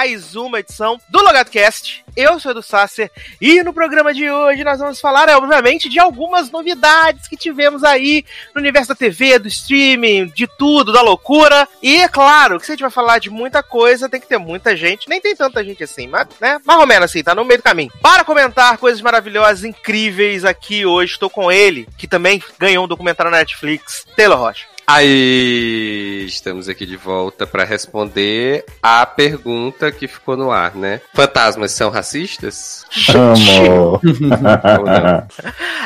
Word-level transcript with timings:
mais 0.00 0.34
uma 0.34 0.60
edição 0.60 0.98
do 1.10 1.20
LogadoCast. 1.22 2.02
Eu 2.16 2.40
sou 2.40 2.52
Edu 2.52 2.62
Sasser 2.62 3.10
e 3.38 3.62
no 3.62 3.70
programa 3.70 4.14
de 4.14 4.30
hoje 4.30 4.64
nós 4.64 4.78
vamos 4.78 4.98
falar, 4.98 5.28
obviamente, 5.28 5.90
de 5.90 6.00
algumas 6.00 6.50
novidades 6.50 7.28
que 7.28 7.36
tivemos 7.36 7.84
aí 7.84 8.24
no 8.54 8.62
universo 8.62 8.88
da 8.88 8.94
TV, 8.94 9.38
do 9.38 9.46
streaming, 9.46 10.32
de 10.34 10.46
tudo, 10.46 10.90
da 10.90 11.02
loucura. 11.02 11.68
E 11.82 12.00
é 12.00 12.08
claro 12.08 12.58
que 12.58 12.64
se 12.64 12.72
a 12.72 12.74
gente 12.74 12.80
vai 12.80 12.90
falar 12.90 13.18
de 13.18 13.28
muita 13.28 13.62
coisa, 13.62 14.08
tem 14.08 14.18
que 14.18 14.26
ter 14.26 14.38
muita 14.38 14.74
gente. 14.74 15.06
Nem 15.06 15.20
tem 15.20 15.36
tanta 15.36 15.62
gente 15.62 15.84
assim, 15.84 16.06
mas, 16.06 16.26
né? 16.40 16.58
Mais 16.64 16.80
ou 16.80 16.86
menos 16.86 17.04
assim, 17.04 17.22
tá 17.22 17.34
no 17.34 17.44
meio 17.44 17.58
do 17.58 17.64
caminho. 17.64 17.92
Para 18.00 18.24
comentar 18.24 18.78
coisas 18.78 19.02
maravilhosas, 19.02 19.64
incríveis 19.64 20.46
aqui 20.46 20.86
hoje, 20.86 21.12
estou 21.12 21.28
com 21.28 21.52
ele, 21.52 21.86
que 21.98 22.08
também 22.08 22.42
ganhou 22.58 22.86
um 22.86 22.88
documentário 22.88 23.30
na 23.30 23.36
Netflix, 23.36 24.06
Taylor 24.16 24.38
Rocha. 24.38 24.64
Aí, 24.92 26.24
estamos 26.26 26.68
aqui 26.68 26.84
de 26.84 26.96
volta 26.96 27.46
para 27.46 27.62
responder 27.62 28.64
a 28.82 29.06
pergunta 29.06 29.92
que 29.92 30.08
ficou 30.08 30.36
no 30.36 30.50
ar, 30.50 30.74
né? 30.74 31.00
Fantasmas 31.14 31.70
são 31.70 31.90
racistas? 31.90 32.84
Não? 33.14 34.00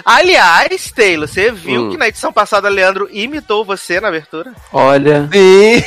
Aliás, 0.07 0.91
Taylor, 0.91 1.29
você 1.29 1.53
viu 1.53 1.83
Hum. 1.83 1.91
que 1.91 1.99
na 1.99 2.09
edição 2.09 2.33
passada 2.33 2.67
Leandro 2.71 3.07
imitou 3.13 3.63
você 3.63 4.01
na 4.01 4.09
abertura? 4.09 4.53
Olha, 4.73 5.29
Sim, 5.31 5.85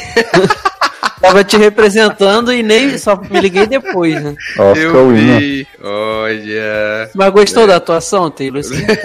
tava 1.19 1.43
te 1.43 1.57
representando 1.57 2.53
e 2.53 2.61
nem 2.61 2.99
só 2.99 3.15
me 3.19 3.41
liguei 3.41 3.65
depois, 3.65 4.21
né? 4.23 4.35
Oscar 4.59 4.77
eu 4.77 5.09
vi. 5.09 5.67
Olha. 5.83 7.09
Mas 7.15 7.33
gostou 7.33 7.65
da 7.65 7.77
atuação, 7.77 8.29
Taylor? 8.29 8.61
Sim. 8.63 8.85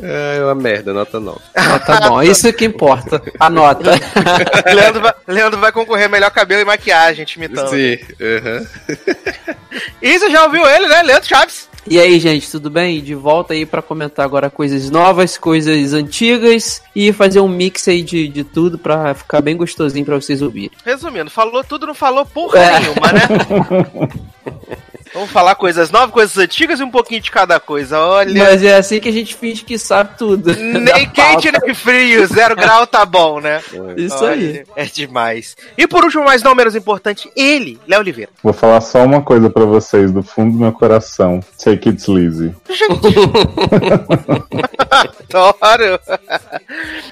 É 0.00 0.42
uma 0.44 0.54
merda, 0.54 0.92
nota 0.92 1.18
9. 1.20 1.38
Ah, 1.54 1.78
tá 1.78 2.08
bom, 2.08 2.22
isso 2.22 2.52
que 2.52 2.64
importa. 2.64 3.20
Anota. 3.38 3.90
Leandro, 4.74 5.00
vai, 5.02 5.12
Leandro 5.26 5.60
vai 5.60 5.72
concorrer 5.72 6.08
melhor 6.08 6.30
cabelo 6.30 6.62
e 6.62 6.64
maquiagem, 6.64 7.24
te 7.24 7.36
imitando. 7.36 7.68
Sim, 7.70 7.98
aham. 8.20 8.66
E 10.02 10.18
você 10.18 10.30
já 10.30 10.44
ouviu 10.44 10.66
ele, 10.68 10.88
né? 10.88 11.02
Leandro 11.02 11.28
Chaves. 11.28 11.68
E 11.86 11.98
aí, 11.98 12.18
gente, 12.18 12.50
tudo 12.50 12.68
bem? 12.70 13.00
De 13.02 13.14
volta 13.14 13.52
aí 13.54 13.64
pra 13.64 13.80
comentar 13.80 14.24
agora 14.24 14.50
coisas 14.50 14.90
novas, 14.90 15.38
coisas 15.38 15.92
antigas 15.92 16.82
e 16.94 17.12
fazer 17.12 17.40
um 17.40 17.48
mix 17.48 17.86
aí 17.88 18.02
de, 18.02 18.28
de 18.28 18.44
tudo 18.44 18.78
pra 18.78 19.14
ficar 19.14 19.40
bem 19.40 19.56
gostosinho 19.56 20.04
pra 20.04 20.16
vocês 20.16 20.42
ouvirem. 20.42 20.70
Resumindo, 20.84 21.30
falou 21.30 21.62
tudo, 21.64 21.86
não 21.86 21.94
falou 21.94 22.26
porra 22.26 22.58
É. 22.58 22.80
nenhuma, 22.80 23.12
né? 23.12 24.08
Vamos 25.12 25.30
falar 25.30 25.54
coisas 25.54 25.90
novas, 25.90 26.10
coisas 26.10 26.38
antigas 26.38 26.80
e 26.80 26.82
um 26.82 26.90
pouquinho 26.90 27.20
de 27.20 27.30
cada 27.30 27.60
coisa. 27.60 27.98
Olha. 27.98 28.44
Mas 28.44 28.62
é 28.62 28.76
assim 28.76 29.00
que 29.00 29.08
a 29.08 29.12
gente 29.12 29.34
finge 29.34 29.64
que 29.64 29.78
sabe 29.78 30.16
tudo. 30.18 30.54
Nem 30.54 31.08
quente 31.10 31.50
nem 31.50 31.74
frio, 31.74 32.26
zero 32.26 32.56
grau 32.56 32.86
tá 32.86 33.04
bom, 33.04 33.40
né? 33.40 33.60
Isso 33.96 34.24
Olha, 34.24 34.32
aí. 34.32 34.64
É 34.76 34.84
demais. 34.84 35.56
E 35.76 35.86
por 35.86 36.04
último, 36.04 36.24
mas 36.24 36.42
não 36.42 36.54
menos 36.54 36.74
importante, 36.74 37.30
ele, 37.36 37.78
Léo 37.86 38.00
Oliveira. 38.00 38.30
Vou 38.42 38.52
falar 38.52 38.80
só 38.80 39.04
uma 39.04 39.22
coisa 39.22 39.50
pra 39.50 39.64
vocês 39.64 40.12
do 40.12 40.22
fundo 40.22 40.52
do 40.52 40.58
meu 40.58 40.72
coração. 40.72 41.40
Take 41.62 41.88
it 41.88 42.00
sleazy. 42.00 42.54
Adoro! 44.90 46.00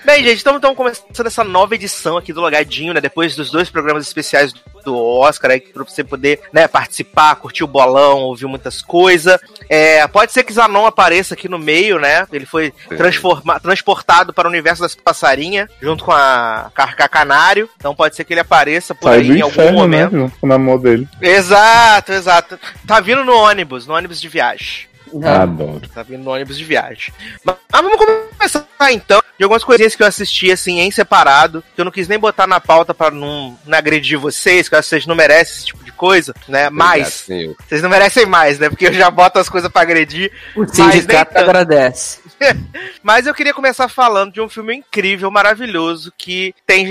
Bem, 0.05 0.25
gente, 0.25 0.41
então 0.41 0.57
estamos 0.57 0.77
começando 0.77 1.27
essa 1.27 1.45
nova 1.45 1.75
edição 1.75 2.17
aqui 2.17 2.33
do 2.33 2.41
Logadinho, 2.41 2.95
né? 2.95 3.01
Depois 3.01 3.37
dos 3.37 3.51
dois 3.51 3.71
programas 3.71 4.07
especiais 4.07 4.53
do 4.85 4.97
Oscar, 4.97 5.51
aí, 5.51 5.61
pra 5.61 5.85
você 5.85 6.05
poder 6.05 6.41
né, 6.53 6.69
participar, 6.69 7.35
curtir 7.37 7.65
o 7.65 7.69
bolão, 7.87 8.19
ouvir 8.21 8.47
muitas 8.47 8.83
coisas. 8.83 9.39
É, 9.69 10.07
pode 10.09 10.33
ser 10.33 10.43
que 10.45 10.53
Zanon 10.53 10.87
apareça 10.87 11.35
aqui 11.35 11.49
no 11.49 11.59
meio, 11.59 11.99
né? 11.99 12.27
Ele 12.33 12.47
foi 12.47 12.73
transportado 13.63 14.33
para 14.33 14.47
o 14.47 14.51
universo 14.51 14.83
das 14.83 14.95
passarinhas, 14.95 15.69
junto 15.81 16.05
com 16.05 16.13
a 16.13 16.71
Carca 16.75 17.09
Canário. 17.09 17.69
Então 17.77 17.95
pode 17.95 18.17
ser 18.17 18.25
que 18.25 18.33
ele 18.33 18.41
apareça 18.41 18.95
por 18.95 19.09
Sai 19.09 19.21
aí 19.21 19.39
em 19.39 19.41
algum 19.41 19.53
inferno, 19.53 19.71
né? 19.71 20.05
momento. 20.05 20.17
Junto 20.17 20.39
com 20.39 20.47
o 20.47 20.49
namoro 20.49 20.83
dele. 20.83 21.09
Exato, 21.21 22.13
exato. 22.13 22.59
Tá 22.87 23.01
vindo 23.01 23.25
no 23.25 23.35
ônibus, 23.35 23.87
no 23.87 23.95
ônibus 23.95 24.21
de 24.21 24.29
viagem. 24.29 24.87
Adoro. 25.25 25.89
Tá 25.89 26.03
vindo 26.03 26.25
no 26.25 26.31
ônibus 26.31 26.59
de 26.59 26.65
viagem. 26.65 27.13
Mas, 27.45 27.57
mas 27.71 27.83
vamos 27.83 27.99
começar 27.99 28.67
então 28.91 29.23
de 29.39 29.45
algumas 29.45 29.65
coisinhas 29.65 29.95
que 29.95 30.03
eu 30.03 30.07
assisti 30.07 30.51
assim 30.51 30.81
em 30.81 30.91
separado, 30.91 31.63
que 31.75 31.81
eu 31.81 31.85
não 31.85 31.93
quis 31.93 32.09
nem 32.09 32.19
botar 32.19 32.47
na 32.47 32.61
pauta 32.61 32.95
pra 32.95 33.11
não, 33.11 33.57
não 33.67 33.79
agredir 33.79 34.19
vocês, 34.19 34.69
que 34.69 34.75
eu 34.75 34.79
acho 34.79 34.87
que 34.87 34.91
vocês 34.91 35.07
não 35.07 35.15
merecem 35.15 35.57
esse 35.57 35.67
tipo 35.67 35.85
de 35.85 35.93
coisa, 35.93 36.35
né? 36.49 36.71
Mas 36.71 37.09
Senhor. 37.09 37.55
vocês 37.67 37.83
não 37.83 37.91
merecem 37.91 38.27
mais, 38.27 38.59
né? 38.59 38.69
Porque 38.69 38.87
eu 38.87 38.93
já 38.93 39.11
boto 39.11 39.39
as 39.39 39.49
coisas 39.49 39.71
pra 39.71 39.83
agredir. 39.83 40.33
O 40.55 40.67
sindicato 40.67 41.39
agradece. 41.39 42.21
Mas 43.03 43.27
eu 43.27 43.35
queria 43.35 43.55
começar 43.55 43.89
falando 43.89 44.33
de 44.33 44.41
um 44.41 44.49
filme 44.49 44.77
incrível, 44.77 45.31
maravilhoso, 45.31 46.13
que 46.17 46.55
tem, 46.67 46.87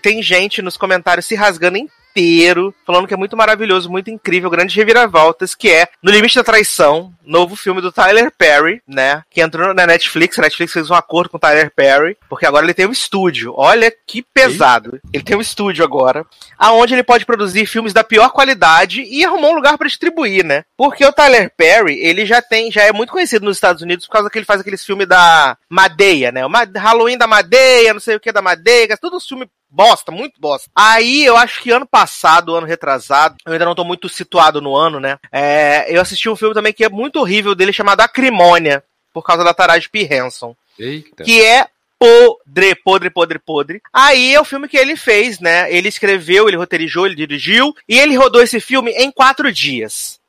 tem 0.00 0.22
gente 0.22 0.62
nos 0.62 0.76
comentários 0.76 1.26
se 1.26 1.34
rasgando 1.34 1.78
inteiro, 2.10 2.74
falando 2.86 3.06
que 3.06 3.14
é 3.14 3.16
muito 3.16 3.36
maravilhoso, 3.36 3.90
muito 3.90 4.10
incrível, 4.10 4.50
grandes 4.50 4.74
reviravoltas, 4.74 5.54
que 5.54 5.70
é 5.70 5.88
No 6.02 6.10
Limite 6.10 6.36
da 6.36 6.44
Traição, 6.44 7.12
novo 7.24 7.56
filme 7.56 7.80
do 7.80 7.92
Tyler 7.92 8.32
Perry, 8.36 8.82
né? 8.86 9.22
Que 9.30 9.40
entrou 9.40 9.72
na 9.72 9.86
Netflix, 9.86 10.38
a 10.38 10.42
Netflix 10.42 10.72
fez 10.72 10.90
um 10.90 10.94
acordo 10.94 11.30
com 11.30 11.36
o 11.36 11.40
Tyler 11.40 11.72
Perry, 11.74 12.16
porque 12.28 12.46
agora 12.46 12.66
ele 12.66 12.74
tem 12.74 12.86
um 12.86 12.92
estúdio. 12.92 13.54
Olha 13.56 13.92
que 14.06 14.22
pesado. 14.22 15.00
Ele 15.12 15.22
tem 15.22 15.36
um 15.36 15.40
estúdio 15.40 15.84
agora, 15.84 16.24
aonde 16.58 16.94
ele 16.94 17.02
pode 17.02 17.24
produzir 17.24 17.66
filmes 17.66 17.92
da 17.92 18.02
pior 18.02 18.30
qualidade 18.30 19.02
e 19.02 19.24
arrumou 19.24 19.52
um 19.52 19.56
lugar 19.56 19.78
pra 19.78 19.86
distribuir, 19.88 20.44
né? 20.44 20.64
Porque 20.76 21.04
o 21.04 21.12
Tyler 21.12 21.52
Perry, 21.56 21.98
ele 22.00 22.26
já 22.26 22.42
tem, 22.42 22.70
já 22.70 22.82
é 22.82 22.92
muito 22.92 23.12
conhecido 23.12 23.44
nos 23.44 23.56
Estados 23.56 23.82
Unidos 23.82 24.06
por 24.06 24.12
causa 24.12 24.30
que 24.30 24.38
ele 24.38 24.44
faz 24.44 24.60
aqueles 24.60 24.84
filmes 24.84 25.06
da 25.06 25.56
Madeia, 25.68 26.32
né? 26.32 26.44
O 26.44 26.50
Halloween 26.78 27.16
da 27.16 27.26
Madeia, 27.26 27.94
não 27.94 28.00
sei 28.00 28.16
o 28.16 28.20
que 28.20 28.32
da 28.32 28.42
Madeia, 28.42 28.96
tudo 28.96 29.20
filme 29.20 29.48
bosta, 29.70 30.10
muito 30.10 30.40
bosta. 30.40 30.68
Aí 30.74 31.24
eu 31.24 31.36
acho 31.36 31.62
que 31.62 31.70
ano 31.70 31.86
passado, 31.86 32.54
ano 32.54 32.66
retrasado, 32.66 33.36
eu 33.46 33.52
ainda 33.52 33.64
não 33.64 33.74
tô 33.74 33.84
muito 33.84 34.08
situado 34.08 34.60
no 34.60 34.76
ano, 34.76 34.98
né? 34.98 35.18
É, 35.30 35.86
eu 35.88 36.00
assisti 36.00 36.28
um 36.28 36.36
filme 36.36 36.54
também 36.54 36.72
que 36.72 36.84
é 36.84 36.88
muito 36.88 37.20
horrível 37.20 37.54
dele 37.54 37.72
chamado 37.72 38.00
Acrimônia, 38.00 38.82
por 39.12 39.22
causa 39.22 39.44
da 39.44 39.54
Taraji 39.54 39.88
P. 39.88 40.08
Henson 40.10 40.54
Eita. 40.78 41.24
que 41.24 41.44
é 41.44 41.66
podre, 41.98 42.74
podre, 42.74 43.10
podre, 43.10 43.38
podre. 43.38 43.82
Aí 43.92 44.34
é 44.34 44.40
o 44.40 44.44
filme 44.44 44.68
que 44.68 44.76
ele 44.76 44.96
fez, 44.96 45.38
né? 45.38 45.70
Ele 45.72 45.88
escreveu, 45.88 46.48
ele 46.48 46.56
roteirizou, 46.56 47.06
ele 47.06 47.14
dirigiu, 47.14 47.74
e 47.86 47.98
ele 47.98 48.16
rodou 48.16 48.42
esse 48.42 48.58
filme 48.58 48.90
em 48.92 49.10
quatro 49.10 49.52
dias. 49.52 50.19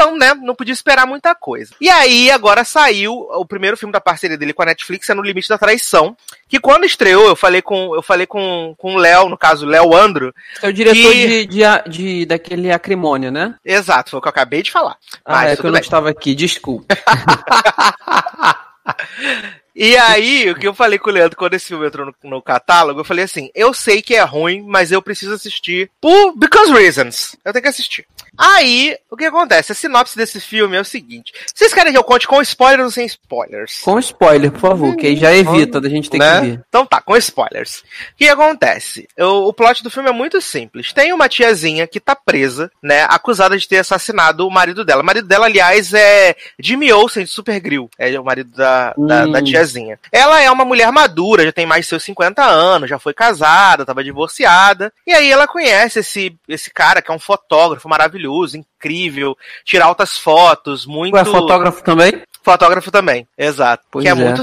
Então, 0.00 0.16
né, 0.16 0.32
não 0.32 0.54
podia 0.54 0.72
esperar 0.72 1.06
muita 1.06 1.34
coisa. 1.34 1.74
E 1.78 1.90
aí, 1.90 2.30
agora 2.30 2.64
saiu 2.64 3.12
o 3.12 3.44
primeiro 3.44 3.76
filme 3.76 3.92
da 3.92 4.00
parceria 4.00 4.38
dele 4.38 4.54
com 4.54 4.62
a 4.62 4.66
Netflix, 4.66 5.10
é 5.10 5.14
No 5.14 5.20
Limite 5.22 5.46
da 5.48 5.58
Traição, 5.58 6.16
que 6.48 6.58
quando 6.58 6.86
estreou, 6.86 7.26
eu 7.28 7.36
falei 7.36 7.60
com 7.60 7.94
eu 7.94 8.00
falei 8.02 8.26
com, 8.26 8.74
com 8.78 8.94
o 8.94 8.98
Léo, 8.98 9.28
no 9.28 9.36
caso, 9.36 9.66
Léo 9.66 9.94
Andro. 9.94 10.34
É 10.62 10.68
o 10.68 10.72
diretor 10.72 11.12
Que- 11.12 11.46
de, 11.46 11.46
de, 11.46 11.64
de- 11.90 12.26
daquele 12.26 12.72
acrimônio, 12.72 13.30
né? 13.30 13.54
Exato, 13.62 14.10
foi 14.10 14.18
o 14.18 14.22
que 14.22 14.28
eu 14.28 14.30
acabei 14.30 14.62
de 14.62 14.70
falar. 14.70 14.96
Ah, 15.22 15.42
Mas 15.42 15.52
é 15.52 15.56
que 15.56 15.60
eu 15.62 15.66
não 15.66 15.72
bem. 15.74 15.80
estava 15.82 16.08
aqui, 16.08 16.34
desculpa. 16.34 16.96
E 19.82 19.96
aí, 19.96 20.50
o 20.50 20.54
que 20.54 20.68
eu 20.68 20.74
falei 20.74 20.98
com 20.98 21.08
o 21.08 21.12
Leandro 21.12 21.38
quando 21.38 21.54
esse 21.54 21.68
filme 21.68 21.86
entrou 21.86 22.04
no, 22.04 22.14
no 22.30 22.42
catálogo, 22.42 23.00
eu 23.00 23.04
falei 23.04 23.24
assim: 23.24 23.48
eu 23.54 23.72
sei 23.72 24.02
que 24.02 24.14
é 24.14 24.22
ruim, 24.22 24.62
mas 24.68 24.92
eu 24.92 25.00
preciso 25.00 25.32
assistir 25.32 25.90
por 25.98 26.36
because 26.36 26.70
reasons. 26.70 27.34
Eu 27.42 27.50
tenho 27.52 27.62
que 27.62 27.68
assistir. 27.70 28.04
Aí, 28.36 28.94
o 29.10 29.16
que 29.16 29.24
acontece? 29.24 29.72
A 29.72 29.74
sinopse 29.74 30.16
desse 30.18 30.38
filme 30.38 30.76
é 30.76 30.80
o 30.82 30.84
seguinte: 30.84 31.32
vocês 31.54 31.72
querem 31.72 31.92
que 31.92 31.98
eu 31.98 32.04
conte 32.04 32.26
com 32.28 32.42
spoilers 32.42 32.84
ou 32.84 32.90
sem 32.90 33.06
spoilers? 33.06 33.78
Com 33.80 33.98
spoiler, 33.98 34.50
por 34.52 34.60
favor, 34.60 34.94
que 34.96 35.06
aí 35.06 35.16
já 35.16 35.34
evita 35.34 35.80
da 35.80 35.88
gente 35.88 36.10
ter 36.10 36.18
Né? 36.18 36.40
que 36.40 36.46
ver. 36.48 36.64
Então 36.68 36.84
tá, 36.84 37.00
com 37.00 37.16
spoilers. 37.16 37.78
O 37.78 38.16
que 38.18 38.28
acontece? 38.28 39.08
O, 39.18 39.48
o 39.48 39.52
plot 39.54 39.82
do 39.82 39.90
filme 39.90 40.10
é 40.10 40.12
muito 40.12 40.42
simples. 40.42 40.92
Tem 40.92 41.10
uma 41.12 41.26
tiazinha 41.26 41.86
que 41.86 41.98
tá 41.98 42.14
presa, 42.14 42.70
né, 42.82 43.04
acusada 43.08 43.56
de 43.56 43.66
ter 43.66 43.78
assassinado 43.78 44.46
o 44.46 44.50
marido 44.50 44.84
dela. 44.84 45.02
O 45.02 45.06
marido 45.06 45.26
dela, 45.26 45.46
aliás, 45.46 45.94
é 45.94 46.36
Jimmy 46.58 46.92
Olsen 46.92 47.24
de 47.24 47.30
Supergrill. 47.30 47.88
É 47.98 48.20
o 48.20 48.24
marido 48.24 48.50
da, 48.54 48.92
da, 48.92 49.24
Hum. 49.24 49.32
da 49.32 49.42
tiazinha. 49.42 49.69
Ela 50.10 50.40
é 50.40 50.50
uma 50.50 50.64
mulher 50.64 50.90
madura, 50.92 51.44
já 51.44 51.52
tem 51.52 51.66
mais 51.66 51.84
de 51.84 51.88
seus 51.88 52.02
50 52.04 52.42
anos, 52.42 52.88
já 52.88 52.98
foi 52.98 53.14
casada, 53.14 53.84
tava 53.84 54.04
divorciada. 54.04 54.92
E 55.06 55.12
aí 55.12 55.30
ela 55.30 55.46
conhece 55.46 56.00
esse, 56.00 56.36
esse 56.48 56.70
cara 56.70 57.00
que 57.02 57.10
é 57.10 57.14
um 57.14 57.18
fotógrafo 57.18 57.88
maravilhoso, 57.88 58.56
incrível, 58.56 59.36
tira 59.64 59.84
altas 59.84 60.18
fotos, 60.18 60.86
muito... 60.86 61.14
Ué, 61.14 61.24
fotógrafo 61.24 61.82
também? 61.82 62.22
Fotógrafo 62.42 62.90
também, 62.90 63.28
exato. 63.36 63.84
Pois 63.90 64.02
que 64.02 64.08
é, 64.08 64.12
é. 64.12 64.14
muito, 64.14 64.42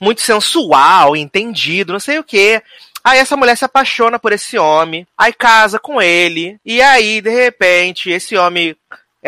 muito 0.00 0.20
sensual, 0.20 1.16
entendido, 1.16 1.92
não 1.92 2.00
sei 2.00 2.18
o 2.18 2.24
quê. 2.24 2.62
Aí 3.02 3.18
essa 3.18 3.36
mulher 3.36 3.56
se 3.56 3.64
apaixona 3.64 4.18
por 4.18 4.32
esse 4.32 4.58
homem, 4.58 5.06
aí 5.16 5.32
casa 5.32 5.78
com 5.78 6.02
ele, 6.02 6.58
e 6.64 6.82
aí, 6.82 7.20
de 7.20 7.30
repente, 7.30 8.10
esse 8.10 8.36
homem. 8.36 8.76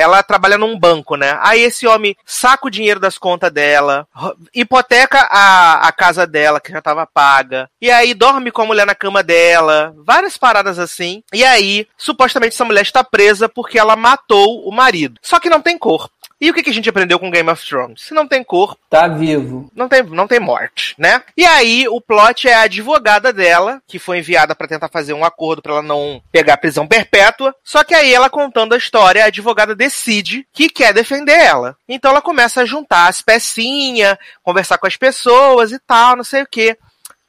Ela 0.01 0.23
trabalha 0.23 0.59
num 0.59 0.79
banco, 0.79 1.17
né? 1.17 1.39
Aí 1.43 1.61
esse 1.61 1.87
homem 1.87 2.17
saca 2.25 2.67
o 2.67 2.71
dinheiro 2.71 3.01
das 3.01 3.19
contas 3.19 3.53
dela, 3.53 4.07
hipoteca 4.55 5.29
a, 5.31 5.87
a 5.89 5.93
casa 5.93 6.27
dela, 6.27 6.61
que 6.61 6.73
já 6.73 6.81
tava 6.81 7.07
paga, 7.07 7.69
e 7.81 7.91
aí 7.91 8.15
dorme 8.15 8.51
com 8.51 8.63
a 8.63 8.67
mulher 8.67 8.87
na 8.87 8.95
cama 8.95 9.23
dela, 9.23 9.95
várias 9.99 10.37
paradas 10.37 10.79
assim. 10.79 11.23
E 11.33 11.45
aí, 11.45 11.87
supostamente, 11.97 12.55
essa 12.55 12.65
mulher 12.65 12.83
está 12.83 13.05
presa 13.05 13.49
porque 13.49 13.79
ela 13.79 13.97
matou 13.97 14.67
o 14.67 14.73
marido. 14.73 15.19
Só 15.23 15.39
que 15.39 15.51
não 15.51 15.61
tem 15.61 15.79
corpo. 15.79 16.11
E 16.41 16.51
o 16.51 16.55
que, 16.55 16.63
que 16.63 16.71
a 16.71 16.73
gente 16.73 16.89
aprendeu 16.89 17.19
com 17.19 17.31
Game 17.31 17.51
of 17.51 17.65
Thrones? 17.67 18.03
Se 18.03 18.15
não 18.15 18.27
tem 18.27 18.43
corpo, 18.43 18.79
Tá 18.89 19.07
vivo. 19.07 19.71
não 19.75 19.89
tem, 19.89 20.03
não 20.03 20.27
tem 20.27 20.41
morte, 20.41 20.95
né? 20.99 21.23
E 21.37 21.45
aí, 21.45 21.87
o 21.89 22.01
plot 22.01 22.49
é 22.49 22.55
a 22.55 22.63
advogada 22.63 23.33
dela, 23.33 23.83
que 23.87 23.99
foi 23.99 24.19
enviada 24.19 24.55
pra 24.55 24.67
tentar 24.67 24.89
fazer 24.89 25.13
um 25.13 25.25
acordo 25.25 25.61
pra 25.61 25.73
ela 25.73 25.83
não 25.83 26.23
pegar 26.33 26.57
prisão 26.57 26.87
perpétua. 26.87 27.55
Só 27.63 27.85
que 27.85 27.95
aí, 27.95 28.13
ela 28.15 28.31
contando 28.31 28.75
a 28.75 28.79
história, 28.79 29.23
a 29.23 29.27
advogada 29.27 29.75
decide 29.77 30.47
que 30.53 30.69
quer 30.71 30.95
defender 30.95 31.35
ela. 31.39 31.77
Então, 31.89 32.11
ela 32.11 32.23
começa 32.23 32.63
a 32.63 32.67
juntar 32.67 33.09
as 33.09 33.21
pecinhas, 33.23 34.17
conversar 34.43 34.79
com 34.79 34.87
as 34.87 34.97
pessoas 34.97 35.73
e 35.73 35.79
tal, 35.79 36.17
não 36.17 36.25
sei 36.25 36.43
o 36.43 36.49
quê. 36.51 36.77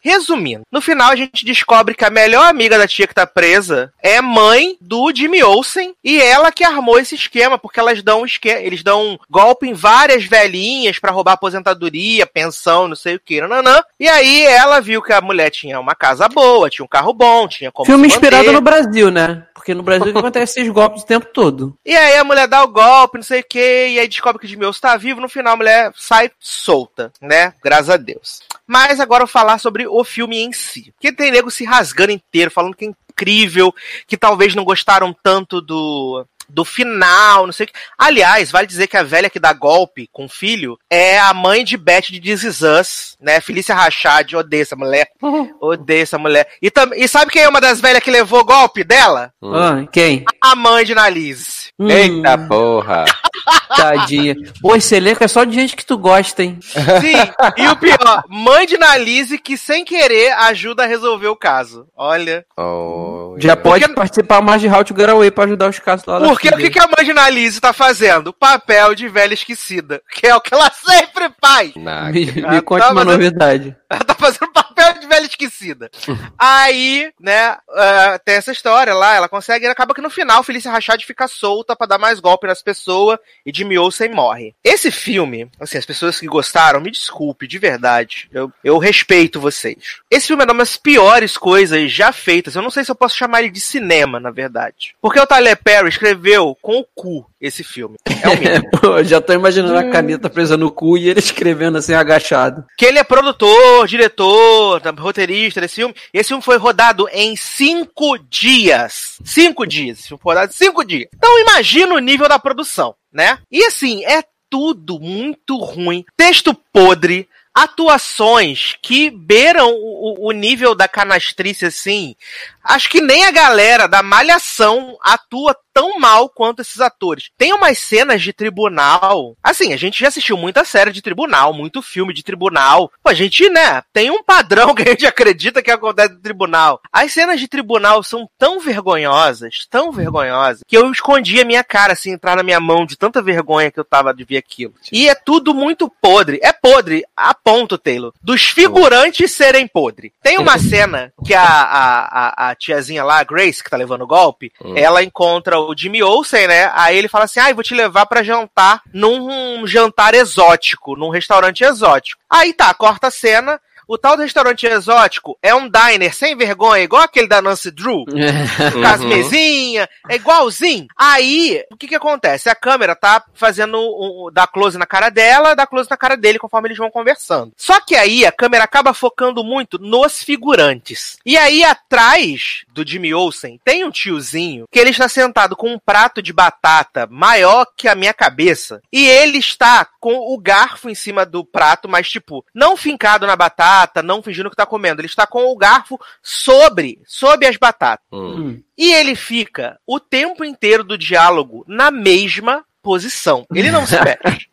Resumindo, 0.02 0.64
no 0.72 0.82
final 0.82 1.12
a 1.12 1.16
gente 1.16 1.46
descobre 1.46 1.94
que 1.94 2.04
a 2.04 2.10
melhor 2.10 2.48
amiga 2.48 2.78
da 2.78 2.88
tia 2.88 3.08
que 3.08 3.14
tá 3.14 3.28
presa 3.28 3.94
é 4.02 4.20
mãe 4.20 4.76
do 4.82 5.14
Jimmy 5.16 5.44
Olsen 5.44 5.94
e 6.04 6.20
ela 6.20 6.52
que 6.52 6.64
armou 6.64 7.00
esse 7.00 7.16
esquema, 7.16 7.58
porque 7.58 7.80
elas 7.80 8.02
dão 8.02 8.22
um 8.22 8.26
esquema, 8.26 8.60
eles 8.60 8.82
dão 8.82 9.12
um 9.12 9.18
golpe 9.30 9.68
em 9.68 9.74
várias 9.74 10.26
velhinhas 10.26 10.98
pra 10.98 11.12
roubar 11.12 11.34
aposentadoria, 11.34 12.26
pensão, 12.26 12.88
não 12.88 12.96
sei 12.96 13.16
o 13.16 13.20
que, 13.20 13.40
nananã. 13.42 13.84
E 14.00 14.10
aí 14.10 14.44
ela 14.46 14.80
viu 14.80 15.02
que 15.02 15.14
a 15.14 15.22
mulher 15.22 15.52
tinha 15.52 15.80
uma 15.80 15.94
casa 15.94 16.28
boa, 16.28 16.70
tinha 16.70 16.84
um 16.84 16.90
carro 16.90 17.14
bom, 17.14 17.48
tinha 17.48 17.72
como 17.72 17.86
Filme 17.86 18.08
inspirado 18.08 18.52
no 18.52 18.62
Brasil, 18.62 19.12
né? 19.12 19.46
Porque 19.54 19.76
no 19.76 19.84
Brasil 19.84 20.18
acontece 20.18 20.60
esses 20.60 20.72
golpes 20.72 21.04
o 21.04 21.06
tempo 21.06 21.28
todo. 21.32 21.78
E 21.92 21.96
aí 21.96 22.18
a 22.18 22.24
mulher 22.24 22.48
dá 22.48 22.64
o 22.64 22.70
golpe, 22.70 23.18
não 23.18 23.24
sei 23.24 23.42
o 23.42 23.44
que, 23.44 23.60
e 23.60 24.00
aí 24.00 24.08
descobre 24.08 24.40
que 24.40 24.46
o 24.46 24.50
Jimmy 24.50 24.66
Olsen 24.66 24.82
tá 24.82 24.96
vivo, 24.96 25.20
no 25.20 25.28
final 25.28 25.54
a 25.54 25.58
mulher 25.58 25.92
sai 25.98 26.32
solta, 26.40 27.12
né? 27.22 27.54
Graças 27.62 27.90
a 27.90 27.98
Deus. 27.98 28.40
Mas 28.72 29.02
agora 29.02 29.24
eu 29.24 29.28
vou 29.28 29.34
falar 29.34 29.58
sobre 29.58 29.86
o 29.86 30.02
filme 30.02 30.38
em 30.38 30.54
si. 30.54 30.94
Porque 30.94 31.12
tem 31.12 31.30
nego 31.30 31.52
se 31.52 31.66
rasgando 31.66 32.14
inteiro, 32.14 32.50
falando 32.50 32.74
que 32.74 32.86
é 32.86 32.88
incrível, 32.88 33.76
que 34.08 34.16
talvez 34.16 34.56
não 34.56 34.64
gostaram 34.64 35.14
tanto 35.22 35.60
do, 35.60 36.26
do 36.54 36.66
final, 36.66 37.46
não 37.46 37.54
sei 37.54 37.66
o 37.66 37.68
que. 37.68 37.74
Aliás, 37.98 38.52
vale 38.52 38.68
dizer 38.68 38.88
que 38.88 38.98
a 38.98 39.04
velha 39.04 39.30
que 39.30 39.40
dá 39.40 39.54
golpe 39.54 40.10
com 40.12 40.26
o 40.26 40.30
filho 40.30 40.78
é 40.90 41.18
a 41.20 41.34
mãe 41.34 41.64
de 41.64 41.78
Beth 41.78 42.02
de 42.12 42.20
This 42.20 42.44
Is 42.44 42.62
Us, 42.62 43.18
né? 43.22 43.40
Felícia 43.42 43.74
Rachad, 43.76 44.34
odeio 44.36 44.62
essa 44.64 44.76
mulher. 44.76 45.08
Odeio 45.62 46.04
essa 46.04 46.18
mulher. 46.18 46.48
E, 46.62 46.70
tam- 46.72 46.94
e 46.96 47.08
sabe 47.08 47.32
quem 47.32 47.44
é 47.44 47.50
uma 47.50 47.62
das 47.62 47.80
velhas 47.80 48.04
que 48.04 48.12
levou 48.12 48.44
golpe 48.44 48.84
dela? 48.84 49.32
Hum. 49.42 49.54
Ah, 49.56 49.86
quem? 49.92 50.26
A 50.44 50.56
mãe 50.56 50.84
de 50.84 50.94
Nalise. 50.96 51.70
Hum, 51.80 51.90
Eita 51.90 52.38
porra! 52.38 53.06
Tadinha. 53.76 54.36
Pô, 54.62 54.76
esse 54.76 54.96
elenco 54.96 55.24
é 55.24 55.28
só 55.28 55.44
de 55.44 55.54
gente 55.54 55.76
que 55.76 55.86
tu 55.86 55.98
gosta, 55.98 56.44
hein? 56.44 56.60
Sim, 56.62 57.16
e 57.58 57.68
o 57.68 57.76
pior, 57.76 58.24
mãe 58.30 58.66
de 58.66 58.78
Nalise 58.78 59.38
que 59.38 59.58
sem 59.58 59.86
querer 59.86 60.32
ajuda 60.34 60.84
a 60.84 60.88
resolver 60.88 61.28
o 61.28 61.36
caso. 61.36 61.88
Olha. 61.96 62.46
Oh, 62.58 63.36
Já 63.38 63.56
pode 63.56 63.82
Porque- 63.86 63.96
participar 63.96 64.42
mais 64.42 64.62
de 64.62 64.68
How 64.68 64.84
to 64.84 64.96
Get 64.98 65.10
Away 65.10 65.32
pra 65.32 65.46
ajudar 65.46 65.70
os 65.70 65.80
casos 65.80 66.06
lá 66.06 66.20
da 66.20 66.28
Porque 66.42 66.56
o 66.56 66.58
que, 66.58 66.70
que 66.72 66.80
a 66.80 66.88
mãe 66.88 67.06
de 67.06 67.14
Nalise 67.14 67.60
tá 67.62 67.72
fazendo? 67.72 68.34
Papel 68.34 68.96
de 68.96 69.08
velha 69.08 69.34
esquecida. 69.34 70.02
Que 70.12 70.28
é 70.28 70.36
o 70.36 70.42
que 70.42 70.54
ela 70.54 70.72
sempre 70.74 71.30
faz. 71.40 71.74
Me, 71.76 72.26
me 72.32 72.58
Ah, 72.58 72.62
conte 72.62 72.82
tá, 72.82 72.92
uma 72.92 73.02
eu- 73.02 73.06
novidade. 73.06 73.76
Ela 73.90 74.04
tá 74.04 74.16
fazendo 74.16 74.52
papel 74.82 75.00
de 75.00 75.08
velha 75.08 75.26
esquecida. 75.26 75.92
Aí, 76.38 77.12
né, 77.20 77.58
ah, 77.70 78.20
tem 78.24 78.36
essa 78.36 78.52
história 78.52 78.94
lá, 78.94 79.16
ela 79.16 79.30
consegue, 79.30 79.66
e 79.66 79.70
acaba 79.70 79.94
que 79.94 80.02
no 80.02 80.10
final 80.10 80.44
Felícia 80.44 80.72
Rachad 80.72 81.04
fica 81.04 81.28
solta 81.28 81.76
pra 81.76 81.88
dar 81.88 81.98
mais 81.98 82.20
golpe 82.20 82.48
nas 82.48 82.62
pessoas 82.62 83.20
e 83.46 83.52
Jimmy 83.54 83.78
Olsen 83.78 84.10
morre. 84.10 84.56
Esse 84.64 84.92
filme, 84.92 85.50
assim, 85.60 85.78
as 85.78 85.86
pessoas 85.86 86.20
que 86.20 86.28
gostaram, 86.28 86.82
me 86.82 86.92
desculpe, 86.92 87.48
de 87.48 87.60
verdade, 87.60 88.30
eu, 88.34 88.52
eu 88.64 88.78
respeito 88.78 89.40
vocês. 89.40 90.00
Esse 90.10 90.28
filme 90.28 90.44
é 90.44 90.46
uma 90.46 90.56
das 90.56 90.78
piores 90.78 91.38
coisas 91.38 91.92
já 91.92 92.12
feitas, 92.12 92.56
eu 92.56 92.62
não 92.62 92.70
sei 92.70 92.84
se 92.84 92.92
eu 92.92 92.96
posso 92.96 93.18
chamar 93.18 93.42
ele 93.42 93.52
de 93.52 93.60
cinema, 93.60 94.20
na 94.20 94.32
verdade. 94.32 94.96
Porque 95.02 95.20
o 95.20 95.28
Tyler 95.28 95.58
Perry 95.58 95.90
escreveu 95.90 96.58
com 96.62 96.80
o 96.80 96.86
cu 96.96 97.26
esse 97.42 97.64
filme. 97.64 97.98
É 98.06 98.30
o 98.30 98.38
mínimo. 98.40 98.70
Pô, 98.80 99.04
já 99.04 99.20
tô 99.20 99.34
imaginando 99.34 99.78
a 99.78 99.90
caneta 99.90 100.30
presa 100.30 100.56
no 100.56 100.72
cu 100.72 100.98
e 100.98 101.10
ele 101.10 101.20
escrevendo 101.20 101.78
assim, 101.80 101.94
agachado. 101.94 102.64
que 102.78 102.86
ele 102.86 103.00
é 103.00 103.04
produtor, 103.04 103.88
diretor, 103.88 104.71
tá, 104.80 104.92
roteirista 104.92 105.60
desse 105.60 105.76
filme. 105.76 105.96
Esse 106.14 106.30
filme 106.30 106.44
foi 106.44 106.58
rodado 106.58 107.08
em 107.12 107.36
cinco 107.36 108.18
dias. 108.18 109.18
Cinco 109.26 109.66
dias. 109.66 110.00
Esse 110.00 110.08
filme 110.10 110.22
foi 110.22 110.34
rodado 110.34 110.52
em 110.52 110.56
cinco 110.56 110.84
dias. 110.86 111.10
Então 111.16 111.40
imagina 111.42 111.94
o 111.96 112.00
nível 112.00 112.30
da 112.30 112.40
produção, 112.40 112.96
né? 113.12 113.40
E 113.52 113.64
assim, 113.66 114.06
é 114.06 114.24
tudo 114.50 115.00
muito 115.00 115.58
ruim. 115.58 116.06
Texto 116.16 116.54
podre. 116.74 117.28
Atuações 117.54 118.78
que 118.82 119.10
beiram 119.10 119.72
o- 119.74 120.28
o 120.28 120.32
nível 120.32 120.76
da 120.76 120.88
canastrice, 120.88 121.66
assim. 121.66 122.16
Acho 122.64 122.90
que 122.90 123.02
nem 123.02 123.26
a 123.26 123.32
galera 123.32 123.88
da 123.88 124.04
Malhação 124.04 124.98
atua 125.02 125.56
tão 125.74 125.98
mal 126.00 126.30
quanto 126.30 126.62
esses 126.62 126.80
atores. 126.80 127.30
Tem 127.38 127.54
umas 127.54 127.78
cenas 127.80 128.22
de 128.22 128.34
tribunal. 128.34 129.36
Assim, 129.42 129.74
a 129.74 129.78
gente 129.78 130.00
já 130.00 130.08
assistiu 130.08 130.38
muita 130.38 130.66
série 130.66 130.92
de 130.92 131.02
tribunal, 131.02 131.54
muito 131.54 131.82
filme 131.82 132.14
de 132.14 132.24
tribunal. 132.24 132.92
Pô, 133.04 133.10
a 133.10 133.14
gente, 133.14 133.50
né, 133.50 133.82
tem 133.94 134.10
um 134.12 134.24
padrão 134.24 134.74
que 134.76 134.84
a 134.84 134.92
gente 134.92 135.06
acredita 135.06 135.62
que 135.62 135.72
acontece 135.72 136.14
no 136.14 136.22
tribunal. 136.22 136.82
As 136.92 137.12
cenas 137.12 137.40
de 137.40 137.48
tribunal 137.48 138.04
são 138.04 138.30
tão 138.38 138.60
vergonhosas, 138.60 139.66
tão 139.70 139.92
vergonhosas, 139.92 140.62
que 140.68 140.78
eu 140.78 140.92
escondi 140.92 141.40
a 141.40 141.46
minha 141.46 141.64
cara, 141.64 141.94
assim, 141.94 142.12
entrar 142.12 142.36
na 142.36 142.44
minha 142.44 142.60
mão 142.60 142.86
de 142.86 142.98
tanta 142.98 143.22
vergonha 143.22 143.72
que 143.72 143.80
eu 143.80 143.86
tava 143.86 144.14
de 144.14 144.24
ver 144.24 144.38
aquilo. 144.38 144.74
E 144.92 145.10
é 145.10 145.16
tudo 145.16 145.54
muito 145.54 145.90
podre. 146.02 146.40
É 146.44 146.52
podre, 146.52 147.04
a 147.16 147.34
ponto, 147.34 147.78
Taylor. 147.78 148.14
Dos 148.22 148.44
figurantes 148.44 149.32
serem 149.32 149.68
podre. 149.68 150.14
Tem 150.22 150.38
uma 150.38 150.58
cena 150.58 151.14
que 151.26 151.34
a, 151.34 151.44
a, 151.44 152.50
a, 152.50 152.50
a 152.51 152.51
tiazinha 152.56 153.04
lá, 153.04 153.20
a 153.20 153.24
Grace, 153.24 153.64
que 153.64 153.70
tá 153.70 153.78
levando 153.78 154.02
o 154.04 154.08
golpe, 154.08 154.52
Hum. 154.64 154.74
ela 154.78 155.04
encontra 155.04 155.60
o 155.60 155.76
Jimmy 155.78 156.02
Olsen, 156.04 156.48
né? 156.48 156.72
Aí 156.74 156.98
ele 156.98 157.08
fala 157.08 157.26
assim: 157.26 157.40
ah, 157.40 157.50
eu 157.50 157.56
vou 157.56 157.64
te 157.64 157.74
levar 157.74 158.06
pra 158.06 158.24
jantar 158.24 158.82
num 158.94 159.66
jantar 159.68 160.14
exótico, 160.14 160.96
num 160.96 161.10
restaurante 161.10 161.64
exótico. 161.64 162.22
Aí 162.30 162.54
tá, 162.54 162.74
corta 162.74 163.08
a 163.08 163.12
cena. 163.12 163.60
O 163.92 163.98
tal 163.98 164.16
do 164.16 164.22
restaurante 164.24 164.66
exótico 164.66 165.38
é 165.44 165.54
um 165.54 165.70
diner 165.70 166.16
sem 166.16 166.34
vergonha, 166.34 166.82
igual 166.82 167.02
aquele 167.04 167.28
da 167.28 167.42
Nancy 167.42 167.70
Drew 167.72 168.06
com 168.08 168.88
as 168.88 169.02
Uhum. 169.02 169.08
mesinhas, 169.10 169.86
é 170.08 170.16
igualzinho. 170.16 170.88
Aí, 170.98 171.62
o 171.70 171.76
que 171.76 171.90
que 171.90 171.96
acontece? 171.96 172.50
A 172.50 172.56
câmera 172.56 172.96
tá 172.96 173.22
fazendo 173.34 173.78
um, 173.78 174.32
dá 174.32 174.48
close 174.48 174.78
na 174.78 174.86
cara 174.86 175.10
dela, 175.10 175.54
dá 175.56 175.68
close 175.68 175.90
na 175.90 175.98
cara 175.98 176.16
dele 176.16 176.40
conforme 176.40 176.70
eles 176.70 176.78
vão 176.78 176.90
conversando. 176.90 177.52
Só 177.58 177.82
que 177.82 177.94
aí 177.96 178.26
a 178.26 178.32
câmera 178.32 178.64
acaba 178.64 178.94
focando 178.94 179.44
muito 179.44 179.78
nos 179.78 180.24
figurantes. 180.24 181.18
E 181.26 181.38
aí 181.38 181.62
atrás 181.64 182.64
do 182.70 182.88
Jimmy 182.88 183.14
Olsen 183.14 183.60
tem 183.66 183.84
um 183.84 183.92
tiozinho 183.92 184.68
que 184.72 184.80
ele 184.80 184.92
está 184.92 185.10
sentado 185.10 185.54
com 185.54 185.68
um 185.74 185.80
prato 185.80 186.22
de 186.22 186.32
batata 186.32 187.08
maior 187.12 187.66
que 187.76 187.90
a 187.90 187.96
minha 187.96 188.14
cabeça 188.14 188.82
e 188.90 189.06
ele 189.06 189.38
está 189.40 189.86
com 190.00 190.14
o 190.34 190.38
garfo 190.38 190.90
em 190.90 190.96
cima 190.96 191.26
do 191.26 191.44
prato, 191.44 191.90
mas 191.90 192.10
tipo, 192.10 192.46
não 192.56 192.78
fincado 192.78 193.28
na 193.28 193.36
batata, 193.82 194.04
não 194.04 194.22
fingindo 194.22 194.50
que 194.50 194.56
tá 194.56 194.66
comendo, 194.66 195.02
ele 195.02 195.08
está 195.08 195.26
com 195.26 195.46
o 195.46 195.58
garfo 195.58 196.00
sobre, 196.22 197.02
sobre 197.06 197.48
as 197.48 197.58
batatas. 197.58 198.06
Hum. 198.12 198.62
E 198.78 198.94
ele 198.94 199.16
fica 199.16 199.80
o 199.86 200.00
tempo 200.00 200.44
inteiro 200.44 200.84
do 200.84 200.98
diálogo 200.98 201.64
na 201.68 201.92
mesma 201.92 202.64
posição. 202.82 203.46
Ele 203.54 203.72
não 203.72 203.86
se 203.86 203.98
mexe. 204.02 204.51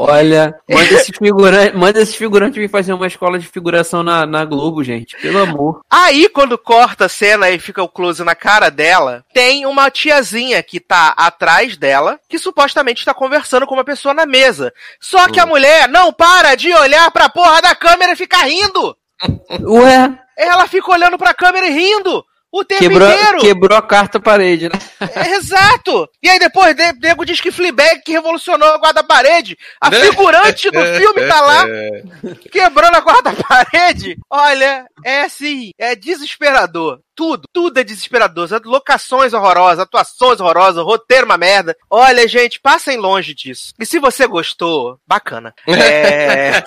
Olha, 0.00 0.54
manda 0.70 0.94
esse 0.94 1.10
figurante, 1.18 1.76
manda 1.76 2.00
esse 2.00 2.16
figurante 2.16 2.60
vir 2.60 2.70
fazer 2.70 2.92
uma 2.92 3.08
escola 3.08 3.36
de 3.36 3.48
figuração 3.48 4.04
na, 4.04 4.24
na 4.24 4.44
Globo, 4.44 4.84
gente. 4.84 5.16
Pelo 5.16 5.40
amor. 5.40 5.80
Aí, 5.90 6.28
quando 6.28 6.56
corta 6.56 7.06
a 7.06 7.08
cena 7.08 7.50
e 7.50 7.58
fica 7.58 7.82
o 7.82 7.88
close 7.88 8.22
na 8.22 8.36
cara 8.36 8.70
dela, 8.70 9.24
tem 9.34 9.66
uma 9.66 9.90
tiazinha 9.90 10.62
que 10.62 10.78
tá 10.78 11.08
atrás 11.16 11.76
dela, 11.76 12.20
que 12.28 12.38
supostamente 12.38 13.04
tá 13.04 13.12
conversando 13.12 13.66
com 13.66 13.74
uma 13.74 13.82
pessoa 13.82 14.14
na 14.14 14.24
mesa. 14.24 14.72
Só 15.00 15.26
que 15.28 15.40
a 15.40 15.46
mulher 15.46 15.88
não 15.88 16.12
para 16.12 16.54
de 16.54 16.72
olhar 16.72 17.10
pra 17.10 17.28
porra 17.28 17.60
da 17.60 17.74
câmera 17.74 18.12
e 18.12 18.16
ficar 18.16 18.44
rindo. 18.44 18.96
Ué, 19.62 20.16
Ela 20.36 20.68
fica 20.68 20.92
olhando 20.92 21.18
pra 21.18 21.34
câmera 21.34 21.66
e 21.66 21.72
rindo. 21.72 22.24
O 22.50 22.64
tempo 22.64 22.80
quebrou, 22.80 23.10
inteiro. 23.10 23.38
quebrou 23.40 23.76
a 23.78 23.82
quarta 23.82 24.18
parede, 24.18 24.68
né? 24.70 24.78
É, 25.14 25.34
Exato! 25.36 26.08
E 26.22 26.28
aí 26.30 26.38
depois, 26.38 26.74
de- 26.74 26.92
nego 26.94 27.24
diz 27.26 27.40
que 27.40 27.50
Fleabag 27.50 28.00
que 28.02 28.12
revolucionou 28.12 28.68
a 28.72 28.78
guarda-parede. 28.78 29.56
A 29.80 29.90
figurante 29.90 30.70
do 30.70 30.80
filme 30.96 31.28
tá 31.28 31.40
lá 31.42 31.66
quebrando 32.50 32.94
a 32.96 33.02
quarta-parede. 33.02 34.16
Olha, 34.30 34.86
é 35.04 35.22
assim, 35.22 35.72
é 35.78 35.94
desesperador. 35.94 37.00
Tudo, 37.18 37.48
tudo 37.52 37.80
é 37.80 37.82
desesperador. 37.82 38.48
Locações 38.64 39.32
horrorosas, 39.32 39.80
atuações 39.80 40.38
horrorosas, 40.40 40.84
roteiro 40.84 41.26
uma 41.26 41.36
merda. 41.36 41.76
Olha, 41.90 42.28
gente, 42.28 42.60
passem 42.60 42.96
longe 42.96 43.34
disso. 43.34 43.72
E 43.76 43.84
se 43.84 43.98
você 43.98 44.24
gostou, 44.28 45.00
bacana. 45.04 45.52
É... 45.88 46.62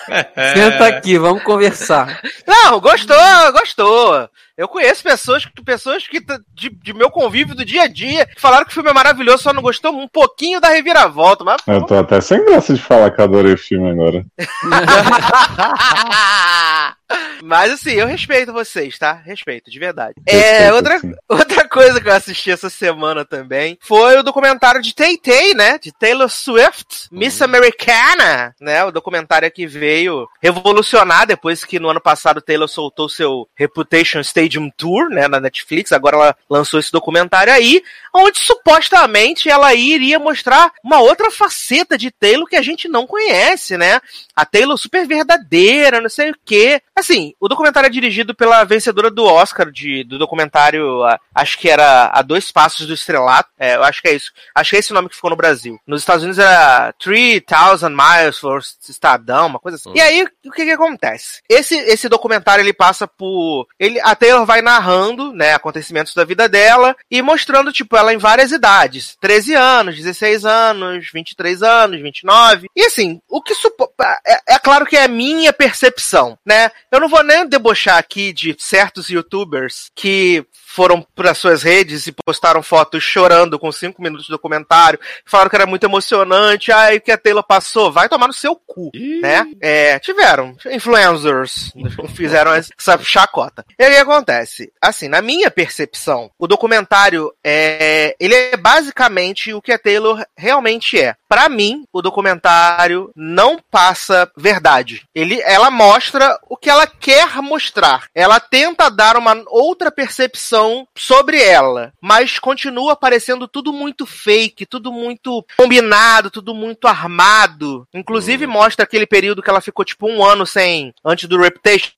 Senta 0.53 0.87
aqui, 0.87 1.17
vamos 1.17 1.41
conversar. 1.43 2.19
Não, 2.45 2.81
gostou, 2.81 3.15
gostou. 3.53 4.29
Eu 4.57 4.67
conheço 4.67 5.01
pessoas, 5.01 5.45
que- 5.45 5.63
pessoas 5.63 6.05
que 6.05 6.19
de, 6.53 6.69
de 6.69 6.93
meu 6.93 7.09
convívio 7.09 7.55
do 7.55 7.63
dia 7.63 7.83
a 7.83 7.87
dia 7.87 8.25
que 8.25 8.39
falaram 8.41 8.65
que 8.65 8.71
o 8.71 8.73
filme 8.73 8.89
é 8.89 8.93
maravilhoso, 8.93 9.43
só 9.43 9.53
não 9.53 9.61
gostou 9.61 9.93
um 9.97 10.07
pouquinho 10.07 10.59
da 10.59 10.67
reviravolta. 10.69 11.45
Mas 11.45 11.61
Eu 11.65 11.85
tô 11.85 11.97
até 11.97 12.19
sem 12.19 12.43
graça 12.43 12.73
de 12.73 12.81
falar 12.81 13.09
que 13.11 13.21
eu 13.21 13.25
adorei 13.25 13.53
o 13.53 13.57
filme 13.57 13.89
agora. 13.89 14.25
Mas 17.43 17.71
assim, 17.71 17.91
eu 17.91 18.07
respeito 18.07 18.53
vocês, 18.53 18.97
tá? 18.97 19.13
Respeito, 19.13 19.71
de 19.71 19.79
verdade. 19.79 20.15
Respeito, 20.27 20.63
é, 20.63 20.73
outra, 20.73 20.99
sim. 20.99 21.13
outra 21.27 21.67
coisa 21.67 21.99
que 21.99 22.07
eu 22.07 22.13
assisti 22.13 22.51
essa 22.51 22.69
semana 22.69 23.25
também 23.25 23.77
foi 23.81 24.17
o 24.17 24.23
documentário 24.23 24.81
de 24.81 24.93
Tay 24.93 25.17
Tay, 25.17 25.53
né? 25.53 25.77
De 25.77 25.91
Taylor 25.91 26.29
Swift, 26.29 27.07
Miss 27.11 27.41
Americana, 27.41 28.55
né? 28.59 28.83
O 28.83 28.91
documentário 28.91 29.51
que 29.51 29.65
veio 29.65 30.27
revolucionar 30.41 31.25
depois 31.25 31.63
que 31.63 31.79
no 31.79 31.89
ano 31.89 32.01
passado 32.01 32.41
Taylor 32.41 32.67
soltou 32.67 33.09
seu 33.09 33.47
Reputation 33.55 34.19
Stadium 34.19 34.69
Tour, 34.77 35.09
né? 35.09 35.27
Na 35.27 35.39
Netflix. 35.39 35.91
Agora 35.91 36.15
ela 36.15 36.37
lançou 36.49 36.79
esse 36.79 36.91
documentário 36.91 37.53
aí, 37.53 37.81
onde 38.13 38.39
supostamente 38.39 39.49
ela 39.49 39.73
iria 39.73 40.19
mostrar 40.19 40.71
uma 40.83 40.99
outra 40.99 41.31
faceta 41.31 41.97
de 41.97 42.11
Taylor 42.11 42.47
que 42.47 42.55
a 42.55 42.61
gente 42.61 42.87
não 42.87 43.07
conhece, 43.07 43.77
né? 43.77 43.99
A 44.35 44.45
Taylor 44.45 44.77
super 44.77 45.07
verdadeira, 45.07 46.01
não 46.01 46.09
sei 46.09 46.31
o 46.31 46.35
quê. 46.45 46.81
Assim, 47.01 47.33
o 47.39 47.47
documentário 47.47 47.87
é 47.87 47.89
dirigido 47.89 48.33
pela 48.35 48.63
vencedora 48.63 49.09
do 49.09 49.25
Oscar 49.25 49.71
de, 49.71 50.03
do 50.03 50.17
documentário, 50.19 51.03
a- 51.03 51.19
acho 51.35 51.57
que 51.57 51.67
era 51.69 52.11
A 52.13 52.21
Dois 52.21 52.51
Passos 52.51 52.85
do 52.87 52.93
Estrelato. 52.93 53.49
É, 53.59 53.75
eu 53.75 53.83
acho 53.83 54.01
que 54.01 54.07
é 54.07 54.13
isso. 54.13 54.31
Acho 54.55 54.69
que 54.69 54.75
é 54.75 54.79
esse 54.79 54.91
o 54.91 54.93
nome 54.93 55.09
que 55.09 55.15
ficou 55.15 55.29
no 55.31 55.35
Brasil. 55.35 55.79
Nos 55.85 56.01
Estados 56.01 56.23
Unidos 56.23 56.39
era 56.39 56.93
3000 56.99 57.89
Miles 57.89 58.37
for 58.37 58.61
Estadão, 58.87 59.47
uma 59.47 59.59
coisa 59.59 59.77
assim. 59.77 59.91
E 59.95 59.99
aí, 60.01 60.23
o 60.45 60.51
que 60.51 60.63
que 60.65 60.71
acontece? 60.71 61.41
Esse, 61.49 61.75
esse 61.75 62.07
documentário, 62.07 62.61
ele 62.61 62.73
passa 62.73 63.07
por... 63.07 63.67
Ele, 63.79 63.99
a 64.01 64.15
Taylor 64.15 64.45
vai 64.45 64.61
narrando, 64.61 65.33
né, 65.33 65.53
acontecimentos 65.53 66.13
da 66.13 66.23
vida 66.23 66.47
dela 66.47 66.95
e 67.09 67.21
mostrando, 67.21 67.71
tipo, 67.71 67.95
ela 67.97 68.13
em 68.13 68.17
várias 68.17 68.51
idades. 68.51 69.17
13 69.19 69.55
anos, 69.55 69.95
16 69.95 70.45
anos, 70.45 71.09
23 71.11 71.63
anos, 71.63 71.99
29. 72.01 72.67
E 72.75 72.85
assim, 72.85 73.19
o 73.27 73.41
que 73.41 73.55
supo... 73.55 73.91
é, 74.25 74.53
é 74.55 74.59
claro 74.59 74.85
que 74.85 74.95
é 74.95 75.03
a 75.05 75.07
minha 75.07 75.51
percepção, 75.51 76.37
né? 76.45 76.69
Eu 76.91 76.99
não 76.99 77.07
vou 77.07 77.23
nem 77.23 77.47
debochar 77.47 77.97
aqui 77.97 78.33
de 78.33 78.55
certos 78.59 79.09
youtubers 79.09 79.89
que 79.95 80.45
foram 80.71 81.05
para 81.15 81.33
suas 81.33 81.63
redes 81.63 82.07
e 82.07 82.11
postaram 82.25 82.63
fotos 82.63 83.03
chorando 83.03 83.59
com 83.59 83.71
cinco 83.71 84.01
minutos 84.01 84.25
de 84.25 84.31
documentário, 84.31 84.99
falaram 85.25 85.49
que 85.49 85.55
era 85.55 85.65
muito 85.65 85.83
emocionante, 85.83 86.71
ai, 86.71 86.97
o 86.97 87.01
que 87.01 87.11
a 87.11 87.17
Taylor 87.17 87.43
passou, 87.43 87.91
vai 87.91 88.07
tomar 88.07 88.27
no 88.27 88.33
seu 88.33 88.55
cu, 88.55 88.89
né? 89.21 89.45
É, 89.61 89.99
tiveram 89.99 90.55
influencers, 90.71 91.73
fizeram 92.15 92.53
essa 92.53 92.97
chacota. 93.03 93.65
E 93.77 93.83
aí 93.83 93.97
acontece? 93.97 94.71
Assim, 94.81 95.07
na 95.09 95.21
minha 95.21 95.51
percepção, 95.51 96.31
o 96.39 96.47
documentário 96.47 97.33
é, 97.43 98.15
ele 98.19 98.33
é 98.33 98.55
basicamente 98.55 99.53
o 99.53 99.61
que 99.61 99.73
a 99.73 99.79
Taylor 99.79 100.23
realmente 100.37 100.99
é. 100.99 101.15
Pra 101.27 101.49
mim, 101.49 101.83
o 101.91 102.01
documentário 102.01 103.11
não 103.15 103.59
passa 103.71 104.29
verdade. 104.37 105.05
Ele, 105.13 105.41
ela 105.41 105.69
mostra 105.69 106.37
o 106.49 106.57
que 106.57 106.69
ela 106.69 106.80
quer 106.87 107.41
mostrar. 107.41 108.07
Ela 108.13 108.39
tenta 108.39 108.89
dar 108.89 109.17
uma 109.17 109.43
outra 109.47 109.91
percepção 109.91 110.87
sobre 110.97 111.41
ela, 111.41 111.93
mas 112.01 112.39
continua 112.39 112.95
parecendo 112.95 113.47
tudo 113.47 113.71
muito 113.73 114.05
fake, 114.05 114.65
tudo 114.65 114.91
muito 114.91 115.45
combinado, 115.57 116.31
tudo 116.31 116.53
muito 116.53 116.87
armado. 116.87 117.87
Inclusive 117.93 118.47
mostra 118.47 118.83
aquele 118.83 119.05
período 119.05 119.41
que 119.41 119.49
ela 119.49 119.61
ficou 119.61 119.85
tipo 119.85 120.07
um 120.07 120.23
ano 120.23 120.45
sem 120.45 120.93
antes 121.03 121.27
do 121.27 121.39
Reputation. 121.39 121.91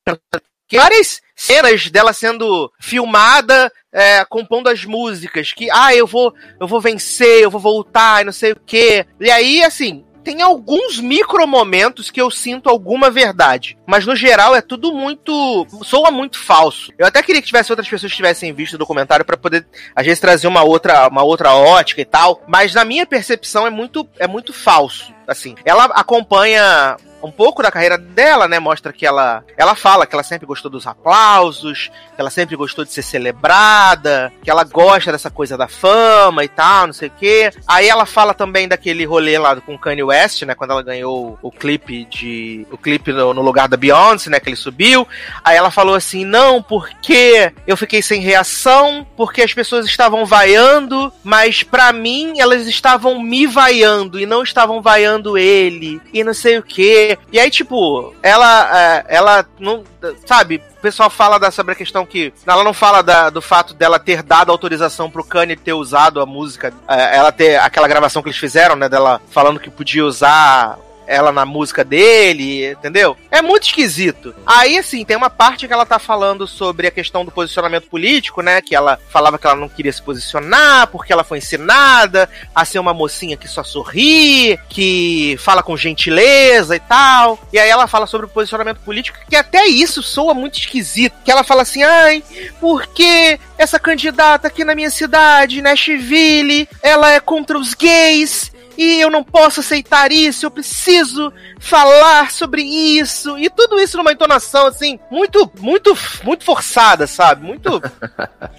Que 0.68 0.78
várias 0.78 1.22
cenas 1.36 1.90
dela 1.92 2.14
sendo 2.14 2.72
filmada, 2.80 3.72
é, 3.92 4.26
compondo 4.26 4.70
as 4.70 4.86
músicas, 4.86 5.54
que, 5.54 5.70
ah, 5.70 5.94
eu 5.94 6.08
vou, 6.08 6.34
eu 6.60 6.68
vou 6.68 6.82
vencer, 6.82 7.44
eu 7.44 7.52
vou 7.52 7.62
voltar, 7.62 8.22
e 8.22 8.26
não 8.26 8.32
sei 8.32 8.54
o 8.54 8.62
quê. 8.66 9.06
E 9.20 9.30
aí, 9.30 9.64
assim, 9.64 10.04
tem 10.24 10.42
alguns 10.42 11.00
micro 11.00 11.46
momentos 11.48 12.10
que 12.10 12.22
eu 12.22 12.32
sinto 12.32 12.70
alguma 12.70 13.12
verdade. 13.12 13.78
Mas 13.86 14.06
no 14.06 14.16
geral 14.16 14.56
é 14.56 14.62
tudo 14.62 14.94
muito. 14.94 15.68
soa 15.84 16.10
muito 16.10 16.40
falso. 16.40 16.92
Eu 16.98 17.06
até 17.06 17.22
queria 17.22 17.42
que 17.42 17.48
tivesse 17.48 17.72
outras 17.72 17.88
pessoas 17.88 18.12
que 18.12 18.16
tivessem 18.16 18.54
visto 18.54 18.76
o 18.76 18.78
documentário 18.78 19.26
para 19.26 19.38
poder, 19.38 19.66
às 19.96 20.06
vezes, 20.06 20.20
trazer 20.20 20.48
uma 20.48 20.64
outra, 20.64 21.08
uma 21.08 21.24
outra 21.24 21.54
ótica 21.54 22.02
e 22.02 22.06
tal. 22.06 22.42
Mas 22.48 22.74
na 22.74 22.86
minha 22.86 23.06
percepção 23.06 23.68
é 23.68 23.70
muito, 23.70 24.08
é 24.18 24.28
muito 24.28 24.54
falso. 24.54 25.14
Assim, 25.28 25.56
ela 25.66 25.86
acompanha 25.86 26.98
um 27.24 27.32
pouco 27.32 27.64
da 27.64 27.72
carreira 27.72 27.98
dela, 27.98 28.48
né? 28.48 28.60
Mostra 28.60 28.92
que 28.92 29.06
ela, 29.06 29.44
ela 29.58 29.76
fala 29.76 30.06
que 30.06 30.14
ela 30.14 30.24
sempre 30.24 30.46
gostou 30.46 30.70
dos 30.70 30.86
aplausos, 30.86 31.90
que 32.14 32.22
ela 32.22 32.30
sempre 32.30 32.56
gostou 32.56 32.84
de 32.84 32.92
ser 32.92 33.02
celebrada, 33.02 34.32
que 34.44 34.52
ela 34.52 34.64
gosta 34.64 35.12
dessa 35.12 35.32
coisa 35.32 35.58
da 35.58 35.68
fama 35.68 36.44
e 36.44 36.48
tal, 36.48 36.88
não 36.88 36.94
sei 36.94 37.08
o 37.08 37.12
quê. 37.18 37.52
Aí 37.68 37.88
ela 37.88 38.06
fala 38.06 38.34
também 38.34 38.68
daquele 38.68 39.06
rolê 39.06 39.38
lá 39.38 39.56
com 39.62 39.78
Kanye 39.78 40.04
West, 40.04 40.44
né? 40.44 40.54
Quando 40.54 40.72
ela 40.72 40.84
ganhou 40.84 41.40
o 41.42 41.52
clipe 41.52 42.06
de, 42.06 42.68
o 42.72 42.78
clipe 42.78 43.14
no, 43.14 43.34
no 43.34 43.42
lugar 43.42 43.68
da 43.68 43.78
Beyoncé, 43.78 44.30
né? 44.30 44.40
Que 44.40 44.50
ele 44.50 44.56
subiu. 44.56 45.08
Aí 45.44 45.56
ela 45.56 45.72
falou 45.72 45.96
assim, 45.96 46.26
não, 46.26 46.62
porque 46.62 47.54
eu 47.66 47.78
fiquei 47.78 48.02
sem 48.02 48.20
reação, 48.20 49.08
porque 49.16 49.42
as 49.42 49.54
pessoas 49.54 49.86
estavam 49.86 50.26
vaiando, 50.26 51.12
mas 51.24 51.64
pra 51.64 51.94
mim 51.94 52.40
elas 52.40 52.68
estavam 52.68 53.22
me 53.22 53.48
vaiando 53.48 54.20
e 54.20 54.26
não 54.26 54.44
estavam 54.44 54.82
vaiando 54.82 55.38
ele 55.38 56.02
e 56.14 56.24
não 56.24 56.34
sei 56.34 56.58
o 56.58 56.64
quê. 56.64 57.13
E 57.32 57.40
aí, 57.40 57.50
tipo, 57.50 58.14
ela, 58.22 58.70
é, 58.80 59.06
ela 59.08 59.46
não, 59.60 59.84
sabe, 60.26 60.62
o 60.78 60.82
pessoal 60.82 61.10
fala 61.10 61.38
da, 61.40 61.52
sobre 61.52 61.74
a 61.74 61.76
questão 61.76 62.06
que 62.06 62.34
ela 62.46 62.64
não 62.64 62.74
fala 62.74 63.02
da- 63.02 63.30
do 63.30 63.42
fato 63.42 63.74
dela 63.74 64.00
ter 64.00 64.22
dado 64.24 64.52
autorização 64.52 65.10
pro 65.10 65.24
Kanye 65.24 65.56
ter 65.56 65.74
usado 65.74 66.20
a 66.22 66.26
música, 66.26 66.74
é, 66.88 67.16
ela 67.18 67.32
ter 67.32 67.58
aquela 67.60 67.88
gravação 67.88 68.22
que 68.22 68.30
eles 68.30 68.40
fizeram, 68.40 68.76
né, 68.76 68.88
dela 68.90 69.22
falando 69.32 69.60
que 69.60 69.70
podia 69.70 70.06
usar 70.06 70.78
ela 71.08 71.32
na 71.32 71.46
música 71.46 71.84
dele, 71.84 72.72
entendeu? 72.72 73.18
É 73.30 73.42
muito 73.42 73.64
esquisito. 73.64 74.34
Aí, 74.46 74.78
assim, 74.78 75.04
tem 75.04 75.18
uma 75.18 75.30
parte 75.30 75.68
que 75.68 75.74
ela 75.74 75.86
tá 75.86 76.00
falando 76.00 76.48
sobre 76.48 76.88
a 76.88 76.92
questão 76.92 77.26
do 77.26 77.32
posicionamento 77.32 77.88
político, 77.88 78.42
né? 78.42 78.62
Que 78.62 78.76
ela 78.76 79.00
falava 79.10 79.38
que 79.38 79.46
ela 79.46 79.56
não 79.56 79.70
queria 79.70 79.92
se 79.92 80.02
posicionar 80.02 80.88
porque 80.88 81.12
ela 81.12 81.24
foi 81.24 81.40
ensinada 81.40 82.30
a 82.54 82.66
ser 82.66 82.80
uma 82.80 82.94
mocinha 82.94 83.38
que 83.38 83.48
só 83.48 83.64
sorri, 83.64 84.60
que 84.70 85.36
fala 85.40 85.64
com 85.64 85.76
gentileza 85.78 86.76
e 86.76 86.80
tal. 86.80 87.40
E 87.52 87.60
aí 87.60 87.70
ela 87.70 87.88
fala 87.88 88.08
sobre 88.08 88.26
o 88.28 88.30
posicionamento 88.30 88.80
político, 88.80 89.18
que 89.30 89.36
até 89.36 89.66
isso 89.66 90.02
soa 90.02 90.34
muito 90.34 90.60
esquisito. 90.60 91.16
Que 91.24 91.32
ela 91.32 91.44
fala 91.44 91.64
assim, 91.64 91.84
ai, 91.84 92.24
porque 92.60 93.40
essa 93.58 93.80
candidata 93.80 94.48
aqui 94.48 94.64
na 94.64 94.76
minha 94.76 94.90
cidade, 94.90 95.62
Nashville, 95.62 96.68
ela 96.82 97.12
é 97.12 97.20
contra 97.20 97.58
os 97.58 97.74
gays 97.74 98.53
e 98.78 99.00
eu 99.02 99.10
não 99.10 99.24
posso 99.24 99.60
aceitar 99.60 100.12
isso, 100.12 100.46
eu 100.46 100.52
preciso 100.52 101.32
falar 101.60 102.32
sobre 102.32 102.62
isso, 102.64 103.38
e 103.38 103.50
tudo 103.50 103.80
isso 103.80 103.98
numa 103.98 104.12
entonação 104.12 104.68
assim, 104.68 105.00
muito, 105.10 105.50
muito, 105.60 105.98
muito 106.24 106.44
forçada, 106.44 107.08
sabe? 107.08 107.44
Muito. 107.46 107.82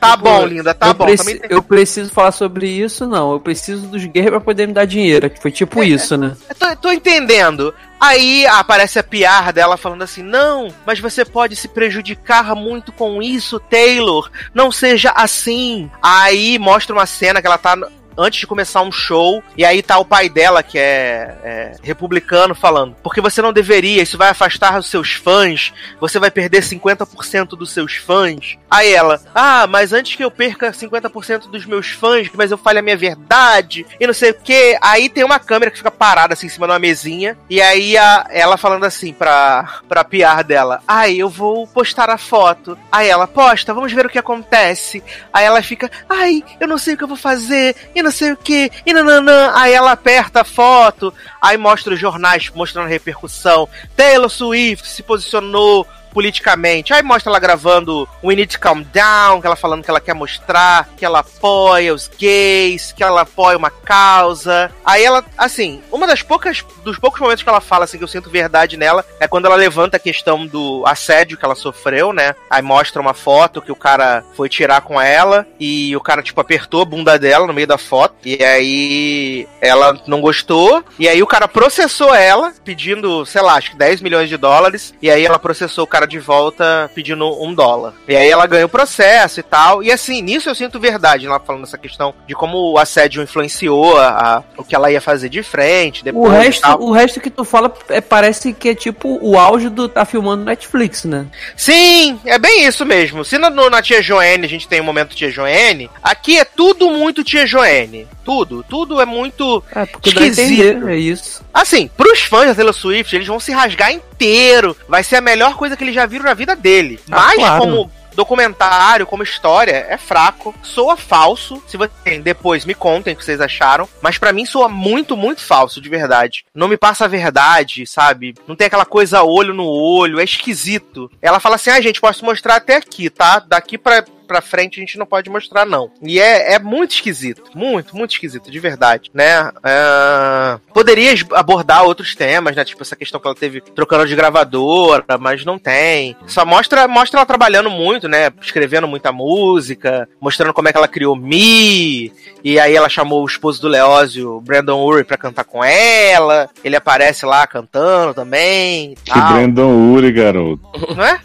Tá 0.01 0.17
bom, 0.19 0.45
linda, 0.45 0.75
tá 0.75 0.89
eu, 0.89 0.95
bom. 0.95 1.07
preci- 1.07 1.39
tem- 1.39 1.51
eu 1.51 1.63
preciso 1.63 2.11
falar 2.11 2.31
sobre 2.31 2.69
isso, 2.69 3.07
não. 3.07 3.33
Eu 3.33 3.41
preciso 3.41 3.87
dos 3.87 4.05
gays 4.05 4.29
pra 4.29 4.39
poder 4.41 4.67
me 4.69 4.75
dar 4.75 4.85
dinheiro. 4.87 5.31
que 5.31 5.41
Foi 5.41 5.51
tipo 5.51 5.83
É, 5.83 5.87
isso, 5.87 6.15
né? 6.19 6.37
Eu 6.47 6.55
tô, 6.55 6.77
tô 6.77 6.93
entendendo. 6.93 7.75
Aí 7.99 8.47
aparece 8.47 8.99
a 8.99 9.03
PR 9.03 9.51
dela 9.55 9.79
falando 9.79 10.03
assim: 10.03 10.23
não, 10.23 10.69
mas 10.85 11.01
você 11.01 11.25
pode 11.25 11.57
se 11.57 11.69
prejudicar 11.69 12.55
muito 12.55 12.93
com 12.93 13.23
isso, 13.23 13.59
Taylor. 13.59 14.31
Não 14.53 14.71
seja 14.71 15.11
assim. 15.17 15.91
Aí 16.03 16.59
mostra 16.59 16.95
uma 16.95 17.07
cena 17.07 17.41
que 17.41 17.47
ela 17.47 17.57
tá. 17.57 17.75
Antes 18.17 18.41
de 18.41 18.47
começar 18.47 18.83
um 18.83 18.93
show, 18.93 19.43
e 19.57 19.65
aí 19.65 19.83
tá 19.83 19.99
o 19.99 20.05
pai 20.05 20.29
dela, 20.29 20.63
que 20.63 20.79
é, 20.79 21.37
é 21.43 21.73
republicano, 21.83 22.55
falando: 22.55 22.97
porque 23.03 23.21
você 23.21 23.43
não 23.43 23.53
deveria, 23.53 24.03
isso 24.03 24.19
vai 24.19 24.29
afastar 24.29 24.79
os 24.79 24.87
seus 24.87 25.13
fãs, 25.13 25.73
você 26.01 26.19
vai 26.19 26.31
perder 26.31 26.63
50% 26.63 27.51
dos 27.51 27.73
seus 27.73 27.95
fãs. 27.97 28.57
Aí 28.71 28.93
ela: 28.93 29.21
ah, 29.35 29.67
mas 29.67 29.93
antes 29.93 30.17
que 30.17 30.25
eu 30.25 30.31
perca 30.31 30.71
50% 30.71 31.51
dos 31.51 31.67
meus 31.67 31.91
fãs, 31.91 32.29
mas 32.35 32.51
eu 32.51 32.59
fale 32.59 32.79
a 32.79 32.83
minha 32.83 32.97
verdade, 32.97 33.87
e 33.99 34.07
não 34.07 34.15
sei 34.15 34.31
o 34.31 34.35
que. 34.35 34.77
Aí 34.81 35.09
tem 35.09 35.25
uma 35.25 35.39
câmera 35.39 35.71
que 35.71 35.79
fica 35.79 35.91
parada 35.91 36.35
assim 36.35 36.47
em 36.47 36.51
cima 36.51 36.67
de 36.67 36.73
uma 36.73 36.79
mesinha, 36.79 37.37
e 37.49 37.61
aí 37.61 37.97
a, 37.97 38.27
ela 38.31 38.57
falando 38.57 38.85
assim 38.85 39.13
pra, 39.13 39.81
pra 39.89 40.05
PR 40.05 40.45
dela: 40.47 40.81
ai, 40.87 41.17
eu 41.17 41.29
vou 41.29 41.67
postar 41.67 42.11
a 42.11 42.19
foto. 42.19 42.79
Aí 42.91 43.09
ela 43.09 43.27
posta, 43.27 43.75
vamos 43.75 43.93
ver 43.93 44.07
o 44.07 44.11
que 44.11 44.19
acontece. 44.19 45.03
Aí 45.33 45.45
ela 45.45 45.63
fica: 45.63 45.91
ai, 46.09 46.45
eu 46.61 46.69
não 46.69 46.79
sei 46.79 46.95
o 46.95 46.97
que 46.97 47.05
eu 47.05 47.09
vou 47.09 47.17
fazer, 47.17 47.75
e 47.95 48.04
não 48.05 48.13
sei 48.13 48.33
o 48.33 48.37
que, 48.37 48.71
e 48.87 48.93
nananã. 48.93 49.53
Aí 49.55 49.73
ela 49.73 49.93
aperta 49.93 50.43
a 50.43 50.45
foto, 50.45 51.13
aí 51.43 51.57
mostra 51.57 51.95
os 51.95 52.01
jornais 52.01 52.51
mostrando 52.55 52.87
a 52.87 52.89
repercussão. 52.89 53.69
Taylor 53.97 54.31
Swift 54.31 54.87
se 54.87 55.03
posicionou 55.03 55.87
politicamente. 56.15 56.95
Aí 56.95 57.03
mostra 57.03 57.31
ela 57.31 57.41
gravando 57.41 58.09
We 58.23 58.37
Need 58.37 58.55
to 58.55 58.61
Calm 58.61 58.83
Down, 58.83 59.41
que 59.41 59.47
ela 59.47 59.57
falando 59.57 59.83
que 59.83 59.91
ela 59.91 60.01
quer 60.01 60.15
mostrar 60.15 60.89
que 60.97 61.05
ela 61.05 61.19
apoia 61.19 61.93
os 61.93 62.09
gays, 62.09 62.93
que 62.93 63.03
ela 63.03 63.23
apoia 63.23 63.59
uma 63.59 63.71
causa. 63.71 64.71
Aí 64.85 65.05
ela, 65.05 65.25
assim, 65.37 65.83
uma 65.91 66.07
das 66.07 66.23
poucas, 66.23 66.65
dos 66.85 66.99
poucos 66.99 67.21
momentos 67.21 67.43
que 67.43 67.49
ela 67.49 67.61
fala, 67.61 67.85
assim, 67.85 67.99
que 67.99 68.05
eu 68.05 68.09
sinto 68.09 68.31
verdade 68.31 68.77
nela, 68.77 69.05
é 69.19 69.27
quando 69.27 69.47
ela 69.47 69.57
levanta 69.57 69.97
a 69.97 70.01
questão 70.01 70.47
do 70.47 70.85
assédio 70.87 71.37
que 71.37 71.45
ela 71.45 71.55
sofreu, 71.57 72.13
né? 72.13 72.35
Aí 72.49 72.63
mostra 72.63 73.03
uma 73.03 73.15
foto 73.15 73.61
que 73.61 73.73
o 73.73 73.77
cara 73.77 74.25
foi 74.35 74.49
tirar 74.49 74.83
com 74.83 75.01
ela 75.01 75.47
e 75.59 75.97
o 75.97 76.01
cara, 76.01 76.23
tipo, 76.23 76.41
apertou 76.41 76.83
a 76.83 76.85
bunda 76.85 77.19
dela 77.19 77.47
no 77.47 77.53
meio 77.53 77.67
da 77.67 77.79
foto. 77.79 78.15
E 78.25 78.43
aí 78.45 79.49
ela 79.61 79.99
não 80.07 80.21
gostou. 80.21 80.85
E 80.99 81.09
aí 81.09 81.23
o 81.23 81.27
cara 81.27 81.49
processou 81.49 82.15
ela, 82.15 82.53
pedindo, 82.65 83.27
sei 83.27 83.43
lá, 83.43 83.55
acho 83.55 83.73
que 83.73 83.77
10 83.77 84.01
milhões 84.01 84.29
de 84.29 84.37
dólares. 84.37 84.95
E 85.03 85.11
aí 85.11 85.25
ela 85.25 85.39
processou 85.39 85.85
o 85.85 85.89
cara 85.89 86.04
de 86.07 86.19
volta 86.19 86.91
pedindo 86.95 87.27
um 87.43 87.55
dólar. 87.55 87.95
E 88.09 88.17
aí 88.17 88.31
ela 88.31 88.47
ganha 88.47 88.67
o 88.67 88.69
processo 88.69 89.41
e 89.41 89.43
tal. 89.43 89.83
E 89.83 89.91
assim, 89.93 90.23
nisso 90.23 90.49
eu 90.49 90.55
sinto 90.55 90.79
verdade, 90.81 91.27
ela 91.27 91.41
falando 91.41 91.65
essa 91.65 91.79
questão 91.79 92.15
de 92.27 92.35
como 92.35 92.73
o 92.73 92.79
assédio 92.79 93.23
influenciou 93.23 93.97
a, 93.99 94.09
a- 94.37 94.43
o 94.57 94.65
que 94.65 94.75
ela 94.75 94.91
ia 94.91 95.01
fazer 95.01 95.29
de 95.29 95.43
frente. 95.43 96.03
Depois 96.05 96.25
O 96.33 96.37
resto, 96.37 96.69
o 96.83 96.93
resto 96.93 97.21
que 97.21 97.31
tu 97.31 97.45
fala 97.45 97.73
é, 97.89 98.01
parece 98.01 98.53
que 98.53 98.69
é 98.71 98.75
tipo 98.75 99.19
o 99.23 99.39
auge 99.39 99.69
do 99.69 99.89
tá 99.89 100.05
filmando 100.05 100.45
Netflix, 100.45 101.05
né? 101.05 101.27
Sim, 101.57 102.19
é 102.25 102.39
bem 102.39 102.65
isso 102.67 102.85
mesmo. 102.85 103.25
Se 103.25 103.39
no, 103.39 103.71
na 103.71 103.83
Tia 103.83 104.03
Joene 104.03 104.45
a 104.45 104.49
gente 104.49 104.69
tem 104.69 104.81
um 104.81 104.85
momento 104.85 105.15
Tia 105.15 105.31
Joene, 105.31 105.91
aqui 106.03 106.39
é 106.39 106.45
tudo 106.45 106.91
muito 106.91 107.25
Tia 107.25 107.47
Joene. 107.47 108.07
Tudo, 108.25 108.65
tudo 108.69 109.01
é 109.01 109.05
muito 109.07 109.63
É, 109.75 109.85
porque 109.87 110.09
esquisito. 110.11 110.41
entender, 110.41 110.89
é 110.93 110.97
isso. 110.97 111.45
Assim, 111.53 111.89
pros 111.89 112.21
fãs 112.23 112.47
da 112.47 112.55
Taylor 112.55 112.73
Swift, 112.75 113.15
eles 113.15 113.29
vão 113.29 113.39
se 113.39 113.53
rasgar 113.53 113.93
inteiro. 113.93 114.77
Vai 114.89 115.05
ser 115.05 115.17
a 115.17 115.21
melhor 115.21 115.57
coisa 115.57 115.77
que 115.77 115.85
eles 115.85 115.95
já 115.95 116.07
viram 116.07 116.25
na 116.25 116.35
vida 116.35 116.57
dele. 116.57 116.99
Ah, 117.11 117.17
Mas 117.29 117.35
claro. 117.37 117.61
como 117.61 117.91
documentário, 118.15 119.07
como 119.07 119.23
história, 119.23 119.87
é 119.89 119.97
fraco, 119.99 120.55
soa 120.63 120.97
falso. 120.97 121.63
Se 121.67 121.77
vocês 121.77 122.23
depois 122.23 122.65
me 122.65 122.75
contem 122.75 123.13
o 123.13 123.17
que 123.17 123.25
vocês 123.25 123.41
acharam, 123.41 123.89
mas 124.01 124.19
pra 124.19 124.33
mim 124.33 124.47
soa 124.47 124.69
muito, 124.69 125.17
muito 125.17 125.41
falso, 125.43 125.81
de 125.81 125.89
verdade. 125.89 126.45
Não 126.55 126.69
me 126.69 126.77
passa 126.77 127.05
a 127.05 127.09
verdade, 127.09 127.87
sabe? 127.87 128.35
Não 128.49 128.57
tem 128.57 128.67
aquela 128.69 128.85
coisa 128.87 129.23
olho 129.23 129.53
no 129.53 129.67
olho, 129.67 130.19
é 130.21 130.25
esquisito. 130.25 131.11
Ela 131.21 131.41
fala 131.41 131.57
assim: 131.57 131.71
"Ah, 131.71 131.81
gente, 131.81 132.01
posso 132.01 132.25
mostrar 132.25 132.57
até 132.57 132.77
aqui, 132.77 133.11
tá? 133.11 133.39
Daqui 133.41 133.77
pra 133.77 134.05
pra 134.25 134.41
frente 134.41 134.79
a 134.79 134.81
gente 134.81 134.99
não 134.99 135.07
pode 135.07 135.31
mostrar, 135.31 135.65
não. 135.65 135.91
E 136.03 136.21
é, 136.21 136.55
é 136.55 136.59
muito 136.59 136.93
esquisito. 136.93 137.43
Muito, 137.55 137.97
muito 137.97 138.13
esquisito, 138.13 138.51
de 138.51 138.61
verdade, 138.61 139.11
né? 139.15 139.51
É, 139.63 140.59
Poderia 140.73 141.15
abordar 141.33 141.85
outros 141.85 142.15
temas, 142.15 142.57
né? 142.57 142.65
Tipo 142.65 142.83
essa 142.83 142.97
questão 142.97 143.21
que 143.21 143.27
ela 143.27 143.35
teve 143.35 143.61
trocando 143.61 144.07
de 144.07 144.17
gravadora, 144.17 145.05
mas 145.21 145.45
não 145.45 145.59
tem. 145.59 146.17
Só 146.27 146.45
mostra, 146.45 146.89
mostra 146.89 147.21
ela 147.21 147.27
trabalhando 147.27 147.71
muito, 147.71 148.09
né? 148.09 148.31
Escrevendo 148.41 148.89
muita 148.89 149.13
música, 149.13 150.09
mostrando 150.21 150.53
como 150.53 150.69
é 150.69 150.73
que 150.73 150.79
ela 150.79 150.89
criou 150.89 151.17
Me. 151.17 152.13
E 152.43 152.59
aí 152.59 152.75
ela 152.75 152.89
chamou 152.89 153.23
o 153.23 153.27
esposo 153.27 153.61
do 153.63 153.69
Leózio, 153.69 154.41
Brandon 154.41 154.85
Urie, 154.85 155.05
pra 155.05 155.17
cantar 155.17 155.45
com 155.45 155.65
ela. 155.65 156.51
Ele 156.63 156.77
aparece 156.77 157.25
lá 157.25 157.47
cantando 157.47 158.13
também. 158.15 158.95
Que. 159.05 159.13
Brandon 159.13 159.93
Uri, 159.93 160.13
garoto. 160.13 160.61
Não 160.95 161.05
é? 161.05 161.21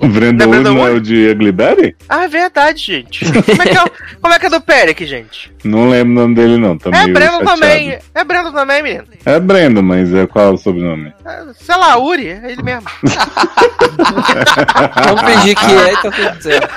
O 0.00 0.08
Brandon 0.08 0.46
Não 0.46 0.54
é 0.54 0.60
Brandon 0.60 0.74
não 0.74 0.86
é 0.86 0.90
o 0.90 1.00
de 1.00 1.28
Ugly 1.30 1.52
Betty? 1.52 1.96
Ah, 2.08 2.24
é 2.24 2.28
verdade, 2.28 2.80
gente. 2.82 3.24
Como 3.24 3.62
é 3.62 3.66
que 3.66 3.76
é, 3.76 3.82
o- 3.84 3.90
como 4.20 4.34
é, 4.34 4.38
que 4.38 4.46
é 4.46 4.50
do 4.50 4.60
Perec, 4.60 5.06
gente? 5.06 5.52
Não 5.64 5.88
lembro 5.88 6.12
o 6.12 6.14
nome 6.16 6.34
dele, 6.34 6.56
não. 6.56 6.76
Tá 6.78 6.90
É 6.90 7.06
Brandon 7.08 7.38
chateado. 7.38 7.44
também. 7.60 7.98
É 8.14 8.24
Brandon 8.24 8.52
também, 8.52 8.82
menino. 8.82 9.04
É 9.24 9.38
Brandon, 9.40 9.82
mas 9.82 10.12
é 10.14 10.26
qual 10.26 10.54
o 10.54 10.58
sobrenome? 10.58 11.12
É, 11.24 11.42
sei 11.60 11.76
lá, 11.76 11.98
Uri, 11.98 12.28
é 12.28 12.42
ele 12.52 12.62
mesmo. 12.62 12.88
Vamos 15.04 15.22
fingir 15.22 15.56
que 15.56 15.66
é 15.74 15.92
e 15.92 15.96
tá 15.96 16.10
tudo 16.10 16.42
certo. 16.42 16.68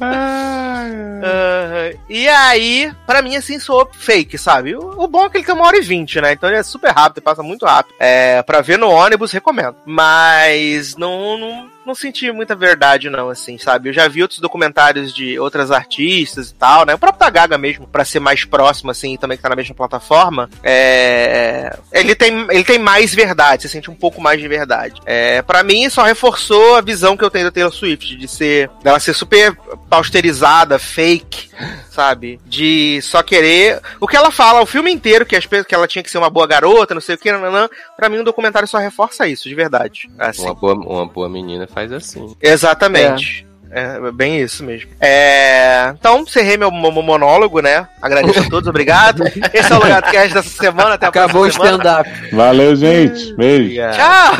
Ah, 0.00 1.90
e 2.08 2.28
aí, 2.28 2.92
pra 3.06 3.22
mim, 3.22 3.36
assim, 3.36 3.58
soou 3.58 3.88
fake, 3.92 4.36
sabe? 4.38 4.74
O, 4.74 4.94
o 5.02 5.06
bom 5.08 5.26
é 5.26 5.30
que 5.30 5.38
ele 5.38 5.44
tem 5.44 5.54
uma 5.54 5.66
hora 5.66 5.76
e 5.76 5.82
vinte, 5.82 6.20
né? 6.20 6.32
Então 6.32 6.48
ele 6.48 6.58
é 6.58 6.62
super 6.62 6.90
rápido, 6.92 7.22
passa 7.22 7.42
muito 7.42 7.64
rápido. 7.66 7.94
É, 7.98 8.42
pra 8.42 8.60
ver 8.60 8.78
no 8.78 8.88
ônibus, 8.90 9.32
recomendo. 9.32 9.76
Mas 9.84 10.96
não, 10.96 11.38
não, 11.38 11.68
não 11.86 11.94
senti 11.94 12.19
muita 12.32 12.54
verdade, 12.54 13.08
não, 13.08 13.28
assim, 13.28 13.58
sabe? 13.58 13.88
Eu 13.88 13.92
já 13.92 14.08
vi 14.08 14.22
outros 14.22 14.40
documentários 14.40 15.14
de 15.14 15.38
outras 15.38 15.70
artistas 15.70 16.50
e 16.50 16.54
tal, 16.54 16.84
né? 16.84 16.94
O 16.94 16.98
próprio 16.98 17.20
da 17.20 17.30
Gaga 17.30 17.58
mesmo, 17.58 17.86
pra 17.86 18.04
ser 18.04 18.20
mais 18.20 18.44
próximo, 18.44 18.90
assim, 18.90 19.16
também 19.16 19.36
que 19.36 19.42
tá 19.42 19.48
na 19.48 19.56
mesma 19.56 19.74
plataforma. 19.74 20.48
É, 20.62 21.76
ele, 21.92 22.14
tem, 22.14 22.46
ele 22.50 22.64
tem 22.64 22.78
mais 22.78 23.14
verdade, 23.14 23.62
você 23.62 23.68
sente 23.68 23.90
um 23.90 23.94
pouco 23.94 24.20
mais 24.20 24.40
de 24.40 24.48
verdade. 24.48 25.00
É, 25.06 25.42
para 25.42 25.62
mim, 25.62 25.88
só 25.88 26.02
reforçou 26.02 26.76
a 26.76 26.80
visão 26.80 27.16
que 27.16 27.24
eu 27.24 27.30
tenho 27.30 27.46
da 27.46 27.50
Taylor 27.50 27.72
Swift, 27.72 28.16
de 28.16 28.28
ser, 28.28 28.70
dela 28.82 28.98
ser 28.98 29.14
super 29.14 29.56
pausterizada, 29.88 30.78
fake, 30.78 31.50
sabe? 31.90 32.40
De 32.46 33.00
só 33.02 33.22
querer. 33.22 33.80
O 34.00 34.06
que 34.06 34.16
ela 34.16 34.30
fala 34.30 34.62
o 34.62 34.66
filme 34.66 34.90
inteiro, 34.90 35.26
que, 35.26 35.36
as, 35.36 35.46
que 35.46 35.74
ela 35.74 35.86
tinha 35.86 36.02
que 36.02 36.10
ser 36.10 36.18
uma 36.18 36.30
boa 36.30 36.46
garota, 36.46 36.94
não 36.94 37.00
sei 37.00 37.14
o 37.14 37.18
que, 37.18 37.30
nananã, 37.30 37.68
pra 37.96 38.08
mim 38.08 38.18
o 38.18 38.24
documentário 38.24 38.68
só 38.68 38.78
reforça 38.78 39.28
isso, 39.28 39.48
de 39.48 39.54
verdade. 39.54 40.10
Assim. 40.18 40.44
Uma 40.44 40.54
boa, 40.54 40.74
uma 40.74 41.06
boa 41.06 41.28
menina 41.28 41.66
faz 41.66 41.92
assim. 41.92 42.09
Exatamente. 42.40 43.46
É. 43.72 44.10
bem 44.10 44.40
isso 44.40 44.64
mesmo. 44.64 44.90
É, 45.00 45.94
Então, 45.98 46.20
encerrei 46.20 46.56
meu, 46.56 46.72
meu 46.72 46.90
monólogo, 46.90 47.60
né? 47.60 47.86
Agradeço 48.02 48.40
a 48.40 48.50
todos, 48.50 48.66
obrigado. 48.68 49.22
Esse 49.54 49.72
é 49.72 49.76
o 49.76 49.80
lugar 49.80 50.02
é 50.12 50.28
dessa 50.28 50.42
semana. 50.42 50.94
Até 50.94 51.06
a 51.06 51.08
Acabou 51.08 51.42
o 51.42 51.46
stand-up. 51.46 52.10
Valeu, 52.32 52.74
gente. 52.74 53.32
Beijo. 53.34 53.80
Obrigado. 53.80 53.96
Tchau! 53.96 54.36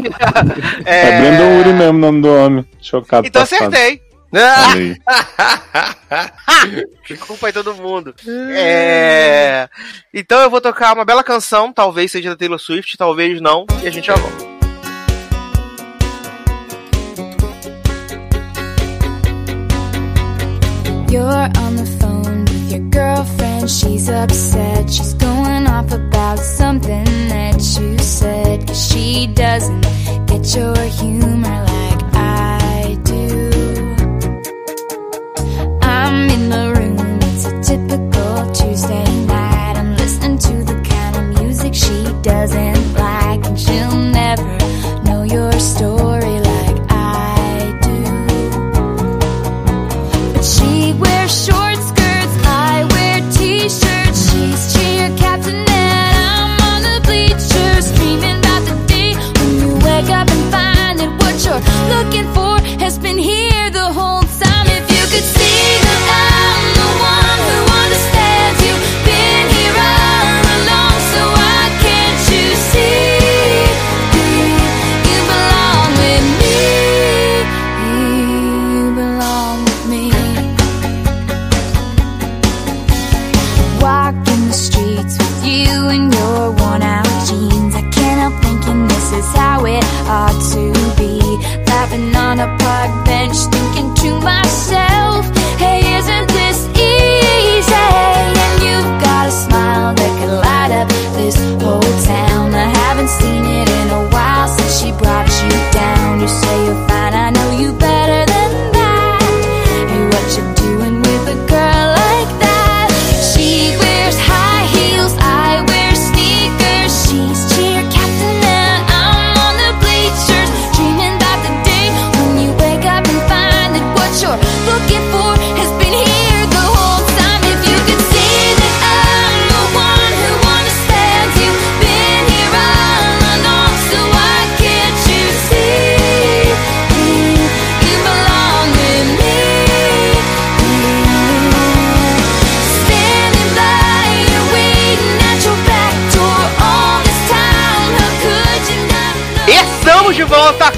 É, 0.85 1.21
Brandon 1.21 1.61
Uri 1.61 1.73
mesmo 1.73 1.99
o 1.99 2.01
nome 2.01 2.23
do 2.23 2.29
homem. 2.29 2.69
Chocado. 2.81 3.27
Então 3.27 3.43
passado. 3.43 3.69
acertei. 3.69 4.03
Desculpa 7.09 7.47
aí 7.49 7.53
todo 7.53 7.75
mundo. 7.75 8.15
É... 8.57 9.69
Então 10.15 10.41
eu 10.41 10.51
vou 10.51 10.61
tocar 10.61 10.95
uma 10.95 11.05
bela 11.05 11.25
canção, 11.25 11.73
talvez 11.73 12.13
seja 12.13 12.31
da 12.31 12.37
Taylor 12.37 12.59
Swift, 12.59 12.97
talvez 12.97 13.41
não, 13.41 13.67
e 13.83 13.89
a 13.89 13.91
gente 13.91 14.07
já 14.07 14.15
volta. 14.15 14.50
You're 21.11 21.25
on 21.25 21.75
the 21.75 21.87
phone 21.99 22.45
with 22.45 22.71
your 22.71 22.89
girlfriend. 22.89 23.69
She's 23.69 24.09
upset. 24.09 24.89
She's 24.89 25.15
going 25.15 25.67
off 25.67 25.91
about 25.91 26.39
something 26.39 27.05
that 27.05 27.57
you 27.57 27.99
said. 27.99 28.65
Cause 28.69 28.93
she 28.93 29.27
doesn't 29.27 29.81
get 30.29 30.55
your 30.55 30.77
humor 30.77 31.70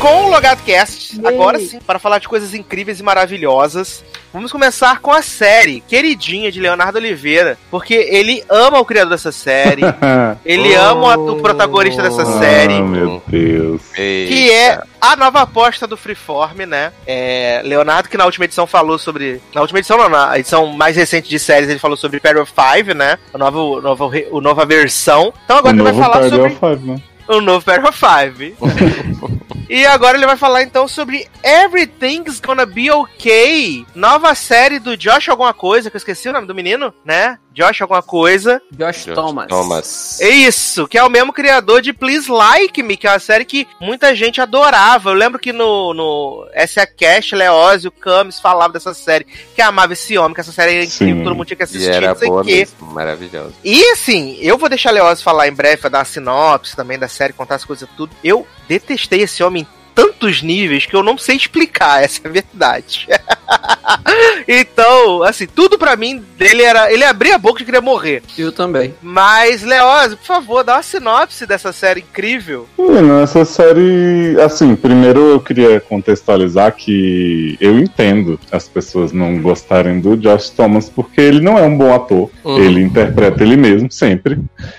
com 0.02 0.24
o 0.24 0.30
Logado 0.30 0.60
Cast. 0.64 1.20
Agora 1.24 1.60
sim, 1.60 1.78
para 1.78 1.96
falar 1.96 2.18
de 2.18 2.28
coisas 2.28 2.52
incríveis 2.54 2.98
e 2.98 3.04
maravilhosas. 3.04 4.04
Vamos 4.32 4.50
começar 4.50 4.98
com 4.98 5.12
a 5.12 5.22
série 5.22 5.80
queridinha 5.86 6.50
de 6.50 6.58
Leonardo 6.58 6.98
Oliveira, 6.98 7.56
porque 7.70 7.94
ele 7.94 8.42
ama 8.48 8.80
o 8.80 8.84
criador 8.84 9.10
dessa 9.10 9.30
série, 9.30 9.82
ele 10.44 10.74
ama 10.74 11.16
o 11.16 11.40
protagonista 11.40 12.02
dessa 12.02 12.24
série. 12.40 12.74
Ah, 12.74 12.82
meu 12.82 13.22
Deus. 13.28 13.82
que 13.94 14.50
é 14.50 14.82
a 15.00 15.14
nova 15.14 15.42
aposta 15.42 15.86
do 15.86 15.96
Freeform, 15.96 16.66
né? 16.66 16.92
É, 17.06 17.60
Leonardo, 17.64 18.08
que 18.08 18.16
na 18.16 18.24
última 18.24 18.46
edição 18.46 18.66
falou 18.66 18.98
sobre. 18.98 19.40
Na 19.54 19.60
última 19.60 19.78
edição, 19.78 19.98
não, 19.98 20.08
na 20.08 20.36
edição 20.36 20.66
mais 20.66 20.96
recente 20.96 21.28
de 21.28 21.38
séries, 21.38 21.68
ele 21.68 21.78
falou 21.78 21.96
sobre 21.96 22.18
Parallel 22.18 22.46
5, 22.46 22.92
né? 22.94 23.18
A 23.32 23.38
nova, 23.38 23.80
nova, 23.80 24.10
o 24.32 24.40
nova 24.40 24.66
versão. 24.66 25.32
Então 25.44 25.58
agora 25.58 25.76
o 25.76 25.78
ele 25.78 25.84
vai 25.84 25.94
falar 25.94 26.14
Parallel 26.14 26.50
sobre 26.50 26.76
Five, 26.76 26.90
né? 26.90 27.02
o 27.28 27.40
novo 27.40 27.64
Parallel 27.64 27.92
5. 27.92 29.61
E 29.68 29.84
agora 29.86 30.16
ele 30.16 30.26
vai 30.26 30.36
falar 30.36 30.62
então 30.62 30.86
sobre 30.88 31.28
Everything's 31.42 32.40
Gonna 32.40 32.66
Be 32.66 32.90
Okay. 32.90 33.86
Nova 33.94 34.34
série 34.34 34.78
do 34.78 34.96
Josh 34.96 35.28
alguma 35.28 35.54
coisa, 35.54 35.90
que 35.90 35.96
eu 35.96 35.98
esqueci 35.98 36.28
o 36.28 36.32
nome 36.32 36.46
do 36.46 36.54
menino, 36.54 36.92
né? 37.04 37.38
Josh 37.54 37.82
alguma 37.82 38.02
coisa. 38.02 38.62
Josh 38.72 39.04
Thomas. 39.14 39.46
Thomas. 39.46 40.20
É 40.22 40.28
isso, 40.30 40.88
que 40.88 40.96
é 40.96 41.04
o 41.04 41.10
mesmo 41.10 41.32
criador 41.34 41.82
de 41.82 41.92
Please 41.92 42.30
Like 42.30 42.82
Me, 42.82 42.96
que 42.96 43.06
é 43.06 43.10
uma 43.10 43.18
série 43.18 43.44
que 43.44 43.68
muita 43.78 44.14
gente 44.14 44.40
adorava. 44.40 45.10
Eu 45.10 45.14
lembro 45.14 45.38
que 45.38 45.52
no, 45.52 45.92
no 45.92 46.48
S.A. 46.54 46.86
Cash, 46.86 47.32
Leózio, 47.32 47.90
Camis 47.90 48.40
falavam 48.40 48.72
dessa 48.72 48.94
série, 48.94 49.26
que 49.54 49.60
amava 49.60 49.92
esse 49.92 50.16
homem, 50.16 50.34
que 50.34 50.40
essa 50.40 50.50
série 50.52 50.76
era 50.76 50.84
incrível, 50.84 51.16
Sim. 51.18 51.24
todo 51.24 51.34
mundo 51.36 51.46
tinha 51.46 51.56
que 51.58 51.62
E 51.62 51.64
assistir, 51.64 51.90
era 51.90 52.08
não 52.08 52.16
sei 52.16 52.28
o 52.28 52.30
boa 52.32 52.44
quê. 52.44 52.54
mesmo, 52.56 52.86
maravilhosa. 52.90 53.52
E 53.62 53.84
assim, 53.90 54.38
eu 54.40 54.56
vou 54.56 54.70
deixar 54.70 54.90
Leózio 54.90 55.22
falar 55.22 55.46
em 55.46 55.52
breve, 55.52 55.76
pra 55.76 55.90
dar 55.90 55.98
uma 55.98 56.04
sinopse 56.06 56.74
também 56.74 56.98
da 56.98 57.06
série, 57.08 57.34
contar 57.34 57.56
as 57.56 57.64
coisas 57.66 57.86
tudo. 57.98 58.16
Eu 58.24 58.46
detestei 58.66 59.20
esse 59.20 59.42
homem 59.44 59.60
em 59.61 59.61
tantos 59.94 60.42
níveis 60.42 60.86
que 60.86 60.94
eu 60.96 61.02
não 61.02 61.16
sei 61.18 61.36
explicar, 61.36 62.02
essa 62.02 62.20
é 62.24 62.28
a 62.28 62.32
verdade. 62.32 63.06
então, 64.48 65.22
assim, 65.22 65.46
tudo 65.46 65.78
pra 65.78 65.96
mim 65.96 66.22
dele 66.38 66.62
era. 66.62 66.92
Ele 66.92 67.04
abria 67.04 67.34
a 67.36 67.38
boca 67.38 67.62
e 67.62 67.64
queria 67.64 67.80
morrer. 67.80 68.22
Eu 68.36 68.52
também. 68.52 68.94
Mas, 69.02 69.62
Leózio, 69.62 70.16
por 70.16 70.26
favor, 70.26 70.64
dá 70.64 70.76
uma 70.76 70.82
sinopse 70.82 71.46
dessa 71.46 71.72
série 71.72 72.00
incrível. 72.00 72.66
Menino, 72.78 73.20
essa 73.20 73.44
série, 73.44 74.36
assim, 74.44 74.74
primeiro 74.74 75.20
eu 75.20 75.40
queria 75.40 75.80
contextualizar 75.80 76.74
que 76.74 77.56
eu 77.60 77.78
entendo 77.78 78.38
as 78.50 78.68
pessoas 78.68 79.12
não 79.12 79.40
gostarem 79.40 80.00
do 80.00 80.16
Josh 80.16 80.50
Thomas 80.50 80.88
porque 80.88 81.20
ele 81.20 81.40
não 81.40 81.58
é 81.58 81.62
um 81.62 81.76
bom 81.76 81.94
ator. 81.94 82.30
Uhum. 82.44 82.58
Ele 82.58 82.80
interpreta 82.82 83.42
ele 83.42 83.56
mesmo, 83.56 83.90
sempre. 83.90 84.38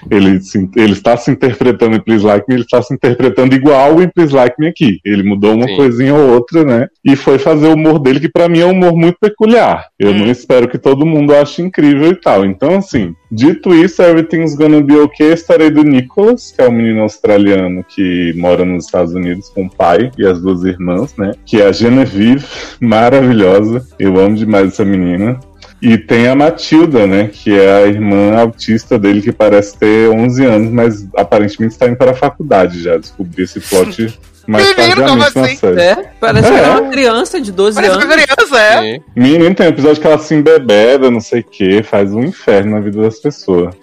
Ele, 0.09 0.41
se- 0.41 0.69
ele 0.75 0.93
está 0.93 1.15
se 1.17 1.31
interpretando 1.31 1.95
em 1.95 1.99
Please 1.99 2.25
Like 2.25 2.45
Me, 2.47 2.55
ele 2.55 2.63
está 2.63 2.81
se 2.81 2.93
interpretando 2.93 3.55
igual 3.55 4.01
em 4.01 4.07
Please 4.09 4.33
Like 4.33 4.55
Me 4.59 4.67
aqui. 4.67 4.99
Ele 5.05 5.23
mudou 5.23 5.53
uma 5.53 5.67
Sim. 5.67 5.75
coisinha 5.75 6.13
ou 6.15 6.33
outra, 6.33 6.63
né? 6.63 6.87
E 7.03 7.15
foi 7.15 7.37
fazer 7.37 7.67
o 7.67 7.73
humor 7.73 7.99
dele, 7.99 8.19
que 8.19 8.29
pra 8.29 8.47
mim 8.47 8.59
é 8.59 8.65
um 8.65 8.71
humor 8.71 8.95
muito 8.95 9.17
peculiar. 9.19 9.87
Eu 9.99 10.11
Hum. 10.11 10.19
não 10.19 10.31
espero 10.31 10.67
que 10.67 10.77
todo 10.77 11.05
mundo 11.05 11.35
ache 11.35 11.61
incrível 11.61 12.09
e 12.11 12.15
tal. 12.15 12.45
Então, 12.45 12.75
assim, 12.77 13.13
dito 13.31 13.73
isso, 13.75 14.01
Everything's 14.01 14.55
Gonna 14.55 14.81
Be 14.81 14.95
Okay, 14.95 15.33
história 15.33 15.69
do 15.69 15.83
Nicholas, 15.83 16.51
que 16.55 16.61
é 16.61 16.67
um 16.69 16.71
menino 16.71 17.01
australiano 17.01 17.83
que 17.83 18.33
mora 18.37 18.63
nos 18.63 18.85
Estados 18.85 19.13
Unidos 19.13 19.49
com 19.49 19.65
o 19.65 19.69
pai 19.69 20.09
e 20.17 20.25
as 20.25 20.41
duas 20.41 20.63
irmãs, 20.63 21.13
né? 21.17 21.33
Que 21.45 21.61
é 21.61 21.67
a 21.67 21.71
Genevieve, 21.71 22.45
maravilhosa. 22.79 23.85
Eu 23.99 24.17
amo 24.19 24.35
demais 24.35 24.67
essa 24.69 24.85
menina. 24.85 25.39
E 25.81 25.97
tem 25.97 26.29
a 26.29 26.35
Matilda, 26.35 27.05
né? 27.05 27.29
Que 27.31 27.51
é 27.59 27.83
a 27.83 27.87
irmã 27.87 28.37
autista 28.37 28.97
dele, 28.97 29.21
que 29.21 29.33
parece 29.33 29.77
ter 29.77 30.07
11 30.09 30.45
anos, 30.45 30.71
mas 30.71 31.05
aparentemente 31.17 31.73
está 31.73 31.87
indo 31.87 31.97
para 31.97 32.11
a 32.11 32.15
faculdade 32.15 32.81
já. 32.81 32.95
Descobri 32.97 33.43
esse 33.43 33.59
plot 33.59 34.17
mais 34.47 34.75
Menino, 34.75 35.05
como 35.07 35.23
assim? 35.23 35.55
série. 35.55 35.81
É, 35.81 35.95
parece 36.19 36.47
que 36.51 36.53
É. 36.53 36.59
era 36.59 36.81
uma 36.81 36.89
criança 36.91 37.39
de 37.41 37.51
12 37.51 37.75
Parece 37.75 37.95
uma 37.95 38.03
anos. 38.03 38.15
criança, 38.25 38.59
é. 38.59 38.81
Sim. 38.81 39.01
Menino, 39.15 39.55
tem 39.55 39.65
um 39.65 39.69
episódio 39.69 40.01
que 40.01 40.07
ela 40.07 40.17
se 40.17 40.33
embebeda, 40.35 41.09
não 41.09 41.21
sei 41.21 41.39
o 41.41 41.43
que, 41.43 41.81
faz 41.83 42.13
um 42.13 42.21
inferno 42.23 42.71
na 42.71 42.79
vida 42.79 43.01
das 43.01 43.19
pessoas. 43.19 43.75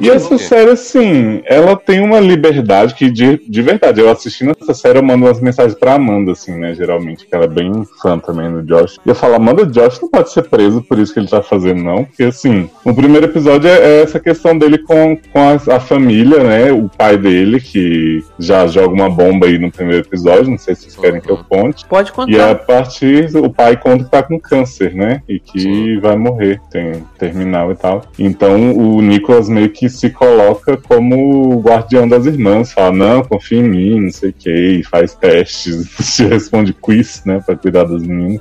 E 0.00 0.10
essa 0.10 0.36
série, 0.38 0.70
assim, 0.70 1.42
ela 1.46 1.76
tem 1.76 2.00
uma 2.00 2.20
liberdade 2.20 2.94
que, 2.94 3.10
de, 3.10 3.40
de 3.48 3.62
verdade, 3.62 4.00
eu 4.00 4.10
assistindo 4.10 4.54
essa 4.60 4.74
série, 4.74 4.98
eu 4.98 5.02
mando 5.02 5.26
umas 5.26 5.40
mensagens 5.40 5.74
pra 5.74 5.94
Amanda, 5.94 6.32
assim, 6.32 6.52
né, 6.52 6.74
geralmente, 6.74 7.26
que 7.26 7.34
ela 7.34 7.44
é 7.44 7.48
bem 7.48 7.70
fã 8.02 8.18
também 8.18 8.50
do 8.50 8.62
Josh. 8.62 8.98
E 9.04 9.08
eu 9.08 9.14
falo, 9.14 9.34
Amanda, 9.34 9.66
Josh 9.66 10.00
não 10.00 10.08
pode 10.10 10.32
ser 10.32 10.42
preso 10.42 10.82
por 10.82 10.98
isso 10.98 11.12
que 11.12 11.20
ele 11.20 11.28
tá 11.28 11.42
fazendo, 11.42 11.82
não, 11.82 12.04
porque, 12.04 12.24
assim, 12.24 12.68
o 12.84 12.92
primeiro 12.94 13.26
episódio 13.26 13.68
é, 13.68 13.78
é 13.78 14.02
essa 14.02 14.18
questão 14.18 14.56
dele 14.56 14.78
com, 14.78 15.16
com 15.32 15.38
a, 15.40 15.76
a 15.76 15.80
família, 15.80 16.42
né, 16.42 16.72
o 16.72 16.88
pai 16.88 17.16
dele, 17.16 17.60
que 17.60 18.24
já 18.38 18.66
joga 18.66 18.92
uma 18.92 19.08
bomba 19.08 19.46
aí 19.46 19.58
no 19.58 19.70
primeiro 19.70 20.06
episódio, 20.06 20.50
não 20.50 20.58
sei 20.58 20.74
se 20.74 20.82
vocês 20.82 20.96
querem 20.96 21.20
que 21.20 21.30
eu 21.30 21.38
conte. 21.48 21.84
Pode 21.86 22.10
E 22.28 22.40
a 22.40 22.48
contar. 22.48 22.54
partir, 22.66 23.34
o 23.36 23.50
pai 23.50 23.76
conta 23.76 24.04
que 24.04 24.10
tá 24.10 24.22
com 24.22 24.38
câncer, 24.38 24.94
né? 24.94 25.22
E 25.28 25.38
que 25.38 25.60
Sim. 25.60 26.00
vai 26.00 26.16
morrer, 26.16 26.60
tem 26.70 27.04
terminal 27.18 27.70
e 27.72 27.76
tal. 27.76 28.02
Então 28.18 28.72
o 28.72 29.00
Nicholas 29.44 29.48
meio 29.48 29.70
que 29.70 29.88
se 29.88 30.10
coloca 30.10 30.76
como 30.76 31.54
o 31.54 31.60
guardião 31.60 32.08
das 32.08 32.26
irmãs, 32.26 32.72
fala, 32.72 32.92
não, 32.92 33.22
confia 33.22 33.58
em 33.58 33.68
mim, 33.68 34.00
não 34.00 34.10
sei 34.10 34.30
o 34.30 34.32
que, 34.32 34.82
faz 34.84 35.14
testes, 35.14 35.90
se 36.00 36.24
responde 36.24 36.72
quiz, 36.72 37.22
né, 37.24 37.40
pra 37.44 37.56
cuidar 37.56 37.84
das 37.84 38.02
meninas. 38.02 38.40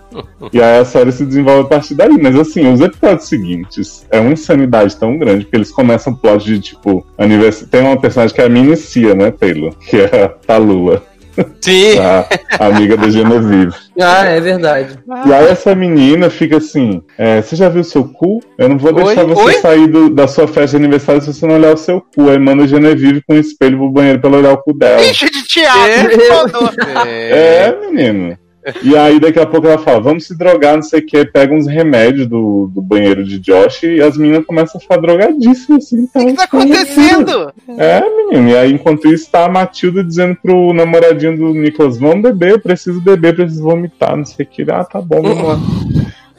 e 0.52 0.62
aí 0.62 0.80
a 0.80 0.86
série 0.86 1.12
se 1.12 1.26
desenvolve 1.26 1.62
a 1.62 1.66
partir 1.66 1.96
daí. 1.96 2.18
Mas 2.22 2.36
assim, 2.36 2.72
os 2.72 2.82
episódios 2.82 3.28
seguintes 3.28 4.06
é 4.12 4.20
uma 4.20 4.32
insanidade 4.32 4.96
tão 4.96 5.18
grande, 5.18 5.46
porque 5.46 5.58
eles 5.58 5.72
começam 5.72 6.14
plot 6.14 6.44
de 6.44 6.60
tipo, 6.60 7.06
anivers... 7.18 7.66
tem 7.70 7.82
uma 7.82 8.00
personagem 8.00 8.36
que 8.36 8.42
é 8.42 8.46
a 8.46 8.50
Minicia, 8.50 9.14
né, 9.16 9.32
Taylor? 9.32 9.74
Que 9.76 9.98
é 9.98 10.24
a 10.24 10.30
Talula, 10.30 11.04
Sim. 11.62 11.98
a 12.60 12.66
amiga 12.68 12.96
da 12.98 13.10
Genevieve. 13.10 13.74
Ah, 14.00 14.26
é 14.26 14.40
verdade. 14.40 14.98
E 15.26 15.34
aí 15.34 15.48
essa 15.48 15.74
menina 15.76 16.30
fica 16.30 16.58
assim, 16.58 17.02
é, 17.18 17.42
você 17.42 17.56
já 17.56 17.70
viu 17.70 17.84
seu 17.84 18.04
cu? 18.06 18.40
Eu 18.58 18.70
não 18.70 18.78
vou 18.78 18.94
deixar 18.94 19.24
Oi? 19.26 19.34
você 19.36 19.42
Oi? 19.44 19.54
sair 19.54 19.88
do- 19.88 20.10
da 20.10 20.28
sua 20.28 20.48
festa 20.48 20.78
de 20.78 20.84
aniversário 20.84 21.22
se 21.22 21.34
você 21.34 21.46
não 21.48 21.56
olhar 21.56 21.74
o 21.74 21.78
seu 21.78 22.02
cu. 22.02 22.30
Aí 22.30 22.38
manda 22.40 22.64
a 22.64 22.68
Genevieve 22.68 23.22
com 23.28 23.34
um 23.36 23.40
espelho 23.40 23.78
pro 23.78 23.90
banheiro 23.92 24.20
pra 24.20 24.30
ela 24.30 24.40
olhar 24.40 24.54
o 24.54 24.58
cu 24.58 24.74
dela. 24.74 25.02
Ixi, 25.02 25.30
de 25.30 25.44
teatro, 25.48 26.12
É. 27.08 27.68
É, 27.68 27.78
menino. 27.92 28.38
E 28.82 28.96
aí 28.96 29.20
daqui 29.20 29.40
a 29.40 29.46
pouco 29.46 29.68
ela 29.68 29.78
fala, 29.78 30.00
vamos 30.00 30.26
se 30.26 30.38
drogar, 30.38 30.76
não 30.76 30.82
sei 30.82 31.00
o 31.00 31.06
que, 31.06 31.26
pega 31.26 31.54
uns 31.54 31.68
remédios 31.68 32.28
do, 32.28 32.70
do 32.74 32.82
banheiro 32.82 33.24
de 33.24 33.40
Josh 33.40 33.84
e 33.84 34.02
as 34.02 34.18
meninas 34.18 34.46
começam 34.46 34.78
a 34.78 34.82
ficar 34.82 34.98
drogadíssimas, 34.98 35.86
assim. 35.86 36.04
O 36.04 36.08
que 36.08 36.34
tá 36.34 36.44
acontecendo? 36.44 37.54
É, 37.78 38.02
menino. 38.02 38.50
E 38.50 38.58
aí, 38.58 38.74
enquanto 38.74 39.08
isso, 39.08 39.30
tá 39.30 39.46
a 39.46 39.50
Matilda 39.50 40.04
dizendo 40.04 40.38
pro 40.42 40.74
namoradinho 40.74 41.38
do 41.38 41.54
Nicolas: 41.54 41.98
Vamos 41.98 42.22
beber, 42.22 42.52
eu 42.52 42.60
preciso 42.60 43.02
beber, 43.02 43.36
preciso 43.36 43.64
vomitar, 43.64 44.16
não 44.16 44.26
sei 44.26 44.46
o 44.46 44.50
que. 44.50 44.64
Ah, 44.72 44.84
tá 44.84 45.02
bom, 45.02 45.22
vamos 45.22 45.44
lá. 45.44 45.60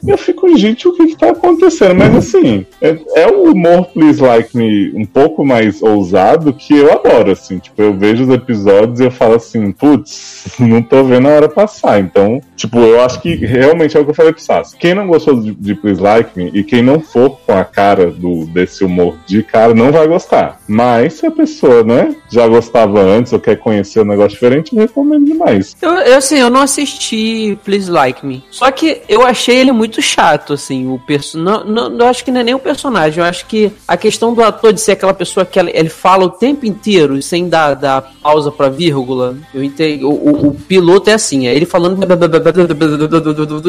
Eu 0.07 0.17
fico, 0.17 0.55
gente, 0.57 0.87
o 0.87 0.93
que 0.93 1.07
que 1.07 1.17
tá 1.17 1.31
acontecendo? 1.31 1.95
Mas 1.95 2.15
assim, 2.15 2.65
é, 2.81 2.97
é 3.15 3.27
o 3.27 3.51
humor 3.51 3.85
Please 3.87 4.21
Like 4.21 4.55
Me 4.55 4.91
um 4.93 5.05
pouco 5.05 5.45
mais 5.45 5.81
ousado 5.81 6.53
que 6.53 6.75
eu 6.75 6.91
adoro, 6.91 7.31
assim. 7.31 7.59
Tipo, 7.59 7.81
eu 7.81 7.93
vejo 7.93 8.23
os 8.23 8.29
episódios 8.29 8.99
e 8.99 9.05
eu 9.05 9.11
falo 9.11 9.35
assim, 9.35 9.71
putz, 9.71 10.55
não 10.59 10.81
tô 10.81 11.03
vendo 11.03 11.27
a 11.27 11.31
hora 11.31 11.49
passar. 11.49 11.99
Então, 11.99 12.41
tipo, 12.55 12.79
eu 12.79 13.01
acho 13.01 13.21
que 13.21 13.35
realmente 13.35 13.97
é 13.97 13.99
o 13.99 14.03
que 14.03 14.11
eu 14.11 14.15
falei 14.15 14.33
pro 14.33 14.41
Sassi. 14.41 14.77
Quem 14.77 14.93
não 14.93 15.07
gostou 15.07 15.39
de, 15.39 15.53
de 15.53 15.75
Please 15.75 16.01
Like 16.01 16.37
Me 16.37 16.51
e 16.53 16.63
quem 16.63 16.81
não 16.81 16.99
for 16.99 17.39
com 17.45 17.53
a 17.53 17.63
cara 17.63 18.11
do, 18.11 18.45
desse 18.45 18.83
humor 18.83 19.15
de 19.25 19.43
cara 19.43 19.73
não 19.73 19.91
vai 19.91 20.07
gostar. 20.07 20.59
Mas 20.67 21.13
se 21.13 21.25
a 21.25 21.31
pessoa, 21.31 21.83
né, 21.83 22.15
já 22.29 22.47
gostava 22.47 23.01
antes 23.01 23.33
ou 23.33 23.39
quer 23.39 23.57
conhecer 23.57 24.01
um 24.01 24.05
negócio 24.05 24.31
diferente, 24.31 24.75
eu 24.75 24.81
recomendo 24.81 25.25
demais. 25.25 25.75
Eu, 25.81 25.91
eu, 25.91 26.17
assim, 26.17 26.37
eu 26.37 26.49
não 26.49 26.61
assisti 26.61 27.57
Please 27.63 27.89
Like 27.89 28.25
Me. 28.25 28.43
Só 28.51 28.69
que 28.71 29.01
eu 29.07 29.25
achei 29.25 29.57
ele 29.57 29.71
muito 29.71 29.94
chato, 30.01 30.53
assim, 30.53 30.87
o 30.87 30.99
perso 30.99 31.37
não, 31.37 31.63
não, 31.63 31.97
Eu 31.97 32.07
acho 32.07 32.23
que 32.23 32.31
não 32.31 32.41
é 32.41 32.43
nem 32.43 32.53
o 32.53 32.59
personagem, 32.59 33.19
eu 33.19 33.25
acho 33.25 33.45
que 33.45 33.71
a 33.87 33.97
questão 33.97 34.33
do 34.33 34.43
ator 34.43 34.73
de 34.73 34.81
ser 34.81 34.93
aquela 34.93 35.13
pessoa 35.13 35.45
que 35.45 35.59
ele, 35.59 35.89
fala 35.89 36.25
o 36.25 36.29
tempo 36.29 36.65
inteiro, 36.65 37.21
sem 37.21 37.47
dar, 37.47 37.73
dar 37.75 38.01
pausa 38.21 38.51
pra 38.51 38.69
vírgula. 38.69 39.37
Eu 39.53 39.63
entendi. 39.63 40.03
O, 40.03 40.09
o, 40.09 40.47
o 40.47 40.53
piloto 40.53 41.09
é 41.09 41.13
assim, 41.13 41.47
é 41.47 41.55
ele 41.55 41.65
falando. 41.65 41.97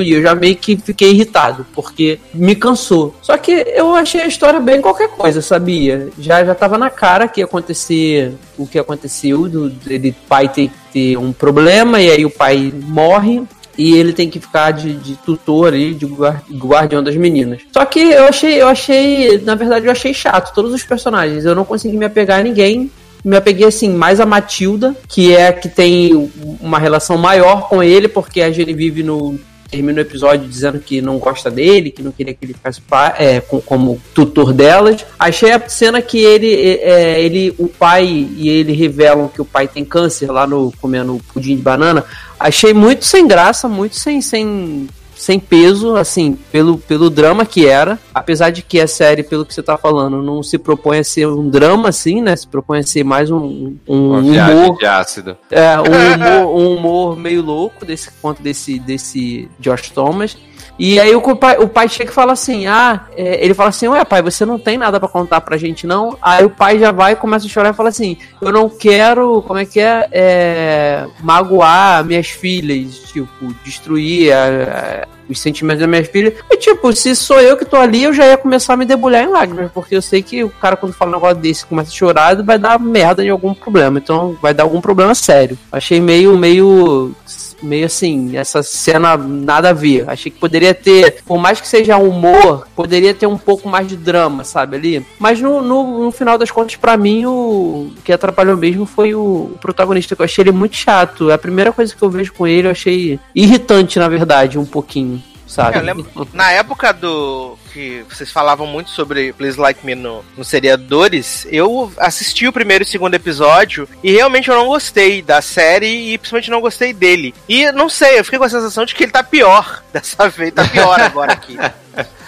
E 0.02 0.12
eu 0.12 0.22
já 0.22 0.34
meio 0.34 0.56
que 0.56 0.76
fiquei 0.76 1.10
irritado, 1.10 1.66
porque 1.74 2.18
me 2.32 2.54
cansou. 2.54 3.14
Só 3.22 3.36
que 3.36 3.52
eu 3.52 3.94
achei 3.94 4.22
a 4.22 4.26
história 4.26 4.60
bem 4.60 4.80
qualquer 4.80 5.08
coisa, 5.08 5.40
sabia? 5.42 6.08
Já, 6.18 6.44
já 6.44 6.54
tava 6.54 6.78
na 6.78 6.90
cara 6.90 7.28
que 7.28 7.40
ia 7.40 7.44
acontecer 7.44 8.34
o 8.58 8.66
que 8.66 8.78
aconteceu, 8.78 9.48
do, 9.48 9.72
ele 9.86 10.14
pai 10.28 10.48
ter, 10.48 10.70
ter 10.92 11.16
um 11.16 11.32
problema 11.32 12.00
e 12.00 12.10
aí 12.10 12.24
o 12.24 12.30
pai 12.30 12.72
morre 12.74 13.42
e 13.78 13.94
ele 13.94 14.12
tem 14.12 14.28
que 14.28 14.40
ficar 14.40 14.70
de, 14.70 14.94
de 14.94 15.14
tutor 15.16 15.72
aí, 15.72 15.94
de 15.94 16.06
guardião 16.06 17.02
das 17.02 17.16
meninas. 17.16 17.60
Só 17.72 17.84
que 17.84 18.00
eu 18.00 18.24
achei, 18.24 18.60
eu 18.60 18.68
achei, 18.68 19.38
na 19.38 19.54
verdade, 19.54 19.86
eu 19.86 19.92
achei 19.92 20.14
chato 20.14 20.54
todos 20.54 20.72
os 20.72 20.82
personagens. 20.82 21.44
Eu 21.44 21.54
não 21.54 21.64
consegui 21.64 21.96
me 21.96 22.04
apegar 22.04 22.40
a 22.40 22.42
ninguém. 22.42 22.90
Me 23.24 23.36
apeguei 23.36 23.66
assim 23.66 23.90
mais 23.90 24.20
a 24.20 24.26
Matilda, 24.26 24.94
que 25.08 25.34
é 25.34 25.48
a 25.48 25.52
que 25.52 25.68
tem 25.68 26.30
uma 26.60 26.78
relação 26.78 27.18
maior 27.18 27.68
com 27.68 27.82
ele, 27.82 28.06
porque 28.06 28.40
a 28.40 28.52
gente 28.52 28.72
vive 28.72 29.02
no 29.02 29.38
termina 29.68 29.98
o 29.98 30.02
episódio 30.02 30.48
dizendo 30.48 30.78
que 30.78 31.02
não 31.02 31.18
gosta 31.18 31.50
dele, 31.50 31.90
que 31.90 32.02
não 32.02 32.12
queria 32.12 32.32
que 32.32 32.44
ele 32.44 32.54
ficasse 32.54 32.80
é, 33.18 33.40
com, 33.40 33.60
como 33.60 34.00
tutor 34.14 34.52
delas. 34.52 35.04
Achei 35.18 35.52
a 35.52 35.68
cena 35.68 36.00
que 36.00 36.18
ele, 36.18 36.52
é, 36.54 37.20
ele, 37.20 37.54
o 37.58 37.68
pai 37.68 38.06
e 38.36 38.48
ele 38.48 38.72
revelam 38.72 39.28
que 39.28 39.40
o 39.40 39.44
pai 39.44 39.68
tem 39.68 39.84
câncer 39.84 40.30
lá 40.30 40.46
no 40.46 40.72
comendo 40.80 41.20
pudim 41.32 41.56
de 41.56 41.62
banana. 41.62 42.04
Achei 42.38 42.72
muito 42.75 43.05
sem 43.05 43.27
graça, 43.27 43.68
muito 43.68 43.96
sem, 43.96 44.20
sem 44.20 44.88
sem 45.16 45.40
peso, 45.40 45.96
assim, 45.96 46.38
pelo, 46.53 46.79
pelo 46.79 47.09
drama 47.09 47.46
que 47.46 47.66
era. 47.66 47.99
Apesar 48.14 48.51
de 48.51 48.62
que 48.62 48.79
a 48.79 48.87
série, 48.87 49.22
pelo 49.22 49.44
que 49.46 49.55
você 49.55 49.62
tá 49.62 49.77
falando, 49.77 50.22
não 50.22 50.42
se 50.42 50.59
propõe 50.59 50.99
a 50.99 51.05
ser 51.05 51.27
um 51.27 51.49
drama, 51.49 51.88
assim, 51.88 52.20
né? 52.20 52.37
Se 52.37 52.46
propõe 52.46 52.81
a 52.81 52.83
ser 52.83 53.03
mais 53.03 53.31
um, 53.31 53.77
um 53.88 54.18
humor. 54.18 54.79
de 54.79 54.87
ácido. 54.87 55.37
É, 55.51 55.79
um 55.79 55.83
humor, 55.83 56.61
um 56.61 56.77
humor 56.77 57.16
meio 57.16 57.42
louco 57.42 57.85
desse 57.85 58.11
ponto 58.12 58.42
desse, 58.42 58.79
desse 58.79 59.49
Josh 59.59 59.90
Thomas. 59.90 60.37
E 60.78 61.00
aí 61.00 61.14
o 61.14 61.36
pai, 61.36 61.58
o 61.58 61.68
pai 61.68 61.88
chega 61.88 62.10
e 62.10 62.14
fala 62.14 62.32
assim: 62.32 62.66
Ah, 62.66 63.06
é, 63.16 63.42
ele 63.44 63.54
fala 63.54 63.70
assim, 63.70 63.88
ué, 63.88 64.04
pai, 64.04 64.22
você 64.22 64.44
não 64.44 64.58
tem 64.58 64.76
nada 64.76 65.00
para 65.00 65.08
contar 65.08 65.40
pra 65.40 65.56
gente, 65.56 65.86
não? 65.86 66.16
Aí 66.20 66.44
o 66.44 66.50
pai 66.50 66.78
já 66.78 66.92
vai, 66.92 67.16
começa 67.16 67.46
a 67.46 67.48
chorar 67.48 67.70
e 67.70 67.76
fala 67.76 67.88
assim: 67.88 68.16
Eu 68.40 68.52
não 68.52 68.68
quero, 68.68 69.42
como 69.42 69.58
é 69.58 69.64
que 69.64 69.80
é? 69.80 70.08
é 70.12 71.06
magoar 71.20 72.04
minhas 72.04 72.28
filhas, 72.28 72.98
tipo, 73.10 73.54
destruir 73.64 74.32
a, 74.32 74.44
a, 74.44 75.08
os 75.28 75.40
sentimentos 75.40 75.80
da 75.80 75.86
minha 75.86 76.04
filha. 76.04 76.34
E 76.50 76.56
tipo, 76.56 76.92
se 76.92 77.16
sou 77.16 77.40
eu 77.40 77.56
que 77.56 77.64
tô 77.64 77.76
ali, 77.76 78.04
eu 78.04 78.12
já 78.12 78.26
ia 78.26 78.36
começar 78.36 78.74
a 78.74 78.76
me 78.76 78.84
debulhar 78.84 79.24
em 79.24 79.28
lágrimas, 79.28 79.70
porque 79.72 79.96
eu 79.96 80.02
sei 80.02 80.22
que 80.22 80.44
o 80.44 80.50
cara, 80.50 80.76
quando 80.76 80.92
fala 80.92 81.12
um 81.12 81.14
negócio 81.14 81.36
desse 81.36 81.64
começa 81.64 81.90
a 81.90 81.94
chorar, 81.94 82.42
vai 82.42 82.58
dar 82.58 82.78
merda 82.78 83.24
em 83.24 83.30
algum 83.30 83.54
problema. 83.54 83.98
Então 83.98 84.36
vai 84.42 84.52
dar 84.52 84.64
algum 84.64 84.80
problema 84.80 85.14
sério. 85.14 85.58
Achei 85.72 86.00
meio, 86.00 86.36
meio 86.36 87.14
meio 87.62 87.86
assim, 87.86 88.36
essa 88.36 88.62
cena 88.62 89.16
nada 89.16 89.70
a 89.70 89.72
ver. 89.72 90.08
Achei 90.08 90.30
que 90.30 90.38
poderia 90.38 90.74
ter, 90.74 91.22
por 91.24 91.38
mais 91.38 91.60
que 91.60 91.68
seja 91.68 91.96
humor, 91.96 92.66
poderia 92.74 93.14
ter 93.14 93.26
um 93.26 93.38
pouco 93.38 93.68
mais 93.68 93.88
de 93.88 93.96
drama, 93.96 94.44
sabe, 94.44 94.76
ali. 94.76 95.06
Mas 95.18 95.40
no, 95.40 95.62
no, 95.62 96.04
no 96.04 96.10
final 96.10 96.38
das 96.38 96.50
contas, 96.50 96.76
para 96.76 96.96
mim, 96.96 97.24
o 97.26 97.90
que 98.04 98.12
atrapalhou 98.12 98.56
mesmo 98.56 98.86
foi 98.86 99.14
o, 99.14 99.50
o 99.54 99.58
protagonista, 99.60 100.14
que 100.14 100.22
eu 100.22 100.24
achei 100.24 100.42
ele 100.42 100.52
muito 100.52 100.76
chato. 100.76 101.30
A 101.30 101.38
primeira 101.38 101.72
coisa 101.72 101.94
que 101.94 102.02
eu 102.02 102.10
vejo 102.10 102.32
com 102.32 102.46
ele, 102.46 102.66
eu 102.66 102.72
achei 102.72 103.18
irritante, 103.34 103.98
na 103.98 104.08
verdade, 104.08 104.58
um 104.58 104.66
pouquinho 104.66 105.22
sabe? 105.56 105.76
É, 105.76 105.80
eu 105.80 105.84
lembro, 105.84 106.28
na 106.32 106.52
época 106.52 106.92
do 106.92 107.58
que 107.72 108.04
vocês 108.08 108.30
falavam 108.30 108.66
muito 108.66 108.90
sobre 108.90 109.32
Please 109.32 109.58
Like 109.58 109.84
Me 109.84 109.94
no, 109.94 110.24
no 110.36 110.44
Seriadores, 110.44 111.46
eu 111.50 111.92
assisti 111.98 112.46
o 112.46 112.52
primeiro 112.52 112.84
e 112.84 112.86
segundo 112.86 113.14
episódio 113.14 113.88
e 114.02 114.12
realmente 114.12 114.48
eu 114.48 114.56
não 114.56 114.66
gostei 114.66 115.22
da 115.22 115.40
série 115.42 116.12
e 116.12 116.18
principalmente 116.18 116.50
não 116.50 116.60
gostei 116.60 116.92
dele. 116.92 117.34
E 117.48 117.70
não 117.72 117.88
sei, 117.88 118.18
eu 118.18 118.24
fiquei 118.24 118.38
com 118.38 118.44
a 118.44 118.48
sensação 118.50 118.84
de 118.84 118.94
que 118.94 119.04
ele 119.04 119.12
tá 119.12 119.22
pior 119.22 119.82
dessa 119.92 120.28
vez, 120.28 120.52
tá 120.54 120.64
pior 120.68 121.00
agora 121.00 121.32
aqui. 121.32 121.56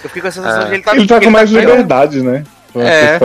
Eu 0.02 0.08
fiquei 0.10 0.22
com 0.22 0.28
a 0.28 0.32
sensação 0.32 0.60
Ah. 0.60 0.64
de 0.64 0.68
que 0.70 0.74
ele 0.76 0.82
tá 0.82 0.96
Ele 0.96 1.06
tá 1.06 1.16
com 1.16 1.22
ele 1.24 1.30
mais 1.30 1.50
pior. 1.50 1.60
liberdade, 1.60 2.22
né? 2.22 2.44
É, 2.74 3.18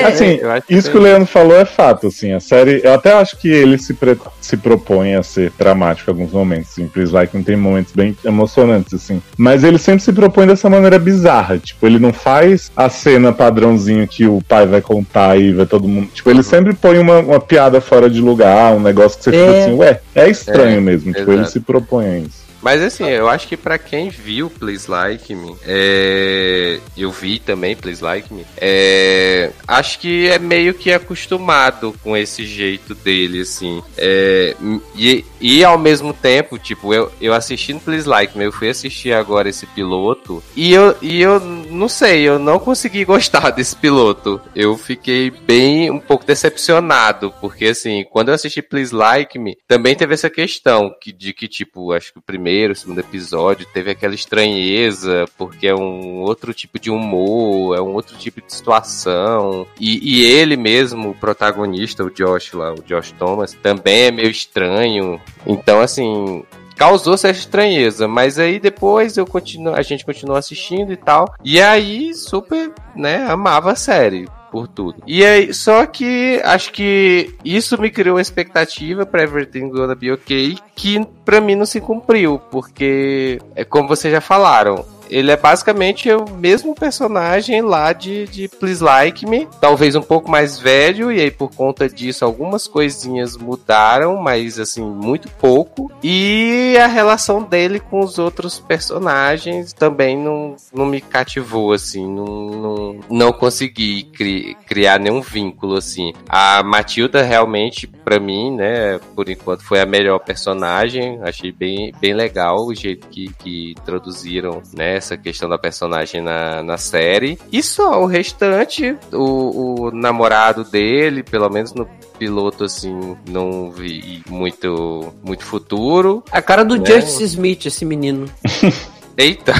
é, 0.00 0.04
assim, 0.06 0.38
isso 0.68 0.90
que 0.90 0.96
o 0.96 1.00
Leandro 1.00 1.26
falou 1.26 1.56
é 1.56 1.64
fato, 1.64 2.06
assim, 2.06 2.32
a 2.32 2.40
série, 2.40 2.80
eu 2.84 2.94
até 2.94 3.12
acho 3.12 3.36
que 3.38 3.48
ele 3.48 3.76
se, 3.78 3.94
pre- 3.94 4.16
se 4.40 4.56
propõe 4.56 5.14
a 5.14 5.22
ser 5.22 5.52
dramático 5.58 6.10
em 6.10 6.14
alguns 6.14 6.32
momentos, 6.32 6.70
assim, 6.70 6.86
Please 6.86 7.12
Like 7.12 7.36
não 7.36 7.42
tem 7.42 7.56
momentos 7.56 7.92
bem 7.92 8.16
emocionantes, 8.24 8.94
assim, 8.94 9.20
mas 9.36 9.64
ele 9.64 9.78
sempre 9.78 10.02
se 10.02 10.12
propõe 10.12 10.46
dessa 10.46 10.70
maneira 10.70 10.98
bizarra, 10.98 11.58
tipo, 11.58 11.86
ele 11.86 11.98
não 11.98 12.12
faz 12.12 12.70
a 12.76 12.88
cena 12.88 13.32
padrãozinho 13.32 14.06
que 14.06 14.26
o 14.26 14.40
pai 14.48 14.66
vai 14.66 14.80
contar 14.80 15.36
e 15.38 15.52
vai 15.52 15.66
todo 15.66 15.88
mundo, 15.88 16.08
tipo, 16.12 16.30
ele 16.30 16.38
Uhum. 16.38 16.42
sempre 16.44 16.72
põe 16.74 16.98
uma, 16.98 17.18
uma 17.18 17.40
piada 17.40 17.80
fora 17.80 18.08
de 18.08 18.20
lugar, 18.20 18.72
um 18.74 18.80
negócio 18.80 19.18
que 19.18 19.24
você 19.24 19.30
fica 19.32 19.44
É. 19.44 19.60
assim, 19.62 19.74
ué, 19.74 20.00
é 20.14 20.28
estranho 20.28 20.78
É, 20.78 20.80
mesmo, 20.80 21.12
tipo, 21.12 21.18
exato. 21.30 21.32
ele 21.32 21.46
se 21.46 21.60
propõe 21.60 22.06
a 22.06 22.18
isso. 22.18 22.43
Mas 22.64 22.80
assim, 22.80 23.04
eu 23.04 23.28
acho 23.28 23.46
que 23.46 23.58
pra 23.58 23.76
quem 23.76 24.08
viu 24.08 24.48
Please 24.48 24.90
Like 24.90 25.34
Me, 25.34 25.54
é... 25.66 26.80
eu 26.96 27.12
vi 27.12 27.38
também 27.38 27.76
Please 27.76 28.02
Like 28.02 28.32
Me, 28.32 28.46
é... 28.56 29.52
acho 29.68 29.98
que 29.98 30.28
é 30.28 30.38
meio 30.38 30.72
que 30.72 30.90
acostumado 30.90 31.94
com 32.02 32.16
esse 32.16 32.46
jeito 32.46 32.94
dele, 32.94 33.42
assim. 33.42 33.82
É... 33.98 34.56
E, 34.96 35.22
e 35.38 35.62
ao 35.62 35.76
mesmo 35.76 36.14
tempo, 36.14 36.58
tipo, 36.58 36.94
eu, 36.94 37.12
eu 37.20 37.34
assistindo 37.34 37.80
Please 37.80 38.08
Like 38.08 38.36
Me, 38.38 38.46
eu 38.46 38.52
fui 38.52 38.70
assistir 38.70 39.12
agora 39.12 39.46
esse 39.46 39.66
piloto, 39.66 40.42
e 40.56 40.72
eu, 40.72 40.96
e 41.02 41.20
eu 41.20 41.38
não 41.38 41.86
sei, 41.86 42.22
eu 42.22 42.38
não 42.38 42.58
consegui 42.58 43.04
gostar 43.04 43.50
desse 43.50 43.76
piloto. 43.76 44.40
Eu 44.56 44.78
fiquei 44.78 45.30
bem, 45.30 45.90
um 45.90 46.00
pouco 46.00 46.24
decepcionado, 46.24 47.30
porque 47.42 47.66
assim, 47.66 48.06
quando 48.10 48.28
eu 48.28 48.34
assisti 48.34 48.62
Please 48.62 48.94
Like 48.94 49.38
Me, 49.38 49.54
também 49.68 49.94
teve 49.94 50.14
essa 50.14 50.30
questão 50.30 50.94
que, 50.98 51.12
de 51.12 51.34
que, 51.34 51.46
tipo, 51.46 51.92
acho 51.92 52.10
que 52.10 52.18
o 52.18 52.22
primeiro, 52.22 52.53
o 52.72 52.76
segundo 52.76 53.00
episódio 53.00 53.66
teve 53.72 53.90
aquela 53.90 54.14
estranheza, 54.14 55.26
porque 55.36 55.66
é 55.66 55.74
um 55.74 56.20
outro 56.20 56.52
tipo 56.54 56.78
de 56.78 56.90
humor, 56.90 57.76
é 57.76 57.80
um 57.80 57.92
outro 57.94 58.16
tipo 58.16 58.40
de 58.40 58.52
situação. 58.52 59.66
E, 59.78 60.20
e 60.20 60.24
ele 60.24 60.56
mesmo, 60.56 61.10
o 61.10 61.14
protagonista, 61.14 62.04
o 62.04 62.10
Josh 62.10 62.52
lá, 62.52 62.72
o 62.72 62.82
Josh 62.82 63.12
Thomas, 63.12 63.52
também 63.54 64.04
é 64.04 64.10
meio 64.10 64.30
estranho. 64.30 65.20
Então, 65.46 65.80
assim, 65.80 66.42
causou 66.76 67.14
essa 67.14 67.30
estranheza, 67.30 68.06
mas 68.08 68.38
aí 68.38 68.58
depois 68.58 69.16
eu 69.16 69.26
continuo, 69.26 69.74
a 69.74 69.82
gente 69.82 70.04
continuou 70.04 70.36
assistindo 70.36 70.92
e 70.92 70.96
tal. 70.96 71.34
E 71.44 71.60
aí 71.60 72.14
super, 72.14 72.72
né, 72.94 73.26
amava 73.28 73.72
a 73.72 73.76
série 73.76 74.26
por 74.54 74.68
tudo. 74.68 75.02
E 75.04 75.24
aí, 75.24 75.52
só 75.52 75.84
que 75.84 76.40
acho 76.44 76.70
que 76.70 77.34
isso 77.44 77.76
me 77.80 77.90
criou 77.90 78.14
uma 78.14 78.22
expectativa 78.22 79.04
para 79.04 79.24
Everything 79.24 79.68
Gonna 79.68 79.96
Be 79.96 80.12
Okay 80.12 80.56
que 80.76 81.04
pra 81.24 81.40
mim 81.40 81.56
não 81.56 81.66
se 81.66 81.80
cumpriu, 81.80 82.38
porque 82.52 83.40
é 83.56 83.64
como 83.64 83.88
vocês 83.88 84.12
já 84.12 84.20
falaram, 84.20 84.84
ele 85.10 85.30
é 85.30 85.36
basicamente 85.36 86.10
o 86.10 86.24
mesmo 86.36 86.74
personagem 86.74 87.60
lá 87.62 87.92
de, 87.92 88.26
de 88.26 88.48
Please 88.48 88.82
Like 88.82 89.26
Me, 89.26 89.48
talvez 89.60 89.94
um 89.94 90.02
pouco 90.02 90.30
mais 90.30 90.58
velho, 90.58 91.10
e 91.12 91.20
aí 91.20 91.30
por 91.30 91.50
conta 91.54 91.88
disso 91.88 92.24
algumas 92.24 92.66
coisinhas 92.66 93.36
mudaram, 93.36 94.16
mas 94.16 94.58
assim, 94.58 94.82
muito 94.82 95.28
pouco. 95.28 95.90
E 96.02 96.76
a 96.82 96.86
relação 96.86 97.42
dele 97.42 97.80
com 97.80 98.00
os 98.00 98.18
outros 98.18 98.58
personagens 98.58 99.72
também 99.72 100.16
não, 100.16 100.56
não 100.72 100.86
me 100.86 101.00
cativou, 101.00 101.72
assim, 101.72 102.06
não, 102.06 102.24
não, 102.46 103.00
não 103.10 103.32
consegui 103.32 104.04
cri- 104.04 104.56
criar 104.66 104.98
nenhum 104.98 105.20
vínculo, 105.20 105.76
assim. 105.76 106.12
A 106.28 106.62
Matilda 106.62 107.22
realmente, 107.22 107.86
pra 107.86 108.18
mim, 108.20 108.54
né, 108.54 108.98
por 109.14 109.28
enquanto 109.28 109.64
foi 109.64 109.80
a 109.80 109.86
melhor 109.86 110.18
personagem, 110.20 111.18
achei 111.22 111.52
bem, 111.52 111.92
bem 112.00 112.14
legal 112.14 112.66
o 112.66 112.74
jeito 112.74 113.06
que, 113.08 113.32
que 113.34 113.72
introduziram, 113.72 114.62
né, 114.76 114.93
essa 114.94 115.16
questão 115.16 115.48
da 115.48 115.58
personagem 115.58 116.20
na, 116.20 116.62
na 116.62 116.76
série. 116.78 117.38
E 117.52 117.62
só 117.62 118.02
o 118.02 118.06
restante, 118.06 118.96
o, 119.12 119.86
o 119.86 119.90
namorado 119.90 120.64
dele, 120.64 121.22
pelo 121.22 121.48
menos 121.50 121.72
no 121.74 121.86
piloto, 122.18 122.64
assim, 122.64 123.16
não 123.28 123.70
vi 123.70 124.22
muito, 124.28 125.12
muito 125.24 125.44
futuro. 125.44 126.22
A 126.30 126.40
cara 126.40 126.64
do 126.64 126.76
Né? 126.76 126.84
Justice 126.86 127.24
Smith, 127.24 127.66
esse 127.66 127.84
menino. 127.84 128.26
Eita! 129.16 129.52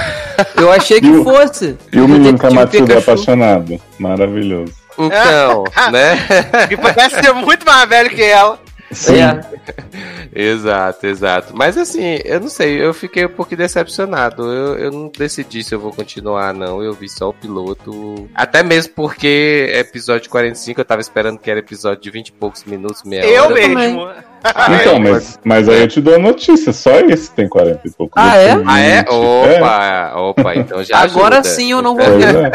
Eu 0.57 0.73
achei 0.73 1.01
que 1.01 1.07
E 1.07 1.16
o- 1.16 1.23
fosse. 1.25 1.77
E 1.92 2.01
o 2.01 2.09
menino 2.09 2.37
com 2.38 2.47
a 2.47 2.51
Detetive 2.51 2.55
Matilda 2.64 2.87
Pikachu. 2.97 3.11
apaixonado. 3.11 3.81
Maravilhoso. 3.99 4.73
Então, 4.99 5.64
né? 5.92 6.16
Que 6.68 6.77
parece 6.77 7.20
ser 7.23 7.33
muito 7.33 7.64
mais 7.64 7.88
velho 7.88 8.11
que 8.11 8.23
ela. 8.23 8.59
Sim. 8.90 9.16
É. 9.16 9.40
exato, 10.35 11.07
exato. 11.07 11.57
Mas 11.57 11.77
assim, 11.77 12.18
eu 12.25 12.40
não 12.40 12.49
sei, 12.49 12.85
eu 12.85 12.92
fiquei 12.94 13.27
um 13.27 13.31
pouco 13.31 13.55
decepcionado. 13.57 14.42
Eu, 14.42 14.79
eu 14.79 14.90
não 14.90 15.09
decidi 15.09 15.62
se 15.64 15.75
eu 15.75 15.81
vou 15.81 15.92
continuar, 15.92 16.53
não. 16.55 16.83
Eu 16.83 16.92
vi 16.92 17.09
só 17.09 17.31
o 17.31 17.35
piloto. 17.35 18.29
Até 18.35 18.62
mesmo 18.62 18.92
porque 18.94 19.70
episódio 19.75 20.31
45 20.31 20.81
eu 20.81 20.85
tava 20.85 21.01
esperando 21.01 21.38
que 21.38 21.51
era 21.51 21.61
episódio 21.61 22.03
de 22.03 22.11
20 22.11 22.29
e 22.29 22.33
poucos 22.33 22.64
minutos, 22.64 23.03
meia 23.05 23.25
Eu 23.25 23.44
hora. 23.44 23.55
mesmo. 23.55 24.09
Então, 24.80 24.98
mas, 25.00 25.38
mas 25.42 25.68
aí 25.68 25.80
eu 25.80 25.88
te 25.88 26.00
dou 26.00 26.14
a 26.16 26.18
notícia, 26.18 26.72
só 26.72 27.00
esse 27.00 27.30
tem 27.30 27.48
40 27.48 27.80
e 27.87 27.90
pouco. 27.90 28.12
Ah, 28.16 28.37
é? 28.37 28.62
Ah, 28.66 28.80
é? 28.80 28.98
É. 28.98 29.11
Opa, 29.11 30.12
opa, 30.20 30.54
então 30.57 30.85
já 30.85 30.98
Agora 30.98 31.38
ajuda. 31.38 31.48
sim 31.48 31.72
eu 31.72 31.80
não 31.80 31.96
vou 31.96 32.04
é. 32.04 32.52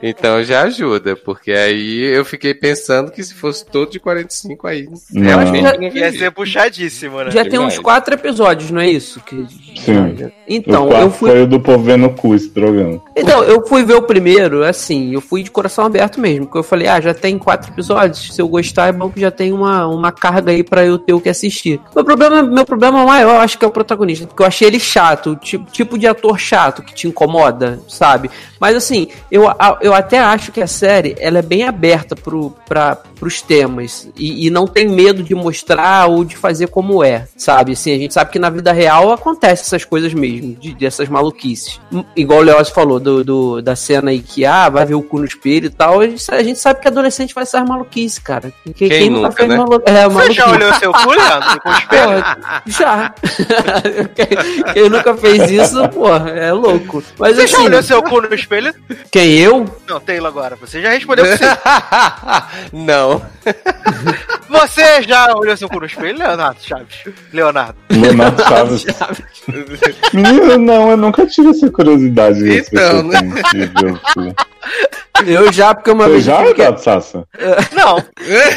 Então 0.02 0.42
já 0.44 0.62
ajuda, 0.62 1.16
porque 1.16 1.50
aí 1.52 2.00
eu 2.14 2.24
fiquei 2.24 2.54
pensando 2.54 3.10
que 3.10 3.22
se 3.22 3.34
fosse 3.34 3.64
todo 3.66 3.90
de 3.90 3.98
45 3.98 4.66
aí, 4.66 4.88
Não. 5.12 5.22
realmente 5.22 5.62
Já- 5.62 5.72
não 5.76 5.82
Ia 5.82 6.12
ser 6.12 6.30
puxadíssimo, 6.30 7.22
né? 7.24 7.30
Já 7.30 7.44
tem 7.44 7.58
uns 7.58 7.78
quatro 7.78 8.14
episódios, 8.14 8.70
não 8.70 8.80
é 8.80 8.88
isso? 8.88 9.20
Que... 9.20 9.46
Sim. 9.80 10.30
Então, 10.46 10.90
eu 10.90 11.10
fui. 11.10 11.30
foi 11.30 11.42
o 11.42 11.46
do 11.46 11.58
povo 11.60 11.82
vendo 11.84 12.06
o 12.06 12.10
cu 12.10 12.38
se 12.38 12.50
drogando. 12.50 13.02
Então, 13.16 13.42
eu 13.42 13.66
fui 13.66 13.84
ver 13.84 13.94
o 13.94 14.02
primeiro, 14.02 14.62
assim, 14.64 15.12
eu 15.12 15.20
fui 15.20 15.42
de 15.42 15.50
coração 15.50 15.84
aberto 15.86 16.20
mesmo, 16.20 16.46
porque 16.46 16.58
eu 16.58 16.62
falei, 16.62 16.86
ah, 16.86 17.00
já 17.00 17.12
tem 17.14 17.38
quatro 17.38 17.72
episódios, 17.72 18.34
se 18.34 18.40
eu 18.40 18.48
gostar 18.48 18.88
é 18.88 18.92
bom 18.92 19.10
que 19.10 19.20
já 19.20 19.30
tem 19.30 19.52
uma, 19.52 19.86
uma 19.86 20.12
carga 20.12 20.52
aí 20.52 20.62
pra 20.62 20.83
eu 20.84 20.98
ter 20.98 21.12
o 21.12 21.20
que 21.20 21.28
assistir. 21.28 21.80
Meu 21.94 22.04
problema, 22.04 22.42
meu 22.42 22.64
problema 22.64 23.04
maior, 23.04 23.40
acho 23.40 23.58
que 23.58 23.64
é 23.64 23.68
o 23.68 23.70
protagonista, 23.70 24.26
porque 24.26 24.42
eu 24.42 24.46
achei 24.46 24.68
ele 24.68 24.80
chato, 24.80 25.36
tipo, 25.36 25.70
tipo 25.70 25.98
de 25.98 26.06
ator 26.06 26.38
chato 26.38 26.82
que 26.82 26.94
te 26.94 27.08
incomoda, 27.08 27.80
sabe? 27.88 28.30
Mas 28.60 28.76
assim, 28.76 29.08
eu, 29.30 29.44
eu 29.80 29.94
até 29.94 30.18
acho 30.18 30.52
que 30.52 30.60
a 30.60 30.66
série, 30.66 31.14
ela 31.18 31.38
é 31.38 31.42
bem 31.42 31.64
aberta 31.64 32.14
pro, 32.16 32.50
pra, 32.66 32.96
pros 33.18 33.40
temas, 33.42 34.08
e, 34.16 34.46
e 34.46 34.50
não 34.50 34.66
tem 34.66 34.88
medo 34.88 35.22
de 35.22 35.34
mostrar 35.34 36.06
ou 36.08 36.24
de 36.24 36.36
fazer 36.36 36.66
como 36.68 37.02
é, 37.02 37.26
sabe? 37.36 37.72
Assim, 37.72 37.94
a 37.94 37.98
gente 37.98 38.12
sabe 38.14 38.30
que 38.30 38.38
na 38.38 38.50
vida 38.50 38.72
real 38.72 39.12
acontece 39.12 39.62
essas 39.62 39.84
coisas 39.84 40.12
mesmo, 40.12 40.54
de, 40.56 40.74
dessas 40.74 41.08
maluquices. 41.08 41.80
Hum, 41.92 42.04
Igual 42.16 42.40
o 42.40 42.42
Leoz 42.42 42.68
falou 42.70 42.98
do, 43.00 43.22
do- 43.24 43.62
da 43.62 43.76
cena 43.76 44.10
aí 44.10 44.20
que, 44.20 44.44
ah, 44.44 44.68
vai 44.68 44.84
ver 44.84 44.94
o 44.94 45.02
cu 45.02 45.18
no 45.18 45.24
espelho 45.24 45.66
e 45.66 45.70
tal, 45.70 46.00
a 46.00 46.06
gente, 46.08 46.24
a 46.34 46.42
gente 46.42 46.58
sabe 46.58 46.80
que 46.80 46.88
adolescente 46.88 47.32
faz 47.34 47.48
essas 47.48 47.66
maluquices, 47.68 48.18
cara. 48.18 48.52
Quem, 48.74 48.88
Quem 48.88 49.10
nunca 49.10 49.30
fez 49.32 49.48
né? 49.48 49.56
malu... 49.56 49.82
é, 49.86 50.08
Você 50.08 50.32
já 50.32 50.46
maluquice? 50.46 50.64
olhou 50.64 50.74
seu 50.74 50.92
cu, 50.92 51.10
Leandro? 51.10 51.60
Com 51.60 51.68
o 51.68 51.72
espelho? 51.72 52.24
Já. 52.66 53.14
quem, 54.14 54.72
quem 54.74 54.88
nunca 54.90 55.14
fez 55.16 55.50
isso, 55.50 55.88
porra, 55.90 56.30
é 56.30 56.52
louco. 56.52 57.02
Mas 57.18 57.36
Você 57.36 57.46
já 57.46 57.56
assim, 57.56 57.66
olhou 57.66 57.82
seu 57.82 58.02
cu 58.02 58.20
no 58.20 58.34
espelho? 58.34 58.74
quem 59.10 59.38
eu? 59.38 59.64
Não, 59.88 60.00
Taylor 60.00 60.28
agora. 60.28 60.56
Você 60.56 60.80
já 60.82 60.90
respondeu 60.90 61.24
que 61.24 61.36
sim. 61.38 61.44
Não. 63.04 63.22
Você 64.48 65.02
já 65.02 65.34
olhou 65.34 65.56
seu 65.56 65.68
cu 65.68 65.80
no 65.80 65.86
espelho, 65.86 66.18
Leonardo 66.18 66.60
Chaves? 66.62 67.04
Leonardo. 67.32 67.76
Leonardo 67.90 68.42
Chaves. 68.44 68.86
Menino, 70.12 70.58
não, 70.58 70.90
eu 70.90 70.96
nunca 70.96 71.26
tive 71.26 71.50
essa 71.50 71.70
curiosidade. 71.70 72.58
Então, 72.58 73.08
cu. 74.14 74.34
Eu 75.26 75.52
já, 75.52 75.72
porque 75.74 75.90
uma 75.90 76.04
Você 76.04 76.10
vez. 76.10 76.26
eu 76.26 76.34
já, 76.34 76.46
Eduardo 76.48 76.80
Sassa? 76.80 77.24
Não. 77.72 77.98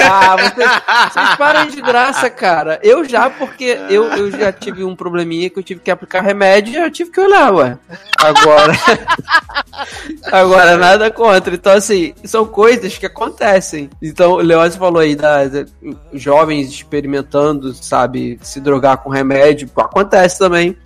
Ah, 0.10 0.36
vocês, 0.36 0.70
vocês 1.14 1.36
param 1.36 1.68
de 1.68 1.82
graça, 1.82 2.30
cara. 2.32 2.80
Eu 2.82 3.06
já, 3.06 3.30
porque 3.30 3.78
eu, 3.90 4.06
eu 4.06 4.32
já 4.32 4.52
tive 4.52 4.84
um 4.84 4.96
probleminha 4.96 5.50
que 5.52 5.60
eu 5.60 5.64
tive 5.64 5.82
que 5.82 5.92
aplicar 5.92 6.22
remédio 6.22 6.74
e 6.74 6.78
eu 6.78 6.90
tive 6.90 7.12
que 7.12 7.22
olhar, 7.22 7.54
ué. 7.54 7.78
Agora. 8.18 8.74
Agora, 10.32 10.78
nada 10.78 11.12
contra. 11.12 11.54
Então, 11.54 11.74
assim, 11.74 12.14
são 12.24 12.46
coisas 12.46 12.98
que 12.98 13.06
acontecem. 13.06 13.90
Então, 14.02 14.37
o 14.38 14.78
falou 14.78 15.02
aí 15.02 15.16
da, 15.16 15.42
jovens 16.14 16.70
experimentando, 16.70 17.74
sabe, 17.74 18.40
se 18.42 18.60
drogar 18.60 18.98
com 18.98 19.10
remédio. 19.10 19.70
Acontece 19.76 20.40
também. 20.40 20.78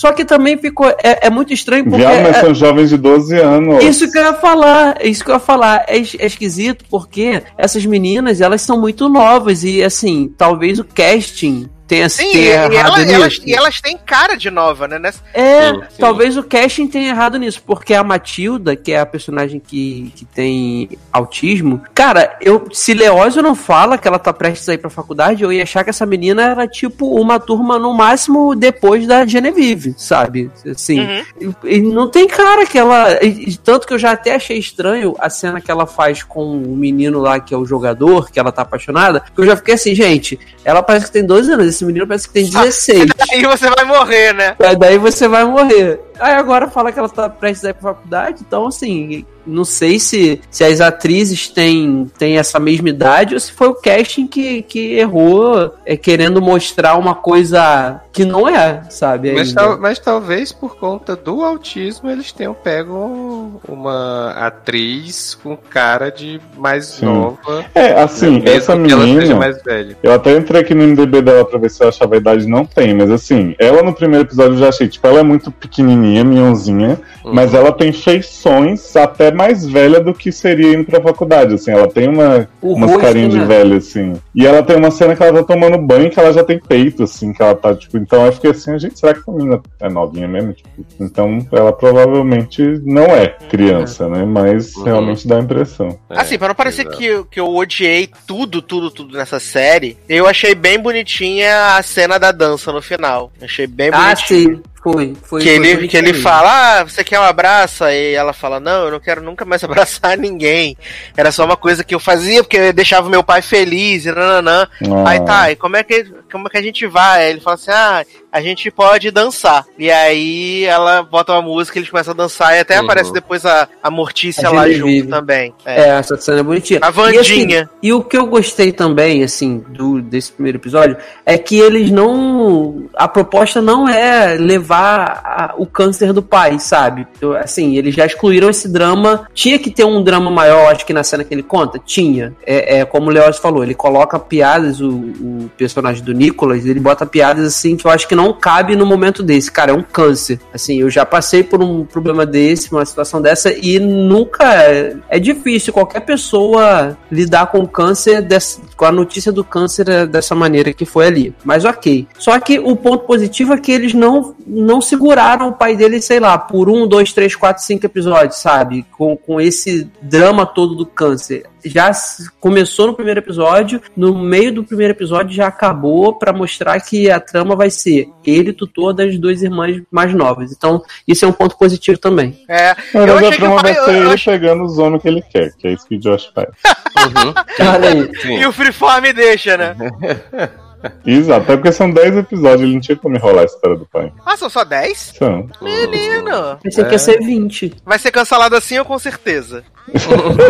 Só 0.00 0.12
que 0.12 0.24
também 0.24 0.56
ficou. 0.56 0.88
É, 1.02 1.26
é 1.26 1.30
muito 1.30 1.52
estranho 1.52 1.84
porque. 1.84 1.98
Viado, 1.98 2.22
mas 2.22 2.36
é- 2.38 2.40
são 2.40 2.54
jovens 2.54 2.88
de 2.88 2.96
12 2.96 3.36
anos. 3.38 3.84
isso 3.84 4.10
que 4.10 4.16
eu 4.16 4.22
ia 4.22 4.32
falar, 4.32 4.96
isso 5.04 5.22
que 5.22 5.30
eu 5.30 5.34
ia 5.34 5.40
falar. 5.40 5.84
É, 5.86 5.98
é 5.98 6.26
esquisito 6.26 6.86
porque 6.90 7.42
essas 7.58 7.84
meninas, 7.84 8.40
elas 8.40 8.62
são 8.62 8.80
muito 8.80 9.10
novas 9.10 9.62
e, 9.62 9.82
assim, 9.82 10.32
talvez 10.38 10.78
o 10.78 10.84
casting 10.84 11.68
tenha, 11.86 12.08
Sim, 12.08 12.28
e, 12.28 12.32
tenha 12.32 12.44
e 12.44 12.50
errado 12.52 12.72
ela- 12.72 12.98
nisso. 13.00 13.14
elas, 13.16 13.40
e 13.44 13.52
elas 13.52 13.80
têm 13.80 13.98
cara 13.98 14.36
de 14.36 14.48
nova, 14.48 14.86
né? 14.86 14.96
Nessa- 14.96 15.24
É, 15.34 15.70
Sim, 15.72 15.80
sim. 15.80 15.96
talvez 15.98 16.36
o 16.36 16.42
casting 16.44 16.86
tenha 16.86 17.08
errado 17.08 17.36
nisso, 17.36 17.60
porque 17.66 17.92
a 17.94 18.04
Matilda, 18.04 18.76
que 18.76 18.92
é 18.92 19.00
a 19.00 19.04
personagem 19.06 19.58
que, 19.58 20.12
que 20.14 20.24
tem 20.24 20.88
autismo, 21.12 21.80
cara, 21.92 22.36
eu 22.40 22.68
se 22.72 22.94
Leózio 22.94 23.42
não 23.42 23.56
fala 23.56 23.98
que 23.98 24.06
ela 24.06 24.20
tá 24.20 24.32
prestes 24.32 24.68
a 24.68 24.74
ir 24.74 24.78
pra 24.78 24.88
faculdade, 24.88 25.42
eu 25.42 25.52
ia 25.52 25.64
achar 25.64 25.82
que 25.82 25.90
essa 25.90 26.06
menina 26.06 26.42
era 26.42 26.68
tipo 26.68 27.20
uma 27.20 27.40
turma 27.40 27.76
no 27.76 27.92
máximo 27.92 28.54
depois 28.54 29.04
da 29.08 29.26
Genevieve, 29.26 29.89
sabe? 29.96 30.50
Assim, 30.68 31.00
Uhum. 31.40 31.54
e, 31.64 31.80
não 31.80 32.08
tem 32.08 32.26
cara 32.26 32.64
que 32.66 32.78
ela. 32.78 33.22
e- 33.24 33.56
tanto 33.56 33.86
que 33.86 33.94
eu 33.94 33.98
já 33.98 34.12
até 34.12 34.34
achei 34.34 34.58
estranho 34.58 35.14
a 35.18 35.28
cena 35.30 35.60
que 35.60 35.70
ela 35.70 35.86
faz 35.86 36.22
com 36.22 36.44
o 36.58 36.76
menino 36.76 37.18
lá, 37.20 37.38
que 37.40 37.54
é 37.54 37.56
o 37.56 37.64
jogador, 37.64 38.30
que 38.30 38.38
ela 38.38 38.52
tá 38.52 38.62
apaixonada, 38.62 39.22
que 39.34 39.40
eu 39.40 39.46
já 39.46 39.56
fiquei 39.56 39.74
assim, 39.74 39.94
gente, 39.94 40.38
ela 40.64 40.82
parece 40.82 41.06
que 41.06 41.12
tem 41.12 41.24
12 41.24 41.52
anos, 41.52 41.66
esse 41.66 41.84
menino 41.84 42.06
parece 42.06 42.26
que 42.28 42.34
tem 42.34 42.44
16. 42.48 43.10
Aí 43.32 43.42
você 43.44 43.68
vai 43.70 43.84
morrer, 43.84 44.32
né? 44.34 44.56
Aí 44.60 44.76
daí 44.76 44.98
você 44.98 45.26
vai 45.28 45.44
morrer. 45.44 46.00
Aí 46.20 46.34
agora 46.34 46.68
fala 46.68 46.92
que 46.92 46.98
ela 46.98 47.08
tá 47.08 47.28
prestes 47.28 47.64
a 47.64 47.70
ir 47.70 47.74
pra 47.74 47.94
faculdade, 47.94 48.42
então 48.46 48.66
assim, 48.66 49.24
não 49.46 49.64
sei 49.64 49.98
se, 49.98 50.40
se 50.50 50.62
as 50.62 50.80
atrizes 50.80 51.48
têm, 51.48 52.10
têm 52.18 52.36
essa 52.38 52.60
mesma 52.60 52.88
idade 52.90 53.34
ou 53.34 53.40
se 53.40 53.50
foi 53.52 53.68
o 53.68 53.74
casting 53.74 54.26
que, 54.26 54.62
que 54.62 54.92
errou, 54.98 55.74
é, 55.86 55.96
querendo 55.96 56.40
mostrar 56.42 56.96
uma 56.96 57.14
coisa 57.14 58.00
que 58.12 58.24
não 58.24 58.46
é, 58.48 58.82
sabe? 58.90 59.32
Mas, 59.32 59.52
tal- 59.52 59.78
mas 59.80 59.98
talvez 59.98 60.52
por 60.52 60.76
conta 60.76 61.16
do 61.16 61.42
autismo 61.42 62.10
eles 62.10 62.30
tenham 62.32 62.52
pego 62.54 63.60
uma 63.66 64.32
atriz 64.32 65.34
com 65.42 65.56
cara 65.56 66.10
de 66.10 66.40
mais 66.56 66.86
Sim. 66.86 67.06
nova. 67.06 67.64
É, 67.74 68.00
assim, 68.02 68.40
mesmo 68.40 68.48
essa 68.48 68.76
que 68.78 68.92
ela 68.92 69.02
seja 69.04 69.16
menina. 69.18 69.34
mais 69.36 69.62
velha. 69.62 69.96
Eu 70.02 70.12
até 70.12 70.36
entrei 70.36 70.60
aqui 70.60 70.74
no 70.74 70.82
MDB 70.86 71.22
dela 71.22 71.44
pra 71.44 71.58
ver 71.58 71.70
se 71.70 71.82
eu 71.82 71.88
achava 71.88 72.14
a 72.14 72.18
idade, 72.18 72.46
não 72.46 72.64
tem, 72.64 72.94
mas 72.94 73.10
assim, 73.10 73.54
ela 73.58 73.82
no 73.82 73.94
primeiro 73.94 74.26
episódio 74.26 74.52
eu 74.54 74.58
já 74.58 74.68
achei, 74.68 74.86
tipo, 74.88 75.06
ela 75.06 75.20
é 75.20 75.22
muito 75.22 75.50
pequenininha, 75.50 76.09
minhãozinha, 76.24 76.98
Uhum. 77.24 77.34
mas 77.34 77.52
ela 77.54 77.70
tem 77.70 77.92
feições 77.92 78.96
até 78.96 79.30
mais 79.30 79.66
velha 79.66 80.00
do 80.00 80.14
que 80.14 80.32
seria 80.32 80.72
indo 80.74 80.84
pra 80.84 81.00
faculdade, 81.00 81.54
assim, 81.54 81.70
ela 81.70 81.86
tem 81.86 82.08
uma, 82.08 82.48
O 82.62 82.74
umas 82.74 82.96
carinhas 82.96 83.34
né? 83.34 83.40
de 83.40 83.46
velha, 83.46 83.76
assim. 83.76 84.14
E 84.34 84.46
ela 84.46 84.62
tem 84.62 84.76
uma 84.76 84.90
cena 84.90 85.16
que 85.16 85.22
ela 85.22 85.38
tá 85.40 85.54
tomando 85.54 85.78
banho 85.78 86.08
que 86.10 86.18
ela 86.20 86.32
já 86.32 86.44
tem 86.44 86.58
peito, 86.60 87.02
assim, 87.02 87.32
que 87.32 87.42
ela 87.42 87.54
tá, 87.54 87.74
tipo, 87.74 87.98
então 87.98 88.24
eu 88.26 88.32
fiquei 88.32 88.50
assim, 88.52 88.78
gente, 88.78 88.98
será 88.98 89.12
que 89.12 89.22
a 89.28 89.32
menina 89.32 89.60
é 89.80 89.88
novinha 89.88 90.28
mesmo? 90.28 90.52
Tipo, 90.52 90.70
então 91.00 91.44
ela 91.52 91.72
provavelmente 91.72 92.62
não 92.84 93.04
é 93.06 93.28
criança, 93.50 94.08
né? 94.08 94.24
Mas 94.24 94.74
Uhum. 94.76 94.84
realmente 94.84 95.26
dá 95.26 95.36
a 95.36 95.40
impressão. 95.40 95.98
É, 96.08 96.20
Assim, 96.20 96.38
pra 96.38 96.48
não 96.48 96.54
parecer 96.54 96.82
exato. 96.82 96.96
que, 96.96 97.04
eu- 97.04 97.24
que 97.24 97.40
eu 97.40 97.48
odiei 97.54 98.08
tudo, 98.26 98.62
tudo, 98.62 98.90
tudo 98.90 99.16
nessa 99.16 99.40
série, 99.40 99.96
eu 100.08 100.26
achei 100.26 100.54
bem 100.54 100.78
bonitinha 100.78 101.76
a 101.76 101.82
cena 101.82 102.18
da 102.18 102.30
dança 102.32 102.72
no 102.72 102.80
final. 102.82 103.32
Achei 103.42 103.66
bem 103.66 103.90
Ah, 103.92 104.14
bonitinho. 104.14 104.56
sim, 104.56 104.62
foi. 104.82 105.14
foi 105.22 105.40
Que 105.42 105.48
foi 105.48 105.56
ele, 105.56 105.68
que 105.68 105.74
bonitinho 105.76 106.00
ele 106.06 106.14
fala, 106.14 106.80
ah, 106.80 106.84
você 106.84 107.02
quer 107.04 107.18
um 107.20 107.24
abraço? 107.24 107.84
Aí 107.84 108.14
ela 108.14 108.32
fala, 108.32 108.60
não, 108.60 108.84
eu 108.86 108.90
não 108.92 109.00
quero 109.00 109.22
nunca 109.22 109.44
mais 109.44 109.62
abraçar 109.64 110.16
ninguém. 110.16 110.76
Era 111.16 111.30
só 111.32 111.44
uma 111.44 111.56
coisa 111.56 111.82
que 111.84 111.94
eu 111.94 112.00
fazia 112.00 112.42
porque 112.42 112.56
eu 112.56 112.72
deixava 112.72 113.08
meu 113.10 113.22
pai 113.24 113.42
feliz 113.42 114.04
e 114.06 114.10
nananã. 114.30 114.68
Ah. 114.82 115.10
Aí 115.10 115.20
tá, 115.20 115.50
e 115.50 115.56
como 115.56 115.76
é, 115.76 115.82
que, 115.82 116.06
como 116.30 116.46
é 116.46 116.50
que 116.50 116.58
a 116.58 116.62
gente 116.62 116.86
vai? 116.86 117.24
Aí 117.24 117.30
ele 117.30 117.40
fala 117.40 117.54
assim, 117.54 117.70
ah, 117.70 118.04
a 118.32 118.40
gente 118.40 118.70
pode 118.70 119.10
dançar. 119.10 119.66
E 119.78 119.90
aí 119.90 120.64
ela 120.64 121.02
bota 121.02 121.32
uma 121.32 121.42
música, 121.42 121.78
eles 121.78 121.90
começam 121.90 122.12
a 122.12 122.16
dançar 122.16 122.56
e 122.56 122.60
até 122.60 122.78
Uhum. 122.78 122.84
aparece 122.84 123.12
depois 123.12 123.44
a, 123.44 123.68
a 123.82 123.90
Mortícia 123.90 124.48
A 124.48 124.52
lá 124.52 124.70
junto 124.70 125.08
também. 125.08 125.52
É. 125.64 125.80
É, 125.82 125.88
essa 125.90 126.16
cena 126.16 126.40
é 126.40 126.42
bonitinha. 126.42 126.80
A 126.82 126.86
E, 126.86 127.18
assim, 127.18 127.40
Vandinha. 127.40 127.70
E, 127.82 127.92
o 127.92 128.02
que 128.02 128.16
eu 128.16 128.26
gostei 128.26 128.72
também, 128.72 129.22
assim, 129.22 129.64
do, 129.68 130.00
desse 130.00 130.32
primeiro 130.32 130.58
episódio, 130.58 130.96
é 131.26 131.36
que 131.36 131.58
eles 131.58 131.90
não. 131.90 132.84
A 132.94 133.08
proposta 133.08 133.60
não 133.60 133.88
é 133.88 134.36
levar 134.36 135.20
a- 135.24 135.54
o 135.56 135.66
câncer 135.66 136.12
do 136.12 136.22
pai, 136.22 136.58
sabe? 136.58 137.06
Eu, 137.20 137.36
assim, 137.36 137.76
eles 137.76 137.94
já 137.94 138.06
excluíram 138.06 138.48
esse 138.50 138.68
drama. 138.68 139.28
Tinha 139.34 139.58
que 139.58 139.70
ter 139.70 139.84
um 139.84 140.02
drama 140.02 140.30
maior, 140.30 140.70
acho 140.72 140.86
que 140.86 140.92
na 140.92 141.02
cena 141.02 141.24
que 141.24 141.34
ele 141.34 141.42
conta? 141.42 141.78
Tinha. 141.78 142.34
É, 142.46 142.78
é 142.78 142.84
como 142.84 143.08
o 143.08 143.12
Leoz 143.12 143.38
falou, 143.38 143.62
ele 143.62 143.74
coloca 143.74 144.18
piadas, 144.18 144.80
o, 144.80 144.88
o 144.90 145.50
personagem 145.56 146.02
do 146.04 146.12
Nicolas, 146.20 146.66
ele 146.66 146.78
bota 146.80 147.06
piadas 147.06 147.46
assim 147.46 147.76
que 147.76 147.86
eu 147.86 147.90
acho 147.90 148.06
que 148.06 148.14
não 148.14 148.32
cabe 148.32 148.76
no 148.76 148.84
momento 148.84 149.22
desse. 149.22 149.50
Cara, 149.50 149.70
é 149.70 149.74
um 149.74 149.82
câncer. 149.82 150.38
Assim, 150.52 150.78
eu 150.80 150.90
já 150.90 151.06
passei 151.06 151.42
por 151.42 151.62
um 151.62 151.84
problema 151.84 152.26
desse, 152.26 152.70
uma 152.70 152.84
situação 152.84 153.22
dessa, 153.22 153.50
e 153.52 153.78
nunca. 153.78 154.44
É, 154.62 154.96
é 155.08 155.18
difícil 155.18 155.72
qualquer 155.72 156.00
pessoa 156.00 156.96
lidar 157.10 157.46
com 157.46 157.66
câncer 157.66 158.20
desse- 158.20 158.60
com 158.80 158.86
a 158.86 158.90
notícia 158.92 159.30
do 159.30 159.44
câncer 159.44 159.90
é 159.90 160.06
dessa 160.06 160.34
maneira 160.34 160.72
que 160.72 160.86
foi 160.86 161.06
ali. 161.06 161.34
Mas 161.44 161.66
ok. 161.66 162.08
Só 162.18 162.40
que 162.40 162.58
o 162.58 162.74
ponto 162.74 163.04
positivo 163.04 163.52
é 163.52 163.58
que 163.58 163.70
eles 163.70 163.92
não, 163.92 164.34
não 164.46 164.80
seguraram 164.80 165.50
o 165.50 165.52
pai 165.52 165.76
dele, 165.76 166.00
sei 166.00 166.18
lá, 166.18 166.38
por 166.38 166.70
um, 166.70 166.88
dois, 166.88 167.12
três, 167.12 167.36
quatro, 167.36 167.62
cinco 167.62 167.84
episódios, 167.84 168.36
sabe? 168.38 168.86
Com, 168.90 169.18
com 169.18 169.38
esse 169.38 169.86
drama 170.00 170.46
todo 170.46 170.74
do 170.74 170.86
câncer 170.86 171.44
já 171.64 171.90
começou 172.38 172.86
no 172.86 172.94
primeiro 172.94 173.20
episódio, 173.20 173.80
no 173.96 174.16
meio 174.18 174.52
do 174.52 174.64
primeiro 174.64 174.92
episódio 174.92 175.34
já 175.34 175.46
acabou 175.46 176.14
para 176.14 176.32
mostrar 176.32 176.80
que 176.80 177.10
a 177.10 177.20
trama 177.20 177.54
vai 177.54 177.70
ser 177.70 178.08
ele 178.24 178.52
tutor 178.52 178.92
das 178.92 179.18
duas 179.18 179.42
irmãs 179.42 179.80
mais 179.90 180.14
novas. 180.14 180.52
Então, 180.52 180.82
isso 181.06 181.24
é 181.24 181.28
um 181.28 181.32
ponto 181.32 181.56
positivo 181.58 181.98
também. 181.98 182.38
É, 182.48 182.74
eu 182.94 183.16
a 183.16 183.18
achei 183.18 183.30
que 183.30 183.34
o 183.34 183.38
trama 183.38 183.62
pai, 183.62 183.74
vai 183.74 183.84
ser 183.84 183.90
eu, 183.90 183.94
eu 183.94 184.02
ele 184.04 184.12
achei- 184.14 184.32
pegando 184.32 184.64
os 184.64 184.78
homens 184.78 185.02
que 185.02 185.08
ele 185.08 185.22
quer, 185.22 185.52
que 185.56 185.68
é 185.68 185.72
isso 185.72 185.86
que 185.86 185.96
o 185.96 185.98
Josh 185.98 186.30
faz. 186.34 186.48
Uhum. 186.96 187.34
Olha 187.74 187.88
aí. 187.90 188.16
Sim. 188.20 188.38
E 188.38 188.46
o 188.46 188.52
Freeform 188.72 189.12
deixa, 189.12 189.56
né? 189.56 189.76
Exato, 191.04 191.42
até 191.42 191.56
porque 191.56 191.72
são 191.72 191.90
10 191.90 192.16
episódios, 192.18 192.62
ele 192.62 192.74
não 192.74 192.80
tinha 192.80 192.96
como 192.96 193.16
enrolar 193.16 193.42
a 193.42 193.46
história 193.46 193.76
do 193.76 193.86
pai. 193.86 194.12
Ah, 194.24 194.36
são 194.36 194.48
só 194.48 194.64
10? 194.64 195.14
São. 195.18 195.48
Menino! 195.60 196.58
Pensei 196.62 196.84
que 196.84 196.92
ia 196.92 196.98
ser 196.98 197.18
20. 197.20 197.74
Vai 197.84 197.98
ser 197.98 198.10
cancelado 198.10 198.56
assim 198.56 198.78
ou 198.78 198.84
com 198.84 198.98
certeza? 198.98 199.64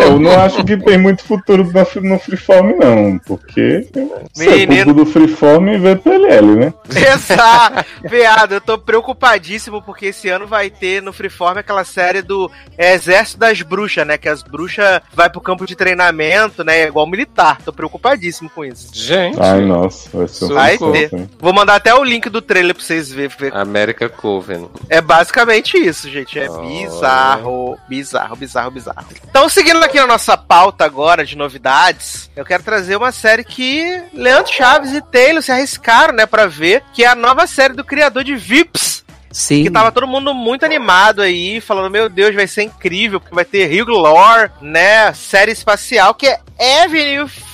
Eu 0.02 0.18
não 0.18 0.38
acho 0.40 0.62
que 0.64 0.76
tem 0.76 0.98
muito 0.98 1.24
futuro 1.24 1.64
na- 1.72 1.86
no 2.02 2.18
Freeform, 2.18 2.72
não, 2.76 3.18
porque 3.26 3.86
é 3.96 4.38
Menino. 4.38 4.84
tudo 4.86 5.04
do 5.04 5.10
Freeform 5.10 5.68
e 5.68 5.78
VPLL, 5.78 6.56
né? 6.56 6.74
Exato! 6.94 7.84
Viado, 8.04 8.52
eu 8.52 8.60
tô 8.60 8.76
preocupadíssimo 8.76 9.80
porque 9.82 10.06
esse 10.06 10.28
ano 10.28 10.46
vai 10.46 10.68
ter 10.68 11.00
no 11.02 11.12
Freeform 11.12 11.58
aquela 11.58 11.84
série 11.84 12.20
do 12.22 12.50
Exército 12.76 13.38
das 13.38 13.62
Bruxas, 13.62 14.06
né? 14.06 14.18
Que 14.18 14.28
as 14.28 14.42
bruxas 14.42 15.00
vai 15.14 15.30
pro 15.30 15.40
campo 15.40 15.64
de 15.66 15.74
treinamento, 15.74 16.62
né? 16.62 16.84
Igual 16.86 17.06
militar. 17.06 17.58
Tô 17.64 17.72
preocupadíssimo 17.72 18.50
com 18.50 18.64
isso. 18.64 18.88
Gente, 18.92 19.40
Ai, 19.40 19.60
nossa, 19.64 20.19
vai 20.20 20.28
ser 20.28 20.44
um 20.44 20.48
Vai 20.48 20.78
ter. 20.78 21.28
Vou 21.38 21.52
mandar 21.52 21.76
até 21.76 21.94
o 21.94 22.02
link 22.04 22.28
do 22.28 22.40
trailer 22.40 22.74
pra 22.74 22.84
vocês 22.84 23.10
verem. 23.10 23.36
ver. 23.38 23.54
América 23.56 24.08
Coven. 24.08 24.68
É 24.88 25.00
basicamente 25.00 25.76
isso, 25.76 26.08
gente. 26.10 26.38
É 26.38 26.48
Oh. 26.50 26.60
bizarro, 26.66 27.78
bizarro, 27.88 28.36
bizarro, 28.36 28.70
bizarro. 28.70 29.06
Então, 29.28 29.48
seguindo 29.48 29.82
aqui 29.82 29.98
na 29.98 30.06
nossa 30.06 30.36
pauta 30.36 30.84
agora 30.84 31.24
de 31.24 31.36
novidades, 31.36 32.30
eu 32.36 32.44
quero 32.44 32.62
trazer 32.62 32.96
uma 32.96 33.12
série 33.12 33.44
que 33.44 34.02
Leandro 34.12 34.52
Chaves 34.52 34.92
e 34.92 35.00
Taylor 35.00 35.42
se 35.42 35.52
arriscaram, 35.52 36.14
né, 36.14 36.26
pra 36.26 36.46
ver, 36.46 36.82
que 36.92 37.04
é 37.04 37.08
a 37.08 37.14
nova 37.14 37.46
série 37.46 37.74
do 37.74 37.84
criador 37.84 38.24
de 38.24 38.34
Vips. 38.36 39.04
Sim. 39.30 39.62
Que 39.62 39.70
tava 39.70 39.92
todo 39.92 40.06
mundo 40.06 40.34
muito 40.34 40.64
animado 40.64 41.22
aí, 41.22 41.60
falando, 41.60 41.90
meu 41.90 42.08
Deus, 42.08 42.34
vai 42.34 42.46
ser 42.46 42.62
incrível, 42.64 43.20
porque 43.20 43.34
vai 43.34 43.44
ter 43.44 43.70
Hugh 43.80 43.88
Lore, 43.88 44.50
né, 44.60 45.12
série 45.12 45.52
espacial, 45.52 46.14
que 46.14 46.26
é 46.26 46.40
Avenue 46.84 47.28
5. 47.28 47.50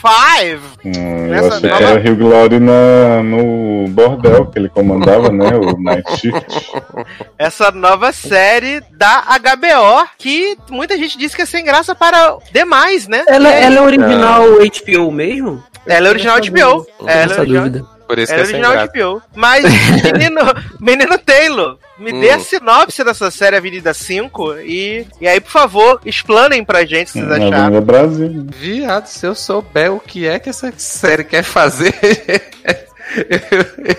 Hum, 0.84 1.26
eu 1.34 1.46
achei 1.48 1.68
nova- 1.70 1.76
que 1.78 1.84
era 1.84 2.00
Rio 2.00 2.16
Glory 2.16 2.58
na, 2.58 3.22
no 3.22 3.86
bordel 3.88 4.46
que 4.46 4.58
ele 4.58 4.68
comandava, 4.68 5.28
né? 5.30 5.50
O 5.54 5.80
Night 5.80 6.10
Shift. 6.16 6.72
Essa 7.38 7.70
nova 7.70 8.12
série 8.12 8.80
da 8.92 9.22
HBO, 9.38 10.08
que 10.18 10.56
muita 10.70 10.96
gente 10.96 11.16
disse 11.18 11.36
que 11.36 11.42
é 11.42 11.46
sem 11.46 11.64
graça 11.64 11.94
para 11.94 12.36
demais, 12.52 13.06
né? 13.06 13.22
Ela, 13.28 13.48
aí? 13.50 13.64
ela 13.64 13.76
é 13.76 13.80
original 13.82 14.42
HBO 14.44 15.12
mesmo? 15.12 15.62
Ela 15.86 16.08
é 16.08 16.10
original 16.10 16.38
HBO. 16.40 16.86
Ela 17.00 17.10
é 17.12 17.24
essa 17.24 17.40
original, 17.40 17.64
dúvida. 17.68 17.95
Por 18.06 18.18
isso 18.18 18.32
ela 18.32 18.42
é 18.42 18.44
que 18.46 18.52
é 18.52 18.54
original 18.56 18.86
de 18.86 18.92
HBO. 18.98 19.22
Mas, 19.34 19.64
menino, 20.12 20.40
menino 20.80 21.18
Taylor, 21.18 21.76
me 21.98 22.12
dê 22.12 22.30
a 22.30 22.36
Hum. 22.36 22.40
sinopse 22.40 23.02
dessa 23.02 23.30
série 23.30 23.56
Avenida 23.56 23.92
5 23.92 24.58
e, 24.60 25.06
e 25.20 25.26
aí, 25.26 25.40
por 25.40 25.50
favor, 25.50 26.00
explanem 26.04 26.64
pra 26.64 26.84
gente 26.84 27.08
o 27.10 27.12
que 27.12 27.18
vocês 27.20 27.28
Na 27.28 27.36
acharam. 27.36 27.56
Avenida 27.64 27.80
Brasil. 27.80 28.28
né? 28.28 28.44
Viado, 28.56 29.06
se 29.06 29.26
eu 29.26 29.34
souber 29.34 29.92
o 29.92 29.98
que 30.00 30.26
é 30.26 30.38
que 30.38 30.48
essa 30.50 30.72
série 30.76 31.24
quer 31.24 31.42
fazer, 31.42 31.92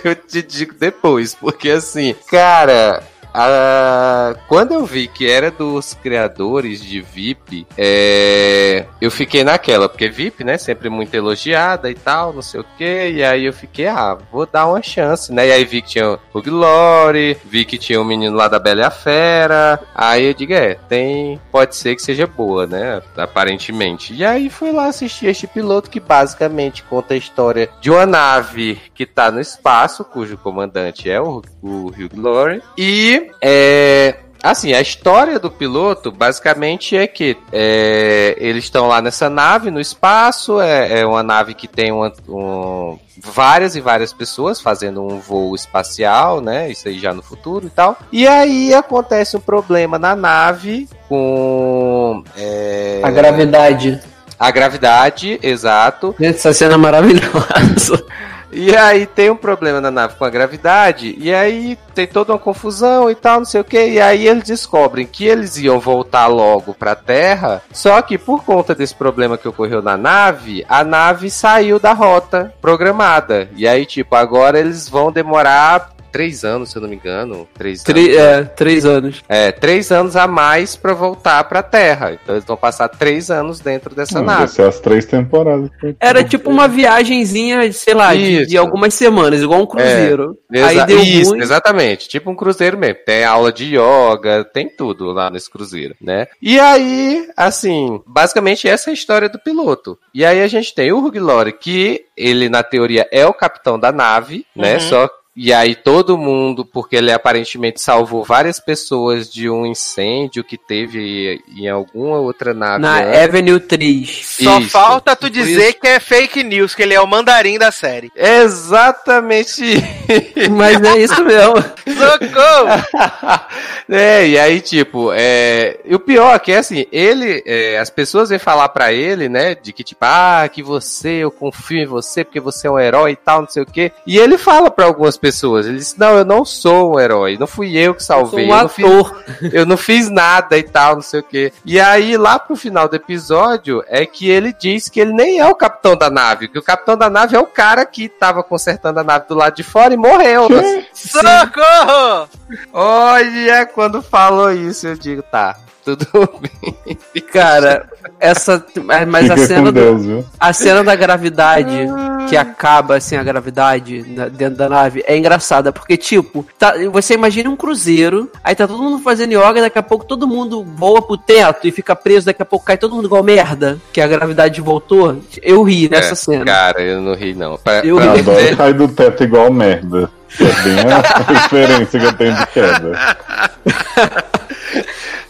eu, 0.03 0.11
eu 0.11 0.15
te 0.15 0.41
digo 0.41 0.73
depois. 0.79 1.33
Porque 1.35 1.69
assim, 1.69 2.15
cara. 2.29 3.03
A- 3.39 4.35
quando 4.47 4.73
eu 4.73 4.85
vi 4.85 5.07
que 5.07 5.29
era 5.29 5.51
dos 5.51 5.93
criadores 5.93 6.81
de 6.81 7.01
VIP, 7.01 7.67
é, 7.77 8.85
eu 8.99 9.11
fiquei 9.11 9.43
naquela, 9.43 9.87
porque 9.87 10.09
VIP, 10.09 10.43
né, 10.43 10.57
sempre 10.57 10.89
muito 10.89 11.13
elogiada 11.13 11.89
e 11.89 11.93
tal, 11.95 12.33
não 12.33 12.41
sei 12.41 12.59
o 12.61 12.65
que, 12.77 13.09
e 13.11 13.23
aí 13.23 13.45
eu 13.45 13.53
fiquei, 13.53 13.85
ah, 13.87 14.17
vou 14.31 14.45
dar 14.45 14.65
uma 14.67 14.81
chance, 14.81 15.31
né, 15.31 15.47
e 15.47 15.51
aí 15.51 15.63
vi 15.65 15.81
que 15.81 15.89
tinha 15.89 16.17
o 16.33 16.41
Glory, 16.41 17.37
vi 17.45 17.63
que 17.63 17.77
tinha 17.77 18.01
o 18.01 18.05
menino 18.05 18.35
lá 18.35 18.47
da 18.47 18.57
Bela 18.59 18.81
e 18.81 18.83
a 18.83 18.89
Fera, 18.91 19.79
aí 19.93 20.25
eu 20.25 20.33
digo, 20.33 20.53
é, 20.53 20.73
tem, 20.89 21.39
pode 21.51 21.75
ser 21.75 21.95
que 21.95 22.01
seja 22.01 22.25
boa, 22.25 22.65
né, 22.65 23.01
aparentemente. 23.15 24.13
E 24.13 24.25
aí 24.25 24.49
fui 24.49 24.71
lá 24.71 24.87
assistir 24.87 25.27
este 25.27 25.45
piloto 25.47 25.89
que 25.89 25.99
basicamente 25.99 26.83
conta 26.83 27.13
a 27.13 27.17
história 27.17 27.69
de 27.81 27.91
uma 27.91 28.05
nave 28.05 28.81
que 28.95 29.05
tá 29.05 29.29
no 29.31 29.39
espaço, 29.39 30.03
cujo 30.03 30.37
comandante 30.37 31.09
é 31.09 31.21
o, 31.21 31.41
o 31.61 31.87
Hugh 31.87 32.09
Glory, 32.13 32.61
e 32.77 33.26
é, 33.41 34.15
Assim, 34.43 34.71
a 34.71 34.79
história 34.79 35.39
do 35.39 35.49
piloto 35.49 36.11
basicamente 36.11 36.95
é 36.95 37.07
que 37.07 37.35
é, 37.51 38.35
eles 38.39 38.65
estão 38.65 38.87
lá 38.87 39.01
nessa 39.01 39.29
nave 39.31 39.71
no 39.71 39.79
espaço, 39.81 40.61
é, 40.61 40.99
é 40.99 41.05
uma 41.05 41.23
nave 41.23 41.55
que 41.55 41.67
tem 41.67 41.91
uma- 41.91 42.13
um- 42.29 42.99
várias 43.21 43.75
e 43.75 43.81
várias 43.81 44.13
pessoas 44.13 44.61
fazendo 44.61 45.01
um 45.03 45.19
voo 45.19 45.55
espacial, 45.55 46.39
né? 46.39 46.69
Isso 46.69 46.87
aí 46.87 46.99
já 46.99 47.13
no 47.15 47.23
futuro 47.23 47.65
e 47.65 47.69
tal. 47.71 47.97
E 48.11 48.27
aí 48.27 48.75
acontece 48.75 49.35
um 49.35 49.39
problema 49.41 49.97
na 49.97 50.15
nave 50.15 50.87
com 51.09 52.23
é, 52.37 53.01
A 53.03 53.09
gravidade. 53.09 53.99
a 54.39 54.51
gravidade, 54.51 55.39
exato. 55.41 56.15
Essa 56.21 56.53
cena 56.53 56.75
é 56.75 56.77
maravilhosa. 56.77 58.05
E 58.51 58.75
aí 58.75 59.05
tem 59.05 59.29
um 59.29 59.35
problema 59.35 59.81
na 59.81 59.91
nave 59.91 60.15
com 60.15 60.23
a 60.23 60.29
gravidade, 60.29 61.15
e 61.19 61.33
aí 61.33 61.77
tem 61.93 62.07
toda 62.07 62.33
uma 62.33 62.39
confusão 62.39 63.09
e 63.11 63.15
tal, 63.15 63.39
não 63.39 63.45
sei 63.45 63.61
o 63.61 63.63
que, 63.63 63.89
e 63.89 63.99
aí 63.99 64.27
eles 64.27 64.43
descobrem 64.43 65.05
que 65.05 65.25
eles 65.25 65.57
iam 65.57 65.79
voltar 65.79 66.27
logo 66.27 66.73
pra 66.73 66.95
Terra, 66.95 67.61
só 67.71 68.01
que 68.01 68.17
por 68.17 68.43
conta 68.43 68.73
desse 68.73 68.95
problema 68.95 69.37
que 69.37 69.47
ocorreu 69.47 69.81
na 69.81 69.97
nave, 69.97 70.65
a 70.69 70.83
nave 70.83 71.29
saiu 71.29 71.79
da 71.79 71.93
rota 71.93 72.53
programada. 72.61 73.49
E 73.55 73.67
aí, 73.67 73.85
tipo, 73.85 74.15
agora 74.15 74.59
eles 74.59 74.87
vão 74.87 75.11
demorar 75.11 75.96
três 76.11 76.43
anos, 76.43 76.69
se 76.71 76.77
eu 76.77 76.81
não 76.81 76.89
me 76.89 76.95
engano. 76.95 77.47
Três 77.53 77.83
Tre- 77.83 78.17
anos. 78.17 78.17
é, 78.17 78.43
três 78.43 78.85
anos. 78.85 79.23
É, 79.27 79.51
três 79.51 79.91
anos 79.91 80.15
a 80.15 80.27
mais 80.27 80.75
pra 80.75 80.93
voltar 80.93 81.43
pra 81.45 81.61
Terra. 81.63 82.13
Então 82.13 82.35
eles 82.35 82.45
vão 82.45 82.57
passar 82.57 82.87
três 82.89 83.29
anos 83.31 83.59
dentro 83.59 83.93
dessa 83.95 84.19
Não, 84.19 84.25
vai 84.25 84.39
nave. 84.39 84.51
ser 84.51 84.63
as 84.63 84.79
três 84.79 85.05
temporadas. 85.05 85.69
Era 85.99 86.23
tipo 86.23 86.49
uma 86.49 86.67
viagenzinha, 86.67 87.71
sei 87.71 87.93
lá, 87.93 88.13
de, 88.15 88.45
de 88.45 88.57
algumas 88.57 88.93
semanas, 88.93 89.41
igual 89.41 89.61
um 89.61 89.65
cruzeiro. 89.65 90.37
Aí 90.51 90.75
Exa- 90.75 90.85
deu 90.85 90.99
Isso, 90.99 91.31
ruim. 91.31 91.41
exatamente. 91.41 92.07
Tipo 92.07 92.29
um 92.31 92.35
cruzeiro 92.35 92.77
mesmo. 92.77 92.97
Tem 93.05 93.23
aula 93.23 93.51
de 93.51 93.75
yoga, 93.75 94.43
tem 94.53 94.69
tudo 94.69 95.11
lá 95.11 95.29
nesse 95.29 95.49
cruzeiro, 95.49 95.95
né? 96.01 96.27
E 96.41 96.59
aí, 96.59 97.27
assim, 97.35 98.01
basicamente 98.07 98.67
essa 98.67 98.89
é 98.89 98.91
a 98.91 98.93
história 98.93 99.29
do 99.29 99.39
piloto. 99.39 99.97
E 100.13 100.25
aí 100.25 100.41
a 100.41 100.47
gente 100.47 100.73
tem 100.73 100.91
o 100.91 100.99
Hugh 100.99 101.19
Laurie, 101.19 101.53
que 101.53 102.01
ele, 102.15 102.49
na 102.49 102.63
teoria, 102.63 103.07
é 103.11 103.25
o 103.25 103.33
capitão 103.33 103.79
da 103.79 103.91
nave, 103.91 104.45
né? 104.55 104.73
Uhum. 104.75 104.79
Só 104.79 105.09
e 105.37 105.53
aí 105.53 105.75
todo 105.75 106.17
mundo, 106.17 106.65
porque 106.65 106.95
ele 106.95 107.11
aparentemente 107.11 107.79
salvou 107.79 108.23
várias 108.23 108.59
pessoas 108.59 109.31
de 109.31 109.47
um 109.49 109.65
incêndio 109.65 110.43
que 110.43 110.57
teve 110.57 111.39
em 111.55 111.69
alguma 111.69 112.17
outra 112.17 112.53
nave. 112.53 112.81
Na 112.81 113.01
antes. 113.03 113.19
Avenue 113.21 113.59
3. 113.59 114.25
Só 114.43 114.59
Isso. 114.59 114.69
falta 114.71 115.15
tu 115.15 115.29
dizer 115.29 115.69
isso- 115.69 115.79
que 115.79 115.87
é 115.87 115.99
fake 115.99 116.43
news, 116.43 116.73
que 116.73 116.81
ele 116.81 116.95
é 116.95 116.99
o 117.01 117.05
mandarim 117.05 117.59
da 117.59 117.71
série. 117.71 118.11
Exatamente 118.15 119.63
Mas 120.51 120.81
é 120.81 120.97
isso 120.97 121.23
mesmo. 121.23 121.55
Socorro! 121.57 123.45
é, 123.89 124.27
e 124.27 124.39
aí, 124.39 124.59
tipo, 124.59 125.11
é... 125.13 125.79
e 125.85 125.93
o 125.93 125.99
pior 125.99 126.35
é 126.35 126.39
que, 126.39 126.51
assim, 126.53 126.85
ele, 126.91 127.43
é, 127.45 127.77
as 127.77 127.89
pessoas 127.89 128.29
vêm 128.29 128.39
falar 128.39 128.69
pra 128.69 128.91
ele, 128.91 129.29
né, 129.29 129.55
de 129.55 129.71
que, 129.71 129.83
tipo, 129.83 129.99
ah, 130.03 130.49
que 130.51 130.63
você, 130.63 131.23
eu 131.23 131.31
confio 131.31 131.83
em 131.83 131.85
você, 131.85 132.23
porque 132.23 132.39
você 132.39 132.67
é 132.67 132.71
um 132.71 132.79
herói 132.79 133.11
e 133.11 133.15
tal, 133.15 133.41
não 133.41 133.49
sei 133.49 133.63
o 133.63 133.65
quê. 133.65 133.91
E 134.05 134.17
ele 134.17 134.37
fala 134.37 134.71
pra 134.71 134.85
algumas 134.85 135.17
pessoas, 135.17 135.26
ele 135.67 135.77
diz, 135.77 135.95
não, 135.95 136.17
eu 136.17 136.25
não 136.25 136.43
sou 136.45 136.95
um 136.95 136.99
herói, 136.99 137.37
não 137.37 137.47
fui 137.47 137.77
eu 137.77 137.93
que 137.93 138.03
Sou 138.03 138.17
salvei, 138.17 138.47
um 138.47 138.49
eu, 138.49 138.61
não 138.61 138.69
fiz, 138.69 138.85
ator. 138.85 139.23
eu 139.53 139.65
não 139.65 139.77
fiz 139.77 140.09
nada 140.09 140.57
e 140.57 140.63
tal, 140.63 140.95
não 140.95 141.01
sei 141.01 141.19
o 141.19 141.23
quê. 141.23 141.53
E 141.65 141.79
aí, 141.79 142.17
lá 142.17 142.39
pro 142.39 142.55
final 142.55 142.87
do 142.87 142.95
episódio, 142.95 143.83
é 143.87 144.05
que 144.05 144.29
ele 144.29 144.53
diz 144.53 144.89
que 144.89 144.99
ele 144.99 145.13
nem 145.13 145.39
é 145.39 145.47
o 145.47 145.55
capitão 145.55 145.95
da 145.95 146.09
nave, 146.09 146.47
que 146.47 146.59
o 146.59 146.63
capitão 146.63 146.97
da 146.97 147.09
nave 147.09 147.35
é 147.35 147.39
o 147.39 147.45
cara 147.45 147.85
que 147.85 148.07
tava 148.07 148.43
consertando 148.43 148.99
a 148.99 149.03
nave 149.03 149.27
do 149.27 149.35
lado 149.35 149.55
de 149.55 149.63
fora 149.63 149.93
e 149.93 149.97
morreu. 149.97 150.47
Socorro! 150.93 152.29
Olha, 152.71 153.65
quando 153.65 154.01
falou 154.01 154.51
isso, 154.51 154.87
eu 154.87 154.95
digo, 154.95 155.21
tá, 155.21 155.57
tudo 155.95 156.29
bem. 156.41 156.97
Cara, 157.31 157.87
essa. 158.19 158.63
Mas 159.07 159.29
a 159.31 159.37
cena, 159.37 159.71
do, 159.71 159.71
Deus, 159.71 160.05
viu? 160.05 160.25
a 160.39 160.51
cena 160.53 160.83
da 160.83 160.95
gravidade. 160.95 161.87
que 162.27 162.35
acaba 162.35 162.99
sem 162.99 163.17
a 163.17 163.23
gravidade 163.23 164.03
na- 164.05 164.27
dentro 164.27 164.57
da 164.57 164.67
nave 164.67 165.01
é 165.07 165.15
engraçada, 165.17 165.71
porque, 165.71 165.95
tipo, 165.95 166.45
tá- 166.59 166.73
você 166.91 167.13
imagina 167.13 167.49
um 167.49 167.55
cruzeiro, 167.55 168.29
aí 168.43 168.53
tá 168.53 168.67
todo 168.67 168.83
mundo 168.83 168.99
fazendo 169.01 169.31
yoga, 169.31 169.61
daqui 169.61 169.79
a 169.79 169.83
pouco 169.83 170.03
todo 170.03 170.27
mundo 170.27 170.61
voa 170.75 171.01
pro 171.01 171.15
teto 171.15 171.65
e 171.65 171.71
fica 171.71 171.95
preso, 171.95 172.25
daqui 172.25 172.41
a 172.41 172.45
pouco 172.45 172.65
cai 172.65 172.77
todo 172.77 172.93
mundo 172.93 173.05
igual 173.05 173.23
merda, 173.23 173.77
que 173.93 174.01
a 174.01 174.07
gravidade 174.07 174.59
voltou. 174.59 175.21
Eu 175.41 175.63
ri 175.63 175.87
nessa 175.89 176.11
É, 176.11 176.15
cena. 176.15 176.43
Cara, 176.45 176.81
eu 176.81 176.99
não 176.99 177.13
ri, 177.13 177.33
não. 177.33 177.55
Pra, 177.57 177.79
Eu 177.85 177.95
pra 177.95 178.13
ri. 178.15 178.19
Adoro 178.19 178.57
cair 178.57 178.73
do 178.73 178.87
teto 178.89 179.23
igual 179.23 179.49
merda. 179.49 180.09
É 180.37 180.63
bem 180.63 180.79
a 180.91 181.23
referência 181.31 181.97
que 181.97 182.05
eu 182.07 182.13
tenho 182.13 182.35
de 182.35 182.47
queda. 182.47 183.17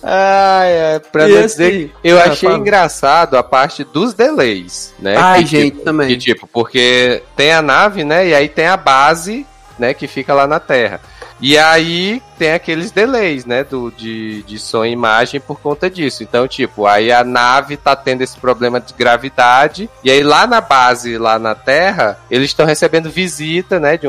Ai, 0.09 0.71
é, 0.71 0.99
pra 0.99 1.27
E 1.27 1.33
não 1.33 1.39
assim, 1.43 1.47
dizer, 1.47 1.91
eu 2.01 2.17
ah, 2.17 2.23
achei 2.23 2.47
fala. 2.47 2.59
engraçado 2.61 3.35
a 3.37 3.43
parte 3.43 3.83
dos 3.83 4.13
delays, 4.13 4.93
né? 4.97 5.17
Ai, 5.17 5.41
Que, 5.43 5.47
gente, 5.49 5.71
tipo, 5.71 5.83
também. 5.83 6.07
Que 6.07 6.17
tipo, 6.17 6.47
porque 6.47 7.21
tem 7.35 7.51
a 7.51 7.61
nave, 7.61 8.05
né? 8.05 8.25
E 8.29 8.33
aí 8.33 8.47
tem 8.47 8.67
a 8.67 8.77
base, 8.77 9.45
né? 9.77 9.93
Que 9.93 10.07
fica 10.07 10.33
lá 10.33 10.47
na 10.47 10.61
Terra. 10.61 11.01
E 11.39 11.57
aí 11.57 12.21
tem 12.37 12.53
aqueles 12.53 12.91
delays, 12.91 13.45
né? 13.45 13.63
Do, 13.63 13.91
de, 13.91 14.43
de 14.43 14.59
som 14.59 14.85
e 14.85 14.91
imagem 14.91 15.39
por 15.39 15.59
conta 15.59 15.89
disso. 15.89 16.23
Então, 16.23 16.47
tipo, 16.47 16.85
aí 16.85 17.11
a 17.11 17.23
nave 17.23 17.77
tá 17.77 17.95
tendo 17.95 18.21
esse 18.21 18.37
problema 18.37 18.79
de 18.79 18.93
gravidade. 18.93 19.89
E 20.03 20.11
aí 20.11 20.23
lá 20.23 20.45
na 20.47 20.61
base, 20.61 21.17
lá 21.17 21.39
na 21.39 21.55
Terra, 21.55 22.19
eles 22.29 22.49
estão 22.49 22.65
recebendo 22.65 23.09
visita, 23.09 23.79
né? 23.79 23.97
De, 23.97 24.07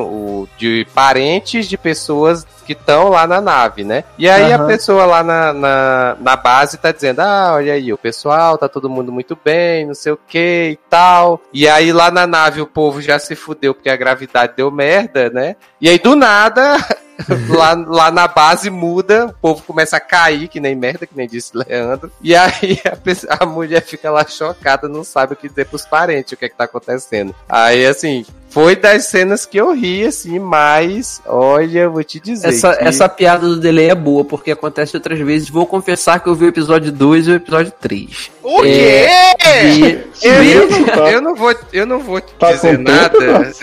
de 0.59 0.87
parentes 0.95 1.67
de 1.67 1.77
pessoas 1.77 2.47
que 2.69 2.75
estão 2.75 3.09
lá 3.09 3.27
na 3.27 3.41
nave, 3.41 3.83
né? 3.83 4.05
E 4.19 4.29
aí 4.29 4.53
a 4.53 4.57
Aham. 4.57 4.67
pessoa 4.67 5.07
lá 5.07 5.23
na, 5.23 5.55
na, 5.55 6.17
na 6.21 6.37
base 6.37 6.77
tá 6.77 6.93
dizendo: 6.93 7.21
Ah, 7.21 7.53
olha 7.55 7.73
aí, 7.73 7.91
o 7.93 7.97
pessoal, 7.97 8.59
tá 8.59 8.69
todo 8.69 8.91
mundo 8.91 9.11
muito 9.11 9.39
bem, 9.43 9.87
não 9.87 9.95
sei 9.95 10.13
o 10.13 10.19
que 10.29 10.73
e 10.73 10.79
tal. 10.91 11.41
E 11.51 11.67
aí 11.67 11.93
lá 11.93 12.11
na 12.11 12.27
nave 12.27 12.61
o 12.61 12.67
povo 12.67 13.01
já 13.01 13.19
se 13.19 13.35
fudeu 13.35 13.75
porque 13.75 13.89
a 13.89 13.97
gravidade 13.97 14.53
deu 14.55 14.71
merda, 14.71 15.31
né? 15.31 15.57
E 15.81 15.89
aí 15.89 15.99
do 15.99 16.15
nada. 16.15 16.77
lá, 17.49 17.75
lá 17.75 18.11
na 18.11 18.29
base 18.29 18.71
muda, 18.71 19.27
o 19.27 19.33
povo 19.33 19.63
começa 19.63 19.97
a 19.97 20.01
cair, 20.01 20.49
que 20.49 20.61
nem 20.61 20.75
merda, 20.75 21.07
que 21.07 21.17
nem 21.17 21.27
disse 21.27 21.57
Leandro. 21.57 22.11
E 22.21 22.35
aí 22.35 22.81
a, 23.29 23.43
a 23.43 23.47
mulher 23.47 23.83
fica 23.83 24.11
lá 24.11 24.25
chocada, 24.27 24.89
não 24.89 25.05
sabe 25.05 25.33
o 25.33 25.37
que 25.37 25.49
dizer 25.49 25.67
pros 25.67 25.85
parentes, 25.85 26.33
o 26.33 26.37
que 26.37 26.45
é 26.45 26.49
que 26.49 26.57
tá 26.57 26.65
acontecendo. 26.65 27.35
Aí, 27.49 27.87
assim, 27.87 28.25
foi 28.51 28.75
das 28.77 29.05
cenas 29.07 29.45
que 29.47 29.59
eu 29.59 29.73
ri, 29.75 30.05
assim, 30.07 30.39
mas, 30.39 31.21
olha, 31.27 31.81
eu 31.81 31.93
vou 31.93 32.03
te 32.03 32.19
dizer. 32.19 32.49
Essa, 32.49 32.75
que- 32.77 32.85
essa 32.85 33.09
piada 33.09 33.47
do 33.47 33.61
delay 33.61 33.91
é 33.91 33.95
boa, 33.95 34.25
porque 34.25 34.51
acontece 34.51 34.97
outras 34.97 35.19
vezes. 35.21 35.49
Vou 35.51 35.67
confessar 35.67 36.21
que 36.21 36.29
eu 36.29 36.35
vi 36.35 36.47
o 36.47 36.49
episódio 36.49 36.91
2 36.91 37.27
e 37.29 37.31
o 37.33 37.35
episódio 37.35 37.73
3. 37.81 38.31
O 38.43 38.65
É, 38.65 39.35
quê? 39.39 39.99
Eu, 40.23 40.43
e- 40.43 40.53
eu 40.53 40.69
não, 40.71 41.09
eu 41.09 41.21
não 41.21 41.35
vou, 41.35 41.55
eu 41.73 41.87
não 41.87 41.99
vou 42.01 42.21
Tá 42.21 42.49
com 42.49 42.53
dizer 42.55 42.79
nada. 42.79 43.19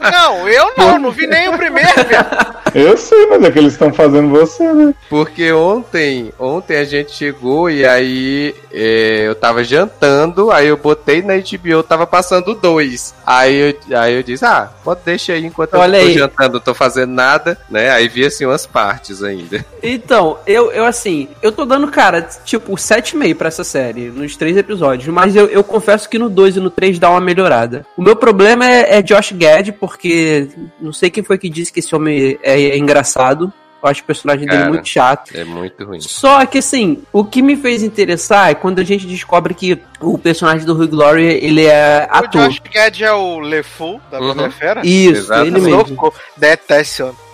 Não, 0.00 0.48
eu 0.48 0.72
não, 0.78 0.98
não 0.98 1.10
vi 1.10 1.26
nem 1.26 1.48
o 1.48 1.56
primeiro, 1.56 2.04
viado. 2.08 2.54
Eu 2.74 2.96
sei, 2.96 3.26
mas 3.26 3.42
é 3.42 3.50
que 3.50 3.58
eles 3.58 3.72
estão 3.72 3.92
fazendo 3.92 4.28
você, 4.28 4.72
né? 4.72 4.94
Porque 5.08 5.50
ontem, 5.52 6.32
ontem 6.38 6.76
a 6.76 6.84
gente 6.84 7.12
chegou 7.12 7.68
e 7.68 7.84
aí 7.84 8.54
é, 8.72 9.24
eu 9.26 9.34
tava 9.34 9.64
jantando, 9.64 10.50
aí 10.50 10.68
eu 10.68 10.76
botei 10.76 11.22
na 11.22 11.34
HBO, 11.34 11.82
tava 11.82 12.06
passando 12.06 12.54
dois. 12.54 12.93
Aí 13.26 13.54
eu, 13.54 13.98
aí 13.98 14.14
eu 14.14 14.22
disse, 14.22 14.44
ah, 14.44 14.70
pode 14.82 15.00
deixar 15.04 15.34
aí 15.34 15.44
enquanto 15.44 15.74
Olha 15.74 15.98
eu 15.98 16.02
tô 16.02 16.08
aí. 16.08 16.14
jantando, 16.18 16.60
tô 16.60 16.74
fazendo 16.74 17.12
nada, 17.12 17.58
né? 17.70 17.90
Aí 17.90 18.08
vi 18.08 18.24
assim 18.24 18.44
umas 18.44 18.66
partes 18.66 19.22
ainda. 19.22 19.64
Então, 19.86 20.38
eu, 20.46 20.72
eu 20.72 20.86
assim, 20.86 21.28
eu 21.42 21.52
tô 21.52 21.66
dando, 21.66 21.86
cara, 21.88 22.22
tipo, 22.22 22.72
7,5 22.72 23.34
pra 23.34 23.48
essa 23.48 23.62
série, 23.62 24.08
nos 24.08 24.34
três 24.34 24.56
episódios. 24.56 25.12
Mas 25.12 25.36
eu, 25.36 25.46
eu 25.46 25.62
confesso 25.62 26.08
que 26.08 26.18
no 26.18 26.30
2 26.30 26.56
e 26.56 26.60
no 26.60 26.70
3 26.70 26.98
dá 26.98 27.10
uma 27.10 27.20
melhorada. 27.20 27.84
O 27.94 28.00
meu 28.00 28.16
problema 28.16 28.66
é, 28.66 28.96
é 28.96 29.02
Josh 29.02 29.32
Gad, 29.32 29.72
porque 29.72 30.48
não 30.80 30.90
sei 30.90 31.10
quem 31.10 31.22
foi 31.22 31.36
que 31.36 31.50
disse 31.50 31.70
que 31.70 31.80
esse 31.80 31.94
homem 31.94 32.38
é, 32.42 32.60
é 32.62 32.78
engraçado. 32.78 33.52
Eu 33.84 33.90
acho 33.90 34.00
o 34.00 34.04
personagem 34.04 34.46
dele 34.46 34.58
Cara. 34.60 34.70
muito 34.72 34.88
chato. 34.88 35.30
É 35.36 35.44
muito 35.44 35.84
ruim. 35.84 36.00
Só 36.00 36.46
que 36.46 36.56
assim, 36.58 37.02
o 37.12 37.22
que 37.22 37.42
me 37.42 37.54
fez 37.54 37.82
interessar 37.82 38.50
é 38.50 38.54
quando 38.54 38.78
a 38.78 38.84
gente 38.84 39.06
descobre 39.06 39.52
que 39.52 39.78
o 40.00 40.16
personagem 40.16 40.64
do 40.66 40.72
Hugh 40.72 40.94
Laurie, 40.94 41.26
ele 41.44 41.66
é 41.66 42.08
O 42.10 42.16
ator. 42.16 42.48
Josh 42.48 42.62
Gad 42.72 43.00
é 43.02 43.12
o 43.12 43.40
LeFou 43.40 44.00
da 44.10 44.18
Uhum. 44.20 44.34
Bela 44.34 44.50
Fera? 44.50 44.80
Isso, 44.84 45.20
Exatamente. 45.24 45.56
ele 45.56 45.60
mesmo. 45.60 45.98
Homem. 45.98 46.14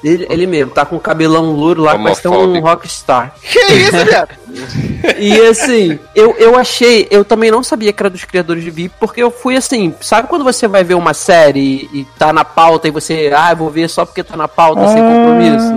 Ele, 0.03 0.27
ele 0.31 0.47
mesmo, 0.47 0.71
tá 0.73 0.85
com 0.87 0.97
o 0.97 1.01
cabelão 1.01 1.53
louro 1.53 1.83
lá, 1.83 1.97
parece 1.99 2.21
até 2.21 2.29
um 2.31 2.33
Homofóbico. 2.33 2.67
rockstar. 2.67 3.35
Que 3.43 3.59
isso, 3.73 4.05
viado? 4.05 4.31
E 5.19 5.41
assim, 5.47 5.99
eu, 6.15 6.35
eu 6.37 6.57
achei, 6.57 7.07
eu 7.11 7.25
também 7.25 7.51
não 7.51 7.63
sabia 7.63 7.93
que 7.93 8.03
era 8.03 8.11
dos 8.11 8.25
criadores 8.25 8.63
de 8.65 8.71
VIP, 8.71 8.95
porque 8.99 9.23
eu 9.23 9.31
fui 9.31 9.57
assim, 9.57 9.95
sabe 10.01 10.29
quando 10.29 10.45
você 10.45 10.67
vai 10.69 10.83
ver 10.85 10.95
uma 10.95 11.15
série 11.15 11.89
e, 11.93 12.01
e 12.01 12.05
tá 12.19 12.33
na 12.33 12.45
pauta 12.45 12.89
e 12.89 12.91
você, 12.91 13.31
ah, 13.35 13.53
eu 13.53 13.57
vou 13.57 13.71
ver 13.71 13.89
só 13.89 14.05
porque 14.05 14.23
tá 14.25 14.37
na 14.37 14.49
pauta, 14.49 14.89
sem 14.89 15.03
compromisso? 15.03 15.73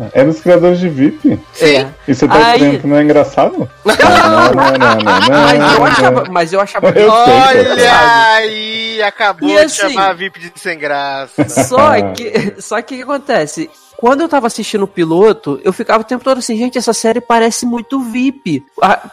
Ah, 0.00 0.08
é 0.12 0.24
dos 0.24 0.40
criadores 0.40 0.78
de 0.80 0.88
VIP? 0.88 1.38
É. 1.60 1.86
E 2.08 2.14
você 2.14 2.26
tá 2.26 2.34
Aí- 2.52 2.58
dizendo 2.58 2.80
que 2.80 2.86
não 2.86 2.96
é 2.96 3.02
engraçado? 3.02 3.68
Não, 3.84 3.94
não, 3.94 4.52
não, 4.54 4.78
não, 4.78 4.98
não, 4.98 5.02
Mas 5.04 5.74
eu 5.76 5.84
achava, 5.84 6.24
mas 6.30 6.52
eu 6.54 6.60
achava 6.60 6.88
Eu 6.88 7.10
sei, 7.10 7.34
Olha 7.34 8.00
aí, 8.36 9.02
acabou 9.02 9.48
E 9.48 9.52
de 9.52 9.58
assim- 9.58 9.76
chamar 9.90 10.08
a 10.10 10.12
VIP 10.14 10.40
de 10.40 10.52
sem 10.56 10.78
graça. 10.78 11.44
Só 11.48 12.00
que, 12.12 12.54
só 12.58 12.80
que 12.82 12.94
o 12.94 12.96
que 12.98 13.02
acontece? 13.02 13.70
Quando 14.00 14.22
eu 14.22 14.28
tava 14.30 14.46
assistindo 14.46 14.84
o 14.84 14.88
piloto, 14.88 15.60
eu 15.62 15.74
ficava 15.74 16.00
o 16.00 16.06
tempo 16.06 16.24
todo 16.24 16.38
assim, 16.38 16.56
gente, 16.56 16.78
essa 16.78 16.94
série 16.94 17.20
parece 17.20 17.66
muito 17.66 18.00
VIP. 18.00 18.64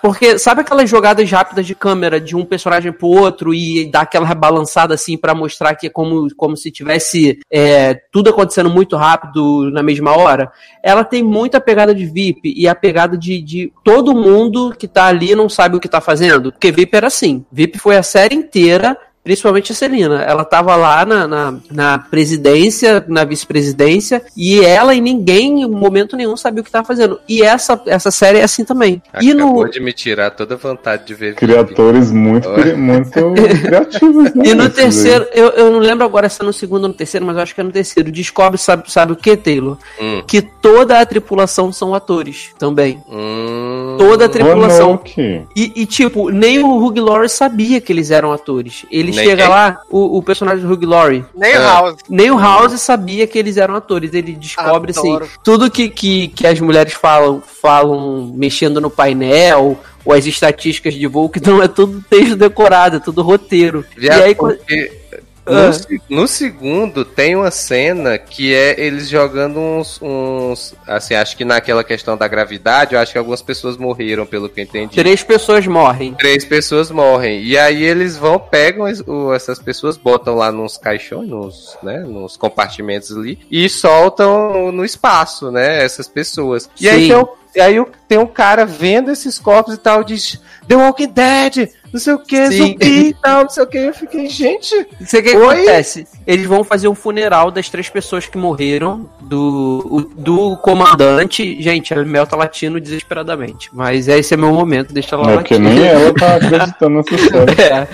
Porque 0.02 0.40
sabe 0.40 0.62
aquelas 0.62 0.90
jogadas 0.90 1.30
rápidas 1.30 1.68
de 1.68 1.76
câmera 1.76 2.22
de 2.22 2.38
um 2.38 2.46
personagem 2.46 2.94
pro 2.94 3.08
outro 3.08 3.54
e 3.54 3.92
dar 3.92 4.04
aquela 4.04 4.34
balançada 4.34 4.94
assim 4.94 5.18
pra 5.18 5.36
mostrar 5.36 5.76
que 5.76 5.88
é 5.88 5.90
como, 5.90 6.34
como 6.38 6.56
se 6.56 6.72
tivesse 6.72 7.38
é, 7.52 7.96
tudo 8.14 8.30
acontecendo 8.30 8.70
muito 8.70 8.96
rápido 8.96 9.70
na 9.72 9.84
mesma 9.84 10.16
hora? 10.16 10.50
Ela 10.82 11.04
tem 11.04 11.22
muita 11.22 11.60
pegada 11.60 11.94
de 11.94 12.06
VIP 12.06 12.54
e 12.56 12.66
a 12.66 12.74
pegada 12.74 13.18
de, 13.18 13.42
de 13.42 13.74
todo 13.84 14.16
mundo 14.16 14.74
que 14.74 14.88
tá 14.88 15.08
ali 15.08 15.36
não 15.36 15.50
sabe 15.50 15.76
o 15.76 15.82
que 15.82 15.90
tá 15.90 16.00
fazendo. 16.00 16.50
Porque 16.50 16.72
VIP 16.72 16.96
era 16.96 17.08
assim. 17.08 17.46
VIP 17.52 17.78
foi 17.78 17.98
a 17.98 18.04
série 18.04 18.36
inteira 18.36 18.98
Principalmente 19.28 19.74
a 19.74 19.76
Celina. 19.76 20.22
Ela 20.22 20.46
tava 20.46 20.74
lá 20.78 21.06
na, 21.06 21.28
na, 21.28 21.54
na 21.70 22.00
presidência, 22.00 23.04
na 23.10 23.26
vice-presidência, 23.26 24.24
e 24.38 24.62
ela 24.64 24.96
e 24.96 25.02
ninguém, 25.02 25.64
em 25.64 25.70
momento 25.70 26.16
nenhum, 26.16 26.38
sabia 26.38 26.62
o 26.62 26.64
que 26.64 26.72
tava 26.72 26.88
fazendo. 26.88 27.20
E 27.28 27.42
essa, 27.42 27.78
essa 27.88 28.10
série 28.10 28.38
é 28.38 28.44
assim 28.44 28.64
também. 28.64 29.02
E 29.20 29.32
Acabou 29.34 29.66
no, 29.66 29.70
de 29.70 29.82
me 29.82 29.92
tirar 29.92 30.32
toda 30.32 30.56
a 30.56 30.58
vontade 30.58 31.08
de 31.08 31.14
ver 31.14 31.36
Criadores 31.36 32.10
muito, 32.10 32.48
muito 32.78 33.20
criativos, 33.66 34.34
né? 34.34 34.46
e 34.46 34.54
no 34.54 34.70
terceiro, 34.70 35.28
eu, 35.34 35.50
eu 35.50 35.72
não 35.72 35.80
lembro 35.80 36.06
agora 36.06 36.30
se 36.30 36.42
é 36.42 36.46
no 36.46 36.54
segundo 36.54 36.84
ou 36.84 36.88
no 36.88 36.94
terceiro, 36.94 37.26
mas 37.26 37.36
eu 37.36 37.44
acho 37.44 37.54
que 37.54 37.60
é 37.60 37.66
no 37.66 37.72
terceiro. 37.74 38.10
Descobre, 38.10 38.58
sabe, 38.58 38.90
sabe 38.90 39.12
o 39.12 39.18
que, 39.18 39.36
Taylor? 39.36 39.78
Hum. 40.00 40.24
Que 40.26 40.42
toda 40.42 41.02
a 41.02 41.06
tripulação 41.06 41.74
são 41.74 41.94
atores 41.94 42.52
também. 42.58 43.04
Hum, 43.10 43.98
Toda 43.98 44.26
a 44.26 44.30
tripulação. 44.30 45.02
E, 45.18 45.74
e, 45.76 45.86
tipo, 45.86 46.30
nem 46.30 46.60
o 46.64 46.78
Hugh 46.78 47.00
Laurie 47.00 47.30
sabia 47.30 47.82
que 47.82 47.92
eles 47.92 48.12
eram 48.12 48.32
atores. 48.32 48.86
Ele 48.92 49.12
Nem 49.12 49.17
chega 49.26 49.48
lá, 49.50 49.82
o, 49.90 50.18
o 50.18 50.24
personagem 50.24 50.66
do 50.66 50.72
Hugh 50.74 50.86
Laurie, 50.86 51.26
Nem 51.36 51.52
É. 51.52 51.58
House. 51.58 51.96
Nem 52.10 52.32
o 52.32 52.38
House 52.38 52.80
sabia 52.82 53.26
que 53.28 53.38
eles 53.40 53.58
eram 53.58 53.76
atores. 53.76 54.14
Ele 54.14 54.34
descobre 54.34 54.92
Adoro. 54.92 55.24
assim, 55.26 55.32
tudo 55.44 55.70
que, 55.72 55.90
que, 55.90 56.28
que 56.30 56.46
as 56.46 56.60
mulheres 56.60 56.94
falam, 56.94 57.42
falam 57.42 58.32
mexendo 58.36 58.80
no 58.82 58.90
painel, 58.90 59.80
ou 60.06 60.14
as 60.14 60.26
estatísticas 60.26 60.94
de 60.94 61.06
voo, 61.08 61.30
que 61.30 61.40
não 61.46 61.62
é 61.62 61.68
tudo 61.68 62.04
texto 62.10 62.36
decorado, 62.36 62.98
é 62.98 63.00
tudo 63.00 63.22
roteiro. 63.22 63.84
Viado, 63.96 64.20
e 64.20 64.24
aí 64.24 64.36
quando- 64.36 64.58
porque 64.58 64.92
Ah. 65.04 65.07
No, 65.48 65.74
se- 65.74 66.02
no 66.10 66.28
segundo 66.28 67.04
tem 67.06 67.36
uma 67.36 67.50
cena 67.52 68.18
que 68.18 68.54
é 68.54 68.80
eles 68.80 69.08
jogando 69.10 69.60
uns, 69.60 70.00
uns. 70.02 70.76
Assim, 70.86 71.14
acho 71.16 71.36
que 71.38 71.46
naquela 71.46 71.84
questão 71.84 72.18
da 72.18 72.28
gravidade, 72.28 72.94
eu 72.96 73.00
acho 73.00 73.12
que 73.12 73.18
algumas 73.18 73.42
pessoas 73.42 73.78
morreram, 73.78 74.26
pelo 74.26 74.50
que 74.50 74.60
eu 74.60 74.64
entendi. 74.64 74.96
três 74.96 75.24
pessoas 75.24 75.66
morrem. 75.68 76.14
Três 76.16 76.46
pessoas 76.46 76.92
morrem. 76.92 77.42
E 77.44 77.58
aí 77.58 77.84
eles 77.84 78.18
vão, 78.18 78.38
pegam 78.40 78.86
o- 79.08 79.34
essas 79.34 79.60
pessoas, 79.60 79.98
botam 79.98 80.36
lá 80.36 80.52
nos 80.52 80.78
caixões, 80.78 81.28
nos, 81.30 81.78
né, 81.84 82.00
nos 82.00 82.36
compartimentos 82.38 83.16
ali, 83.16 83.40
e 83.50 83.68
soltam 83.70 84.72
no 84.72 84.84
espaço, 84.86 85.52
né? 85.52 85.84
Essas 85.84 86.08
pessoas. 86.08 86.70
E 86.80 86.88
aí 86.90 87.02
Sim. 87.04 87.08
tem, 87.10 87.18
um, 87.18 87.28
e 87.56 87.60
aí 87.62 87.86
tem 88.08 88.18
um 88.18 88.28
cara 88.28 88.66
vendo 88.66 89.12
esses 89.12 89.40
corpos 89.40 89.74
e 89.74 89.78
tal, 89.78 90.04
diz 90.04 90.40
The 90.68 90.76
Walking 90.76 91.10
Dead, 91.14 91.70
não 91.98 92.04
sei 92.04 92.14
o 92.14 92.20
que, 92.20 92.52
zumbi 92.52 93.08
e 93.10 93.14
tal, 93.16 93.42
não 93.44 93.50
sei 93.50 93.64
o 93.64 93.68
que. 93.68 93.78
Eu 93.78 93.94
fiquei, 93.94 94.28
gente. 94.30 94.74
Isso 95.02 95.18
o 95.18 95.24
que 95.24 95.36
Oi? 95.36 95.56
acontece? 95.58 96.08
Eles 96.28 96.46
vão 96.46 96.64
fazer 96.64 96.88
um 96.88 96.94
funeral 96.96 97.50
das 97.50 97.70
três 97.70 97.90
pessoas 97.90 98.28
que 98.28 98.38
morreram, 98.38 99.10
do, 99.22 100.10
do 100.16 100.56
comandante. 100.58 101.62
Gente, 101.62 101.94
a 101.94 102.04
Mel 102.06 102.26
tá 102.28 102.38
latindo 102.38 102.80
desesperadamente. 102.80 103.70
Mas 103.74 104.08
esse 104.08 104.34
é 104.34 104.38
meu 104.38 104.54
momento, 104.54 104.94
deixa 104.94 105.16
ela 105.16 105.32
É 105.32 105.36
latir. 105.38 105.60
nem 105.60 105.84
ela 105.86 106.14
tá 106.14 106.36
acreditando 106.36 106.98
nessa 106.98 107.16
história. 107.16 107.56
É. 107.62 107.88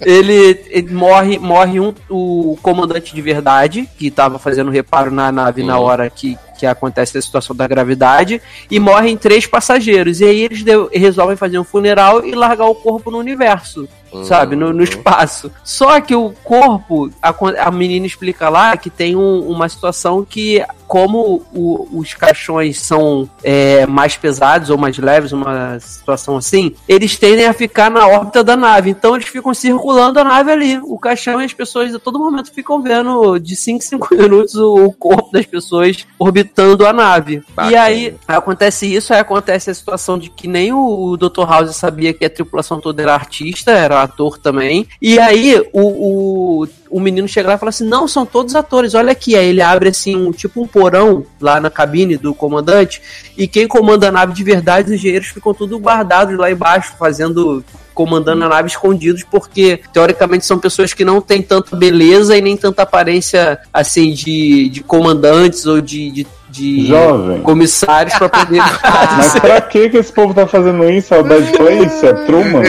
ele, 0.00 0.64
ele 0.68 0.92
morre, 0.92 1.38
morre 1.38 1.80
um, 1.80 1.94
o 2.08 2.58
comandante 2.62 3.14
de 3.14 3.22
verdade, 3.22 3.88
que 3.98 4.08
estava 4.08 4.38
fazendo 4.38 4.70
reparo 4.70 5.10
na 5.10 5.30
nave 5.30 5.62
na 5.62 5.78
Uhum. 5.78 5.84
hora 5.84 6.10
que, 6.10 6.36
que 6.60 6.66
acontece 6.66 7.16
a 7.16 7.22
situação 7.22 7.56
da 7.56 7.66
gravidade, 7.66 8.40
e 8.70 8.78
morrem 8.78 9.16
três 9.16 9.46
passageiros. 9.46 10.20
E 10.20 10.24
aí 10.24 10.42
eles 10.42 10.62
resolvem 10.92 11.36
fazer 11.36 11.58
um 11.58 11.64
funeral 11.64 12.24
e 12.24 12.32
largar 12.32 12.66
o 12.66 12.74
corpo 12.74 13.10
no 13.10 13.18
universo. 13.18 13.88
Sabe? 14.24 14.56
No, 14.56 14.72
no 14.72 14.82
espaço. 14.82 15.50
Só 15.64 16.00
que 16.00 16.14
o 16.14 16.32
corpo, 16.44 17.10
a, 17.22 17.34
a 17.66 17.70
menina 17.70 18.06
explica 18.06 18.48
lá 18.48 18.76
que 18.76 18.90
tem 18.90 19.16
um- 19.16 19.40
uma 19.48 19.68
situação 19.68 20.24
que, 20.24 20.64
como 20.86 21.42
o- 21.54 21.88
os 21.98 22.14
caixões 22.14 22.80
são 22.80 23.28
é, 23.42 23.86
mais 23.86 24.16
pesados 24.16 24.70
ou 24.70 24.76
mais 24.78 24.98
leves, 24.98 25.32
uma 25.32 25.78
situação 25.80 26.36
assim, 26.36 26.74
eles 26.88 27.16
tendem 27.18 27.46
a 27.46 27.52
ficar 27.52 27.90
na 27.90 28.06
órbita 28.06 28.42
da 28.44 28.56
nave. 28.56 28.90
Então 28.90 29.14
eles 29.14 29.28
ficam 29.28 29.54
circulando 29.54 30.18
a 30.20 30.24
nave 30.24 30.50
ali. 30.50 30.78
O 30.84 30.98
caixão 30.98 31.40
e 31.40 31.44
as 31.44 31.52
pessoas 31.52 31.94
a 31.94 31.98
todo 31.98 32.18
momento 32.18 32.52
ficam 32.52 32.82
vendo 32.82 33.38
de 33.38 33.54
5 33.56 33.78
em 33.78 33.80
5 33.80 34.08
minutos 34.14 34.54
o, 34.56 34.86
o 34.86 34.92
corpo 34.92 35.30
das 35.32 35.46
pessoas 35.46 36.06
orbitando 36.18 36.86
a 36.86 36.92
nave. 36.92 37.36
E 37.36 37.52
Bacana. 37.54 37.82
aí 37.82 38.14
acontece 38.26 38.92
isso, 38.92 39.12
aí 39.12 39.20
acontece 39.20 39.70
a 39.70 39.74
situação 39.74 40.18
de 40.18 40.28
que 40.30 40.46
nem 40.48 40.72
o, 40.72 41.10
o 41.10 41.16
Dr. 41.16 41.44
House 41.48 41.74
sabia 41.76 42.12
que 42.12 42.24
a 42.24 42.30
tripulação 42.30 42.80
toda 42.80 43.02
era 43.02 43.14
artista, 43.14 43.70
era 43.70 43.99
ator 44.00 44.38
também. 44.38 44.86
E 45.00 45.18
aí 45.18 45.60
o, 45.72 46.62
o, 46.62 46.68
o 46.90 47.00
menino 47.00 47.28
chega 47.28 47.48
lá 47.48 47.54
e 47.54 47.58
fala 47.58 47.70
assim: 47.70 47.86
não, 47.86 48.08
são 48.08 48.26
todos 48.26 48.54
atores, 48.54 48.94
olha 48.94 49.12
aqui. 49.12 49.36
Aí 49.36 49.48
ele 49.48 49.62
abre 49.62 49.90
assim, 49.90 50.16
um, 50.16 50.32
tipo 50.32 50.62
um 50.62 50.66
porão 50.66 51.24
lá 51.40 51.60
na 51.60 51.70
cabine 51.70 52.16
do 52.16 52.34
comandante, 52.34 53.00
e 53.36 53.46
quem 53.46 53.68
comanda 53.68 54.08
a 54.08 54.12
nave 54.12 54.32
de 54.32 54.44
verdade, 54.44 54.88
os 54.88 54.94
engenheiros 54.94 55.28
ficam 55.28 55.54
tudo 55.54 55.78
guardados 55.78 56.36
lá 56.36 56.50
embaixo, 56.50 56.94
fazendo. 56.98 57.64
Comandando 57.92 58.44
a 58.44 58.48
nave 58.48 58.68
escondidos, 58.68 59.24
porque 59.24 59.80
teoricamente 59.92 60.46
são 60.46 60.58
pessoas 60.58 60.94
que 60.94 61.04
não 61.04 61.20
têm 61.20 61.42
tanta 61.42 61.76
beleza 61.76 62.34
e 62.34 62.40
nem 62.40 62.56
tanta 62.56 62.82
aparência 62.82 63.58
assim 63.74 64.12
de, 64.12 64.70
de 64.70 64.82
comandantes 64.82 65.66
ou 65.66 65.82
de, 65.82 66.10
de, 66.10 66.26
de 66.50 66.86
Jovem. 66.88 67.40
comissários 67.42 68.14
pra 68.18 68.28
poder. 68.28 68.60
Mas 69.16 69.32
pra 69.38 69.60
que 69.60 69.88
que 69.88 69.96
esse 69.98 70.12
povo 70.12 70.34
tá 70.34 70.46
fazendo 70.46 70.88
isso? 70.90 71.14
É 71.14 71.18
o 71.18 71.22
Dead 71.22 71.56
Place? 71.56 72.06
É 72.06 72.12
Truman? 72.26 72.62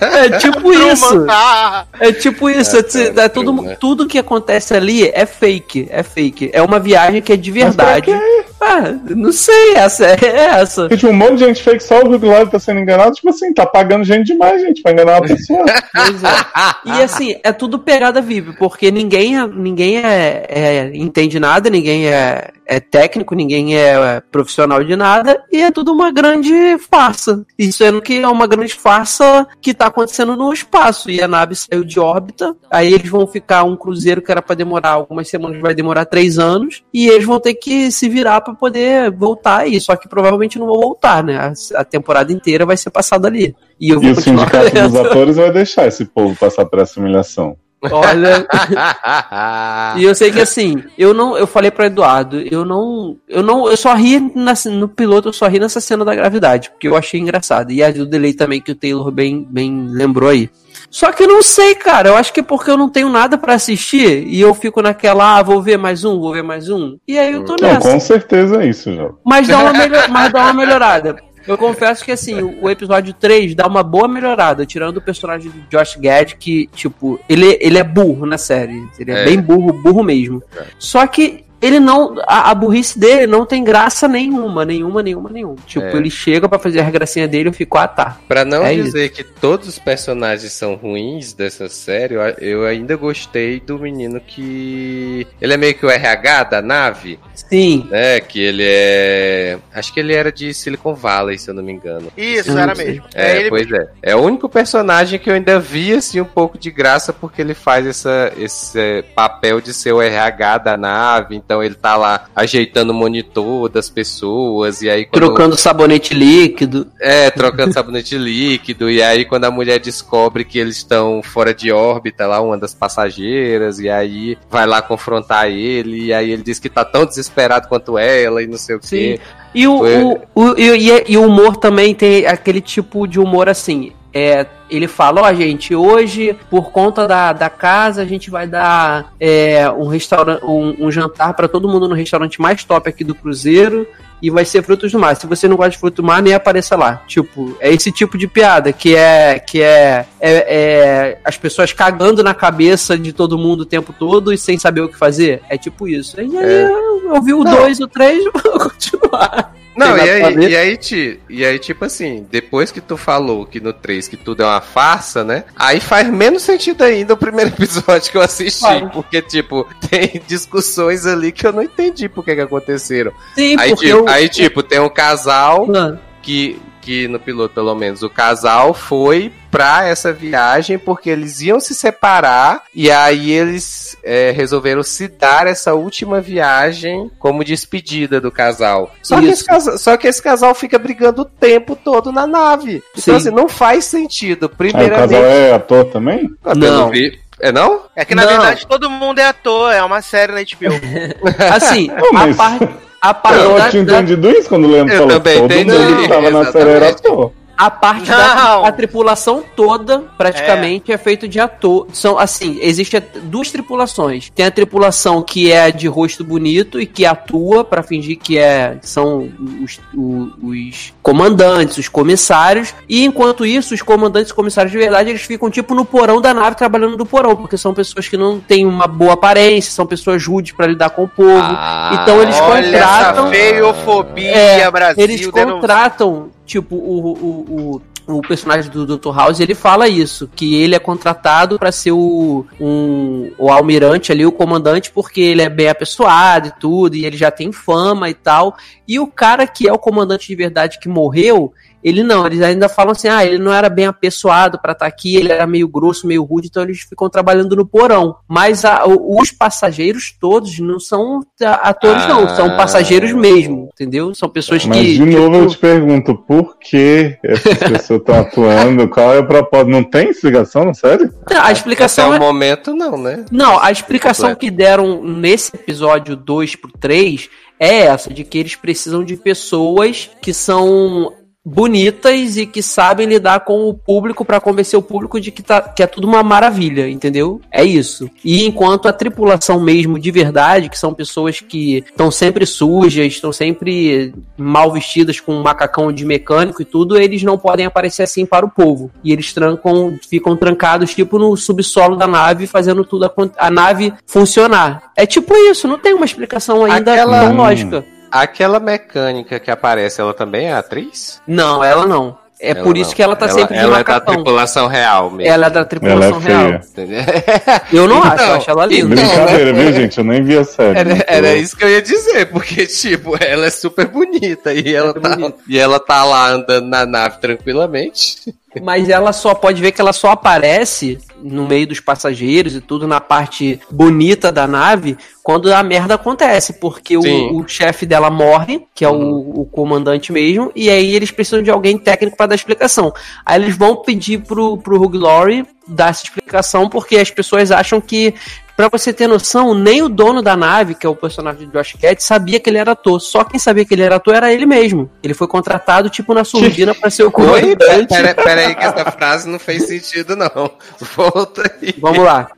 é 0.00 0.38
tipo 0.38 0.72
isso. 0.72 1.26
Ah, 1.28 1.84
É 2.00 2.12
tipo 2.12 2.48
isso. 2.50 2.76
É, 2.76 2.80
É, 2.80 3.24
é 3.24 3.28
tudo, 3.28 3.52
né? 3.62 3.76
tudo 3.78 4.06
que 4.06 4.18
acontece 4.18 4.74
ali 4.74 5.08
é 5.12 5.26
fake. 5.26 5.88
É 5.90 6.02
fake. 6.02 6.50
É 6.52 6.62
uma 6.62 6.78
viagem 6.80 7.20
que 7.22 7.32
é 7.32 7.36
de 7.36 7.50
Mas 7.52 7.74
pra 7.76 7.84
verdade. 7.94 8.06
quê? 8.12 8.44
Ah, 8.60 8.92
não 9.16 9.32
sei, 9.32 9.74
essa 9.74 10.06
é 10.06 10.34
essa. 10.60 10.82
Porque, 10.82 10.96
tipo, 10.98 11.12
um 11.12 11.16
monte 11.16 11.36
de 11.38 11.44
gente 11.46 11.62
fake, 11.62 11.82
só 11.82 12.00
o 12.02 12.08
Hugh 12.14 12.24
Laurie 12.26 12.50
tá 12.50 12.58
sendo 12.58 12.80
enganado. 12.80 13.12
Tipo 13.12 13.30
assim, 13.30 13.52
tá 13.54 13.64
pagando 13.66 14.04
gente 14.04 14.26
demais, 14.26 14.60
gente, 14.60 14.82
pra 14.82 14.92
enganar 14.92 15.20
uma 15.20 15.26
pessoa. 15.28 15.64
Pois 15.94 16.22
é. 16.24 16.98
E 16.98 17.02
assim, 17.02 17.36
é 17.42 17.52
tudo 17.52 17.78
pegada 17.78 18.20
VIP, 18.20 18.56
porque 18.58 18.90
ninguém, 18.90 19.38
é- 19.38 19.46
ninguém 19.46 19.98
é, 19.98 20.46
é- 20.48 20.90
entende 20.94 21.40
nada, 21.40 21.70
ninguém 21.70 22.06
é, 22.08 22.50
é 22.66 22.80
técnico, 22.80 23.34
ninguém 23.34 23.76
é 23.76 24.20
profissional 24.30 24.84
de 24.84 24.94
nada, 24.94 25.42
e 25.50 25.62
é 25.62 25.70
tudo 25.70 25.92
uma 25.92 26.10
grande 26.12 26.78
farsa. 26.90 27.44
Isso 27.58 27.78
sendo 27.78 28.02
que 28.02 28.18
é 28.18 28.28
uma 28.28 28.46
grande 28.46 28.74
farsa 28.74 29.46
que 29.60 29.72
tá 29.72 29.86
acontecendo 29.86 30.36
no 30.36 30.52
espaço. 30.52 31.10
E 31.10 31.22
a 31.22 31.28
nave 31.28 31.54
saiu 31.54 31.82
de 31.84 31.98
órbita, 31.98 32.54
aí 32.70 32.92
eles 32.92 33.08
vão 33.08 33.26
ficar 33.26 33.64
um 33.64 33.76
cruzeiro 33.76 34.20
que 34.20 34.30
era 34.30 34.42
pra 34.42 34.54
demorar 34.54 34.90
algumas 34.90 35.28
semanas, 35.28 35.60
vai 35.60 35.74
demorar 35.74 36.04
três 36.04 36.38
anos, 36.38 36.82
e 36.92 37.08
eles 37.08 37.24
vão 37.26 37.40
ter 37.40 37.54
que 37.54 37.90
se 37.90 38.08
virar 38.08 38.40
pra 38.42 38.49
poder 38.54 39.10
voltar 39.10 39.58
aí. 39.60 39.80
Só 39.80 39.96
que 39.96 40.08
provavelmente 40.08 40.58
não 40.58 40.66
vão 40.66 40.80
voltar, 40.80 41.22
né? 41.24 41.36
A, 41.38 41.80
a 41.80 41.84
temporada 41.84 42.32
inteira 42.32 42.64
vai 42.66 42.76
ser 42.76 42.90
passada 42.90 43.28
ali. 43.28 43.54
E 43.80 43.90
eu 43.90 44.00
E 44.02 44.02
vou 44.02 44.12
o 44.12 44.14
continuar 44.14 44.48
sindicato 44.50 44.88
dos 44.88 44.96
atores 44.96 45.36
vai 45.36 45.52
deixar 45.52 45.86
esse 45.86 46.04
povo 46.04 46.36
passar 46.36 46.64
por 46.66 46.78
essa 46.80 46.98
humilhação. 47.00 47.56
Olha, 47.82 48.46
E 49.96 50.04
eu 50.04 50.14
sei 50.14 50.30
que 50.30 50.40
assim, 50.40 50.82
eu 50.98 51.14
não, 51.14 51.36
eu 51.36 51.46
falei 51.46 51.70
pro 51.70 51.84
Eduardo, 51.84 52.38
eu 52.40 52.62
não, 52.64 53.16
eu 53.28 53.42
não, 53.42 53.68
eu 53.70 53.76
só 53.76 53.94
ri 53.94 54.20
na- 54.34 54.52
no 54.70 54.86
piloto, 54.88 55.28
eu 55.28 55.32
só 55.32 55.46
ri 55.48 55.58
nessa 55.58 55.80
cena 55.80 56.04
da 56.04 56.14
gravidade, 56.14 56.70
porque 56.70 56.86
eu 56.86 56.96
achei 56.96 57.18
engraçado. 57.18 57.70
E 57.72 57.82
a 57.82 57.90
do 57.90 58.04
delay 58.06 58.34
também 58.34 58.60
que 58.60 58.72
o 58.72 58.74
Taylor 58.74 59.10
bem, 59.10 59.46
bem 59.48 59.86
lembrou 59.88 60.28
aí. 60.28 60.50
Só 60.90 61.12
que 61.12 61.22
eu 61.24 61.28
não 61.28 61.42
sei, 61.42 61.74
cara. 61.74 62.08
Eu 62.10 62.16
acho 62.16 62.32
que 62.32 62.40
é 62.40 62.42
porque 62.42 62.70
eu 62.70 62.76
não 62.76 62.88
tenho 62.88 63.08
nada 63.08 63.36
pra 63.36 63.54
assistir 63.54 64.26
e 64.26 64.40
eu 64.40 64.54
fico 64.54 64.80
naquela, 64.80 65.38
ah, 65.38 65.42
vou 65.42 65.60
ver 65.62 65.76
mais 65.76 66.04
um, 66.04 66.18
vou 66.20 66.32
ver 66.32 66.42
mais 66.42 66.68
um. 66.68 66.96
E 67.06 67.18
aí 67.18 67.32
eu 67.32 67.44
tô 67.44 67.56
Não, 67.60 67.68
nessa. 67.74 67.90
com 67.92 68.00
certeza 68.00 68.62
é 68.62 68.66
isso, 68.68 68.94
já. 68.94 69.10
Mas 69.24 69.48
dá 69.48 69.58
uma, 69.58 69.72
melhor, 69.72 70.08
mas 70.10 70.32
dá 70.32 70.42
uma 70.44 70.52
melhorada. 70.52 71.16
Eu 71.46 71.56
confesso 71.56 72.04
que, 72.04 72.12
assim, 72.12 72.40
o 72.60 72.68
episódio 72.68 73.14
3 73.14 73.54
dá 73.54 73.66
uma 73.66 73.82
boa 73.82 74.06
melhorada, 74.06 74.66
tirando 74.66 74.98
o 74.98 75.00
personagem 75.00 75.50
do 75.50 75.60
Josh 75.70 75.96
Gad, 75.96 76.34
que, 76.34 76.68
tipo, 76.74 77.18
ele, 77.28 77.56
ele 77.60 77.78
é 77.78 77.82
burro 77.82 78.26
na 78.26 78.36
série. 78.36 78.86
Ele 78.98 79.10
é, 79.10 79.22
É. 79.22 79.24
bem 79.24 79.40
burro, 79.40 79.72
burro 79.72 80.02
mesmo. 80.04 80.42
Só 80.78 81.06
que 81.06 81.44
ele 81.60 81.78
não. 81.80 82.16
A, 82.26 82.50
a 82.50 82.54
burrice 82.54 82.98
dele 82.98 83.26
não 83.26 83.44
tem 83.46 83.62
graça 83.64 84.06
nenhuma, 84.08 84.64
nenhuma, 84.64 85.02
nenhuma, 85.02 85.30
nenhuma. 85.30 85.56
Tipo, 85.66 85.86
É. 85.86 85.96
ele 85.96 86.10
chega 86.10 86.48
pra 86.48 86.58
fazer 86.58 86.80
a 86.80 86.90
gracinha 86.90 87.26
dele 87.28 87.48
e 87.48 87.50
eu 87.50 87.52
fico, 87.54 87.76
ah, 87.78 87.88
tá. 87.88 88.18
Pra 88.28 88.44
não 88.44 88.64
É 88.64 88.74
dizer 88.74 89.10
que 89.10 89.22
todos 89.24 89.68
os 89.68 89.78
personagens 89.78 90.52
são 90.52 90.74
ruins 90.74 91.32
dessa 91.32 91.68
série, 91.68 92.14
eu, 92.14 92.20
eu 92.38 92.66
ainda 92.66 92.96
gostei 92.96 93.60
do 93.60 93.78
menino 93.78 94.20
que. 94.20 95.26
Ele 95.40 95.54
é 95.54 95.56
meio 95.56 95.74
que 95.74 95.84
o 95.86 95.90
RH 95.90 96.44
da 96.44 96.62
nave, 96.62 97.18
Sim. 97.34 97.86
né? 97.90 98.20
Que 98.20 98.40
ele 98.40 98.64
é. 98.66 99.58
Acho 99.74 99.92
que 99.92 100.00
ele 100.00 100.14
era 100.14 100.30
de 100.32 100.52
Silicon 100.54 100.94
Valley, 100.94 101.38
se 101.38 101.50
eu 101.50 101.54
não 101.54 101.62
me 101.62 101.72
engano. 101.72 102.10
Isso, 102.16 102.52
Sim, 102.52 102.58
era 102.58 102.74
mesmo. 102.74 103.04
É, 103.14 103.38
ele 103.38 103.48
pois 103.50 103.70
é. 103.70 103.88
É 104.02 104.16
o 104.16 104.20
único 104.20 104.48
personagem 104.48 105.18
que 105.18 105.28
eu 105.30 105.34
ainda 105.34 105.58
vi 105.58 105.92
assim 105.94 106.20
um 106.20 106.24
pouco 106.24 106.58
de 106.58 106.70
graça 106.70 107.12
porque 107.12 107.40
ele 107.40 107.54
faz 107.54 107.86
essa, 107.86 108.32
esse 108.36 109.04
papel 109.14 109.60
de 109.60 109.72
ser 109.72 109.92
o 109.92 110.00
RH 110.02 110.58
da 110.58 110.76
nave, 110.76 111.36
então 111.50 111.64
ele 111.64 111.74
tá 111.74 111.96
lá 111.96 112.26
ajeitando 112.36 112.92
o 112.92 112.94
monitor 112.94 113.68
das 113.68 113.90
pessoas 113.90 114.82
e 114.82 114.88
aí 114.88 115.04
quando 115.04 115.24
Trocando 115.26 115.56
sabonete 115.56 116.14
líquido. 116.14 116.86
é, 117.00 117.28
trocando 117.28 117.72
sabonete 117.74 118.16
líquido, 118.16 118.88
e 118.88 119.02
aí 119.02 119.24
quando 119.24 119.46
a 119.46 119.50
mulher 119.50 119.80
descobre 119.80 120.44
que 120.44 120.60
eles 120.60 120.76
estão 120.76 121.20
fora 121.24 121.52
de 121.52 121.72
órbita, 121.72 122.24
lá, 122.24 122.40
uma 122.40 122.56
das 122.56 122.72
passageiras, 122.72 123.80
e 123.80 123.88
aí 123.90 124.38
vai 124.48 124.64
lá 124.64 124.80
confrontar 124.80 125.50
ele, 125.50 126.04
e 126.06 126.12
aí 126.12 126.30
ele 126.30 126.42
diz 126.44 126.60
que 126.60 126.68
tá 126.68 126.84
tão 126.84 127.04
desesperado 127.04 127.66
quanto 127.66 127.98
ela, 127.98 128.40
e 128.42 128.46
não 128.46 128.56
sei 128.58 128.76
o 128.76 128.80
Sim. 128.80 128.96
quê. 128.96 129.20
E 129.52 129.66
o, 129.66 129.78
Foi- 129.78 129.96
o, 130.04 130.20
o- 130.36 130.54
e, 130.56 130.88
e- 130.88 131.04
e 131.08 131.16
o 131.16 131.24
humor 131.26 131.56
também 131.56 131.92
tem 131.96 132.26
aquele 132.26 132.60
tipo 132.60 133.08
de 133.08 133.18
humor 133.18 133.48
assim. 133.48 133.92
É, 134.12 134.46
ele 134.68 134.86
fala, 134.88 135.22
ó, 135.22 135.32
gente, 135.34 135.74
hoje, 135.74 136.36
por 136.48 136.70
conta 136.70 137.06
da, 137.06 137.32
da 137.32 137.48
casa, 137.50 138.02
a 138.02 138.04
gente 138.04 138.30
vai 138.30 138.46
dar 138.46 139.12
é, 139.20 139.70
um, 139.70 139.86
restaurante, 139.86 140.44
um, 140.44 140.86
um 140.86 140.90
jantar 140.90 141.34
pra 141.34 141.48
todo 141.48 141.68
mundo 141.68 141.88
no 141.88 141.94
restaurante 141.94 142.40
mais 142.40 142.64
top 142.64 142.88
aqui 142.88 143.04
do 143.04 143.14
Cruzeiro. 143.14 143.86
E 144.22 144.28
vai 144.28 144.44
ser 144.44 144.62
frutos 144.62 144.92
do 144.92 144.98
mar. 144.98 145.16
Se 145.16 145.26
você 145.26 145.48
não 145.48 145.56
gosta 145.56 145.70
de 145.70 145.78
frutos 145.78 145.96
do 145.96 146.02
mar, 146.06 146.20
nem 146.22 146.34
apareça 146.34 146.76
lá. 146.76 147.02
Tipo, 147.06 147.56
é 147.58 147.72
esse 147.72 147.90
tipo 147.90 148.18
de 148.18 148.28
piada 148.28 148.70
que 148.70 148.94
é 148.94 149.38
que 149.38 149.62
é, 149.62 150.04
é, 150.20 150.30
é 150.30 151.18
as 151.24 151.38
pessoas 151.38 151.72
cagando 151.72 152.22
na 152.22 152.34
cabeça 152.34 152.98
de 152.98 153.14
todo 153.14 153.38
mundo 153.38 153.62
o 153.62 153.66
tempo 153.66 153.94
todo 153.98 154.30
e 154.30 154.36
sem 154.36 154.58
saber 154.58 154.82
o 154.82 154.90
que 154.90 154.98
fazer. 154.98 155.40
É 155.48 155.56
tipo 155.56 155.88
isso. 155.88 156.20
E 156.20 156.36
aí 156.36 156.36
É. 156.36 156.70
eu, 156.70 157.22
vi 157.22 157.32
o 157.32 157.42
Não. 157.42 157.62
2 157.62 157.78
e 157.80 157.84
o 157.84 157.88
3 157.88 158.24
vou 158.30 158.58
continuar. 158.58 159.54
Não, 159.80 159.96
e 159.96 160.00
aí, 160.10 160.34
e, 160.50 160.56
aí, 160.56 160.76
ti- 160.76 161.20
e 161.28 161.44
aí, 161.44 161.58
tipo 161.58 161.84
assim, 161.84 162.26
depois 162.30 162.70
que 162.70 162.80
tu 162.80 162.96
falou 162.96 163.46
que 163.46 163.60
no 163.60 163.72
3 163.72 164.08
que 164.08 164.16
tudo 164.16 164.42
é 164.42 164.46
uma 164.46 164.60
farsa, 164.60 165.24
né? 165.24 165.44
Aí 165.56 165.80
faz 165.80 166.08
menos 166.08 166.42
sentido 166.42 166.82
ainda 166.82 167.14
o 167.14 167.16
primeiro 167.16 167.50
episódio 167.56 168.10
que 168.10 168.16
eu 168.16 168.22
assisti. 168.22 168.64
Porque, 168.92 169.20
tipo, 169.22 169.66
tem 169.88 170.20
discussões 170.26 171.06
ali 171.06 171.32
que 171.32 171.46
eu 171.46 171.52
não 171.52 171.62
entendi 171.62 172.08
por 172.08 172.24
que 172.24 172.34
que 172.34 172.40
aconteceram. 172.40 173.12
Sim, 173.34 173.56
Aí, 173.58 173.70
porque 173.70 173.86
tipo, 173.86 173.98
eu... 173.98 174.08
aí, 174.08 174.28
tipo, 174.28 174.62
tem 174.62 174.80
um 174.80 174.88
casal 174.88 175.66
Ah, 175.74 175.96
que, 176.22 176.60
que 176.80 177.06
no 177.08 177.18
piloto, 177.20 177.54
pelo 177.54 177.74
menos, 177.74 178.02
o 178.02 178.10
casal 178.10 178.72
foi 178.74 179.32
pra 179.50 179.84
essa 179.86 180.12
viagem 180.12 180.78
porque 180.78 181.10
eles 181.10 181.40
iam 181.40 181.58
se 181.60 181.74
separar 181.74 182.62
e 182.74 182.90
aí 182.90 183.30
eles 183.32 183.96
é, 184.02 184.30
resolveram 184.30 184.82
se 184.82 185.08
dar 185.08 185.46
essa 185.46 185.74
última 185.74 186.20
viagem 186.20 187.10
como 187.18 187.44
despedida 187.44 188.20
do 188.20 188.30
casal. 188.30 188.94
Só 189.02 189.20
que, 189.20 189.26
esse 189.26 189.44
casal. 189.44 189.78
só 189.78 189.96
que 189.96 190.06
esse 190.08 190.22
casal 190.22 190.54
fica 190.54 190.78
brigando 190.78 191.22
o 191.22 191.24
tempo 191.24 191.74
todo 191.76 192.12
na 192.12 192.26
nave. 192.26 192.82
Sim. 192.94 193.00
Então, 193.02 193.16
assim, 193.16 193.30
não 193.30 193.48
faz 193.48 193.84
sentido. 193.84 194.46
Aí 194.46 194.52
o 194.52 194.56
Primeiramente. 194.56 195.10
casal 195.10 195.24
é 195.24 195.52
ator 195.52 195.84
também? 195.86 196.30
Ah, 196.44 196.54
Não. 196.54 196.90
vi- 196.90 197.18
É 197.42 197.50
não? 197.50 197.82
É 197.96 198.04
que 198.04 198.14
na 198.14 198.22
Não. 198.22 198.28
verdade 198.32 198.66
todo 198.66 198.90
mundo 198.90 199.18
é 199.18 199.24
ator, 199.24 199.72
é 199.72 199.82
uma 199.82 200.02
série 200.02 200.32
na 200.32 200.40
HBO. 200.42 200.74
assim, 201.54 201.88
Não, 201.88 202.16
a 202.20 202.34
parte... 202.34 202.68
A 203.00 203.14
parte, 203.14 203.42
Eu 203.44 203.56
da, 203.56 203.70
tinha 203.70 203.82
da- 203.84 203.94
entendido 203.94 204.30
isso 204.30 204.48
quando 204.48 204.64
o 204.66 204.70
Leandro 204.70 204.92
Eu 204.94 204.98
falou. 204.98 205.14
também 205.20 205.38
Todo 205.40 205.52
entendi, 205.52 205.70
mundo 205.78 206.02
que 206.02 206.08
tava 206.08 206.30
na 206.30 206.52
série 206.52 206.70
era 206.70 206.88
ator. 206.90 207.32
A 207.66 207.70
parte 207.70 208.06
da 208.08 208.34
Não. 208.34 208.64
a 208.64 208.72
tripulação 208.72 209.44
toda, 209.54 210.00
praticamente, 210.16 210.90
é, 210.92 210.98
feito 210.98 211.28
de 211.28 211.38
ator. 211.38 211.86
São, 211.92 212.18
assim, 212.18 212.58
existem 212.60 213.02
duas 213.24 213.50
tripulações. 213.50 214.30
Tem 214.34 214.46
a 214.46 214.50
tripulação 214.50 215.22
que 215.22 215.50
é 215.52 215.70
de 215.70 215.86
rosto 215.86 216.24
bonito 216.24 216.80
e 216.80 216.86
que 216.86 217.04
atua 217.04 217.64
pra 217.64 217.82
fingir 217.82 218.18
que 218.18 218.38
é, 218.38 218.78
são 218.82 219.28
os, 219.62 219.78
o- 219.94 220.30
os 220.42 220.92
comandantes, 221.02 221.76
os 221.78 221.88
comissários. 221.88 222.74
E 222.88 223.04
enquanto 223.04 223.44
isso, 223.44 223.74
os 223.74 223.82
comandantes 223.82 224.30
e 224.30 224.34
comissários 224.34 224.72
de 224.72 224.78
verdade, 224.78 225.10
eles 225.10 225.22
ficam 225.22 225.50
tipo 225.50 225.74
no 225.74 225.84
porão 225.84 226.20
da 226.20 226.32
nave, 226.32 226.56
trabalhando 226.56 226.96
no 226.96 227.06
porão, 227.06 227.36
porque 227.36 227.56
são 227.56 227.74
pessoas 227.74 228.08
que 228.08 228.16
não 228.16 228.40
têm 228.40 228.64
uma 228.66 228.86
boa 228.86 229.12
aparência, 229.14 229.70
são 229.72 229.86
pessoas 229.86 230.24
rudes 230.26 230.52
pra 230.52 230.66
lidar 230.66 230.90
com 230.90 231.04
o 231.04 231.08
povo. 231.08 231.30
Ah, 231.42 232.00
Então 232.02 232.22
eles 232.22 232.38
Olha 232.40 232.76
essa 232.76 232.86
contratam- 233.12 233.30
feiofobia, 233.30 234.30
É, 234.30 234.70
Brasil. 234.70 235.02
Eles 235.04 235.26
contratam, 235.26 236.28
tipo, 236.50 236.74
o, 236.74 237.12
o, 237.12 237.80
o, 238.06 238.16
o 238.18 238.20
personagem 238.22 238.70
do 238.70 238.84
Dr. 238.84 239.14
House, 239.14 239.38
ele 239.38 239.54
fala 239.54 239.88
isso, 239.88 240.28
que 240.34 240.56
ele 240.56 240.74
é 240.74 240.80
contratado 240.80 241.58
para 241.58 241.70
ser 241.70 241.92
o, 241.92 242.44
um, 242.60 243.30
o 243.38 243.48
almirante 243.50 244.10
ali, 244.10 244.26
o 244.26 244.32
comandante, 244.32 244.90
porque 244.90 245.20
ele 245.20 245.42
é 245.42 245.48
bem 245.48 245.68
apessoado 245.68 246.48
e 246.48 246.52
tudo, 246.58 246.96
e 246.96 247.06
ele 247.06 247.16
já 247.16 247.30
tem 247.30 247.52
fama 247.52 248.10
e 248.10 248.14
tal. 248.14 248.56
E 248.86 248.98
o 248.98 249.06
cara 249.06 249.46
que 249.46 249.68
é 249.68 249.72
o 249.72 249.78
comandante 249.78 250.26
de 250.26 250.34
verdade 250.34 250.80
que 250.80 250.88
morreu, 250.88 251.52
ele 251.82 252.02
não, 252.02 252.26
eles 252.26 252.40
ainda 252.42 252.68
falam 252.68 252.92
assim: 252.92 253.08
ah, 253.08 253.24
ele 253.24 253.38
não 253.38 253.52
era 253.52 253.68
bem 253.68 253.86
apessoado 253.86 254.58
para 254.60 254.72
estar 254.72 254.86
aqui, 254.86 255.16
ele 255.16 255.32
era 255.32 255.46
meio 255.46 255.66
grosso, 255.68 256.06
meio 256.06 256.22
rude, 256.24 256.48
então 256.48 256.62
eles 256.62 256.80
ficam 256.80 257.08
trabalhando 257.08 257.56
no 257.56 257.66
porão. 257.66 258.16
Mas 258.28 258.64
a- 258.64 258.84
o- 258.86 259.20
os 259.20 259.30
passageiros 259.30 260.14
todos 260.20 260.58
não 260.58 260.78
são 260.80 261.20
atores, 261.40 262.06
não, 262.06 262.24
Ah. 262.24 262.36
são 262.36 262.56
passageiros 262.56 263.12
mesmo, 263.12 263.68
entendeu? 263.72 264.14
São 264.14 264.28
pessoas 264.28 264.64
Mas 264.66 264.78
que. 264.78 264.98
de 264.98 265.04
novo 265.04 265.34
eu 265.36 265.40
tipo, 265.42 265.52
te 265.54 265.58
pergunto, 265.58 266.14
por 266.14 266.58
que 266.58 267.16
essas 267.24 267.58
pessoas 267.88 268.00
estão 268.00 268.20
atuando? 268.20 268.88
Qual 268.88 269.14
é 269.14 269.18
o 269.20 269.26
propósito? 269.26 269.70
Não 269.70 269.84
tem 269.84 270.10
explicação, 270.10 270.64
não 270.64 270.74
sério? 270.74 271.12
a 271.30 271.34
Até 271.40 271.52
explicação 271.52 272.10
o 272.10 272.14
é. 272.14 272.18
momento, 272.18 272.74
não, 272.74 272.96
né? 272.96 273.24
Não, 273.30 273.58
a 273.58 273.70
explicação 273.70 274.34
que 274.34 274.50
deram 274.50 275.02
nesse 275.02 275.54
episódio 275.54 276.14
2 276.16 276.56
pro 276.56 276.70
3 276.72 277.28
é 277.58 277.80
essa, 277.82 278.12
de 278.12 278.24
que 278.24 278.38
eles 278.38 278.56
precisam 278.56 279.04
de 279.04 279.16
pessoas 279.16 280.10
que 280.22 280.32
são 280.32 281.12
bonitas 281.54 282.36
e 282.36 282.46
que 282.46 282.62
sabem 282.62 283.06
lidar 283.06 283.40
com 283.40 283.68
o 283.68 283.74
público 283.74 284.24
pra 284.24 284.40
convencer 284.40 284.78
o 284.78 284.82
público 284.82 285.20
de 285.20 285.30
que, 285.30 285.42
tá, 285.42 285.60
que 285.60 285.82
é 285.82 285.86
tudo 285.86 286.06
uma 286.06 286.22
maravilha, 286.22 286.88
entendeu? 286.88 287.40
É 287.50 287.64
isso. 287.64 288.08
E 288.24 288.46
enquanto 288.46 288.86
a 288.88 288.92
tripulação 288.92 289.60
mesmo 289.60 289.98
de 289.98 290.10
verdade, 290.10 290.68
que 290.68 290.78
são 290.78 290.94
pessoas 290.94 291.40
que 291.40 291.78
estão 291.78 292.10
sempre 292.10 292.46
sujas, 292.46 293.06
estão 293.06 293.32
sempre 293.32 294.14
mal 294.36 294.72
vestidas 294.72 295.18
com 295.20 295.34
um 295.34 295.42
macacão 295.42 295.92
de 295.92 296.04
mecânico 296.04 296.62
e 296.62 296.64
tudo, 296.64 296.96
eles 296.98 297.22
não 297.22 297.36
podem 297.36 297.66
aparecer 297.66 298.02
assim 298.04 298.24
para 298.24 298.46
o 298.46 298.50
povo. 298.50 298.90
E 299.02 299.12
eles 299.12 299.32
trancam, 299.32 299.98
ficam 300.08 300.36
trancados 300.36 300.94
tipo 300.94 301.18
no 301.18 301.36
subsolo 301.36 301.96
da 301.96 302.06
nave, 302.06 302.46
fazendo 302.46 302.84
tudo 302.84 303.04
a, 303.06 303.12
a 303.38 303.50
nave 303.50 303.92
funcionar. 304.06 304.92
É 304.96 305.04
tipo 305.06 305.34
isso, 305.36 305.66
não 305.66 305.78
tem 305.78 305.94
uma 305.94 306.04
explicação 306.04 306.64
ainda 306.64 306.92
Aquela- 306.92 307.20
tão 307.26 307.36
lógica. 307.36 307.84
Aquela 308.10 308.58
mecânica 308.60 309.38
que 309.38 309.50
aparece, 309.50 310.00
ela 310.00 310.12
também 310.14 310.46
é 310.46 310.52
atriz? 310.52 311.20
Não, 311.26 311.62
ela 311.62 311.86
não. 311.86 312.18
É 312.42 312.52
Ela 312.52 312.62
por 312.62 312.74
isso 312.74 312.88
não. 312.90 312.96
que 312.96 313.02
ela 313.02 313.14
tá 313.14 313.28
sempre 313.28 313.48
de 313.54 313.60
Ela 313.62 313.80
é 313.80 313.84
da 313.84 313.92
macacão. 313.92 314.14
tripulação 314.14 314.66
real 314.66 315.10
mesmo. 315.10 315.30
Ela 315.30 315.46
é 315.48 315.50
da 315.50 315.60
Ela 315.60 315.66
tripulação 315.68 316.16
é 316.16 316.20
real. 316.24 316.60
Eu 317.70 317.86
não 317.86 317.98
acho, 318.02 318.08
eu 318.08 318.12
Então, 318.14 318.34
acho 318.36 318.50
ela 318.50 318.64
linda. 318.66 318.94
então, 318.94 319.06
Brincadeira, 319.14 319.52
né? 319.52 319.62
viu, 319.62 319.72
gente? 319.74 319.98
Eu 319.98 320.04
nem 320.04 320.22
vi 320.22 320.38
a 320.38 320.44
série. 320.44 320.78
Era, 320.78 320.96
tô- 320.96 321.04
era 321.06 321.34
isso 321.34 321.54
que 321.54 321.64
eu 321.64 321.68
ia 321.68 321.82
dizer, 321.82 322.30
porque, 322.30 322.66
tipo, 322.66 323.14
ela 323.22 323.44
é 323.44 323.50
super 323.50 323.86
bonita 323.88 324.54
e 324.54 324.74
ela, 324.74 324.88
Super 324.88 325.00
tá, 325.02 325.16
bonita. 325.16 325.38
e 325.46 325.58
ela 325.58 325.78
tá 325.78 326.02
lá 326.02 326.28
andando 326.30 326.66
na 326.66 326.86
nave 326.86 327.18
tranquilamente. 327.20 328.34
Mas 328.62 328.88
ela 328.88 329.12
só 329.12 329.34
pode 329.34 329.62
ver 329.62 329.70
que 329.70 329.80
ela 329.80 329.92
só 329.92 330.10
aparece 330.10 330.98
no 331.22 331.46
meio 331.46 331.66
dos 331.66 331.78
passageiros 331.78 332.54
e 332.54 332.60
tudo 332.60 332.86
na 332.88 333.00
parte 333.00 333.60
bonita 333.70 334.32
da 334.32 334.46
nave 334.46 334.96
quando 335.22 335.52
a 335.52 335.62
merda 335.62 335.94
acontece, 335.94 336.54
porque 336.54 336.96
o, 336.96 337.02
Sim. 337.02 337.30
o 337.32 337.46
chefe 337.46 337.86
dela 337.86 338.10
morre, 338.10 338.66
que 338.74 338.84
é 338.84 338.88
o, 338.88 339.42
o 339.42 339.44
comandante 339.44 340.12
mesmo, 340.12 340.50
e 340.56 340.68
aí 340.68 340.94
eles 340.94 341.10
precisam 341.10 341.42
de 341.42 341.50
alguém 341.50 341.78
técnico 341.78 342.16
para 342.16 342.26
dar 342.26 342.34
explicação. 342.34 342.92
Aí 343.24 343.40
eles 343.40 343.56
vão 343.56 343.76
pedir 343.76 344.22
pro, 344.22 344.56
pro 344.58 344.82
Hugh 344.82 344.96
Laurie 344.96 345.46
dar 345.68 345.90
essa 345.90 346.04
explicação, 346.04 346.68
porque 346.68 346.96
as 346.96 347.10
pessoas 347.10 347.52
acham 347.52 347.80
que 347.80 348.14
Pra 348.60 348.68
você 348.68 348.92
ter 348.92 349.06
noção, 349.06 349.54
nem 349.54 349.80
o 349.80 349.88
dono 349.88 350.20
da 350.20 350.36
nave, 350.36 350.74
que 350.74 350.86
é 350.86 350.90
o 350.90 350.94
personagem 350.94 351.46
de 351.46 351.50
Josh 351.50 351.76
Gad, 351.80 351.98
sabia 351.98 352.38
que 352.38 352.50
ele 352.50 352.58
era 352.58 352.72
ator. 352.72 353.00
Só 353.00 353.24
quem 353.24 353.40
sabia 353.40 353.64
que 353.64 353.72
ele 353.72 353.80
era 353.80 353.96
ator 353.96 354.14
era 354.14 354.30
ele 354.34 354.44
mesmo. 354.44 354.90
Ele 355.02 355.14
foi 355.14 355.26
contratado, 355.26 355.88
tipo, 355.88 356.12
na 356.12 356.24
surdina 356.24 356.74
pra 356.74 356.90
ser 356.90 357.04
o 357.04 357.10
comandante. 357.10 357.88
Pera, 357.88 358.14
pera 358.14 358.40
aí 358.42 358.54
que 358.54 358.62
essa 358.62 358.90
frase 358.90 359.26
não 359.30 359.38
fez 359.38 359.66
sentido, 359.66 360.14
não. 360.14 360.50
Volta 360.94 361.50
aí. 361.62 361.74
Vamos 361.78 362.04
lá. 362.04 362.30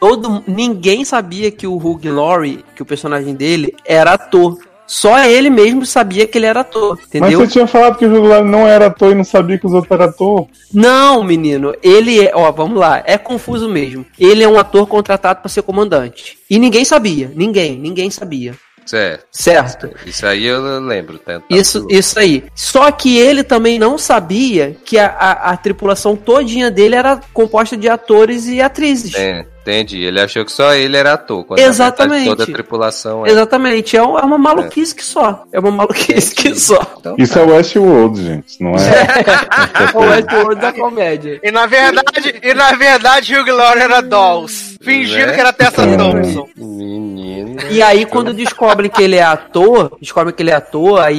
Todo, 0.00 0.42
ninguém 0.46 1.04
sabia 1.04 1.50
que 1.50 1.66
o 1.66 1.76
Hugh 1.76 2.08
Laurie, 2.10 2.64
que 2.74 2.80
o 2.80 2.86
personagem 2.86 3.34
dele, 3.34 3.76
era 3.84 4.14
ator. 4.14 4.56
Só 4.90 5.22
ele 5.24 5.50
mesmo 5.50 5.86
sabia 5.86 6.26
que 6.26 6.36
ele 6.36 6.46
era 6.46 6.62
ator, 6.62 6.96
Mas 6.96 7.06
entendeu? 7.06 7.38
você 7.38 7.46
tinha 7.46 7.66
falado 7.68 7.96
que 7.96 8.04
o 8.04 8.12
Júlio 8.12 8.44
não 8.44 8.66
era 8.66 8.86
ator 8.86 9.12
e 9.12 9.14
não 9.14 9.22
sabia 9.22 9.56
que 9.56 9.64
os 9.64 9.72
outros 9.72 9.92
eram 9.92 10.06
ator. 10.06 10.48
Não, 10.74 11.22
menino, 11.22 11.72
ele 11.80 12.26
é, 12.26 12.32
ó, 12.34 12.50
vamos 12.50 12.76
lá, 12.76 13.00
é 13.06 13.16
confuso 13.16 13.68
mesmo. 13.68 14.04
Ele 14.18 14.42
é 14.42 14.48
um 14.48 14.58
ator 14.58 14.88
contratado 14.88 15.42
para 15.42 15.48
ser 15.48 15.62
comandante. 15.62 16.38
E 16.50 16.58
ninguém 16.58 16.84
sabia, 16.84 17.30
ninguém, 17.36 17.78
ninguém 17.78 18.10
sabia. 18.10 18.56
Certo. 18.84 19.26
Certo? 19.30 19.90
Isso 20.04 20.26
aí 20.26 20.44
eu 20.44 20.80
lembro. 20.80 21.18
Tá, 21.18 21.38
tá 21.38 21.46
Isso, 21.48 21.86
isso 21.88 22.18
aí. 22.18 22.42
Só 22.52 22.90
que 22.90 23.16
ele 23.16 23.44
também 23.44 23.78
não 23.78 23.96
sabia 23.96 24.76
que 24.84 24.98
a, 24.98 25.06
a, 25.06 25.50
a 25.52 25.56
tripulação 25.56 26.16
todinha 26.16 26.68
dele 26.68 26.96
era 26.96 27.20
composta 27.32 27.76
de 27.76 27.88
atores 27.88 28.48
e 28.48 28.60
atrizes. 28.60 29.14
É, 29.14 29.46
entendi. 29.70 30.02
Ele 30.02 30.20
achou 30.20 30.44
que 30.44 30.52
só 30.52 30.74
ele 30.74 30.96
era 30.96 31.12
ator. 31.14 31.44
Quando 31.44 31.60
Exatamente. 31.60 32.24
toda 32.28 32.44
a 32.44 32.46
tripulação 32.46 33.24
é. 33.26 33.30
Exatamente, 33.30 33.96
é 33.96 34.02
um- 34.02 34.18
é 34.18 34.22
uma 34.22 34.38
maluquice 34.38 34.94
que 34.94 35.04
só. 35.04 35.44
É 35.52 35.58
uma 35.60 35.70
maluquice 35.70 36.34
que 36.34 36.54
só. 36.58 36.80
Então, 36.98 37.14
Isso 37.18 37.38
é 37.38 37.42
Westworld, 37.42 38.22
gente, 38.22 38.62
não 38.62 38.72
é? 38.72 38.76
É 40.30 40.42
o 40.44 40.54
da 40.54 40.72
comédia. 40.72 41.40
E 41.42 41.50
na 41.50 41.66
verdade, 41.66 42.34
e 42.42 42.54
na 42.54 42.72
verdade, 42.72 43.34
Hugh 43.34 43.50
Laurie 43.52 43.82
era 43.82 44.00
Dolls. 44.00 44.76
Fingindo 44.80 45.26
Né? 45.26 45.34
que 45.34 45.40
era 45.40 45.52
Tessa. 45.52 45.86
Thompson. 45.96 46.48
Menino. 46.56 47.60
E 47.70 47.82
aí, 47.82 48.06
quando 48.06 48.32
descobrem 48.32 48.90
que 48.90 49.02
ele 49.02 49.16
é 49.16 49.22
ator, 49.22 49.96
descobrem 50.00 50.34
que 50.34 50.42
ele 50.42 50.50
é 50.50 50.54
ator, 50.54 51.00
aí, 51.00 51.16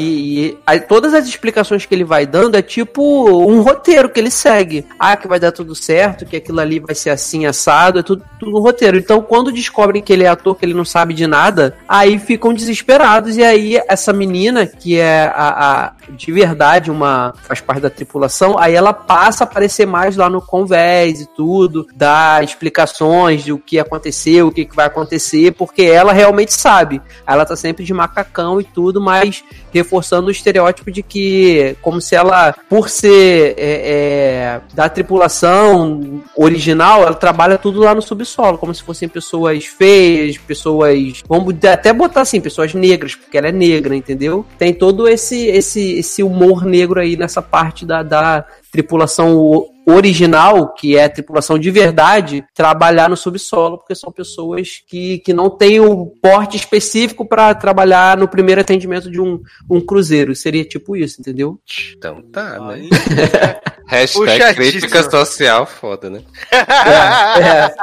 e- 0.47 0.57
aí 0.65 0.79
todas 0.79 1.13
as 1.13 1.27
explicações 1.27 1.85
que 1.85 1.93
ele 1.93 2.03
vai 2.03 2.25
dando 2.25 2.55
é 2.57 2.61
tipo 2.61 3.01
um 3.47 3.61
roteiro 3.61 4.09
que 4.09 4.19
ele 4.19 4.31
segue. 4.31 4.85
Ah, 4.99 5.15
que 5.15 5.27
vai 5.27 5.39
dar 5.39 5.51
tudo 5.51 5.75
certo, 5.75 6.25
que 6.25 6.35
aquilo 6.37 6.59
ali 6.59 6.79
vai 6.79 6.95
ser 6.95 7.11
assim, 7.11 7.45
assado, 7.45 7.99
é 7.99 8.03
tudo, 8.03 8.23
tudo 8.39 8.57
um 8.57 8.61
roteiro. 8.61 8.97
Então, 8.97 9.21
quando 9.21 9.51
descobrem 9.51 10.01
que 10.01 10.11
ele 10.11 10.23
é 10.23 10.27
ator, 10.27 10.55
que 10.55 10.65
ele 10.65 10.73
não 10.73 10.83
sabe 10.85 11.13
de 11.13 11.27
nada, 11.27 11.75
aí 11.87 12.17
ficam 12.17 12.53
desesperados. 12.53 13.37
E 13.37 13.43
aí, 13.43 13.79
essa 13.87 14.11
menina, 14.11 14.65
que 14.65 14.97
é 14.97 15.31
a, 15.35 15.83
a- 15.85 15.91
de 16.09 16.31
verdade 16.31 16.89
uma. 16.91 17.33
faz 17.43 17.61
parte 17.61 17.81
da 17.81 17.89
tripulação, 17.89 18.57
aí 18.57 18.73
ela 18.73 18.91
passa 18.93 19.43
a 19.43 19.47
aparecer 19.47 19.85
mais 19.85 20.17
lá 20.17 20.29
no 20.29 20.41
convés 20.41 21.21
e 21.21 21.27
tudo, 21.27 21.87
dá 21.95 22.41
explicações 22.43 23.43
de 23.43 23.50
o 23.51 23.59
que 23.59 23.79
aconteceu, 23.79 24.47
o 24.47 24.51
que, 24.51 24.65
que 24.65 24.75
vai 24.75 24.85
acontecer, 24.85 25.51
porque 25.53 25.83
ela 25.83 26.13
realmente 26.13 26.53
sabe. 26.53 27.01
Ela 27.25 27.45
tá 27.45 27.55
sempre 27.55 27.83
de 27.83 27.93
macacão 27.93 28.59
e 28.59 28.63
tudo, 28.63 29.01
mas 29.01 29.43
reforçando 29.71 30.27
o 30.27 30.31
estereótipo 30.31 30.91
de 30.91 31.01
que, 31.01 31.75
como 31.81 32.01
se 32.01 32.15
ela, 32.15 32.53
por 32.69 32.89
ser 32.89 33.55
é, 33.57 33.81
é, 33.83 34.61
da 34.73 34.89
tripulação 34.89 36.21
original, 36.35 37.03
ela 37.03 37.15
trabalha 37.15 37.57
tudo 37.57 37.79
lá 37.79 37.95
no 37.95 38.01
subsolo, 38.01 38.57
como 38.57 38.73
se 38.73 38.83
fossem 38.83 39.07
pessoas 39.07 39.65
feias, 39.65 40.37
pessoas. 40.37 41.23
Vamos 41.27 41.55
até 41.65 41.93
botar 41.93 42.21
assim, 42.21 42.41
pessoas 42.41 42.73
negras, 42.73 43.15
porque 43.15 43.37
ela 43.37 43.47
é 43.47 43.51
negra, 43.51 43.95
entendeu? 43.95 44.45
Tem 44.57 44.73
todo 44.73 45.07
esse, 45.07 45.47
esse, 45.47 45.99
esse 45.99 46.21
humor 46.21 46.65
negro 46.65 46.99
aí 46.99 47.15
nessa 47.15 47.41
parte 47.41 47.85
da, 47.85 48.03
da 48.03 48.45
tripulação 48.71 49.70
original, 49.85 50.73
que 50.73 50.95
é 50.95 51.05
a 51.05 51.09
tripulação 51.09 51.57
de 51.57 51.71
verdade, 51.71 52.43
trabalhar 52.53 53.09
no 53.09 53.17
subsolo, 53.17 53.77
porque 53.77 53.95
são 53.95 54.11
pessoas 54.11 54.81
que, 54.87 55.19
que 55.19 55.33
não 55.33 55.49
têm 55.49 55.79
o 55.79 56.05
porte 56.05 56.57
específico 56.57 57.25
para 57.25 57.53
trabalhar 57.55 58.17
no 58.17 58.27
primeiro 58.27 58.61
atendimento 58.61 59.09
de 59.09 59.19
um, 59.19 59.41
um 59.69 59.81
cruzeiro. 59.81 60.35
Seria 60.35 60.63
tipo 60.63 60.95
isso, 60.95 61.19
entendeu? 61.19 61.59
Então 61.97 62.21
tá, 62.21 62.59
né? 62.59 62.89
Hashtag 63.91 64.55
crítica 64.55 65.09
social 65.09 65.65
foda, 65.65 66.09
né? 66.09 66.21
É, 66.49 67.41
é. 67.41 67.75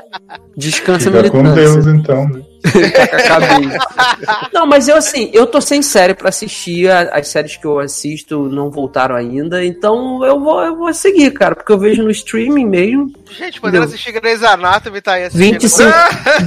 Descansa 0.56 1.12
Fica 1.12 1.30
com. 1.30 1.42
Deus, 1.54 1.86
então. 1.86 2.26
né? 2.26 2.42
Não, 4.52 4.66
mas 4.66 4.88
eu 4.88 4.96
assim, 4.96 5.30
eu 5.32 5.46
tô 5.46 5.60
sem 5.60 5.82
série 5.82 6.14
pra 6.14 6.30
assistir. 6.30 6.90
As 6.90 7.28
séries 7.28 7.56
que 7.56 7.66
eu 7.66 7.78
assisto 7.78 8.48
não 8.48 8.70
voltaram 8.70 9.14
ainda. 9.14 9.62
Então 9.64 10.24
eu 10.24 10.40
vou, 10.40 10.64
eu 10.64 10.76
vou 10.76 10.92
seguir, 10.94 11.30
cara. 11.32 11.54
Porque 11.54 11.70
eu 11.70 11.78
vejo 11.78 12.02
no 12.02 12.10
streaming 12.10 12.66
mesmo. 12.66 13.12
Gente, 13.30 13.60
podendo 13.60 13.84
assistir 13.84 14.12
Grey's 14.12 14.42
Anatomy, 14.42 15.02
tá 15.02 15.12
aí 15.12 15.24
assistindo. 15.24 15.60
25, 15.60 15.90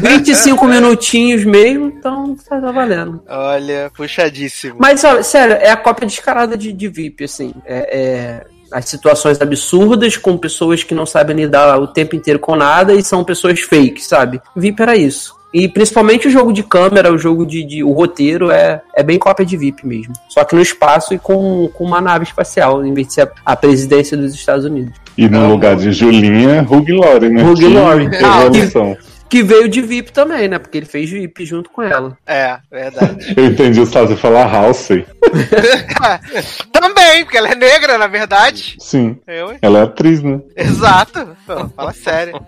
25 0.01 0.65
minutinhos 0.67 1.45
mesmo. 1.45 1.85
Então 1.85 2.35
tá 2.35 2.59
tá 2.59 2.71
valendo. 2.71 3.21
Olha, 3.27 3.91
puxadíssimo. 3.95 4.77
Mas, 4.79 4.99
sabe, 4.99 5.23
sério, 5.23 5.55
é 5.55 5.69
a 5.69 5.77
cópia 5.77 6.07
descarada 6.07 6.57
de, 6.57 6.73
de 6.73 6.87
VIP, 6.87 7.25
assim. 7.25 7.53
É, 7.65 7.97
é 7.97 8.50
as 8.71 8.85
situações 8.85 9.39
absurdas 9.41 10.17
com 10.17 10.37
pessoas 10.37 10.83
que 10.83 10.93
não 10.95 11.05
sabem 11.05 11.35
lidar 11.35 11.79
o 11.79 11.87
tempo 11.87 12.15
inteiro 12.15 12.39
com 12.39 12.55
nada 12.55 12.93
e 12.93 13.03
são 13.03 13.23
pessoas 13.23 13.59
fake, 13.61 14.03
sabe? 14.03 14.41
VIP 14.55 14.81
era 14.81 14.95
isso. 14.95 15.35
E 15.53 15.67
principalmente 15.67 16.29
o 16.29 16.31
jogo 16.31 16.53
de 16.53 16.63
câmera, 16.63 17.11
o 17.11 17.17
jogo 17.17 17.45
de. 17.45 17.61
de- 17.65 17.83
o 17.83 17.91
roteiro 17.91 18.49
é, 18.49 18.81
é 18.95 19.03
bem 19.03 19.19
cópia 19.19 19.45
de 19.45 19.57
VIP 19.57 19.85
mesmo. 19.85 20.13
Só 20.29 20.45
que 20.45 20.55
no 20.55 20.61
espaço 20.61 21.13
e 21.13 21.19
com, 21.19 21.69
com 21.73 21.83
uma 21.83 21.99
nave 21.99 22.23
espacial, 22.23 22.85
em 22.85 22.93
vez 22.93 23.07
de 23.07 23.13
ser 23.15 23.21
a, 23.23 23.31
a 23.47 23.55
presidência 23.57 24.15
dos 24.15 24.33
Estados 24.33 24.63
Unidos. 24.63 24.93
E 25.17 25.27
no 25.27 25.49
lugar 25.49 25.75
de 25.75 25.91
Julinha, 25.91 26.61
Hugh 26.69 26.97
Laurie, 26.97 27.29
né? 27.29 27.43
Hugh 27.43 27.67
Laurie. 27.73 28.07
Evolução. 28.15 28.97
Que 29.31 29.41
veio 29.41 29.69
de 29.69 29.81
VIP 29.81 30.11
também, 30.11 30.49
né? 30.49 30.59
Porque 30.59 30.77
ele 30.77 30.85
fez 30.85 31.09
VIP 31.09 31.45
junto 31.45 31.69
com 31.69 31.81
ela. 31.81 32.17
É, 32.27 32.59
verdade. 32.69 33.33
Eu 33.37 33.45
entendi 33.45 33.79
o 33.79 33.85
Stassi 33.85 34.17
falar 34.17 34.45
Halsey. 34.45 35.05
Também, 36.73 37.23
porque 37.23 37.37
ela 37.37 37.47
é 37.47 37.55
negra, 37.55 37.97
na 37.97 38.07
verdade. 38.07 38.75
Sim. 38.77 39.17
Eu, 39.25 39.53
hein? 39.53 39.59
Ela 39.61 39.79
é 39.79 39.83
atriz, 39.83 40.21
né? 40.21 40.41
Exato. 40.53 41.29
Pô, 41.47 41.69
fala 41.69 41.93
sério. 41.93 42.45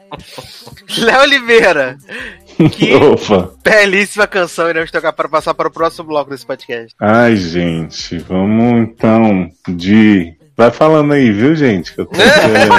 Léo 0.98 1.22
Oliveira. 1.22 1.98
Que 2.70 2.94
Opa. 3.00 3.54
belíssima 3.64 4.28
canção 4.28 4.70
iremos 4.70 4.92
tocar 4.92 5.14
para 5.14 5.30
passar 5.30 5.54
para 5.54 5.70
o 5.70 5.72
próximo 5.72 6.10
bloco 6.10 6.32
desse 6.32 6.46
podcast. 6.46 6.94
Ai, 7.00 7.38
gente, 7.38 8.18
vamos 8.18 8.90
então 8.90 9.50
de. 9.70 10.36
Vai 10.56 10.70
falando 10.70 11.14
aí, 11.14 11.32
viu, 11.32 11.56
gente? 11.56 11.94
Que 11.94 12.02
eu 12.02 12.06
tô 12.06 12.12
querendo. 12.12 12.74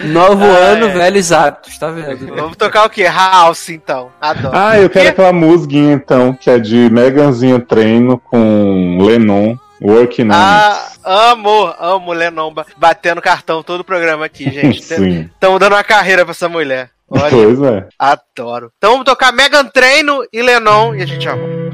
Novo 0.12 0.44
Ai, 0.44 0.62
ano, 0.72 0.86
ai. 0.86 0.92
velhos 0.92 1.30
hábitos, 1.30 1.76
tá 1.78 1.90
vendo? 1.90 2.34
Vamos 2.34 2.56
tocar 2.56 2.86
o 2.86 2.90
quê? 2.90 3.04
House, 3.04 3.68
então. 3.68 4.10
Adoro. 4.20 4.56
ah, 4.56 4.78
eu 4.78 4.88
quero 4.88 5.04
Que- 5.04 5.10
aquela 5.10 5.32
musguinha 5.32 5.92
então, 5.92 6.32
que 6.32 6.48
é 6.48 6.58
de 6.58 6.88
Meganzinha 6.90 7.60
Treino 7.60 8.16
com 8.18 8.98
Lennon, 9.02 9.56
Working 9.82 10.28
on 10.28 10.32
Ah, 10.34 10.88
amo, 11.04 11.74
amo 11.78 12.12
Lennon 12.14 12.52
ba- 12.52 12.64
batendo 12.78 13.20
cartão 13.20 13.62
todo 13.62 13.80
o 13.80 13.84
programa 13.84 14.24
aqui, 14.24 14.44
gente. 14.50 14.82
Sim. 14.82 15.28
Estamos 15.32 15.60
dando 15.60 15.74
uma 15.74 15.84
carreira 15.84 16.24
pra 16.24 16.32
essa 16.32 16.48
mulher. 16.48 16.90
Olha, 17.10 17.28
Pois 17.28 17.60
é. 17.62 17.86
adoro. 17.98 18.70
Então 18.78 18.92
vamos 18.92 19.04
tocar 19.04 19.32
Megan 19.32 19.64
Treino 19.66 20.22
e 20.32 20.40
Lennon 20.40 20.94
e 20.94 21.02
a 21.02 21.06
gente 21.06 21.24
já 21.24 21.34
volta. 21.34 21.70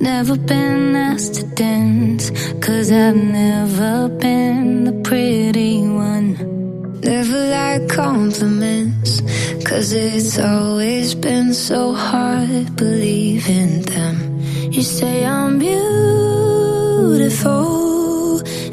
Never 0.00 0.36
been 0.36 0.94
asked 0.94 1.34
to 1.34 1.44
dance, 1.56 2.30
cause 2.60 2.92
I've 2.92 3.16
never 3.16 4.08
been 4.08 4.84
the 4.84 4.92
pretty 5.02 5.80
one. 5.80 7.00
Never 7.00 7.38
like 7.50 7.88
compliments, 7.88 9.22
cause 9.64 9.92
it's 9.92 10.38
always 10.38 11.16
been 11.16 11.52
so 11.52 11.94
hard 11.94 12.76
believing 12.76 13.82
them. 13.82 14.40
You 14.70 14.82
say 14.82 15.26
I'm 15.26 15.58
beautiful, 15.58 15.88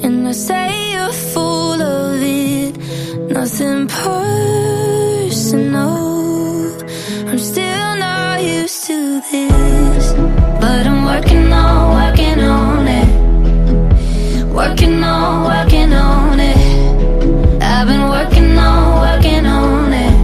and 0.06 0.28
I 0.28 0.32
say 0.32 0.92
you're 0.94 1.12
full 1.12 1.82
of 1.82 2.22
it. 2.22 2.78
Nothing 3.32 3.88
personal. 3.88 4.36
I'm 7.30 7.40
still 7.40 7.96
not 7.98 8.44
used 8.44 8.86
to 8.86 9.22
this. 9.32 10.35
But 10.66 10.88
I'm 10.88 11.06
working 11.06 11.54
on, 11.54 11.94
working 12.00 12.40
on 12.40 12.88
it. 12.88 13.10
Working 14.52 15.04
on, 15.04 15.44
working 15.52 15.94
on 15.94 16.40
it. 16.40 16.58
I've 17.62 17.88
been 17.88 18.06
working 18.10 18.58
on, 18.58 18.84
working 19.06 19.46
on 19.46 19.94
it. 19.94 20.16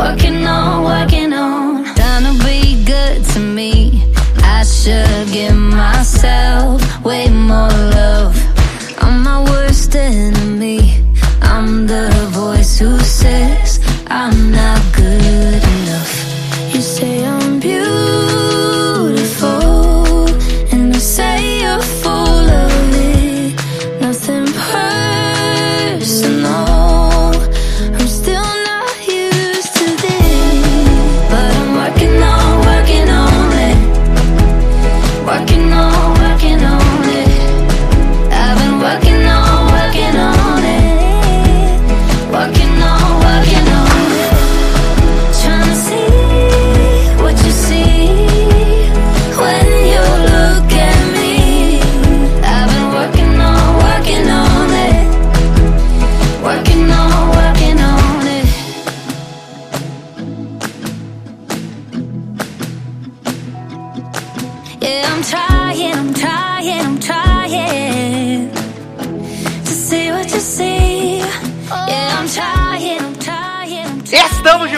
Working 0.00 0.46
on, 0.46 0.84
working 0.84 1.32
on. 1.32 1.84
Trying 1.94 2.24
to 2.28 2.34
be 2.44 2.84
good 2.84 3.24
to 3.32 3.40
me. 3.40 4.04
I 4.58 4.64
should 4.64 5.32
give 5.32 5.56
myself 5.56 7.02
way 7.02 7.30
more 7.30 7.76
love. 8.00 8.36
I'm 9.00 9.22
my 9.22 9.42
worst 9.50 9.96
enemy. 9.96 11.02
I'm 11.40 11.86
the 11.86 12.10
voice 12.32 12.78
who 12.78 12.98
says 13.00 13.80
I'm 14.08 14.52
not 14.52 14.82
good 14.94 15.39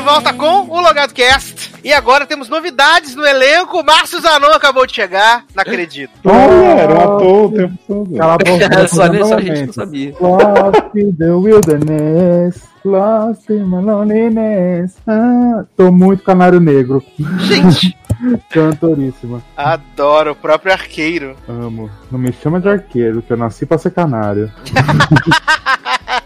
volta 0.03 0.33
com 0.33 0.69
o 0.69 0.81
Logado 0.81 1.15
Cast. 1.15 1.73
E 1.85 1.93
agora 1.93 2.27
temos 2.27 2.49
novidades 2.49 3.15
no 3.15 3.25
elenco. 3.27 3.83
Márcio 3.85 4.21
Zanon 4.21 4.53
acabou 4.53 4.87
de 4.87 4.95
chegar. 4.95 5.45
Não 5.55 5.63
acredito. 5.63 6.11
Olha, 6.25 6.81
era 6.81 6.95
um 6.95 7.01
ator 7.17 7.45
o 7.47 7.53
tempo 7.57 7.79
todo. 7.87 8.17
Cala 8.17 8.35
a 8.35 8.39
boca. 8.39 8.89
só, 8.89 9.07
nem- 9.09 9.25
só 9.25 9.35
a 9.37 9.41
gente 9.41 9.67
não 9.67 9.73
sabia. 9.73 10.15
Lost 10.21 10.95
in 10.97 11.13
the 11.17 11.31
wilderness, 11.33 12.63
lost 12.85 13.49
in 13.51 13.65
my 13.65 13.83
loneliness. 13.83 14.97
Ah, 15.07 15.65
tô 15.77 15.91
muito 15.91 16.23
canário 16.23 16.61
negro. 16.61 17.03
Gente, 17.41 17.97
Cantoríssima. 18.51 19.43
adoro 19.57 20.33
o 20.33 20.37
próprio 20.37 20.73
arqueiro. 20.73 21.37
Amo. 21.49 21.91
Não 22.11 22.19
me 22.19 22.33
chama 22.33 22.61
de 22.61 22.69
arqueiro, 22.69 23.23
que 23.23 23.33
eu 23.33 23.37
nasci 23.37 23.67
pra 23.67 23.79
ser 23.79 23.91
canário. 23.91 24.53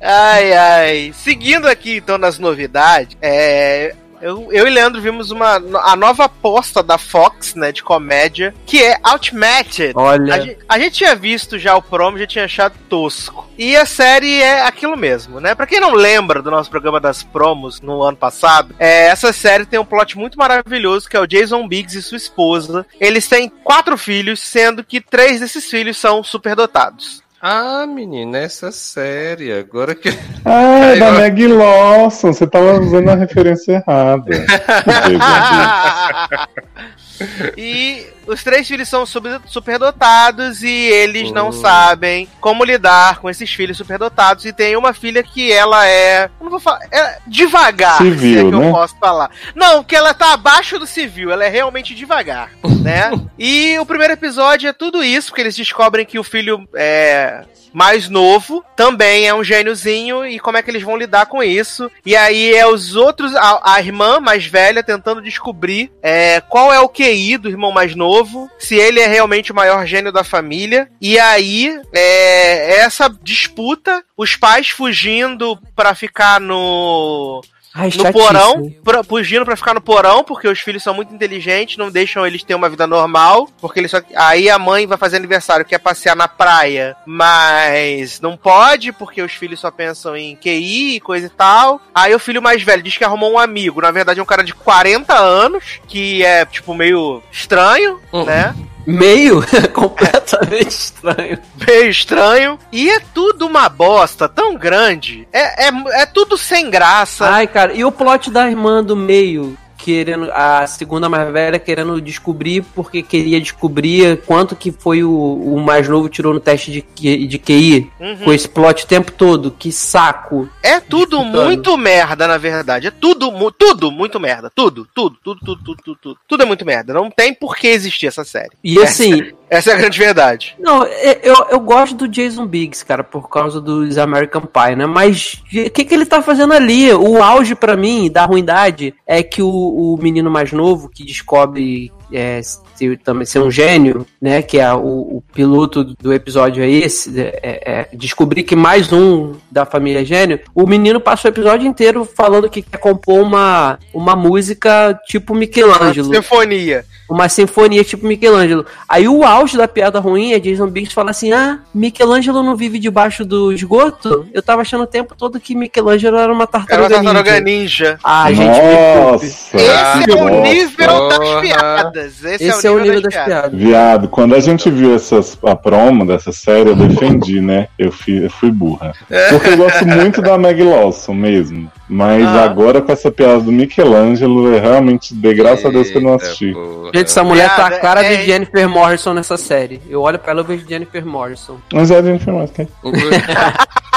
Ai, 0.00 0.52
ai. 0.52 1.12
Seguindo 1.14 1.66
aqui, 1.66 1.96
então, 1.96 2.18
nas 2.18 2.38
novidades, 2.38 3.16
é. 3.20 3.94
Eu, 4.20 4.48
eu 4.50 4.66
e 4.66 4.70
Leandro 4.70 5.00
vimos 5.00 5.30
uma, 5.30 5.62
a 5.84 5.94
nova 5.94 6.24
aposta 6.24 6.82
da 6.82 6.98
Fox, 6.98 7.54
né, 7.54 7.70
de 7.70 7.84
comédia, 7.84 8.52
que 8.66 8.82
é 8.82 8.98
Outmatched. 9.02 9.92
Olha. 9.94 10.34
A 10.34 10.40
gente, 10.40 10.58
a 10.68 10.78
gente 10.78 10.92
tinha 10.94 11.14
visto 11.14 11.58
já 11.58 11.76
o 11.76 11.82
promo, 11.82 12.18
já 12.18 12.26
tinha 12.26 12.44
achado 12.44 12.74
tosco. 12.88 13.48
E 13.56 13.76
a 13.76 13.86
série 13.86 14.42
é 14.42 14.62
aquilo 14.62 14.96
mesmo, 14.96 15.40
né? 15.40 15.54
Pra 15.54 15.66
quem 15.66 15.80
não 15.80 15.94
lembra 15.94 16.42
do 16.42 16.50
nosso 16.50 16.68
programa 16.68 16.98
das 16.98 17.22
promos 17.22 17.80
no 17.80 18.02
ano 18.02 18.16
passado, 18.16 18.74
é, 18.78 19.06
essa 19.06 19.32
série 19.32 19.64
tem 19.64 19.78
um 19.78 19.84
plot 19.84 20.18
muito 20.18 20.36
maravilhoso, 20.36 21.08
que 21.08 21.16
é 21.16 21.20
o 21.20 21.26
Jason 21.26 21.66
Biggs 21.68 21.96
e 21.96 22.02
sua 22.02 22.16
esposa. 22.16 22.84
Eles 23.00 23.28
têm 23.28 23.48
quatro 23.48 23.96
filhos, 23.96 24.40
sendo 24.40 24.82
que 24.82 25.00
três 25.00 25.40
desses 25.40 25.70
filhos 25.70 25.96
são 25.96 26.24
superdotados. 26.24 27.22
Ah, 27.40 27.86
menina, 27.86 28.38
essa 28.38 28.72
série, 28.72 29.52
agora 29.52 29.94
que. 29.94 30.08
Ah, 30.44 30.86
é 30.90 30.98
da. 30.98 31.12
Meg 31.12 31.46
Lawson. 31.46 32.32
Você 32.32 32.48
tava 32.48 32.80
usando 32.80 33.10
a 33.10 33.14
referência 33.14 33.84
errada. 33.86 34.28
e 37.56 38.06
os 38.26 38.42
três 38.44 38.66
filhos 38.68 38.88
são 38.88 39.04
super- 39.06 39.40
superdotados 39.46 40.62
e 40.62 40.68
eles 40.70 41.30
não 41.32 41.48
Hum. 41.48 41.52
sabem 41.52 42.28
como 42.40 42.64
lidar 42.64 43.18
com 43.20 43.28
esses 43.30 43.50
filhos 43.52 43.76
superdotados. 43.76 44.44
E 44.44 44.52
tem 44.52 44.76
uma 44.76 44.92
filha 44.92 45.22
que 45.22 45.50
ela 45.52 45.86
é. 45.86 46.24
eu 46.26 46.44
Não 46.44 46.50
vou 46.50 46.60
falar. 46.60 46.80
É 46.92 47.18
devagar, 47.26 47.98
se 47.98 48.06
é 48.08 48.10
Civil, 48.10 48.48
que 48.50 48.54
eu 48.56 48.60
né? 48.60 48.70
posso 48.70 48.96
falar. 48.98 49.30
Não, 49.54 49.82
que 49.82 49.96
ela 49.96 50.12
tá 50.14 50.32
abaixo 50.34 50.78
do 50.78 50.86
civil, 50.86 51.30
ela 51.30 51.44
é 51.44 51.48
realmente 51.48 51.94
devagar, 51.94 52.50
né? 52.82 53.10
E 53.38 53.78
o 53.78 53.86
primeiro 53.86 54.12
episódio 54.12 54.68
é 54.68 54.72
tudo 54.72 55.02
isso, 55.02 55.28
porque 55.28 55.42
eles 55.42 55.56
descobrem 55.56 56.04
que 56.06 56.18
o 56.18 56.24
filho 56.24 56.68
é 56.74 57.44
mais 57.78 58.08
novo 58.08 58.64
também 58.74 59.28
é 59.28 59.32
um 59.32 59.44
gêniozinho 59.44 60.26
e 60.26 60.40
como 60.40 60.56
é 60.56 60.62
que 60.62 60.68
eles 60.68 60.82
vão 60.82 60.96
lidar 60.96 61.26
com 61.26 61.40
isso. 61.40 61.88
E 62.04 62.16
aí 62.16 62.52
é 62.52 62.66
os 62.66 62.96
outros, 62.96 63.36
a, 63.36 63.74
a 63.76 63.80
irmã 63.80 64.18
mais 64.18 64.44
velha 64.46 64.82
tentando 64.82 65.22
descobrir 65.22 65.92
é, 66.02 66.40
qual 66.40 66.72
é 66.72 66.80
o 66.80 66.88
QI 66.88 67.36
do 67.36 67.48
irmão 67.48 67.70
mais 67.70 67.94
novo, 67.94 68.50
se 68.58 68.74
ele 68.74 68.98
é 68.98 69.06
realmente 69.06 69.52
o 69.52 69.54
maior 69.54 69.86
gênio 69.86 70.10
da 70.10 70.24
família. 70.24 70.90
E 71.00 71.20
aí 71.20 71.80
é 71.92 72.80
essa 72.80 73.08
disputa, 73.22 74.02
os 74.16 74.34
pais 74.34 74.70
fugindo 74.70 75.56
pra 75.76 75.94
ficar 75.94 76.40
no 76.40 77.40
Ai, 77.78 77.86
no 77.86 77.92
chatice. 77.92 78.12
porão, 78.12 78.72
pra, 78.82 79.04
fugindo 79.04 79.44
pra 79.44 79.56
ficar 79.56 79.72
no 79.72 79.80
porão, 79.80 80.24
porque 80.24 80.48
os 80.48 80.58
filhos 80.58 80.82
são 80.82 80.92
muito 80.92 81.14
inteligentes, 81.14 81.76
não 81.76 81.90
deixam 81.90 82.26
eles 82.26 82.42
ter 82.42 82.54
uma 82.54 82.68
vida 82.68 82.86
normal, 82.86 83.48
porque 83.60 83.78
eles 83.78 83.90
só... 83.90 83.98
Aí 84.16 84.50
a 84.50 84.58
mãe 84.58 84.86
vai 84.86 84.98
fazer 84.98 85.16
aniversário, 85.16 85.64
quer 85.64 85.78
passear 85.78 86.16
na 86.16 86.26
praia, 86.26 86.96
mas 87.06 88.20
não 88.20 88.36
pode, 88.36 88.92
porque 88.92 89.22
os 89.22 89.32
filhos 89.32 89.60
só 89.60 89.70
pensam 89.70 90.16
em 90.16 90.34
QI 90.36 90.96
e 90.96 91.00
coisa 91.00 91.26
e 91.26 91.30
tal. 91.30 91.80
Aí 91.94 92.14
o 92.14 92.18
filho 92.18 92.42
mais 92.42 92.62
velho 92.62 92.82
diz 92.82 92.96
que 92.96 93.04
arrumou 93.04 93.32
um 93.32 93.38
amigo, 93.38 93.80
na 93.80 93.90
verdade 93.90 94.18
é 94.18 94.22
um 94.22 94.26
cara 94.26 94.42
de 94.42 94.52
40 94.54 95.14
anos, 95.16 95.80
que 95.86 96.24
é, 96.24 96.44
tipo, 96.44 96.74
meio 96.74 97.22
estranho, 97.30 98.00
Hum. 98.12 98.24
né? 98.24 98.54
Meio 98.88 99.44
completamente 99.74 100.70
estranho. 100.70 101.38
Meio 101.66 101.90
estranho. 101.90 102.58
E 102.72 102.88
é 102.88 102.98
tudo 103.12 103.46
uma 103.46 103.68
bosta 103.68 104.26
tão 104.26 104.56
grande. 104.56 105.28
É, 105.30 105.66
é, 105.66 105.70
é 106.00 106.06
tudo 106.06 106.38
sem 106.38 106.70
graça. 106.70 107.28
Ai, 107.28 107.46
cara, 107.46 107.74
e 107.74 107.84
o 107.84 107.92
plot 107.92 108.30
da 108.30 108.48
irmã 108.48 108.82
do 108.82 108.96
meio? 108.96 109.58
Querendo, 109.78 110.30
a 110.32 110.66
segunda 110.66 111.08
mais 111.08 111.32
velha 111.32 111.58
querendo 111.58 112.00
descobrir 112.00 112.62
porque 112.74 113.02
queria 113.02 113.40
descobrir 113.40 114.20
quanto 114.26 114.56
que 114.56 114.72
foi 114.72 115.04
o, 115.04 115.10
o 115.10 115.60
mais 115.60 115.88
novo 115.88 116.08
tirou 116.08 116.34
no 116.34 116.40
teste 116.40 116.84
de, 116.96 117.26
de 117.26 117.38
QI 117.38 117.90
Uhum. 118.00 118.16
com 118.24 118.32
esse 118.32 118.48
plot 118.48 118.84
o 118.84 118.86
tempo 118.88 119.12
todo. 119.12 119.50
Que 119.52 119.70
saco. 119.70 120.48
É 120.62 120.80
tudo 120.80 121.18
Disputando. 121.18 121.44
muito 121.44 121.76
merda, 121.78 122.26
na 122.26 122.36
verdade. 122.38 122.88
É 122.88 122.90
tudo, 122.90 123.30
mu- 123.30 123.52
tudo 123.52 123.90
muito 123.90 124.18
merda. 124.18 124.50
Tudo, 124.54 124.86
tudo, 124.94 125.16
tudo, 125.22 125.40
tudo, 125.44 125.62
tudo, 125.64 125.82
tudo, 125.84 125.98
tudo. 126.02 126.18
Tudo 126.26 126.42
é 126.42 126.46
muito 126.46 126.66
merda. 126.66 126.92
Não 126.92 127.10
tem 127.10 127.32
por 127.32 127.56
que 127.56 127.68
existir 127.68 128.06
essa 128.08 128.24
série. 128.24 128.50
E 128.62 128.78
assim, 128.80 129.32
Essa 129.50 129.70
é 129.70 129.74
a 129.74 129.76
grande 129.78 129.98
verdade. 129.98 130.54
Não, 130.58 130.84
é- 130.84 131.20
eu, 131.22 131.34
eu 131.50 131.60
gosto 131.60 131.94
do 131.94 132.08
Jason 132.08 132.46
Biggs, 132.46 132.84
cara, 132.84 133.02
por 133.02 133.28
causa 133.28 133.60
dos 133.60 133.96
American 133.98 134.42
Pie, 134.42 134.76
né? 134.76 134.86
Mas 134.86 135.42
o 135.52 135.70
que, 135.70 135.84
que 135.84 135.94
ele 135.94 136.06
tá 136.06 136.20
fazendo 136.22 136.52
ali? 136.52 136.92
O 136.92 137.22
auge 137.22 137.54
pra 137.54 137.76
mim 137.76 138.10
da 138.10 138.24
ruindade 138.24 138.94
é 139.06 139.22
que 139.22 139.42
o, 139.42 139.48
o 139.48 139.98
menino 140.00 140.30
mais 140.30 140.52
novo 140.52 140.88
que 140.88 141.04
descobre 141.04 141.92
é, 142.12 142.40
ser, 142.74 142.98
também 142.98 143.26
ser 143.26 143.40
um 143.40 143.50
gênio, 143.50 144.06
né? 144.20 144.42
Que 144.42 144.58
é 144.58 144.72
o, 144.72 145.16
o 145.16 145.24
piloto 145.32 145.84
do 145.84 146.12
episódio 146.12 146.62
é 146.62 146.70
esse, 146.70 147.18
é, 147.20 147.40
é, 147.42 147.88
descobrir 147.96 148.42
que 148.42 148.56
mais 148.56 148.92
um 148.92 149.34
da 149.50 149.64
família 149.64 150.02
é 150.02 150.04
gênio. 150.04 150.40
O 150.54 150.66
menino 150.66 151.00
passa 151.00 151.28
o 151.28 151.30
episódio 151.30 151.66
inteiro 151.66 152.04
falando 152.04 152.48
que 152.48 152.62
quer 152.62 152.78
compor 152.78 153.20
uma, 153.20 153.78
uma 153.92 154.16
música 154.16 154.98
tipo 155.06 155.34
Michelangelo 155.34 156.14
Sinfonia. 156.14 156.84
Uma 157.08 157.28
sinfonia 157.28 157.82
tipo 157.82 158.06
Michelangelo. 158.06 158.66
Aí 158.88 159.08
o 159.08 159.24
auge 159.24 159.56
da 159.56 159.66
piada 159.66 159.98
ruim 159.98 160.32
é 160.32 160.38
Jason 160.38 160.66
Biggs 160.66 160.94
fala 160.94 161.10
assim: 161.10 161.32
Ah, 161.32 161.60
Michelangelo 161.74 162.42
não 162.42 162.54
vive 162.54 162.78
debaixo 162.78 163.24
do 163.24 163.52
esgoto? 163.52 164.26
Eu 164.32 164.42
tava 164.42 164.62
achando 164.62 164.84
o 164.84 164.86
tempo 164.86 165.14
todo 165.16 165.40
que 165.40 165.54
Michelangelo 165.54 166.18
era 166.18 166.32
uma 166.32 166.42
Era 166.42 166.46
tartaruga, 166.46 166.96
uma 166.96 167.04
tartaruga 167.04 167.40
ninja. 167.40 167.58
ninja. 167.92 167.98
Ah, 168.04 168.32
gente, 168.32 168.60
me 168.60 169.00
Nossa! 169.00 169.26
desculpe. 169.26 169.64
Esse 169.64 170.10
é 170.10 170.14
o 170.14 170.28
nossa. 170.28 170.40
nível 170.42 171.08
das 171.08 171.40
piadas. 171.40 172.24
Esse, 172.24 172.44
Esse 172.44 172.66
é 172.66 172.70
o 172.70 172.78
nível 172.78 173.00
das 173.02 173.14
piadas. 173.14 173.58
Viado, 173.58 174.08
quando 174.08 174.34
a 174.34 174.40
gente 174.40 174.70
viu 174.70 174.94
essas, 174.94 175.38
a 175.44 175.56
promo 175.56 176.06
dessa 176.06 176.32
série, 176.32 176.70
eu 176.70 176.76
defendi, 176.76 177.40
né? 177.40 177.68
Eu 177.78 177.90
fui, 177.90 178.24
eu 178.24 178.30
fui 178.30 178.50
burra. 178.50 178.92
Porque 179.30 179.48
eu 179.48 179.56
gosto 179.56 179.86
muito 179.86 180.20
da 180.20 180.36
Meg 180.36 180.62
Lawson 180.62 181.14
mesmo. 181.14 181.70
Mas 181.88 182.22
Ah. 182.26 182.44
agora 182.44 182.82
com 182.82 182.92
essa 182.92 183.10
piada 183.10 183.40
do 183.40 183.50
Michelangelo, 183.50 184.52
eu 184.54 184.60
realmente 184.60 185.14
dei 185.14 185.32
graças 185.34 185.64
a 185.64 185.70
Deus 185.70 185.88
que 185.90 185.96
eu 185.96 186.02
não 186.02 186.14
assisti. 186.14 186.46
Eita, 186.48 186.58
porra. 186.60 186.90
Gente, 186.94 187.06
essa 187.06 187.24
mulher 187.24 187.48
tá 187.48 187.54
a 187.66 187.68
Piada, 187.68 187.80
cara 187.80 188.04
é- 188.04 188.16
de 188.16 188.26
Jennifer 188.26 188.68
Morrison 188.68 189.14
nessa 189.14 189.36
série. 189.38 189.80
Eu 189.88 190.02
olho 190.02 190.18
pra 190.18 190.32
ela 190.32 190.42
e 190.42 190.44
vejo 190.44 190.68
Jennifer 190.68 191.04
Morrison. 191.06 191.56
Mas 191.72 191.90
é 191.90 192.02
de 192.02 192.10
informática. 192.10 192.68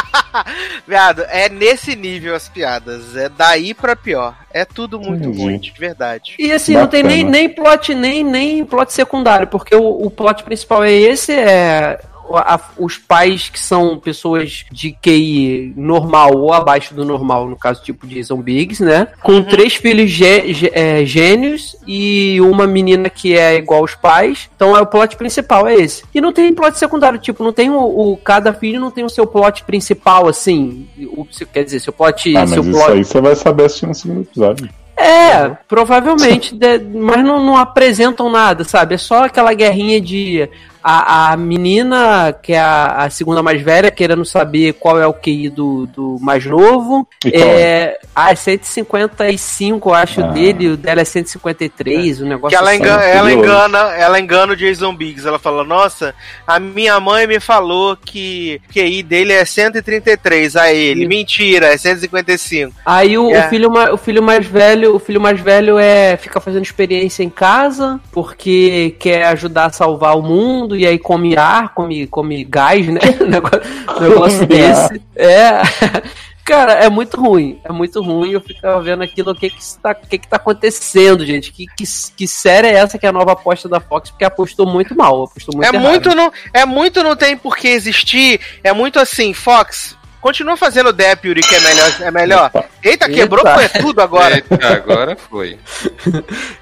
Viado, 0.88 1.24
é 1.30 1.50
nesse 1.50 1.96
nível 1.96 2.36
as 2.36 2.48
piadas. 2.50 3.16
É 3.16 3.30
daí 3.30 3.74
pra 3.74 3.96
pior. 3.96 4.34
É 4.54 4.66
tudo 4.66 5.00
muito 5.00 5.24
Entendi. 5.28 5.42
ruim, 5.44 5.58
de 5.60 5.72
verdade. 5.78 6.34
E 6.39 6.52
assim, 6.52 6.74
não 6.74 6.88
tem 6.88 7.04
nem, 7.04 7.26
Bacana. 7.26 7.32
nem 7.38 7.50
plot, 7.50 7.94
nem, 7.96 8.24
nem 8.24 8.66
plot 8.66 8.92
secundário, 8.94 9.48
porque 9.48 9.76
o, 9.76 10.06
o 10.06 10.10
plot 10.10 10.44
principal 10.44 10.84
é 10.84 10.92
esse, 10.92 11.34
é 11.34 12.00
a- 12.38 12.60
os 12.78 12.98
pais 12.98 13.50
que 13.50 13.60
são 13.60 13.98
pessoas 13.98 14.66
de 14.72 14.92
QI 15.02 15.74
normal 15.76 16.36
ou 16.38 16.54
abaixo 16.54 16.94
do 16.94 17.04
normal, 17.06 17.48
no 17.48 17.56
caso 17.56 17.82
tipo 17.84 18.06
Jason 18.08 18.38
Biggs, 18.38 18.84
né? 18.84 19.08
Com 19.22 19.42
três 19.44 19.76
filhos 19.76 20.10
gê- 20.12 20.54
gê- 20.54 20.72
é, 20.74 21.06
gênios 21.06 21.76
e 21.88 22.40
uma 22.42 22.66
menina 22.68 23.10
que 23.10 23.38
é 23.38 23.56
igual 23.56 23.82
aos 23.82 23.96
pais. 23.96 24.50
Então 24.56 24.76
é 24.78 24.82
o 24.82 24.86
plot 24.86 25.16
principal, 25.16 25.68
é 25.68 25.76
esse. 25.76 26.04
E 26.14 26.22
não 26.22 26.32
tem 26.34 26.54
plot 26.54 26.78
secundário, 26.78 27.20
tipo, 27.20 27.44
não 27.44 27.54
tem 27.54 27.70
o, 27.70 27.78
o- 27.80 28.18
cada 28.18 28.54
filho 28.54 28.80
não 28.80 28.92
tem 28.92 29.04
o 29.04 29.10
seu 29.10 29.26
plot 29.28 29.64
principal, 29.64 30.28
assim. 30.28 30.88
O, 31.18 31.26
quer 31.54 31.64
dizer, 31.64 31.80
seu 31.80 31.94
plot. 31.94 32.36
Ah, 32.36 32.42
mas 32.42 32.50
seu 32.52 32.64
isso 32.64 32.72
plot 32.72 32.92
aí 32.92 33.04
você 33.04 33.22
vai 33.22 33.36
saber 33.36 33.66
assistir 33.66 33.88
no 33.88 33.96
segundo 33.96 34.22
episódio. 34.22 34.70
é, 34.98 35.50
provavelmente, 35.68 36.54
de- 36.56 36.78
mas 36.80 37.24
não, 37.24 37.44
não 37.44 37.58
apresentam 37.58 38.30
nada, 38.30 38.64
sabe? 38.64 38.94
É 38.96 38.98
só 38.98 39.24
aquela 39.26 39.52
guerrinha 39.54 40.00
de 40.00 40.48
a, 40.84 41.32
a 41.34 41.38
menina, 41.38 42.34
que 42.42 42.54
é 42.54 42.60
a, 42.60 43.04
a 43.04 43.10
segunda 43.10 43.42
mais 43.44 43.62
velha, 43.62 43.92
querendo 43.92 44.26
saber 44.26 44.74
qual 44.74 45.00
é 45.00 45.06
o 45.08 45.14
QI 45.14 45.50
do, 45.50 45.86
do 45.88 46.18
mais 46.20 46.46
novo. 46.46 47.08
E 47.26 47.32
qual 47.32 47.44
É, 47.50 47.98
ah, 48.16 48.32
é 48.32 48.36
155, 48.36 49.90
eu 49.90 49.94
acho, 49.94 50.22
Ah. 50.22 50.28
dele, 50.28 50.70
o 50.70 50.78
dela 50.78 51.02
é 51.02 51.06
153, 51.06 52.22
o 52.22 52.26
negócio 52.26 52.50
Que 52.50 52.56
ela 52.56 52.72
assim. 52.72 52.80
engana, 52.80 53.04
ela 53.04 53.32
engana, 53.32 53.78
ela 53.96 54.20
engana 54.20 54.54
o 54.54 54.56
Jason 54.56 54.94
Biggs. 54.96 55.28
Ela 55.28 55.40
fala: 55.40 55.64
Nossa, 55.64 56.14
a 56.46 56.60
minha 56.60 57.00
mãe 57.00 57.28
me 57.28 57.40
falou 57.40 57.96
que 57.98 58.62
QI 58.74 59.04
dele 59.04 59.34
é 59.34 59.46
133. 59.46 60.56
A 60.56 60.72
ele, 60.74 61.02
Sim. 61.02 61.08
mentira, 61.08 61.68
é 61.68 61.78
155. 61.78 62.74
Aí 62.86 63.18
o, 63.18 63.28
o 63.28 63.36
É. 63.36 63.50
filho, 63.50 63.72
ma- 63.72 63.92
o 63.92 63.98
filho 63.98 64.22
mais 64.24 64.46
velho, 64.46 64.96
o 64.96 65.00
filho 65.00 65.22
mais 65.22 65.40
velho 65.40 65.78
é 65.78 66.18
fica 66.18 66.40
fazendo 66.42 66.64
experiência 66.64 67.24
em 67.24 67.30
casa 67.30 68.00
porque 68.12 68.96
quer 69.00 69.26
ajudar 69.28 69.66
a 69.66 69.72
salvar 69.72 70.18
o 70.18 70.22
mundo 70.22 70.71
e 70.76 70.86
aí 70.86 70.98
come 70.98 71.36
ar, 71.38 71.74
come, 71.74 72.08
come 72.08 72.44
gás, 72.44 72.88
né? 72.88 73.00
Um 73.22 73.28
negócio, 73.28 74.42
ar. 74.42 74.46
desse. 74.48 75.02
É. 75.16 75.62
Cara, 76.44 76.74
é 76.74 76.90
muito 76.90 77.16
ruim. 77.20 77.62
É 77.64 77.72
muito 77.72 78.02
ruim. 78.02 78.32
Eu 78.32 78.42
ficava 78.42 78.82
vendo 78.82 79.04
aquilo, 79.04 79.32
o 79.32 79.36
que 79.36 79.50
que 79.50 79.62
está, 79.62 79.92
o 79.92 80.08
que 80.08 80.18
que 80.18 80.28
tá 80.28 80.38
acontecendo, 80.38 81.26
gente? 81.26 81.52
Que, 81.52 81.66
que, 81.68 81.84
que 82.16 82.28
série 82.28 82.68
é 82.68 82.74
essa 82.74 82.98
que 82.98 83.06
é 83.06 83.10
a 83.10 83.14
nova 83.14 83.34
aposta 83.34 83.70
da 83.70 83.80
Fox? 83.80 84.10
Porque 84.10 84.26
apostou 84.26 84.66
muito 84.66 84.96
mal, 84.96 85.24
apostou 85.24 85.56
muito 85.56 85.66
é 85.66 85.76
errado. 85.76 85.88
muito 85.90 86.16
não, 86.16 86.34
é 86.54 86.66
muito 86.66 87.04
não 87.04 87.16
tem 87.16 87.38
por 87.38 87.56
que 87.56 87.68
existir. 87.68 88.42
É 88.64 88.74
muito 88.74 89.00
assim, 89.00 89.34
Fox. 89.34 89.96
Continua 90.20 90.56
fazendo 90.56 90.94
Deputy, 90.94 91.42
que 91.42 91.56
é 91.56 91.60
melhor. 91.62 92.02
É 92.02 92.12
melhor. 92.12 92.52
Eita, 92.84 93.10
quebrou 93.10 93.44
Eita. 93.46 93.70
foi 93.70 93.82
tudo 93.82 94.02
agora. 94.02 94.36
Eita, 94.36 94.74
agora 94.74 95.16
foi. 95.16 95.58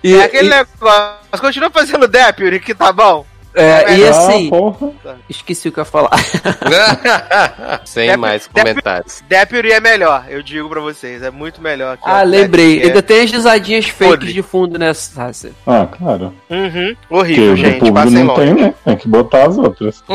E, 0.02 0.14
é 0.14 0.24
aquele 0.24 0.48
e- 0.48 0.50
negócio. 0.50 1.18
Mas 1.30 1.42
continua 1.42 1.70
fazendo 1.70 2.08
Deputy, 2.08 2.60
que 2.60 2.74
tá 2.74 2.94
bom. 2.94 3.26
É, 3.56 3.98
e 3.98 4.08
assim, 4.08 4.48
Ah, 4.48 4.50
porra. 4.50 4.92
esqueci 5.30 5.70
o 5.70 5.72
que 5.72 5.80
eu 5.80 5.82
ia 5.84 5.86
falar. 5.86 6.12
Sem 7.86 8.08
Dep- 8.10 8.18
mais 8.20 8.48
comentários. 8.48 9.24
Deputy 9.28 9.72
é 9.72 9.80
melhor, 9.80 10.26
eu 10.30 10.42
digo 10.44 10.70
pra 10.70 10.80
vocês. 10.82 11.22
É 11.24 11.32
muito 11.32 11.62
melhor. 11.62 11.98
que 11.98 12.04
Ah, 12.06 12.22
lembrei. 12.24 12.80
que 12.80 12.88
Ainda 12.88 13.02
tem 13.02 13.22
as 13.22 13.32
risadinhas 13.32 13.86
fakes 13.88 14.08
Podre. 14.08 14.34
de 14.34 14.42
fundo 14.42 14.78
nessa. 14.78 15.12
Sácia. 15.14 15.52
Ah, 15.66 15.88
claro. 15.88 16.34
é- 16.50 16.54
Uhum. 16.56 16.96
Porque 17.08 17.14
Horrível, 17.16 17.50
do 17.52 17.56
gente. 17.58 17.74
público 17.80 17.94
Passem 17.96 18.14
não 18.24 18.26
longe. 18.26 18.42
tem, 18.46 18.54
né? 18.54 18.74
Tem 18.86 18.96
que 18.98 19.08
botar 19.08 19.48
as 19.48 19.58
outras. 19.58 20.04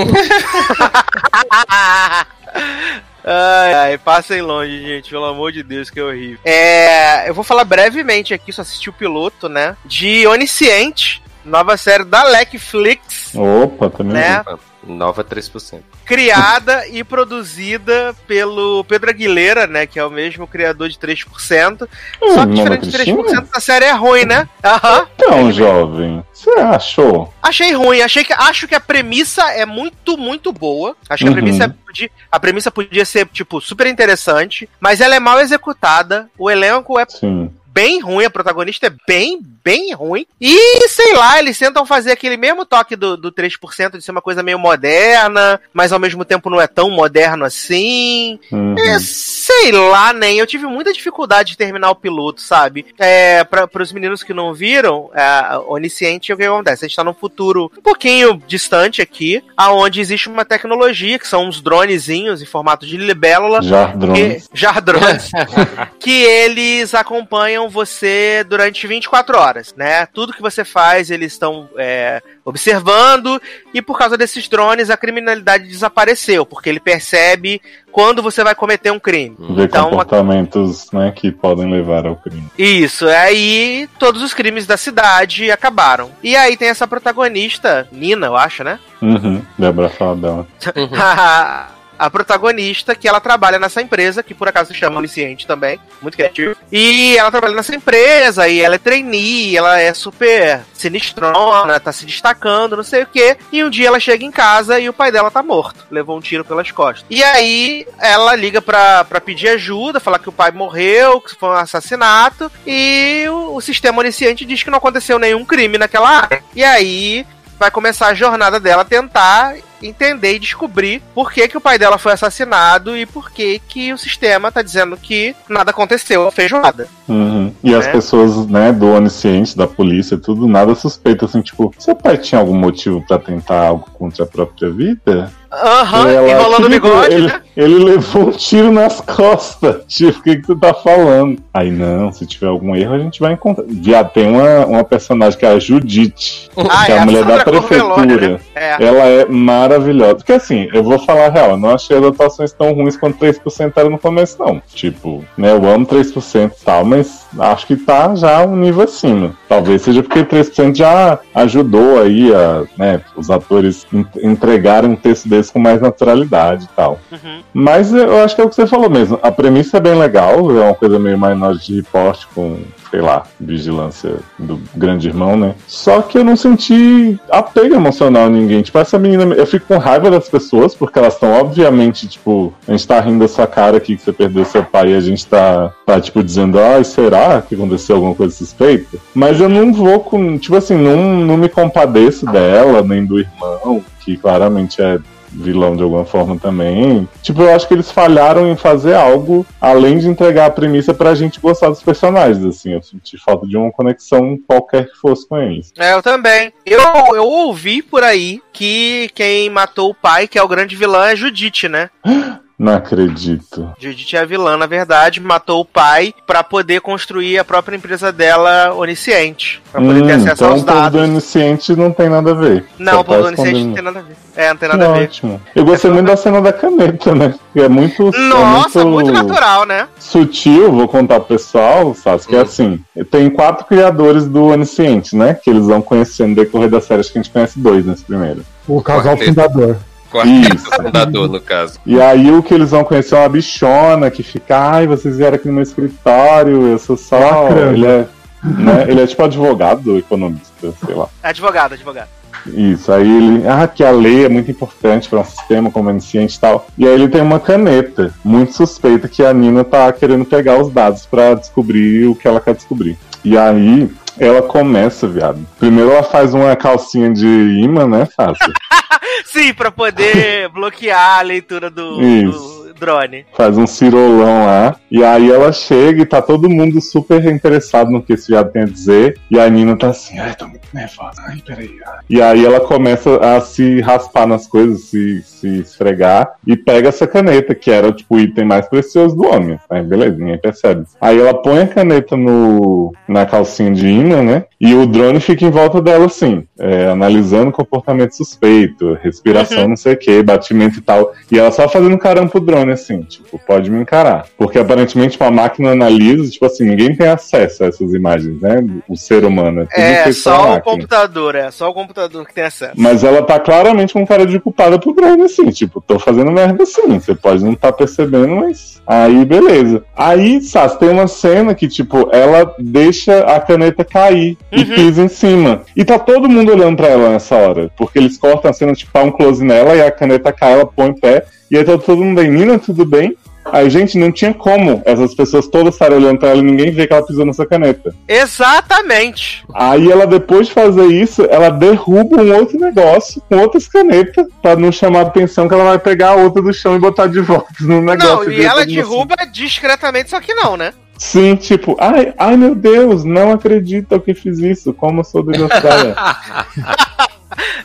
Ai, 3.27 3.73
ai, 3.75 3.99
passem 3.99 4.43
longe, 4.43 4.83
gente, 4.87 5.09
pelo 5.09 5.25
amor 5.25 5.51
de 5.51 5.63
Deus, 5.63 5.89
que 5.89 5.99
é 5.99 6.03
horrível. 6.05 6.39
É, 6.45 7.27
eu 7.29 7.33
vou 7.33 7.43
falar 7.43 7.65
brevemente 7.65 8.35
aqui, 8.35 8.53
só 8.53 8.61
assisti 8.61 8.91
o 8.91 8.93
piloto, 8.93 9.49
né? 9.49 9.75
De 9.83 10.27
Onisciente, 10.27 11.23
nova 11.45 11.77
série 11.77 12.05
da 12.05 12.31
Netflix, 12.31 13.35
Opa, 13.35 13.91
também. 13.91 14.15
né? 14.15 14.43
Nova 14.87 15.25
3%. 15.25 15.81
Criada 16.05 16.87
e 16.89 17.03
produzida 17.03 18.15
pelo 18.27 18.85
Pedro 18.85 19.09
Aguilera, 19.09 19.67
né? 19.67 19.87
Que 19.87 19.99
é 19.99 20.05
o 20.05 20.11
mesmo 20.11 20.47
criador 20.47 20.91
de 20.91 20.99
3%. 20.99 21.89
Hum, 22.23 22.35
Só 22.35 22.45
que 22.47 22.53
diferente 22.53 22.87
de 22.89 22.93
Cristina? 22.93 23.23
3%, 23.23 23.49
a 23.55 23.61
série 23.61 23.87
é 23.87 23.93
ruim, 23.93 24.27
né? 24.27 24.47
Aham. 24.63 25.07
Então, 25.15 25.51
jovem, 25.51 26.23
você 26.31 26.51
achou? 26.61 27.33
Achei 27.43 27.73
ruim, 27.73 28.03
achei 28.03 28.25
que 28.25 28.35
acho 28.35 28.69
que 28.69 28.75
a 28.75 28.81
premissa 28.81 29.43
é 29.53 29.65
muito, 29.65 30.19
muito 30.19 30.53
boa. 30.53 30.95
Acho 31.09 31.25
que 31.25 31.31
Uhum. 31.31 31.37
a 31.39 31.41
premissa 31.41 31.77
podia, 31.87 32.11
a 32.31 32.39
premissa 32.41 32.71
podia 32.71 33.05
ser 33.07 33.27
tipo 33.29 33.59
super 33.63 33.87
interessante, 33.87 34.69
mas 34.79 35.01
ela 35.01 35.15
é 35.15 35.21
mal 35.21 35.41
executada. 35.41 36.29
O 36.39 36.51
elenco 36.51 36.99
é 37.01 37.07
Sim. 37.09 37.51
Bem 37.75 38.01
ruim, 38.01 38.25
a 38.25 38.31
protagonista 38.31 38.87
é 38.87 38.93
bem, 39.07 39.41
bem 39.65 39.93
ruim. 39.93 40.25
E 40.41 40.89
sei 40.89 41.13
lá, 41.15 41.41
eles 41.41 41.59
tentam 41.59 41.85
fazer 41.85 42.13
aquele 42.13 42.37
mesmo 42.37 42.65
toque 42.65 42.95
do, 42.95 43.17
do 43.17 43.33
3% 43.33 43.99
de 43.99 44.03
ser 44.03 44.13
uma 44.13 44.23
coisa 44.23 44.45
meio 44.45 44.59
moderna, 44.61 45.61
mas 45.73 45.93
ao 45.93 45.99
mesmo 45.99 46.25
tempo 46.25 46.49
não 46.49 46.61
é 46.61 46.69
tão 46.69 46.89
moderno 46.89 47.45
assim. 47.45 48.39
Uhum. 48.53 48.77
É, 48.79 48.99
sei 49.01 49.73
lá, 49.73 50.13
nem. 50.13 50.39
Eu 50.39 50.47
tive 50.47 50.67
muita 50.67 50.93
dificuldade 50.93 51.51
de 51.51 51.59
terminar 51.59 51.91
o 51.91 51.97
piloto, 51.97 52.41
sabe? 52.41 52.87
É, 52.97 53.43
para 53.43 53.83
os 53.83 53.93
meninos 53.93 54.23
que 54.23 54.33
não 54.33 54.55
viram, 54.55 55.11
é, 55.13 55.59
Onisciente, 55.67 56.33
o 56.33 56.37
que 56.37 56.45
acontece? 56.45 56.85
A 56.85 56.89
gente 56.89 56.97
tá 56.97 57.03
num 57.03 57.13
futuro 57.13 57.73
um 57.77 57.83
pouquinho 57.83 58.41
distante 58.47 59.03
aqui, 59.03 59.43
aonde 59.57 60.01
existe 60.01 60.29
uma 60.29 60.45
tecnologia, 60.45 61.19
que 61.19 61.27
são 61.27 61.49
uns 61.49 61.61
dronezinhos 61.61 62.41
em 62.41 62.47
formato 62.47 62.87
de 62.87 62.97
libélula, 62.97 63.61
Jardrões. 63.63 64.47
que, 64.47 64.57
jardrões, 64.57 65.31
que 65.99 66.23
eles 66.23 66.95
acompanham 66.95 67.64
acompanham 67.65 67.69
você 67.69 68.45
durante 68.49 68.87
24 68.87 69.39
horas, 69.39 69.75
né? 69.77 70.07
Tudo 70.07 70.33
que 70.33 70.43
você 70.43 70.65
faz, 70.65 71.11
eles 71.11 71.33
estão 71.33 71.69
é, 71.77 72.23
observando, 72.45 73.41
e 73.73 73.81
por 73.83 73.99
causa 73.99 74.17
desses 74.17 74.49
drones, 74.49 74.91
a 74.91 74.97
criminalidade 74.97 75.67
desapareceu, 75.67 76.45
porque 76.47 76.69
ele 76.69 76.81
percebe 76.81 77.61
quando 77.91 78.23
você 78.23 78.43
vai 78.43 78.55
cometer 78.55 78.91
um 78.91 78.99
crime. 78.99 79.37
Ver 79.39 79.65
Então, 79.65 79.83
uma- 79.89 80.05
comportamentos 80.05 80.91
né, 80.93 81.13
que 81.15 81.31
podem 81.31 81.71
levar 81.71 82.07
ao 82.07 82.17
crime. 82.17 82.49
Isso, 82.59 83.07
aí 83.09 83.89
todos 83.99 84.23
os 84.23 84.35
crimes 84.35 84.67
da 84.67 84.77
cidade 84.77 85.51
acabaram. 85.51 86.11
E 86.23 86.37
aí 86.37 86.57
tem 86.57 86.69
essa 86.69 86.87
protagonista, 86.87 87.89
Nina, 87.93 88.27
eu 88.27 88.37
acho, 88.37 88.65
né? 88.65 88.79
Uhum. 89.01 89.43
Débora 89.59 89.89
fala 89.89 90.17
dela. 90.17 90.47
a, 91.99 92.11
protagonista, 92.11 92.95
que 92.95 93.09
ela 93.09 93.21
trabalha 93.21 93.59
nessa 93.59 93.83
empresa, 93.83 94.23
que 94.23 94.35
por 94.35 94.49
acaso 94.49 94.73
se 94.73 94.79
chama 94.79 94.99
Onisciente 94.99 95.47
também, 95.47 95.79
muito 96.01 96.17
criativo. 96.17 96.57
E 96.71 97.17
ela 97.17 97.31
trabalha 97.31 97.55
nessa 97.55 97.75
empresa, 97.75 98.49
e 98.49 98.61
ela 98.61 98.75
é 98.75 98.79
trainee, 98.79 99.57
ela 99.57 99.81
é 99.81 99.93
super 99.95 100.61
sinistrona, 100.73 101.81
tá 101.81 101.93
se 101.93 102.05
destacando, 102.05 102.77
não 102.77 102.85
sei 102.85 103.03
o 103.03 103.07
quê. 103.07 103.37
E 103.53 103.65
um 103.65 103.71
dia 103.71 103.89
ela 103.89 104.01
chega 104.01 104.25
em 104.25 104.31
casa 104.31 104.79
e 104.79 104.89
o 104.89 104.93
pai 104.93 105.11
dela 105.11 105.31
tá 105.31 105.43
morto, 105.43 105.87
levou 105.91 106.17
um 106.17 106.21
tiro 106.21 106.45
pelas 106.45 106.71
costas. 106.71 107.05
E 107.09 107.23
aí 107.23 107.87
ela 107.99 108.35
liga 108.35 108.61
pra, 108.61 109.05
pra 109.05 109.21
pedir 109.21 109.49
ajuda, 109.49 110.01
falar 110.01 110.19
que 110.19 110.29
o 110.29 110.33
pai 110.33 110.51
morreu, 110.51 111.21
que 111.21 111.35
foi 111.35 111.49
um 111.49 111.53
assassinato, 111.53 112.51
e 112.67 113.25
o, 113.29 113.57
o 113.57 113.61
sistema 113.61 114.01
onisciente 114.01 114.45
diz 114.45 114.63
que 114.63 114.71
não 114.71 114.79
aconteceu 114.79 115.19
nenhum 115.19 115.45
crime 115.45 115.79
naquela 115.79 116.09
área. 116.09 116.43
E 116.55 116.63
aí 116.63 117.27
vai 117.59 117.71
começar 117.71 118.09
a 118.09 118.15
jornada 118.15 118.59
dela 118.59 118.85
tentar 118.85 119.57
entender 119.87 120.35
e 120.35 120.39
descobrir 120.39 121.03
por 121.15 121.33
que, 121.33 121.47
que 121.49 121.57
o 121.57 121.61
pai 121.61 121.79
dela 121.79 121.99
foi 121.99 122.13
assassinado 122.13 122.97
e 122.97 123.07
por 123.07 123.31
que, 123.31 123.61
que 123.69 123.93
o 123.93 123.99
sistema 123.99 124.51
tá 124.51 124.63
dizendo 124.63 124.97
que 124.97 125.35
nada 125.49 125.71
aconteceu, 125.71 126.31
feijoada. 126.31 126.89
Uhum. 127.09 127.53
E 127.63 127.75
as 127.75 127.87
Né? 127.87 127.93
pessoas, 127.93 128.47
né, 128.47 128.73
do 128.73 128.87
onisciente, 128.93 129.57
da 129.57 129.67
polícia, 129.67 130.17
tudo, 130.17 130.47
nada 130.49 130.75
suspeita, 130.75 131.27
assim, 131.27 131.43
tipo, 131.43 131.73
seu 131.79 131.95
pai 131.95 132.17
tinha 132.17 132.41
algum 132.41 132.57
motivo 132.57 133.05
pra 133.07 133.19
tentar 133.19 133.67
algo 133.69 133.89
contra 133.93 134.25
a 134.25 134.27
própria 134.27 134.71
vida? 134.71 135.31
Aham, 135.53 136.09
ela, 136.11 136.31
enrolando 136.31 136.65
o 136.65 136.69
"Querido, 136.69 136.81
bigode, 136.89 137.15
ele, 137.15 137.27
né? 137.29 137.41
ele 137.57 137.75
levou 137.85 138.29
um 138.29 138.31
tiro 138.33 138.73
nas 138.73 139.01
costas. 139.01 139.83
Tipo, 139.87 140.19
o 140.19 140.23
que, 140.23 140.37
que 140.37 140.43
tu 140.43 140.57
tá 140.57 140.75
falando? 140.75 141.39
Aí, 141.53 141.71
não, 141.71 142.11
se 142.11 142.27
tiver 142.27 142.49
algum 142.49 142.75
erro, 142.75 142.95
a 142.95 142.99
gente 142.99 143.21
vai 143.21 143.35
encontrar. 143.35 143.65
Já 143.81 144.03
tem 144.03 144.27
uma, 144.29 144.67
uma 144.67 144.83
personagem 144.85 145.39
que 145.39 145.47
é 145.47 145.51
a 145.51 145.59
Judite, 145.61 146.51
Ah, 146.57 146.87
que 146.87 146.93
é 146.93 146.99
a 146.99 147.05
mulher 147.05 147.25
da 147.25 147.39
Sandra 147.45 147.61
Corleone, 147.61 148.07
prefeitura. 148.17 148.29
né? 148.33 148.41
É. 148.57 148.85
Ela 148.85 149.05
é 149.05 149.25
maravilhosa. 149.27 149.74
Porque 150.17 150.33
assim, 150.33 150.69
eu 150.73 150.83
vou 150.83 150.99
falar 150.99 151.27
a 151.27 151.31
real, 151.31 151.51
eu 151.51 151.57
não 151.57 151.71
achei 151.71 151.97
as 151.97 152.05
atuações 152.05 152.53
tão 152.53 152.73
ruins 152.73 152.97
quanto 152.97 153.19
3% 153.19 153.73
era 153.77 153.89
no 153.91 153.99
começo, 153.99 154.37
não. 154.39 154.61
Tipo, 154.73 155.25
né, 155.37 155.53
eu 155.53 155.65
amo 155.69 155.87
3% 155.87 156.53
e 156.61 156.65
tal, 156.65 156.85
mas 156.85 157.27
acho 157.39 157.67
que 157.67 157.77
tá 157.77 158.15
já 158.15 158.45
um 158.45 158.57
nível 158.57 158.83
acima. 158.85 159.35
Talvez 159.49 159.83
seja 159.83 160.03
porque 160.03 160.25
3% 160.25 160.75
já 160.77 161.19
ajudou 161.35 162.01
aí 162.01 162.33
a, 162.35 162.65
né, 162.77 163.01
os 163.17 163.31
atores 163.31 163.87
en- 163.93 164.05
entregarem 164.23 164.91
um 164.91 164.97
texto 164.97 165.29
desse 165.29 165.53
com 165.53 165.59
mais 165.59 165.81
naturalidade 165.81 166.65
e 166.65 166.77
tal. 166.77 166.99
Uhum. 167.11 167.41
Mas 167.53 167.93
eu 167.93 168.23
acho 168.23 168.35
que 168.35 168.41
é 168.41 168.45
o 168.45 168.49
que 168.49 168.55
você 168.55 168.67
falou 168.67 168.91
mesmo. 168.91 169.19
A 169.23 169.31
premissa 169.31 169.77
é 169.77 169.81
bem 169.81 169.95
legal, 169.95 170.51
é 170.51 170.65
uma 170.65 170.75
coisa 170.75 170.99
meio 170.99 171.19
Minority 171.19 171.77
Report 171.77 172.25
com, 172.35 172.59
sei 172.95 173.01
lá, 173.01 173.25
vigilância 173.41 174.19
do 174.39 174.61
grande 174.77 175.09
irmão, 175.09 175.37
né? 175.37 175.57
Só 175.67 176.01
que 176.01 176.17
eu 176.17 176.23
não 176.23 176.37
senti 176.37 177.19
apego 177.29 177.75
emocional 177.75 178.27
a 178.27 178.31
ninguém. 178.31 178.63
Tipo, 178.63 178.79
essa 178.79 178.97
menina, 179.01 179.35
eu 179.35 179.45
fico 179.45 179.67
com 179.67 179.79
raiva 179.79 180.09
das 180.09 180.29
pessoas, 180.29 180.77
porque 180.77 180.97
elas 180.97 181.15
estão 181.15 181.33
obviamente, 181.33 182.07
tipo, 182.07 182.55
a 182.69 182.71
gente 182.71 182.87
tá 182.87 183.01
rindo 183.01 183.19
da 183.19 183.27
sua 183.27 183.49
cara 183.49 183.79
aqui 183.79 183.97
que 183.97 184.03
você 184.03 184.13
perdeu 184.13 184.45
seu 184.45 184.63
pai 184.63 184.93
e 184.93 184.95
a 184.95 185.01
gente 185.01 185.27
tá, 185.27 185.73
tá 185.85 186.01
tipo, 186.01 186.23
dizendo, 186.23 186.61
ai, 186.61 186.85
será 186.85 187.43
que 187.43 187.57
aconteceu 187.57 187.97
alguma 187.97 188.15
coisa 188.15 188.33
suspeita? 188.33 188.97
Mas 189.13 189.41
eu 189.41 189.49
não 189.49 189.73
vou 189.73 189.99
com, 189.99 190.39
tipo 190.39 190.55
assim, 190.55 190.77
não, 190.77 190.97
não 191.17 191.37
me 191.37 191.49
compadeço 191.49 192.25
dela, 192.27 192.81
nem 192.81 193.05
do 193.05 193.19
irmão, 193.19 193.83
que 194.05 194.17
claramente 194.17 194.81
é 194.81 195.01
vilão 195.35 195.77
de 195.77 195.83
alguma 195.83 196.05
forma 196.05 196.39
também. 196.39 197.09
Tipo, 197.23 197.43
eu 197.43 197.55
acho 197.55 197.67
que 197.67 197.75
eles 197.75 197.91
falharam 197.91 198.51
em 198.51 198.57
fazer 198.57 198.95
algo 198.95 199.45
além 199.61 199.99
de 199.99 200.09
entregar 200.09 200.47
a 200.47 200.51
premissa 200.51 200.95
pra 200.95 201.15
gente 201.15 201.41
gostar 201.41 201.69
dos 201.69 201.83
personagens, 201.83 202.45
assim. 202.45 202.73
Eu 202.73 202.83
senti 202.83 203.19
falta 203.19 203.47
de 203.47 203.57
uma 203.57 203.73
conexão 203.73 204.39
qualquer 204.47 204.87
que 204.87 204.97
fosse 204.97 205.27
com 205.29 205.39
eles. 205.39 205.73
É, 205.79 205.93
eu 205.93 206.03
também. 206.03 206.53
Eu, 206.65 206.81
eu 207.15 207.25
ouvi 207.25 207.83
por 207.83 208.03
aí 208.03 208.41
que 208.53 209.11
quem 209.15 209.51
matou 209.51 209.91
o 209.91 209.95
pai, 209.95 210.29
que 210.29 210.39
é 210.39 210.43
o 210.43 210.49
grande 210.49 210.77
vilão, 210.77 211.03
é 211.03 211.17
Judite, 211.17 211.69
né? 211.69 211.91
Não 212.65 212.77
acredito. 212.77 213.69
Judite 213.79 214.17
é 214.17 214.21
a 214.21 214.25
vilã, 214.25 214.57
na 214.57 214.65
verdade, 214.65 215.21
matou 215.21 215.61
o 215.61 215.65
pai 215.67 216.15
pra 216.27 216.43
poder 216.43 216.81
construir 216.81 217.39
a 217.39 217.45
própria 217.45 217.77
empresa 217.77 218.11
dela 218.11 218.73
onisciente. 218.75 219.61
Pra 219.71 219.83
poder 219.83 220.07
ter 220.07 220.13
Hum, 220.15 220.17
acesso 220.17 220.33
então 220.45 220.51
aos 220.53 220.63
o 220.63 220.65
povo 220.65 220.79
do 220.79 220.83
dados. 220.83 221.01
onisciente 221.03 221.77
não 221.77 221.93
tem 221.93 222.09
nada 222.09 222.31
a 222.31 222.35
ver. 222.35 222.65
Não, 222.79 222.93
Só 222.95 223.01
o 223.01 223.05
povo 223.05 223.19
tá 223.19 223.23
do 223.23 223.27
onisciente 223.29 223.65
não 223.67 223.75
tem 223.75 223.83
nada 223.85 223.99
a 223.99 224.03
ver. 224.03 224.17
É, 224.35 224.49
não 224.49 224.57
tem 224.57 224.69
nada 224.71 224.89
a 224.89 224.93
ver. 224.95 225.05
ótimo. 225.05 225.41
Eu 225.55 225.65
gostei 225.67 225.91
muito 225.91 226.07
da 226.07 226.17
cena 226.17 226.41
da 226.41 226.53
caneta, 226.55 227.15
né? 227.15 227.35
Que 227.53 227.61
é 227.61 227.69
muito. 227.69 228.09
é 228.15 228.19
Nossa, 228.29 228.85
muito 228.85 229.13
natural, 229.13 229.67
né? 229.67 229.87
sutil, 229.99 230.73
vou 230.73 230.89
contar 230.89 231.21
pro 231.21 231.37
pessoal, 231.37 231.95
sabe? 231.95 232.27
Que 232.27 232.37
é 232.37 232.41
assim: 232.41 232.83
tem 233.11 233.29
quatro 233.29 233.67
criadores 233.67 234.27
do 234.27 234.47
Onisciente, 234.47 235.15
né? 235.15 235.35
Que 235.35 235.51
eles 235.51 235.67
vão 235.67 235.83
conhecendo 235.83 236.31
no 236.31 236.35
decorrer 236.37 236.71
da 236.71 236.81
série, 236.81 237.01
acho 237.01 237.13
que 237.13 237.19
a 237.19 237.23
gente 237.23 237.31
conhece 237.33 237.59
dois 237.59 237.85
nesse 237.85 238.05
primeiro. 238.05 238.43
O 238.67 238.81
casal 238.81 239.13
Quarteto. 239.17 239.27
fundador. 239.29 239.77
Quarteto 240.15 240.55
Isso. 240.55 240.71
fundador, 240.71 241.29
no 241.29 241.41
caso. 241.41 241.81
E 241.85 242.01
aí 242.01 242.31
o 242.31 242.41
que 242.41 242.55
eles 242.55 242.71
vão 242.71 242.85
conhecer 242.85 243.17
é 243.17 243.19
uma 243.19 243.29
bichona 243.29 244.13
que 244.13 244.23
fica, 244.23 244.57
ai, 244.57 244.87
vocês 244.87 245.17
vieram 245.17 245.35
aqui 245.35 245.49
no 245.49 245.55
meu 245.55 245.65
escritório, 245.65 246.69
eu 246.69 246.79
sou 246.79 246.97
só. 246.97 247.49
Ele 247.51 247.85
é, 247.85 248.07
né? 248.45 248.85
ele 248.87 249.01
é 249.03 249.07
tipo 249.09 249.25
advogado, 249.25 249.99
economista, 249.99 250.73
sei 250.87 250.95
lá. 250.95 251.09
Advogado, 251.21 251.73
advogado. 251.73 252.09
Isso, 252.47 252.93
aí 252.93 253.11
ele. 253.11 253.49
Ah, 253.49 253.67
que 253.67 253.83
a 253.83 253.91
lei 253.91 254.25
é 254.25 254.29
muito 254.29 254.51
importante 254.51 255.09
para 255.09 255.19
um 255.19 255.25
sistema 255.25 255.69
como 255.69 255.89
onisciente 255.89 256.37
e 256.37 256.41
tal. 256.41 256.67
E 256.79 256.87
aí 256.87 256.93
ele 256.93 257.09
tem 257.09 257.21
uma 257.21 257.41
caneta 257.41 258.15
muito 258.23 258.53
suspeita 258.53 259.09
que 259.09 259.25
a 259.25 259.33
Nina 259.33 259.65
tá 259.65 259.91
querendo 259.93 260.25
pegar 260.25 260.63
os 260.63 260.73
dados 260.73 261.07
para 261.07 261.35
descobrir 261.35 262.07
o 262.07 262.15
que 262.15 262.29
ela 262.29 262.41
quer 262.41 262.55
descobrir. 262.55 262.97
E 263.25 263.37
aí 263.37 263.91
ela 264.19 264.43
começa, 264.43 265.07
viado. 265.09 265.47
Primeiro 265.59 265.91
ela 265.91 266.03
faz 266.03 266.35
uma 266.35 266.55
calcinha 266.57 267.13
de 267.13 267.27
imã, 267.27 267.87
né, 267.87 268.07
Fácil? 268.17 268.53
Sim, 269.27 269.53
pra 269.53 269.71
poder 269.71 270.49
bloquear 270.51 271.19
a 271.19 271.23
leitura 271.23 271.71
do, 271.71 272.01
Isso. 272.01 272.39
do 272.39 272.54
drone. 272.79 273.27
faz 273.37 273.57
um 273.57 273.67
cirolão 273.67 274.47
lá. 274.47 274.77
E 274.91 275.03
aí 275.03 275.31
ela 275.31 275.53
chega 275.53 276.03
e 276.03 276.07
tá 276.07 276.23
todo 276.23 276.49
mundo 276.49 276.81
super 276.81 277.25
interessado 277.27 277.91
no 277.91 278.03
que 278.03 278.13
esse 278.13 278.31
viado 278.31 278.53
tem 278.53 278.63
a 278.63 278.67
dizer. 278.67 279.19
E 279.31 279.39
a 279.39 279.49
Nina 279.49 279.77
tá 279.77 279.89
assim, 279.89 280.19
ai, 280.19 280.35
tô 280.35 280.47
muito 280.47 280.69
nervosa. 280.73 281.23
Ai, 281.27 281.43
peraí. 281.45 281.71
ai." 281.87 281.99
E 282.09 282.23
aí 282.23 282.45
ela 282.45 282.61
começa 282.61 283.17
a 283.17 283.41
se 283.41 283.81
raspar 283.81 284.27
nas 284.27 284.47
coisas, 284.47 284.83
se, 284.83 285.23
se 285.23 285.59
esfregar. 285.61 286.35
E 286.47 286.57
pega 286.57 286.89
essa 286.89 287.07
caneta, 287.07 287.55
que 287.55 287.71
era 287.71 287.93
tipo 287.93 288.17
o 288.17 288.21
item 288.21 288.45
mais 288.45 288.69
precioso 288.69 289.17
do 289.17 289.27
homem. 289.27 289.59
Aí 289.69 289.83
beleza, 289.83 290.17
ninguém 290.17 290.39
percebe. 290.39 290.85
Aí 291.01 291.19
ela 291.19 291.35
põe 291.35 291.63
a 291.63 291.67
caneta 291.67 292.17
no, 292.17 292.93
na 293.09 293.27
calcinha 293.27 293.73
de 293.73 293.87
imã, 293.87 294.23
né? 294.23 294.45
E 294.61 294.75
o 294.75 294.87
drone 294.87 295.21
fica 295.21 295.45
em 295.45 295.51
volta 295.51 295.81
dela 295.81 296.07
assim, 296.07 296.47
é, 296.59 296.87
analisando 296.87 297.53
comportamento 297.53 298.17
suspeito, 298.17 298.97
respiração, 299.03 299.69
não 299.69 299.77
sei 299.77 299.95
o 299.95 299.99
que, 299.99 300.23
batimento 300.23 300.79
e 300.79 300.83
tal. 300.83 301.13
E 301.31 301.39
ela 301.39 301.51
só 301.51 301.69
fazendo 301.69 301.99
caramba 301.99 302.31
pro 302.31 302.41
drone, 302.41 302.64
assim, 302.73 303.03
tipo, 303.03 303.39
pode 303.47 303.71
me 303.71 303.81
encarar. 303.81 304.27
Porque 304.37 304.59
aparentemente 304.59 305.13
tipo, 305.13 305.25
a 305.25 305.31
máquina 305.31 305.73
analisa, 305.73 306.31
tipo 306.31 306.47
assim, 306.47 306.65
ninguém 306.65 306.95
tem 306.95 307.09
acesso 307.09 307.65
a 307.65 307.67
essas 307.67 307.93
imagens, 307.93 308.41
né? 308.41 308.65
O 308.89 308.97
ser 308.97 309.25
humano. 309.25 309.63
É, 309.63 309.65
tudo 309.65 309.79
É, 309.79 310.13
só 310.13 310.55
o 310.55 310.61
computador, 310.61 311.35
é 311.35 311.51
só 311.51 311.69
o 311.71 311.75
computador 311.75 312.27
que 312.27 312.35
tem 312.35 312.45
acesso. 312.45 312.73
Mas 312.77 313.05
ela 313.05 313.23
tá 313.23 313.39
claramente 313.39 313.93
com 313.93 314.07
cara 314.07 314.27
de 314.27 314.41
culpada 314.41 314.79
pro 314.79 314.93
drone, 314.93 315.23
assim, 315.23 315.51
tipo, 315.51 315.81
tô 315.81 315.99
fazendo 315.99 316.31
merda 316.31 316.63
assim. 316.63 316.99
Você 316.99 317.15
pode 317.15 317.45
não 317.45 317.55
tá 317.55 317.73
percebendo, 317.73 318.37
mas. 318.37 318.83
Aí, 318.87 319.25
beleza. 319.25 319.85
Aí, 319.97 320.41
Sas, 320.41 320.77
tem 320.77 320.89
uma 320.89 321.07
cena 321.07 321.55
que, 321.55 321.69
tipo, 321.69 322.09
ela 322.13 322.55
deixa 322.59 323.21
a 323.21 323.41
caneta 323.41 323.85
cair 323.85 324.37
e 324.53 324.65
pisa 324.65 325.03
em 325.03 325.09
cima. 325.09 325.63
E 325.77 325.85
tá 325.85 325.99
todo 325.99 326.29
mundo 326.29 326.53
olhando 326.53 326.77
pra 326.77 326.89
ela 326.89 327.11
nessa 327.11 327.37
hora. 327.37 327.71
Porque 327.77 327.99
eles 327.99 328.19
cortam 328.19 328.51
a 328.51 328.55
cena, 328.55 328.75
tipo, 328.75 328.93
tá 328.93 329.03
um 329.03 329.11
close 329.11 329.45
nela 329.45 329.75
e 329.75 329.83
a 329.83 329.91
caneta 329.91 330.33
cai, 330.33 330.53
ela 330.53 330.67
põe 330.67 330.91
o 330.91 331.01
pé. 331.01 331.25
E 331.51 331.57
aí 331.57 331.65
tá 331.65 331.79
todo 331.79 332.03
mundo 332.03 332.21
bem, 332.21 332.31
Nina, 332.31 332.54
tudo 332.59 332.85
bem? 332.85 333.17
Aí, 333.53 333.69
gente, 333.69 333.99
não 333.99 334.11
tinha 334.11 334.33
como 334.33 334.83
essas 334.87 335.15
pessoas 335.15 335.47
todas 335.47 335.75
estarem 335.75 335.99
olhando 335.99 336.19
pra 336.19 336.31
ela 336.31 336.39
e 336.39 336.43
ninguém 336.43 336.71
ver 336.71 336.87
que 336.87 336.95
ela 336.95 337.07
pisou 337.07 337.27
nessa 337.27 337.45
caneta. 337.45 337.95
Exatamente. 338.09 339.45
Aí 339.53 339.91
ela, 339.91 340.07
depois 340.07 340.47
de 340.47 340.55
fazer 340.55 340.87
isso, 340.87 341.27
ela 341.29 341.51
derruba 341.51 342.23
um 342.23 342.35
outro 342.35 342.59
negócio 342.59 343.23
com 343.29 343.37
outras 343.37 343.69
canetas 343.69 344.27
pra 344.41 344.57
não 344.57 344.73
chamar 344.73 345.01
a 345.01 345.03
atenção 345.03 345.47
que 345.47 345.55
ela 345.55 345.65
vai 345.65 345.79
pegar 345.79 346.11
a 346.11 346.17
outra 346.17 346.41
do 346.41 346.55
chão 346.55 346.75
e 346.75 346.79
botar 346.79 347.07
de 347.07 347.21
volta 347.21 347.53
no 347.61 347.83
negócio. 347.83 348.25
Não, 348.25 348.33
e 348.33 348.43
ela 348.43 348.61
mundo 348.61 348.65
assim. 348.65 348.75
derruba 348.75 349.17
discretamente, 349.31 350.11
só 350.11 350.21
que 350.21 350.33
não, 350.33 350.57
né? 350.57 350.73
Sim, 350.97 351.35
tipo, 351.37 351.77
ai, 351.79 352.15
ai 352.17 352.37
meu 352.37 352.55
Deus, 352.55 353.05
não 353.05 353.33
acredito 353.33 354.01
que 354.01 354.15
fiz 354.15 354.39
isso, 354.39 354.73
como 354.73 355.01
eu 355.01 355.05
sou 355.05 355.23
desgraçada. 355.23 355.95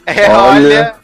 É, 0.05 0.29
olha. 0.29 0.49
Olha. 0.49 0.95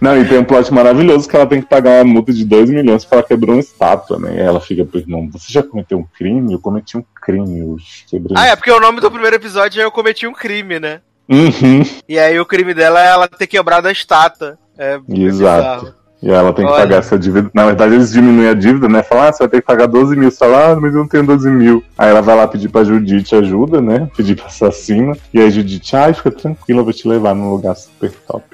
Não, 0.00 0.20
e 0.20 0.26
tem 0.26 0.38
um 0.38 0.44
plot 0.44 0.72
maravilhoso 0.72 1.28
que 1.28 1.36
ela 1.36 1.46
tem 1.46 1.60
que 1.60 1.68
pagar 1.68 2.02
uma 2.02 2.12
multa 2.14 2.32
de 2.32 2.44
2 2.44 2.70
milhões 2.70 3.04
porque 3.04 3.14
ela 3.14 3.22
quebrou 3.22 3.54
uma 3.54 3.60
estátua, 3.60 4.18
né? 4.18 4.36
E 4.36 4.40
ela 4.40 4.60
fica 4.60 4.84
perguntando: 4.84 5.38
Você 5.38 5.52
já 5.52 5.62
cometeu 5.62 5.98
um 5.98 6.06
crime? 6.16 6.52
Eu 6.52 6.58
cometi 6.58 6.96
um 6.96 7.04
crime. 7.22 7.76
Quebrei. 8.08 8.36
Ah, 8.36 8.48
é 8.48 8.56
porque 8.56 8.70
o 8.70 8.80
nome 8.80 9.00
do 9.00 9.10
primeiro 9.10 9.36
episódio 9.36 9.80
é 9.80 9.84
Eu 9.84 9.90
Cometi 9.90 10.26
um 10.26 10.32
Crime, 10.32 10.80
né? 10.80 11.00
Uhum, 11.28 11.84
E 12.08 12.18
aí 12.18 12.40
o 12.40 12.46
crime 12.46 12.74
dela 12.74 13.00
é 13.00 13.06
ela 13.06 13.28
ter 13.28 13.46
quebrado 13.46 13.86
a 13.86 13.92
estátua. 13.92 14.58
É 14.76 14.94
exato. 14.94 15.06
bizarro. 15.06 15.94
E 16.22 16.30
ela 16.30 16.52
tem 16.52 16.66
que 16.66 16.70
Olha. 16.70 16.82
pagar 16.82 16.96
essa 16.98 17.18
dívida. 17.18 17.50
Na 17.54 17.64
verdade, 17.64 17.94
eles 17.94 18.12
diminuem 18.12 18.48
a 18.50 18.54
dívida, 18.54 18.88
né? 18.88 19.02
Falam, 19.02 19.24
ah, 19.24 19.32
você 19.32 19.38
vai 19.38 19.48
ter 19.48 19.60
que 19.62 19.66
pagar 19.66 19.86
12 19.86 20.14
mil. 20.16 20.30
Você 20.30 20.36
fala, 20.36 20.72
ah, 20.72 20.76
mas 20.76 20.92
eu 20.94 21.00
não 21.00 21.08
tenho 21.08 21.24
12 21.24 21.48
mil. 21.50 21.82
Aí 21.96 22.10
ela 22.10 22.20
vai 22.20 22.36
lá 22.36 22.46
pedir 22.46 22.68
pra 22.68 22.84
Judite 22.84 23.34
ajuda, 23.34 23.80
né? 23.80 24.06
Pedir 24.16 24.36
pra 24.36 24.46
assassina. 24.46 25.16
E 25.32 25.40
aí 25.40 25.50
Judite, 25.50 25.96
ai, 25.96 26.12
fica 26.12 26.30
tranquila, 26.30 26.80
eu 26.80 26.84
vou 26.84 26.92
te 26.92 27.08
levar 27.08 27.34
num 27.34 27.50
lugar 27.50 27.74
super 27.74 28.12
top. 28.28 28.44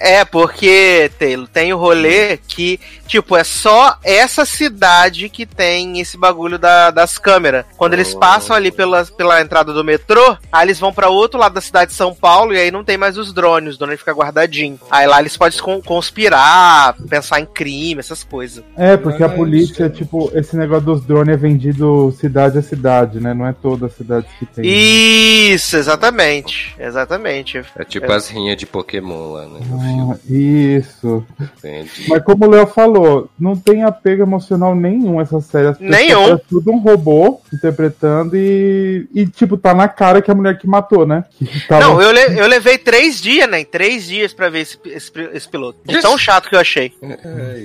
É, 0.00 0.24
porque, 0.24 1.10
Taylor, 1.18 1.46
tem 1.46 1.72
o 1.72 1.76
rolê 1.78 2.38
que, 2.38 2.80
tipo, 3.06 3.36
é 3.36 3.44
só 3.44 3.96
essa 4.02 4.44
cidade 4.44 5.28
que 5.28 5.46
tem 5.46 6.00
esse 6.00 6.16
bagulho 6.18 6.58
da- 6.58 6.90
das 6.90 7.18
câmeras. 7.18 7.64
Quando 7.76 7.92
eles 7.94 8.14
passam 8.14 8.56
ali 8.56 8.72
pela, 8.72 9.04
pela 9.04 9.40
entrada 9.40 9.72
do 9.72 9.84
metrô, 9.84 10.36
aí 10.50 10.66
eles 10.66 10.80
vão 10.80 10.92
pra 10.92 11.08
outro 11.08 11.38
lado 11.38 11.54
da 11.54 11.60
cidade 11.60 11.92
de 11.92 11.96
São 11.96 12.12
Paulo 12.14 12.52
e 12.52 12.58
aí 12.58 12.70
não 12.72 12.82
tem 12.82 12.96
mais 12.98 13.16
os 13.16 13.32
drones, 13.32 13.76
o 13.76 13.78
drone 13.78 13.96
fica 13.96 14.12
guardadinho. 14.12 14.78
Aí 14.90 15.06
lá 15.06 15.20
eles 15.20 15.36
podem 15.36 15.58
con- 15.60 15.80
conspirar, 15.82 16.94
pensar 17.12 17.40
em 17.40 17.44
crime, 17.44 18.00
essas 18.00 18.24
coisas. 18.24 18.64
É, 18.74 18.96
porque 18.96 19.22
a 19.22 19.28
polícia, 19.28 19.90
tipo, 19.90 20.32
esse 20.34 20.56
negócio 20.56 20.86
dos 20.86 21.04
drones 21.04 21.34
é 21.34 21.36
vendido 21.36 22.10
cidade 22.18 22.56
a 22.56 22.62
cidade, 22.62 23.20
né? 23.20 23.34
Não 23.34 23.46
é 23.46 23.52
toda 23.52 23.84
a 23.84 23.90
cidade 23.90 24.26
que 24.38 24.46
tem. 24.46 24.64
Isso, 24.66 25.76
exatamente. 25.76 26.74
Exatamente. 26.78 27.62
É 27.76 27.84
tipo 27.84 28.10
as 28.10 28.28
rinhas 28.30 28.56
de 28.56 28.64
Pokémon 28.64 29.32
lá, 29.32 29.42
né? 29.46 29.60
No 29.68 29.76
Ah, 30.12 30.16
filme. 30.24 30.74
isso. 30.78 31.26
Entende? 31.38 31.90
Mas 32.08 32.22
como 32.24 32.46
o 32.46 32.50
Léo 32.50 32.66
falou, 32.66 33.28
não 33.38 33.54
tem 33.56 33.82
apego 33.84 34.22
emocional 34.22 34.74
nenhum 34.74 35.20
essa 35.20 35.38
série. 35.42 35.66
As 35.68 35.78
Nenhum. 35.78 36.32
É 36.32 36.40
tudo 36.48 36.70
um 36.72 36.78
robô 36.78 37.42
interpretando 37.52 38.34
e, 38.36 39.06
e, 39.14 39.26
tipo, 39.26 39.58
tá 39.58 39.74
na 39.74 39.86
cara 39.86 40.22
que 40.22 40.30
é 40.30 40.32
a 40.32 40.36
mulher 40.36 40.56
que 40.56 40.66
matou, 40.66 41.04
né? 41.06 41.24
Que 41.38 41.66
tava- 41.68 41.84
Não, 41.84 42.00
eu, 42.00 42.10
le- 42.10 42.40
eu 42.40 42.46
levei 42.46 42.78
três 42.78 43.20
dias, 43.20 43.48
né? 43.50 43.62
Três 43.64 44.06
dias 44.06 44.32
pra 44.32 44.48
ver 44.48 44.60
esse, 44.60 44.78
esse, 44.86 45.12
esse 45.34 45.48
piloto. 45.48 45.78
De 45.86 46.00
tão 46.00 46.16
chato 46.16 46.48
que 46.48 46.54
eu 46.54 46.60
achei. 46.60 46.90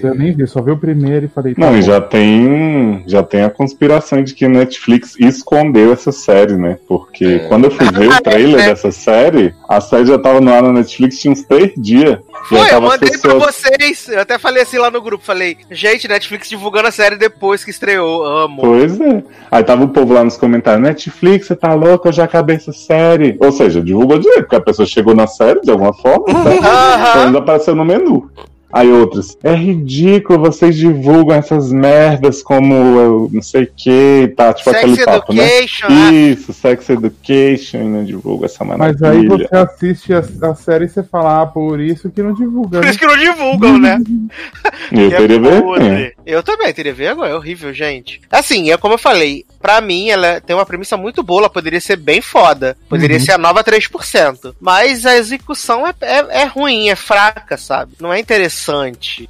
Eu 0.03 0.15
nem 0.15 0.33
vi, 0.33 0.47
só 0.47 0.61
vi 0.61 0.71
o 0.71 0.77
primeiro 0.77 1.25
e 1.25 1.29
falei. 1.29 1.53
tá 1.53 1.61
Não, 1.61 1.73
e 1.73 1.75
bom. 1.79 1.81
já 1.83 2.01
tem, 2.01 3.03
já 3.05 3.21
tem 3.21 3.43
a 3.43 3.49
conspiração 3.51 4.23
de 4.23 4.33
que 4.33 4.45
a 4.45 4.49
Netflix 4.49 5.15
escondeu 5.19 5.93
essa 5.93 6.11
série, 6.11 6.55
né? 6.57 6.77
Porque 6.87 7.23
É. 7.25 7.39
quando 7.47 7.65
eu 7.65 7.71
fui 7.71 7.87
ver 7.91 8.07
o 8.09 8.17
trailer 8.23 8.59
É. 8.61 8.69
dessa 8.69 8.91
série, 8.91 9.53
a 9.69 9.79
série 9.79 10.07
já 10.07 10.17
tava 10.17 10.41
no 10.41 10.51
ar 10.51 10.63
na 10.63 10.73
Netflix 10.73 11.19
tinha 11.19 11.31
uns 11.31 11.43
três 11.43 11.71
dias. 11.77 12.17
E 12.19 12.47
Foi, 12.49 12.71
eu 12.73 12.81
mandei 12.81 13.09
pessoas- 13.11 13.33
pra 13.35 13.51
vocês. 13.51 14.07
Eu 14.09 14.21
até 14.21 14.39
falei 14.39 14.63
assim 14.63 14.77
lá 14.77 14.89
no 14.89 15.01
grupo. 15.01 15.23
Falei, 15.23 15.57
gente, 15.69 16.07
Netflix 16.07 16.47
divulgando 16.49 16.87
a 16.87 16.91
série 16.91 17.15
depois 17.17 17.63
que 17.63 17.69
estreou. 17.71 18.25
Amo. 18.25 18.61
Pois 18.61 18.99
é. 18.99 19.23
Aí 19.51 19.63
tava 19.63 19.83
o 19.83 19.89
povo 19.89 20.13
lá 20.13 20.23
nos 20.23 20.37
comentários, 20.37 20.81
Netflix, 20.81 21.47
você 21.47 21.55
tá 21.55 21.73
louco, 21.73 22.07
eu 22.07 22.11
já 22.13 22.23
acabei 22.23 22.55
essa 22.55 22.71
série. 22.73 23.35
Ou 23.39 23.51
seja, 23.51 23.81
divulgou 23.81 24.17
direito, 24.17 24.41
porque 24.43 24.55
a 24.55 24.61
pessoa 24.61 24.85
chegou 24.85 25.13
na 25.13 25.27
série 25.27 25.61
de 25.61 25.69
alguma 25.69 25.93
forma, 25.93 26.25
então, 26.29 26.63
Aham. 26.63 27.25
ainda 27.25 27.37
apareceu 27.39 27.75
no 27.75 27.83
menu. 27.85 28.29
Aí 28.71 28.91
outros, 28.91 29.37
é 29.43 29.53
ridículo, 29.55 30.39
vocês 30.39 30.75
divulgam 30.75 31.35
essas 31.35 31.71
merdas 31.71 32.43
como 32.43 32.73
eu 32.73 33.29
não 33.31 33.41
sei 33.41 33.63
o 33.63 33.71
que, 33.75 34.33
tá? 34.35 34.53
Tipo 34.53 34.71
Sex 34.71 34.83
aquele 34.83 35.05
papo, 35.05 35.33
né? 35.33 35.47
Education, 35.47 35.87
né? 35.89 36.11
Isso, 36.11 36.53
Sex 36.53 36.89
Education, 36.89 37.77
e 37.77 37.87
não 37.87 38.03
divulga 38.03 38.45
essa 38.45 38.65
Mas 38.65 38.77
maravilha. 38.99 39.11
aí 39.11 39.27
você 39.47 39.55
assiste 39.55 40.13
a, 40.13 40.19
a 40.49 40.55
série 40.55 40.85
e 40.85 40.89
você 40.89 41.01
fala, 41.03 41.43
ah, 41.43 41.45
por 41.47 41.79
isso 41.79 42.09
que 42.09 42.21
não 42.21 42.33
divulga. 42.33 42.79
Por 42.79 42.83
né? 42.85 42.89
isso 42.89 42.99
que 42.99 43.05
não 43.05 43.17
divulgam, 43.17 43.77
né? 43.77 43.99
Eu 44.91 45.07
é 45.11 45.15
teria 45.17 45.39
vergonha. 45.39 46.11
Eu 46.25 46.43
também 46.43 46.73
teria 46.73 46.93
vergonha, 46.93 47.31
é 47.31 47.35
horrível, 47.35 47.73
gente. 47.73 48.19
Assim, 48.29 48.69
é 48.69 48.77
como 48.77 48.95
eu 48.95 48.97
falei, 48.97 49.45
pra 49.61 49.79
mim 49.79 50.09
ela 50.09 50.41
tem 50.41 50.55
uma 50.55 50.65
premissa 50.65 50.97
muito 50.97 51.23
boa, 51.23 51.41
ela 51.41 51.49
poderia 51.49 51.79
ser 51.79 51.95
bem 51.95 52.21
foda. 52.21 52.75
Poderia 52.89 53.17
Uhum. 53.17 53.23
ser 53.23 53.31
a 53.31 53.37
nova 53.37 53.63
3%. 53.63 54.53
Mas 54.59 55.05
a 55.05 55.15
execução 55.15 55.87
é, 55.87 55.93
é, 56.01 56.41
é 56.41 56.45
ruim, 56.45 56.89
é 56.89 56.95
fraca, 56.95 57.57
sabe? 57.57 57.93
Não 57.99 58.11
é 58.11 58.19
interessante. 58.19 58.56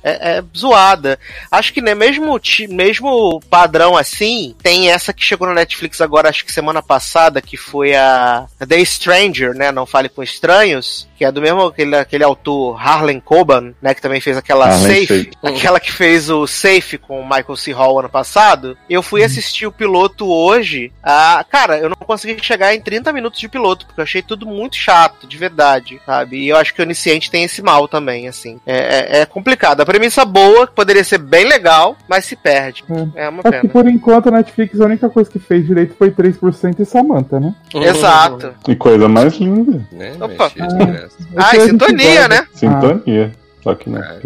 É, 0.03 0.37
é 0.37 0.43
zoada. 0.55 1.19
Acho 1.51 1.73
que 1.73 1.81
né, 1.81 1.93
mesmo, 1.93 2.39
mesmo 2.69 3.39
padrão 3.49 3.97
assim, 3.97 4.55
tem 4.61 4.89
essa 4.89 5.13
que 5.13 5.23
chegou 5.23 5.47
no 5.47 5.53
Netflix 5.53 6.01
agora, 6.01 6.29
acho 6.29 6.45
que 6.45 6.51
semana 6.51 6.81
passada, 6.81 7.41
que 7.41 7.57
foi 7.57 7.95
a 7.95 8.45
The 8.67 8.83
Stranger, 8.83 9.53
né? 9.53 9.71
Não 9.71 9.85
Fale 9.85 10.09
com 10.09 10.23
Estranhos, 10.23 11.07
que 11.17 11.25
é 11.25 11.31
do 11.31 11.41
mesmo 11.41 11.63
aquele, 11.63 11.95
aquele 11.95 12.23
autor 12.23 12.79
Harlan 12.79 13.19
Coban, 13.19 13.73
né? 13.81 13.93
Que 13.93 14.01
também 14.01 14.21
fez 14.21 14.37
aquela 14.37 14.67
Safe, 14.71 15.31
aquela 15.41 15.79
que 15.79 15.91
fez 15.91 16.29
o 16.29 16.45
Safe 16.45 16.97
com 16.97 17.21
o 17.21 17.23
Michael 17.23 17.55
C. 17.55 17.71
Hall 17.71 17.99
ano 17.99 18.09
passado. 18.09 18.77
Eu 18.89 19.01
fui 19.01 19.23
assistir 19.23 19.65
o 19.65 19.71
piloto 19.71 20.27
hoje. 20.27 20.91
Ah, 21.03 21.43
cara, 21.49 21.77
eu 21.77 21.89
não 21.89 21.97
consegui 22.05 22.37
chegar 22.43 22.73
em 22.73 22.81
30 22.81 23.11
minutos 23.13 23.39
de 23.39 23.49
piloto, 23.49 23.85
porque 23.85 23.99
eu 23.99 24.03
achei 24.03 24.21
tudo 24.21 24.45
muito 24.45 24.75
chato, 24.75 25.27
de 25.27 25.37
verdade, 25.37 25.99
sabe? 26.05 26.37
E 26.37 26.49
eu 26.49 26.57
acho 26.57 26.73
que 26.73 26.81
o 26.81 26.83
iniciante 26.83 27.31
tem 27.31 27.43
esse 27.43 27.61
mal 27.61 27.87
também, 27.87 28.27
assim. 28.27 28.59
É, 28.65 28.75
é- 28.77 29.16
é 29.21 29.25
complicado. 29.25 29.81
A 29.81 29.85
premissa 29.85 30.25
boa, 30.25 30.67
que 30.67 30.73
poderia 30.73 31.03
ser 31.03 31.17
bem 31.17 31.45
legal, 31.45 31.95
mas 32.07 32.25
se 32.25 32.35
perde. 32.35 32.83
É 33.15 33.27
uma 33.29 33.41
Acho 33.43 33.51
que 33.51 33.67
pena. 33.67 33.69
por 33.69 33.87
enquanto 33.87 34.27
a 34.27 34.31
Netflix 34.31 34.79
a 34.79 34.85
única 34.85 35.09
coisa 35.09 35.29
que 35.29 35.39
fez 35.39 35.65
direito 35.65 35.95
foi 35.97 36.11
3% 36.11 36.79
e 36.79 36.85
Samantha, 36.85 37.39
né? 37.39 37.53
Exato. 37.73 38.53
E 38.67 38.75
coisa 38.75 39.07
mais 39.07 39.35
linda. 39.37 39.81
Né? 39.91 40.13
Opa. 40.19 40.51
Graça. 40.55 41.17
Ah, 41.35 41.55
e 41.55 41.57
Esse 41.57 41.69
sintonia, 41.69 42.27
né? 42.27 42.47
Sintonia. 42.53 43.31
Só 43.67 43.75
que 43.75 43.89
não. 43.89 44.01
É. 44.01 44.21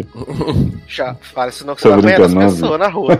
Já, 0.87 1.15
fala 1.15 1.49
isso 1.49 1.65
não 1.65 1.75
que 1.75 1.81
Tô 1.81 1.89
você 1.89 2.01
vai 2.01 2.13
apanhar 2.13 2.29
não, 2.29 2.51
pessoas 2.51 2.79
na 2.79 2.87
rua. 2.87 3.19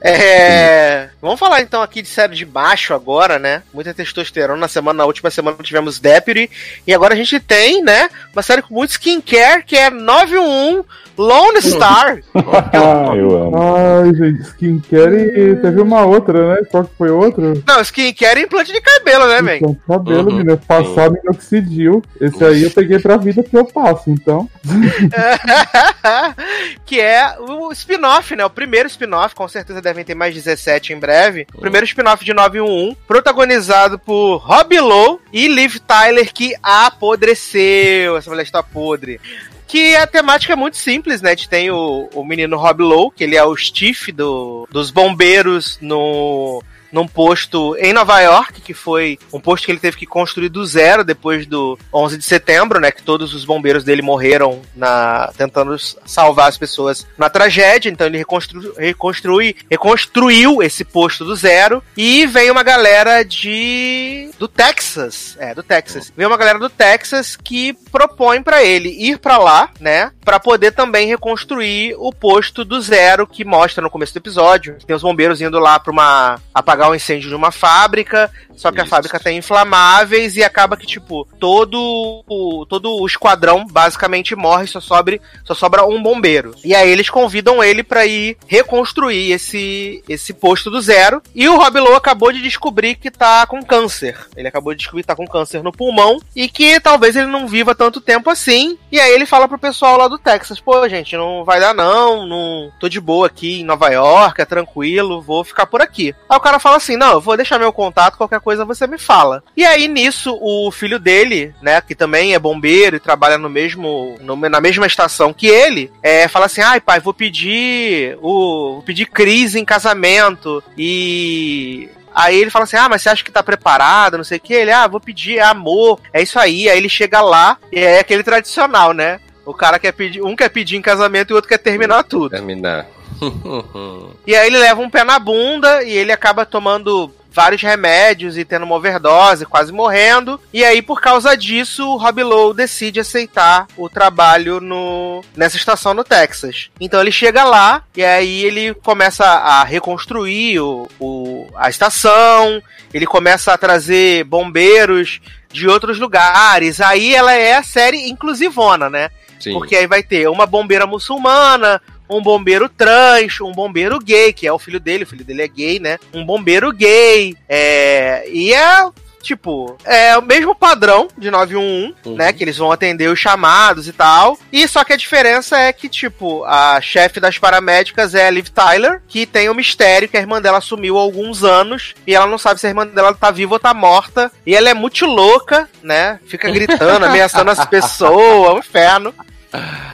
É, 0.00 1.10
vamos 1.20 1.38
falar 1.38 1.60
então 1.60 1.82
aqui 1.82 2.00
de 2.00 2.08
série 2.08 2.34
de 2.34 2.46
baixo 2.46 2.94
agora, 2.94 3.38
né? 3.38 3.62
Muita 3.72 3.92
testosterona. 3.92 4.58
Na 4.58 4.68
semana, 4.68 4.98
na 4.98 5.04
última 5.04 5.30
semana 5.30 5.58
tivemos 5.62 5.98
Deputy. 5.98 6.50
E 6.86 6.94
agora 6.94 7.12
a 7.12 7.16
gente 7.16 7.38
tem, 7.40 7.82
né? 7.82 8.08
Uma 8.32 8.42
série 8.42 8.62
com 8.62 8.74
muito 8.74 8.90
skincare, 8.90 9.64
que 9.64 9.76
é 9.76 9.90
911 9.90 10.86
Lone 11.16 11.62
Star. 11.62 12.18
Ah, 12.34 13.14
eu 13.16 13.30
amo. 13.30 13.56
Ai, 13.56 14.14
gente, 14.14 14.42
skincare 14.42 15.16
e 15.16 15.56
teve 15.56 15.80
uma 15.80 16.04
outra, 16.04 16.54
né? 16.56 16.62
Qual 16.70 16.84
que 16.84 16.94
foi 16.96 17.10
outra? 17.10 17.54
Não, 17.66 17.80
skincare 17.80 18.40
é 18.40 18.44
implante 18.44 18.72
de 18.72 18.80
cabelo, 18.80 19.26
né, 19.28 19.42
velho? 19.42 19.56
Então, 19.56 19.76
cabelo, 19.86 20.30
Uhum, 20.30 20.36
menino. 20.38 20.58
Passar 20.58 21.10
minoxidil. 21.10 22.02
Esse 22.20 22.44
aí 22.44 22.62
eu 22.64 22.70
peguei 22.70 22.98
pra 22.98 23.16
vida 23.16 23.42
que 23.42 23.56
eu 23.56 23.64
passo, 23.64 24.10
então. 24.10 24.48
que 26.84 27.00
é 27.00 27.36
o 27.40 27.72
spin-off, 27.72 28.34
né? 28.36 28.44
O 28.44 28.50
primeiro 28.50 28.88
spin-off, 28.88 29.34
com 29.34 29.48
certeza 29.48 29.80
devem 29.80 30.04
ter 30.04 30.14
mais 30.14 30.34
17 30.34 30.92
em 30.92 30.98
breve. 30.98 31.46
O 31.54 31.60
primeiro 31.60 31.86
spin-off 31.86 32.24
de 32.24 32.34
911, 32.34 32.96
protagonizado 33.06 33.98
por 33.98 34.36
Rob 34.38 34.78
Lowe 34.80 35.18
e 35.32 35.48
Liv 35.48 35.76
Tyler, 35.86 36.32
que 36.32 36.54
apodreceu. 36.62 38.16
Essa 38.16 38.30
mulher 38.30 38.42
está 38.42 38.62
podre. 38.62 39.20
Que 39.66 39.96
a 39.96 40.06
temática 40.06 40.52
é 40.52 40.56
muito 40.56 40.76
simples, 40.76 41.22
né? 41.22 41.30
A 41.30 41.34
gente 41.34 41.48
tem 41.48 41.70
o, 41.70 42.08
o 42.14 42.24
menino 42.24 42.56
Rob 42.56 42.82
Lowe, 42.82 43.12
que 43.14 43.24
ele 43.24 43.36
é 43.36 43.44
o 43.44 43.56
Steve 43.56 44.12
do, 44.12 44.68
dos 44.70 44.90
bombeiros 44.90 45.78
no, 45.80 46.62
num 46.94 47.08
posto 47.08 47.76
em 47.76 47.92
Nova 47.92 48.20
York, 48.20 48.60
que 48.60 48.72
foi 48.72 49.18
um 49.32 49.40
posto 49.40 49.64
que 49.64 49.72
ele 49.72 49.80
teve 49.80 49.96
que 49.96 50.06
construir 50.06 50.48
do 50.48 50.64
zero 50.64 51.02
depois 51.02 51.44
do 51.44 51.76
11 51.92 52.16
de 52.16 52.24
setembro, 52.24 52.78
né? 52.78 52.92
Que 52.92 53.02
todos 53.02 53.34
os 53.34 53.44
bombeiros 53.44 53.82
dele 53.82 54.00
morreram 54.00 54.62
na 54.76 55.32
tentando 55.36 55.76
salvar 56.06 56.48
as 56.48 56.56
pessoas 56.56 57.04
na 57.18 57.28
tragédia. 57.28 57.90
Então 57.90 58.06
ele 58.06 58.18
reconstru, 58.18 58.72
reconstrui, 58.78 59.56
reconstruiu 59.68 60.62
esse 60.62 60.84
posto 60.84 61.24
do 61.24 61.34
zero 61.34 61.82
e 61.96 62.26
vem 62.26 62.48
uma 62.48 62.62
galera 62.62 63.24
de 63.24 64.30
do 64.38 64.46
Texas, 64.46 65.36
é 65.40 65.52
do 65.52 65.64
Texas. 65.64 66.12
Vem 66.16 66.28
uma 66.28 66.36
galera 66.36 66.60
do 66.60 66.70
Texas 66.70 67.34
que 67.34 67.72
propõe 67.90 68.40
pra 68.40 68.62
ele 68.62 68.90
ir 68.90 69.18
pra 69.18 69.36
lá, 69.36 69.68
né? 69.80 70.12
Pra 70.24 70.38
poder 70.38 70.70
também 70.70 71.08
reconstruir 71.08 71.96
o 71.98 72.12
posto 72.12 72.64
do 72.64 72.80
zero 72.80 73.26
que 73.26 73.44
mostra 73.44 73.82
no 73.82 73.90
começo 73.90 74.12
do 74.12 74.18
episódio. 74.18 74.78
Tem 74.86 74.94
os 74.94 75.02
bombeiros 75.02 75.40
indo 75.40 75.58
lá 75.58 75.80
pra 75.80 75.92
uma 75.92 76.38
apagar 76.54 76.83
o 76.88 76.94
incêndio 76.94 77.28
de 77.28 77.34
uma 77.34 77.50
fábrica, 77.50 78.30
só 78.56 78.70
que 78.70 78.80
a 78.80 78.82
Isso. 78.82 78.90
fábrica 78.90 79.20
tem 79.20 79.38
inflamáveis 79.38 80.36
e 80.36 80.44
acaba 80.44 80.76
que 80.76 80.86
tipo 80.86 81.26
todo 81.38 82.22
o, 82.26 82.66
todo 82.66 83.00
o 83.00 83.06
esquadrão 83.06 83.66
basicamente 83.66 84.34
morre, 84.34 84.66
só 84.66 84.80
sobra 84.80 85.20
só 85.44 85.54
sobra 85.54 85.84
um 85.84 86.02
bombeiro. 86.02 86.54
E 86.64 86.74
aí 86.74 86.90
eles 86.90 87.10
convidam 87.10 87.62
ele 87.62 87.82
pra 87.82 88.06
ir 88.06 88.36
reconstruir 88.46 89.32
esse 89.32 90.02
esse 90.08 90.32
posto 90.32 90.70
do 90.70 90.80
zero. 90.80 91.22
E 91.34 91.48
o 91.48 91.56
Rob 91.56 91.78
Lowe 91.78 91.96
acabou 91.96 92.32
de 92.32 92.40
descobrir 92.40 92.94
que 92.94 93.10
tá 93.10 93.46
com 93.46 93.62
câncer. 93.62 94.18
Ele 94.36 94.48
acabou 94.48 94.72
de 94.72 94.78
descobrir 94.78 95.02
que 95.02 95.08
tá 95.08 95.16
com 95.16 95.26
câncer 95.26 95.62
no 95.62 95.72
pulmão 95.72 96.20
e 96.34 96.48
que 96.48 96.80
talvez 96.80 97.16
ele 97.16 97.26
não 97.26 97.46
viva 97.46 97.74
tanto 97.74 98.00
tempo 98.00 98.30
assim. 98.30 98.78
E 98.90 99.00
aí 99.00 99.12
ele 99.12 99.26
fala 99.26 99.48
pro 99.48 99.58
pessoal 99.58 99.96
lá 99.96 100.08
do 100.08 100.18
Texas: 100.18 100.60
pô, 100.60 100.88
gente, 100.88 101.16
não 101.16 101.44
vai 101.44 101.60
dar 101.60 101.74
não, 101.74 102.26
não 102.26 102.70
tô 102.78 102.88
de 102.88 103.00
boa 103.00 103.26
aqui 103.26 103.60
em 103.60 103.64
Nova 103.64 103.88
York, 103.88 104.40
é 104.40 104.44
tranquilo, 104.44 105.20
vou 105.20 105.44
ficar 105.44 105.66
por 105.66 105.82
aqui. 105.82 106.14
Aí 106.28 106.36
o 106.36 106.40
cara 106.40 106.58
fala 106.58 106.73
fala 106.74 106.76
assim: 106.78 106.96
não, 106.96 107.12
eu 107.12 107.20
vou 107.20 107.36
deixar 107.36 107.58
meu 107.58 107.72
contato, 107.72 108.16
qualquer 108.16 108.40
coisa 108.40 108.64
você 108.64 108.86
me 108.86 108.98
fala. 108.98 109.42
E 109.56 109.64
aí, 109.64 109.88
nisso, 109.88 110.36
o 110.40 110.70
filho 110.70 110.98
dele, 110.98 111.54
né, 111.62 111.80
que 111.80 111.94
também 111.94 112.34
é 112.34 112.38
bombeiro 112.38 112.96
e 112.96 113.00
trabalha 113.00 113.38
no 113.38 113.48
mesmo. 113.48 114.16
no- 114.20 114.36
na 114.36 114.60
mesma 114.60 114.86
estação 114.86 115.32
que 115.32 115.46
ele, 115.46 115.90
é, 116.02 116.28
fala 116.28 116.46
assim: 116.46 116.60
ai, 116.60 116.80
pai, 116.80 117.00
vou 117.00 117.14
pedir 117.14 118.16
o. 118.20 118.74
vou 118.74 118.82
pedir 118.82 119.06
Cris 119.06 119.54
em 119.54 119.64
casamento. 119.64 120.62
E. 120.76 121.88
Aí 122.14 122.36
ele 122.40 122.50
fala 122.50 122.64
assim: 122.64 122.76
Ah, 122.76 122.88
mas 122.88 123.02
você 123.02 123.08
acha 123.08 123.24
que 123.24 123.32
tá 123.32 123.42
preparado? 123.42 124.16
Não 124.16 124.24
sei 124.24 124.38
o 124.38 124.40
que. 124.40 124.54
Ele, 124.54 124.70
ah, 124.70 124.86
vou 124.86 125.00
pedir, 125.00 125.38
é 125.38 125.42
amor, 125.42 125.98
é 126.12 126.22
isso 126.22 126.38
aí. 126.38 126.68
Aí 126.68 126.76
ele 126.78 126.88
chega 126.88 127.20
lá 127.20 127.58
e 127.72 127.78
é 127.80 127.98
aquele 127.98 128.22
tradicional, 128.22 128.92
né? 128.92 129.18
O 129.44 129.52
cara 129.52 129.78
quer 129.78 129.92
pedir, 129.92 130.22
um 130.22 130.34
quer 130.36 130.48
pedir 130.48 130.76
em 130.76 130.82
casamento 130.82 131.30
e 131.30 131.32
o 131.32 131.36
outro 131.36 131.48
quer 131.48 131.58
terminar 131.58 132.02
tudo. 132.04 132.30
Terminar. 132.30 132.86
E 134.26 134.34
aí 134.34 134.46
ele 134.46 134.58
leva 134.58 134.80
um 134.80 134.90
pé 134.90 135.04
na 135.04 135.18
bunda 135.18 135.82
e 135.82 135.92
ele 135.92 136.10
acaba 136.12 136.46
tomando 136.46 137.12
vários 137.30 137.60
remédios 137.62 138.38
e 138.38 138.44
tendo 138.44 138.64
uma 138.64 138.76
overdose, 138.76 139.44
quase 139.44 139.72
morrendo. 139.72 140.40
E 140.52 140.64
aí, 140.64 140.80
por 140.80 141.00
causa 141.00 141.36
disso, 141.36 141.84
o 141.86 141.96
Rob 141.96 142.22
Lowe 142.22 142.54
decide 142.54 143.00
aceitar 143.00 143.66
o 143.76 143.88
trabalho 143.88 144.60
no, 144.60 145.20
nessa 145.36 145.56
estação 145.56 145.92
no 145.92 146.04
Texas. 146.04 146.70
Então 146.80 147.00
ele 147.00 147.10
chega 147.10 147.42
lá 147.44 147.82
e 147.96 148.04
aí 148.04 148.44
ele 148.44 148.72
começa 148.74 149.24
a 149.24 149.64
reconstruir 149.64 150.60
o, 150.60 150.88
o- 151.00 151.48
a 151.56 151.68
estação, 151.68 152.62
ele 152.92 153.04
começa 153.06 153.52
a 153.52 153.58
trazer 153.58 154.22
bombeiros 154.24 155.20
de 155.52 155.68
outros 155.68 155.98
lugares. 155.98 156.80
Aí 156.80 157.14
ela 157.14 157.32
é 157.34 157.54
a 157.56 157.62
série 157.64 158.08
inclusivona, 158.08 158.88
né? 158.88 159.10
Sim. 159.40 159.52
Porque 159.54 159.74
aí 159.76 159.86
vai 159.88 160.02
ter 160.02 160.28
uma 160.28 160.46
bombeira 160.46 160.86
muçulmana, 160.86 161.82
um 162.08 162.22
bombeiro 162.22 162.68
trans, 162.68 163.40
um 163.40 163.52
bombeiro 163.52 163.98
gay, 163.98 164.32
que 164.32 164.46
é 164.46 164.52
o 164.52 164.58
filho 164.58 164.80
dele, 164.80 165.04
o 165.04 165.06
filho 165.06 165.24
dele 165.24 165.42
é 165.42 165.48
gay, 165.48 165.78
né? 165.78 165.98
Um 166.12 166.24
bombeiro 166.24 166.72
gay, 166.72 167.36
é... 167.48 168.24
E 168.30 168.52
é, 168.52 168.86
tipo, 169.22 169.76
é 169.84 170.16
o 170.18 170.22
mesmo 170.22 170.54
padrão 170.54 171.08
de 171.16 171.30
911, 171.30 171.94
Uhum. 172.04 172.16
né? 172.16 172.32
Que 172.32 172.44
eles 172.44 172.58
vão 172.58 172.70
atender 172.70 173.08
os 173.08 173.18
chamados 173.18 173.88
e 173.88 173.92
tal. 173.92 174.38
E 174.52 174.68
só 174.68 174.84
que 174.84 174.92
a 174.92 174.96
diferença 174.96 175.58
é 175.58 175.72
que, 175.72 175.88
tipo, 175.88 176.44
a 176.44 176.78
chefe 176.82 177.18
das 177.18 177.38
paramédicas 177.38 178.14
é 178.14 178.26
a 178.26 178.30
Liv 178.30 178.48
Tyler, 178.48 179.00
que 179.08 179.24
tem 179.24 179.48
o 179.48 179.54
mistério 179.54 180.08
que 180.08 180.16
a 180.16 180.20
irmã 180.20 180.42
dela 180.42 180.60
sumiu 180.60 180.98
há 180.98 181.00
alguns 181.00 181.42
anos 181.42 181.94
e 182.06 182.14
ela 182.14 182.26
não 182.26 182.36
sabe 182.36 182.60
se 182.60 182.66
a 182.66 182.70
irmã 182.70 182.86
dela 182.86 183.14
tá 183.14 183.30
viva 183.30 183.54
ou 183.54 183.58
tá 183.58 183.72
morta. 183.72 184.30
E 184.46 184.54
ela 184.54 184.68
é 184.68 184.74
muito 184.74 185.06
louca, 185.06 185.66
né? 185.82 186.20
Fica 186.26 186.50
gritando, 186.50 187.06
ameaçando 187.06 187.50
as 187.50 187.64
pessoas, 187.66 188.50
é 188.50 188.52
um 188.52 188.58
inferno. 188.58 189.14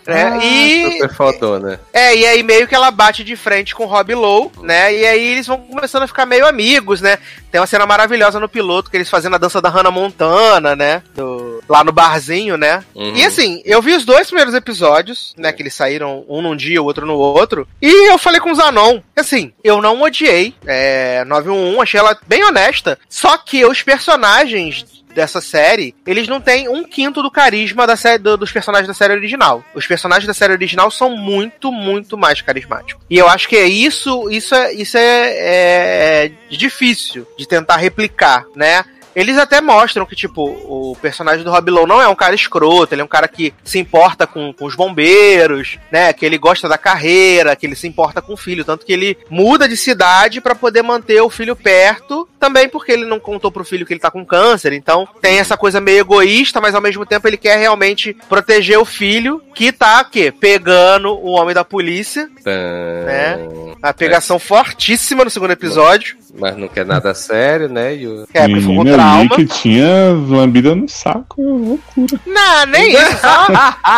Né? 0.07 0.39
e 0.43 0.93
Super 0.93 1.15
fodona. 1.15 1.81
é, 1.93 2.17
e 2.17 2.27
aí 2.27 2.43
meio 2.43 2.67
que 2.67 2.75
ela 2.75 2.91
bate 2.91 3.23
de 3.23 3.37
frente 3.37 3.75
com 3.75 3.85
o 3.85 3.87
Rob 3.87 4.15
Lowe, 4.15 4.51
né? 4.63 4.95
E 4.95 5.07
aí 5.07 5.33
eles 5.33 5.47
vão 5.47 5.59
começando 5.59 6.03
a 6.05 6.07
ficar 6.07 6.27
meio 6.27 6.47
amigos, 6.47 7.01
né? 7.01 7.19
Tem 7.51 7.61
uma 7.61 7.67
cena 7.67 7.87
maravilhosa 7.87 8.39
no 8.39 8.49
piloto, 8.49 8.91
que 8.91 8.97
eles 8.97 9.11
fazendo 9.11 9.35
a 9.35 9.39
dança 9.39 9.61
da 9.61 9.69
Hannah 9.69 9.91
Montana, 9.91 10.77
né? 10.77 11.03
Do- 11.15 11.63
lá 11.69 11.83
no 11.85 11.93
barzinho, 11.93 12.57
né? 12.57 12.83
Uhum. 12.95 13.15
E 13.17 13.25
assim, 13.25 13.63
eu 13.65 13.81
vi 13.83 13.95
os 13.95 14.05
dois 14.05 14.27
primeiros 14.29 14.55
episódios, 14.55 15.35
né? 15.37 15.53
Que 15.53 15.63
eles 15.63 15.75
saíram 15.75 16.25
um 16.29 16.41
num 16.43 16.57
dia, 16.57 16.81
o 16.83 16.85
outro 16.85 17.07
no 17.07 17.15
outro. 17.15 17.67
E 17.81 18.11
eu 18.11 18.19
falei 18.19 18.41
com 18.41 18.51
o 18.51 18.55
Zanon, 18.55 19.01
assim, 19.17 19.53
eu 19.63 19.81
não 19.83 20.01
odiei 20.03 20.55
é, 20.67 21.25
911, 21.25 21.81
achei 21.81 22.01
ela 22.01 22.17
bem 22.27 22.45
honesta. 22.45 22.99
Só 23.09 23.37
que 23.37 23.65
os 23.65 23.83
personagens 23.83 24.85
dessa 25.13 25.41
série, 25.41 25.93
eles 26.07 26.29
não 26.29 26.41
têm 26.41 26.69
um 26.69 26.85
quinto 26.85 27.21
do 27.21 27.33
carisma 27.33 27.85
da 27.85 27.97
série, 27.97 28.19
do- 28.23 28.37
dos 28.37 28.53
personagens 28.53 28.87
da 28.87 28.95
série 28.95 29.13
original. 29.13 29.65
Os 29.75 29.85
personagens 29.85 30.25
da 30.25 30.33
série 30.33 30.53
original 30.53 30.89
são 30.89 31.11
muito, 31.17 31.73
muito 31.73 32.17
mais 32.17 32.41
carismáticos. 32.41 33.03
E 33.11 33.19
eu 33.19 33.29
acho 33.29 33.49
que 33.49 33.57
é 33.57 33.67
isso, 33.67 34.31
isso 34.31 34.55
é, 34.55 34.73
isso 34.73 34.97
é, 34.97 35.01
é- 35.03 36.27
é 36.27 36.57
difícil 36.57 37.27
de 37.41 37.47
tentar 37.47 37.77
replicar, 37.77 38.45
né? 38.55 38.85
Eles 39.15 39.39
até 39.39 39.61
mostram 39.61 40.07
que, 40.07 40.15
tipo, 40.17 40.45
o 40.45 40.97
personagem 41.01 41.45
do 41.45 41.51
Rob 41.51 41.71
Lowe 41.71 41.89
não 41.89 42.01
é 42.01 42.09
um 42.09 42.15
cara 42.15 42.35
escroto, 42.35 42.95
ele 42.95 43.03
é 43.03 43.05
um 43.05 43.09
cara 43.09 43.29
que 43.29 43.53
se 43.65 43.79
importa 43.79 44.27
com, 44.27 44.53
com 44.53 44.65
os 44.65 44.75
bombeiros, 44.75 45.79
né? 45.91 46.13
Que 46.13 46.25
ele 46.25 46.39
gosta 46.39 46.69
da 46.69 46.79
carreira, 46.79 47.57
que 47.57 47.67
ele 47.67 47.75
se 47.75 47.89
importa 47.89 48.23
com 48.23 48.35
o 48.35 48.37
filho. 48.37 48.65
Tanto 48.65 48.87
que 48.87 48.93
ele 48.93 49.19
muda 49.29 49.69
de 49.69 49.77
cidade 49.77 50.41
pra 50.41 50.55
poder 50.55 50.83
manter 50.83 51.21
o 51.21 51.31
filho 51.31 51.57
perto, 51.57 52.29
também 52.39 52.69
porque 52.69 52.93
ele 52.93 53.05
não 53.05 53.21
contou 53.21 53.51
pro 53.51 53.65
filho 53.65 53.85
que 53.85 53.93
ele 53.93 54.01
tá 54.01 54.11
com 54.11 54.25
câncer. 54.25 54.73
Então 54.73 55.09
tem 55.21 55.39
essa 55.39 55.57
coisa 55.57 55.81
meio 55.81 56.01
egoísta, 56.01 56.61
mas 56.61 56.75
ao 56.75 56.81
mesmo 56.81 57.05
tempo 57.05 57.27
ele 57.27 57.37
quer 57.37 57.59
realmente 57.59 58.17
proteger 58.29 58.79
o 58.79 58.85
filho, 58.85 59.43
que 59.55 59.73
tá, 59.73 60.03
o 60.07 60.11
quê? 60.11 60.33
Pegando 60.33 61.11
o 61.11 61.31
homem 61.31 61.55
da 61.55 61.65
polícia. 61.65 62.29
Né? 62.45 63.39
A 63.83 63.93
pegação 63.93 64.39
fortíssima 64.39 65.25
no 65.25 65.31
segundo 65.31 65.53
episódio. 65.53 66.19
Mas 66.39 66.57
não 66.57 66.69
quer 66.69 66.87
nada 66.87 67.13
sério, 67.15 67.69
né? 67.69 67.97
E 67.97 68.07
o... 68.07 68.27
É, 68.33 68.47
porque 68.47 68.61
foi 68.61 68.75
com 68.75 68.85
Trauma. 69.01 69.29
que 69.37 69.47
tinha 69.47 70.13
lambida 70.29 70.75
no 70.75 70.89
saco, 70.89 71.41
é 71.41 71.45
loucura. 71.45 72.21
Não, 72.27 72.67
nem 72.67 72.93
isso. 72.93 73.17
Só, 73.19 73.47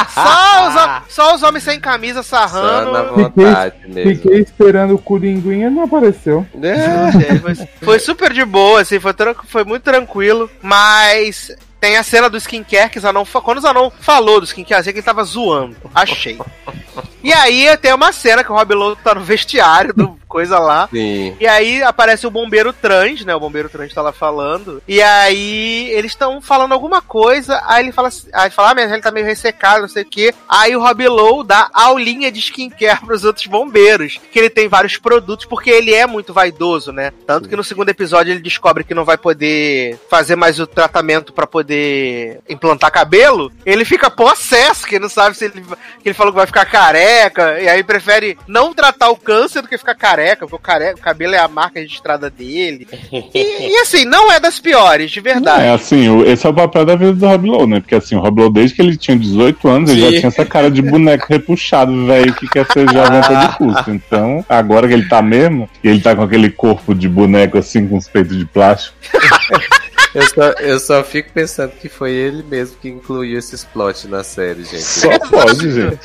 só, 0.08 0.68
os, 0.68 1.14
só 1.14 1.34
os 1.34 1.42
homens 1.42 1.64
sem 1.64 1.80
camisa 1.80 2.22
Só 2.22 2.40
na 2.40 2.48
sarrando. 2.48 3.14
vontade 3.14 3.74
mesmo. 3.86 4.10
Fiquei 4.10 4.40
esperando 4.40 4.94
o 4.94 4.98
Coringuinha 4.98 5.70
não 5.70 5.84
apareceu. 5.84 6.46
É, 6.62 7.38
foi, 7.38 7.68
foi 7.82 7.98
super 7.98 8.32
de 8.32 8.44
boa, 8.44 8.80
assim, 8.80 8.98
foi, 8.98 9.12
foi 9.46 9.64
muito 9.64 9.82
tranquilo. 9.82 10.50
Mas 10.62 11.54
tem 11.80 11.96
a 11.96 12.02
cena 12.02 12.30
do 12.30 12.36
skincare 12.36 12.90
que 12.90 13.00
Zanon. 13.00 13.24
Quando 13.24 13.58
o 13.58 13.62
Zanon 13.62 13.90
falou 14.00 14.40
do 14.40 14.46
skincare, 14.46 14.80
achei 14.80 14.92
que 14.92 15.00
ele 15.00 15.04
tava 15.04 15.24
zoando. 15.24 15.76
Achei. 15.94 16.38
E 17.22 17.32
aí 17.32 17.76
tem 17.76 17.92
uma 17.92 18.12
cena 18.12 18.42
que 18.42 18.50
o 18.50 18.54
Rob 18.54 18.74
Lowe 18.74 18.96
tá 18.96 19.14
no 19.14 19.22
vestiário 19.22 19.94
do 19.94 20.18
coisa 20.32 20.58
lá. 20.58 20.88
Sim. 20.90 21.36
E 21.38 21.46
aí 21.46 21.82
aparece 21.82 22.26
o 22.26 22.30
bombeiro 22.30 22.72
trans, 22.72 23.22
né? 23.22 23.34
O 23.34 23.40
bombeiro 23.40 23.68
trans 23.68 23.92
tá 23.92 24.00
lá 24.00 24.12
falando. 24.12 24.82
E 24.88 25.02
aí 25.02 25.90
eles 25.90 26.12
estão 26.12 26.40
falando 26.40 26.72
alguma 26.72 27.02
coisa. 27.02 27.62
Aí 27.66 27.84
ele 27.84 27.92
fala 27.92 28.08
assim, 28.08 28.28
aí 28.32 28.46
ele 28.46 28.54
fala, 28.54 28.70
ah, 28.70 28.74
mas 28.74 28.90
ele 28.90 29.02
tá 29.02 29.10
meio 29.10 29.26
ressecado, 29.26 29.82
não 29.82 29.88
sei 29.88 30.04
o 30.04 30.06
quê. 30.06 30.34
Aí 30.48 30.74
o 30.74 30.80
Rob 30.80 31.06
Lowe 31.06 31.46
dá 31.46 31.68
aulinha 31.74 32.32
de 32.32 32.40
skincare 32.40 33.00
pros 33.04 33.24
outros 33.24 33.46
bombeiros. 33.46 34.18
Que 34.32 34.38
ele 34.38 34.48
tem 34.48 34.68
vários 34.68 34.96
produtos, 34.96 35.44
porque 35.44 35.68
ele 35.68 35.92
é 35.92 36.06
muito 36.06 36.32
vaidoso, 36.32 36.92
né? 36.92 37.12
Tanto 37.26 37.46
que 37.46 37.56
no 37.56 37.62
segundo 37.62 37.90
episódio 37.90 38.32
ele 38.32 38.40
descobre 38.40 38.84
que 38.84 38.94
não 38.94 39.04
vai 39.04 39.18
poder 39.18 39.98
fazer 40.08 40.34
mais 40.34 40.58
o 40.58 40.66
tratamento 40.66 41.34
pra 41.34 41.46
poder 41.46 42.40
implantar 42.48 42.90
cabelo. 42.90 43.52
Ele 43.66 43.84
fica 43.84 44.10
possesso, 44.10 44.86
que 44.86 44.98
não 44.98 45.10
sabe 45.10 45.36
se 45.36 45.44
ele. 45.44 45.62
Que 46.02 46.08
ele 46.08 46.14
falou 46.14 46.32
que 46.32 46.38
vai 46.38 46.46
ficar 46.46 46.64
careca. 46.64 47.11
E 47.60 47.68
aí 47.68 47.82
prefere 47.82 48.38
não 48.46 48.72
tratar 48.72 49.10
o 49.10 49.16
câncer 49.16 49.62
do 49.62 49.68
que 49.68 49.78
ficar 49.78 49.94
careca, 49.94 50.46
porque 50.46 50.56
o, 50.56 50.58
careca, 50.58 50.96
o 50.96 51.00
cabelo 51.00 51.34
é 51.34 51.38
a 51.38 51.48
marca 51.48 51.80
registrada 51.80 52.30
dele. 52.30 52.86
E, 53.12 53.68
e 53.68 53.76
assim, 53.78 54.04
não 54.04 54.30
é 54.32 54.40
das 54.40 54.58
piores, 54.58 55.10
de 55.10 55.20
verdade. 55.20 55.64
É 55.64 55.70
assim, 55.70 56.22
esse 56.24 56.46
é 56.46 56.50
o 56.50 56.54
papel 56.54 56.84
da 56.84 56.96
vida 56.96 57.12
do 57.12 57.26
Rob 57.26 57.46
Lowe, 57.46 57.66
né? 57.66 57.80
Porque 57.80 57.94
assim, 57.94 58.16
o 58.16 58.20
Rob 58.20 58.40
Lowe, 58.40 58.52
desde 58.52 58.74
que 58.74 58.82
ele 58.82 58.96
tinha 58.96 59.16
18 59.16 59.68
anos, 59.68 59.90
ele 59.90 60.00
Sim. 60.00 60.06
já 60.12 60.18
tinha 60.18 60.28
essa 60.28 60.44
cara 60.44 60.70
de 60.70 60.82
boneco 60.82 61.26
repuxado, 61.28 62.06
velho, 62.06 62.34
que 62.34 62.48
quer 62.48 62.66
ser 62.72 62.90
jovem 62.90 63.18
a 63.18 63.22
todo 63.22 63.56
custo. 63.56 63.90
Então, 63.90 64.44
agora 64.48 64.88
que 64.88 64.94
ele 64.94 65.08
tá 65.08 65.22
mesmo, 65.22 65.68
e 65.82 65.88
ele 65.88 66.00
tá 66.00 66.14
com 66.14 66.22
aquele 66.22 66.50
corpo 66.50 66.94
de 66.94 67.08
boneco 67.08 67.58
assim, 67.58 67.86
com 67.86 67.96
os 67.96 68.08
peitos 68.08 68.36
de 68.36 68.44
plástico. 68.46 68.96
Eu 70.14 70.28
só, 70.28 70.42
eu 70.60 70.78
só 70.78 71.02
fico 71.02 71.30
pensando 71.32 71.70
que 71.70 71.88
foi 71.88 72.12
ele 72.12 72.42
mesmo 72.42 72.76
que 72.76 72.88
incluiu 72.88 73.38
esses 73.38 73.64
plot 73.64 74.06
na 74.08 74.22
série, 74.22 74.62
gente. 74.62 74.82
Só 74.82 75.18
pode, 75.18 75.72
gente. 75.72 75.98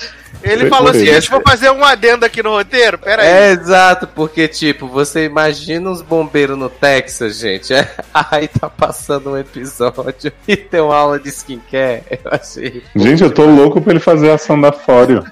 Ele 0.43 0.61
Foi 0.61 0.69
falou 0.69 0.89
assim: 0.91 1.05
deixa 1.05 1.35
eu 1.35 1.41
fazer 1.41 1.71
um 1.71 1.83
adendo 1.83 2.25
aqui 2.25 2.41
no 2.43 2.51
roteiro, 2.51 2.97
pera 2.97 3.21
aí. 3.23 3.27
É, 3.27 3.51
exato, 3.51 4.07
porque, 4.07 4.47
tipo, 4.47 4.87
você 4.87 5.25
imagina 5.25 5.89
uns 5.89 6.01
bombeiros 6.01 6.57
no 6.57 6.69
Texas, 6.69 7.37
gente. 7.37 7.73
é? 7.73 7.89
aí 8.13 8.47
tá 8.47 8.69
passando 8.69 9.31
um 9.31 9.37
episódio 9.37 10.31
e 10.47 10.55
tem 10.55 10.81
uma 10.81 10.95
aula 10.95 11.19
de 11.19 11.29
skincare. 11.29 12.03
Eu 12.11 12.31
achei. 12.31 12.83
Gente, 12.95 13.23
eu 13.23 13.33
tô 13.33 13.45
louco 13.45 13.81
pra 13.81 13.91
ele 13.91 13.99
fazer 13.99 14.31
a 14.31 14.35
ação 14.35 14.59
da 14.59 14.71
Fório. 14.71 15.23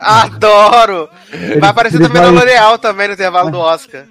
Adoro! 0.00 1.08
Vai 1.60 1.70
aparecer 1.70 1.96
ele 1.96 2.06
também 2.08 2.22
vai- 2.22 2.30
na 2.32 2.38
L'Oreal 2.40 2.78
também 2.78 3.08
no 3.08 3.14
intervalo 3.14 3.50
do 3.50 3.58
Oscar. 3.58 4.04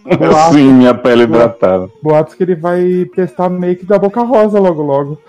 Assim, 0.48 0.64
minha 0.74 0.94
pele 0.94 1.24
hidratada. 1.24 1.88
Boatos 2.02 2.34
que 2.34 2.44
ele 2.44 2.56
vai 2.56 3.06
testar 3.16 3.50
make 3.50 3.86
da 3.86 4.00
Boca 4.00 4.22
Rosa 4.22 4.60
logo 4.60 4.82
logo. 4.82 5.22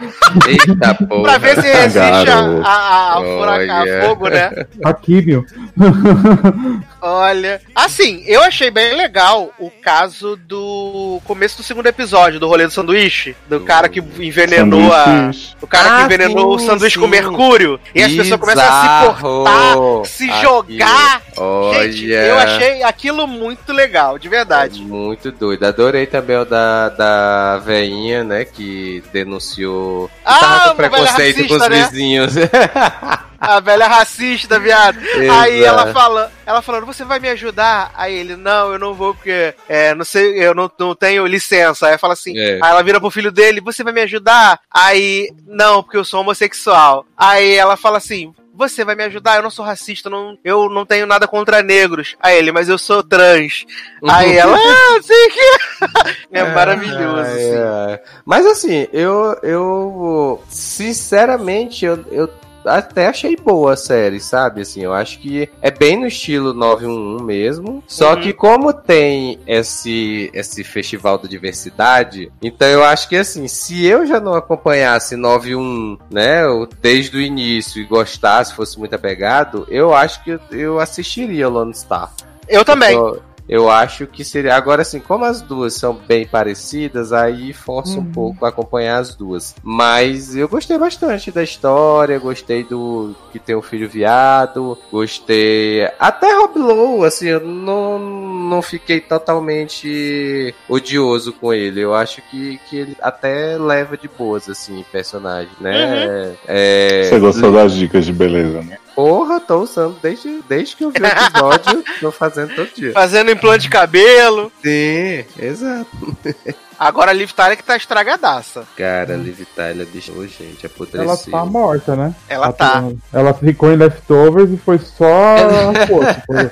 Eita 0.48 0.94
porra. 1.06 1.23
Pra 1.23 1.39
ver 1.39 1.60
se 1.60 1.69
resiste 1.73 1.98
a, 2.31 2.39
a, 2.39 2.69
a, 2.69 3.12
a 3.19 3.20
furacar 3.20 3.82
Olha. 3.82 4.02
fogo, 4.05 4.28
né? 4.28 4.51
A 4.85 4.94
químio. 4.94 5.44
Olha. 7.03 7.61
Assim, 7.74 8.23
eu 8.27 8.41
achei 8.43 8.70
bem 8.70 8.95
legal 8.97 9.51
o 9.59 9.70
caso 9.70 10.37
do 10.37 11.20
começo 11.24 11.57
do 11.57 11.62
segundo 11.65 11.87
episódio, 11.89 12.39
do 12.39 12.47
rolê 12.47 12.65
do 12.65 12.73
sanduíche. 12.73 13.35
Do 13.49 13.59
cara 13.61 13.89
que 13.89 13.99
envenenou 13.99 14.93
a. 14.93 15.05
Sanduíches. 15.05 15.57
O 15.61 15.66
cara 15.66 15.89
que 15.89 16.03
Ah, 16.03 16.05
envenenou 16.05 16.59
sim, 16.59 16.65
o 16.65 16.69
sanduíche 16.69 16.99
com 16.99 17.05
sim. 17.07 17.11
mercúrio. 17.11 17.81
E 17.95 18.03
as 18.03 18.12
pessoas 18.12 18.39
começam 18.41 18.65
a 18.65 18.81
se 18.81 19.20
cortar, 19.23 19.77
se 20.07 20.31
Aquilo. 20.31 20.41
jogar. 20.43 21.23
Olha. 21.37 21.91
Gente, 21.93 22.11
eu 22.11 22.39
achei 22.39 22.83
aquilo 22.85 23.27
muito 23.27 23.73
legal, 23.73 24.16
de 24.19 24.29
verdade. 24.29 24.81
Muito 24.83 25.33
doido. 25.33 25.65
Adorei 25.65 26.07
também 26.07 26.37
o 26.37 26.45
da, 26.45 26.89
da 26.91 27.59
veinha, 27.59 28.23
né? 28.23 28.45
Que 28.45 29.03
denunciou. 29.12 30.09
que 30.09 30.15
Ah, 30.24 30.39
tava 30.39 30.59
com 30.70 30.77
velha 30.77 30.91
preconceito 30.91 31.49
com 31.49 31.55
os 31.55 31.61
racista, 31.62 31.69
né? 31.69 31.89
vizinhos. 31.91 32.33
A 33.43 33.59
velha 33.59 33.89
racista, 33.89 34.56
viado. 34.60 34.98
Aí 35.32 35.62
Exato. 35.62 35.81
ela 35.81 35.93
fala, 35.93 36.32
ela 36.47 36.62
falando, 36.62 36.86
você 36.86 37.05
vai 37.05 37.19
me 37.19 37.28
ajudar? 37.31 37.90
Aí 37.97 38.14
ele, 38.14 38.36
não, 38.36 38.73
eu 38.73 38.78
não 38.78 38.94
vou 38.94 39.14
porque 39.14 39.52
é, 39.69 39.93
não 39.97 40.05
sei, 40.05 40.39
eu 40.39 40.55
não, 40.55 40.70
não 40.78 40.94
tenho 40.94 41.27
licença. 41.27 41.89
Aí 41.89 41.98
fala 41.98 42.12
assim, 42.12 42.39
É. 42.39 42.55
aí 42.62 42.70
ela 42.70 42.82
vira 42.85 43.01
pro 43.01 43.10
filho 43.10 43.32
dele, 43.32 43.60
você 43.60 43.82
vai 43.82 43.93
me 43.93 44.02
ajudar? 44.02 44.60
Aí, 44.70 45.28
não, 45.44 45.82
porque 45.82 45.97
eu 45.97 46.05
sou 46.05 46.20
homossexual. 46.20 47.05
Aí 47.16 47.56
ela 47.56 47.77
fala 47.77 47.98
assim. 47.98 48.32
Você 48.55 48.85
vai 48.85 48.94
me 48.94 49.02
ajudar? 49.05 49.36
Eu 49.36 49.43
não 49.43 49.51
sou 49.51 49.64
racista, 49.64 50.10
não, 50.10 50.36
eu 50.44 50.69
não 50.69 50.85
tenho 50.85 51.06
nada 51.06 51.27
contra 51.27 51.62
negros. 51.62 52.14
Aí 52.20 52.36
ele, 52.36 52.52
mas 52.52 52.69
eu 52.69 52.77
sou 52.77 53.02
trans. 53.02 53.64
Aí 54.06 54.36
ela, 54.36 54.55
ah, 54.56 55.01
sim 55.02 55.31
que. 55.31 56.28
É 56.31 56.44
maravilhoso. 56.44 57.16
Ah, 57.16 57.23
assim. 57.23 57.94
é. 57.94 58.02
Mas 58.27 58.44
assim, 58.47 58.86
eu, 58.93 59.36
eu 59.43 60.44
sinceramente, 60.51 61.86
eu, 61.86 62.05
eu 62.10 62.28
até 62.64 63.06
achei 63.09 63.36
boa 63.36 63.72
a 63.72 63.76
série, 63.76 64.20
sabe? 64.20 64.62
Assim, 64.62 64.82
eu 64.82 64.93
acho 64.93 65.18
que 65.18 65.48
é 65.60 65.70
bem 65.70 65.98
no 65.98 66.06
estilo 66.06 66.52
911 66.52 67.24
mesmo. 67.24 67.82
Só 67.86 68.14
Uhum. 68.14 68.20
que 68.20 68.32
como 68.32 68.72
tem 68.72 69.39
esse 69.47 70.30
esse 70.32 70.62
festival 70.64 71.18
da 71.18 71.28
diversidade, 71.28 72.30
então 72.43 72.68
eu 72.68 72.84
acho 72.84 73.09
que 73.09 73.16
assim, 73.16 73.48
se 73.48 73.84
eu 73.86 74.06
já 74.06 74.20
não 74.20 74.34
acompanhasse 74.34 75.16
91, 75.16 75.98
né, 76.10 76.43
desde 76.80 77.16
o 77.16 77.20
início 77.20 77.80
e 77.80 77.84
gostasse, 77.84 78.55
fosse 78.55 78.78
muito 78.78 78.94
apegado, 78.94 79.66
eu 79.68 79.94
acho 79.94 80.22
que 80.24 80.30
eu, 80.30 80.40
eu 80.51 80.80
assistiria 80.80 81.48
Lone 81.48 81.74
Star. 81.74 82.12
Eu 82.48 82.64
também. 82.64 82.94
Eu, 82.94 83.22
eu 83.48 83.70
acho 83.70 84.06
que 84.06 84.24
seria. 84.24 84.55
Agora, 84.55 84.82
assim, 84.82 85.01
como 85.01 85.24
as 85.24 85.40
duas 85.40 85.74
são 85.74 85.94
bem 85.94 86.27
parecidas, 86.27 87.12
aí 87.12 87.52
força 87.52 87.98
um 87.98 88.05
pouco 88.05 88.44
a 88.44 88.48
acompanhar 88.48 88.98
as 88.98 89.14
duas. 89.14 89.55
Mas 89.62 90.35
eu 90.36 90.48
gostei 90.48 90.78
bastante 90.78 91.31
da 91.31 91.43
história, 91.43 92.19
gostei 92.19 92.64
do 92.64 93.14
que 93.32 93.39
tem 93.39 93.56
um 93.56 93.62
filho 93.62 93.89
viado, 93.89 94.78
gostei. 94.90 95.89
Até 95.98 96.32
Rob 96.35 96.59
Lowe, 96.59 97.06
assim, 97.06 97.28
eu 97.28 97.40
não, 97.40 97.98
não 97.98 98.62
fiquei 98.62 99.01
totalmente 99.01 100.55
odioso 100.69 101.32
com 101.32 101.52
ele. 101.52 101.81
Eu 101.81 101.94
acho 101.94 102.23
que, 102.31 102.59
que 102.69 102.77
ele 102.77 102.97
até 103.01 103.59
leva 103.59 103.97
de 103.97 104.09
boas, 104.09 104.48
assim, 104.48 104.85
personagem, 104.93 105.52
né? 105.60 106.35
É, 106.47 107.09
Você 107.09 107.19
gostou 107.19 107.52
das 107.52 107.73
dicas 107.74 108.05
de 108.05 108.12
beleza, 108.12 108.62
né? 108.62 108.78
Porra, 108.94 109.40
tô 109.40 109.62
usando 109.62 109.97
desde, 110.02 110.43
desde 110.48 110.77
que 110.77 110.85
eu 110.85 110.90
vi 110.90 111.01
o 111.01 111.06
episódio, 111.06 111.85
tô 112.01 112.10
fazendo 112.12 112.55
todo 112.55 112.69
dia. 112.74 112.93
Fazendo 112.93 113.31
implante 113.31 113.62
de 113.64 113.70
cabelo. 113.70 114.52
Sim, 114.62 115.24
exato. 115.39 115.89
Agora 116.87 117.11
a 117.11 117.15
Liv 117.15 117.31
Tyler 117.33 117.57
que 117.57 117.63
tá 117.65 117.77
estragadaça. 117.77 118.65
Cara, 118.77 119.15
Liv 119.17 119.41
Tyler 119.55 119.87
deixou, 119.87 120.23
gente, 120.27 120.65
Ela 120.65 120.73
apodreceu. 120.75 121.33
tá 121.33 121.45
morta, 121.45 121.97
né? 121.97 122.15
Ela 122.29 122.53
tá. 122.53 122.85
Ela 123.13 123.33
ficou 123.35 123.73
em 123.73 123.77
leftovers 123.77 124.51
e 124.51 124.57
foi 124.57 124.79
só 124.79 125.37
a 125.37 125.87
força. 125.87 126.23
Foi... 126.27 126.51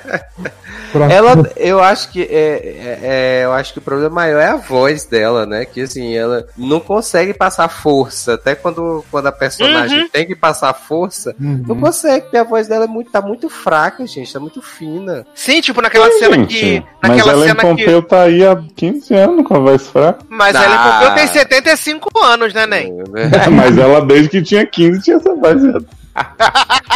pra- 0.91 1.11
Ela, 1.11 1.51
eu 1.55 1.81
acho 1.81 2.09
que 2.11 2.21
é, 2.23 2.25
é- 2.29 2.99
é, 3.01 3.41
eu 3.45 3.53
acho 3.53 3.73
que 3.73 3.79
o 3.79 3.81
problema 3.81 4.13
maior 4.15 4.39
é 4.39 4.47
a 4.47 4.55
voz 4.57 5.05
dela, 5.05 5.45
né? 5.45 5.65
Que 5.65 5.81
assim, 5.81 6.13
ela 6.15 6.45
não 6.57 6.79
consegue 6.79 7.33
passar 7.33 7.67
força. 7.69 8.33
Até 8.35 8.55
quando, 8.55 9.03
quando 9.11 9.27
a 9.27 9.31
personagem 9.31 10.07
tem 10.09 10.25
que 10.27 10.35
passar 10.35 10.73
força, 10.73 11.35
Uhum. 11.39 11.63
não 11.67 11.79
consegue, 11.79 12.21
porque 12.23 12.37
a 12.37 12.43
voz 12.43 12.67
dela 12.67 12.85
é 12.85 12.87
muito, 12.87 13.11
tá 13.11 13.21
muito 13.21 13.49
fraca, 13.49 14.05
gente, 14.05 14.31
tá 14.31 14.39
muito 14.39 14.61
fina. 14.61 15.25
Sim, 15.33 15.61
tipo 15.61 15.81
naquela 15.81 16.09
cena 16.11 16.45
que. 16.45 16.57
Gente, 16.57 16.85
mas 17.01 17.11
Naquela 17.11 17.31
ela 17.33 17.45
em 17.45 17.47
cena 17.47 17.61
que. 17.61 17.67
Pompeu 17.67 18.01
tá 18.03 18.21
aí 18.23 18.45
há 18.45 18.61
15 18.75 19.13
anos 19.15 19.45
com 19.47 19.55
a 19.55 19.59
voz 19.59 19.87
fraca. 19.87 20.20
Mas 20.29 20.55
Ah. 20.55 20.63
ela 20.63 20.75
em 20.75 20.91
Pompeu 20.99 21.15
tem 21.15 21.27
75 21.27 22.09
anos, 22.23 22.53
né, 22.53 22.65
Nen? 22.65 22.91
né? 23.09 23.29
Mas 23.51 23.77
ela 23.77 24.01
desde 24.05 24.29
que 24.29 24.41
tinha 24.41 24.65
15 24.65 25.01
tinha 25.01 25.17
essa 25.17 25.33
voz. 25.35 25.61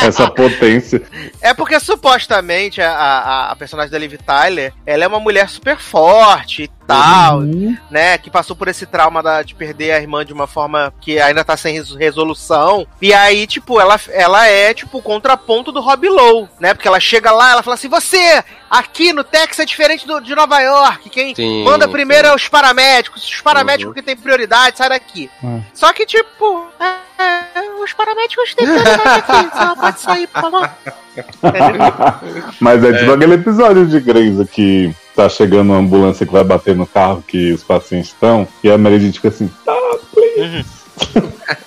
essa 0.01 0.29
potência. 0.29 1.01
É 1.41 1.53
porque 1.53 1.79
supostamente 1.79 2.81
a, 2.81 2.91
a, 2.91 3.51
a 3.51 3.55
personagem 3.55 3.91
da 3.91 3.97
Liv 3.97 4.13
Tyler, 4.25 4.73
ela 4.85 5.03
é 5.03 5.07
uma 5.07 5.19
mulher 5.19 5.49
super 5.49 5.77
forte 5.77 6.63
e 6.63 6.67
tal, 6.87 7.39
Uhum. 7.39 7.75
né? 7.89 8.17
Que 8.17 8.29
passou 8.29 8.55
por 8.55 8.67
esse 8.67 8.85
trauma 8.85 9.21
da- 9.23 9.41
de 9.43 9.55
perder 9.55 9.91
a 9.91 9.99
irmã 9.99 10.23
de 10.25 10.33
uma 10.33 10.47
forma 10.47 10.93
que 11.01 11.19
ainda 11.19 11.43
tá 11.43 11.55
sem 11.57 11.75
res- 11.75 11.95
resolução. 11.95 12.85
E 13.01 13.13
aí, 13.13 13.45
tipo, 13.47 13.79
ela, 13.79 13.99
ela 14.09 14.47
é, 14.47 14.73
tipo, 14.73 14.97
o 14.97 15.01
contraponto 15.01 15.71
do 15.71 15.81
Rob 15.81 16.07
Lowe, 16.07 16.47
né? 16.59 16.73
Porque 16.73 16.87
ela 16.87 16.99
chega 16.99 17.31
lá, 17.31 17.51
ela 17.51 17.63
fala 17.63 17.75
assim: 17.75 17.87
você, 17.89 18.43
aqui 18.69 19.11
no 19.13 19.23
Texas 19.23 19.59
é 19.59 19.65
diferente 19.65 20.05
do, 20.07 20.19
de 20.19 20.35
Nova 20.35 20.59
York. 20.59 21.09
Quem 21.09 21.33
Sim, 21.35 21.63
manda 21.63 21.87
primeiro 21.87 22.27
sim. 22.27 22.33
é 22.33 22.35
os 22.35 22.47
paramédicos. 22.47 23.23
Os 23.23 23.41
paramédicos 23.41 23.89
Uhum. 23.89 23.93
que 23.93 24.01
tem 24.01 24.15
prioridade, 24.15 24.77
sai 24.77 24.89
daqui. 24.89 25.29
Hum. 25.43 25.61
Só 25.73 25.91
que, 25.93 26.05
tipo, 26.05 26.67
é, 26.79 27.23
é, 27.23 27.83
os 27.83 27.93
paramédicos 27.93 28.53
têm 28.55 28.65
prioridade 28.65 29.19
aqui. 29.19 29.49
Não 29.65 29.75
pode 29.75 29.99
sair, 29.99 30.27
por 30.27 30.41
favor. 30.41 30.69
Mas 32.59 32.83
é 32.83 32.93
tipo 32.97 33.11
aquele 33.11 33.33
episódio 33.35 33.85
de 33.87 33.99
Grey's 33.99 34.49
que 34.49 34.93
tá 35.15 35.29
chegando 35.29 35.69
uma 35.71 35.79
ambulância 35.79 36.25
que 36.25 36.31
vai 36.31 36.43
bater 36.43 36.75
no 36.75 36.85
carro 36.85 37.23
que 37.27 37.51
os 37.53 37.63
pacientes 37.63 38.09
estão, 38.09 38.47
e 38.63 38.69
a 38.69 38.77
Meredith 38.77 39.13
fica 39.13 39.29
assim, 39.29 39.49
tá, 39.65 39.73
please. 40.13 40.65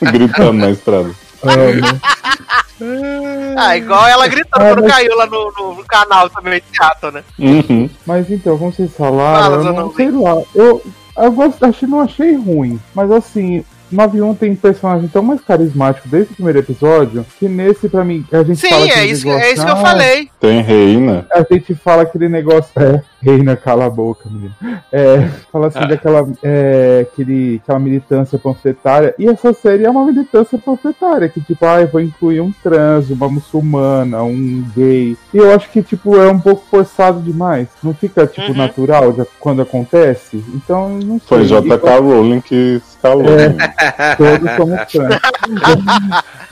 Gritando 0.01 0.53
na 0.55 0.71
estrada. 0.71 1.11
Ah, 3.57 3.77
igual 3.77 4.07
ela 4.07 4.29
gritando 4.29 4.63
Ah, 4.65 4.69
quando 4.75 4.83
mas- 4.83 4.93
caiu 4.93 5.17
lá 5.17 5.27
no, 5.27 5.53
no- 5.57 5.75
no 5.77 5.85
canal 5.85 6.31
também 6.31 6.61
de 6.71 6.77
chato, 6.77 7.11
né? 7.11 7.25
Uhum. 7.39 7.91
Mas 8.07 8.31
então, 8.31 8.57
como 8.57 8.73
vocês 8.73 8.93
falaram, 8.97 9.43
Fala, 9.43 9.57
eu 9.57 9.65
não, 9.65 9.73
Zanão, 9.75 9.95
sei 9.95 10.11
lá. 10.11 10.43
Eu, 10.55 10.83
eu 11.19 11.33
gosto, 11.33 11.65
achei, 11.65 11.89
não 11.89 12.01
achei 12.01 12.37
ruim. 12.37 12.79
Mas 12.95 13.11
assim, 13.11 13.65
91 13.91 14.35
tem 14.35 14.51
um 14.53 14.57
personagem 14.57 15.09
tão 15.09 15.23
mais 15.23 15.41
carismático 15.41 16.09
desde 16.09 16.33
o 16.33 16.37
primeiro 16.37 16.59
episódio 16.59 17.25
que 17.39 17.49
nesse, 17.49 17.89
pra 17.89 18.05
mim, 18.05 18.25
a 18.33 18.43
gente 18.43 18.61
Sim, 18.61 18.69
fala 18.69 18.85
é 18.85 18.91
aquele 18.91 19.07
isso, 19.13 19.27
negócio, 19.27 19.47
é 19.47 19.53
isso 19.53 19.65
que 19.65 19.71
eu 19.71 19.75
ah, 19.75 19.81
falei. 19.81 20.31
Tem 20.41 20.63
Reina. 20.63 21.27
A 21.33 21.47
gente 21.51 21.75
fala 21.75 22.03
aquele 22.03 22.29
negócio. 22.29 22.71
É, 22.77 23.01
Reina, 23.21 23.57
cala 23.57 23.87
a 23.87 23.91
boca, 23.91 24.29
menino. 24.31 24.55
É, 24.93 25.29
fala 25.53 25.69
assim 25.69 25.81
daquela 25.81 26.29
é, 26.43 27.07
aquele, 27.11 27.61
aquela 27.63 27.79
militância 27.79 28.39
panfletária. 28.39 29.15
E 29.19 29.27
essa 29.29 29.53
série 29.53 29.85
é 29.85 29.91
uma 29.91 30.05
militância 30.05 30.59
panfletária, 30.59 31.29
que 31.29 31.41
tipo, 31.41 31.65
ah, 31.65 31.81
eu 31.81 31.89
vou 31.89 32.01
incluir 32.01 32.41
um 32.41 32.53
trans, 32.63 33.11
uma 33.11 33.29
muçulmana, 33.29 34.23
um 34.23 34.65
gay. 34.75 35.17
E 35.33 35.37
eu 35.37 35.53
acho 35.55 35.69
que, 35.71 35.83
tipo, 35.83 36.17
é 36.17 36.31
um 36.31 36.39
pouco 36.41 36.65
forçado 36.71 37.21
demais. 37.21 37.69
Não 37.83 37.95
fica, 37.95 38.27
tipo, 38.27 38.49
Uhum. 38.49 38.57
natural 38.57 39.15
já, 39.15 39.27
quando 39.39 39.63
acontece. 39.63 40.43
Então, 40.55 40.91
não 40.91 41.19
sei. 41.19 41.29
Foi 41.29 41.45
JK 41.45 42.01
Rowling 42.01 42.41
que 42.41 42.81
escalou. 42.89 43.27
É. 43.27 43.49
né? 43.51 43.75
Todos 44.17 44.57
somos 44.57 44.93
trans. 44.93 45.21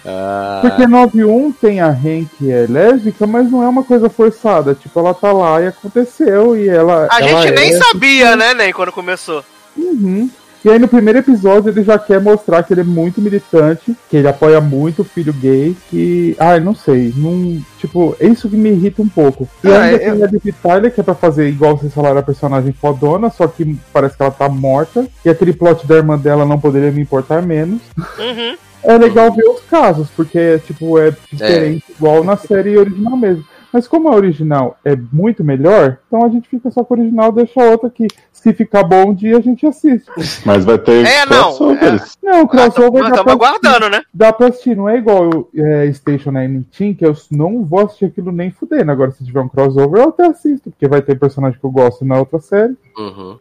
Ah, 0.09 0.61
Porque 0.63 0.87
91 0.87 1.51
tem 1.53 1.81
a 1.81 1.91
Ren 1.91 2.27
que 2.39 2.51
é 2.51 2.65
lésbica, 2.69 3.27
mas 3.27 3.51
não 3.51 3.63
é 3.63 3.69
uma 3.69 3.83
coisa 3.83 4.09
forçada. 4.09 4.73
Tipo, 4.73 5.01
ela 5.01 5.13
tá 5.13 5.33
lá 5.33 5.61
e 5.61 5.67
aconteceu 5.67 6.57
e 6.57 6.69
ela. 6.69 7.09
A 7.11 7.21
ela 7.21 7.43
gente 7.43 7.55
nem 7.59 7.75
é, 7.75 7.77
sabia, 7.77 8.37
né, 8.37 8.55
nem 8.55 8.73
quando 8.73 8.93
começou. 8.93 9.45
Uhum. 9.77 10.31
E 10.67 10.69
aí 10.69 10.81
no 10.81 10.89
primeiro 10.89 11.21
episódio 11.21 11.71
ele 11.71 11.85
já 11.85 11.97
quer 11.97 12.21
mostrar 12.21 12.61
que 12.65 12.75
ele 12.75 12.81
é 12.81 12.85
muito 12.85 13.21
militante, 13.21 13.97
que 14.11 14.17
ele 14.17 14.27
apoia 14.27 14.61
muito 14.61 15.03
o 15.03 15.05
filho 15.05 15.33
gay, 15.33 15.77
que. 15.89 16.35
Ai, 16.41 16.59
não 16.59 16.75
sei. 16.75 17.15
Não, 17.17 17.63
tipo, 17.79 18.17
é 18.19 18.27
isso 18.27 18.49
que 18.51 18.57
me 18.57 18.71
irrita 18.71 19.01
um 19.01 19.09
pouco. 19.09 19.49
E 19.63 19.69
Ah, 19.69 19.83
ainda 19.83 20.03
eu- 20.03 20.17
tem 20.17 20.25
a 20.25 20.27
Liv 20.27 20.55
Tyler, 20.61 20.93
que 20.93 21.01
é 21.01 21.05
pra 21.05 21.15
fazer 21.15 21.49
igual 21.49 21.77
vocês 21.79 21.95
falaram, 21.95 22.19
a 22.19 22.23
personagem 22.25 22.73
fodona, 22.73 23.31
só 23.31 23.47
que 23.47 23.79
parece 23.93 24.17
que 24.17 24.23
ela 24.25 24.33
tá 24.33 24.49
morta. 24.49 25.07
E 25.25 25.29
aquele 25.29 25.53
plot 25.53 25.87
da 25.87 25.95
irmã 25.95 26.19
dela 26.19 26.45
não 26.45 26.59
poderia 26.59 26.91
me 26.91 27.01
importar 27.01 27.43
menos. 27.43 27.81
Uhum. 28.19 28.57
É 28.83 28.99
legal 28.99 29.31
ver 29.33 29.45
os 29.49 29.61
casos, 29.71 30.09
porque 30.17 30.59
tipo, 30.67 30.99
é 30.99 31.13
diferente, 31.31 31.85
igual 31.97 32.25
na 32.25 32.37
série 32.37 32.77
original 32.77 33.17
mesmo. 33.17 33.45
Mas 33.73 33.87
como 33.87 34.09
a 34.09 34.15
original 34.15 34.79
é 34.85 34.97
muito 35.13 35.45
melhor, 35.45 35.99
então 36.07 36.25
a 36.25 36.29
gente 36.31 36.49
fica 36.49 36.71
só 36.71 36.83
com 36.83 36.95
a 36.95 36.99
original, 36.99 37.31
deixa 37.31 37.61
a 37.63 37.71
outra 37.71 37.91
que, 37.91 38.07
se 38.47 38.55
ficar 38.55 38.85
bom 38.85 39.11
um 39.11 39.15
dia, 39.15 39.37
a 39.39 39.41
gente 39.41 39.67
assiste. 39.67 40.07
Mas 40.45 40.65
vai 40.65 40.79
ter 40.79 41.05
É, 41.05 41.27
não, 41.27 41.57
crossovers. 41.57 42.17
Não, 42.23 42.43
o 42.43 42.45
Ah, 42.45 42.49
crossover 42.49 43.03
dá 43.03 43.09
Estamos 43.09 43.23
pra, 43.25 43.33
aguardando, 43.33 43.89
né? 43.91 44.03
dá 44.15 44.33
pra 44.33 44.47
assistir, 44.49 44.77
não 44.77 44.89
é 44.89 44.99
igual 44.99 45.29
o 45.29 45.49
é, 45.57 45.93
Station 45.93 46.31
19, 46.33 46.95
que 46.95 47.05
eu 47.05 47.17
não 47.33 47.65
vou 47.65 47.81
assistir 47.87 48.05
aquilo 48.07 48.31
nem 48.31 48.51
fudendo. 48.51 48.91
Agora, 48.93 49.11
se 49.11 49.25
tiver 49.25 49.41
um 49.41 49.49
crossover, 49.49 50.03
eu 50.03 50.09
até 50.11 50.27
assisto, 50.27 50.71
porque 50.71 50.87
vai 50.87 51.03
ter 51.03 51.19
personagem 51.19 51.59
que 51.59 51.67
eu 51.67 51.71
gosto 51.71 52.05
na 52.05 52.19
outra 52.19 52.39
série. 52.39 52.77
uhum. 52.97 53.39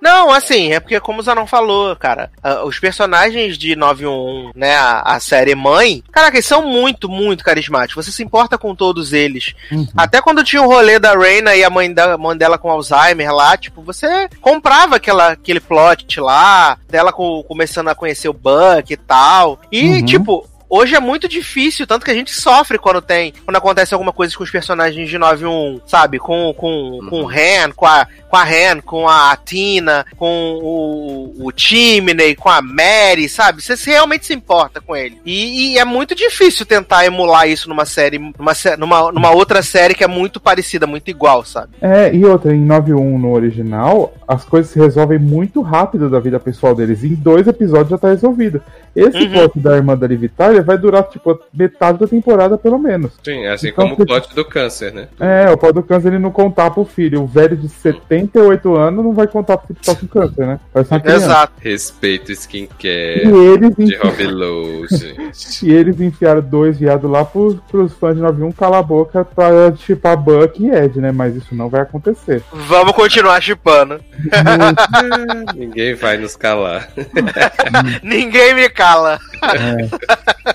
Não, 0.00 0.30
assim, 0.30 0.72
é 0.72 0.80
porque 0.80 1.00
como 1.00 1.20
o 1.20 1.22
Zanon 1.22 1.46
falou, 1.46 1.94
cara, 1.96 2.30
ah, 2.42 2.64
os 2.64 2.78
personagens 2.78 3.58
de 3.58 3.74
911, 3.74 4.50
né, 4.54 4.74
a, 4.76 5.00
a 5.16 5.20
série 5.20 5.54
mãe, 5.54 6.02
caraca, 6.12 6.36
eles 6.36 6.46
são 6.46 6.62
muito, 6.66 7.08
muito 7.08 7.42
carismáticos. 7.44 8.04
Você 8.04 8.12
se 8.12 8.22
importa 8.22 8.56
com 8.56 8.74
todos 8.74 9.12
eles. 9.12 9.54
Uhum. 9.72 9.86
Até 9.96 10.20
quando 10.22 10.44
tinha 10.44 10.62
o 10.62 10.66
rolê 10.68 10.98
da 10.98 11.16
Reina 11.16 11.54
e 11.56 11.64
a 11.64 11.70
mãe, 11.70 11.92
da, 11.92 12.16
mãe 12.16 12.36
dela 12.36 12.58
com 12.58 12.70
Alzheimer 12.70 13.32
lá, 13.32 13.56
tipo, 13.56 13.82
você 13.82 14.19
comprava 14.40 14.96
aquela, 14.96 15.28
aquele 15.32 15.60
plot 15.60 16.20
lá, 16.20 16.76
dela 16.88 17.12
co- 17.12 17.44
começando 17.44 17.88
a 17.88 17.94
conhecer 17.94 18.28
o 18.28 18.32
Buck 18.32 18.92
e 18.92 18.96
tal. 18.96 19.60
E, 19.70 19.88
Uhum. 20.00 20.04
tipo, 20.04 20.46
Hoje 20.70 20.94
é 20.94 21.00
muito 21.00 21.26
difícil, 21.28 21.84
tanto 21.86 22.04
que 22.04 22.10
a 22.12 22.14
gente 22.14 22.30
sofre 22.32 22.78
quando 22.78 23.02
tem, 23.02 23.34
quando 23.44 23.56
acontece 23.56 23.92
alguma 23.92 24.12
coisa 24.12 24.36
com 24.36 24.44
os 24.44 24.50
personagens 24.50 25.08
de 25.08 25.18
911, 25.18 25.82
sabe? 25.84 26.18
Com, 26.20 26.54
com, 26.56 27.00
com 27.10 27.22
o 27.24 27.28
Han, 27.28 27.72
com 27.74 27.86
a, 27.86 28.06
com 28.28 28.36
a 28.36 28.44
Han, 28.44 28.80
com 28.80 29.08
a 29.08 29.36
Tina, 29.44 30.06
com 30.16 30.60
o, 30.62 31.46
o 31.48 31.52
Chimney, 31.56 32.36
com 32.36 32.48
a 32.48 32.62
Mary, 32.62 33.28
sabe? 33.28 33.60
Você 33.62 33.76
se- 33.76 33.90
realmente 33.90 34.26
se 34.26 34.32
importa 34.34 34.80
com 34.80 34.94
ele. 34.94 35.20
E, 35.26 35.72
e 35.74 35.78
é 35.78 35.84
muito 35.84 36.14
difícil 36.14 36.64
tentar 36.64 37.04
emular 37.04 37.48
isso 37.48 37.68
numa 37.68 37.84
série, 37.84 38.18
numa, 38.18 38.52
numa, 38.78 39.12
numa 39.12 39.30
outra 39.32 39.62
série 39.62 39.94
que 39.94 40.04
é 40.04 40.08
muito 40.08 40.38
parecida, 40.38 40.86
muito 40.86 41.08
igual, 41.10 41.44
sabe? 41.44 41.72
É, 41.80 42.14
e 42.14 42.24
outra, 42.24 42.54
em 42.54 42.64
9.1 42.64 43.18
no 43.18 43.32
original, 43.32 44.14
as 44.28 44.44
coisas 44.44 44.70
se 44.70 44.78
resolvem 44.78 45.18
muito 45.18 45.60
rápido 45.62 46.08
da 46.08 46.20
vida 46.20 46.38
pessoal 46.38 46.74
deles. 46.76 47.02
Em 47.02 47.14
dois 47.14 47.48
episódios 47.48 47.90
já 47.90 47.98
tá 47.98 48.08
resolvido. 48.08 48.62
Esse 48.94 49.18
Uhum. 49.18 49.48
da 49.56 49.76
irmã 49.76 49.96
da 49.96 50.06
Liv 50.06 50.24
Vai 50.62 50.78
durar, 50.78 51.04
tipo, 51.04 51.38
metade 51.52 51.98
da 51.98 52.06
temporada, 52.06 52.56
pelo 52.58 52.78
menos. 52.78 53.12
Sim, 53.24 53.46
assim 53.46 53.68
Então, 53.68 53.88
como 53.90 54.02
o 54.02 54.06
plot 54.06 54.34
do 54.34 54.44
câncer, 54.44 54.92
né? 54.92 55.08
É, 55.18 55.50
o 55.50 55.56
pau 55.56 55.72
do 55.72 55.82
câncer 55.82 56.08
ele 56.08 56.18
não 56.18 56.30
contar 56.30 56.70
pro 56.70 56.84
filho. 56.84 57.22
O 57.22 57.26
velho 57.26 57.56
de 57.56 57.68
78 57.68 58.74
anos 58.76 59.04
não 59.04 59.12
vai 59.12 59.26
contar 59.26 59.56
pro 59.58 59.68
filho 59.68 59.78
que 59.80 59.86
tá 59.86 59.94
com 59.94 60.06
câncer, 60.06 60.46
né? 60.46 60.60
Vai 60.72 60.84
ser. 60.84 61.06
Exato. 61.06 61.52
Respeito 61.60 62.30
E 62.30 62.34
skincare 62.34 63.22
eles, 63.26 63.74
de 63.76 63.84
enfi- 63.84 63.96
Robbie 63.96 64.26
Lowe, 64.26 64.86
gente. 64.90 65.66
e 65.66 65.72
eles 65.72 66.00
enfiaram 66.00 66.40
dois 66.40 66.78
viados 66.78 67.10
lá 67.10 67.24
pros, 67.24 67.56
pros 67.70 67.92
fãs 67.94 68.14
de 68.16 68.22
91 68.22 68.52
calar 68.52 68.80
a 68.80 68.82
boca 68.82 69.24
pra 69.24 69.72
chipar 69.76 70.16
Buck 70.16 70.62
e 70.62 70.70
Ed, 70.70 71.00
né? 71.00 71.12
Mas 71.12 71.36
isso 71.36 71.54
não 71.54 71.68
vai 71.68 71.80
acontecer. 71.82 72.42
Vamos 72.52 72.92
continuar 72.92 73.40
chipando. 73.40 74.00
Ninguém 75.54 75.94
vai 75.94 76.16
nos 76.16 76.36
calar. 76.36 76.88
Ninguém 78.02 78.54
me 78.54 78.68
cala. 78.68 79.18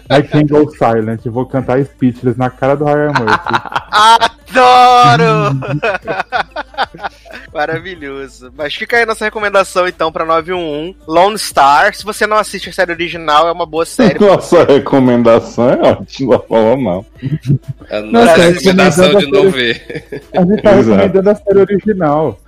I 0.10 0.22
can 0.22 0.46
go 0.48 0.70
silent. 0.76 1.26
Vou 1.26 1.46
cantar 1.46 1.84
Speechless 1.84 2.38
na 2.38 2.50
cara 2.50 2.76
do 2.76 2.86
Ryan 2.86 3.14
Murphy. 3.14 3.62
Adoro! 3.92 5.60
Maravilhoso. 7.54 8.52
Mas 8.56 8.76
fica 8.76 8.98
aí 8.98 9.04
a 9.04 9.06
nossa 9.06 9.24
recomendação 9.24 9.88
então 9.88 10.12
pra 10.12 10.26
911 10.26 10.96
Lone 11.08 11.40
Star. 11.40 11.96
Se 11.96 12.04
você 12.04 12.28
não 12.28 12.38
assiste 12.38 12.70
a 12.70 12.74
série 12.74 12.92
original, 12.92 13.48
é 13.48 13.52
uma 13.52 13.66
boa 13.66 13.86
série. 13.86 14.20
Nossa 14.26 14.64
recomendação 14.66 15.70
é 15.70 15.82
ótima, 15.82 16.40
fala 16.40 16.76
mal. 16.76 17.06
A 17.90 18.02
Nossa, 18.02 18.26
nossa 18.26 18.42
é 18.42 18.48
recomendação 18.50 19.16
de 19.16 19.32
não 19.32 19.48
a 19.48 19.52
ver. 19.52 20.22
A 20.36 20.42
gente 20.42 20.62
tá 20.62 20.72
Exato. 20.76 21.02
recomendando 21.02 21.30
a 21.30 21.36
série 21.36 21.60
original. 21.60 22.40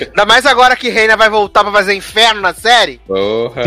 Ainda 0.00 0.26
mais 0.26 0.46
agora 0.46 0.74
que 0.76 0.88
Reina 0.88 1.16
vai 1.16 1.30
voltar 1.30 1.62
pra 1.62 1.72
fazer 1.72 1.94
inferno 1.94 2.40
na 2.40 2.52
série. 2.52 3.00
Porra. 3.06 3.62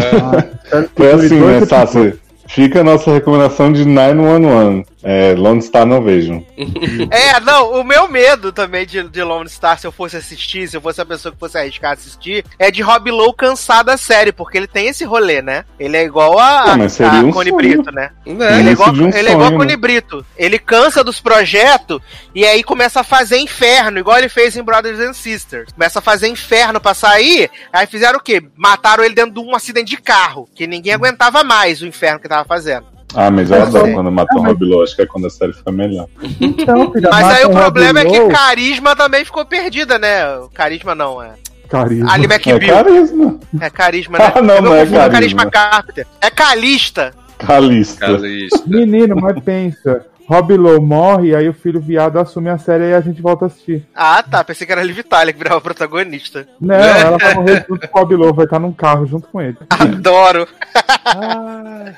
Foi 0.95 1.11
assim, 1.13 1.39
né. 1.39 1.65
Sassi? 1.65 2.19
Fica 2.47 2.81
a 2.81 2.83
nossa 2.83 3.11
recomendação 3.11 3.71
de 3.71 3.85
911. 3.85 4.85
É, 5.03 5.33
Lone 5.35 5.61
Star 5.61 5.85
não 5.85 6.01
vejam. 6.01 6.45
É, 7.11 7.39
não, 7.39 7.79
o 7.79 7.83
meu 7.83 8.07
medo 8.07 8.51
também 8.51 8.85
de, 8.85 9.03
de 9.03 9.23
Lone 9.23 9.49
Star, 9.49 9.77
se 9.77 9.85
eu 9.85 9.91
fosse 9.91 10.15
assistir, 10.15 10.67
se 10.67 10.77
eu 10.77 10.81
fosse 10.81 11.01
a 11.01 11.05
pessoa 11.05 11.31
que 11.31 11.39
fosse 11.39 11.57
arriscar 11.57 11.91
assistir, 11.91 12.45
é 12.57 12.71
de 12.71 12.81
Rob 12.81 13.11
Lowe 13.11 13.35
cansar 13.35 13.83
da 13.83 13.97
série, 13.97 14.31
porque 14.31 14.57
ele 14.57 14.67
tem 14.67 14.87
esse 14.87 15.03
rolê, 15.03 15.41
né? 15.41 15.65
Ele 15.79 15.97
é 15.97 16.03
igual 16.03 16.39
a, 16.39 16.77
mas 16.77 16.93
seria 16.93 17.19
a 17.19 17.23
um 17.23 17.31
Cone 17.31 17.49
sonho. 17.49 17.57
Brito, 17.57 17.91
né? 17.91 18.11
Ele 18.25 18.69
é 18.69 18.71
igual, 18.71 18.91
um 18.91 19.09
ele 19.09 19.29
é 19.29 19.31
igual 19.31 19.41
a 19.41 19.47
sonho, 19.47 19.59
Cone 19.59 19.71
né? 19.71 19.77
Brito. 19.77 20.25
Ele 20.37 20.57
cansa 20.57 21.03
dos 21.03 21.19
projetos 21.19 21.99
e 22.33 22.45
aí 22.45 22.63
começa 22.63 23.01
a 23.01 23.03
fazer 23.03 23.37
inferno, 23.37 23.99
igual 23.99 24.17
ele 24.17 24.29
fez 24.29 24.55
em 24.55 24.63
Brothers 24.63 24.99
and 24.99 25.13
Sisters. 25.13 25.71
Começa 25.73 25.99
a 25.99 26.01
fazer 26.01 26.27
inferno 26.27 26.79
pra 26.79 26.93
sair, 26.93 27.49
aí 27.71 27.85
fizeram 27.85 28.19
o 28.19 28.23
quê? 28.23 28.41
Mataram 28.55 29.03
ele 29.03 29.15
dentro 29.15 29.33
de 29.33 29.39
um 29.39 29.55
acidente 29.55 29.89
de 29.89 30.01
carro, 30.01 30.47
que 30.55 30.65
ninguém 30.65 30.93
aguentava 30.93 31.43
mais 31.43 31.81
o 31.81 31.87
inferno 31.87 32.19
que 32.19 32.29
tava 32.29 32.45
fazendo. 32.45 32.92
Ah, 33.15 33.29
mas 33.31 33.49
eu 33.51 33.57
É, 33.57 33.61
adoro 33.61 33.93
quando 33.93 34.11
matam 34.11 34.39
o 34.41 34.43
Rob 34.45 34.65
Lowe. 34.65 34.83
Acho 34.83 34.95
que 34.95 35.01
é 35.01 35.05
quando 35.05 35.27
a 35.27 35.29
série 35.29 35.53
fica 35.53 35.71
melhor. 35.71 36.07
Então, 36.39 36.91
filha, 36.91 37.09
Mas 37.11 37.25
aí 37.27 37.45
o 37.45 37.49
problema 37.51 37.99
é 37.99 38.03
Rob 38.03 38.11
que 38.13 38.27
carisma 38.35 38.95
também 38.95 39.23
ficou 39.25 39.45
perdida, 39.45 39.97
né? 39.99 40.37
O 40.37 40.49
Carisma 40.49 40.95
não, 40.95 41.21
é. 41.21 41.33
Carisma. 41.69 42.11
Ali 42.11 42.25
É 42.25 42.33
McBeal. 42.35 42.83
carisma. 42.83 43.39
É 43.61 43.69
carisma, 43.69 44.17
né? 44.19 44.31
Ah, 44.35 44.41
não, 44.41 44.61
não 44.61 44.73
é 44.73 44.77
carisma. 44.85 45.09
carisma 45.09 45.45
Carpenter. 45.51 46.07
É 46.21 46.29
Calista. 46.29 47.13
Calista. 47.37 48.05
Calista. 48.05 48.63
Menino, 48.67 49.15
mas 49.19 49.39
pensa. 49.43 50.05
Rob 50.27 50.55
Lowe 50.55 50.79
morre, 50.79 51.35
aí 51.35 51.47
o 51.49 51.53
filho 51.53 51.81
viado 51.81 52.17
assume 52.17 52.49
a 52.49 52.57
série 52.57 52.89
e 52.89 52.93
a 52.93 53.01
gente 53.01 53.21
volta 53.21 53.45
a 53.45 53.47
assistir. 53.47 53.85
Ah, 53.93 54.23
tá. 54.23 54.43
Pensei 54.43 54.65
que 54.65 54.73
era 54.73 54.83
Liv 54.83 54.99
Tyler 55.03 55.33
que 55.33 55.43
virava 55.43 55.61
protagonista. 55.61 56.47
Não, 56.59 56.75
ela 56.75 57.17
vai 57.17 57.33
morrer 57.35 57.65
junto 57.67 57.87
com 57.87 57.97
o 57.97 58.01
Rob 58.01 58.15
Lowe, 58.15 58.33
vai 58.33 58.45
estar 58.45 58.59
num 58.59 58.73
carro 58.73 59.05
junto 59.05 59.27
com 59.27 59.41
ele. 59.41 59.57
Adoro. 59.69 60.47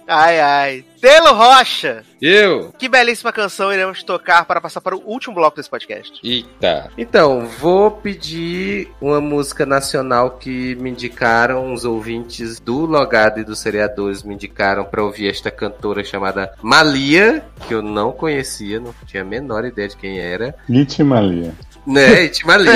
ai, 0.08 0.40
ai. 0.40 0.86
Telo 1.00 1.34
Rocha. 1.34 2.04
Eu? 2.22 2.74
Que 2.78 2.88
belíssima 2.88 3.32
canção 3.32 3.74
iremos 3.74 4.04
tocar 4.04 4.46
para 4.46 4.62
passar 4.62 4.82
para 4.82 4.96
o 4.96 5.04
último 5.06 5.36
bloco 5.36 5.58
desse 5.58 5.70
podcast. 5.70 6.20
Eita. 6.24 6.92
Então, 6.98 7.46
vou 7.60 7.92
pedir 7.92 8.90
uma 9.02 9.20
música 9.20 9.66
nacional 9.66 10.32
que 10.32 10.76
me 10.76 10.90
indicaram, 10.90 11.74
os 11.74 11.86
ouvintes 11.86 12.60
do 12.60 12.86
Logado 12.86 13.40
e 13.40 13.44
dos 13.44 13.60
Seriadores 13.60 14.24
me 14.24 14.34
indicaram 14.34 14.86
pra 14.86 15.04
ouvir 15.04 15.30
esta 15.30 15.52
cantora 15.52 16.04
chamada 16.04 16.54
Malia, 16.62 17.44
que 17.68 17.74
eu 17.74 17.82
não 17.82 18.12
conhecia, 18.12 18.80
não 18.80 18.94
tinha 19.06 19.24
a 19.24 19.26
menor 19.26 19.66
ideia 19.66 19.88
de 19.88 19.98
quem 19.98 20.20
era. 20.20 20.56
Itimalia. 20.70 21.54
Né, 21.86 22.26
Iti 22.26 22.46
Malia. 22.46 22.74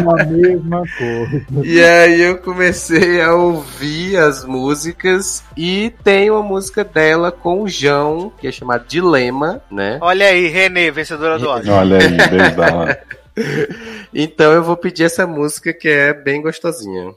Uma 0.00 0.24
mesma 0.24 0.82
coisa. 0.98 1.44
E 1.62 1.80
aí 1.82 2.20
eu 2.20 2.38
comecei 2.38 3.22
a 3.22 3.32
ouvir 3.34 4.16
as 4.16 4.44
músicas 4.44 5.44
e 5.56 5.92
tem 6.02 6.30
uma 6.30 6.42
música 6.42 6.82
dela 6.82 7.30
com 7.30 7.62
o 7.62 7.68
João, 7.68 8.32
que 8.40 8.48
é 8.48 8.52
chamada 8.52 8.84
Dilema, 8.86 9.62
né? 9.70 9.98
Olha 10.00 10.26
aí, 10.26 10.48
Renê, 10.48 10.90
vencedora 10.90 11.38
do 11.38 11.48
Oscar. 11.48 11.78
Olha 11.78 11.98
aí, 11.98 12.16
a... 12.60 12.98
Então 14.12 14.52
eu 14.52 14.62
vou 14.62 14.76
pedir 14.76 15.04
essa 15.04 15.26
música 15.26 15.72
que 15.72 15.88
é 15.88 16.12
bem 16.12 16.42
gostosinha. 16.42 17.14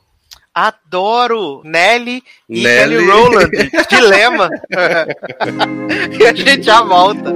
Adoro 0.53 1.62
Nelly 1.66 2.24
e 2.48 2.64
Nelly. 2.64 2.95
Kelly 2.95 3.12
Rowland. 3.12 3.72
Dilema. 3.90 4.49
e 6.18 6.26
a 6.26 6.34
gente 6.34 6.64
já 6.64 6.82
volta. 6.82 7.34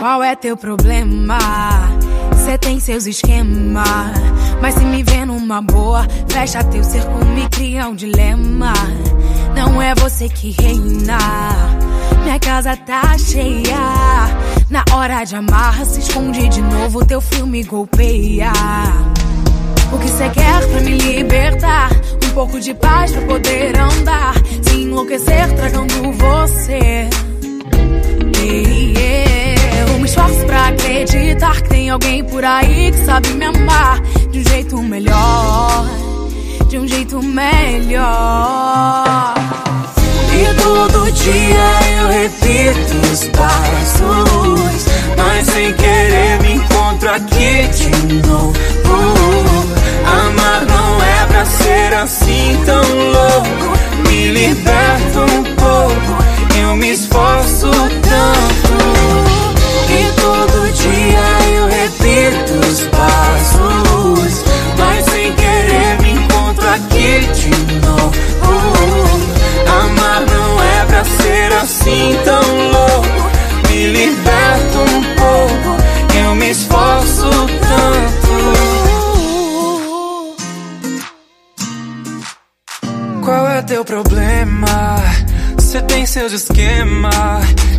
Qual 0.00 0.22
é 0.22 0.34
teu 0.34 0.56
problema? 0.56 1.36
Cê 2.42 2.56
tem 2.56 2.80
seus 2.80 3.04
esquemas. 3.04 3.84
Mas 4.62 4.74
se 4.74 4.80
me 4.80 5.02
vê 5.02 5.26
numa 5.26 5.60
boa, 5.60 6.06
fecha 6.26 6.64
teu 6.64 6.82
cerco, 6.82 7.22
me 7.26 7.46
cria 7.50 7.86
um 7.86 7.94
dilema. 7.94 8.72
Não 9.54 9.80
é 9.80 9.94
você 9.94 10.26
que 10.26 10.56
reina. 10.58 11.18
Minha 12.22 12.40
casa 12.40 12.74
tá 12.78 13.18
cheia. 13.18 13.76
Na 14.70 14.82
hora 14.94 15.22
de 15.22 15.36
amar, 15.36 15.84
se 15.84 16.00
esconde 16.00 16.48
de 16.48 16.62
novo, 16.62 17.04
teu 17.04 17.20
filme 17.20 17.62
golpeia. 17.62 18.52
O 19.92 19.98
que 19.98 20.08
cê 20.08 20.30
quer 20.30 20.66
pra 20.66 20.80
me 20.80 20.96
libertar? 20.96 21.90
Um 22.24 22.30
pouco 22.30 22.58
de 22.58 22.72
paz 22.72 23.12
pra 23.12 23.20
poder 23.26 23.78
andar. 23.78 24.32
Se 24.62 24.80
enlouquecer, 24.80 25.54
tragando 25.56 26.10
você. 26.12 27.10
Ei, 28.40 28.94
Eu 29.80 29.98
me 29.98 30.04
esforço 30.04 30.44
pra 30.44 30.68
acreditar 30.68 31.60
que 31.62 31.68
tem 31.70 31.88
alguém 31.90 32.22
por 32.22 32.44
aí 32.44 32.92
que 32.92 33.04
sabe 33.04 33.28
me 33.30 33.46
amar 33.46 34.00
de 34.30 34.40
um 34.40 34.44
jeito 34.44 34.82
melhor. 34.82 35.86
De 36.68 36.78
um 36.78 36.86
jeito 36.86 37.22
melhor. 37.22 38.60
E 40.32 40.54
todo 40.62 41.10
dia 41.12 41.70
eu 41.98 42.08
repito 42.08 42.94
os 43.10 43.24
passos. 43.28 44.86
Mas 45.16 45.46
sem 45.46 45.72
querer 45.72 46.40
me 46.42 46.52
encontro 46.54 47.10
aqui 47.10 47.68
de 47.68 48.28
novo. 48.28 48.54
Amar 50.04 50.66
não 50.66 51.02
é 51.02 51.26
pra 51.26 51.44
ser 51.44 51.94
assim 51.94 52.58
tão 52.66 52.82
louco. 52.82 53.78
Me 54.08 54.28
liberta 54.28 55.20
um 55.20 55.42
pouco. 55.54 56.24
Eu 56.60 56.76
me 56.76 56.90
esforço 56.92 57.70
tanto. 57.70 59.29
Repito 61.90 62.54
os 62.66 62.80
passos. 62.88 64.44
Mas 64.78 65.04
sem 65.06 65.32
querer 65.34 66.00
me 66.02 66.12
encontro 66.12 66.68
aqui 66.68 67.20
de 67.34 67.50
novo. 67.80 68.12
Amar 69.66 70.22
não 70.26 70.62
é 70.62 70.84
pra 70.86 71.04
ser 71.04 71.52
assim 71.52 72.18
tão 72.24 72.42
louco. 72.70 73.30
Me 73.68 73.86
liberta 73.86 74.78
um 74.78 75.02
pouco. 75.16 75.76
Eu 76.24 76.34
me 76.34 76.50
esforço 76.50 77.30
tanto. 77.60 78.30
Qual 83.24 83.48
é 83.48 83.62
teu 83.62 83.84
problema? 83.84 84.96
Você 85.70 85.82
tem 85.82 86.04
seus 86.04 86.32
esquemas. 86.32 87.14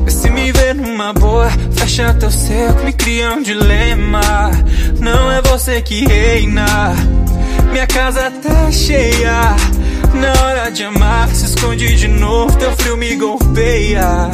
Mas 0.01 0.13
se 0.13 0.29
me 0.29 0.49
ver 0.53 0.73
numa 0.73 1.11
boa, 1.11 1.49
fecha 1.73 2.13
teu 2.13 2.31
cerco, 2.31 2.85
me 2.85 2.93
cria 2.93 3.33
um 3.33 3.43
dilema. 3.43 4.21
Não 4.97 5.29
é 5.29 5.41
você 5.41 5.81
que 5.81 6.05
reina. 6.05 6.95
Minha 7.69 7.85
casa 7.85 8.31
tá 8.31 8.71
cheia. 8.71 9.57
Na 10.13 10.41
hora 10.41 10.71
de 10.71 10.85
amar, 10.85 11.27
se 11.35 11.47
esconde 11.47 11.93
de 11.97 12.07
novo, 12.07 12.57
teu 12.57 12.71
frio 12.77 12.95
me 12.95 13.13
golpeia. 13.17 14.31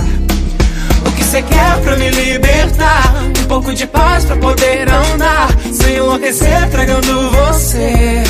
O 1.04 1.12
que 1.14 1.24
cê 1.24 1.42
quer 1.42 1.82
pra 1.82 1.98
me 1.98 2.12
libertar? 2.12 3.12
Um 3.42 3.48
pouco 3.48 3.74
de 3.74 3.88
paz 3.88 4.24
pra 4.26 4.38
poder 4.38 4.88
andar. 4.88 5.50
Sem 5.74 5.96
enlouquecer, 5.96 6.70
tragando 6.70 7.32
você. 7.32 8.24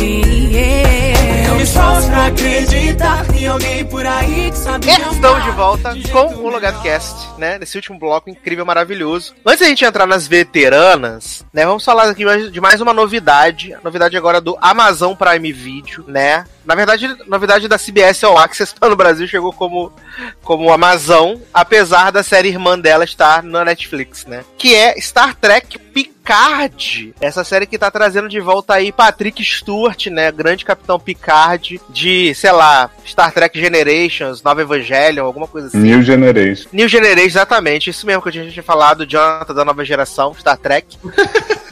Yeah. 0.00 1.41
Eu 1.52 1.56
me 1.56 1.64
esforço 1.64 2.08
pra 2.08 2.26
acreditar. 2.26 3.26
Em 3.36 3.46
alguém 3.46 3.84
por 3.84 4.06
aí 4.06 4.50
que 4.50 4.56
sabe 4.56 4.86
me 4.86 5.01
Estamos 5.12 5.44
de 5.44 5.50
volta 5.50 5.94
com 6.10 6.34
o 6.36 6.48
Logado 6.48 6.82
Cast, 6.82 7.38
né? 7.38 7.58
Nesse 7.58 7.76
último 7.76 7.98
bloco 7.98 8.30
incrível, 8.30 8.64
maravilhoso. 8.64 9.34
Antes 9.44 9.60
da 9.60 9.66
gente 9.66 9.84
entrar 9.84 10.06
nas 10.06 10.26
veteranas, 10.26 11.44
né? 11.52 11.66
Vamos 11.66 11.84
falar 11.84 12.08
aqui 12.08 12.24
de 12.50 12.60
mais 12.60 12.80
uma 12.80 12.92
novidade. 12.92 13.74
A 13.74 13.80
novidade 13.84 14.16
agora 14.16 14.40
do 14.40 14.56
Amazon 14.60 15.14
Prime 15.14 15.52
Video, 15.52 16.04
né? 16.08 16.44
Na 16.64 16.74
verdade, 16.74 17.08
novidade 17.26 17.68
da 17.68 17.78
CBS 17.78 18.24
All 18.24 18.38
Access 18.38 18.74
tá 18.78 18.88
no 18.88 18.96
Brasil 18.96 19.26
chegou 19.28 19.52
como 19.52 19.92
como 20.42 20.72
Amazon, 20.72 21.36
apesar 21.52 22.10
da 22.10 22.22
série 22.22 22.48
irmã 22.48 22.78
dela 22.78 23.04
estar 23.04 23.42
na 23.42 23.64
Netflix, 23.64 24.26
né? 24.26 24.44
Que 24.58 24.74
é 24.74 25.00
Star 25.00 25.34
Trek 25.34 25.78
Picard. 25.78 27.14
Essa 27.20 27.44
série 27.44 27.66
que 27.66 27.78
tá 27.78 27.90
trazendo 27.90 28.28
de 28.28 28.40
volta 28.40 28.74
aí 28.74 28.92
Patrick 28.92 29.42
Stewart, 29.44 30.06
né? 30.06 30.30
Grande 30.30 30.64
Capitão 30.64 30.98
Picard 30.98 31.80
de, 31.88 32.34
sei 32.34 32.52
lá, 32.52 32.90
Star 33.04 33.32
Trek 33.32 33.58
Generations, 33.58 34.42
Nova 34.42 34.62
Evangelion, 35.02 35.26
alguma 35.26 35.46
coisa 35.46 35.68
assim. 35.68 35.78
New 35.78 36.02
Generation. 36.02 36.68
New 36.72 36.88
Generation, 36.88 37.26
exatamente. 37.26 37.90
Isso 37.90 38.06
mesmo 38.06 38.22
que 38.22 38.28
a 38.28 38.32
gente 38.32 38.52
tinha 38.52 38.62
falado, 38.62 39.06
Jonathan 39.06 39.54
da 39.54 39.64
nova 39.64 39.84
geração, 39.84 40.34
Star 40.34 40.56
Trek. 40.56 40.96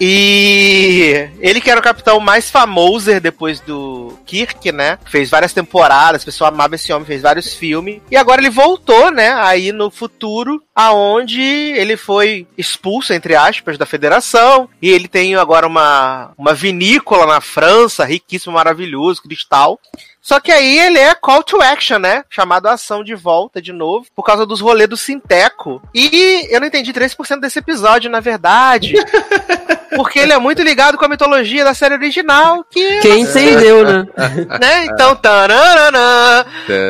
E 0.00 1.28
ele 1.40 1.60
que 1.60 1.70
era 1.70 1.80
o 1.80 1.82
capitão 1.82 2.20
mais 2.20 2.50
famoso 2.50 3.18
depois 3.18 3.60
do 3.60 4.12
Kirk, 4.26 4.70
né? 4.70 4.98
Fez 5.06 5.30
várias 5.30 5.54
temporadas, 5.54 6.22
o 6.22 6.26
pessoal 6.26 6.52
amava 6.52 6.74
esse 6.74 6.92
homem, 6.92 7.06
fez 7.06 7.22
vários 7.22 7.54
filmes. 7.54 8.00
E 8.10 8.16
agora 8.16 8.40
ele 8.40 8.50
voltou, 8.50 9.10
né? 9.10 9.32
Aí 9.32 9.72
no 9.72 9.90
futuro, 9.90 10.62
aonde 10.74 11.40
ele 11.40 11.96
foi 11.96 12.46
expulso, 12.58 13.14
entre 13.14 13.34
aspas, 13.34 13.78
da 13.78 13.86
federação. 13.86 14.68
E 14.82 14.90
ele 14.90 15.08
tem 15.08 15.34
agora 15.34 15.66
uma, 15.66 16.32
uma 16.36 16.52
vinícola 16.52 17.26
na 17.26 17.40
França, 17.40 18.04
riquíssimo, 18.04 18.54
maravilhoso, 18.54 19.22
cristal. 19.22 19.80
Só 20.26 20.40
que 20.40 20.50
aí 20.50 20.80
ele 20.80 20.98
é 20.98 21.14
call 21.14 21.40
to 21.44 21.62
action, 21.62 22.00
né? 22.00 22.24
Chamado 22.28 22.66
ação 22.66 23.04
de 23.04 23.14
volta 23.14 23.62
de 23.62 23.72
novo, 23.72 24.08
por 24.12 24.24
causa 24.24 24.44
dos 24.44 24.60
rolês 24.60 24.90
do 24.90 24.96
Sinteco. 24.96 25.80
E 25.94 26.48
eu 26.50 26.58
não 26.58 26.66
entendi 26.66 26.92
3% 26.92 27.38
desse 27.38 27.60
episódio, 27.60 28.10
na 28.10 28.18
verdade. 28.18 28.94
porque 29.94 30.18
ele 30.18 30.32
é 30.32 30.38
muito 30.38 30.62
ligado 30.62 30.96
com 30.96 31.04
a 31.04 31.08
mitologia 31.08 31.64
da 31.64 31.74
série 31.74 31.94
original, 31.94 32.64
que. 32.64 33.00
Quem 33.00 33.22
entendeu, 33.22 33.84
né? 33.84 34.06
Né? 34.60 34.86
Então, 34.86 35.14
taranana. 35.14 36.46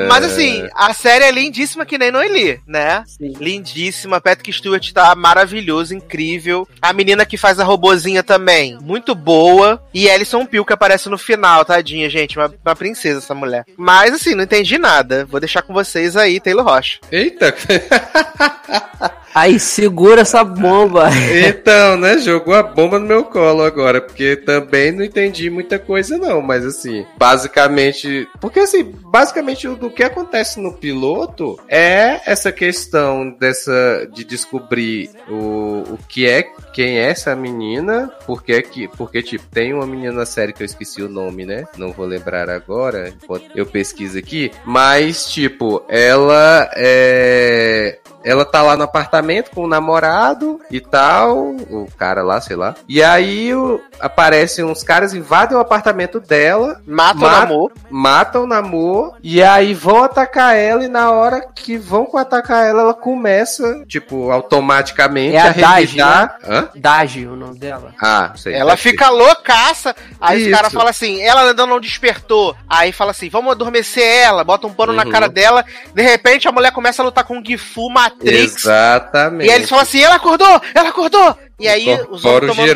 Mas 0.09 0.25
assim, 0.25 0.69
a 0.75 0.93
série 0.93 1.25
é 1.25 1.31
lindíssima 1.31 1.85
que 1.85 1.99
nem 1.99 2.11
Noeli, 2.11 2.61
né? 2.67 3.03
Lindíssima. 3.21 4.21
Patrick 4.21 4.53
Stewart 4.53 4.93
tá 4.93 5.15
maravilhoso, 5.15 5.95
incrível. 5.95 6.69
A 6.81 6.93
menina 6.93 7.27
que 7.27 7.37
faz 7.37 7.59
a 7.59 7.65
robozinha 7.65 8.23
também, 8.23 8.79
muito 8.81 9.15
boa. 9.15 9.83
E 9.93 10.09
Alison 10.09 10.47
Peel 10.47 10.65
que 10.65 10.73
aparece 10.73 11.09
no 11.09 11.19
final, 11.19 11.65
tadinha, 11.65 12.09
gente. 12.09 12.39
Uma, 12.39 12.53
uma 12.65 12.77
princesa 12.77 13.19
essa 13.19 13.35
mulher. 13.35 13.65
Mas 13.77 14.15
assim, 14.15 14.35
não 14.35 14.45
entendi 14.45 14.79
nada. 14.79 15.25
Vou 15.25 15.41
deixar 15.41 15.63
com 15.63 15.73
vocês 15.73 16.17
aí, 16.17 16.41
Taylor 16.41 16.65
Rocha. 16.65 16.99
Eita! 17.11 17.55
Aí, 19.37 19.61
segura 19.61 20.23
essa 20.23 20.43
bomba. 20.43 21.11
Então, 21.47 21.99
né? 21.99 22.17
Jogou 22.19 22.55
a 22.55 22.63
bomba 22.63 22.99
no 22.99 23.07
meu 23.07 23.25
colo 23.25 23.63
agora, 23.63 24.01
porque 24.01 24.35
também 24.35 24.93
não 24.93 25.05
entendi 25.05 25.51
muita 25.51 25.79
coisa, 25.79 26.17
não. 26.17 26.41
Mas 26.41 26.65
assim, 26.65 27.05
basicamente. 27.19 28.27
Porque 28.41 28.61
assim, 28.61 28.83
basicamente 28.83 29.69
o 29.69 29.91
que 29.91 30.03
acontece 30.03 30.59
no 30.59 30.73
piloto 30.73 31.59
é 31.69 32.21
essa 32.25 32.51
questão 32.51 33.31
dessa. 33.31 34.09
de 34.11 34.25
descobrir 34.25 35.11
o, 35.29 35.83
o 35.91 35.99
que 36.09 36.27
é. 36.27 36.43
Quem 36.73 36.99
é 36.99 37.11
essa 37.11 37.37
menina? 37.37 38.11
Porque 38.27 38.63
que. 38.63 38.89
Porque, 38.89 39.23
tipo, 39.23 39.45
tem 39.49 39.75
uma 39.75 39.87
menina 39.87 40.13
na 40.13 40.27
série 40.27 40.53
que 40.55 40.63
eu 40.63 40.67
esqueci 40.67 41.03
o 41.03 41.09
nome, 41.09 41.45
né? 41.45 41.67
Não 41.77 41.93
vou 41.93 42.07
lembrar 42.07 42.49
agora, 42.49 43.11
enquanto 43.11 43.51
eu 43.55 43.67
pesquiso 43.67 44.19
aqui. 44.19 44.51
Mas, 44.65 45.27
tipo, 45.31 45.85
ela 45.89 46.71
é 46.75 47.99
ela 48.27 48.45
tá 48.45 48.61
lá 48.63 48.77
no 48.77 48.83
apartamento 48.85 49.51
com 49.53 49.63
o 49.65 49.69
namorado 49.69 50.61
e 50.71 50.81
tal, 50.81 51.37
o 51.71 51.89
cara 51.97 52.23
lá, 52.23 52.41
sei 52.41 52.57
lá. 52.57 52.75
E 52.89 53.03
aí 53.03 53.55
o, 53.55 53.81
aparecem 54.01 54.65
uns 54.65 54.83
caras, 54.83 55.15
invadem 55.15 55.57
o 55.57 55.61
apartamento 55.61 56.19
dela, 56.21 56.81
Mata 56.87 57.19
o 57.19 57.31
namoro. 57.31 57.73
matam 57.89 58.43
o 58.45 58.47
namoro, 58.47 59.15
e 59.23 59.43
aí 59.43 59.73
vão 59.75 60.03
atacar 60.03 60.57
ela, 60.57 60.85
e 60.85 60.89
na 60.89 61.11
hora 61.11 61.47
que 61.55 61.79
vão 61.79 62.09
atacar 62.17 62.67
ela, 62.67 62.83
ela 62.83 62.95
começa, 62.95 63.85
tipo, 63.87 64.31
automaticamente 64.31 65.37
É 65.37 65.41
a 65.41 65.51
a 65.51 65.53
Dage, 65.53 65.81
revidar. 65.87 66.39
Dage, 66.75 67.27
o 67.27 67.37
nome 67.37 67.59
dela. 67.59 67.95
Ah, 68.03 68.33
sei. 68.37 68.55
Ela 68.55 68.77
fica 68.77 69.09
loucaça. 69.09 69.95
Aí 70.21 70.41
Isso. 70.41 70.51
os 70.51 70.55
caras 70.57 70.73
falam 70.73 70.89
assim: 70.89 71.21
ela 71.23 71.43
ainda 71.49 71.65
não 71.67 71.81
despertou. 71.81 72.55
Aí 72.69 72.93
fala 72.93 73.13
assim: 73.13 73.29
vamos 73.29 73.53
adormecer 73.53 74.05
ela, 74.05 74.43
bota 74.45 74.67
um 74.67 74.73
pano 74.73 74.93
na 74.93 75.05
Uhum. 75.05 75.11
cara 75.11 75.29
dela. 75.29 75.65
De 75.95 76.03
repente 76.03 76.49
a 76.49 76.53
mulher 76.53 76.73
começa 76.73 77.01
a 77.03 77.05
lutar 77.05 77.25
com 77.25 77.39
o 77.39 77.45
Gifu 77.45 77.89
Matrix. 78.19 78.57
Exatamente. 78.57 79.47
E 79.47 79.51
aí 79.51 79.57
eles 79.57 79.69
falam 79.69 79.83
assim: 79.83 80.03
ela 80.03 80.15
acordou, 80.17 80.61
ela 80.75 80.89
acordou. 80.89 81.39
E 81.59 81.67
aí 81.69 81.89
os 82.11 82.23
outros 82.23 82.51
tomando 82.55 82.67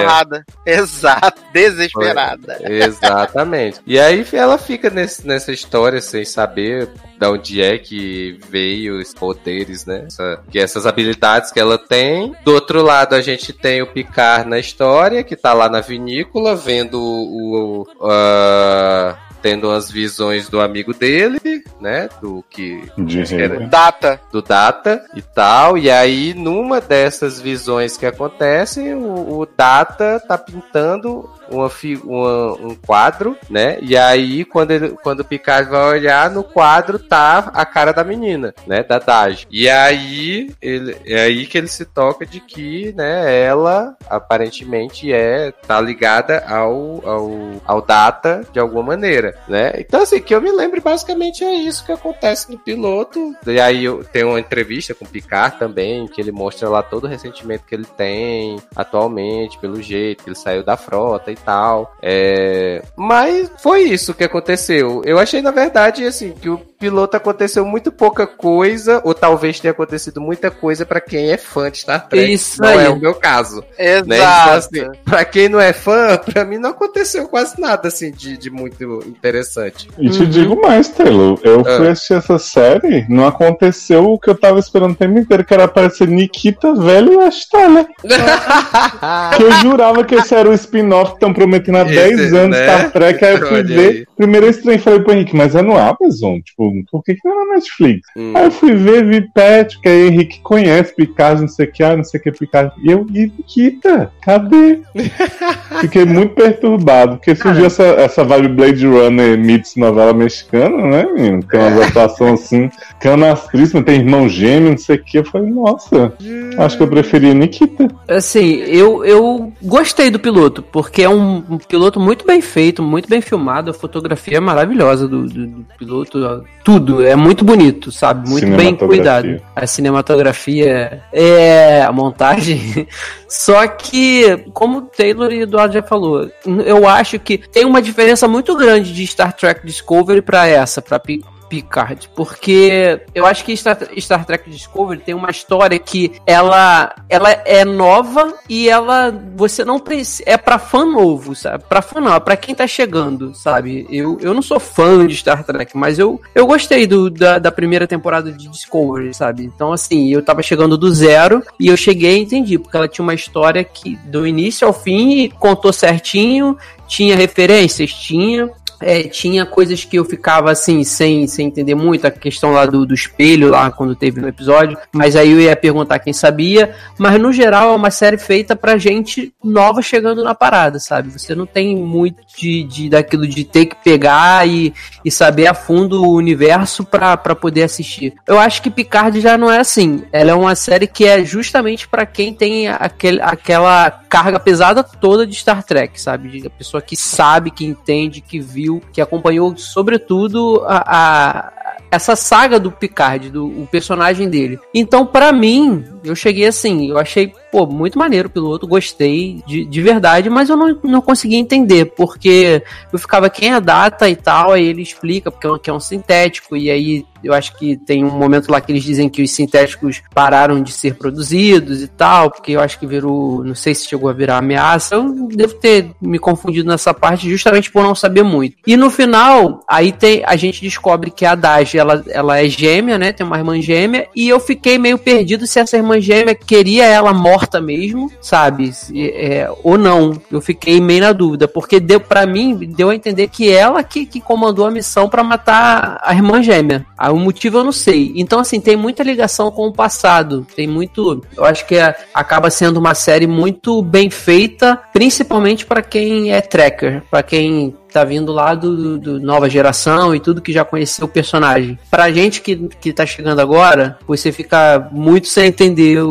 porrada. 0.00 0.46
Exato, 0.64 1.42
desesperada. 1.52 2.56
Exatamente. 2.62 3.80
E 3.86 4.00
aí 4.00 4.24
ela 4.32 4.56
fica 4.56 4.88
nesse- 4.88 5.26
nessa 5.26 5.52
história 5.52 6.00
sem 6.00 6.24
saber 6.24 6.88
de 7.18 7.26
onde 7.26 7.60
é 7.62 7.76
que 7.76 8.40
veio 8.48 8.98
os 8.98 9.12
poderes, 9.12 9.84
né? 9.84 10.04
Essa- 10.06 10.40
que 10.50 10.58
essas 10.58 10.86
habilidades 10.86 11.52
que 11.52 11.60
ela 11.60 11.76
tem. 11.76 12.34
Do 12.42 12.54
outro 12.54 12.80
lado, 12.82 13.14
a 13.14 13.20
gente 13.20 13.52
tem 13.52 13.82
o 13.82 13.86
Picard 13.86 14.48
na 14.48 14.58
história, 14.58 15.22
que 15.22 15.36
tá 15.36 15.52
lá 15.52 15.68
na 15.68 15.82
vinícola, 15.82 16.56
vendo 16.56 16.98
o. 16.98 17.82
o- 17.82 17.86
ah, 18.10 19.16
tendo 19.42 19.70
as 19.70 19.90
visões 19.90 20.48
do 20.48 20.60
amigo 20.60 20.92
dele, 20.92 21.40
né? 21.80 22.08
Do 22.20 22.44
que 22.48 22.82
De 22.96 23.34
era-. 23.34 23.66
Data. 23.66 24.20
do 24.32 24.42
Data 24.42 25.04
e 25.14 25.22
tal. 25.22 25.78
E 25.78 25.90
aí, 25.90 26.34
numa 26.34 26.80
dessas 26.80 27.40
visões 27.40 27.96
que 27.96 28.06
acontecem, 28.06 28.94
o, 28.94 29.40
o 29.40 29.46
Data 29.46 30.20
tá 30.26 30.36
pintando 30.36 31.28
uma, 31.50 31.70
uma- 32.04 32.52
um 32.54 32.74
quadro, 32.74 33.36
né? 33.48 33.78
E 33.82 33.96
aí, 33.96 34.44
quando, 34.44 34.70
ele, 34.70 34.90
quando 35.02 35.20
o 35.20 35.24
Picard 35.24 35.68
vai 35.70 35.82
olhar, 35.98 36.30
no 36.30 36.42
quadro 36.44 36.98
tá 36.98 37.50
a 37.54 37.64
cara 37.64 37.92
da 37.92 38.04
menina, 38.04 38.54
né? 38.66 38.82
Da 38.82 38.98
Dage. 38.98 39.46
E 39.50 39.68
aí, 39.68 40.50
ele, 40.60 40.96
é 41.04 41.22
aí 41.22 41.46
que 41.46 41.58
ele 41.58 41.68
se 41.68 41.84
toca 41.84 42.24
de 42.26 42.40
que, 42.40 42.92
né, 42.96 43.40
ela 43.42 43.96
aparentemente 44.08 45.12
é, 45.12 45.52
tá 45.66 45.80
ligada 45.80 46.44
ao, 46.46 47.00
ao, 47.06 47.30
ao 47.64 47.82
Data 47.82 48.42
de 48.52 48.58
alguma 48.60 48.82
maneira, 48.82 49.36
né? 49.48 49.72
Então, 49.78 50.02
assim, 50.02 50.20
que 50.20 50.34
eu 50.34 50.40
me 50.40 50.50
lembro, 50.52 50.80
basicamente 50.80 51.42
é 51.44 51.54
isso 51.54 51.84
que 51.84 51.92
acontece 51.92 52.50
no 52.50 52.58
piloto. 52.58 53.34
E 53.46 53.60
aí 53.60 53.84
eu 53.84 54.04
tenho 54.04 54.28
uma 54.28 54.40
entrevista 54.40 54.94
com 54.94 55.04
o 55.04 55.08
Picard 55.08 55.58
também, 55.58 56.06
que 56.06 56.20
ele 56.20 56.32
mostra 56.32 56.68
lá 56.68 56.82
todo 56.82 57.04
o 57.04 57.08
ressentimento 57.08 57.64
que 57.66 57.74
ele 57.74 57.84
tem 57.96 58.58
atualmente, 58.74 59.58
pelo 59.58 59.82
jeito 59.82 60.22
que 60.24 60.30
ele 60.30 60.36
saiu 60.36 60.62
da 60.62 60.76
frota 60.76 61.30
e 61.30 61.36
tal. 61.44 61.94
É... 62.02 62.82
Mas 62.96 63.50
foi 63.62 63.82
isso 63.82 64.14
que 64.14 64.24
aconteceu. 64.24 65.02
Eu 65.04 65.18
achei, 65.18 65.40
na 65.42 65.50
verdade, 65.50 66.04
assim, 66.04 66.32
que 66.32 66.48
o 66.48 66.58
piloto 66.58 67.16
aconteceu 67.16 67.64
muito 67.64 67.92
pouca 67.92 68.26
coisa, 68.26 69.02
ou 69.04 69.12
talvez 69.14 69.60
tenha 69.60 69.72
acontecido 69.72 70.18
muita 70.20 70.50
coisa 70.50 70.86
pra 70.86 71.00
quem 71.00 71.30
é 71.30 71.36
fã 71.36 71.70
de 71.70 71.78
Star 71.78 72.08
Trek. 72.08 72.32
Isso 72.32 72.60
não 72.62 72.68
aí. 72.70 72.86
é 72.86 72.88
o 72.88 72.98
meu 72.98 73.14
caso. 73.14 73.62
Exato. 73.78 74.08
Né? 74.08 74.16
Então, 74.16 74.52
assim, 74.54 75.00
pra 75.04 75.24
quem 75.24 75.48
não 75.48 75.60
é 75.60 75.72
fã, 75.74 76.16
pra 76.16 76.44
mim 76.44 76.56
não 76.58 76.70
aconteceu 76.70 77.28
quase 77.28 77.60
nada 77.60 77.88
assim 77.88 78.10
de, 78.10 78.36
de 78.38 78.50
muito 78.50 79.02
interessante. 79.06 79.88
E 79.98 80.08
te 80.08 80.24
digo 80.26 80.60
mais, 80.60 80.88
Taylor. 80.88 81.38
Eu 81.42 81.60
Ah. 81.66 81.76
fui 81.76 81.88
assistir 81.88 82.14
essa 82.14 82.38
série, 82.38 83.04
não 83.10 83.26
aconteceu 83.26 84.04
o 84.04 84.18
que 84.18 84.30
eu 84.30 84.34
tava 84.34 84.58
esperando 84.58 84.92
o 84.92 84.96
tempo 84.96 85.18
inteiro, 85.18 85.44
que 85.44 85.52
era 85.52 85.64
aparecer 85.64 86.08
Nikita 86.08 86.74
velho 86.74 87.20
e 87.20 87.24
Astalha. 87.26 87.86
Que 89.36 89.42
eu 89.42 89.52
jurava 89.52 90.04
que 90.04 90.14
esse 90.14 90.34
era 90.34 90.48
o 90.48 90.52
spin-off 90.54 91.16
que 91.18 91.24
estão 91.30 91.32
prometendo 91.32 91.78
há 91.78 91.82
Esse, 91.82 92.16
10 92.16 92.34
anos 92.34 92.58
né? 92.58 92.64
Star 92.64 92.92
Trek. 92.92 93.24
Aí 93.24 93.32
eu 93.32 93.38
fui 93.38 93.58
Olha 93.58 93.64
ver. 93.64 93.88
aí. 93.88 94.06
Primeiro 94.16 94.46
eu 94.46 94.50
estranho 94.50 94.78
falei 94.78 95.00
pro 95.00 95.12
Henrique, 95.12 95.36
mas 95.36 95.54
é 95.54 95.62
no 95.62 95.76
Amazon? 95.76 96.38
Tipo. 96.40 96.70
Por 96.90 97.02
que, 97.02 97.14
que 97.14 97.28
não 97.28 97.42
é 97.42 97.46
na 97.46 97.54
Netflix? 97.54 98.08
Hum. 98.16 98.32
Aí 98.34 98.44
eu 98.44 98.50
fui 98.50 98.74
ver, 98.74 99.06
vi 99.06 99.20
Pet, 99.32 99.80
que 99.80 99.88
aí 99.88 100.08
Henrique 100.08 100.40
conhece 100.40 100.94
Picard, 100.94 101.40
não 101.40 101.48
sei 101.48 101.66
o 101.66 101.72
que, 101.72 101.82
ah, 101.82 101.96
não 101.96 102.04
sei 102.04 102.20
o 102.20 102.22
que 102.22 102.32
Picard. 102.32 102.72
E 102.82 102.90
eu, 102.90 103.06
e 103.12 103.32
Nikita, 103.36 104.10
cadê? 104.20 104.80
Fiquei 105.80 106.04
muito 106.04 106.34
perturbado, 106.34 107.16
porque 107.16 107.34
surgiu 107.34 107.66
essa, 107.66 107.82
essa 107.82 108.24
vibe 108.24 108.48
Blade 108.48 108.86
Runner 108.86 109.38
meets 109.38 109.76
novela 109.76 110.12
mexicana, 110.12 110.76
né, 110.76 111.06
menino? 111.12 111.42
Tem 111.42 111.60
umas 111.60 111.88
atuações 111.88 112.40
assim, 112.40 112.70
canastríssimas, 113.00 113.84
tem 113.84 114.00
irmão 114.00 114.28
gêmeo, 114.28 114.70
não 114.70 114.78
sei 114.78 114.96
o 114.96 115.04
que. 115.04 115.18
Eu 115.18 115.24
falei, 115.24 115.50
nossa, 115.50 116.12
acho 116.58 116.76
que 116.76 116.82
eu 116.82 116.88
preferia 116.88 117.34
Nikita. 117.34 117.88
Assim, 118.08 118.56
eu, 118.66 119.04
eu 119.04 119.52
gostei 119.62 120.10
do 120.10 120.18
piloto, 120.18 120.62
porque 120.62 121.02
é 121.02 121.08
um, 121.08 121.19
um 121.22 121.58
piloto 121.58 121.98
muito 122.00 122.26
bem 122.26 122.40
feito, 122.40 122.82
muito 122.82 123.08
bem 123.08 123.20
filmado, 123.20 123.70
a 123.70 123.74
fotografia 123.74 124.36
é 124.36 124.40
maravilhosa 124.40 125.06
do, 125.08 125.26
do- 125.26 125.46
do 125.46 125.66
piloto, 125.78 126.44
tudo, 126.64 127.04
é 127.04 127.14
muito 127.16 127.44
bonito, 127.44 127.90
sabe? 127.92 128.28
Muito 128.28 128.46
bem 128.56 128.74
cuidado. 128.88 129.26
A 129.56 129.66
cinematografia 129.66 131.02
é 131.12 131.82
a 131.82 131.92
montagem. 131.92 132.86
Só 133.28 133.66
que, 133.68 134.44
como 134.52 134.78
o 134.78 134.82
Taylor 134.82 135.32
e 135.32 135.42
Eduardo 135.42 135.74
já 135.74 135.82
falou, 135.82 136.28
eu 136.64 136.88
acho 136.88 137.18
que 137.18 137.38
tem 137.38 137.64
uma 137.64 137.80
diferença 137.80 138.26
muito 138.26 138.56
grande 138.56 138.92
de 138.92 139.06
Star 139.06 139.32
Trek 139.32 139.64
Discovery 139.64 140.20
pra 140.20 140.46
essa, 140.48 140.82
Pi- 140.98 141.22
Picard, 141.50 142.08
porque 142.14 143.02
eu 143.12 143.26
acho 143.26 143.44
que 143.44 143.56
Star, 143.56 143.76
Star 143.98 144.24
Trek 144.24 144.48
Discovery 144.48 145.00
tem 145.00 145.14
uma 145.14 145.30
história 145.30 145.76
que 145.80 146.12
ela, 146.24 146.94
ela 147.08 147.30
é 147.44 147.64
nova 147.64 148.32
e 148.48 148.68
ela 148.68 149.10
você 149.34 149.64
não 149.64 149.80
precisa 149.80 150.22
é 150.26 150.36
pra 150.36 150.60
fã 150.60 150.84
novo, 150.84 151.34
sabe? 151.34 151.64
Pra 151.68 151.82
fã 151.82 152.00
não, 152.00 152.14
é 152.14 152.20
pra 152.20 152.36
quem 152.36 152.54
tá 152.54 152.68
chegando, 152.68 153.34
sabe? 153.34 153.84
Eu, 153.90 154.16
eu 154.20 154.32
não 154.32 154.42
sou 154.42 154.60
fã 154.60 155.04
de 155.04 155.16
Star 155.16 155.42
Trek, 155.42 155.76
mas 155.76 155.98
eu, 155.98 156.20
eu 156.34 156.46
gostei 156.46 156.86
do, 156.86 157.10
da, 157.10 157.40
da 157.40 157.50
primeira 157.50 157.86
temporada 157.86 158.30
de 158.30 158.48
Discovery, 158.48 159.12
sabe? 159.12 159.44
Então 159.44 159.72
assim, 159.72 160.12
eu 160.12 160.22
tava 160.22 160.42
chegando 160.42 160.78
do 160.78 160.92
zero 160.92 161.42
e 161.58 161.66
eu 161.66 161.76
cheguei 161.76 162.18
e 162.18 162.22
entendi, 162.22 162.58
porque 162.58 162.76
ela 162.76 162.86
tinha 162.86 163.02
uma 163.02 163.14
história 163.14 163.64
que 163.64 163.96
do 164.04 164.24
início 164.24 164.64
ao 164.68 164.72
fim 164.72 165.28
contou 165.30 165.72
certinho, 165.72 166.56
tinha 166.86 167.16
referências, 167.16 167.92
tinha 167.92 168.50
é, 168.80 169.02
tinha 169.04 169.44
coisas 169.44 169.84
que 169.84 169.96
eu 169.96 170.04
ficava 170.04 170.50
assim, 170.50 170.82
sem, 170.84 171.26
sem 171.26 171.46
entender 171.46 171.74
muito, 171.74 172.06
a 172.06 172.10
questão 172.10 172.52
lá 172.52 172.66
do, 172.66 172.86
do 172.86 172.94
espelho, 172.94 173.50
lá 173.50 173.70
quando 173.70 173.94
teve 173.94 174.20
no 174.20 174.28
episódio, 174.28 174.78
mas 174.92 175.16
aí 175.16 175.30
eu 175.30 175.40
ia 175.40 175.54
perguntar 175.54 175.98
quem 175.98 176.12
sabia, 176.12 176.74
mas 176.98 177.20
no 177.20 177.32
geral 177.32 177.72
é 177.72 177.76
uma 177.76 177.90
série 177.90 178.18
feita 178.18 178.56
pra 178.56 178.78
gente 178.78 179.32
nova 179.42 179.82
chegando 179.82 180.24
na 180.24 180.34
parada, 180.34 180.78
sabe? 180.78 181.10
Você 181.10 181.34
não 181.34 181.46
tem 181.46 181.76
muito 181.76 182.22
de, 182.36 182.64
de 182.64 182.88
daquilo 182.88 183.26
de 183.26 183.44
ter 183.44 183.66
que 183.66 183.76
pegar 183.76 184.46
e, 184.48 184.72
e 185.04 185.10
saber 185.10 185.46
a 185.46 185.54
fundo 185.54 186.02
o 186.02 186.14
universo 186.14 186.84
pra, 186.84 187.16
pra 187.16 187.34
poder 187.34 187.64
assistir. 187.64 188.14
Eu 188.26 188.38
acho 188.38 188.62
que 188.62 188.70
Picard 188.70 189.20
já 189.20 189.36
não 189.36 189.50
é 189.50 189.58
assim. 189.58 190.04
Ela 190.12 190.30
é 190.30 190.34
uma 190.34 190.54
série 190.54 190.86
que 190.86 191.04
é 191.04 191.24
justamente 191.24 191.86
pra 191.86 192.06
quem 192.06 192.32
tem 192.32 192.68
aquele, 192.68 193.20
aquela 193.20 193.90
carga 193.90 194.40
pesada 194.40 194.82
toda 194.82 195.26
de 195.26 195.34
Star 195.34 195.62
Trek, 195.62 196.00
sabe? 196.00 196.46
A 196.46 196.50
pessoa 196.50 196.82
que 196.82 196.96
sabe, 196.96 197.50
que 197.50 197.64
entende, 197.64 198.20
que 198.20 198.40
viu, 198.40 198.69
que 198.92 199.00
acompanhou, 199.00 199.56
sobretudo, 199.56 200.62
a, 200.66 200.84
a- 200.86 201.52
essa 201.90 202.14
saga 202.14 202.60
do 202.60 202.70
Picard, 202.70 203.30
do 203.30 203.46
o 203.46 203.66
personagem 203.66 204.28
dele. 204.28 204.60
Então, 204.72 205.04
pra 205.04 205.32
mim, 205.32 205.82
eu 206.04 206.14
cheguei 206.14 206.46
assim, 206.46 206.88
eu 206.88 206.98
achei, 206.98 207.32
pô, 207.50 207.66
muito 207.66 207.98
maneiro 207.98 208.28
o 208.28 208.30
piloto, 208.30 208.66
gostei 208.66 209.42
de, 209.46 209.64
de 209.64 209.82
verdade, 209.82 210.30
mas 210.30 210.48
eu 210.48 210.56
não, 210.56 210.78
não 210.82 211.00
conseguia 211.00 211.38
entender, 211.38 211.86
porque 211.96 212.62
eu 212.92 212.98
ficava 212.98 213.28
quem 213.30 213.50
é 213.50 213.54
a 213.54 213.60
data 213.60 214.08
e 214.08 214.16
tal, 214.16 214.52
aí 214.52 214.66
ele 214.66 214.82
explica 214.82 215.30
porque 215.30 215.46
é 215.46 215.50
um- 215.50 215.58
que 215.58 215.70
é 215.70 215.72
um 215.72 215.80
sintético, 215.80 216.56
e 216.56 216.70
aí 216.70 217.04
eu 217.22 217.34
acho 217.34 217.54
que 217.58 217.76
tem 217.76 218.02
um 218.02 218.10
momento 218.10 218.50
lá 218.50 218.60
que 218.62 218.72
eles 218.72 218.82
dizem 218.82 219.08
que 219.08 219.22
os 219.22 219.30
sintéticos 219.30 220.00
pararam 220.14 220.62
de 220.62 220.72
ser 220.72 220.94
produzidos 220.94 221.82
e 221.82 221.86
tal, 221.88 222.30
porque 222.30 222.52
eu 222.52 222.60
acho 222.60 222.78
que 222.78 222.86
virou, 222.86 223.44
não 223.44 223.54
sei 223.54 223.74
se 223.74 223.86
chegou 223.86 224.08
a 224.08 224.12
virar 224.12 224.38
ameaça, 224.38 224.94
eu 224.94 225.28
devo 225.28 225.54
ter 225.54 225.90
me 226.00 226.18
confundido 226.18 226.68
nessa 226.68 226.94
parte 226.94 227.28
justamente 227.28 227.70
por 227.70 227.82
não 227.82 227.94
saber 227.94 228.22
muito. 228.22 228.56
E 228.66 228.74
no 228.76 228.88
final, 228.90 229.60
aí 229.68 229.92
tem, 229.92 230.22
a 230.24 230.34
gente 230.36 230.62
descobre 230.62 231.10
que 231.10 231.26
a 231.26 231.34
Dage, 231.34 231.76
ela, 231.76 232.02
ela 232.08 232.38
é 232.40 232.48
gêmea, 232.48 232.96
né, 232.98 233.12
tem 233.12 233.26
uma 233.26 233.36
irmã 233.36 233.60
gêmea, 233.60 234.08
e 234.16 234.28
eu 234.28 234.40
fiquei 234.40 234.78
meio 234.78 234.96
perdido 234.96 235.46
se 235.46 235.58
essa 235.58 235.76
irmã 235.76 236.00
gêmea 236.00 236.34
queria 236.34 236.86
ela 236.86 237.12
morta 237.12 237.39
mesmo, 237.60 238.10
sabe, 238.20 238.72
é, 238.94 239.50
ou 239.62 239.78
não. 239.78 240.20
Eu 240.30 240.40
fiquei 240.40 240.80
meio 240.80 241.02
na 241.02 241.12
dúvida, 241.12 241.46
porque 241.46 241.80
deu 241.80 242.00
para 242.00 242.26
mim, 242.26 242.56
deu 242.56 242.90
a 242.90 242.94
entender 242.94 243.28
que 243.28 243.50
ela 243.50 243.82
que, 243.82 244.06
que 244.06 244.20
comandou 244.20 244.66
a 244.66 244.70
missão 244.70 245.08
para 245.08 245.22
matar 245.22 246.00
a 246.02 246.14
irmã 246.14 246.42
gêmea. 246.42 246.84
Aí 246.96 247.10
o 247.10 247.16
motivo 247.16 247.58
eu 247.58 247.64
não 247.64 247.72
sei. 247.72 248.12
Então, 248.16 248.40
assim, 248.40 248.60
tem 248.60 248.76
muita 248.76 249.02
ligação 249.02 249.50
com 249.50 249.66
o 249.68 249.72
passado. 249.72 250.46
Tem 250.54 250.66
muito. 250.66 251.22
Eu 251.36 251.44
acho 251.44 251.66
que 251.66 251.76
é- 251.76 251.96
acaba 252.14 252.50
sendo 252.50 252.78
uma 252.78 252.94
série 252.94 253.26
muito 253.26 253.82
bem 253.82 254.10
feita, 254.10 254.80
principalmente 254.92 255.64
para 255.66 255.82
quem 255.82 256.32
é 256.32 256.40
tracker, 256.40 257.02
para 257.10 257.22
quem 257.22 257.74
tá 257.90 258.04
vindo 258.04 258.32
lá 258.32 258.54
do, 258.54 258.98
do 258.98 259.20
nova 259.20 259.48
geração 259.48 260.14
e 260.14 260.20
tudo 260.20 260.40
que 260.40 260.52
já 260.52 260.64
conheceu 260.64 261.06
o 261.06 261.08
personagem. 261.08 261.78
Pra 261.90 262.10
gente 262.10 262.40
que, 262.40 262.56
que 262.80 262.92
tá 262.92 263.04
chegando 263.06 263.40
agora, 263.40 263.98
você 264.06 264.32
fica 264.32 264.88
muito 264.92 265.28
sem 265.28 265.46
entender 265.46 266.02
o, 266.02 266.10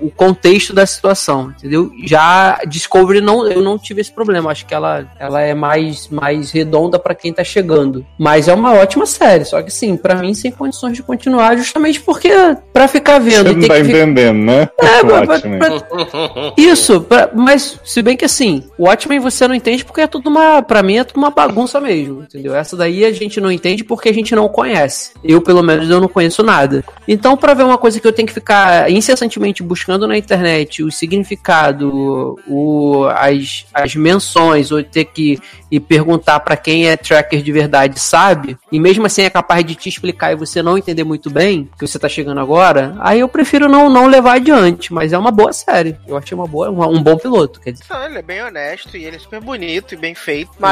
o, 0.00 0.10
contexto 0.10 0.72
da 0.72 0.84
situação, 0.86 1.52
entendeu? 1.56 1.90
Já 2.04 2.60
Discovery 2.66 3.20
não, 3.20 3.46
eu 3.46 3.62
não 3.62 3.78
tive 3.78 4.00
esse 4.00 4.12
problema. 4.12 4.50
Acho 4.50 4.66
que 4.66 4.74
ela, 4.74 5.06
ela 5.18 5.40
é 5.40 5.54
mais, 5.54 6.08
mais 6.08 6.50
redonda 6.50 6.98
pra 6.98 7.14
quem 7.14 7.32
tá 7.32 7.44
chegando. 7.44 8.04
Mas 8.18 8.48
é 8.48 8.54
uma 8.54 8.72
ótima 8.74 9.06
série. 9.06 9.44
Só 9.44 9.62
que 9.62 9.70
sim, 9.70 9.96
pra 9.96 10.16
mim 10.16 10.34
sem 10.34 10.50
condições 10.50 10.96
de 10.96 11.02
continuar, 11.02 11.56
justamente 11.56 12.00
porque 12.00 12.30
pra 12.72 12.88
ficar 12.88 13.18
vendo 13.18 13.48
Você 13.48 13.52
não 13.52 13.68
tá 13.68 13.74
ficar 13.74 13.80
entendendo, 13.80 14.38
né? 14.44 14.68
é, 14.78 15.00
pra- 15.04 15.20
Watchmen. 15.20 15.58
pra- 15.58 16.52
isso, 16.56 17.00
pra- 17.02 17.30
mas 17.34 17.78
se 17.84 18.02
bem 18.02 18.16
que 18.16 18.24
assim, 18.24 18.64
o 18.78 18.84
Watchmen 18.84 19.20
você 19.20 19.46
não 19.46 19.54
entende 19.54 19.84
porque 19.84 20.00
é 20.00 20.06
tudo 20.06 20.28
uma, 20.28 20.62
pra 20.62 20.79
mim 20.82 20.98
é 20.98 21.06
uma 21.14 21.30
bagunça 21.30 21.80
mesmo, 21.80 22.22
entendeu? 22.22 22.54
Essa 22.54 22.76
daí 22.76 23.04
a 23.04 23.12
gente 23.12 23.40
não 23.40 23.50
entende 23.50 23.84
porque 23.84 24.08
a 24.08 24.14
gente 24.14 24.34
não 24.34 24.48
conhece. 24.48 25.12
Eu, 25.22 25.40
pelo 25.40 25.62
menos, 25.62 25.88
eu 25.90 26.00
não 26.00 26.08
conheço 26.08 26.42
nada. 26.42 26.84
Então, 27.06 27.36
pra 27.36 27.54
ver 27.54 27.64
uma 27.64 27.78
coisa 27.78 28.00
que 28.00 28.06
eu 28.06 28.12
tenho 28.12 28.28
que 28.28 28.34
ficar 28.34 28.90
incessantemente 28.90 29.62
buscando 29.62 30.06
na 30.06 30.16
internet, 30.16 30.82
o 30.82 30.90
significado, 30.90 32.36
o, 32.46 33.04
as, 33.14 33.64
as 33.72 33.94
menções, 33.94 34.70
ou 34.72 34.82
ter 34.82 35.04
que 35.06 35.38
ir 35.70 35.80
perguntar 35.80 36.40
pra 36.40 36.56
quem 36.56 36.88
é 36.88 36.96
tracker 36.96 37.42
de 37.42 37.52
verdade 37.52 37.98
sabe, 38.00 38.56
e 38.72 38.80
mesmo 38.80 39.06
assim 39.06 39.22
é 39.22 39.30
capaz 39.30 39.64
de 39.64 39.74
te 39.74 39.88
explicar 39.88 40.32
e 40.32 40.36
você 40.36 40.62
não 40.62 40.76
entender 40.76 41.04
muito 41.04 41.30
bem, 41.30 41.68
que 41.78 41.86
você 41.86 41.98
tá 41.98 42.08
chegando 42.08 42.40
agora, 42.40 42.94
aí 43.00 43.20
eu 43.20 43.28
prefiro 43.28 43.68
não, 43.68 43.88
não 43.88 44.06
levar 44.06 44.34
adiante, 44.34 44.92
mas 44.92 45.12
é 45.12 45.18
uma 45.18 45.30
boa 45.30 45.52
série. 45.52 45.96
Eu 46.06 46.16
achei 46.16 46.34
uma 46.36 46.46
boa, 46.46 46.70
uma- 46.70 46.88
um 46.88 47.02
bom 47.02 47.16
piloto, 47.16 47.60
quer 47.60 47.72
dizer. 47.72 47.84
Não, 47.88 48.04
ele 48.04 48.18
é 48.18 48.22
bem 48.22 48.42
honesto 48.42 48.96
e 48.96 49.04
ele 49.04 49.16
é 49.16 49.18
super 49.18 49.40
bonito 49.40 49.94
e 49.94 49.96
bem 49.96 50.14
feito, 50.14 50.50
mas 50.58 50.69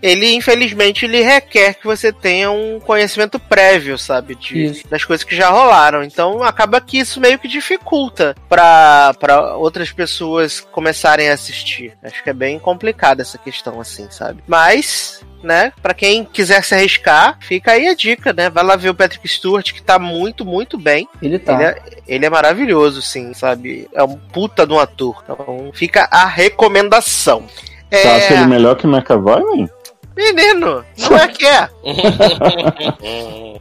ele, 0.00 0.34
infelizmente, 0.34 1.04
ele 1.04 1.20
requer 1.22 1.74
que 1.74 1.84
você 1.84 2.12
tenha 2.12 2.50
um 2.50 2.78
conhecimento 2.78 3.38
prévio, 3.38 3.98
sabe? 3.98 4.34
De, 4.34 4.82
das 4.88 5.04
coisas 5.04 5.24
que 5.24 5.34
já 5.34 5.48
rolaram. 5.48 6.02
Então 6.02 6.42
acaba 6.42 6.80
que 6.80 6.98
isso 6.98 7.20
meio 7.20 7.38
que 7.38 7.48
dificulta 7.48 8.34
pra 8.48 9.12
outras 9.56 9.90
pessoas 9.90 10.60
começarem 10.60 11.28
a 11.28 11.34
assistir. 11.34 11.96
Acho 12.02 12.22
que 12.22 12.30
é 12.30 12.34
bem 12.34 12.58
complicado 12.58 13.20
essa 13.20 13.38
questão, 13.38 13.80
assim, 13.80 14.08
sabe? 14.10 14.42
Mas. 14.46 15.20
Né? 15.40 15.72
Pra 15.80 15.94
quem 15.94 16.24
quiser 16.24 16.64
se 16.64 16.74
arriscar, 16.74 17.38
fica 17.40 17.70
aí 17.70 17.86
a 17.86 17.94
dica, 17.94 18.32
né? 18.32 18.50
Vai 18.50 18.64
lá 18.64 18.74
ver 18.74 18.90
o 18.90 18.94
Patrick 18.94 19.28
Stewart, 19.28 19.72
que 19.72 19.80
tá 19.80 19.96
muito, 19.96 20.44
muito 20.44 20.76
bem. 20.76 21.08
Ele 21.22 21.38
tá. 21.38 21.54
Ele 21.54 21.62
é, 21.62 21.82
ele 22.08 22.26
é 22.26 22.30
maravilhoso, 22.30 23.00
sim, 23.00 23.32
sabe? 23.32 23.88
É 23.94 24.02
um 24.02 24.16
puta 24.16 24.66
de 24.66 24.72
um 24.72 24.80
ator. 24.80 25.22
Então 25.22 25.70
fica 25.72 26.08
a 26.10 26.26
recomendação. 26.26 27.46
Você 27.90 28.06
É, 28.06 28.16
acha 28.16 28.34
ele 28.34 28.46
melhor 28.46 28.76
que 28.76 28.86
McAvoy, 28.86 29.42
man? 29.42 29.68
Menino, 30.18 30.84
não 30.98 31.16
é 31.16 31.28
que 31.28 31.46
é. 31.46 31.68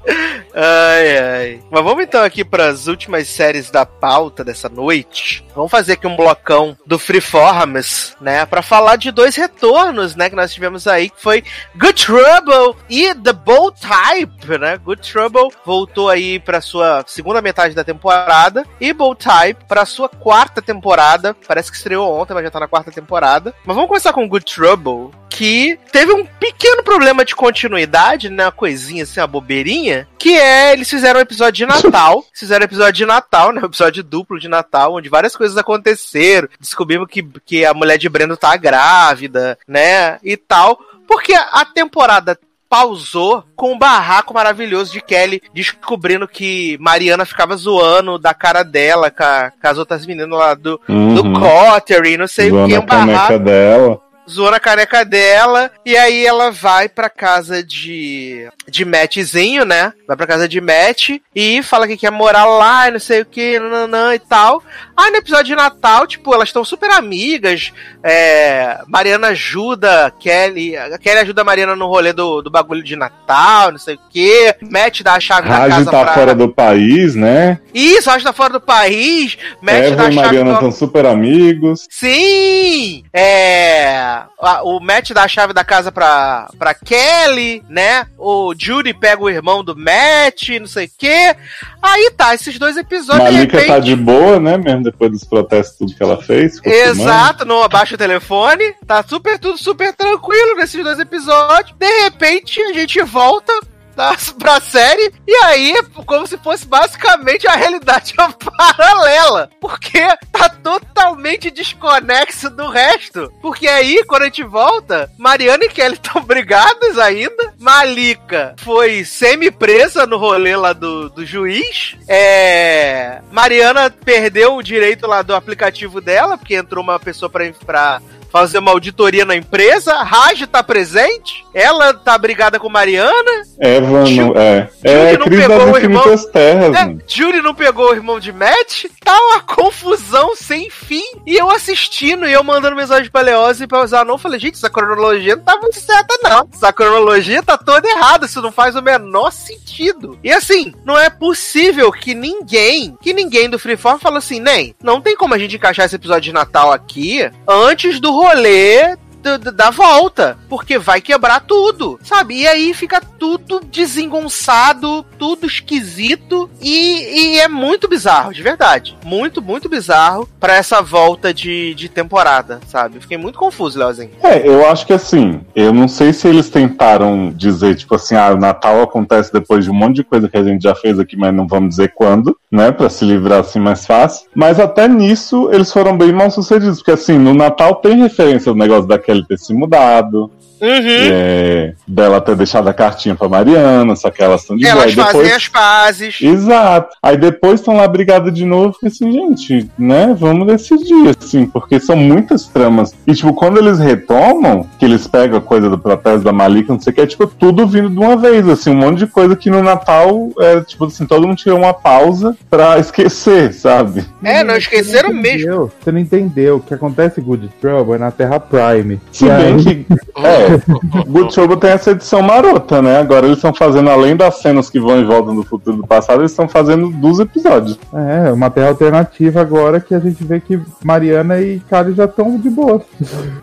ai, 0.55 1.17
ai. 1.17 1.63
Mas 1.69 1.83
vamos 1.83 2.03
então 2.03 2.23
aqui 2.23 2.43
para 2.43 2.67
as 2.67 2.87
últimas 2.87 3.27
séries 3.27 3.69
da 3.69 3.85
pauta 3.85 4.43
dessa 4.43 4.67
noite. 4.67 5.45
Vamos 5.55 5.69
fazer 5.69 5.93
aqui 5.93 6.07
um 6.07 6.15
blocão 6.15 6.75
do 6.85 6.97
Freeforms, 6.97 8.15
né? 8.19 8.45
Pra 8.45 8.61
falar 8.61 8.95
de 8.95 9.11
dois 9.11 9.35
retornos, 9.35 10.15
né? 10.15 10.29
Que 10.29 10.35
nós 10.35 10.53
tivemos 10.53 10.87
aí, 10.87 11.09
que 11.09 11.21
foi 11.21 11.43
Good 11.75 12.05
Trouble 12.05 12.75
e 12.89 13.13
The 13.13 13.33
Bold 13.33 13.77
Type, 13.79 14.57
né? 14.57 14.77
Good 14.77 15.11
Trouble 15.11 15.49
voltou 15.65 16.09
aí 16.09 16.39
pra 16.39 16.59
sua 16.59 17.03
segunda 17.07 17.41
metade 17.41 17.75
da 17.75 17.83
temporada 17.83 18.65
e 18.81 18.91
Bold 18.93 19.23
Type 19.23 19.63
pra 19.67 19.85
sua 19.85 20.09
quarta 20.09 20.61
temporada. 20.61 21.35
Parece 21.47 21.69
que 21.69 21.77
estreou 21.77 22.19
ontem, 22.19 22.33
mas 22.33 22.43
já 22.43 22.51
tá 22.51 22.59
na 22.59 22.67
quarta 22.67 22.91
temporada. 22.91 23.53
Mas 23.65 23.75
vamos 23.75 23.87
começar 23.87 24.13
com 24.13 24.27
Good 24.27 24.45
Trouble, 24.45 25.11
que 25.37 25.77
teve 25.91 26.11
um 26.13 26.25
pequeno 26.25 26.81
problema 26.83 27.23
de 27.23 27.35
continuidade, 27.35 28.29
né? 28.29 28.45
Uma 28.45 28.51
coisinha 28.51 29.03
assim, 29.03 29.19
uma 29.19 29.27
bobeirinha, 29.27 30.07
que 30.17 30.35
é 30.35 30.73
eles 30.73 30.89
fizeram 30.89 31.19
um 31.19 31.23
episódio 31.23 31.53
de 31.53 31.65
Natal, 31.83 32.25
fizeram 32.33 32.63
um 32.63 32.65
episódio 32.65 32.93
de 32.93 33.05
Natal, 33.05 33.51
né? 33.51 33.61
Um 33.61 33.65
episódio 33.65 34.03
duplo 34.03 34.39
de 34.39 34.47
Natal, 34.47 34.95
onde 34.95 35.09
várias 35.09 35.35
coisas 35.35 35.55
aconteceram. 35.57 36.47
Descobrimos 36.59 37.07
que, 37.09 37.21
que 37.45 37.63
a 37.65 37.73
mulher 37.73 37.97
de 37.97 38.09
Breno 38.09 38.35
tá 38.35 38.55
grávida, 38.57 39.57
né? 39.67 40.17
E 40.23 40.35
tal. 40.35 40.79
Porque 41.07 41.33
a 41.33 41.63
temporada 41.65 42.37
pausou 42.69 43.45
com 43.55 43.71
um 43.73 43.77
barraco 43.77 44.33
maravilhoso 44.33 44.91
de 44.91 44.99
Kelly 45.01 45.41
descobrindo 45.53 46.27
que 46.27 46.77
Mariana 46.81 47.25
ficava 47.25 47.55
zoando 47.55 48.17
da 48.19 48.33
cara 48.33 48.61
dela 48.63 49.09
com, 49.09 49.23
a- 49.23 49.51
com 49.61 49.67
as 49.69 49.77
outras 49.77 50.05
meninas 50.05 50.37
lá 50.37 50.53
do, 50.53 50.77
do 50.85 50.93
Uhum. 51.23 51.33
Cottery, 51.33 52.17
não 52.17 52.27
sei 52.27 52.51
o 52.51 52.67
que, 52.67 52.77
um 52.77 52.85
barraco 52.85 53.39
dela. 53.39 54.01
Zoando 54.29 54.55
a 54.55 54.59
caneca 54.59 55.03
dela, 55.05 55.71
e 55.85 55.95
aí 55.95 56.25
ela 56.25 56.51
vai 56.51 56.89
pra 56.89 57.09
casa 57.09 57.63
de, 57.63 58.47
de 58.67 58.83
Mattzinho, 58.85 59.63
né? 59.65 59.93
Vai 60.07 60.17
pra 60.17 60.27
casa 60.27 60.47
de 60.47 60.59
Matt 60.61 61.09
e 61.35 61.61
fala 61.63 61.87
que 61.87 61.97
quer 61.97 62.11
morar 62.11 62.45
lá 62.45 62.87
e 62.87 62.91
não 62.91 62.99
sei 62.99 63.21
o 63.21 63.25
que, 63.25 63.59
nananã 63.59 64.13
e 64.15 64.19
tal. 64.19 64.61
Aí 64.95 65.11
no 65.11 65.17
episódio 65.17 65.45
de 65.45 65.55
Natal, 65.55 66.05
tipo, 66.07 66.33
elas 66.33 66.49
estão 66.49 66.63
super 66.65 66.89
amigas. 66.91 67.71
é, 68.03 68.79
Mariana 68.87 69.27
ajuda 69.27 70.11
Kelly. 70.19 70.75
A 70.77 70.97
Kelly 70.97 71.19
ajuda 71.19 71.41
a 71.41 71.45
Mariana 71.45 71.75
no 71.75 71.87
rolê 71.87 72.11
do, 72.13 72.41
do 72.41 72.49
bagulho 72.49 72.83
de 72.83 72.95
Natal, 72.95 73.71
não 73.71 73.79
sei 73.79 73.95
o 73.95 73.99
que. 74.09 74.55
Matt 74.61 75.01
dá 75.03 75.13
a 75.13 75.19
chave 75.19 75.47
da 75.49 75.57
Raj 75.57 75.69
casa 75.73 75.91
tá 75.91 76.03
pra. 76.03 76.13
fora 76.13 76.35
do 76.35 76.49
país, 76.49 77.15
né? 77.15 77.59
Isso, 77.73 78.09
Raj 78.09 78.23
tá 78.23 78.33
fora 78.33 78.53
do 78.53 78.61
país. 78.61 79.37
Matt 79.61 79.75
dá 79.75 79.85
Eva 79.87 80.03
a 80.03 80.09
e 80.09 80.13
chave 80.13 80.15
Mariana 80.15 80.49
do- 80.51 80.55
estão 80.55 80.71
super 80.71 81.05
amigos. 81.05 81.87
Sim! 81.89 83.03
É. 83.13 84.16
a- 84.39 84.63
O 84.63 84.79
Matt 84.79 85.11
dá 85.11 85.23
a 85.23 85.27
chave 85.27 85.53
da 85.53 85.63
casa 85.63 85.91
pra, 85.91 86.47
pra 86.57 86.73
Kelly, 86.73 87.63
né? 87.69 88.07
O 88.17 88.53
Judy 88.57 88.93
pega 88.93 89.21
o 89.23 89.29
irmão 89.29 89.63
do 89.63 89.75
Matt, 89.75 90.49
não 90.59 90.67
sei 90.67 90.85
o 90.85 90.91
quê. 90.97 91.35
Aí 91.81 92.11
tá, 92.17 92.33
esses 92.35 92.57
dois 92.57 92.77
episódios 92.77 93.23
Malika 93.33 93.57
repente. 93.57 93.67
tá 93.67 93.79
de 93.79 93.95
boa, 93.95 94.39
né? 94.39 94.57
Mesmo 94.57 94.83
depois 94.83 95.11
dos 95.11 95.23
protestos, 95.23 95.77
tudo 95.77 95.95
que 95.95 96.03
ela 96.03 96.21
fez. 96.21 96.59
Exato, 96.63 97.45
não 97.45 97.61
abaixa 97.63 97.95
o 97.95 97.97
telefone. 97.97 98.73
Tá 98.85 99.03
super, 99.03 99.37
tudo 99.39 99.57
super 99.57 99.93
tranquilo 99.93 100.55
nesses 100.55 100.83
dois 100.83 100.99
episódios. 100.99 101.75
De 101.77 102.01
repente, 102.03 102.61
a 102.61 102.73
gente 102.73 103.01
volta 103.03 103.53
da, 103.97 104.15
pra 104.39 104.61
série. 104.61 105.11
E 105.27 105.33
aí, 105.43 105.73
como 106.05 106.27
se 106.27 106.37
fosse 106.37 106.67
basicamente 106.67 107.47
a 107.47 107.55
realidade 107.55 108.13
paralela. 108.57 109.49
Porque 109.59 110.07
tá 110.31 110.47
totalmente 110.47 111.49
desconexo 111.49 112.49
do 112.51 112.69
resto. 112.69 113.33
Porque 113.41 113.67
aí, 113.67 114.03
quando 114.05 114.21
a 114.21 114.25
gente 114.25 114.43
volta, 114.43 115.11
Mariana 115.17 115.65
e 115.65 115.69
Kelly 115.69 115.95
estão 116.01 116.21
brigadas 116.21 116.99
ainda. 116.99 117.53
Malika 117.59 118.55
foi 118.59 119.03
semi-presa 119.03 120.05
no 120.05 120.17
rolê 120.17 120.55
lá 120.55 120.73
do, 120.73 121.09
do 121.09 121.25
juiz. 121.25 121.95
É. 122.07 123.21
Mariana 123.31 123.89
perdeu 123.89 124.55
o 124.55 124.63
direito 124.63 125.07
lá 125.07 125.23
do 125.23 125.33
aplicativo 125.33 125.99
dela, 125.99 126.37
porque 126.37 126.55
entrou 126.55 126.83
uma 126.83 126.99
pessoa 126.99 127.29
pra, 127.29 127.51
pra 127.65 128.01
fazer 128.31 128.59
uma 128.59 128.71
auditoria 128.71 129.25
na 129.25 129.35
empresa. 129.35 129.93
Raj 130.03 130.45
tá 130.47 130.61
presente. 130.63 131.45
Ela 131.53 131.93
tá 131.93 132.17
brigada 132.17 132.59
com 132.59 132.69
Mariana. 132.69 133.31
Eva 133.59 134.05
Ju- 134.05 134.33
não. 134.33 134.33
É, 134.37 134.69
Judy 134.83 134.85
é 134.85 135.17
não 135.17 135.25
pegou 135.27 135.71
o 135.71 135.77
irmão- 135.77 136.17
terras, 136.31 136.75
É, 136.75 136.85
mano. 136.85 137.01
Judy 137.07 137.41
não 137.41 137.55
pegou 137.55 137.89
o 137.89 137.93
irmão 137.93 138.19
de 138.19 138.31
Matt. 138.31 138.85
Tá 139.03 139.17
uma 139.17 139.39
confusão 139.41 140.35
sem 140.35 140.69
fim. 140.69 141.03
E 141.25 141.35
eu 141.35 141.49
assistindo 141.49 142.27
e 142.27 142.33
eu 142.33 142.43
mandando 142.43 142.75
mensagem 142.75 143.09
pra 143.09 143.21
Leose 143.21 143.63
e 143.63 143.67
pra 143.67 143.85
Zanon. 143.85 144.13
Eu 144.13 144.17
falei, 144.17 144.39
gente, 144.39 144.55
essa 144.55 144.69
cronologia 144.69 145.35
não 145.35 145.43
tá 145.43 145.57
muito 145.57 145.79
certa, 145.79 146.17
não. 146.23 146.47
Essa 146.53 146.71
cronologia 146.73 147.41
tá 147.43 147.57
toda 147.57 147.87
errada. 147.87 148.25
Isso 148.25 148.41
não 148.41 148.51
faz 148.51 148.75
o 148.75 148.81
menor 148.81 149.31
sentido. 149.31 150.17
E 150.23 150.31
assim, 150.31 150.73
não 150.85 150.97
é 150.97 151.09
possível 151.09 151.91
que 151.91 152.13
ninguém, 152.13 152.95
que 153.01 153.13
ninguém 153.13 153.49
do 153.49 153.59
Freeform 153.59 153.97
falou 153.99 154.17
assim, 154.17 154.39
nem, 154.39 154.75
não 154.81 155.01
tem 155.01 155.15
como 155.15 155.33
a 155.33 155.37
gente 155.37 155.55
encaixar 155.55 155.85
esse 155.85 155.95
episódio 155.95 156.23
de 156.23 156.33
Natal 156.33 156.71
aqui 156.71 157.29
antes 157.47 157.99
do 157.99 158.11
rolê 158.17 158.95
do- 159.37 159.51
da 159.51 159.69
volta, 159.69 160.37
porque 160.47 160.77
vai 160.77 161.01
quebrar 161.01 161.41
tudo, 161.41 161.99
sabe? 162.03 162.35
E 162.41 162.47
aí 162.47 162.73
fica 162.73 163.01
tudo 163.19 163.59
desengonçado, 163.71 165.05
tudo 165.17 165.45
esquisito 165.45 166.49
e, 166.61 167.35
e 167.35 167.39
é 167.39 167.47
muito 167.47 167.87
bizarro, 167.87 168.33
de 168.33 168.41
verdade. 168.41 168.97
Muito, 169.03 169.41
muito 169.41 169.67
bizarro 169.69 170.27
pra 170.39 170.55
essa 170.55 170.81
volta 170.81 171.33
de, 171.33 171.73
de 171.75 171.89
temporada, 171.89 172.59
sabe? 172.67 172.99
Fiquei 172.99 173.17
muito 173.17 173.37
confuso, 173.39 173.77
Leozinho. 173.79 174.11
É, 174.23 174.47
eu 174.47 174.67
acho 174.69 174.85
que 174.85 174.93
assim, 174.93 175.41
eu 175.55 175.73
não 175.73 175.87
sei 175.87 176.13
se 176.13 176.27
eles 176.27 176.49
tentaram 176.49 177.31
dizer, 177.35 177.75
tipo 177.75 177.95
assim, 177.95 178.15
ah, 178.15 178.31
o 178.31 178.37
Natal 178.37 178.81
acontece 178.81 179.31
depois 179.33 179.65
de 179.65 179.71
um 179.71 179.73
monte 179.73 179.95
de 179.97 180.03
coisa 180.03 180.29
que 180.29 180.37
a 180.37 180.43
gente 180.43 180.61
já 180.61 180.75
fez 180.75 180.99
aqui, 180.99 181.15
mas 181.17 181.33
não 181.33 181.47
vamos 181.47 181.69
dizer 181.69 181.93
quando, 181.95 182.37
né? 182.51 182.71
Pra 182.71 182.89
se 182.89 183.03
livrar 183.05 183.39
assim 183.39 183.59
mais 183.59 183.85
fácil. 183.85 184.27
Mas 184.35 184.59
até 184.59 184.87
nisso 184.87 185.49
eles 185.51 185.71
foram 185.71 185.97
bem 185.97 186.11
mal 186.13 186.29
sucedidos, 186.31 186.77
porque 186.79 186.91
assim, 186.91 187.17
no 187.17 187.33
Natal 187.33 187.75
tem 187.75 187.97
referência 188.01 188.51
do 188.51 188.57
negócio 188.57 188.87
da 188.87 188.97
Kelly 189.17 189.25
ter 189.25 189.37
se 189.37 189.53
mudado, 189.53 190.31
Uhum. 190.61 191.09
é, 191.11 191.73
dela 191.87 192.19
ter 192.21 192.35
deixado 192.35 192.67
a 192.67 192.73
cartinha 192.73 193.15
pra 193.15 193.27
Mariana, 193.29 193.95
só 193.95 194.09
que 194.09 194.21
elas 194.23 194.41
estão 194.41 194.55
de 194.57 194.63
boa. 194.63 194.73
Elas 194.81 194.95
depois- 194.95 195.11
fazem 195.15 195.31
as 195.33 195.47
pazes. 195.47 196.17
Exato. 196.21 196.95
Aí 197.01 197.17
depois 197.17 197.59
estão 197.59 197.75
lá 197.77 197.87
brigadas 197.87 198.33
de 198.33 198.45
novo, 198.45 198.75
e 198.83 198.87
assim, 198.87 199.11
gente, 199.11 199.69
né? 199.77 200.15
Vamos 200.17 200.47
decidir, 200.47 201.15
assim, 201.19 201.45
porque 201.45 201.79
são 201.79 201.95
muitas 201.95 202.45
tramas. 202.47 202.95
E, 203.05 203.13
tipo, 203.13 203.33
quando 203.33 203.57
eles 203.57 203.79
retomam, 203.79 204.65
que 204.79 204.85
eles 204.85 205.07
pegam 205.07 205.37
a 205.37 205.41
coisa 205.41 205.69
do 205.69 205.77
protesto 205.77 206.21
da 206.21 206.31
Malika, 206.33 206.73
não 206.73 206.79
sei 206.79 206.91
o 206.91 206.95
que, 206.95 207.01
é, 207.01 207.07
tipo, 207.07 207.27
tudo 207.27 207.67
vindo 207.67 207.89
de 207.89 207.97
uma 207.99 208.15
vez, 208.17 208.47
assim, 208.47 208.71
um 208.71 208.75
monte 208.75 208.99
de 208.99 209.07
coisa 209.07 209.35
que 209.35 209.49
no 209.49 209.61
Natal, 209.61 210.29
é, 210.39 210.61
tipo 210.61 210.85
assim, 210.85 211.05
todo 211.05 211.27
mundo 211.27 211.37
tirou 211.37 211.57
uma 211.59 211.73
pausa 211.73 212.35
pra 212.49 212.77
esquecer, 212.79 213.53
sabe? 213.53 214.05
É, 214.23 214.43
não 214.43 214.55
esqueceram 214.57 215.09
Você 215.09 215.13
não 215.15 215.21
mesmo. 215.21 215.71
Você 215.79 215.91
não 215.91 215.99
entendeu. 215.99 216.57
O 216.57 216.59
que 216.59 216.73
acontece 216.73 217.21
Good 217.21 217.49
Trouble 217.61 217.95
é 217.95 217.97
na 217.97 218.11
Terra 218.11 218.39
Prime. 218.39 218.99
Se 219.11 219.25
bem 219.25 219.35
aí- 219.55 219.63
que, 219.63 219.85
é, 220.23 220.46
Good 221.07 221.33
Trouble 221.33 221.57
tem 221.57 221.69
essa 221.71 221.91
edição 221.91 222.21
marota, 222.21 222.81
né? 222.81 222.99
Agora 222.99 223.25
eles 223.25 223.37
estão 223.37 223.53
fazendo, 223.53 223.89
além 223.89 224.15
das 224.15 224.35
cenas 224.41 224.69
que 224.69 224.79
vão 224.79 224.99
e 224.99 225.03
voltam 225.05 225.35
do 225.35 225.43
futuro 225.43 225.77
e 225.77 225.81
do 225.81 225.87
passado, 225.87 226.21
eles 226.21 226.31
estão 226.31 226.47
fazendo 226.47 226.89
dos 226.89 227.19
episódios. 227.19 227.77
É, 227.93 228.31
uma 228.31 228.49
terra 228.49 228.69
alternativa 228.69 229.41
agora 229.41 229.79
que 229.79 229.93
a 229.95 229.99
gente 229.99 230.23
vê 230.23 230.39
que 230.39 230.59
Mariana 230.83 231.39
e 231.41 231.59
Kali 231.69 231.93
já 231.93 232.05
estão 232.05 232.37
de 232.37 232.49
boa. 232.49 232.83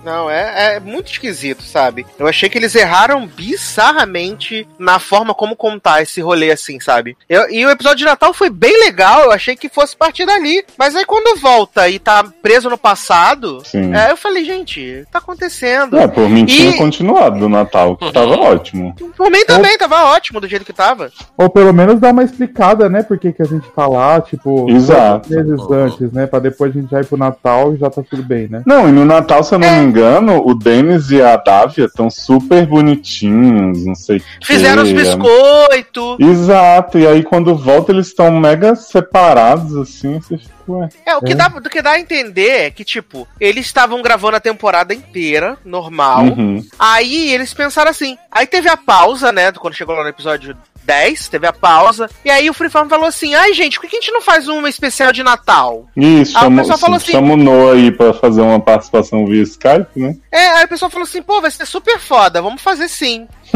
Não, 0.04 0.30
é, 0.30 0.76
é 0.76 0.80
muito 0.80 1.10
esquisito, 1.10 1.62
sabe? 1.62 2.06
Eu 2.18 2.26
achei 2.26 2.48
que 2.48 2.58
eles 2.58 2.74
erraram 2.74 3.26
bizarramente 3.26 4.66
na 4.78 4.98
forma 4.98 5.34
como 5.34 5.56
contar 5.56 6.02
esse 6.02 6.20
rolê, 6.20 6.50
assim, 6.50 6.80
sabe? 6.80 7.16
Eu- 7.28 7.50
e 7.50 7.64
o 7.66 7.70
episódio 7.70 7.98
de 7.98 8.04
Natal 8.04 8.32
foi 8.32 8.50
bem 8.50 8.78
legal, 8.84 9.22
eu 9.24 9.32
achei 9.32 9.56
que 9.56 9.68
fosse 9.68 9.96
partir 9.96 10.26
dali. 10.26 10.64
Mas 10.78 10.94
aí 10.96 11.04
quando 11.04 11.38
volta 11.40 11.88
e 11.88 11.98
tá 11.98 12.24
preso 12.42 12.68
no 12.70 12.78
passado, 12.78 13.60
Sim. 13.64 13.94
é, 13.94 14.10
eu 14.10 14.16
falei, 14.16 14.44
gente, 14.44 15.04
tá 15.10 15.18
acontecendo. 15.18 15.98
É, 15.98 16.06
por 16.06 16.28
mim 16.28 16.44
tinha 16.44 16.70
E- 16.70 16.76
continuado 16.94 17.38
do 17.40 17.48
Natal, 17.48 17.96
que 17.96 18.12
tava 18.12 18.36
ótimo. 18.36 18.94
Por 19.16 19.30
mim 19.30 19.44
também 19.44 19.76
tava 19.76 20.04
ótimo 20.14 20.40
do 20.40 20.46
jeito 20.48 20.64
que 20.64 20.72
tava. 20.72 21.10
Ou 21.36 21.50
pelo 21.50 21.72
menos 21.72 21.98
dar 22.00 22.12
uma 22.12 22.22
explicada, 22.22 22.88
né? 22.88 23.02
Por 23.02 23.18
que, 23.18 23.32
que 23.32 23.42
a 23.42 23.46
gente 23.46 23.68
tá 23.70 23.86
lá, 23.86 24.20
tipo, 24.20 24.68
Exato. 24.70 25.30
meses 25.30 25.60
antes, 25.70 26.12
né? 26.12 26.26
Pra 26.26 26.38
depois 26.38 26.74
a 26.74 26.80
gente 26.80 26.90
já 26.90 27.00
ir 27.00 27.06
pro 27.06 27.16
Natal 27.18 27.74
e 27.74 27.78
já 27.78 27.90
tá 27.90 28.02
tudo 28.08 28.22
bem, 28.22 28.48
né? 28.48 28.62
Não, 28.66 28.88
e 28.88 28.92
no 28.92 29.04
Natal, 29.04 29.42
se 29.42 29.54
eu 29.54 29.58
não 29.58 29.66
É. 29.66 29.78
me 29.80 29.84
engano, 29.86 30.42
o 30.46 30.54
Denis 30.54 31.10
e 31.10 31.20
a 31.20 31.36
Dávia 31.36 31.84
estão 31.86 32.08
super 32.08 32.66
bonitinhos, 32.66 33.84
não 33.84 33.94
sei 33.94 34.18
o 34.18 34.20
que. 34.20 34.46
Fizeram 34.46 34.82
os 34.82 34.92
biscoitos. 34.92 36.16
Exato, 36.20 36.98
e 36.98 37.06
aí 37.06 37.22
quando 37.22 37.54
volta 37.56 37.92
eles 37.92 38.06
estão 38.08 38.30
mega 38.30 38.74
separados, 38.74 39.76
assim, 39.76 40.20
você 40.20 40.38
fica, 40.38 40.53
ué. 40.68 40.88
É, 41.06 41.16
o 41.16 41.20
que, 41.22 41.32
É. 41.32 41.34
Dá, 41.36 41.48
do 41.48 41.70
que 41.70 41.82
dá 41.82 41.92
a 41.92 42.00
entender 42.00 42.48
é 42.66 42.70
que, 42.70 42.84
tipo, 42.84 43.26
eles 43.40 43.66
estavam 43.66 44.00
gravando 44.02 44.36
a 44.36 44.40
temporada 44.40 44.92
inteira, 44.94 45.56
normal. 45.64 46.24
Uhum. 46.24 46.64
Aí 46.78 47.30
eles 47.32 47.52
pensaram 47.54 47.90
assim. 47.90 48.16
Aí 48.30 48.46
teve 48.46 48.68
a 48.68 48.76
pausa, 48.76 49.32
né? 49.32 49.52
Quando 49.52 49.74
chegou 49.74 49.94
lá 49.94 50.02
no 50.02 50.08
episódio 50.08 50.56
10, 50.84 51.28
teve 51.28 51.46
a 51.46 51.52
pausa. 51.52 52.10
E 52.24 52.30
aí 52.30 52.50
o 52.50 52.54
Freeform 52.54 52.88
falou 52.88 53.06
assim: 53.06 53.34
ai, 53.34 53.54
gente, 53.54 53.80
por 53.80 53.88
que 53.88 53.96
a 53.96 54.00
gente 54.00 54.12
não 54.12 54.20
faz 54.20 54.48
um 54.48 54.66
especial 54.66 55.12
de 55.12 55.22
Natal? 55.22 55.86
Isso, 55.96 56.36
Ah, 56.36 56.40
o 56.40 56.44
chama, 56.44 56.60
pessoal 56.62 56.78
falou 56.78 56.96
assim- 56.96 57.12
chama 57.12 57.32
o 57.32 57.36
Noah 57.36 57.74
aí 57.74 57.90
pra 57.90 58.12
fazer 58.12 58.42
uma 58.42 58.60
participação 58.60 59.26
via 59.26 59.42
Skype, 59.42 59.88
né? 59.98 60.14
É, 60.30 60.46
aí 60.48 60.64
o 60.64 60.68
pessoal 60.68 60.90
falou 60.90 61.04
assim: 61.04 61.22
pô, 61.22 61.40
vai 61.40 61.50
ser 61.50 61.64
super 61.66 61.98
foda, 61.98 62.42
vamos 62.42 62.60
fazer 62.60 62.88
sim. 62.88 63.26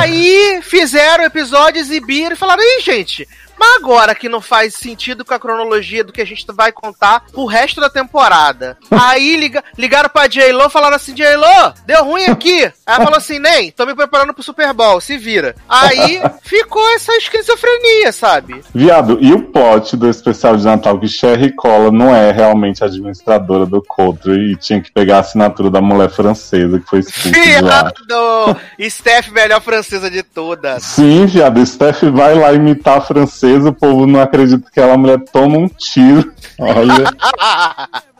aí 0.00 0.60
fizeram 0.62 1.24
o 1.24 1.26
episódio, 1.26 1.80
exibiram 1.80 2.32
e 2.32 2.36
falaram: 2.36 2.62
ih, 2.62 2.80
gente. 2.80 3.26
Mas 3.58 3.76
agora 3.76 4.14
que 4.14 4.28
não 4.28 4.40
faz 4.40 4.74
sentido 4.74 5.24
com 5.24 5.34
a 5.34 5.38
cronologia 5.38 6.04
do 6.04 6.12
que 6.12 6.20
a 6.20 6.26
gente 6.26 6.44
vai 6.52 6.72
contar 6.72 7.24
pro 7.32 7.46
resto 7.46 7.80
da 7.80 7.90
temporada. 7.90 8.76
Aí 8.90 9.36
liga, 9.36 9.62
ligaram 9.76 10.08
pra 10.08 10.26
J-Lo 10.26 10.68
falaram 10.70 10.96
assim: 10.96 11.14
J-Lo, 11.14 11.74
deu 11.86 12.04
ruim 12.04 12.24
aqui. 12.24 12.70
Ela 12.86 13.04
falou 13.04 13.16
assim: 13.16 13.38
Nem, 13.38 13.70
tô 13.70 13.86
me 13.86 13.94
preparando 13.94 14.34
pro 14.34 14.42
Super 14.42 14.72
Bowl, 14.72 15.00
se 15.00 15.16
vira. 15.16 15.54
Aí 15.68 16.20
ficou 16.42 16.86
essa 16.94 17.14
esquizofrenia, 17.16 18.12
sabe? 18.12 18.62
Viado, 18.74 19.18
e 19.20 19.32
o 19.32 19.42
plot 19.42 19.96
do 19.96 20.08
especial 20.08 20.56
de 20.56 20.64
Natal 20.64 20.98
que 20.98 21.08
Sherry 21.08 21.54
Cola 21.54 21.90
não 21.90 22.14
é 22.14 22.30
realmente 22.30 22.82
administradora 22.84 23.66
do 23.66 23.82
Coldre 23.82 24.52
e 24.52 24.56
tinha 24.56 24.80
que 24.80 24.90
pegar 24.92 25.16
a 25.16 25.20
assinatura 25.20 25.70
da 25.70 25.80
mulher 25.80 26.10
francesa 26.10 26.78
que 26.78 26.86
foi 26.86 27.00
expulsa 27.00 27.62
lá. 27.62 27.92
Viado! 28.08 28.60
Steph, 28.88 29.28
melhor 29.30 29.60
francesa 29.60 30.10
de 30.10 30.22
todas. 30.22 30.82
Sim, 30.82 31.26
viado, 31.26 31.64
Steph 31.64 32.02
vai 32.04 32.34
lá 32.34 32.52
imitar 32.52 32.98
a 32.98 33.00
francesa, 33.00 33.43
o 33.46 33.72
povo 33.72 34.06
não 34.06 34.20
acredita 34.20 34.62
que 34.62 34.80
aquela 34.80 34.96
mulher 34.96 35.18
toma 35.32 35.58
um 35.58 35.68
tiro. 35.68 36.32
Olha, 36.58 37.04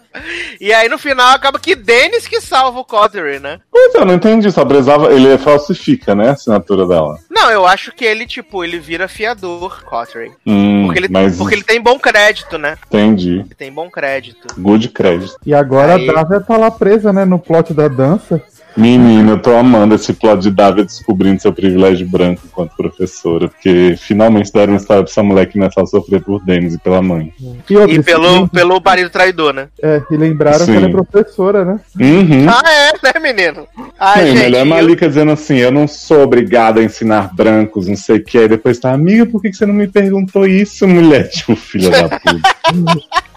E 0.61 0.73
aí 0.73 0.89
no 0.89 0.97
final 0.97 1.33
acaba 1.33 1.59
que 1.59 1.75
Dennis 1.75 2.29
que 2.29 2.41
salva 2.41 2.79
o 2.79 2.85
Cottery, 2.85 3.41
né? 3.41 3.59
Pois 3.71 3.95
é, 3.95 3.99
eu 3.99 4.05
não 4.05 4.15
entendi, 4.15 4.51
só 4.51 4.65
precisava. 4.65 5.13
Ele 5.13 5.37
falsifica, 5.37 6.15
né? 6.15 6.29
A 6.29 6.33
assinatura 6.33 6.87
dela. 6.87 7.19
Não, 7.29 7.51
eu 7.51 7.67
acho 7.67 7.91
que 7.93 8.05
ele, 8.05 8.27
tipo, 8.27 8.63
ele 8.63 8.79
vira 8.79 9.09
fiador, 9.09 9.83
Cottery. 9.85 10.33
Hum, 10.47 10.85
Porque 10.87 11.01
ele, 11.01 11.09
mas 11.11 11.37
porque 11.37 11.55
ele 11.57 11.65
tem 11.65 11.81
bom 11.81 11.99
crédito, 11.99 12.57
né? 12.57 12.79
entendi. 12.87 13.41
Ele 13.41 13.55
tem 13.57 13.73
bom 13.73 13.91
crédito. 13.91 14.55
Good 14.57 14.89
crédito. 14.91 15.37
E 15.45 15.53
agora 15.53 15.97
Aí- 15.97 16.09
a 16.09 16.13
Dávia 16.13 16.41
tá 16.41 16.57
lá 16.57 16.71
presa, 16.71 17.13
né, 17.13 17.25
no 17.25 17.39
plot 17.39 17.75
da 17.75 17.89
dança. 17.89 18.41
Menina, 18.77 19.33
eu 19.33 19.39
tô 19.41 19.55
amando 19.57 19.95
esse 19.95 20.13
plot 20.13 20.41
de 20.43 20.51
Dávia 20.51 20.85
descobrindo 20.85 21.41
seu 21.41 21.53
privilégio 21.53 22.07
branco 22.09 22.43
enquanto 22.45 22.75
professora, 22.77 23.49
porque 23.49 23.95
finalmente 23.99 24.53
deram 24.53 24.73
uma 24.73 24.79
história 24.79 25.03
pra 25.05 25.11
essa 25.11 25.23
mulher 25.23 25.47
que 25.47 25.57
não 25.59 25.67
é 25.67 25.71
só 25.71 25.87
sofrer 25.87 26.21
por 26.23 26.45
Denis 26.45 26.75
e 26.75 26.79
pela 26.79 27.01
mãe. 27.01 27.33
E, 27.71 27.77
outra, 27.77 27.95
E 27.95 28.03
pelo, 28.03 28.29
sim, 28.41 28.47
pelo 28.49 28.81
marido 28.85 29.11
traidor, 29.11 29.55
né? 29.55 29.69
é, 29.81 30.03
e 30.11 30.17
lembraram 30.17 30.67
Sim. 30.67 30.73
que 30.73 30.77
ela 30.79 30.87
é 30.89 30.91
professora, 30.91 31.65
né? 31.65 31.81
Uhum. 32.01 32.47
Ah, 32.49 32.63
é, 32.69 32.93
né, 33.03 33.21
menino? 33.21 33.67
Não, 33.77 34.17
e 34.23 34.27
gente. 34.27 34.39
melhor 34.39 34.59
é 34.59 34.63
eu- 34.63 34.67
Malika 34.67 35.09
dizendo 35.09 35.31
assim: 35.31 35.57
eu 35.57 35.71
não 35.71 35.87
sou 35.87 36.23
obrigada 36.23 36.81
a 36.81 36.85
ensinar 36.85 37.31
brancos, 37.33 37.87
não 37.87 37.97
sei 37.97 38.17
o 38.17 38.25
que. 38.25 38.39
Aí 38.39 38.49
depois 38.49 38.79
tá, 38.81 38.93
amiga, 38.93 39.25
por 39.25 39.41
que 39.41 39.51
que 39.51 39.57
você 39.57 39.67
não 39.67 39.75
me 39.75 39.87
perguntou 39.87 40.47
isso, 40.47 40.87
mulher? 40.89 41.29
Tipo, 41.35 41.55
filha 41.55 41.91
da 41.91 42.09
puta. 42.19 42.55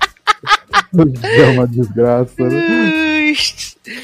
É 1.24 1.50
uma 1.50 1.68
desgraça, 1.68 2.34
né? 2.38 3.34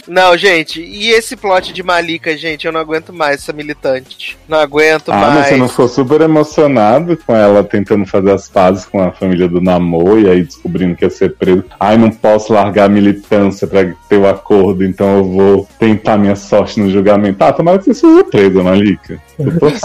Não, 0.07 0.37
gente, 0.37 0.81
e 0.81 1.09
esse 1.09 1.35
plot 1.35 1.73
de 1.73 1.83
Malika, 1.83 2.37
gente, 2.37 2.65
eu 2.65 2.71
não 2.71 2.79
aguento 2.79 3.13
mais 3.13 3.41
essa 3.41 3.53
militante. 3.53 4.37
Não 4.47 4.59
aguento 4.59 5.11
ah, 5.11 5.17
mas 5.17 5.33
mais. 5.33 5.47
você 5.47 5.57
não 5.57 5.69
ficou 5.69 5.87
super 5.87 6.21
emocionado 6.21 7.17
com 7.17 7.35
ela 7.35 7.63
tentando 7.63 8.05
fazer 8.05 8.31
as 8.31 8.47
pazes 8.47 8.85
com 8.85 9.01
a 9.01 9.11
família 9.11 9.47
do 9.47 9.61
Namor 9.61 10.19
e 10.19 10.29
aí 10.29 10.43
descobrindo 10.43 10.95
que 10.95 11.05
ia 11.05 11.09
ser 11.09 11.35
preso. 11.35 11.65
Ai, 11.79 11.97
não 11.97 12.11
posso 12.11 12.53
largar 12.53 12.85
a 12.85 12.89
militância 12.89 13.67
pra 13.67 13.85
ter 14.07 14.17
o 14.17 14.27
acordo, 14.27 14.83
então 14.83 15.17
eu 15.17 15.23
vou 15.25 15.67
tentar 15.79 16.17
minha 16.17 16.35
sorte 16.35 16.79
no 16.79 16.89
julgamento. 16.89 17.41
Ah, 17.43 17.53
tomara 17.53 17.79
que 17.79 17.85
você 17.85 17.93
seja 17.93 18.23
presa, 18.25 18.63
Malika. 18.63 19.21
Eu 19.39 19.59
tô 19.59 19.67
assim. 19.67 19.79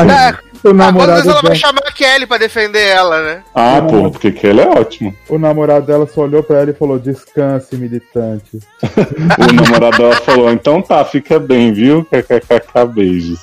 O 0.65 0.71
ah, 0.71 0.75
namorado, 0.75 1.13
vezes 1.13 1.29
ela 1.29 1.43
vai 1.43 1.55
chamar 1.55 1.83
a 1.87 1.93
Kelly 1.93 2.27
pra 2.27 2.39
defender 2.39 2.85
ela, 2.87 3.23
né? 3.23 3.43
Ah, 3.55 3.81
porra, 3.83 4.11
porque 4.11 4.33
que 4.33 4.47
ele 4.47 4.61
é 4.61 4.69
ótimo. 4.69 5.15
o 5.29 5.39
namorado 5.39 5.87
dela 5.87 6.07
só 6.07 6.23
olhou 6.23 6.43
pra 6.43 6.59
ela 6.59 6.71
e 6.71 6.75
falou: 6.75 6.99
descanse, 6.99 7.77
militante. 7.77 8.59
O 9.39 9.53
namorado 9.53 9.99
dela 9.99 10.17
falou, 10.17 10.51
então 10.51 10.83
tá, 10.83 11.05
fica 11.05 11.39
bem, 11.39 11.73
viu? 11.73 12.05
KKKK, 12.05 12.87
beijos. 12.93 13.39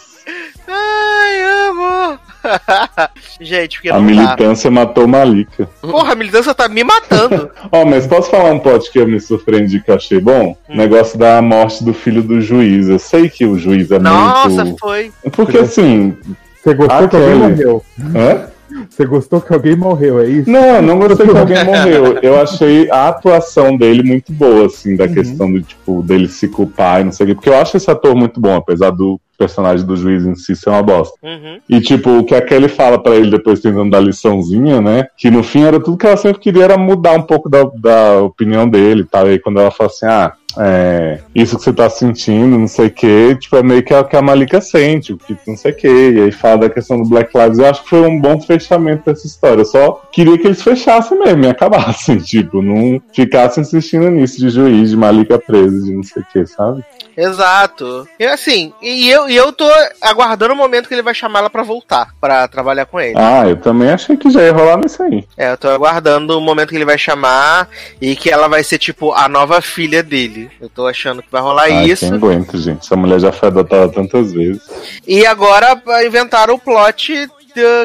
Ai, 0.68 1.70
amor. 1.70 2.20
gente, 3.40 3.78
porque 3.78 3.90
A 3.90 3.94
dá. 3.94 4.00
militância 4.00 4.70
matou 4.70 5.08
Malika. 5.08 5.70
Porra, 5.82 6.14
a 6.14 6.16
militância 6.16 6.54
tá 6.54 6.68
me 6.68 6.84
matando. 6.84 7.50
Ó, 7.72 7.86
mas 7.86 8.08
posso 8.08 8.30
falar 8.30 8.52
um 8.52 8.60
plot 8.60 8.92
que 8.92 9.00
eu 9.00 9.08
me 9.08 9.20
surpreendi 9.20 9.80
que 9.80 9.92
eu 9.92 9.96
achei 9.96 10.20
bom? 10.20 10.58
Hum. 10.70 10.74
O 10.74 10.78
negócio 10.78 11.18
da 11.18 11.42
morte 11.42 11.84
do 11.84 11.94
filho 11.94 12.22
do 12.22 12.42
juiz. 12.42 12.88
Eu 12.88 13.00
sei 13.00 13.30
que 13.30 13.46
o 13.46 13.58
juiz 13.58 13.92
é 13.92 14.00
Nossa, 14.00 14.66
muito. 14.66 14.80
foi. 14.80 15.12
Porque 15.32 15.58
assim. 15.58 16.18
Você 16.66 16.74
gostou 16.74 16.98
Ah, 16.98 17.08
que 17.08 17.16
alguém 17.16 17.36
morreu? 17.36 17.84
Hã? 18.16 18.48
Você 18.90 19.06
gostou 19.06 19.40
que 19.40 19.54
alguém 19.54 19.76
morreu, 19.76 20.20
é 20.20 20.26
isso? 20.26 20.50
Não, 20.50 20.82
não 20.82 20.98
gostei 20.98 21.28
que 21.28 21.38
alguém 21.38 21.64
morreu. 21.64 22.18
Eu 22.24 22.42
achei 22.42 22.90
a 22.90 23.08
atuação 23.10 23.78
dele 23.78 24.02
muito 24.02 24.34
boa, 24.34 24.66
assim, 24.66 24.96
da 24.96 25.06
Uhum. 25.06 25.14
questão 25.14 25.52
do 25.52 25.62
tipo, 25.62 26.02
dele 26.02 26.28
se 26.28 26.48
culpar 26.48 27.02
e 27.02 27.04
não 27.06 27.12
sei 27.12 27.26
o 27.26 27.28
quê. 27.30 27.36
Porque 27.36 27.50
eu 27.50 27.56
acho 27.58 27.78
esse 27.78 27.90
ator 27.90 28.16
muito 28.16 28.40
bom, 28.40 28.56
apesar 28.56 28.90
do 28.90 29.20
personagem 29.38 29.86
do 29.86 29.96
juiz 29.96 30.26
em 30.26 30.34
si 30.34 30.56
ser 30.56 30.70
uma 30.72 30.82
bosta. 30.82 31.16
Uhum. 31.22 31.60
E, 31.70 31.80
tipo, 31.82 32.10
o 32.18 32.24
que 32.24 32.34
a 32.34 32.42
Kelly 32.42 32.68
fala 32.68 32.98
pra 33.02 33.16
ele 33.16 33.30
depois 33.30 33.60
tentando 33.60 33.92
dar 33.92 34.00
liçãozinha, 34.00 34.82
né? 34.82 35.06
Que 35.18 35.30
no 35.30 35.44
fim 35.44 35.64
era 35.64 35.80
tudo 35.80 35.98
que 35.98 36.08
ela 36.08 36.18
sempre 36.18 36.40
queria 36.42 36.64
era 36.64 36.78
mudar 36.78 37.14
um 37.14 37.22
pouco 37.22 37.48
da, 37.50 37.64
da 37.76 38.22
opinião 38.24 38.68
dele 38.68 39.02
e 39.02 39.06
tal. 39.06 39.28
E 39.28 39.32
aí 39.32 39.40
quando 39.40 39.60
ela 39.60 39.72
fala 39.72 39.90
assim, 39.90 40.06
ah, 40.08 40.34
é, 40.58 41.20
isso 41.34 41.58
que 41.58 41.64
você 41.64 41.74
tá 41.74 41.90
sentindo, 41.90 42.58
não 42.58 42.68
sei 42.68 42.88
o 42.88 42.92
que, 42.92 43.36
tipo, 43.36 43.56
é 43.58 43.64
meio 43.64 43.84
que 43.84 43.94
a, 43.94 44.04
que 44.04 44.16
a 44.16 44.22
Malika 44.22 44.62
sente, 44.62 45.14
o 45.14 45.18
que 45.18 45.38
não 45.46 45.58
sei 45.58 45.72
o 45.72 45.76
que. 45.76 45.88
E 45.88 46.22
aí 46.22 46.32
fala 46.32 46.60
da 46.60 46.70
questão 46.70 47.02
do 47.02 47.10
Black 47.10 47.38
Lives. 47.38 47.60
Eu 47.60 47.66
acho 47.66 47.84
que 47.84 47.90
foi 47.90 48.02
um 48.02 48.20
bom 48.20 48.40
fechamento 48.40 49.04
dessa 49.06 49.28
história. 49.28 49.62
Eu 49.62 49.66
só 49.66 50.02
queria 50.12 50.38
que 50.38 50.48
eles 50.48 50.62
fechassem 50.62 51.20
mesmo 51.20 51.44
e 51.44 51.50
acabassem, 51.50 52.18
tipo, 52.20 52.62
não 52.62 53.02
ficassem 53.14 53.62
insistindo 53.62 54.10
nisso 54.10 54.40
de 54.40 54.50
juiz, 54.50 54.90
de 54.90 54.98
Malika 54.98 55.38
presa, 55.38 55.84
de 55.84 55.94
não 55.94 56.04
sei 56.04 56.22
o 56.22 56.26
que, 56.26 56.46
sabe? 56.46 56.84
Exato. 57.18 58.08
E 58.20 58.26
assim, 58.26 58.74
e 58.82 59.10
eu, 59.10 59.30
e 59.30 59.36
eu 59.36 59.52
tô 59.54 59.70
aguardando 60.02 60.54
o 60.54 60.58
momento 60.58 60.88
que 60.88 60.94
ele 60.94 61.02
vai 61.02 61.14
chamar 61.14 61.40
ela 61.40 61.50
pra 61.50 61.64
voltar, 61.64 62.14
pra 62.20 62.48
trabalhar 62.48 62.86
com 62.86 63.00
ele. 63.00 63.16
Ah, 63.18 63.48
eu 63.48 63.56
também 63.56 63.90
achei 63.90 64.18
que 64.18 64.30
já 64.30 64.42
ia 64.42 64.52
rolar 64.52 64.78
nisso 64.78 65.02
aí. 65.02 65.26
É, 65.38 65.52
eu 65.52 65.58
tô 65.58 65.70
aguardando 65.70 66.38
o 66.38 66.42
momento 66.42 66.70
que 66.70 66.76
ele 66.76 66.86
vai 66.86 66.98
chamar 66.98 67.70
e 68.02 68.16
que 68.16 68.30
ela 68.30 68.48
vai 68.48 68.64
ser, 68.64 68.78
tipo, 68.78 69.14
a 69.14 69.30
nova 69.30 69.62
filha 69.62 70.04
dele. 70.04 70.35
Eu 70.60 70.70
tô 70.70 70.88
achando 70.88 71.22
que 71.22 71.32
vai 71.32 71.42
rolar 71.42 71.70
isso. 71.70 72.06
quem 72.06 72.16
aguenta, 72.16 72.58
gente? 72.58 72.86
Essa 72.86 72.96
mulher 72.96 73.20
já 73.20 73.32
foi 73.32 73.50
adotada 73.50 73.92
tantas 73.92 74.32
vezes. 74.34 74.62
E 75.08 75.26
agora 75.26 75.82
inventaram 76.06 76.56
o 76.56 76.60
plot 76.60 77.28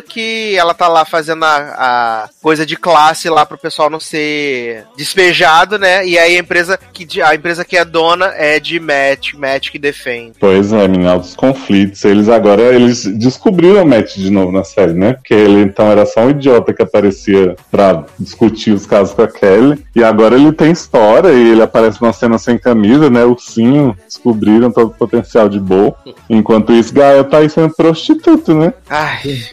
que 0.09 0.56
ela 0.56 0.74
tá 0.74 0.88
lá 0.88 1.05
fazendo 1.05 1.44
a, 1.44 1.56
a 1.56 2.28
coisa 2.42 2.64
de 2.64 2.76
classe 2.76 3.28
lá 3.28 3.44
pro 3.44 3.59
pessoal 3.59 3.90
não 3.90 4.01
ser 4.01 4.84
despejado, 4.97 5.78
né? 5.78 6.06
E 6.06 6.18
aí 6.18 6.36
a 6.36 6.40
empresa 6.40 6.78
que, 6.92 7.20
a 7.20 7.34
empresa 7.34 7.64
que 7.64 7.76
é 7.76 7.84
dona 7.84 8.32
é 8.36 8.59
de 8.59 8.80
Matt, 8.80 9.34
Matt 9.34 9.70
que 9.70 9.78
defende. 9.78 10.32
Pois 10.38 10.72
é, 10.72 10.88
menina, 10.88 11.12
altos 11.12 11.34
conflitos. 11.34 12.05
Eles 12.05 12.28
agora, 12.28 12.62
eles 12.62 13.05
descobriram 13.05 13.82
o 13.82 13.86
Matt 13.86 14.16
de 14.16 14.30
novo 14.30 14.52
na 14.52 14.64
série, 14.64 14.92
né? 14.92 15.14
Porque 15.14 15.34
ele 15.34 15.62
então 15.62 15.90
era 15.90 16.06
só 16.06 16.22
um 16.22 16.30
idiota 16.30 16.72
que 16.72 16.82
aparecia 16.82 17.56
pra 17.70 18.05
discutir 18.18 18.72
os 18.72 18.86
casos 18.86 19.14
com 19.14 19.22
a 19.22 19.28
Kelly. 19.28 19.84
E 19.94 20.02
agora 20.02 20.34
ele 20.34 20.52
tem 20.52 20.70
história 20.70 21.28
e 21.28 21.51
ele 21.52 21.62
aparece 21.62 22.01
numa 22.01 22.12
cena 22.12 22.38
sem 22.38 22.59
camisa, 22.59 23.10
né? 23.10 23.24
Ursinho, 23.24 23.97
descobriram 24.06 24.70
todo 24.70 24.88
o 24.88 24.94
potencial 24.94 25.48
de 25.48 25.60
Bo. 25.60 25.94
Enquanto 26.28 26.72
isso, 26.72 26.94
Gael 26.94 27.24
tá 27.24 27.38
aí 27.38 27.48
sendo 27.48 27.74
prostituto, 27.74 28.55
né? 28.55 28.72
Ai, 28.88 29.51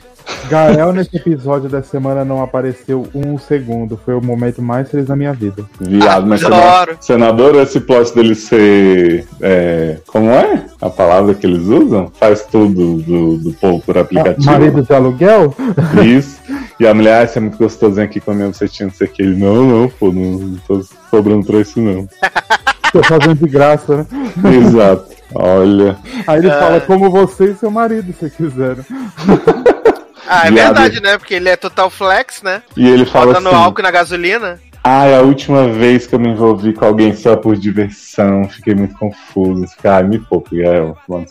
Gael 0.50 0.94
nesse 0.94 1.16
episódio 1.16 1.70
da 1.70 1.82
semana 1.84 2.24
não 2.24 2.42
apareceu 2.42 3.06
um 3.14 3.38
segundo. 3.38 3.98
Foi 4.04 4.14
o 4.14 4.22
momento 4.22 4.62
mais 4.62 4.90
feliz 4.90 5.08
da 5.08 5.16
minha 5.16 5.34
vida. 5.34 5.64
Viado, 5.80 6.26
mas 6.28 6.44
Adoro. 6.44 6.98
senador, 7.02 7.56
esse 7.56 7.80
plot 7.80 8.14
dele 8.16 8.36
ser. 8.36 9.26
é, 9.42 9.98
como 10.08 10.30
é 10.30 10.66
a 10.82 10.90
palavra 10.90 11.34
que 11.34 11.46
eles 11.46 11.64
usam? 11.68 12.12
Faz 12.20 12.44
tudo 12.46 12.98
do, 13.02 13.38
do 13.38 13.54
povo 13.54 13.82
por 13.86 13.98
aplicativo. 13.98 14.46
Marido 14.46 14.82
de 14.82 14.94
aluguel? 14.94 15.54
Isso. 16.06 16.38
E 16.80 16.86
a 16.88 16.94
mulher, 16.94 17.24
ah, 17.24 17.28
você 17.28 17.40
é 17.40 17.42
muito 17.42 17.58
gostosinho 17.58 18.06
aqui 18.06 18.20
com 18.20 18.32
a 18.32 18.34
minha 18.36 18.48
bucetinha, 18.50 18.88
não 18.88 18.94
sei 18.94 19.08
o 19.08 19.10
que. 19.10 19.22
Ele, 19.24 19.36
não, 19.36 19.66
não, 19.66 19.90
pô, 19.90 20.12
não, 20.12 20.22
não 20.40 20.58
tô 20.68 20.82
cobrando 21.10 21.46
pra 21.46 21.60
isso, 21.60 21.82
não. 21.82 22.08
Tô 22.94 23.04
fazendo 23.04 23.36
de 23.36 23.50
graça, 23.50 23.98
né? 23.98 24.06
Exato. 24.66 25.08
Olha. 25.36 25.98
Aí 26.26 26.40
ele 26.40 26.50
Ah. 26.50 26.58
fala 26.58 26.80
como 26.80 27.10
você 27.12 27.52
e 27.52 27.56
seu 27.56 27.70
marido, 27.70 28.14
se 28.18 28.30
quiserem. 28.30 28.82
ah, 30.28 30.48
é 30.48 30.52
verdade, 30.52 31.02
né? 31.02 31.18
Porque 31.18 31.34
ele 31.34 31.50
é 31.50 31.56
total 31.56 31.90
flex, 31.90 32.42
né? 32.42 32.62
E 32.76 32.88
ele 32.88 33.06
fala 33.06 33.28
Bota 33.28 33.40
no 33.40 33.50
assim. 33.50 33.58
álcool 33.58 33.82
e 33.82 33.84
na 33.84 33.92
gasolina. 33.92 34.60
Ah, 34.90 35.06
é 35.06 35.18
a 35.18 35.22
última 35.22 35.68
vez 35.68 36.08
que 36.08 36.16
eu 36.16 36.20
me 36.20 36.30
envolvi 36.30 36.72
com 36.72 36.86
alguém 36.86 37.14
só 37.14 37.36
por 37.36 37.58
diversão. 37.58 38.48
Fiquei 38.48 38.74
muito 38.74 38.96
confuso. 38.96 39.66
Ai, 39.84 40.04
me 40.04 40.18
poupe, 40.18 40.62
Gael. 40.62 40.98
Cu. 41.06 41.26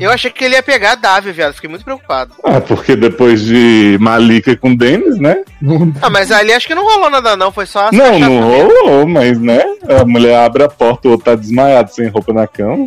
Eu 0.00 0.10
achei 0.10 0.30
que 0.30 0.42
ele 0.42 0.54
ia 0.54 0.62
pegar 0.62 0.92
a 0.92 0.94
Davi, 0.94 1.30
viado. 1.30 1.52
Fiquei 1.52 1.68
muito 1.68 1.84
preocupado. 1.84 2.32
Ah, 2.42 2.58
porque 2.58 2.96
depois 2.96 3.42
de 3.42 3.98
Malika 4.00 4.56
com 4.56 4.74
Denis, 4.74 5.18
né? 5.18 5.44
Ah, 6.00 6.08
mas 6.08 6.32
ali 6.32 6.54
acho 6.54 6.66
que 6.66 6.74
não 6.74 6.84
rolou 6.84 7.10
nada, 7.10 7.36
não. 7.36 7.52
Foi 7.52 7.66
só 7.66 7.90
Não, 7.92 8.18
não 8.18 8.40
rolou, 8.40 9.06
mas 9.06 9.38
né? 9.38 9.62
A 10.00 10.04
mulher 10.06 10.38
abre 10.38 10.62
a 10.62 10.68
porta, 10.68 11.06
o 11.06 11.10
outro 11.10 11.26
tá 11.26 11.34
desmaiado, 11.34 11.92
sem 11.92 12.08
roupa 12.08 12.32
na 12.32 12.46
cama. 12.46 12.86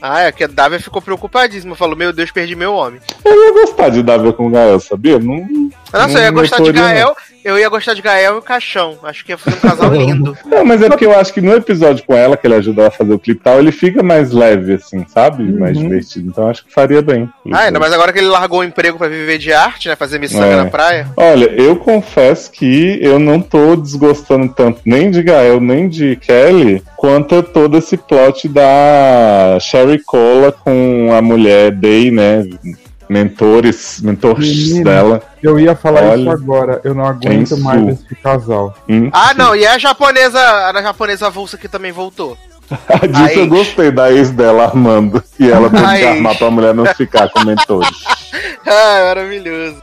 Ah, 0.00 0.22
é 0.22 0.32
que 0.32 0.44
a 0.44 0.46
Davi 0.46 0.78
ficou 0.78 1.00
preocupadíssima. 1.02 1.74
Falou, 1.74 1.96
meu 1.96 2.12
Deus, 2.12 2.30
perdi 2.30 2.54
meu 2.54 2.74
homem. 2.74 3.00
Eu 3.24 3.44
ia 3.44 3.52
gostar 3.52 3.88
de 3.90 4.02
Davi 4.02 4.32
com 4.32 4.46
o 4.46 4.50
Gael, 4.50 4.80
sabia? 4.80 5.18
Não, 5.18 5.46
Nossa, 5.92 6.18
eu 6.18 6.22
ia 6.22 6.30
Não 6.30 6.40
gostar 6.40 6.62
de 6.62 6.72
Gael. 6.72 7.16
Eu 7.46 7.56
ia 7.56 7.68
gostar 7.68 7.94
de 7.94 8.02
Gael 8.02 8.34
e 8.34 8.38
o 8.38 8.42
Caixão. 8.42 8.98
Acho 9.04 9.24
que 9.24 9.30
ia 9.30 9.38
fazer 9.38 9.56
um 9.58 9.60
casal 9.60 9.90
lindo. 9.94 10.36
Não, 10.46 10.64
mas 10.64 10.82
é 10.82 10.88
porque 10.88 11.06
eu 11.06 11.16
acho 11.16 11.32
que 11.32 11.40
no 11.40 11.54
episódio 11.54 12.04
com 12.04 12.12
ela, 12.12 12.36
que 12.36 12.44
ele 12.44 12.56
ajuda 12.56 12.80
ela 12.82 12.88
a 12.88 12.90
fazer 12.90 13.12
o 13.12 13.18
clipe 13.20 13.40
e 13.40 13.44
tal, 13.44 13.60
ele 13.60 13.70
fica 13.70 14.02
mais 14.02 14.32
leve, 14.32 14.74
assim, 14.74 15.06
sabe? 15.06 15.44
Mais 15.44 15.78
divertido. 15.78 16.28
Então 16.28 16.48
acho 16.48 16.64
que 16.64 16.72
faria 16.74 17.00
bem. 17.00 17.28
Ah, 17.52 17.60
ainda 17.60 17.78
mais 17.78 17.92
agora 17.92 18.12
que 18.12 18.18
ele 18.18 18.26
largou 18.26 18.60
o 18.60 18.64
emprego 18.64 18.98
pra 18.98 19.06
viver 19.06 19.38
de 19.38 19.52
arte, 19.52 19.88
né? 19.88 19.94
Fazer 19.94 20.18
miçanga 20.18 20.44
É. 20.46 20.56
na 20.56 20.66
praia. 20.66 21.06
Olha, 21.16 21.44
eu 21.52 21.76
confesso 21.76 22.50
que 22.50 22.98
eu 23.00 23.20
não 23.20 23.40
tô 23.40 23.76
desgostando 23.76 24.52
tanto 24.52 24.80
nem 24.84 25.08
de 25.08 25.22
Gael, 25.22 25.60
nem 25.60 25.88
de 25.88 26.16
Kelly, 26.16 26.82
quanto 26.96 27.44
todo 27.44 27.78
esse 27.78 27.96
plot 27.96 28.48
da 28.48 29.56
Sherry 29.60 30.02
Cola 30.04 30.50
com 30.50 31.10
a 31.16 31.22
mulher 31.22 31.70
Day, 31.70 32.10
né? 32.10 32.44
Mentores, 33.08 34.00
mentores 34.02 34.68
Menina. 34.68 34.84
dela. 34.90 35.22
Eu 35.42 35.58
ia 35.58 35.74
falar 35.76 36.02
Olha. 36.04 36.20
isso 36.20 36.30
agora. 36.30 36.80
Eu 36.84 36.94
não 36.94 37.04
aguento 37.06 37.54
Quem 37.54 37.60
mais 37.62 37.88
esse 37.88 38.14
casal. 38.22 38.74
Hum. 38.88 39.08
Ah, 39.12 39.32
não, 39.34 39.54
e 39.54 39.66
a 39.66 39.78
japonesa, 39.78 40.38
a 40.40 40.82
japonesa 40.82 41.26
avulsa 41.28 41.56
que 41.56 41.68
também 41.68 41.92
voltou. 41.92 42.36
Disso 42.68 43.38
eu 43.38 43.42
Aí- 43.44 43.48
gostei 43.48 43.90
da 43.92 44.10
ex 44.12 44.30
dela 44.30 44.64
armando. 44.64 45.22
E 45.38 45.48
ela 45.50 45.70
teve 45.70 45.84
Aí. 45.84 46.00
que 46.00 46.06
armar 46.06 46.36
pra 46.36 46.50
mulher 46.50 46.74
não 46.74 46.84
ficar 46.86 47.28
com 47.30 47.44
mentores. 47.44 47.88
Ah, 48.68 49.00
maravilhoso. 49.04 49.76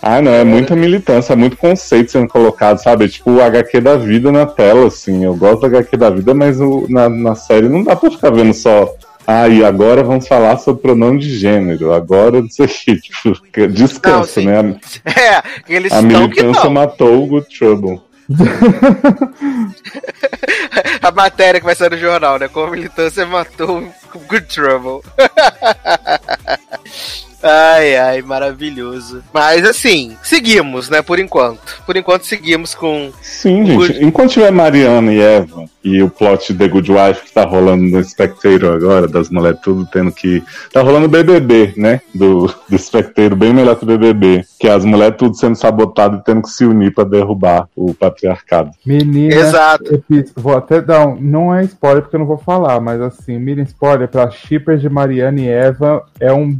Ah, 0.00 0.22
não, 0.22 0.30
é 0.30 0.44
muita 0.44 0.76
militância, 0.76 1.32
é 1.32 1.36
muito 1.36 1.56
conceito 1.56 2.12
sendo 2.12 2.28
colocado, 2.28 2.78
sabe? 2.78 3.04
É 3.04 3.08
tipo 3.08 3.32
o 3.32 3.42
HQ 3.42 3.80
da 3.80 3.96
vida 3.96 4.30
na 4.30 4.46
tela, 4.46 4.86
assim. 4.86 5.24
Eu 5.24 5.34
gosto 5.34 5.60
do 5.60 5.66
HQ 5.66 5.96
da 5.96 6.08
vida, 6.08 6.32
mas 6.32 6.60
o- 6.60 6.86
na, 6.88 7.08
na 7.08 7.34
série 7.34 7.68
não 7.68 7.82
dá 7.82 7.96
pra 7.96 8.08
ficar 8.10 8.30
vendo 8.30 8.54
só. 8.54 8.88
Ah, 9.30 9.46
e 9.46 9.62
agora 9.62 10.02
vamos 10.02 10.26
falar 10.26 10.56
sobre 10.56 10.80
pronome 10.80 11.18
de 11.18 11.38
gênero. 11.38 11.92
Agora 11.92 12.40
não 12.40 12.48
sei 12.48 12.64
o 12.64 12.68
que. 12.68 12.98
Tipo, 12.98 13.68
descansa, 13.68 14.40
Não, 14.40 14.62
né? 14.62 14.80
É, 15.04 15.42
eles 15.68 15.92
A, 15.92 15.98
que 15.98 16.06
militância 16.06 16.70
matou 16.70 17.24
o 17.24 17.26
Good 17.26 17.58
Trouble. 17.58 18.00
A 21.02 21.10
matéria 21.10 21.60
que 21.60 21.66
vai 21.66 21.74
sair 21.74 21.90
no 21.90 21.98
jornal, 21.98 22.38
né? 22.38 22.48
Como 22.48 22.68
a 22.68 22.70
militância 22.70 23.26
matou 23.26 23.86
o 24.14 24.18
Good 24.18 24.46
Trouble. 24.46 25.02
Ai, 27.42 27.96
ai, 27.96 28.22
maravilhoso. 28.22 29.22
Mas 29.32 29.64
assim, 29.64 30.16
seguimos, 30.22 30.88
né? 30.88 31.02
Por 31.02 31.18
enquanto. 31.18 31.82
Por 31.86 31.96
enquanto 31.96 32.24
seguimos 32.26 32.74
com. 32.74 33.10
Sim, 33.22 33.64
Good- 33.64 33.86
gente. 33.92 34.04
Enquanto 34.04 34.30
tiver 34.32 34.50
Mariana 34.50 35.12
e 35.12 35.20
Eva 35.20 35.64
e 35.84 36.02
o 36.02 36.10
plot 36.10 36.52
de 36.52 36.58
The 36.58 36.68
Good 36.68 36.90
Wife 36.92 37.24
que 37.26 37.32
tá 37.32 37.44
rolando 37.44 37.84
no 37.84 38.02
Spectator 38.04 38.74
agora, 38.74 39.06
das 39.06 39.30
mulheres 39.30 39.60
tudo 39.62 39.86
tendo 39.86 40.10
que. 40.12 40.42
Tá 40.72 40.82
rolando 40.82 41.06
o 41.06 41.08
BBB, 41.08 41.74
né? 41.76 42.00
Do, 42.14 42.52
do 42.68 42.78
Spectator, 42.78 43.36
bem 43.36 43.54
melhor 43.54 43.76
que 43.76 43.84
o 43.84 43.86
BBB. 43.86 44.44
Que 44.58 44.66
é 44.66 44.72
as 44.72 44.84
mulheres 44.84 45.16
tudo 45.16 45.36
sendo 45.36 45.54
sabotadas 45.54 46.20
e 46.20 46.24
tendo 46.24 46.42
que 46.42 46.50
se 46.50 46.64
unir 46.64 46.92
pra 46.92 47.04
derrubar 47.04 47.68
o 47.76 47.94
patriarcado. 47.94 48.70
Menina, 48.84 49.34
Exato. 49.34 50.02
vou 50.36 50.56
até 50.56 50.80
dar 50.80 51.06
um. 51.06 51.16
Não 51.20 51.54
é 51.54 51.62
spoiler 51.64 52.02
porque 52.02 52.16
eu 52.16 52.20
não 52.20 52.26
vou 52.26 52.38
falar, 52.38 52.80
mas 52.80 53.00
assim, 53.00 53.38
mini 53.38 53.62
spoiler 53.62 54.08
pra 54.08 54.28
shippers 54.30 54.80
de 54.80 54.88
Mariana 54.88 55.40
e 55.40 55.48
Eva 55.48 56.02
é 56.18 56.32
um 56.32 56.58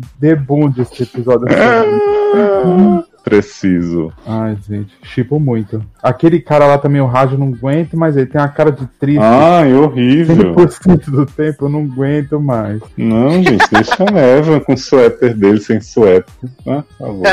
debum 0.69 0.71
desse 0.71 1.03
episódio. 1.03 1.47
Preciso. 3.29 4.11
Ai, 4.27 4.57
gente, 4.67 4.91
shippo 5.03 5.39
muito. 5.39 5.85
Aquele 6.03 6.41
cara 6.41 6.67
lá 6.67 6.79
também, 6.79 7.01
o 7.01 7.07
rádio, 7.07 7.35
eu 7.35 7.39
não 7.39 7.49
aguento, 7.49 7.95
mas 7.95 8.17
ele 8.17 8.27
tem 8.27 8.41
uma 8.41 8.49
cara 8.49 8.73
de 8.73 8.87
triste. 8.99 9.21
Ai, 9.21 9.75
horrível. 9.75 10.55
100% 10.55 11.11
do 11.11 11.27
tempo 11.27 11.67
eu 11.67 11.69
não 11.69 11.81
aguento 11.81 12.41
mais. 12.41 12.81
Não, 12.97 13.31
gente, 13.43 13.65
deixa 13.71 13.97
a 14.03 14.19
Eva 14.19 14.61
com 14.61 14.73
o 14.73 14.79
suéter 14.79 15.35
dele 15.35 15.61
sem 15.61 15.79
suéter. 15.79 16.33
Ah, 16.67 16.83
por 16.83 17.07
favor. 17.07 17.27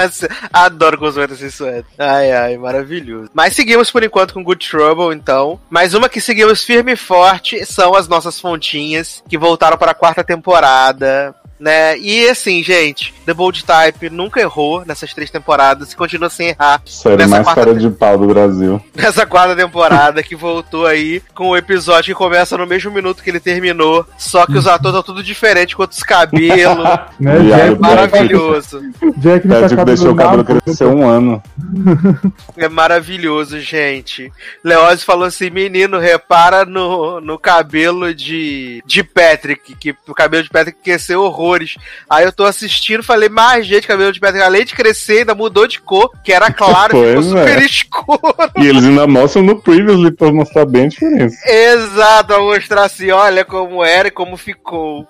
Adoro 0.51 0.97
consumentos 0.97 1.39
sem 1.39 1.49
suéter. 1.49 1.85
Ai, 1.97 2.31
ai, 2.31 2.57
maravilhoso. 2.57 3.29
Mas 3.33 3.55
seguimos 3.55 3.89
por 3.89 4.03
enquanto 4.03 4.33
com 4.33 4.43
Good 4.43 4.69
Trouble, 4.69 5.15
então. 5.15 5.59
Mais 5.69 5.93
uma 5.93 6.09
que 6.09 6.19
seguimos 6.19 6.63
firme 6.63 6.93
e 6.93 6.97
forte 6.97 7.65
são 7.65 7.95
as 7.95 8.07
nossas 8.07 8.37
fontinhas, 8.37 9.23
que 9.29 9.37
voltaram 9.37 9.77
para 9.77 9.91
a 9.91 9.95
quarta 9.95 10.25
temporada. 10.25 11.33
Né? 11.59 11.97
E 11.97 12.27
assim, 12.27 12.61
gente, 12.61 13.13
The 13.25 13.33
Bold 13.33 13.63
Type 13.63 14.09
nunca 14.09 14.41
errou 14.41 14.83
nessas 14.85 15.13
três 15.13 15.29
temporadas 15.31 15.91
e 15.91 15.95
continua 15.95 16.29
sem 16.29 16.49
errar 16.49 16.81
Série 16.85 17.15
Nessa 17.15 17.29
mais 17.29 17.43
quarta 17.45 17.65
cara 17.65 17.75
de 17.75 17.89
pau 17.89 18.17
do 18.17 18.27
Brasil. 18.27 18.81
nessa 18.93 19.25
quarta 19.25 19.55
temporada 19.55 20.21
que 20.21 20.35
voltou 20.35 20.85
aí 20.85 21.21
com 21.33 21.49
o 21.49 21.57
episódio 21.57 22.13
que 22.13 22.17
começa 22.17 22.57
no 22.57 22.67
mesmo 22.67 22.91
minuto 22.91 23.23
que 23.23 23.29
ele 23.29 23.39
terminou, 23.39 24.05
só 24.17 24.45
que 24.45 24.57
os 24.57 24.67
atores 24.67 24.97
estão 24.97 25.03
tudo 25.03 25.23
diferentes, 25.23 25.75
com 25.75 25.83
outros 25.83 26.03
cabelos. 26.03 26.85
Né, 27.19 27.39
Jack, 27.39 27.79
maravilhoso. 27.79 28.81
Jack 29.17 29.47
não 29.47 29.61
Patrick 29.61 29.75
tá 29.75 29.83
deixou 29.85 30.11
o 30.11 30.15
cabelo 30.15 30.43
crescer 30.43 30.85
um 30.85 31.07
ano. 31.07 31.41
É 32.57 32.67
maravilhoso, 32.67 33.59
gente. 33.59 34.31
Leoz 34.63 35.03
falou 35.03 35.25
assim: 35.25 35.49
menino, 35.49 35.97
repara 35.99 36.65
no, 36.65 37.19
no 37.21 37.37
cabelo 37.37 38.13
de, 38.13 38.81
de 38.85 39.03
Patrick, 39.03 39.75
que 39.75 39.95
o 40.07 40.13
cabelo 40.13 40.43
de 40.43 40.49
Patrick 40.49 40.79
cresceu 40.81 41.21
horrores. 41.45 41.75
Aí 42.09 42.25
eu 42.25 42.31
tô 42.31 42.43
assistindo, 42.43 43.03
falei, 43.03 43.29
mas 43.29 43.65
gente, 43.65 43.87
cabelo 43.87 44.11
de 44.11 44.19
Patrick, 44.19 44.43
além 44.43 44.65
de 44.65 44.73
crescer, 44.73 45.19
ainda 45.19 45.35
mudou 45.35 45.67
de 45.67 45.79
cor, 45.79 46.11
que 46.23 46.33
era 46.33 46.51
claro, 46.51 46.97
ficou 46.97 47.13
Pois 47.13 47.25
super 47.25 47.61
é. 47.61 47.65
escuro. 47.65 48.35
E 48.57 48.67
eles 48.67 48.83
ainda 48.83 49.07
mostram 49.07 49.43
no 49.43 49.61
Previously 49.61 50.11
pra 50.11 50.31
mostrar 50.31 50.65
bem 50.65 50.85
a 50.85 50.89
diferença. 50.89 51.37
Exato, 51.45 52.27
pra 52.27 52.39
mostrar 52.39 52.83
assim, 52.85 53.11
olha 53.11 53.45
como 53.45 53.83
era 53.83 54.07
e 54.07 54.11
como 54.11 54.35
ficou. 54.37 55.07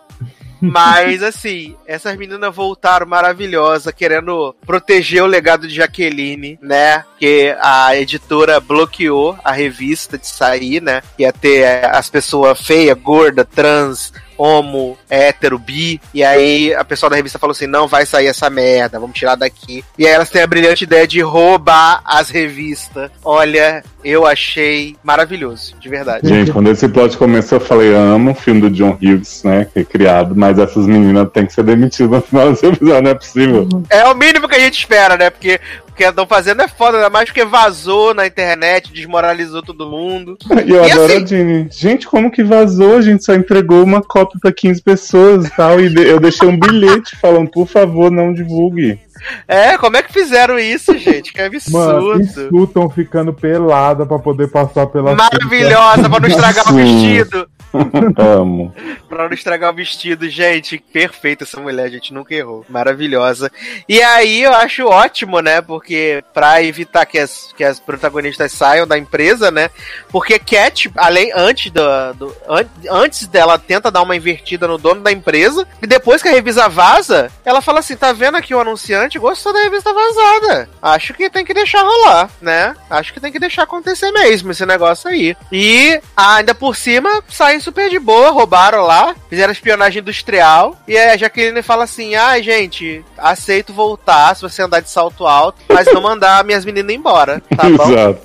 Mas, 0.62 1.22
assim, 1.24 1.76
essas 1.86 2.16
meninas 2.16 2.54
voltaram 2.54 3.06
maravilhosas, 3.06 3.94
querendo 3.94 4.56
proteger 4.66 5.24
o 5.24 5.28
legado 5.28 5.68
de 5.68 5.76
Jaqueline, 5.76 6.58
né? 6.62 7.04
Que 7.20 7.56
a 7.62 7.96
editora 7.96 8.60
bloqueou 8.60 9.38
a 9.44 9.52
revista 9.52 10.18
de 10.18 10.28
sair, 10.28 10.82
né? 10.82 11.02
Ia 11.20 11.32
ter 11.32 11.60
eh, 11.62 11.90
as 11.92 12.10
pessoas 12.10 12.60
feias, 12.62 12.98
gorda, 12.98 13.46
trans, 13.46 14.14
homo, 14.38 14.98
hétero, 15.10 15.58
bi. 15.58 16.00
E 16.14 16.24
aí 16.24 16.74
a 16.74 16.84
pessoa 16.84 17.10
da 17.10 17.16
revista 17.16 17.40
falou 17.40 17.52
assim: 17.52 17.68
não 17.68 17.88
vai 17.88 18.06
sair 18.06 18.28
essa 18.28 18.50
merda, 18.50 19.00
vamos 19.00 19.18
tirar 19.18 19.36
daqui. 19.36 19.84
E 19.98 20.06
aí 20.06 20.14
elas 20.14 20.30
têm 20.30 20.42
a 20.42 20.48
brilhante 20.48 20.84
ideia 20.84 21.08
de 21.08 21.22
roubar 21.22 22.02
as 22.06 22.30
revistas. 22.30 23.12
Olha, 23.24 23.84
eu 24.04 24.26
achei 24.26 24.96
maravilhoso, 25.04 25.76
de 25.80 25.90
verdade. 25.90 26.28
Gente, 26.28 26.52
quando 26.52 26.70
esse 26.70 26.88
plot 26.88 27.18
começou, 27.18 27.58
eu 27.58 27.66
falei, 27.66 27.94
amo 27.94 28.32
o 28.32 28.36
filme 28.36 28.62
do 28.62 28.70
John 28.70 28.98
Hughes, 29.02 29.44
né? 29.44 29.66
Que 29.74 29.80
é 29.80 29.84
criado, 29.84 30.36
mas 30.36 30.60
essas 30.60 30.86
meninas 30.86 31.28
têm 31.32 31.46
que 31.46 31.54
ser 31.54 31.64
demitidas 31.64 32.12
no 32.12 32.22
final 32.22 32.52
desse 32.52 32.66
episódio, 32.66 33.02
não 33.02 33.12
é 33.12 33.16
possível. 33.16 33.68
É 33.90 34.06
o 34.06 34.16
mínimo 34.16 34.48
que 34.48 34.56
a 34.56 34.60
gente 34.60 34.80
espera, 34.80 35.18
né? 35.18 35.30
Porque 35.30 35.60
que 35.96 36.04
estão 36.04 36.28
fazendo 36.28 36.62
é 36.62 36.68
foda, 36.68 36.98
ainda 36.98 37.10
mais 37.10 37.26
porque 37.30 37.46
vazou 37.46 38.14
na 38.14 38.28
internet, 38.28 38.92
desmoralizou 38.94 39.64
todo 39.64 39.90
mundo. 39.90 40.38
E 40.66 40.70
eu 40.72 40.86
E 40.86 40.92
adoro 40.92 41.14
assim- 41.14 41.24
a 41.24 41.26
Jenny. 41.26 41.68
Gente, 41.72 42.08
como 42.08 42.30
que 42.32 42.44
vazou? 42.44 42.98
A 42.98 43.02
gente 43.02 43.24
só 43.24 43.34
entregou 43.34 43.84
uma 43.84 44.02
cópia 44.02 44.40
pra 44.42 44.52
15 44.52 44.82
pessoas 44.82 45.46
e 45.48 45.50
tal. 45.56 45.80
E 45.80 45.94
eu 46.08 46.20
deixei 46.20 46.48
um 46.48 46.60
bilhete 46.60 47.16
falando, 47.20 47.50
por 47.50 47.68
favor, 47.68 48.12
não 48.12 48.34
divulgue. 48.34 49.00
É, 49.48 49.78
como 49.78 49.96
é 49.98 50.04
que 50.04 50.12
fizeram 50.12 50.60
isso, 50.60 50.96
gente? 50.98 51.32
Que 51.34 51.42
Mano, 51.72 52.12
absurdo. 52.12 52.22
insultam 52.22 52.90
ficando 52.90 53.34
pelada 53.34 54.06
pra 54.06 54.20
poder 54.20 54.48
passar 54.50 54.88
pela. 54.88 55.16
Maravilhosa, 55.16 56.10
pra 56.10 56.20
não 56.20 56.28
estragar 56.28 56.70
o 56.72 56.76
vestido. 56.76 57.48
Amo. 58.18 58.74
Pra 59.10 59.26
não 59.28 59.34
estragar 59.34 59.72
o 59.72 59.76
vestido, 59.76 60.28
gente. 60.30 60.78
Perfeita 60.92 61.44
essa 61.44 61.60
mulher, 61.60 61.86
a 61.86 61.90
gente 61.90 62.14
nunca 62.14 62.34
errou. 62.34 62.66
Maravilhosa. 62.70 63.52
E 63.88 64.02
aí 64.02 64.44
eu 64.44 64.54
acho 64.54 64.86
ótimo, 64.86 65.40
né? 65.42 65.62
Porque 65.62 66.24
pra 66.34 66.62
evitar 66.64 67.06
que 67.06 67.18
as, 67.20 67.52
que 67.56 67.64
as 67.64 67.80
protagonistas 67.80 68.52
saiam 68.52 68.88
da 68.88 68.98
empresa, 68.98 69.52
né? 69.52 69.70
Porque 70.10 70.40
Cat, 70.40 70.92
além, 70.96 71.32
antes, 71.36 71.72
do, 71.72 71.82
do- 72.16 72.36
an- 72.48 72.66
antes 72.90 73.28
dela 73.28 73.58
tenta 73.58 73.92
dar 73.92 74.02
uma 74.02 74.16
invertida 74.16 74.68
no 74.68 74.78
dono 74.78 75.02
da 75.02 75.12
empresa, 75.12 75.68
e 75.82 75.88
depois 75.88 76.22
que 76.22 76.30
a 76.30 76.32
revista 76.32 76.68
vaza, 76.70 77.32
ela 77.44 77.62
fala 77.62 77.80
assim: 77.80 77.96
tá 77.96 78.12
vendo 78.14 78.38
aqui 78.38 78.54
o 78.54 78.60
anunciante? 78.60 79.20
Gostou 79.20 79.54
da 79.54 79.64
revista 79.64 79.94
vazada. 79.94 80.70
Acho 80.82 81.14
que 81.14 81.30
tem 81.30 81.46
que 81.46 81.54
deixar 81.54 81.82
rolar, 81.84 82.30
né? 82.42 82.76
Acho 82.90 83.14
que 83.14 83.20
tem 83.20 83.32
que 83.32 83.40
deixar 83.40 83.64
acontecer 83.64 84.12
mesmo 84.12 84.52
esse 84.52 84.66
negócio 84.66 85.10
aí. 85.10 85.36
E 85.52 86.00
ainda 86.16 86.54
por 86.56 86.76
cima, 86.76 87.24
saem 87.28 87.60
super 87.66 87.90
de 87.90 87.98
boa, 87.98 88.30
roubaram 88.30 88.84
lá, 88.84 89.16
fizeram 89.28 89.52
espionagem 89.52 90.02
industrial. 90.02 90.78
E 90.88 90.96
a 90.96 91.18
Jaqueline 91.18 91.64
fala 91.64 91.84
assim: 91.84 92.14
ai, 92.14 92.44
gente, 92.44 93.04
aceito 93.18 93.74
voltar 93.74 94.36
se 94.36 94.44
você 94.44 94.62
andar 94.62 94.82
de 94.82 94.90
salto 94.90 95.26
alto, 95.26 95.58
mas 95.68 95.92
não 95.92 96.02
mandar 96.02 96.46
minhas 96.46 96.64
meninas 96.64 96.96
embora, 96.96 97.42
tá 97.56 97.68
bom? 97.70 97.92
Exato. 97.92 98.22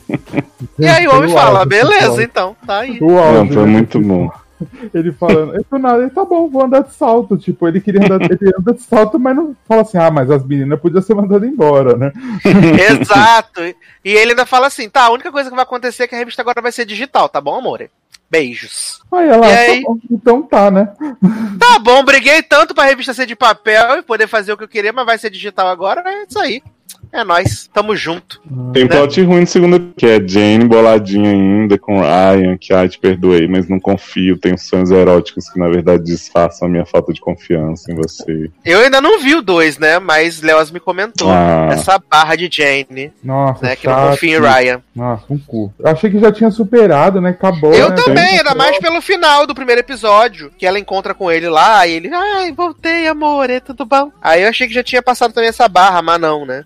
E 0.78 0.86
aí 0.86 1.08
o 1.08 1.16
homem 1.16 1.32
fala: 1.32 1.64
beleza, 1.64 2.22
então, 2.22 2.54
tá 2.66 2.80
aí. 2.80 2.98
O 3.00 3.18
áudio, 3.18 3.44
Não, 3.44 3.48
foi 3.48 3.64
né? 3.64 3.72
muito 3.72 3.98
bom. 3.98 4.30
Ele 4.92 5.10
falando, 5.12 5.54
eu 5.54 5.64
tô 5.64 5.78
nada, 5.78 6.02
ele 6.02 6.10
tá 6.10 6.22
bom, 6.22 6.46
vou 6.46 6.62
andar 6.62 6.82
de 6.82 6.94
salto. 6.94 7.38
Tipo, 7.38 7.66
ele 7.66 7.80
queria 7.80 8.04
andar, 8.04 8.20
ele 8.30 8.52
anda 8.58 8.74
de 8.74 8.82
salto, 8.82 9.18
mas 9.18 9.34
não 9.34 9.56
fala 9.66 9.80
assim, 9.80 9.96
ah, 9.96 10.10
mas 10.10 10.30
as 10.30 10.44
meninas 10.44 10.78
podiam 10.78 11.00
ser 11.00 11.14
mandadas 11.14 11.48
embora, 11.48 11.96
né? 11.96 12.12
Exato. 13.00 13.62
E 14.04 14.10
ele 14.10 14.32
ainda 14.32 14.44
fala 14.44 14.66
assim: 14.66 14.88
tá, 14.88 15.04
a 15.04 15.10
única 15.10 15.32
coisa 15.32 15.48
que 15.48 15.56
vai 15.56 15.62
acontecer 15.62 16.02
é 16.02 16.06
que 16.06 16.14
a 16.14 16.18
revista 16.18 16.42
agora 16.42 16.60
vai 16.60 16.72
ser 16.72 16.84
digital, 16.84 17.26
tá 17.26 17.40
bom, 17.40 17.58
amor? 17.58 17.88
Beijos. 18.30 19.02
Aí 19.10 19.28
ela, 19.28 19.46
E 19.48 19.52
aí? 19.52 19.84
então 20.10 20.42
tá, 20.42 20.70
né? 20.70 20.92
Tá 21.58 21.78
bom, 21.78 22.04
briguei 22.04 22.42
tanto 22.42 22.74
pra 22.74 22.84
revista 22.84 23.12
ser 23.12 23.26
de 23.26 23.34
papel 23.36 23.98
e 23.98 24.02
poder 24.02 24.26
fazer 24.26 24.52
o 24.52 24.56
que 24.56 24.64
eu 24.64 24.68
queria, 24.68 24.92
mas 24.92 25.04
vai 25.06 25.18
ser 25.18 25.30
digital 25.30 25.66
agora, 25.68 26.02
é 26.08 26.24
isso 26.28 26.38
aí. 26.38 26.62
É 27.12 27.24
nóis, 27.24 27.68
tamo 27.72 27.96
junto. 27.96 28.40
Tem 28.72 28.84
Né? 28.84 28.88
plot 28.88 29.20
ruim 29.22 29.40
no 29.40 29.46
segundo, 29.46 29.92
que 29.96 30.06
é 30.06 30.20
Jane 30.26 30.64
boladinha 30.64 31.30
ainda 31.30 31.76
com 31.78 32.00
Ryan, 32.00 32.56
que 32.56 32.72
ai, 32.72 32.88
te 32.88 32.98
perdoei, 32.98 33.48
mas 33.48 33.68
não 33.68 33.80
confio, 33.80 34.38
tenho 34.38 34.56
sonhos 34.56 34.90
eróticos 34.90 35.48
que 35.50 35.58
na 35.58 35.68
verdade 35.68 36.04
disfarçam 36.04 36.68
a 36.68 36.70
minha 36.70 36.86
falta 36.86 37.12
de 37.12 37.20
confiança 37.20 37.90
em 37.90 37.96
você. 37.96 38.50
Eu 38.64 38.80
ainda 38.80 39.00
não 39.00 39.18
vi 39.20 39.34
o 39.34 39.42
2, 39.42 39.78
né? 39.78 39.98
Mas 39.98 40.40
Leoz 40.40 40.70
me 40.70 40.78
comentou 40.78 41.30
Ah. 41.30 41.68
essa 41.72 41.98
barra 41.98 42.36
de 42.36 42.48
Jane, 42.50 43.12
Nossa, 43.24 43.66
né? 43.66 43.76
Que 43.76 43.86
não 43.88 44.10
confia 44.10 44.36
em 44.36 44.40
Ryan. 44.40 44.82
Nossa, 44.94 45.24
um 45.30 45.38
cu. 45.38 45.72
Eu 45.78 45.88
achei 45.88 46.10
que 46.10 46.20
já 46.20 46.30
tinha 46.30 46.50
superado, 46.50 47.20
né? 47.20 47.30
Acabou, 47.30 47.74
Eu 47.74 47.90
né? 47.90 47.96
também, 47.96 48.38
ainda 48.38 48.54
mais 48.54 48.78
pelo 48.78 49.00
final 49.00 49.46
do 49.46 49.54
primeiro 49.54 49.80
episódio, 49.80 50.52
que 50.56 50.64
ela 50.66 50.78
encontra 50.78 51.12
com 51.14 51.30
ele 51.30 51.48
lá, 51.48 51.86
e 51.86 51.92
ele, 51.92 52.10
ai, 52.14 52.52
voltei, 52.52 53.06
amor, 53.08 53.50
é 53.50 53.58
tudo 53.60 53.84
bom? 53.84 54.12
Aí 54.22 54.42
eu 54.42 54.48
achei 54.48 54.68
que 54.68 54.74
já 54.74 54.82
tinha 54.84 55.02
passado 55.02 55.32
também 55.32 55.48
essa 55.48 55.66
barra, 55.68 56.00
mas 56.02 56.20
não, 56.20 56.44
né? 56.46 56.64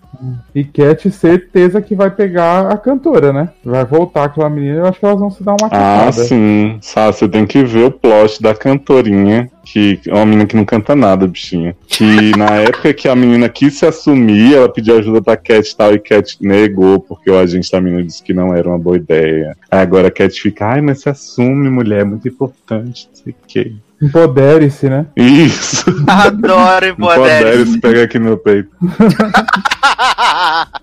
E 0.53 0.63
Cat, 0.63 1.09
certeza 1.11 1.81
que 1.81 1.95
vai 1.95 2.09
pegar 2.09 2.67
a 2.71 2.77
cantora, 2.77 3.33
né? 3.33 3.49
Vai 3.63 3.83
voltar 3.85 4.25
aquela 4.25 4.49
menina, 4.49 4.79
eu 4.79 4.85
acho 4.85 4.99
que 4.99 5.05
elas 5.05 5.19
vão 5.19 5.29
se 5.29 5.43
dar 5.43 5.51
uma 5.59 5.67
Ah, 5.67 5.69
catada. 5.69 6.11
sim. 6.11 6.77
Sabe, 6.81 7.15
você 7.17 7.27
tem 7.27 7.45
que 7.45 7.63
ver 7.63 7.85
o 7.85 7.91
plot 7.91 8.41
da 8.41 8.53
cantorinha, 8.55 9.49
que 9.63 9.99
é 10.07 10.13
uma 10.13 10.25
menina 10.25 10.45
que 10.45 10.55
não 10.55 10.63
canta 10.65 10.95
nada, 10.95 11.27
bichinha. 11.27 11.75
Que 11.87 12.31
na 12.37 12.51
época 12.55 12.93
que 12.93 13.07
a 13.07 13.15
menina 13.15 13.49
quis 13.49 13.75
se 13.77 13.85
assumir, 13.85 14.55
ela 14.55 14.69
pediu 14.71 14.97
ajuda 14.97 15.21
pra 15.21 15.35
Cat 15.37 15.69
e 15.69 15.75
tal, 15.75 15.93
e 15.93 15.99
Cat 15.99 16.37
negou, 16.41 16.99
porque 16.99 17.29
o 17.29 17.37
agente 17.37 17.71
da 17.71 17.81
menina 17.81 18.03
disse 18.03 18.23
que 18.23 18.33
não 18.33 18.53
era 18.53 18.67
uma 18.69 18.79
boa 18.79 18.95
ideia. 18.97 19.55
Aí 19.69 19.79
agora 19.79 20.07
a 20.07 20.11
Cat 20.11 20.39
fica, 20.41 20.65
ai, 20.67 20.81
mas 20.81 21.01
se 21.01 21.09
assume, 21.09 21.69
mulher, 21.69 22.01
é 22.01 22.05
muito 22.05 22.27
importante, 22.27 23.09
não 23.09 23.23
sei 23.23 23.33
o 23.33 23.35
quê. 23.47 23.73
Empodere-se, 24.01 24.89
né? 24.89 25.05
Isso. 25.15 25.85
Adoro 26.07 26.87
Empodere, 26.87 26.91
Empodere. 26.91 27.65
se 27.65 27.79
pega 27.79 28.03
aqui 28.03 28.19
no 28.19 28.25
meu 28.25 28.37
peito. 28.37 28.69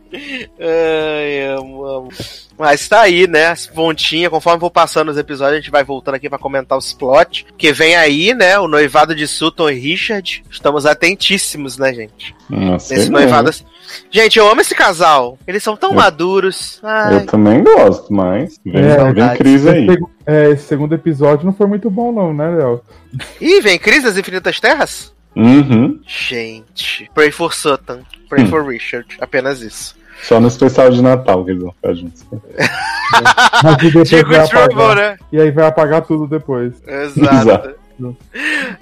Ai, 0.61 1.47
amo, 1.57 1.85
amo. 1.85 2.09
Mas 2.59 2.87
tá 2.89 3.01
aí, 3.03 3.27
né? 3.27 3.47
As 3.47 3.67
pontinhas, 3.67 4.31
conforme 4.31 4.61
vou 4.61 4.71
passando 4.71 5.11
os 5.11 5.17
episódios, 5.17 5.55
a 5.55 5.61
gente 5.61 5.71
vai 5.71 5.83
voltando 5.83 6.15
aqui 6.15 6.29
pra 6.29 6.39
comentar 6.39 6.77
os 6.79 6.93
plot. 6.93 7.47
Que 7.57 7.73
vem 7.73 7.97
aí, 7.97 8.35
né? 8.35 8.59
O 8.59 8.69
noivado 8.69 9.15
de 9.15 9.27
Sutton 9.27 9.71
e 9.71 9.75
Richard. 9.75 10.45
Estamos 10.51 10.87
atentíssimos, 10.87 11.79
né, 11.79 11.93
gente? 11.93 12.35
Nossa, 12.49 12.95
Nesse 12.95 13.09
é 13.09 13.11
noivado. 13.11 13.49
assim. 13.49 13.65
Gente, 14.11 14.39
eu 14.39 14.49
amo 14.51 14.61
esse 14.61 14.75
casal. 14.75 15.39
Eles 15.47 15.63
são 15.63 15.77
tão 15.77 15.91
Eu- 15.91 15.97
maduros. 15.97 16.81
Ai, 16.83 17.17
Eu 17.17 17.27
também 17.27 17.63
gosto, 17.63 18.13
mas 18.13 18.59
vem, 18.65 18.83
É, 18.85 19.13
vem 19.13 19.37
crise 19.37 19.69
aí. 19.69 19.87
É, 20.27 20.51
esse 20.51 20.65
segundo 20.65 20.95
episódio 20.95 21.45
não 21.47 21.53
foi 21.53 21.67
muito 21.67 21.91
bom, 21.91 22.13
não, 22.13 22.33
né, 22.33 22.49
Léo? 22.51 22.81
Ih, 23.41 23.61
vem 23.61 23.79
Cris 23.79 24.03
das 24.05 24.17
Infinitas 24.17 24.59
Terras? 24.61 25.13
Uhum. 25.35 25.99
Gente, 26.07 27.11
pray 27.15 27.31
for 27.31 27.53
Sutton, 27.55 28.01
pray 28.29 28.45
Hum. 28.45 28.49
for 28.49 28.67
Richard. 28.67 29.07
Apenas 29.21 29.61
isso. 29.63 29.95
Só 30.23 30.39
no 30.39 30.47
especial 30.47 30.91
de 30.91 31.03
Natal 31.03 31.45
que 31.45 31.51
eles 31.51 31.63
vão 31.63 31.73
ficar 31.73 31.95
juntos. 31.95 32.25
Mas 33.65 33.83
e 33.83 33.91
depois 33.91 34.11
vai 34.29 34.41
apagar. 34.45 34.97
né? 34.97 35.17
E 35.33 35.41
aí 35.41 35.51
vai 35.51 35.67
apagar 35.67 36.03
tudo 36.03 36.27
depois. 36.29 36.75
Exato. 36.87 37.35
Exato. 37.35 37.75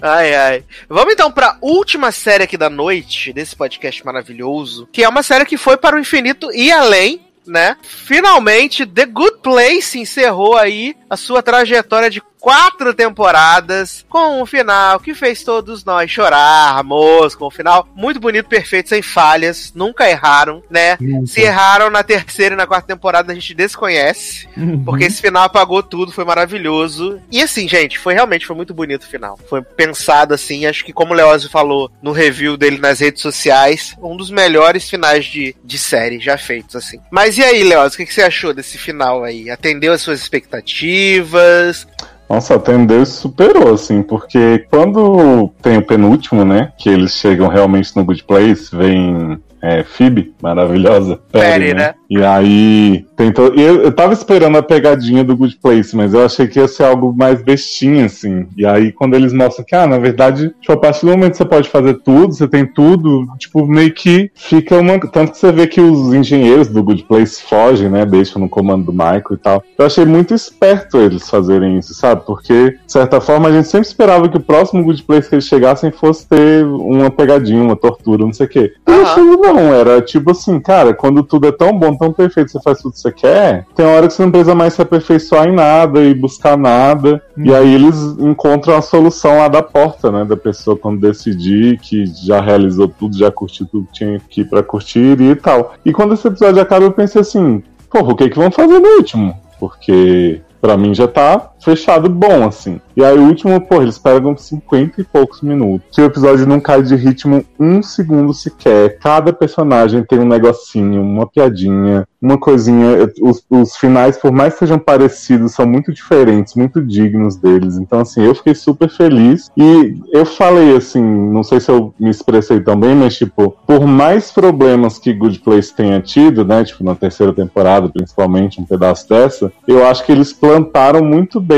Ai, 0.01 0.35
ai. 0.35 0.63
Vamos 0.89 1.13
então 1.13 1.31
pra 1.31 1.57
última 1.61 2.11
série 2.11 2.43
aqui 2.43 2.57
da 2.57 2.69
noite, 2.69 3.33
desse 3.33 3.55
podcast 3.55 4.05
maravilhoso, 4.05 4.87
que 4.91 5.03
é 5.03 5.09
uma 5.09 5.23
série 5.23 5.45
que 5.45 5.57
foi 5.57 5.77
para 5.77 5.95
o 5.95 5.99
infinito 5.99 6.51
e 6.53 6.71
além, 6.71 7.21
né? 7.45 7.75
Finalmente, 7.83 8.85
The 8.85 9.05
Good 9.05 9.37
Place 9.41 9.99
encerrou 9.99 10.55
aí 10.55 10.95
a 11.09 11.17
sua 11.17 11.41
trajetória 11.41 12.09
de 12.09 12.21
quatro 12.41 12.91
temporadas 12.91 14.03
com 14.09 14.41
um 14.41 14.45
final 14.47 14.99
que 14.99 15.13
fez 15.13 15.43
todos 15.43 15.85
nós 15.85 16.09
chorarmos, 16.09 17.35
com 17.35 17.47
um 17.47 17.51
final 17.51 17.87
muito 17.95 18.19
bonito, 18.19 18.49
perfeito, 18.49 18.89
sem 18.89 19.01
falhas, 19.03 19.71
nunca 19.75 20.09
erraram, 20.09 20.63
né? 20.69 20.97
Nunca. 20.99 21.27
Se 21.27 21.41
erraram 21.41 21.91
na 21.91 22.03
terceira 22.03 22.55
e 22.55 22.57
na 22.57 22.65
quarta 22.65 22.87
temporada, 22.87 23.31
a 23.31 23.35
gente 23.35 23.53
desconhece. 23.53 24.49
Uhum. 24.57 24.83
Porque 24.83 25.03
esse 25.03 25.21
final 25.21 25.43
apagou 25.43 25.83
tudo, 25.83 26.11
foi 26.11 26.25
maravilhoso. 26.25 27.21
E 27.31 27.41
assim, 27.41 27.67
gente, 27.67 27.99
foi 27.99 28.15
realmente 28.15 28.47
foi 28.47 28.55
muito 28.55 28.73
bonito 28.73 29.03
o 29.03 29.07
final. 29.07 29.39
Foi 29.47 29.61
pensado 29.61 30.33
assim, 30.33 30.65
acho 30.65 30.83
que 30.83 30.91
como 30.91 31.13
o 31.13 31.15
Leozio 31.15 31.49
falou 31.49 31.91
no 32.01 32.11
review 32.11 32.57
dele 32.57 32.79
nas 32.79 32.99
redes 32.99 33.21
sociais, 33.21 33.95
um 34.01 34.17
dos 34.17 34.31
melhores 34.31 34.89
finais 34.89 35.25
de, 35.25 35.55
de 35.63 35.77
série 35.77 36.19
já 36.19 36.37
feitos, 36.39 36.75
assim. 36.75 36.99
Mas 37.11 37.37
e 37.37 37.43
aí, 37.43 37.63
Leozio, 37.63 37.93
o 37.93 37.97
que, 37.97 38.05
que 38.07 38.13
você 38.13 38.23
achou 38.23 38.51
desse 38.51 38.79
final 38.79 39.23
aí? 39.23 39.51
Atendeu 39.51 39.93
as 39.93 40.01
suas 40.01 40.19
expectativas? 40.19 41.85
Nossa, 42.31 42.55
atendeu 42.55 43.03
e 43.03 43.05
superou, 43.05 43.73
assim, 43.73 44.01
porque 44.01 44.65
quando 44.69 45.49
tem 45.61 45.77
o 45.77 45.85
penúltimo, 45.85 46.45
né, 46.45 46.71
que 46.77 46.87
eles 46.87 47.11
chegam 47.11 47.49
realmente 47.49 47.93
no 47.93 48.05
Good 48.05 48.23
Place, 48.23 48.73
vem 48.73 49.37
é, 49.61 49.83
Phoebe, 49.83 50.33
maravilhosa. 50.41 51.19
Perry, 51.31 51.73
né? 51.73 51.93
E 52.09 52.21
aí, 52.23 53.05
tentou. 53.15 53.53
E 53.55 53.61
eu, 53.61 53.83
eu 53.83 53.91
tava 53.91 54.11
esperando 54.11 54.57
a 54.57 54.63
pegadinha 54.63 55.23
do 55.23 55.37
Good 55.37 55.59
Place, 55.61 55.95
mas 55.95 56.13
eu 56.13 56.25
achei 56.25 56.47
que 56.47 56.59
ia 56.59 56.67
ser 56.67 56.83
algo 56.83 57.13
mais 57.15 57.41
bestinha, 57.41 58.05
assim. 58.05 58.47
E 58.57 58.65
aí, 58.65 58.91
quando 58.91 59.13
eles 59.13 59.31
mostram 59.31 59.63
que, 59.63 59.75
ah, 59.75 59.87
na 59.87 59.97
verdade, 59.97 60.53
tipo, 60.59 60.73
a 60.73 60.77
partir 60.77 61.05
do 61.05 61.11
momento 61.11 61.31
que 61.31 61.37
você 61.37 61.45
pode 61.45 61.69
fazer 61.69 61.93
tudo, 61.99 62.33
você 62.33 62.47
tem 62.47 62.65
tudo, 62.65 63.25
tipo, 63.37 63.65
meio 63.65 63.93
que 63.93 64.31
fica 64.35 64.77
uma. 64.77 64.99
Tanto 64.99 65.31
que 65.31 65.37
você 65.37 65.51
vê 65.51 65.67
que 65.67 65.79
os 65.79 66.13
engenheiros 66.13 66.67
do 66.67 66.83
Good 66.83 67.03
Place 67.03 67.41
fogem, 67.43 67.89
né? 67.89 68.05
Deixam 68.05 68.41
no 68.41 68.49
comando 68.49 68.85
do 68.85 68.91
Michael 68.91 69.23
e 69.31 69.37
tal. 69.37 69.63
Eu 69.77 69.85
achei 69.85 70.05
muito 70.05 70.33
esperto 70.33 70.97
eles 70.97 71.29
fazerem 71.29 71.77
isso, 71.77 71.93
sabe? 71.93 72.25
Porque, 72.25 72.71
de 72.71 72.91
certa 72.91 73.21
forma, 73.21 73.47
a 73.47 73.51
gente 73.51 73.67
sempre 73.67 73.87
esperava 73.87 74.27
que 74.27 74.37
o 74.37 74.41
próximo 74.41 74.83
Good 74.83 75.03
Place 75.03 75.29
que 75.29 75.35
eles 75.35 75.45
chegassem 75.45 75.91
fosse 75.91 76.27
ter 76.27 76.65
uma 76.65 77.11
pegadinha, 77.11 77.63
uma 77.63 77.75
tortura, 77.75 78.25
não 78.25 78.33
sei 78.33 78.47
o 78.47 78.49
quê. 78.49 78.73
E 78.87 78.91
Aham. 78.91 79.11
aquilo 79.11 79.50
não, 79.53 79.73
era 79.73 80.01
tipo 80.01 80.31
assim, 80.31 80.59
cara, 80.59 80.93
quando 80.93 81.23
tudo 81.23 81.47
é 81.47 81.51
tão 81.51 81.77
bom, 81.77 81.95
tão 81.95 82.11
perfeito, 82.11 82.51
você 82.51 82.61
faz 82.61 82.79
tudo 82.79 82.93
que 82.93 82.99
você 82.99 83.11
quer, 83.11 83.65
tem 83.75 83.85
hora 83.85 84.07
que 84.07 84.13
você 84.13 84.23
não 84.23 84.31
precisa 84.31 84.55
mais 84.55 84.73
se 84.73 84.81
aperfeiçoar 84.81 85.47
em 85.47 85.53
nada 85.53 86.01
e 86.01 86.13
buscar 86.13 86.57
nada. 86.57 87.21
E 87.37 87.53
aí 87.53 87.73
eles 87.73 87.95
encontram 88.19 88.75
a 88.75 88.81
solução 88.81 89.37
lá 89.37 89.47
da 89.47 89.61
porta, 89.61 90.11
né? 90.11 90.25
Da 90.25 90.37
pessoa 90.37 90.77
quando 90.77 90.99
decidir 90.99 91.79
que 91.79 92.05
já 92.05 92.39
realizou 92.41 92.87
tudo, 92.87 93.17
já 93.17 93.31
curtiu 93.31 93.65
tudo 93.65 93.87
que 93.87 93.93
tinha 93.93 94.17
aqui 94.17 94.43
pra 94.43 94.63
curtir 94.63 95.19
e 95.19 95.35
tal. 95.35 95.73
E 95.85 95.91
quando 95.91 96.13
esse 96.13 96.27
episódio 96.27 96.61
acaba, 96.61 96.85
eu 96.85 96.91
pensei 96.91 97.21
assim, 97.21 97.63
porra, 97.89 98.13
o 98.13 98.15
que 98.15 98.29
que 98.29 98.37
vão 98.37 98.51
fazer 98.51 98.79
no 98.79 98.97
último? 98.97 99.35
Porque 99.59 100.41
pra 100.59 100.77
mim 100.77 100.93
já 100.93 101.07
tá 101.07 101.50
fechado 101.63 102.09
bom, 102.09 102.45
assim. 102.47 102.79
E 102.95 103.03
aí 103.03 103.17
o 103.17 103.25
último, 103.25 103.59
pô, 103.61 103.81
eles 103.81 103.97
pegam 103.97 104.35
50 104.35 105.01
e 105.01 105.03
poucos 105.03 105.41
minutos. 105.41 105.87
Que 105.91 106.01
o 106.01 106.05
episódio 106.05 106.45
não 106.45 106.59
cai 106.59 106.81
de 106.81 106.95
ritmo 106.95 107.43
um 107.59 107.81
segundo 107.81 108.33
sequer. 108.33 108.99
Cada 108.99 109.31
personagem 109.31 110.03
tem 110.03 110.19
um 110.19 110.27
negocinho, 110.27 111.01
uma 111.01 111.25
piadinha, 111.25 112.07
uma 112.21 112.37
coisinha. 112.37 113.09
Os, 113.21 113.43
os 113.49 113.75
finais, 113.77 114.17
por 114.17 114.31
mais 114.31 114.53
que 114.53 114.59
sejam 114.59 114.79
parecidos, 114.79 115.53
são 115.53 115.65
muito 115.65 115.93
diferentes, 115.93 116.55
muito 116.55 116.81
dignos 116.81 117.35
deles. 117.35 117.77
Então, 117.77 118.01
assim, 118.01 118.23
eu 118.23 118.35
fiquei 118.35 118.55
super 118.55 118.89
feliz. 118.89 119.49
E 119.57 119.97
eu 120.11 120.25
falei, 120.25 120.75
assim, 120.75 121.01
não 121.01 121.43
sei 121.43 121.59
se 121.59 121.71
eu 121.71 121.93
me 121.99 122.09
expressei 122.09 122.59
tão 122.59 122.77
bem, 122.77 122.95
mas, 122.95 123.15
tipo, 123.15 123.55
por 123.65 123.85
mais 123.87 124.31
problemas 124.31 124.97
que 124.97 125.13
Good 125.13 125.39
Place 125.39 125.73
tenha 125.73 126.01
tido, 126.01 126.43
né, 126.43 126.63
tipo, 126.63 126.83
na 126.83 126.95
terceira 126.95 127.33
temporada, 127.33 127.89
principalmente, 127.89 128.59
um 128.59 128.65
pedaço 128.65 129.07
dessa, 129.07 129.51
eu 129.67 129.85
acho 129.85 130.05
que 130.05 130.11
eles 130.11 130.33
plantaram 130.33 131.03
muito 131.03 131.39
bem 131.39 131.50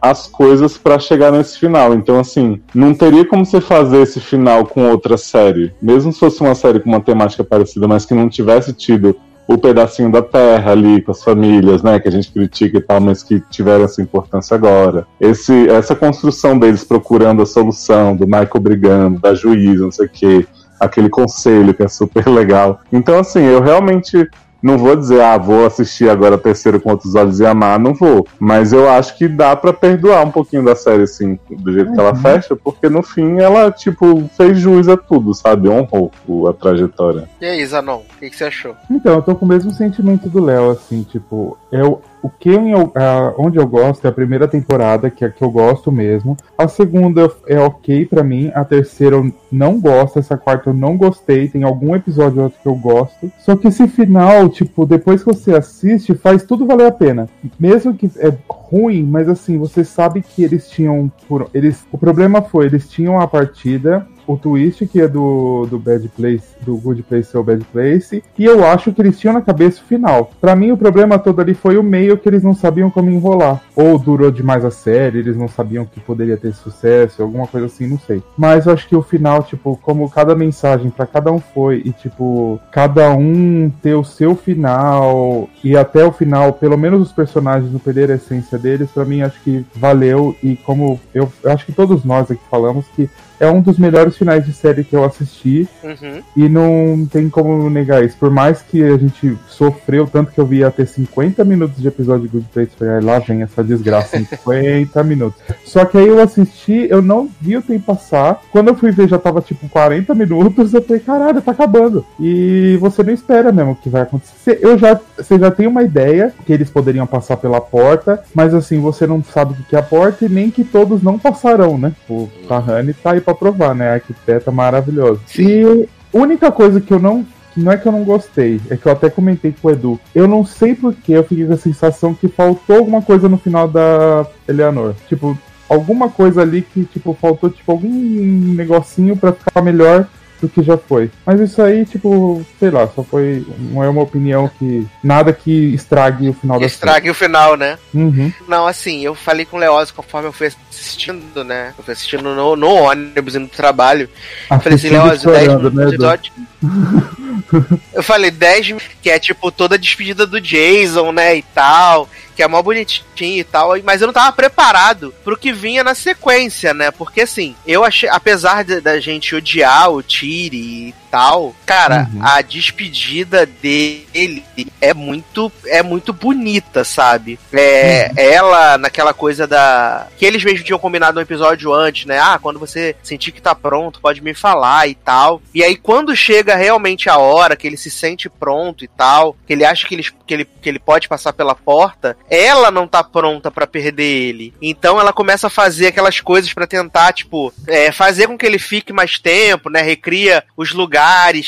as 0.00 0.26
coisas 0.26 0.78
pra 0.78 0.98
chegar 0.98 1.32
nesse 1.32 1.58
final. 1.58 1.94
Então, 1.94 2.18
assim, 2.18 2.60
não 2.74 2.94
teria 2.94 3.24
como 3.24 3.44
você 3.44 3.60
fazer 3.60 4.02
esse 4.02 4.20
final 4.20 4.66
com 4.66 4.90
outra 4.90 5.16
série. 5.16 5.72
Mesmo 5.80 6.12
se 6.12 6.20
fosse 6.20 6.40
uma 6.40 6.54
série 6.54 6.80
com 6.80 6.88
uma 6.88 7.00
temática 7.00 7.42
parecida, 7.42 7.88
mas 7.88 8.04
que 8.04 8.14
não 8.14 8.28
tivesse 8.28 8.72
tido 8.72 9.16
o 9.48 9.56
pedacinho 9.56 10.10
da 10.10 10.22
terra 10.22 10.72
ali 10.72 11.00
com 11.00 11.12
as 11.12 11.22
famílias, 11.22 11.82
né, 11.82 12.00
que 12.00 12.08
a 12.08 12.10
gente 12.10 12.32
critica 12.32 12.78
e 12.78 12.80
tal, 12.80 13.00
mas 13.00 13.22
que 13.22 13.40
tiveram 13.48 13.84
essa 13.84 14.02
importância 14.02 14.54
agora. 14.54 15.06
Esse, 15.20 15.68
essa 15.68 15.94
construção 15.94 16.58
deles 16.58 16.82
procurando 16.82 17.42
a 17.42 17.46
solução, 17.46 18.16
do 18.16 18.26
Michael 18.26 18.60
brigando, 18.60 19.20
da 19.20 19.34
juíza, 19.34 19.84
não 19.84 19.92
sei 19.92 20.06
o 20.06 20.10
quê, 20.10 20.46
aquele 20.80 21.08
conselho 21.08 21.72
que 21.72 21.82
é 21.82 21.88
super 21.88 22.26
legal. 22.28 22.80
Então, 22.92 23.18
assim, 23.18 23.40
eu 23.40 23.62
realmente 23.62 24.28
não 24.62 24.78
vou 24.78 24.96
dizer, 24.96 25.20
ah, 25.20 25.36
vou 25.38 25.66
assistir 25.66 26.08
agora 26.08 26.34
a 26.34 26.38
terceira 26.38 26.78
com 26.80 26.90
outros 26.90 27.14
olhos 27.14 27.38
e 27.40 27.46
amar, 27.46 27.78
não 27.78 27.94
vou. 27.94 28.26
Mas 28.38 28.72
eu 28.72 28.88
acho 28.88 29.16
que 29.16 29.28
dá 29.28 29.54
pra 29.54 29.72
perdoar 29.72 30.24
um 30.24 30.30
pouquinho 30.30 30.64
da 30.64 30.74
série, 30.74 31.02
assim, 31.04 31.38
do 31.50 31.72
jeito 31.72 31.92
que 31.92 32.00
ela 32.00 32.14
fecha, 32.14 32.56
porque 32.56 32.88
no 32.88 33.02
fim 33.02 33.38
ela, 33.38 33.70
tipo, 33.70 34.28
fez 34.36 34.58
jus 34.58 34.88
a 34.88 34.96
tudo, 34.96 35.34
sabe? 35.34 35.68
Honrou 35.68 36.10
o- 36.26 36.48
a 36.48 36.52
trajetória. 36.52 37.28
E 37.40 37.44
aí, 37.46 37.64
Zanon, 37.66 37.98
o 37.98 38.18
que, 38.18 38.30
que 38.30 38.36
você 38.36 38.44
achou? 38.44 38.74
Então, 38.90 39.14
eu 39.14 39.22
tô 39.22 39.34
com 39.34 39.44
o 39.44 39.48
mesmo 39.48 39.70
sentimento 39.70 40.28
do 40.28 40.42
Léo, 40.42 40.70
assim, 40.70 41.02
tipo, 41.02 41.56
eu, 41.70 42.00
o 42.22 42.28
que 42.28 42.50
eu, 42.50 42.92
onde 43.38 43.58
eu 43.58 43.66
gosto 43.66 44.04
é 44.04 44.08
a 44.08 44.12
primeira 44.12 44.48
temporada, 44.48 45.10
que 45.10 45.24
é 45.24 45.28
a 45.28 45.30
que 45.30 45.42
eu 45.42 45.50
gosto 45.50 45.92
mesmo. 45.92 46.36
A 46.58 46.66
segunda 46.66 47.30
é 47.46 47.58
ok 47.58 48.06
pra 48.06 48.24
mim, 48.24 48.50
a 48.54 48.64
terceira 48.64 49.16
eu 49.16 49.32
não 49.50 49.80
gosto, 49.80 50.18
essa 50.18 50.36
quarta 50.36 50.70
eu 50.70 50.74
não 50.74 50.96
gostei, 50.96 51.48
tem 51.48 51.62
algum 51.62 51.94
episódio 51.94 52.38
ou 52.38 52.44
outro 52.44 52.58
que 52.60 52.68
eu 52.68 52.74
gosto. 52.74 53.30
Só 53.38 53.54
que 53.54 53.68
esse 53.68 53.86
final, 53.88 54.48
tipo, 54.48 54.86
depois 54.86 55.22
que 55.22 55.32
você 55.32 55.54
assiste, 55.54 56.14
faz 56.14 56.42
tudo 56.42 56.66
valer 56.66 56.86
a 56.86 56.92
pena. 56.92 57.28
Mesmo 57.58 57.94
que 57.94 58.10
é 58.18 58.32
ruim, 58.48 59.02
mas 59.02 59.28
assim, 59.28 59.58
você 59.58 59.84
sabe 59.84 60.22
que 60.22 60.42
eles 60.42 60.68
tinham. 60.68 61.10
Eles, 61.54 61.86
o 61.92 61.98
problema 61.98 62.42
foi, 62.42 62.66
eles 62.66 62.88
tinham 62.88 63.20
a 63.20 63.26
partida, 63.26 64.06
o 64.26 64.36
twist 64.36 64.86
que 64.86 65.00
é 65.00 65.08
do, 65.08 65.66
do 65.70 65.78
Bad 65.78 66.08
Place, 66.08 66.44
do 66.60 66.76
Good 66.76 67.02
Place 67.04 67.36
ou 67.36 67.44
Bad 67.44 67.64
Place, 67.72 68.22
e 68.38 68.44
eu 68.44 68.64
acho 68.64 68.92
que 68.92 69.00
eles 69.00 69.18
tinham 69.18 69.34
na 69.34 69.40
cabeça 69.40 69.80
o 69.80 69.84
final. 69.84 70.30
Pra 70.40 70.56
mim, 70.56 70.72
o 70.72 70.76
problema 70.76 71.18
todo 71.18 71.40
ali 71.40 71.54
foi 71.54 71.76
o 71.76 71.82
meio 71.82 72.18
que 72.18 72.28
eles 72.28 72.42
não 72.42 72.54
sabiam 72.54 72.90
como 72.90 73.10
enrolar. 73.10 73.62
Ou 73.74 73.98
durou 73.98 74.30
demais 74.30 74.64
a 74.64 74.70
série, 74.70 75.18
eles 75.18 75.36
não 75.36 75.48
sabiam 75.48 75.84
que 75.84 76.00
poderia 76.00 76.36
ter 76.36 76.52
sucesso, 76.52 77.22
alguma 77.22 77.46
coisa 77.46 77.66
assim, 77.66 77.86
não 77.86 77.98
sei. 77.98 78.22
Mas 78.36 78.66
eu 78.66 78.72
acho 78.72 78.88
que 78.88 78.96
o 78.96 79.02
final, 79.02 79.42
tipo, 79.42 79.78
como 79.82 80.10
cada 80.10 80.34
mensagem 80.34 80.90
pra 80.90 81.06
cada 81.06 81.30
um 81.30 81.38
foi, 81.38 81.82
e 81.84 81.92
tipo, 81.92 82.60
cada 82.70 83.10
um 83.10 83.70
ter 83.82 83.94
o 83.94 84.04
seu 84.04 84.34
final, 84.34 85.48
e 85.62 85.76
até 85.76 86.04
o 86.04 86.12
final, 86.12 86.52
pelo 86.52 86.76
menos 86.76 87.00
os 87.00 87.12
personagens 87.12 87.72
não 87.72 87.78
perderam 87.78 88.14
a 88.14 88.16
essência 88.16 88.58
deles, 88.58 88.90
pra 88.90 89.04
mim 89.04 89.22
acho 89.22 89.40
que 89.42 89.64
valeu, 89.74 90.34
e 90.42 90.56
como 90.56 91.00
eu, 91.14 91.30
eu 91.42 91.52
acho 91.52 91.66
que 91.66 91.72
todos 91.72 92.04
nós 92.04 92.30
aqui 92.30 92.42
falamos 92.50 92.86
que 92.94 93.08
é 93.38 93.48
um 93.48 93.60
dos 93.60 93.78
melhores 93.78 94.16
finais 94.16 94.44
de 94.44 94.52
série 94.52 94.84
que 94.84 94.94
eu 94.94 95.04
assisti. 95.04 95.68
Uhum. 95.82 96.22
E 96.36 96.48
não 96.48 97.06
tem 97.10 97.28
como 97.28 97.68
negar 97.70 98.04
isso. 98.04 98.16
Por 98.18 98.30
mais 98.30 98.62
que 98.62 98.82
a 98.82 98.96
gente 98.96 99.36
sofreu 99.48 100.06
tanto 100.06 100.32
que 100.32 100.40
eu 100.40 100.46
vi 100.46 100.64
até 100.64 100.84
50 100.84 101.44
minutos 101.44 101.80
de 101.80 101.88
episódio 101.88 102.22
de 102.22 102.28
Good 102.28 102.46
Place, 102.52 102.72
falei, 102.78 102.94
"Ai, 102.94 103.00
lá 103.00 103.18
vem 103.18 103.42
essa 103.42 103.62
desgraça, 103.62 104.18
50 104.18 105.02
minutos. 105.04 105.40
Só 105.64 105.84
que 105.84 105.98
aí 105.98 106.08
eu 106.08 106.20
assisti, 106.20 106.86
eu 106.90 107.02
não 107.02 107.28
vi 107.40 107.56
o 107.56 107.62
tempo 107.62 107.84
passar. 107.86 108.40
Quando 108.50 108.68
eu 108.68 108.74
fui 108.74 108.90
ver, 108.90 109.08
já 109.08 109.18
tava 109.18 109.40
tipo 109.40 109.68
40 109.68 110.14
minutos. 110.14 110.72
Eu 110.74 110.82
falei, 110.82 111.00
caralho, 111.00 111.42
tá 111.42 111.52
acabando. 111.52 112.04
E 112.18 112.76
você 112.80 113.02
não 113.02 113.12
espera 113.12 113.52
mesmo 113.52 113.72
o 113.72 113.76
que 113.76 113.88
vai 113.88 114.02
acontecer. 114.02 114.58
Eu 114.60 114.78
já, 114.78 114.98
você 115.16 115.38
já 115.38 115.50
tem 115.50 115.66
uma 115.66 115.82
ideia 115.82 116.32
que 116.44 116.52
eles 116.52 116.70
poderiam 116.70 117.06
passar 117.06 117.36
pela 117.36 117.60
porta, 117.60 118.22
mas 118.34 118.54
assim, 118.54 118.80
você 118.80 119.06
não 119.06 119.22
sabe 119.22 119.52
o 119.52 119.56
que 119.56 119.66
que 119.66 119.76
é 119.76 119.78
a 119.78 119.82
porta 119.82 120.24
e 120.24 120.28
nem 120.28 120.50
que 120.50 120.64
todos 120.64 121.02
não 121.02 121.18
passarão, 121.18 121.76
né? 121.76 121.92
O 122.08 122.28
Tahani 122.48 122.94
tá 122.94 123.12
aí 123.12 123.20
pra 123.26 123.34
provar, 123.34 123.74
né? 123.74 123.90
A 123.90 123.94
arquiteta 123.94 124.52
maravilhosa. 124.52 125.20
E 125.36 125.88
única 126.12 126.52
coisa 126.52 126.80
que 126.80 126.92
eu 126.92 127.00
não. 127.00 127.26
Não 127.56 127.72
é 127.72 127.78
que 127.78 127.88
eu 127.88 127.92
não 127.92 128.04
gostei, 128.04 128.60
é 128.68 128.76
que 128.76 128.84
eu 128.84 128.92
até 128.92 129.08
comentei 129.08 129.50
com 129.50 129.68
o 129.68 129.70
Edu. 129.70 129.98
Eu 130.14 130.28
não 130.28 130.44
sei 130.44 130.74
porque 130.74 131.12
eu 131.12 131.24
fiquei 131.24 131.46
com 131.46 131.54
a 131.54 131.56
sensação 131.56 132.12
que 132.12 132.28
faltou 132.28 132.76
alguma 132.76 133.00
coisa 133.00 133.30
no 133.30 133.38
final 133.38 133.66
da 133.66 134.26
Eleanor. 134.46 134.94
Tipo, 135.08 135.38
alguma 135.66 136.10
coisa 136.10 136.42
ali 136.42 136.60
que, 136.60 136.84
tipo, 136.84 137.16
faltou, 137.18 137.48
tipo, 137.48 137.72
algum 137.72 137.88
negocinho 137.88 139.16
pra 139.16 139.32
ficar 139.32 139.62
melhor 139.62 140.06
do 140.46 140.52
que 140.52 140.62
já 140.62 140.76
foi. 140.76 141.10
Mas 141.24 141.40
isso 141.40 141.60
aí, 141.60 141.84
tipo, 141.84 142.44
sei 142.58 142.70
lá, 142.70 142.88
só 142.88 143.02
foi. 143.02 143.44
Não 143.58 143.82
é 143.82 143.88
uma 143.88 144.02
opinião 144.02 144.50
que. 144.58 144.86
Nada 145.02 145.32
que 145.32 145.74
estrague 145.74 146.28
o 146.28 146.32
final 146.32 146.58
da 146.58 146.66
Estrague 146.66 147.10
o 147.10 147.14
final, 147.14 147.56
né? 147.56 147.78
Uhum. 147.92 148.32
Não, 148.48 148.66
assim, 148.66 149.02
eu 149.02 149.14
falei 149.14 149.44
com 149.44 149.56
o 149.56 149.60
Leoz 149.60 149.90
conforme 149.90 150.28
eu 150.28 150.32
fui 150.32 150.48
assistindo, 150.70 151.44
né? 151.44 151.74
Eu 151.76 151.84
fui 151.84 151.92
assistindo 151.92 152.22
no, 152.22 152.56
no 152.56 152.68
ônibus 152.68 153.34
indo 153.34 153.46
do 153.46 153.56
trabalho. 153.56 154.08
Eu 154.50 154.60
falei 154.60 154.76
assim, 154.76 154.88
Leoz, 154.88 155.22
e 155.22 155.26
10 155.26 155.44
chorando, 155.44 155.58
minutos 155.58 155.74
né, 155.74 155.84
de 155.84 155.94
episódio. 155.94 156.32
Eu 157.92 158.02
falei 158.02 158.30
10 158.30 158.66
minutos, 158.66 158.88
que 159.02 159.10
é 159.10 159.18
tipo 159.18 159.50
toda 159.50 159.74
a 159.74 159.78
despedida 159.78 160.26
do 160.26 160.40
Jason, 160.40 161.12
né? 161.12 161.36
E 161.36 161.42
tal. 161.42 162.08
Que 162.36 162.42
é 162.42 162.48
mó 162.48 162.62
bonitinho 162.62 163.40
e 163.40 163.44
tal. 163.44 163.70
Mas 163.82 164.00
eu 164.00 164.06
não 164.06 164.14
tava 164.14 164.30
preparado 164.30 165.12
pro 165.24 165.36
que 165.36 165.52
vinha 165.52 165.82
na 165.82 165.94
sequência, 165.94 166.74
né? 166.74 166.90
Porque 166.90 167.22
assim, 167.22 167.56
eu 167.66 167.82
achei, 167.82 168.08
apesar 168.08 168.62
da 168.64 169.00
gente 169.00 169.34
odiar 169.34 169.90
o 169.90 170.02
Tiri 170.02 170.58
e 170.88 170.94
tal, 171.10 171.54
cara, 171.64 172.08
Uhum. 172.12 172.20
a 172.24 172.40
despedida 172.42 173.46
dele 173.46 174.44
é 174.80 174.92
muito 174.94 175.50
é 175.66 175.82
muito 175.82 176.12
bonita, 176.12 176.84
sabe? 176.84 177.38
É, 177.52 178.10
ela 178.16 178.78
naquela 178.78 179.12
coisa 179.14 179.46
da 179.46 180.06
que 180.16 180.24
eles 180.24 180.42
mesmos 180.44 180.64
tinham 180.64 180.78
combinado 180.78 181.14
no 181.16 181.20
episódio 181.20 181.72
antes, 181.72 182.06
né? 182.06 182.18
Ah, 182.18 182.38
quando 182.40 182.58
você 182.58 182.94
sentir 183.02 183.32
que 183.32 183.40
tá 183.42 183.54
pronto, 183.54 184.00
pode 184.00 184.22
me 184.22 184.34
falar 184.34 184.86
e 184.88 184.94
tal. 184.94 185.40
E 185.54 185.62
aí 185.62 185.76
quando 185.76 186.14
chega 186.16 186.54
realmente 186.56 187.08
a 187.08 187.18
hora 187.18 187.56
que 187.56 187.66
ele 187.66 187.76
se 187.76 187.90
sente 187.90 188.28
pronto 188.28 188.84
e 188.84 188.88
tal, 188.88 189.36
que 189.46 189.52
ele 189.52 189.64
acha 189.64 189.86
que 189.86 189.94
ele, 189.94 190.06
que 190.26 190.34
ele, 190.34 190.44
que 190.44 190.68
ele 190.68 190.78
pode 190.78 191.08
passar 191.08 191.32
pela 191.32 191.54
porta, 191.54 192.16
ela 192.30 192.70
não 192.70 192.86
tá 192.86 193.02
pronta 193.02 193.50
pra 193.50 193.66
perder 193.66 194.02
ele. 194.28 194.54
Então 194.60 194.98
ela 195.00 195.12
começa 195.12 195.46
a 195.46 195.50
fazer 195.50 195.88
aquelas 195.88 196.20
coisas 196.20 196.52
pra 196.52 196.66
tentar, 196.66 197.12
tipo, 197.12 197.52
é, 197.66 197.90
fazer 197.92 198.26
com 198.26 198.36
que 198.38 198.46
ele 198.46 198.58
fique 198.58 198.92
mais 198.92 199.18
tempo, 199.18 199.68
né? 199.70 199.82
Recria 199.82 200.44
os 200.56 200.72
lugares 200.72 200.95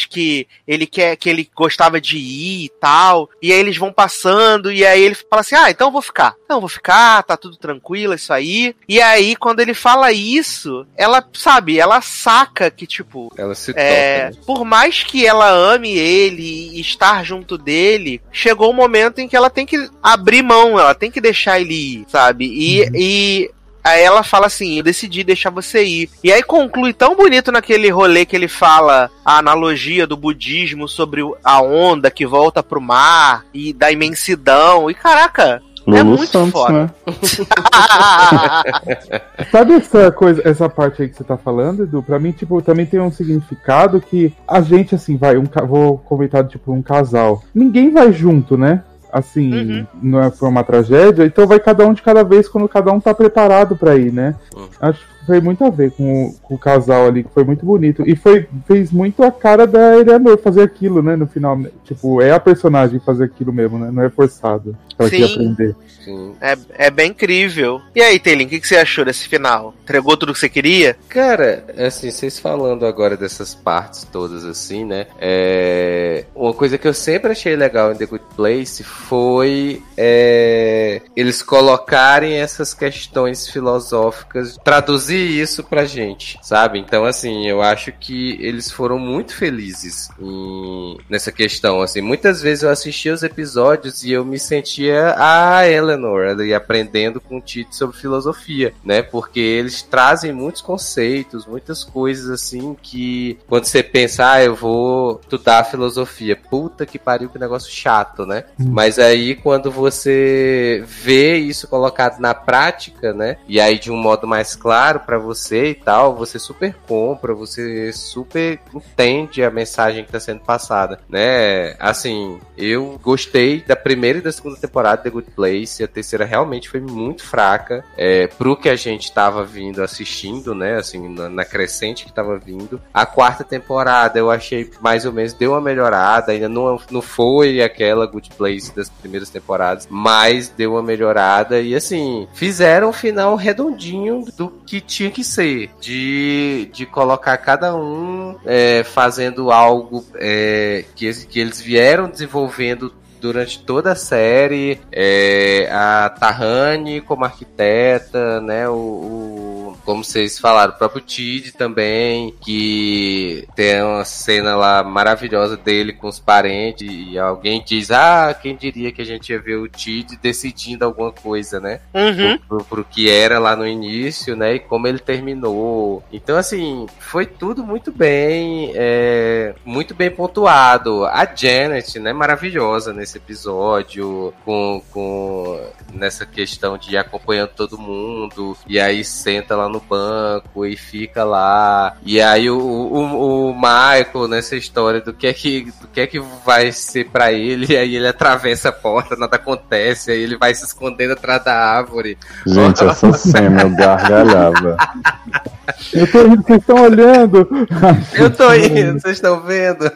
que 0.09 0.47
ele 0.66 0.87
quer, 0.87 1.16
que 1.16 1.29
ele 1.29 1.49
gostava 1.55 2.01
de 2.01 2.16
ir 2.19 2.65
e 2.66 2.69
tal. 2.81 3.29
E 3.43 3.53
aí 3.53 3.59
eles 3.59 3.77
vão 3.77 3.93
passando 3.93 4.70
e 4.73 4.85
aí 4.85 5.03
ele 5.03 5.15
fala 5.15 5.41
assim: 5.41 5.55
"Ah, 5.55 5.70
então 5.70 5.89
eu 5.89 5.93
vou 5.93 6.03
ficar. 6.03 6.35
Então 6.45 6.57
eu 6.57 6.61
vou 6.61 6.69
ficar, 6.69 7.23
tá 7.23 7.37
tudo 7.37 7.57
tranquilo 7.57 8.15
isso 8.15 8.33
aí". 8.33 8.75
E 8.89 9.01
aí 9.01 9.37
quando 9.37 9.61
ele 9.61 9.75
fala 9.75 10.12
isso, 10.12 10.87
ela 10.97 11.25
sabe, 11.33 11.79
ela 11.79 12.01
saca 12.01 12.70
que 12.70 12.87
tipo, 12.87 13.33
Ela 13.37 13.55
se 13.55 13.73
é, 13.77 14.29
toca. 14.31 14.37
né? 14.39 14.43
por 14.47 14.65
mais 14.65 15.03
que 15.03 15.27
ela 15.27 15.49
ame 15.51 15.91
ele 15.97 16.43
e 16.75 16.81
estar 16.81 17.25
junto 17.25 17.57
dele, 17.59 18.20
chegou 18.33 18.70
o 18.70 18.75
momento 18.75 19.20
em 19.20 19.29
que 19.29 19.37
ela 19.37 19.51
tem 19.51 19.65
que 19.66 19.89
abrir 20.03 20.43
mão, 20.43 20.79
ela 20.79 20.95
tem 20.95 21.11
que 21.11 21.20
deixar 21.20 21.61
ele 21.61 21.75
ir, 21.75 22.05
sabe? 22.09 22.47
E, 22.47 22.89
e 22.95 23.51
aí 23.89 24.02
ela 24.02 24.23
fala 24.23 24.47
assim: 24.47 24.78
Eu 24.78 24.85
decidi 24.85 25.24
deixar 25.24 25.51
você 25.51 25.85
ir. 25.85 26.10
E 26.23 26.32
aí 26.32 26.43
conclui 26.43 26.93
tão 26.93 27.16
bonito 27.16 27.51
naquele 27.51 27.90
rolê 27.90 28.24
que 28.24 28.36
ele 28.36 28.48
fala 28.48 29.10
a 29.24 29.39
analogia 29.39 30.06
do 30.06 30.16
budismo 30.16 30.89
sobre 30.89 31.23
a 31.43 31.60
onda 31.60 32.10
que 32.10 32.27
volta 32.27 32.62
pro 32.62 32.81
mar 32.81 33.44
e 33.52 33.73
da 33.73 33.90
imensidão. 33.90 34.90
E 34.90 34.94
caraca. 34.94 35.62
É 35.94 36.02
Lulu 36.02 36.19
muito 36.19 36.31
Santos, 36.31 36.52
foda. 36.52 36.73
né? 36.73 36.90
Sabe 39.51 39.74
essa 39.74 40.12
coisa, 40.12 40.43
essa 40.44 40.69
parte 40.69 41.01
aí 41.01 41.09
que 41.09 41.16
você 41.16 41.24
tá 41.24 41.39
falando, 41.39 41.85
Edu? 41.85 42.02
Pra 42.02 42.19
mim, 42.19 42.31
tipo, 42.31 42.60
também 42.60 42.85
tem 42.85 43.01
um 43.01 43.10
significado 43.10 44.01
que 44.01 44.35
a 44.47 44.60
gente, 44.60 44.94
assim, 44.94 45.16
vai, 45.16 45.39
um, 45.39 45.44
vou 45.66 45.97
comentar, 45.98 46.47
tipo, 46.47 46.73
um 46.73 46.82
casal. 46.82 47.43
Ninguém 47.55 47.90
vai 47.90 48.12
junto, 48.12 48.59
né? 48.59 48.82
Assim, 49.13 49.53
Uhum. 49.55 49.87
não 50.03 50.21
é 50.23 50.31
foi 50.31 50.49
uma 50.49 50.63
tragédia, 50.63 51.25
então 51.25 51.47
vai 51.47 51.59
cada 51.59 51.87
um 51.87 51.93
de 51.95 52.03
cada 52.03 52.23
vez 52.23 52.49
quando 52.49 52.69
cada 52.69 52.93
um 52.93 53.01
tá 53.01 53.15
preparado 53.15 53.77
pra 53.77 53.97
ir, 53.97 54.13
né? 54.13 54.35
Uhum. 54.55 54.69
Acho 54.81 54.99
que 55.01 55.18
foi 55.29 55.41
muito 55.41 55.65
a 55.65 55.71
ver 55.71 55.93
com, 55.93 56.25
o- 56.27 56.33
com 56.43 56.55
o 56.55 56.59
casal 56.59 57.07
ali, 57.07 57.23
que 57.23 57.31
foi 57.33 57.45
muito 57.45 57.65
bonito. 57.65 58.03
E 58.07 58.17
foi, 58.17 58.49
fez 58.67 58.91
muito 58.91 59.23
a 59.23 59.31
cara 59.31 59.67
da 59.67 59.97
Eleanor 59.97 60.39
fazer 60.39 60.63
aquilo, 60.63 61.03
né? 61.03 61.15
No 61.15 61.27
final, 61.27 61.59
tipo, 61.85 62.21
é 62.21 62.33
a 62.33 62.41
personagem 62.41 62.99
fazer 62.99 63.25
aquilo 63.25 63.53
mesmo, 63.53 63.79
né? 63.79 63.91
Não 63.93 64.03
é 64.03 64.11
forçado. 64.11 64.77
Ela 64.99 65.09
queria 65.11 65.27
aprender. 65.27 65.77
Sim. 66.05 66.35
É, 66.41 66.57
é 66.87 66.91
bem 66.91 67.11
incrível. 67.11 67.81
E 67.95 68.01
aí, 68.01 68.19
Taylor, 68.19 68.47
o 68.47 68.49
que, 68.49 68.59
que 68.59 68.67
você 68.67 68.77
achou 68.77 69.05
desse 69.05 69.29
final? 69.29 69.75
Entregou 69.83 70.17
tudo 70.17 70.33
que 70.33 70.39
você 70.41 70.49
queria? 70.49 70.97
Cara, 71.09 71.65
assim, 71.87 72.11
vocês 72.11 72.39
falando 72.39 72.85
agora 72.87 73.17
dessas 73.17 73.55
partes 73.55 74.05
todas 74.11 74.45
assim, 74.45 74.85
né? 74.85 75.07
É... 75.21 76.25
Uma 76.35 76.53
coisa 76.55 76.79
que 76.79 76.89
eu 76.89 76.95
sempre 76.95 77.31
achei 77.31 77.55
legal 77.55 77.93
em 77.93 77.97
The 77.97 78.07
Good 78.07 78.25
Place 78.35 78.83
foi 78.83 79.83
é, 79.97 81.01
eles 81.15 81.43
colocarem 81.43 82.35
essas 82.35 82.73
questões 82.75 83.49
filosóficas, 83.49 84.57
traduzir 84.65 85.18
isso 85.19 85.62
pra 85.65 85.85
gente, 85.85 86.39
sabe? 86.43 86.78
Então, 86.78 87.05
assim, 87.05 87.47
eu 87.49 87.62
acho 87.62 87.93
que 87.93 88.39
eles 88.40 88.70
foram 88.70 88.99
muito 88.99 89.35
felizes 89.35 90.09
em- 90.20 90.97
nessa 91.09 91.31
questão, 91.32 91.81
assim. 91.81 92.01
Muitas 92.01 92.40
vezes 92.43 92.62
eu 92.65 92.70
assistia 92.70 93.12
os 93.12 93.23
episódios 93.23 94.03
e 94.05 94.12
eu 94.12 94.24
me 94.24 94.39
sentia 94.39 95.15
a 95.16 95.69
Eleanor 95.69 96.28
ali 96.28 96.53
aprendendo 96.55 97.20
com 97.20 97.39
o 97.39 97.40
Tite 97.40 97.74
sobre 97.77 97.97
filosofia, 97.97 98.73
né? 98.85 99.03
Porque 99.03 99.40
eles 99.40 99.82
trazem 99.82 100.32
muitos 100.32 100.62
conceitos, 100.62 101.47
muitas 101.47 101.85
coisas 101.85 102.28
assim 102.31 102.77
que 102.81 103.39
quando 103.49 103.65
você 103.65 103.82
pensa, 103.82 104.32
ah, 104.32 104.43
eu 104.45 104.55
vou 104.55 105.19
estudar 105.23 105.65
filosofia, 105.65 106.36
puta 106.36 106.85
que 106.86 106.99
pariu, 106.99 107.28
que 107.28 107.39
negócio 107.39 107.70
chato, 107.73 108.24
né? 108.27 108.45
Mas 108.59 108.99
aí 108.99 109.35
quando 109.35 109.70
você 109.70 110.82
vê 110.86 111.36
isso 111.36 111.69
colocado 111.69 112.20
na 112.20 112.35
prática, 112.35 113.12
né? 113.12 113.36
E 113.49 113.61
aí 113.61 113.78
de 113.78 113.90
um 113.90 113.97
modo 113.97 114.27
mais 114.27 114.55
claro 114.55 115.01
pra 115.09 115.17
você 115.17 115.71
e 115.71 115.75
tal, 115.75 116.15
você 116.15 116.39
super 116.39 116.75
compra, 116.87 117.33
você 117.33 117.91
super 117.95 118.61
entende 118.75 119.43
a 119.43 119.51
mensagem 119.51 120.05
que 120.05 120.13
tá 120.13 120.21
sendo 120.21 120.41
passada, 120.41 121.01
né? 121.09 121.75
Assim, 121.79 122.39
eu 122.59 123.01
gostei 123.03 123.63
da 123.63 123.75
primeira 123.75 124.19
e 124.19 124.21
da 124.21 124.31
segunda 124.31 124.57
temporada 124.57 125.03
de 125.03 125.09
Good 125.09 125.31
Place, 125.31 125.83
a 125.83 125.89
terceira 125.89 126.27
realmente 126.27 126.69
foi 126.69 126.81
muito 126.81 127.25
fraca, 127.25 127.83
é, 127.97 128.27
pro 128.27 128.55
que 128.55 128.69
a 128.69 128.77
gente 128.77 129.11
tava 129.11 129.47
vindo 129.47 129.83
assistindo, 129.83 130.55
né? 130.55 130.77
Assim, 130.77 131.09
na, 131.09 131.31
na 131.31 131.45
crescente 131.45 132.05
que 132.05 132.13
tava 132.13 132.37
vindo. 132.37 132.79
A 132.93 133.07
quarta 133.07 133.43
temporada 133.43 134.19
eu 134.19 134.31
achei 134.31 134.71
mais 134.79 135.07
ou 135.07 135.13
menos 135.15 135.33
deu 135.33 135.53
uma 135.53 135.61
melhorada, 135.63 136.33
ainda 136.33 136.51
não, 136.51 136.79
não 136.91 137.01
foi 137.01 137.63
aquela 137.63 138.05
Good 138.05 138.29
Place 138.37 138.77
das 138.77 138.91
primeiras 138.91 139.31
temporadas, 139.31 139.89
mas 139.89 140.51
deu 140.51 140.73
uma 140.73 140.83
melhorada 140.83 141.63
e 141.63 141.75
assim, 141.75 142.29
fizeram 142.35 142.91
um 142.91 142.93
final 142.93 143.35
redondinho 143.37 144.27
do 144.37 144.51
que 144.67 144.83
tinha 144.83 144.98
que 145.11 145.23
ser, 145.23 145.70
de, 145.81 146.69
de 146.73 146.85
colocar 146.87 147.37
cada 147.39 147.75
um 147.77 148.37
é, 148.45 148.83
fazendo 148.85 149.53
algo 149.53 150.05
é, 150.16 150.85
que, 150.97 151.12
que 151.27 151.39
eles 151.39 151.61
vieram 151.61 152.09
desenvolvendo 152.11 152.93
durante 153.20 153.61
toda 153.65 153.93
a 153.93 153.97
série, 153.97 154.81
é, 154.93 155.69
a 155.73 156.09
Tahani 156.09 157.01
como 157.01 157.25
arquiteta, 157.25 158.41
né, 158.41 158.69
o, 158.69 158.73
o- 158.75 159.48
como 159.89 160.05
vocês 160.05 160.39
falaram, 160.39 160.74
o 160.74 160.77
próprio 160.77 161.01
Tid 161.01 161.52
também, 161.52 162.35
que 162.43 163.48
tem 163.56 163.82
uma 163.82 164.05
cena 164.05 164.55
lá 164.55 164.85
maravilhosa 164.85 165.56
dele 165.56 165.94
com 165.94 166.09
os 166.09 166.20
parentes, 166.20 166.86
e 166.86 167.19
alguém 167.19 167.65
diz, 167.65 167.90
ah, 167.90 168.39
quem 168.39 168.55
diria 168.55 168.93
que 168.93 169.01
a 169.01 169.05
gente 169.06 169.32
ia 169.32 169.40
ver 169.40 169.56
o 169.56 169.66
Tid 169.66 170.19
decidindo 170.20 170.85
alguma 170.85 171.10
coisa, 171.10 171.59
né? 171.59 171.81
Uhum. 171.94 172.36
pro, 172.47 172.65
pro 172.65 172.85
que 172.85 173.09
era 173.09 173.39
lá 173.39 173.56
no 173.56 173.66
início, 173.66 174.36
né? 174.36 174.56
E 174.56 174.59
como 174.59 174.86
ele 174.86 174.98
terminou. 174.98 176.05
Então, 176.12 176.36
assim, 176.36 176.85
foi 176.98 177.24
tudo 177.24 177.65
muito 177.65 177.90
bem, 177.90 178.73
é, 178.74 179.55
muito 179.65 179.94
bem 179.94 180.10
pontuado. 180.10 181.06
A 181.06 181.27
Janet, 181.35 181.98
né? 181.98 182.12
Maravilhosa 182.12 182.93
nesse 182.93 183.16
episódio, 183.16 184.35
com, 184.44 184.82
com 184.90 185.59
nessa 185.94 186.27
questão 186.27 186.77
de 186.77 186.93
ir 186.93 186.98
acompanhando 186.98 187.52
todo 187.56 187.78
mundo, 187.78 188.55
e 188.66 188.78
aí 188.78 189.02
senta 189.02 189.56
lá 189.56 189.66
no 189.66 189.78
no 189.79 189.81
banco 189.81 190.67
e 190.67 190.77
fica 190.77 191.25
lá. 191.25 191.97
E 192.05 192.21
aí 192.21 192.51
o, 192.51 192.59
o, 192.59 193.51
o 193.51 193.55
Michael, 193.55 194.29
nessa 194.29 194.57
história 194.57 195.01
do 195.01 195.13
que 195.13 195.27
é 195.27 195.33
que, 195.33 195.73
do 195.81 195.89
que, 195.89 196.01
é 196.01 196.07
que 196.07 196.21
vai 196.45 196.73
ser 196.73 197.09
pra 197.09 197.33
ele, 197.33 197.73
e 197.73 197.77
aí 197.79 197.97
ele 197.97 198.09
atravessa 198.09 198.69
a 198.71 198.73
porta, 198.73 199.17
nada 199.17 199.37
acontece, 199.37 200.11
aí 200.11 200.21
ele 200.21 200.37
vai 200.37 200.55
se 200.55 200.65
escondendo 200.65 201.13
atrás 201.13 201.43
da 201.45 201.55
árvore. 201.55 202.19
Gente, 202.47 202.85
essa 202.85 203.13
cena 203.13 203.63
eu 203.63 203.71
gargalhava. 203.71 204.77
Eu 205.93 206.11
tô 206.11 206.23
rindo, 206.23 206.43
vocês 206.43 206.61
estão 206.61 206.82
olhando. 206.82 207.49
Eu 208.15 208.31
tô 208.35 208.55
indo, 208.55 209.01
vocês 209.01 209.16
estão 209.16 209.40
vendo? 209.40 209.90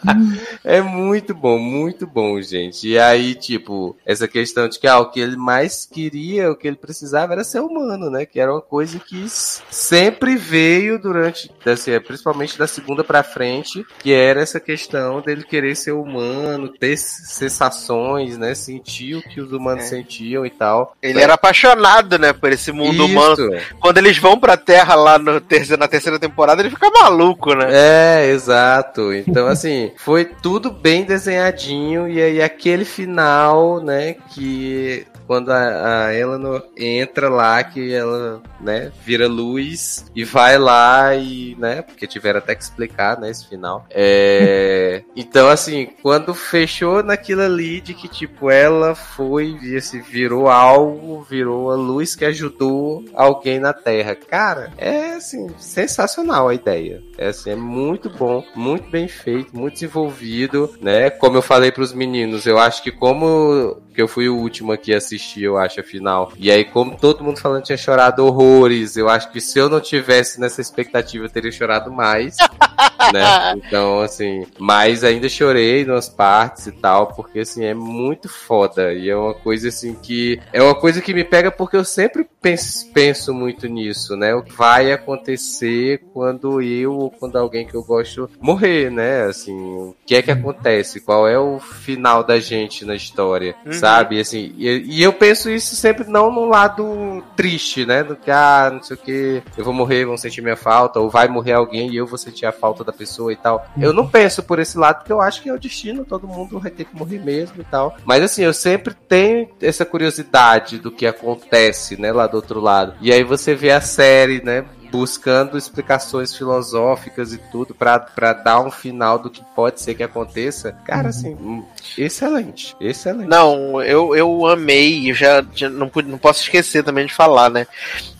é 0.64 0.80
muito 0.80 1.34
bom, 1.34 1.58
muito 1.58 2.06
bom, 2.06 2.40
gente. 2.40 2.88
E 2.88 2.98
aí, 2.98 3.34
tipo, 3.34 3.96
essa 4.06 4.26
questão 4.26 4.68
de 4.68 4.78
que 4.78 4.86
ah, 4.86 4.98
o 4.98 5.10
que 5.10 5.20
ele 5.20 5.36
mais 5.36 5.84
queria, 5.84 6.50
o 6.50 6.56
que 6.56 6.66
ele 6.66 6.76
precisava 6.76 7.32
era 7.32 7.44
ser 7.44 7.60
humano, 7.60 8.10
né? 8.10 8.24
Que 8.24 8.40
era 8.40 8.52
uma 8.52 8.62
coisa 8.62 8.98
que 8.98 9.26
sempre 9.28 10.36
veio 10.36 10.98
durante, 10.98 11.50
assim, 11.66 11.98
principalmente 12.00 12.58
da 12.58 12.66
segunda 12.66 13.04
pra 13.04 13.22
frente, 13.22 13.84
que 13.98 14.12
era 14.12 14.40
essa 14.40 14.60
questão 14.60 15.20
dele 15.20 15.44
querer 15.44 15.76
ser 15.76 15.92
humano, 15.92 16.68
ter 16.68 16.96
sensações, 16.96 18.38
né? 18.38 18.54
Sentir 18.54 19.16
o 19.16 19.22
que 19.22 19.40
os 19.40 19.52
humanos 19.52 19.84
sentiam 19.84 20.44
e 20.46 20.50
tal. 20.50 20.96
Ele 21.02 21.20
era 21.20 21.34
apaixonado, 21.34 22.18
né, 22.18 22.32
por 22.32 22.52
esse 22.52 22.72
mundo 22.72 23.04
Isso. 23.04 23.04
humano. 23.04 23.60
Quando 23.80 23.98
eles 23.98 24.18
vão 24.18 24.38
pra 24.38 24.56
Terra 24.56 24.94
lá 24.94 25.09
no 25.18 25.40
terceiro, 25.40 25.80
na 25.80 25.88
terceira 25.88 26.18
temporada, 26.18 26.62
ele 26.62 26.70
fica 26.70 26.90
maluco, 26.90 27.54
né? 27.54 27.66
É, 27.70 28.30
exato. 28.30 29.12
Então, 29.12 29.46
assim, 29.46 29.92
foi 29.96 30.24
tudo 30.24 30.70
bem 30.70 31.04
desenhadinho. 31.04 32.08
E 32.08 32.20
aí, 32.20 32.42
aquele 32.42 32.84
final, 32.84 33.80
né, 33.80 34.14
que 34.30 35.06
quando 35.30 35.52
a, 35.52 36.06
a 36.06 36.12
Eleanor 36.12 36.66
entra 36.76 37.28
lá, 37.28 37.62
que 37.62 37.94
ela, 37.94 38.42
né, 38.60 38.90
vira 39.04 39.28
luz 39.28 40.04
e 40.12 40.24
vai 40.24 40.58
lá 40.58 41.14
e, 41.14 41.54
né, 41.56 41.82
porque 41.82 42.04
tiveram 42.04 42.40
até 42.40 42.52
que 42.52 42.64
explicar, 42.64 43.16
né, 43.16 43.30
esse 43.30 43.46
final. 43.46 43.86
É, 43.90 45.04
então, 45.14 45.48
assim, 45.48 45.90
quando 46.02 46.34
fechou 46.34 47.04
naquilo 47.04 47.42
ali 47.42 47.80
de 47.80 47.94
que, 47.94 48.08
tipo, 48.08 48.50
ela 48.50 48.96
foi, 48.96 49.56
e, 49.62 49.76
assim, 49.76 50.00
virou 50.00 50.48
algo, 50.48 51.22
virou 51.22 51.70
a 51.70 51.76
luz 51.76 52.16
que 52.16 52.24
ajudou 52.24 53.04
alguém 53.14 53.60
na 53.60 53.72
Terra. 53.72 54.16
Cara, 54.16 54.72
é, 54.76 55.14
assim, 55.14 55.46
sensacional 55.60 56.48
a 56.48 56.54
ideia. 56.54 57.04
É, 57.16 57.28
assim, 57.28 57.50
é 57.50 57.54
muito 57.54 58.10
bom, 58.10 58.42
muito 58.56 58.90
bem 58.90 59.06
feito, 59.06 59.56
muito 59.56 59.74
desenvolvido, 59.74 60.74
né? 60.80 61.08
Como 61.08 61.36
eu 61.36 61.42
falei 61.42 61.70
pros 61.70 61.92
meninos, 61.92 62.46
eu 62.46 62.58
acho 62.58 62.82
que 62.82 62.90
como 62.90 63.80
que 63.94 64.02
eu 64.02 64.08
fui 64.08 64.28
o 64.28 64.36
último 64.36 64.72
aqui 64.72 64.94
a 64.94 64.96
assistir, 64.96 65.19
eu 65.42 65.56
acho, 65.56 65.80
a 65.80 65.82
final. 65.82 66.32
E 66.38 66.50
aí, 66.50 66.64
como 66.64 66.96
todo 66.96 67.22
mundo 67.24 67.38
falando 67.40 67.62
tinha 67.64 67.76
chorado 67.78 68.24
horrores, 68.24 68.96
eu 68.96 69.08
acho 69.08 69.30
que 69.30 69.40
se 69.40 69.58
eu 69.58 69.68
não 69.68 69.80
tivesse 69.80 70.40
nessa 70.40 70.60
expectativa, 70.60 71.24
eu 71.24 71.28
teria 71.30 71.52
chorado 71.52 71.90
mais. 71.92 72.36
né? 73.12 73.54
Então, 73.56 74.00
assim, 74.00 74.46
mas 74.58 75.04
ainda 75.04 75.28
chorei 75.28 75.84
nas 75.84 76.08
partes 76.08 76.66
e 76.66 76.72
tal, 76.72 77.08
porque 77.08 77.40
assim, 77.40 77.64
é 77.64 77.74
muito 77.74 78.28
foda. 78.28 78.92
E 78.92 79.08
é 79.08 79.16
uma 79.16 79.34
coisa 79.34 79.68
assim 79.68 79.94
que. 79.94 80.40
É 80.52 80.62
uma 80.62 80.74
coisa 80.74 81.00
que 81.00 81.12
me 81.14 81.24
pega 81.24 81.50
porque 81.50 81.76
eu 81.76 81.84
sempre 81.84 82.26
penso, 82.40 82.90
penso 82.92 83.34
muito 83.34 83.66
nisso, 83.66 84.16
né? 84.16 84.34
O 84.34 84.42
que 84.42 84.52
vai 84.52 84.92
acontecer 84.92 86.02
quando 86.12 86.60
eu 86.62 86.92
ou 86.94 87.10
quando 87.10 87.36
alguém 87.36 87.66
que 87.66 87.74
eu 87.74 87.82
gosto 87.82 88.28
morrer, 88.40 88.90
né? 88.90 89.22
Assim, 89.24 89.52
o 89.56 89.94
que 90.06 90.14
é 90.14 90.22
que 90.22 90.30
acontece? 90.30 91.00
Qual 91.00 91.26
é 91.28 91.38
o 91.38 91.58
final 91.60 92.22
da 92.24 92.38
gente 92.38 92.84
na 92.84 92.94
história, 92.94 93.54
Uhum. 93.64 93.72
sabe? 93.72 94.20
Assim, 94.20 94.54
e, 94.56 94.96
e 94.98 95.02
eu 95.02 95.09
penso 95.12 95.50
isso 95.50 95.76
sempre 95.76 96.08
não 96.08 96.30
no 96.30 96.46
lado 96.46 97.22
triste, 97.36 97.84
né? 97.84 98.02
Do 98.02 98.16
que, 98.16 98.30
ah, 98.30 98.70
não 98.72 98.82
sei 98.82 98.96
o 98.96 98.98
que, 98.98 99.42
eu 99.56 99.64
vou 99.64 99.74
morrer, 99.74 100.04
vão 100.04 100.16
sentir 100.16 100.42
minha 100.42 100.56
falta, 100.56 101.00
ou 101.00 101.08
vai 101.08 101.28
morrer 101.28 101.52
alguém 101.52 101.90
e 101.90 101.96
eu 101.96 102.06
vou 102.06 102.18
sentir 102.18 102.46
a 102.46 102.52
falta 102.52 102.84
da 102.84 102.92
pessoa 102.92 103.32
e 103.32 103.36
tal. 103.36 103.66
Eu 103.80 103.92
não 103.92 104.06
penso 104.06 104.42
por 104.42 104.58
esse 104.58 104.78
lado, 104.78 104.98
porque 104.98 105.12
eu 105.12 105.20
acho 105.20 105.42
que 105.42 105.48
é 105.48 105.52
o 105.52 105.58
destino, 105.58 106.04
todo 106.04 106.26
mundo 106.26 106.58
vai 106.58 106.70
ter 106.70 106.84
que 106.84 106.96
morrer 106.96 107.18
mesmo 107.18 107.60
e 107.60 107.64
tal. 107.64 107.96
Mas 108.04 108.22
assim, 108.22 108.42
eu 108.42 108.52
sempre 108.52 108.94
tenho 108.94 109.48
essa 109.60 109.84
curiosidade 109.84 110.78
do 110.78 110.90
que 110.90 111.06
acontece, 111.06 112.00
né, 112.00 112.12
lá 112.12 112.26
do 112.26 112.36
outro 112.36 112.60
lado. 112.60 112.94
E 113.00 113.12
aí 113.12 113.22
você 113.22 113.54
vê 113.54 113.70
a 113.70 113.80
série, 113.80 114.42
né, 114.44 114.64
buscando 114.90 115.56
explicações 115.56 116.34
filosóficas 116.34 117.32
e 117.32 117.38
tudo 117.38 117.74
pra 117.74 117.98
pra 117.98 118.32
dar 118.32 118.60
um 118.60 118.70
final 118.70 119.18
do 119.18 119.30
que 119.30 119.42
pode 119.54 119.80
ser 119.80 119.94
que 119.94 120.02
aconteça. 120.02 120.72
Cara, 120.84 121.08
assim, 121.10 121.34
hum, 121.40 121.64
excelente, 121.96 122.76
excelente. 122.80 123.28
Não, 123.28 123.80
eu, 123.82 124.14
eu 124.16 124.46
amei, 124.46 125.10
eu 125.10 125.14
já, 125.14 125.44
já 125.54 125.68
não, 125.68 125.90
não 126.06 126.18
posso 126.18 126.42
esquecer 126.42 126.82
também 126.82 127.06
de 127.06 127.14
falar, 127.14 127.50
né? 127.50 127.66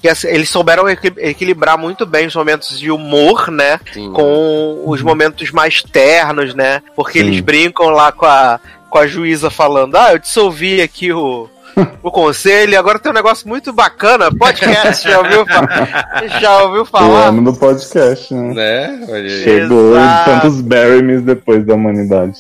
Que 0.01 0.09
assim, 0.09 0.29
eles 0.29 0.49
souberam 0.49 0.89
equi- 0.89 1.13
equilibrar 1.19 1.77
muito 1.77 2.07
bem 2.07 2.27
os 2.27 2.35
momentos 2.35 2.79
de 2.79 2.91
humor, 2.91 3.51
né? 3.51 3.81
Sim. 3.93 4.13
Com 4.13 4.83
os 4.87 5.03
momentos 5.03 5.51
mais 5.51 5.83
ternos, 5.83 6.55
né? 6.55 6.83
Porque 6.95 7.19
Sim. 7.21 7.27
eles 7.27 7.41
brincam 7.41 7.89
lá 7.91 8.13
com 8.13 8.27
a, 8.27 8.61
com 8.89 8.99
a 8.99 9.07
juíza 9.07 9.51
falando: 9.51 9.97
Ah, 9.97 10.13
eu 10.13 10.19
dissolvi 10.19 10.81
aqui 10.81 11.13
o. 11.13 11.49
O 12.03 12.11
conselho, 12.11 12.79
agora 12.79 12.99
tem 12.99 13.11
um 13.13 13.15
negócio 13.15 13.47
muito 13.49 13.73
bacana, 13.73 14.31
podcast, 14.35 15.09
já 15.09 15.19
ouviu, 15.19 15.47
fa- 15.47 15.69
já 16.41 16.63
ouviu 16.65 16.83
O 16.83 16.85
falar? 16.87 17.27
ano 17.29 17.43
do 17.45 17.53
podcast, 17.59 18.33
né? 18.35 18.51
Né? 18.55 19.29
Chegou 19.45 19.97
Exato. 19.97 20.31
tantos 20.31 20.61
Barrymans 20.61 21.23
depois 21.23 21.65
da 21.67 21.75
humanidade. 21.75 22.39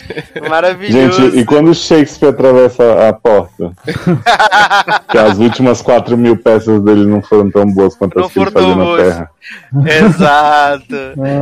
Maravilhoso. 0.48 1.22
Gente, 1.22 1.38
e 1.38 1.44
quando 1.44 1.74
Shakespeare 1.74 2.30
atravessa 2.30 3.08
a 3.08 3.12
porta? 3.12 3.72
que 5.10 5.18
as 5.18 5.38
últimas 5.38 5.82
4 5.82 6.16
mil 6.16 6.36
peças 6.36 6.80
dele 6.82 7.06
não 7.06 7.22
foram 7.22 7.50
tão 7.50 7.66
boas 7.70 7.94
quanto 7.94 8.18
Não 8.18 8.26
as 8.26 8.32
que 8.32 8.38
ele 8.40 8.50
fazia 8.50 8.74
na. 8.76 8.96
Terra. 8.96 9.30
Exato. 9.86 10.96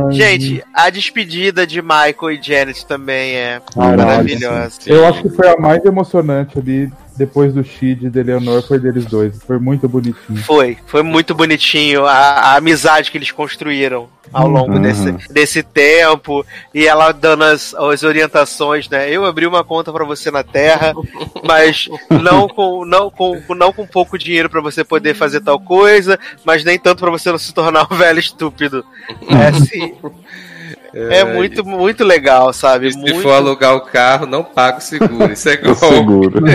Ai, 0.07 0.11
Gente, 0.11 0.63
a 0.73 0.89
despedida 0.89 1.65
de 1.65 1.81
Michael 1.81 2.31
e 2.31 2.39
Janet 2.41 2.85
também 2.85 3.35
é 3.35 3.61
maravilhosa. 3.75 4.79
Eu 4.85 5.05
acho 5.07 5.21
que 5.21 5.29
foi 5.29 5.47
a 5.49 5.57
mais 5.57 5.83
emocionante 5.85 6.57
ali, 6.59 6.91
depois 7.19 7.53
do 7.53 7.63
Shid 7.63 8.05
e 8.05 8.09
de 8.09 8.19
Eleanor, 8.19 8.65
foi 8.65 8.79
deles 8.79 9.05
dois. 9.05 9.37
Foi 9.43 9.59
muito 9.59 9.87
bonitinho. 9.89 10.41
Foi, 10.43 10.77
foi 10.87 11.03
muito 11.03 11.35
bonitinho 11.35 12.05
a, 12.05 12.13
a 12.13 12.55
amizade 12.55 13.11
que 13.11 13.17
eles 13.17 13.29
construíram 13.31 14.07
ao 14.31 14.47
longo 14.47 14.73
Uhum. 14.73 14.81
desse, 14.81 15.11
desse 15.33 15.63
tempo 15.63 16.45
e 16.73 16.85
ela 16.87 17.11
dando 17.11 17.43
as, 17.43 17.73
as 17.73 18.03
orientações, 18.03 18.87
né? 18.87 19.09
Eu 19.09 19.25
abri 19.25 19.45
uma 19.45 19.63
conta 19.63 19.91
pra 19.91 20.05
você 20.05 20.29
na 20.31 20.43
Terra, 20.43 20.93
mas 21.43 21.89
não 22.09 22.47
com 22.47 22.85
não 22.85 23.09
com 23.09 23.41
não 23.55 23.73
com 23.73 23.85
pouco 23.87 24.17
dinheiro 24.17 24.49
pra 24.49 24.61
você 24.61 24.83
poder 24.83 25.13
fazer 25.15 25.41
tal 25.41 25.59
coisa, 25.59 26.17
mas 26.45 26.63
nem 26.63 26.79
tanto 26.79 26.99
pra 26.99 27.11
você 27.11 27.31
não 27.31 27.39
se 27.39 27.53
tornar 27.53 27.87
um 27.91 27.95
velho 27.97 28.19
estúpido. 28.19 28.85
É 29.27 29.47
assim, 29.47 29.93
é 30.93 31.23
muito 31.23 31.65
muito 31.65 32.03
legal, 32.03 32.51
sabe? 32.53 32.87
E 32.87 32.91
se 32.91 32.97
Muito 32.97 33.21
for 33.21 33.31
alugar 33.33 33.75
o 33.75 33.81
carro, 33.81 34.25
não 34.25 34.43
paga 34.43 34.77
o 34.77 34.81
seguro. 34.81 35.31
Isso 35.31 35.49
é 35.49 35.53
O 35.63 35.75
golpe. 35.75 35.95
seguro. 35.95 36.45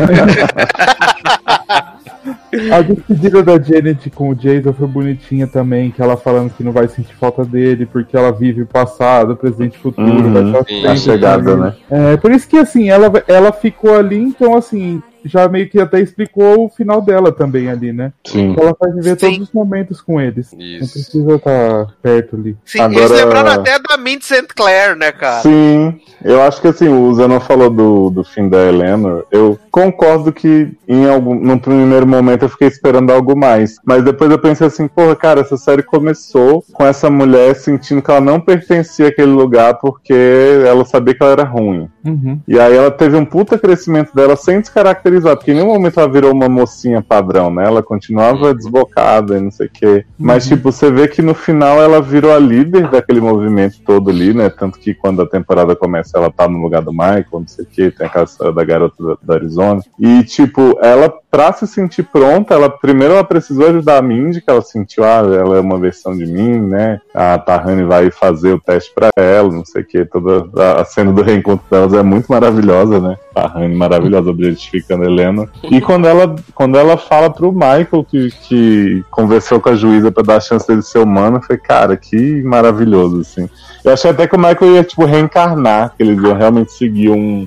A 2.73 2.81
despedida 2.81 3.43
da 3.43 3.61
Janet 3.61 4.09
com 4.11 4.31
o 4.31 4.35
Jason 4.35 4.73
foi 4.73 4.87
bonitinha 4.87 5.47
também, 5.47 5.91
que 5.91 6.01
ela 6.01 6.17
falando 6.17 6.51
que 6.51 6.63
não 6.63 6.73
vai 6.73 6.87
sentir 6.89 7.15
falta 7.17 7.45
dele, 7.45 7.85
porque 7.85 8.17
ela 8.17 8.31
vive 8.33 8.63
o 8.63 8.67
passado, 8.67 9.37
presente 9.37 9.75
e 9.75 9.79
futuro, 9.79 10.11
Uhum. 10.11 10.33
vai 10.33 10.45
estar 10.45 10.65
sempre 10.65 10.87
A 10.89 10.97
chegada, 10.97 11.57
né? 11.57 11.75
É, 11.91 12.17
por 12.17 12.31
isso 12.31 12.49
que 12.49 12.57
assim, 12.57 12.89
ela, 12.89 13.13
ela 13.27 13.53
ficou 13.53 13.95
ali, 13.97 14.17
então 14.19 14.57
assim, 14.57 15.03
já 15.25 15.49
meio 15.49 15.69
que 15.69 15.81
até 15.81 16.01
explicou 16.01 16.67
o 16.67 16.69
final 16.69 17.01
dela 17.01 17.33
também 17.33 17.69
ali, 17.71 17.93
né? 17.93 18.13
Sim. 18.25 18.55
Ela 18.59 18.75
faz 18.79 18.95
viver 18.95 19.19
Sim. 19.19 19.31
todos 19.33 19.49
os 19.49 19.53
momentos 19.53 20.01
com 20.01 20.21
eles. 20.21 20.53
Não 20.53 20.61
Isso. 20.61 20.93
precisa 20.93 21.35
estar 21.37 21.87
perto 22.03 22.37
ali. 22.37 22.57
Sim, 22.65 22.81
Agora- 22.81 22.99
eles 23.07 23.11
lembraram 23.11 23.51
até 23.53 23.79
da 23.79 23.97
Mint 23.97 24.23
St. 24.23 24.47
Clair, 24.55 24.97
né, 24.97 25.11
cara? 25.13 25.43
Sim, 25.43 26.01
eu 26.23 26.43
acho 26.43 26.61
que 26.61 26.69
assim, 26.69 26.89
o 26.89 27.13
Zanon 27.15 27.41
falou 27.41 27.71
do, 27.71 28.11
do 28.11 28.25
fim 28.25 28.49
da 28.49 28.59
Eleanor. 28.69 29.25
Eu 29.31 29.59
concordo 29.75 30.33
que 30.33 30.71
em 30.87 31.05
algum, 31.09 31.35
num 31.35 31.59
primeiro 31.59 32.07
momento 32.07 32.45
eu 32.45 32.49
fiquei 32.49 32.69
esperando 32.69 33.11
algo 33.11 33.37
mais. 33.37 33.75
Mas 33.85 34.05
depois 34.05 34.31
eu 34.31 34.39
pensei 34.39 34.69
assim, 34.69 34.87
porra, 34.87 35.17
cara, 35.17 35.41
essa 35.41 35.57
série 35.57 35.83
começou 35.83 36.65
com 36.73 36.87
essa 36.87 37.11
mulher 37.11 37.57
sentindo 37.57 38.01
que 38.01 38.09
ela 38.09 38.21
não 38.21 38.39
pertencia 38.39 39.09
àquele 39.09 39.33
lugar 39.33 39.81
porque 39.81 40.15
ela 40.65 40.85
sabia 40.85 41.13
que 41.13 41.21
ela 41.21 41.33
era 41.33 41.43
ruim. 41.43 41.89
Uhum. 42.05 42.39
E 42.47 42.57
aí 42.57 42.77
ela 42.77 42.91
teve 42.93 43.17
um 43.17 43.25
puta 43.25 43.59
crescimento 43.59 44.15
dela 44.15 44.37
sem 44.37 44.61
descaracterizar, 44.61 45.37
porque 45.37 45.51
em 45.51 45.55
nenhum 45.55 45.73
momento 45.73 45.99
ela 45.99 46.09
virou 46.09 46.31
uma 46.31 46.49
mocinha 46.49 47.03
padrão, 47.03 47.53
né? 47.53 47.65
Ela 47.65 47.83
continuava 47.83 48.55
desbocada 48.55 49.39
e 49.39 49.41
não 49.41 49.51
sei 49.51 49.67
o 49.67 49.71
quê. 49.71 50.05
Mas, 50.17 50.47
tipo, 50.47 50.71
você 50.71 50.89
vê 50.89 51.09
que 51.09 51.21
no 51.21 51.35
final 51.35 51.83
ela 51.83 52.01
virou 52.01 52.33
a 52.33 52.39
líder 52.39 52.89
daquele 52.91 53.21
movimento 53.21 53.81
todo 53.85 54.09
ali, 54.09 54.33
né? 54.33 54.49
Tanto 54.51 54.79
que 54.79 54.95
quando 54.95 55.21
a 55.23 55.27
temporada 55.27 55.75
começa, 55.75 56.17
ela 56.17 56.31
tá 56.31 56.47
no 56.47 56.63
lugar 56.63 56.83
do 56.83 56.93
Michael, 56.93 57.25
não 57.33 57.49
sei 57.49 57.65
o 57.65 57.69
quê, 57.69 57.91
tem 57.91 58.07
aquela 58.07 58.25
história 58.25 58.53
da 58.53 58.63
garota 58.63 59.03
da, 59.03 59.17
da 59.21 59.39
E, 59.99 60.25
tipo, 60.25 60.79
ela 60.83 61.13
pra 61.35 61.53
se 61.53 61.67
sentir 61.67 62.05
pronta, 62.05 62.55
ela 62.55 62.71
primeiro 62.71 63.15
ela 63.15 63.25
precisou 63.25 63.67
ajudar 63.67 63.99
a 63.99 64.03
Mindy, 64.03 64.41
que 64.41 64.49
ela 64.49 64.63
sentiu, 64.63 65.03
ah, 65.03 65.17
ela 65.17 65.57
é 65.57 65.61
uma 65.61 65.77
versão 65.81 66.17
de 66.17 66.25
mim, 66.27 66.61
né? 66.61 67.01
A 67.13 67.37
Tahani 67.37 67.83
vai 67.83 68.09
fazer 68.13 68.53
o 68.53 68.61
teste 68.61 68.93
pra 68.95 69.09
ela, 69.17 69.51
não 69.51 69.65
sei 69.65 69.83
o 69.83 69.85
que. 69.85 70.05
Toda 70.05 70.81
a 70.81 70.85
cena 70.85 71.13
do 71.13 71.23
reencontro 71.23 71.67
delas 71.69 71.93
é 71.93 72.05
muito 72.05 72.29
maravilhosa, 72.29 73.01
né? 73.01 73.17
Tahani 73.35 73.75
maravilhosa, 73.75 74.31
objetificando 74.31 75.03
a 75.03 75.07
Helena. 75.07 75.49
E 75.65 75.81
quando 75.81 76.07
ela, 76.07 76.37
quando 76.55 76.79
ela 76.79 76.97
fala 76.97 77.29
pro 77.29 77.51
Michael 77.51 78.07
que, 78.09 78.31
que 78.31 79.05
conversou 79.11 79.59
com 79.59 79.71
a 79.71 79.75
juíza 79.75 80.13
pra 80.13 80.23
dar 80.23 80.37
a 80.37 80.41
chance 80.41 80.69
dele 80.69 80.83
ser 80.83 81.01
humano, 81.01 81.39
eu 81.39 81.43
falei, 81.43 81.61
cara, 81.61 81.97
que 81.97 82.45
maravilhoso, 82.45 83.23
assim. 83.23 83.49
Eu 83.85 83.93
achei 83.93 84.11
até 84.11 84.27
que 84.27 84.37
o 84.37 84.39
Michael 84.39 84.77
ia, 84.77 84.85
tipo, 84.85 85.05
reencarnar, 85.05 85.95
que 85.97 86.03
eles 86.03 86.23
iam 86.23 86.37
realmente 86.37 86.73
seguir 86.73 87.11
um, 87.11 87.47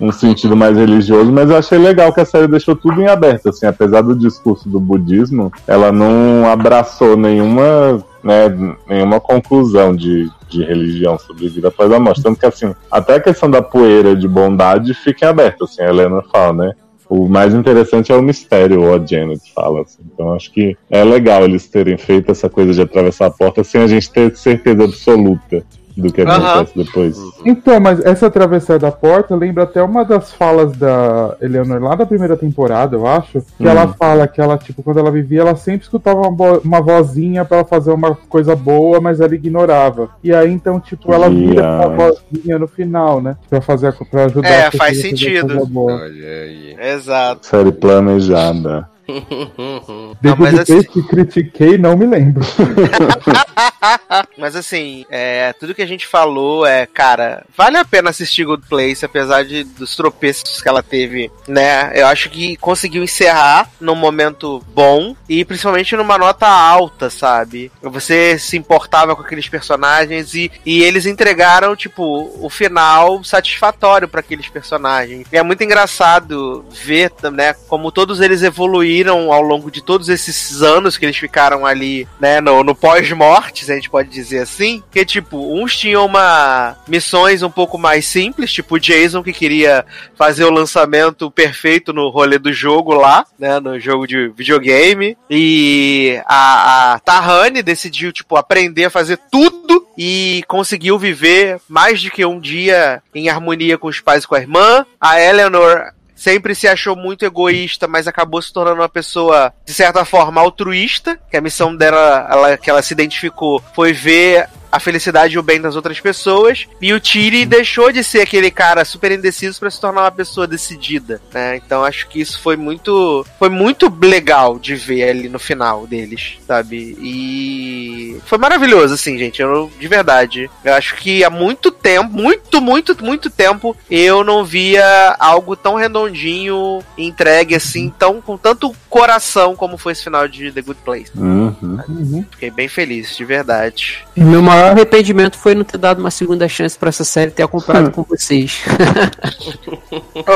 um 0.00 0.10
sentido 0.10 0.56
mais 0.56 0.76
religioso, 0.76 1.30
mas 1.30 1.50
eu 1.50 1.56
achei 1.56 1.78
legal 1.78 2.12
que 2.12 2.20
a 2.20 2.24
série 2.24 2.48
deixou 2.48 2.74
tudo 2.74 3.01
em 3.02 3.06
aberto, 3.06 3.48
assim, 3.48 3.66
apesar 3.66 4.02
do 4.02 4.16
discurso 4.16 4.68
do 4.68 4.80
budismo, 4.80 5.52
ela 5.66 5.92
não 5.92 6.48
abraçou 6.50 7.16
nenhuma, 7.16 8.02
né, 8.22 8.76
nenhuma 8.88 9.20
conclusão 9.20 9.94
de, 9.94 10.30
de 10.48 10.64
religião 10.64 11.18
sobre 11.18 11.48
vida 11.48 11.68
após 11.68 11.92
a 11.92 11.98
morte. 11.98 12.22
Tanto 12.22 12.38
que, 12.38 12.46
assim, 12.46 12.74
até 12.90 13.16
a 13.16 13.20
questão 13.20 13.50
da 13.50 13.62
poeira 13.62 14.16
de 14.16 14.26
bondade 14.28 14.94
fica 14.94 15.26
em 15.26 15.28
aberto, 15.28 15.64
assim, 15.64 15.82
a 15.82 15.88
Helena 15.88 16.22
fala, 16.32 16.52
né? 16.52 16.72
O 17.08 17.28
mais 17.28 17.52
interessante 17.52 18.10
é 18.10 18.16
o 18.16 18.22
mistério, 18.22 18.80
o 18.80 19.06
Janet 19.06 19.52
fala. 19.54 19.82
Assim. 19.82 20.02
Então 20.14 20.32
acho 20.32 20.50
que 20.50 20.74
é 20.88 21.04
legal 21.04 21.44
eles 21.44 21.68
terem 21.68 21.98
feito 21.98 22.32
essa 22.32 22.48
coisa 22.48 22.72
de 22.72 22.80
atravessar 22.80 23.26
a 23.26 23.30
porta 23.30 23.62
sem 23.62 23.82
a 23.82 23.86
gente 23.86 24.10
ter 24.10 24.34
certeza 24.34 24.84
absoluta 24.84 25.62
do 25.96 26.12
que 26.12 26.22
acontece 26.22 26.72
depois. 26.76 27.16
Então, 27.44 27.78
mas 27.80 28.04
essa 28.04 28.30
travessar 28.30 28.78
da 28.78 28.90
porta 28.90 29.34
lembra 29.36 29.64
até 29.64 29.82
uma 29.82 30.04
das 30.04 30.32
falas 30.32 30.72
da 30.76 31.36
Eleanor 31.40 31.80
lá 31.82 31.94
da 31.94 32.06
primeira 32.06 32.36
temporada, 32.36 32.96
eu 32.96 33.06
acho. 33.06 33.40
Que 33.58 33.64
Hum. 33.64 33.68
ela 33.68 33.88
fala 33.88 34.26
que 34.28 34.40
ela, 34.40 34.56
tipo, 34.58 34.82
quando 34.82 34.98
ela 34.98 35.10
vivia, 35.10 35.40
ela 35.40 35.56
sempre 35.56 35.82
escutava 35.82 36.20
uma, 36.20 36.58
uma 36.58 36.80
vozinha 36.80 37.44
pra 37.44 37.58
ela 37.58 37.66
fazer 37.66 37.92
uma 37.92 38.14
coisa 38.28 38.54
boa, 38.56 39.00
mas 39.00 39.20
ela 39.20 39.34
ignorava. 39.34 40.08
E 40.22 40.34
aí, 40.34 40.50
então, 40.52 40.78
tipo, 40.80 41.12
ela 41.12 41.28
vira 41.28 41.52
Yeah. 41.62 41.86
uma 41.88 41.96
vozinha 41.96 42.58
no 42.58 42.66
final, 42.68 43.20
né? 43.20 43.36
Pra 43.48 43.60
fazer 43.60 43.88
a, 43.88 43.92
pra 43.92 44.24
ajudar 44.26 44.48
É, 44.48 44.70
faz 44.70 44.98
a 44.98 45.02
sentido. 45.02 45.68
Olha 45.76 46.28
aí. 46.28 46.76
Exato. 46.78 47.46
Série 47.46 47.72
planejada. 47.72 48.88
Não, 50.22 50.36
mas 50.38 50.58
Depois 50.58 50.70
assim- 50.70 50.82
que 50.82 51.02
critiquei, 51.02 51.76
não 51.78 51.96
me 51.96 52.06
lembro. 52.06 52.42
Mas 54.38 54.54
assim, 54.54 55.04
é, 55.10 55.52
tudo 55.54 55.74
que 55.74 55.82
a 55.82 55.86
gente 55.86 56.06
falou 56.06 56.64
é, 56.64 56.86
cara, 56.86 57.44
vale 57.56 57.76
a 57.76 57.84
pena 57.84 58.10
assistir 58.10 58.44
Good 58.44 58.68
Place, 58.68 59.04
apesar 59.04 59.44
de, 59.44 59.64
dos 59.64 59.96
tropeços 59.96 60.60
que 60.62 60.68
ela 60.68 60.82
teve, 60.82 61.30
né? 61.48 61.90
Eu 61.94 62.06
acho 62.06 62.30
que 62.30 62.56
conseguiu 62.56 63.02
encerrar 63.02 63.68
num 63.80 63.94
momento 63.94 64.62
bom 64.74 65.16
e 65.28 65.44
principalmente 65.44 65.96
numa 65.96 66.16
nota 66.16 66.46
alta, 66.46 67.10
sabe? 67.10 67.72
Você 67.82 68.38
se 68.38 68.56
importava 68.56 69.16
com 69.16 69.22
aqueles 69.22 69.48
personagens 69.48 70.34
e, 70.34 70.50
e 70.64 70.82
eles 70.82 71.06
entregaram, 71.06 71.74
tipo, 71.74 72.30
o 72.40 72.48
final 72.48 73.22
satisfatório 73.24 74.08
para 74.08 74.20
aqueles 74.20 74.48
personagens. 74.48 75.26
E 75.32 75.36
é 75.36 75.42
muito 75.42 75.64
engraçado 75.64 76.64
ver, 76.70 77.10
né, 77.32 77.54
como 77.68 77.90
todos 77.90 78.20
eles 78.20 78.42
evoluíram 78.42 78.91
ao 79.00 79.42
longo 79.42 79.70
de 79.70 79.82
todos 79.82 80.08
esses 80.08 80.62
anos 80.62 80.96
que 80.96 81.04
eles 81.04 81.16
ficaram 81.16 81.64
ali, 81.64 82.06
né, 82.20 82.40
no, 82.40 82.62
no 82.62 82.74
pós-morte, 82.74 83.64
se 83.64 83.72
a 83.72 83.74
gente 83.74 83.90
pode 83.90 84.08
dizer 84.08 84.40
assim. 84.40 84.82
Que, 84.90 85.04
tipo, 85.04 85.36
uns 85.54 85.76
tinham 85.76 86.04
uma 86.06 86.76
missões 86.86 87.42
um 87.42 87.50
pouco 87.50 87.78
mais 87.78 88.06
simples, 88.06 88.52
tipo 88.52 88.74
o 88.74 88.80
Jason 88.80 89.22
que 89.22 89.32
queria 89.32 89.84
fazer 90.16 90.44
o 90.44 90.50
lançamento 90.50 91.30
perfeito 91.30 91.92
no 91.92 92.08
rolê 92.08 92.38
do 92.38 92.52
jogo 92.52 92.94
lá, 92.94 93.24
né, 93.38 93.60
no 93.60 93.78
jogo 93.78 94.06
de 94.06 94.28
videogame. 94.28 95.16
E 95.30 96.20
a, 96.26 96.94
a 96.94 96.98
Tahani 97.00 97.62
decidiu, 97.62 98.12
tipo, 98.12 98.36
aprender 98.36 98.86
a 98.86 98.90
fazer 98.90 99.18
tudo 99.30 99.86
e 99.96 100.42
conseguiu 100.48 100.98
viver 100.98 101.60
mais 101.68 102.00
de 102.00 102.10
que 102.10 102.24
um 102.24 102.40
dia 102.40 103.02
em 103.14 103.28
harmonia 103.28 103.78
com 103.78 103.88
os 103.88 104.00
pais 104.00 104.24
e 104.24 104.26
com 104.26 104.34
a 104.34 104.40
irmã. 104.40 104.86
A 105.00 105.20
Eleanor 105.20 105.92
sempre 106.22 106.54
se 106.54 106.68
achou 106.68 106.94
muito 106.94 107.24
egoísta, 107.24 107.88
mas 107.88 108.06
acabou 108.06 108.40
se 108.40 108.52
tornando 108.52 108.80
uma 108.80 108.88
pessoa, 108.88 109.52
de 109.64 109.74
certa 109.74 110.04
forma, 110.04 110.40
altruísta, 110.40 111.18
que 111.28 111.36
a 111.36 111.40
missão 111.40 111.74
dela, 111.74 112.28
ela, 112.30 112.56
que 112.56 112.70
ela 112.70 112.80
se 112.80 112.94
identificou, 112.94 113.60
foi 113.74 113.92
ver 113.92 114.48
a 114.72 114.80
felicidade 114.80 115.34
e 115.34 115.38
o 115.38 115.42
bem 115.42 115.60
das 115.60 115.76
outras 115.76 116.00
pessoas. 116.00 116.66
E 116.80 116.94
o 116.94 116.98
Tiri 116.98 117.44
deixou 117.44 117.92
de 117.92 118.02
ser 118.02 118.22
aquele 118.22 118.50
cara 118.50 118.84
super 118.86 119.12
indeciso 119.12 119.60
para 119.60 119.70
se 119.70 119.78
tornar 119.78 120.02
uma 120.02 120.10
pessoa 120.10 120.46
decidida, 120.46 121.20
né? 121.32 121.56
Então 121.56 121.84
acho 121.84 122.08
que 122.08 122.20
isso 122.20 122.40
foi 122.40 122.56
muito 122.56 123.24
foi 123.38 123.50
muito 123.50 123.92
legal 124.02 124.58
de 124.58 124.74
ver 124.74 125.10
ali 125.10 125.28
no 125.28 125.38
final 125.38 125.86
deles, 125.86 126.38
sabe? 126.46 126.96
E 127.00 128.16
foi 128.24 128.38
maravilhoso 128.38 128.94
assim, 128.94 129.18
gente, 129.18 129.42
eu 129.42 129.70
de 129.78 129.88
verdade. 129.88 130.50
Eu 130.64 130.74
acho 130.74 130.96
que 130.96 131.22
há 131.22 131.28
muito 131.28 131.70
tempo, 131.70 132.10
muito, 132.10 132.60
muito, 132.60 133.04
muito 133.04 133.28
tempo 133.28 133.76
eu 133.90 134.24
não 134.24 134.44
via 134.44 135.16
algo 135.18 135.54
tão 135.54 135.74
redondinho, 135.74 136.80
entregue 136.96 137.54
assim, 137.54 137.92
tão 137.98 138.22
com 138.22 138.38
tanto 138.38 138.74
coração 138.88 139.54
como 139.54 139.76
foi 139.76 139.92
esse 139.92 140.04
final 140.04 140.26
de 140.28 140.50
The 140.50 140.62
Good 140.62 140.80
Place. 140.84 141.10
Uhum. 141.16 142.24
Fiquei 142.30 142.50
bem 142.50 142.68
feliz, 142.68 143.16
de 143.16 143.24
verdade. 143.24 144.04
Meu 144.16 144.42
maior 144.42 144.61
arrependimento 144.70 145.36
foi 145.38 145.54
não 145.54 145.64
ter 145.64 145.78
dado 145.78 145.98
uma 146.00 146.10
segunda 146.10 146.48
chance 146.48 146.78
pra 146.78 146.88
essa 146.88 147.04
série 147.04 147.30
ter 147.30 147.42
acompanhado 147.42 147.90
com 147.90 148.02
vocês. 148.02 148.60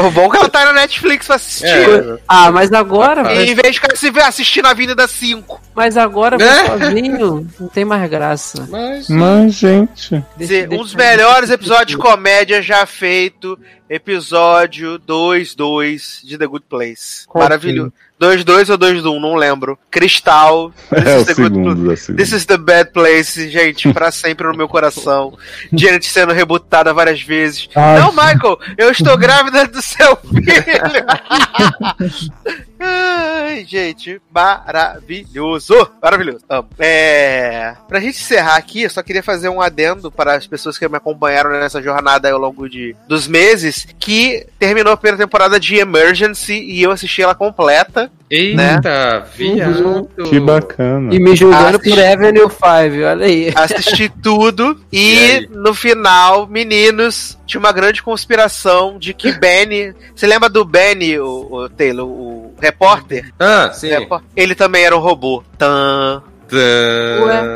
O 0.06 0.10
bom 0.10 0.26
é 0.26 0.30
que 0.30 0.36
ela 0.36 0.48
tá 0.48 0.64
na 0.66 0.72
Netflix 0.72 1.26
pra 1.26 1.36
assistir. 1.36 1.66
É. 1.66 2.18
ah, 2.28 2.50
mas 2.50 2.72
agora, 2.72 3.32
E 3.34 3.50
em 3.50 3.54
vez 3.54 3.74
de 3.74 3.80
ficar 3.80 3.96
se 3.96 4.10
ver 4.10 4.22
assistindo 4.22 4.66
a 4.66 4.70
Avenida 4.70 5.06
5. 5.06 5.60
mas 5.74 5.96
agora 5.96 6.36
Né? 6.36 6.66
sozinho, 6.66 7.48
não 7.58 7.68
tem 7.68 7.84
mais 7.84 8.08
graça. 8.10 8.66
Mas. 8.70 9.08
Mas, 9.08 9.54
gente. 9.54 10.22
Dizer, 10.36 10.68
Deixa- 10.68 10.80
um 10.82 10.84
dos 10.84 10.94
melhores 10.94 11.50
episódios 11.50 11.88
de 11.88 11.96
comédia 11.96 12.60
já 12.62 12.84
feito. 12.84 13.58
Episódio 13.88 14.98
2-2 14.98 16.20
de 16.24 16.36
The 16.36 16.46
Good 16.46 16.64
Place. 16.68 17.26
Maravilhoso. 17.32 17.92
2-2 18.20 18.70
ou 18.70 18.78
2-1, 18.78 19.20
não 19.20 19.34
lembro. 19.34 19.78
Cristal. 19.90 20.72
This 20.90 21.06
É 21.06 21.16
o 21.16 21.20
is 21.20 21.26
the 21.26 21.34
segundo, 21.34 21.92
é. 21.92 21.96
This 21.96 22.32
is 22.32 22.44
the 22.46 22.56
bad 22.56 22.90
place, 22.92 23.50
gente, 23.50 23.90
pra 23.92 24.10
sempre 24.10 24.46
no 24.46 24.56
meu 24.56 24.68
coração. 24.68 25.36
Janet 25.72 26.06
sendo 26.06 26.32
rebutada 26.32 26.92
várias 26.94 27.20
vezes. 27.20 27.68
Ai. 27.74 27.98
Não, 27.98 28.10
Michael, 28.12 28.58
eu 28.78 28.90
estou 28.90 29.16
grávida 29.16 29.66
do 29.66 29.82
seu 29.82 30.16
filho. 30.16 30.42
Ai, 32.78 33.64
gente, 33.66 34.20
maravilhoso. 34.32 35.74
Maravilhoso. 36.02 36.44
Amo. 36.48 36.68
É, 36.78 37.74
pra 37.88 38.00
gente 38.00 38.18
encerrar 38.20 38.56
aqui, 38.56 38.82
eu 38.82 38.90
só 38.90 39.02
queria 39.02 39.22
fazer 39.22 39.48
um 39.48 39.60
adendo 39.62 40.10
para 40.10 40.34
as 40.34 40.46
pessoas 40.46 40.78
que 40.78 40.86
me 40.88 40.96
acompanharam 40.96 41.50
nessa 41.50 41.82
jornada 41.82 42.30
ao 42.30 42.38
longo 42.38 42.68
de, 42.68 42.94
dos 43.08 43.26
meses, 43.26 43.86
que 43.98 44.46
terminou 44.58 44.92
a 44.92 44.96
primeira 44.96 45.16
temporada 45.16 45.58
de 45.58 45.76
Emergency 45.76 46.52
e 46.54 46.82
eu 46.82 46.90
assisti 46.90 47.22
ela 47.22 47.34
completa. 47.34 48.05
Eita, 48.30 49.26
viado. 49.36 50.08
Que 50.28 50.40
bacana. 50.40 51.14
E 51.14 51.18
me 51.18 51.36
julgando 51.36 51.78
Assisti- 51.78 51.90
por 51.90 51.98
Avenue 52.04 52.50
5, 52.50 52.62
olha 53.08 53.26
aí. 53.26 53.52
Assisti 53.54 54.08
tudo 54.22 54.80
E 54.92 55.16
e 55.16 55.48
no 55.52 55.72
final, 55.74 56.46
meninos, 56.46 57.38
tinha 57.46 57.60
uma 57.60 57.72
grande 57.72 58.02
conspiração 58.02 58.98
de 58.98 59.14
que 59.14 59.32
Benny. 59.32 59.94
Você 60.14 60.26
lembra 60.26 60.48
do 60.48 60.64
Benny, 60.64 61.18
o, 61.18 61.48
o 61.50 61.68
Taylor, 61.68 62.06
o 62.06 62.54
repórter? 62.60 63.32
Ah, 63.38 63.70
sim. 63.72 63.88
Ele 64.34 64.54
também 64.54 64.84
era 64.84 64.96
um 64.96 65.00
robô. 65.00 65.42
Tan. 65.56 66.22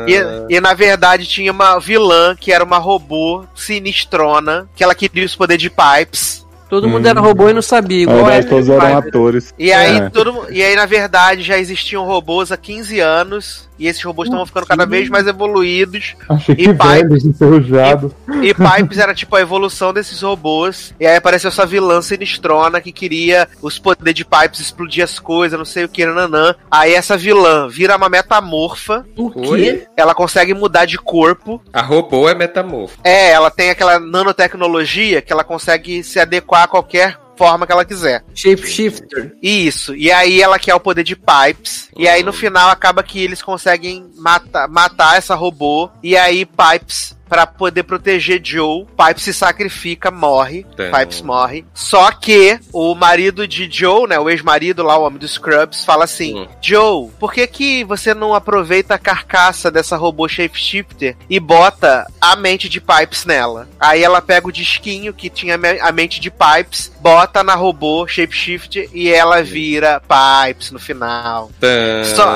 E, 0.07 0.55
e, 0.55 0.59
na 0.59 0.73
verdade 0.73 1.25
tinha 1.25 1.51
uma 1.51 1.79
vilã 1.79 2.35
que 2.35 2.51
era 2.51 2.63
uma 2.63 2.77
robô 2.77 3.45
sinistrona, 3.55 4.67
que 4.75 4.83
ela 4.83 4.93
queria 4.93 5.25
os 5.25 5.35
poderes 5.35 5.61
de 5.61 5.69
Pipes. 5.69 6.40
Todo 6.71 6.87
mundo 6.87 7.05
Hum. 7.05 7.09
era 7.09 7.19
robô 7.19 7.49
e 7.49 7.53
não 7.53 7.61
sabia, 7.61 8.03
igual 8.03 8.23
verdade, 8.23 8.47
todos 8.47 8.69
eram 8.69 8.85
5. 8.87 8.97
atores. 9.09 9.53
E 9.59 9.73
aí, 9.73 9.97
É. 9.97 10.09
todo, 10.09 10.45
e 10.49 10.63
aí, 10.63 10.73
na 10.73 10.85
verdade, 10.85 11.43
já 11.43 11.57
existiam 11.57 12.05
robôs 12.05 12.49
há 12.49 12.55
15 12.55 12.97
anos. 13.01 13.69
E 13.81 13.87
esses 13.87 14.03
robôs 14.03 14.27
estavam 14.27 14.45
ficando 14.45 14.67
cada 14.67 14.85
vez 14.85 15.09
mais 15.09 15.25
evoluídos. 15.25 16.15
Achei 16.29 16.55
que 16.55 16.61
E 16.69 16.73
pai- 16.75 17.01
velhos, 17.01 17.25
enferrujados. 17.25 18.11
E 18.43 18.53
Pipes 18.53 18.99
era 18.99 19.11
tipo 19.15 19.35
a 19.35 19.41
evolução 19.41 19.91
desses 19.91 20.21
robôs. 20.21 20.93
E 20.99 21.07
aí 21.07 21.15
apareceu 21.15 21.47
essa 21.47 21.65
vilã 21.65 21.99
sinistrona 21.99 22.79
que 22.79 22.91
queria 22.91 23.47
os 23.59 23.79
poderes 23.79 24.13
de 24.13 24.23
Pipes 24.23 24.59
explodir 24.59 25.03
as 25.03 25.17
coisas, 25.17 25.57
não 25.57 25.65
sei 25.65 25.83
o 25.85 25.89
que, 25.89 26.05
nanã. 26.05 26.53
Aí 26.69 26.93
essa 26.93 27.17
vilã 27.17 27.67
vira 27.67 27.97
uma 27.97 28.07
metamorfa. 28.07 29.03
O 29.17 29.31
quê? 29.31 29.87
Ela 29.97 30.13
consegue 30.13 30.53
mudar 30.53 30.85
de 30.85 30.99
corpo. 30.99 31.59
A 31.73 31.81
robô 31.81 32.29
é 32.29 32.35
metamorfo. 32.35 32.99
É, 33.03 33.31
ela 33.31 33.49
tem 33.49 33.71
aquela 33.71 33.99
nanotecnologia 33.99 35.21
que 35.23 35.33
ela 35.33 35.43
consegue 35.43 36.03
se 36.03 36.19
adequar 36.19 36.63
a 36.63 36.67
qualquer 36.67 37.17
forma 37.41 37.65
que 37.65 37.71
ela 37.71 37.83
quiser. 37.83 38.23
Shapeshifter. 38.35 39.35
Isso. 39.41 39.95
E 39.95 40.11
aí 40.11 40.39
ela 40.39 40.59
quer 40.59 40.75
o 40.75 40.79
poder 40.79 41.03
de 41.03 41.15
Pipes. 41.15 41.89
E 41.97 42.07
aí 42.07 42.21
no 42.21 42.31
final 42.31 42.69
acaba 42.69 43.01
que 43.01 43.19
eles 43.19 43.41
conseguem 43.41 44.11
matar, 44.15 44.67
matar 44.67 45.17
essa 45.17 45.33
robô. 45.33 45.89
E 46.03 46.15
aí 46.15 46.45
Pipes 46.45 47.17
pra 47.31 47.47
poder 47.47 47.83
proteger 47.83 48.41
Joe. 48.43 48.85
Pipes 48.97 49.23
se 49.23 49.33
sacrifica, 49.33 50.11
morre. 50.11 50.65
Tem. 50.75 50.91
Pipes 50.91 51.21
morre. 51.21 51.63
Só 51.73 52.11
que 52.11 52.59
o 52.73 52.93
marido 52.93 53.47
de 53.47 53.69
Joe, 53.71 54.05
né, 54.05 54.19
o 54.19 54.29
ex-marido 54.29 54.83
lá, 54.83 54.97
o 54.97 55.03
homem 55.03 55.17
dos 55.17 55.31
Scrubs, 55.31 55.85
fala 55.85 56.03
assim: 56.03 56.37
Hum. 56.41 56.47
Joe, 56.61 57.09
por 57.17 57.31
que 57.33 57.47
que 57.47 57.85
você 57.85 58.13
não 58.13 58.33
aproveita 58.35 58.95
a 58.95 58.99
carcaça 58.99 59.71
dessa 59.71 59.95
robô 59.95 60.27
shapeshifter 60.27 61.15
e 61.29 61.39
bota 61.39 62.05
a 62.19 62.35
mente 62.35 62.67
de 62.67 62.81
Pipes 62.81 63.23
nela? 63.25 63.69
Aí 63.79 64.03
ela 64.03 64.21
pega 64.21 64.49
o 64.49 64.51
disquinho 64.51 65.13
que 65.13 65.29
tinha 65.29 65.57
a 65.81 65.91
mente 65.93 66.19
de 66.19 66.29
Pipes, 66.29 66.91
bota 66.99 67.41
na 67.45 67.55
robô 67.55 68.05
shapeshifter 68.05 68.89
e 68.93 69.09
ela 69.09 69.41
vira 69.41 70.01
Pipes 70.01 70.69
no 70.71 70.79
final. 70.79 71.49
Tã. 71.61 72.03
Só- 72.13 72.35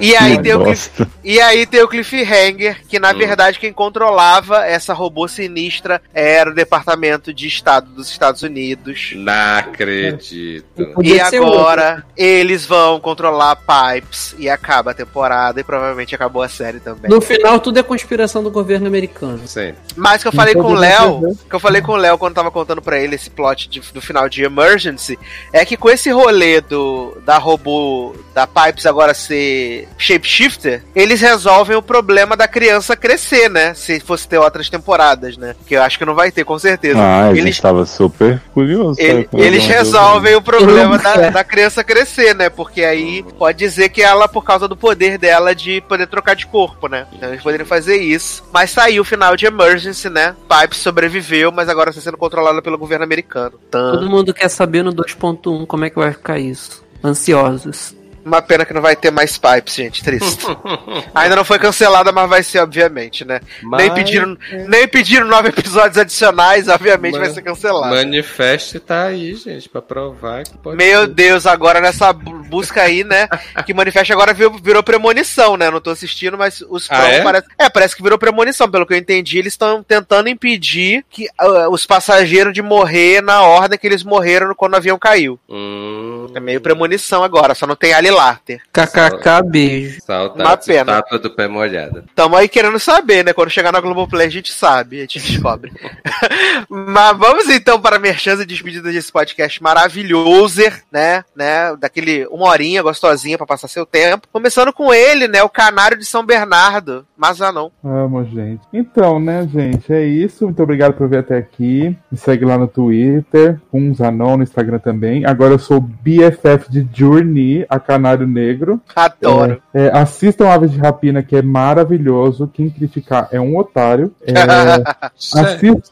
E 0.00 0.16
aí, 0.16 0.42
tem 0.42 0.52
o 0.54 0.64
cliff- 0.64 0.90
e 1.22 1.40
aí 1.40 1.64
tem 1.66 1.80
o 1.82 1.88
Cliffhanger, 1.88 2.82
que 2.88 2.98
na 2.98 3.12
Hum. 3.12 3.18
verdade 3.18 3.58
quem 3.60 3.72
controlava 3.84 4.64
essa 4.66 4.94
robô 4.94 5.28
sinistra 5.28 6.00
era 6.14 6.50
o 6.50 6.54
Departamento 6.54 7.32
de 7.34 7.46
Estado 7.46 7.90
dos 7.90 8.10
Estados 8.10 8.42
Unidos. 8.42 9.12
Não 9.14 9.58
acredito. 9.58 10.64
E 11.02 11.20
agora 11.20 12.04
eles 12.16 12.64
vão 12.64 12.98
controlar 12.98 13.56
Pipes 13.56 14.34
e 14.38 14.48
acaba 14.48 14.92
a 14.92 14.94
temporada 14.94 15.60
e 15.60 15.64
provavelmente 15.64 16.14
acabou 16.14 16.42
a 16.42 16.48
série 16.48 16.80
também. 16.80 17.10
No 17.10 17.20
final, 17.20 17.60
tudo 17.60 17.78
é 17.78 17.82
conspiração 17.82 18.42
do 18.42 18.50
governo 18.50 18.86
americano. 18.86 19.46
Sim. 19.46 19.74
Mas 19.96 20.22
que 20.22 20.28
eu 20.28 20.32
falei 20.32 20.54
com 20.54 20.62
o 20.72 20.74
Léo, 20.74 21.20
perder. 21.20 21.36
que 21.48 21.54
eu 21.54 21.60
falei 21.60 21.82
com 21.82 21.92
o 21.92 21.96
Léo 21.96 22.16
quando 22.18 22.34
tava 22.34 22.50
contando 22.50 22.80
pra 22.80 22.98
ele 22.98 23.14
esse 23.16 23.28
plot 23.30 23.68
de- 23.68 23.80
do 23.92 24.00
final 24.00 24.28
de 24.28 24.42
Emergency, 24.44 25.18
é 25.52 25.64
que 25.64 25.76
com 25.76 25.90
esse 25.90 26.10
rolê 26.10 26.60
do 26.60 27.20
da 27.24 27.36
robô 27.38 28.14
da 28.34 28.46
Pipes 28.46 28.86
agora 28.86 29.12
ser 29.14 29.88
shapeshifter, 29.98 30.82
eles 30.94 31.20
resolvem 31.20 31.76
o 31.76 31.82
problema 31.82 32.36
da 32.36 32.48
criança 32.48 32.96
crescer, 32.96 33.48
né? 33.50 33.73
Se 33.74 34.00
fosse 34.00 34.26
ter 34.28 34.38
outras 34.38 34.68
temporadas, 34.68 35.36
né? 35.36 35.54
Que 35.66 35.74
eu 35.76 35.82
acho 35.82 35.98
que 35.98 36.04
não 36.04 36.14
vai 36.14 36.30
ter, 36.30 36.44
com 36.44 36.58
certeza. 36.58 36.98
Ah, 37.00 37.26
a 37.28 37.34
gente 37.34 37.44
eles 37.44 37.60
tava 37.60 37.84
super 37.86 38.40
curioso. 38.52 39.00
ele- 39.00 39.28
eles 39.34 39.62
eu- 39.64 39.68
resolvem 39.70 40.34
o 40.36 40.42
problema 40.42 40.98
da, 40.98 41.30
da 41.30 41.44
criança 41.44 41.82
crescer, 41.84 42.34
né? 42.34 42.48
Porque 42.48 42.82
aí 42.84 43.22
pode 43.38 43.58
dizer 43.58 43.88
que 43.88 44.02
ela, 44.02 44.28
por 44.28 44.44
causa 44.44 44.66
do 44.68 44.76
poder 44.76 45.18
dela 45.18 45.54
de 45.54 45.80
poder 45.82 46.06
trocar 46.06 46.34
de 46.34 46.46
corpo, 46.46 46.88
né? 46.88 47.06
Então 47.12 47.28
eles 47.30 47.42
poderiam 47.42 47.66
fazer 47.66 47.96
isso. 47.96 48.42
Mas 48.52 48.70
saiu 48.70 49.02
o 49.02 49.04
final 49.04 49.36
de 49.36 49.46
Emergency, 49.46 50.08
né? 50.08 50.34
Pipe 50.48 50.76
sobreviveu, 50.76 51.50
mas 51.52 51.68
agora 51.68 51.90
está 51.90 52.00
sendo 52.02 52.16
controlada 52.16 52.62
pelo 52.62 52.78
governo 52.78 53.04
americano. 53.04 53.58
Então, 53.68 53.92
Todo 53.92 54.08
mundo 54.10 54.32
quer 54.34 54.48
saber 54.48 54.82
no 54.82 54.92
2.1 54.92 55.66
como 55.66 55.84
é 55.84 55.90
que 55.90 55.96
vai 55.96 56.12
ficar 56.12 56.38
isso. 56.38 56.82
Ansiosos. 57.02 57.94
Uma 58.24 58.40
pena 58.42 58.64
que 58.64 58.72
não 58.72 58.80
vai 58.82 58.96
ter 58.96 59.10
mais 59.10 59.36
Pipes, 59.38 59.74
gente. 59.74 60.02
Triste. 60.02 60.44
Ainda 61.14 61.36
não 61.36 61.44
foi 61.44 61.58
cancelada, 61.58 62.10
mas 62.12 62.28
vai 62.28 62.42
ser, 62.42 62.58
obviamente, 62.60 63.24
né? 63.24 63.40
Nem, 63.62 63.70
Mas- 63.88 63.92
pediram, 63.94 64.36
nem 64.68 64.88
pediram 64.88 65.26
nove 65.26 65.48
episódios 65.48 65.98
adicionais, 65.98 66.68
obviamente 66.68 67.12
vai 67.12 67.26
Mas- 67.26 67.34
ser 67.34 67.42
cancelado. 67.42 67.94
Manifeste 67.94 68.78
tá 68.80 69.04
aí, 69.06 69.34
gente, 69.34 69.68
pra 69.68 69.82
provar 69.82 70.44
que 70.44 70.56
pode 70.58 70.76
Meu 70.76 71.02
ser. 71.02 71.08
Deus, 71.08 71.46
agora 71.46 71.80
nessa 71.80 72.12
bu- 72.12 72.42
busca 72.44 72.82
aí, 72.82 73.04
né? 73.04 73.28
Que 73.66 73.74
Manifest 73.74 74.12
agora 74.12 74.32
virou, 74.32 74.58
virou 74.58 74.82
premonição, 74.82 75.56
né? 75.56 75.70
Não 75.70 75.80
tô 75.80 75.90
assistindo, 75.90 76.36
mas 76.38 76.62
os 76.68 76.90
Ah, 76.90 77.08
é? 77.08 77.22
parece. 77.22 77.46
É, 77.58 77.68
parece 77.70 77.96
que 77.96 78.02
virou 78.02 78.18
premonição. 78.18 78.70
Pelo 78.70 78.86
que 78.86 78.94
eu 78.94 78.98
entendi, 78.98 79.38
eles 79.38 79.52
estão 79.52 79.82
tentando 79.82 80.28
impedir 80.28 81.04
que 81.10 81.28
ah, 81.38 81.68
os 81.68 81.84
passageiros 81.86 82.52
de 82.52 82.62
morrer 82.62 83.22
na 83.22 83.42
ordem 83.42 83.78
que 83.78 83.86
eles 83.86 84.02
morreram 84.02 84.54
quando 84.54 84.74
o 84.74 84.76
avião 84.76 84.98
caiu. 84.98 85.38
Hum, 85.48 86.26
É 86.34 86.40
meio 86.40 86.60
premonição 86.60 87.22
agora, 87.22 87.54
só 87.54 87.66
não 87.66 87.76
tem 87.76 87.92
Ali 87.92 88.10
Larter. 88.14 88.62
KKK, 88.72 89.42
beijo. 89.50 89.98
Uma 89.98 90.00
saudades 90.00 90.66
pena. 90.66 90.92
estátua 90.92 91.18
do 91.18 91.30
pé 91.30 91.48
molhada. 91.48 92.04
Tamo 92.14 92.36
aí 92.36 92.48
querendo 92.48 92.78
saber, 92.78 93.24
né? 93.24 93.32
Quando 93.32 93.50
chegar 93.50 93.72
na 93.72 93.80
Globoplay 93.80 94.26
a 94.26 94.30
gente 94.30 94.52
sabe, 94.52 94.98
a 94.98 95.00
gente 95.00 95.20
descobre. 95.20 95.72
Mas 96.68 97.16
vamos 97.16 97.48
então 97.48 97.80
para 97.80 97.96
a 97.96 97.98
merchan 97.98 98.34
e 98.34 98.46
despedida 98.46 98.90
desse 98.90 99.12
podcast 99.12 99.62
maravilhoso, 99.62 100.62
né? 100.90 101.24
né? 101.34 101.76
Daquele 101.78 102.26
uma 102.26 102.48
horinha 102.48 102.82
gostosinha 102.82 103.36
pra 103.36 103.46
passar 103.46 103.68
seu 103.68 103.86
tempo. 103.86 104.28
Começando 104.32 104.72
com 104.72 104.92
ele, 104.92 105.28
né? 105.28 105.42
O 105.42 105.48
canário 105.48 105.98
de 105.98 106.04
São 106.04 106.24
Bernardo, 106.24 107.06
Mazanon. 107.16 107.70
Amo, 107.82 108.24
gente. 108.24 108.62
Então, 108.72 109.20
né, 109.20 109.48
gente, 109.52 109.92
é 109.92 110.04
isso. 110.04 110.44
Muito 110.44 110.62
obrigado 110.62 110.94
por 110.94 111.08
vir 111.08 111.18
até 111.18 111.36
aqui. 111.36 111.96
Me 112.10 112.18
segue 112.18 112.44
lá 112.44 112.58
no 112.58 112.68
Twitter, 112.68 113.60
com 113.70 113.94
Zanon 113.94 114.36
no 114.36 114.42
Instagram 114.42 114.78
também. 114.78 115.24
Agora 115.24 115.54
eu 115.54 115.58
sou 115.58 115.80
BFF 115.80 116.70
de 116.70 116.86
Journey, 116.92 117.66
a 117.68 117.78
Canário 118.04 118.26
Negro. 118.26 118.80
Adoro. 118.94 119.62
É, 119.72 119.86
é, 119.86 119.96
assistam 119.96 120.48
Aves 120.48 120.70
de 120.70 120.78
Rapina, 120.78 121.22
que 121.22 121.34
é 121.34 121.42
maravilhoso. 121.42 122.46
Quem 122.52 122.68
criticar 122.68 123.28
é 123.32 123.40
um 123.40 123.56
otário. 123.56 124.12
É, 124.26 124.32
assist- 125.16 125.38
assi- 125.38 125.82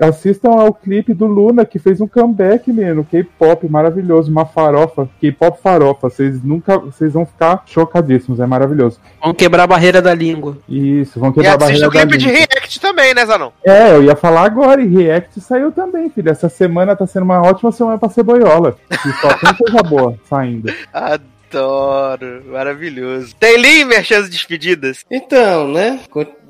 assistam 0.00 0.50
ao 0.50 0.72
clipe 0.72 1.14
do 1.14 1.26
Luna, 1.26 1.64
que 1.64 1.78
fez 1.78 2.00
um 2.00 2.06
comeback, 2.06 2.72
menino. 2.72 3.04
K-pop 3.04 3.68
maravilhoso, 3.68 4.30
uma 4.30 4.44
farofa. 4.44 5.08
K-pop 5.20 5.60
farofa. 5.60 6.08
Vocês 6.08 6.42
nunca. 6.42 6.78
Vocês 6.78 7.12
vão 7.12 7.26
ficar 7.26 7.62
chocadíssimos. 7.66 8.40
É 8.40 8.46
maravilhoso. 8.46 9.00
Vamos 9.20 9.36
quebrar 9.36 9.64
a 9.64 9.66
barreira 9.66 10.00
da 10.00 10.14
língua. 10.14 10.58
Isso, 10.68 11.18
vão 11.18 11.30
E 11.30 11.34
quebrar 11.34 11.52
a 11.52 11.56
assiste 11.56 11.80
barreira 11.80 11.88
o 11.88 11.90
da 11.90 12.00
clipe 12.00 12.18
de 12.18 12.26
língua. 12.26 12.46
React 12.50 12.80
também, 12.80 13.14
né, 13.14 13.26
Zanon? 13.26 13.50
É, 13.64 13.92
eu 13.92 14.04
ia 14.04 14.16
falar 14.16 14.44
agora, 14.44 14.82
e 14.82 14.86
React 14.86 15.40
saiu 15.40 15.72
também, 15.72 16.10
filho. 16.10 16.30
Essa 16.30 16.48
semana 16.48 16.96
tá 16.96 17.06
sendo 17.06 17.24
uma 17.24 17.42
ótima 17.42 17.72
semana 17.72 17.98
pra 17.98 18.08
ceboiola. 18.08 18.76
E 18.90 19.12
só 19.20 19.34
tem 19.34 19.54
coisa 19.54 19.82
boa 19.82 20.18
saindo. 20.28 20.72
Adoro. 20.92 22.42
Maravilhoso. 22.46 23.34
Tem 23.36 23.56
Lee, 23.58 23.84
merchan 23.84 24.20
e 24.20 24.28
despedidas. 24.28 25.04
Então, 25.10 25.68
né? 25.68 26.00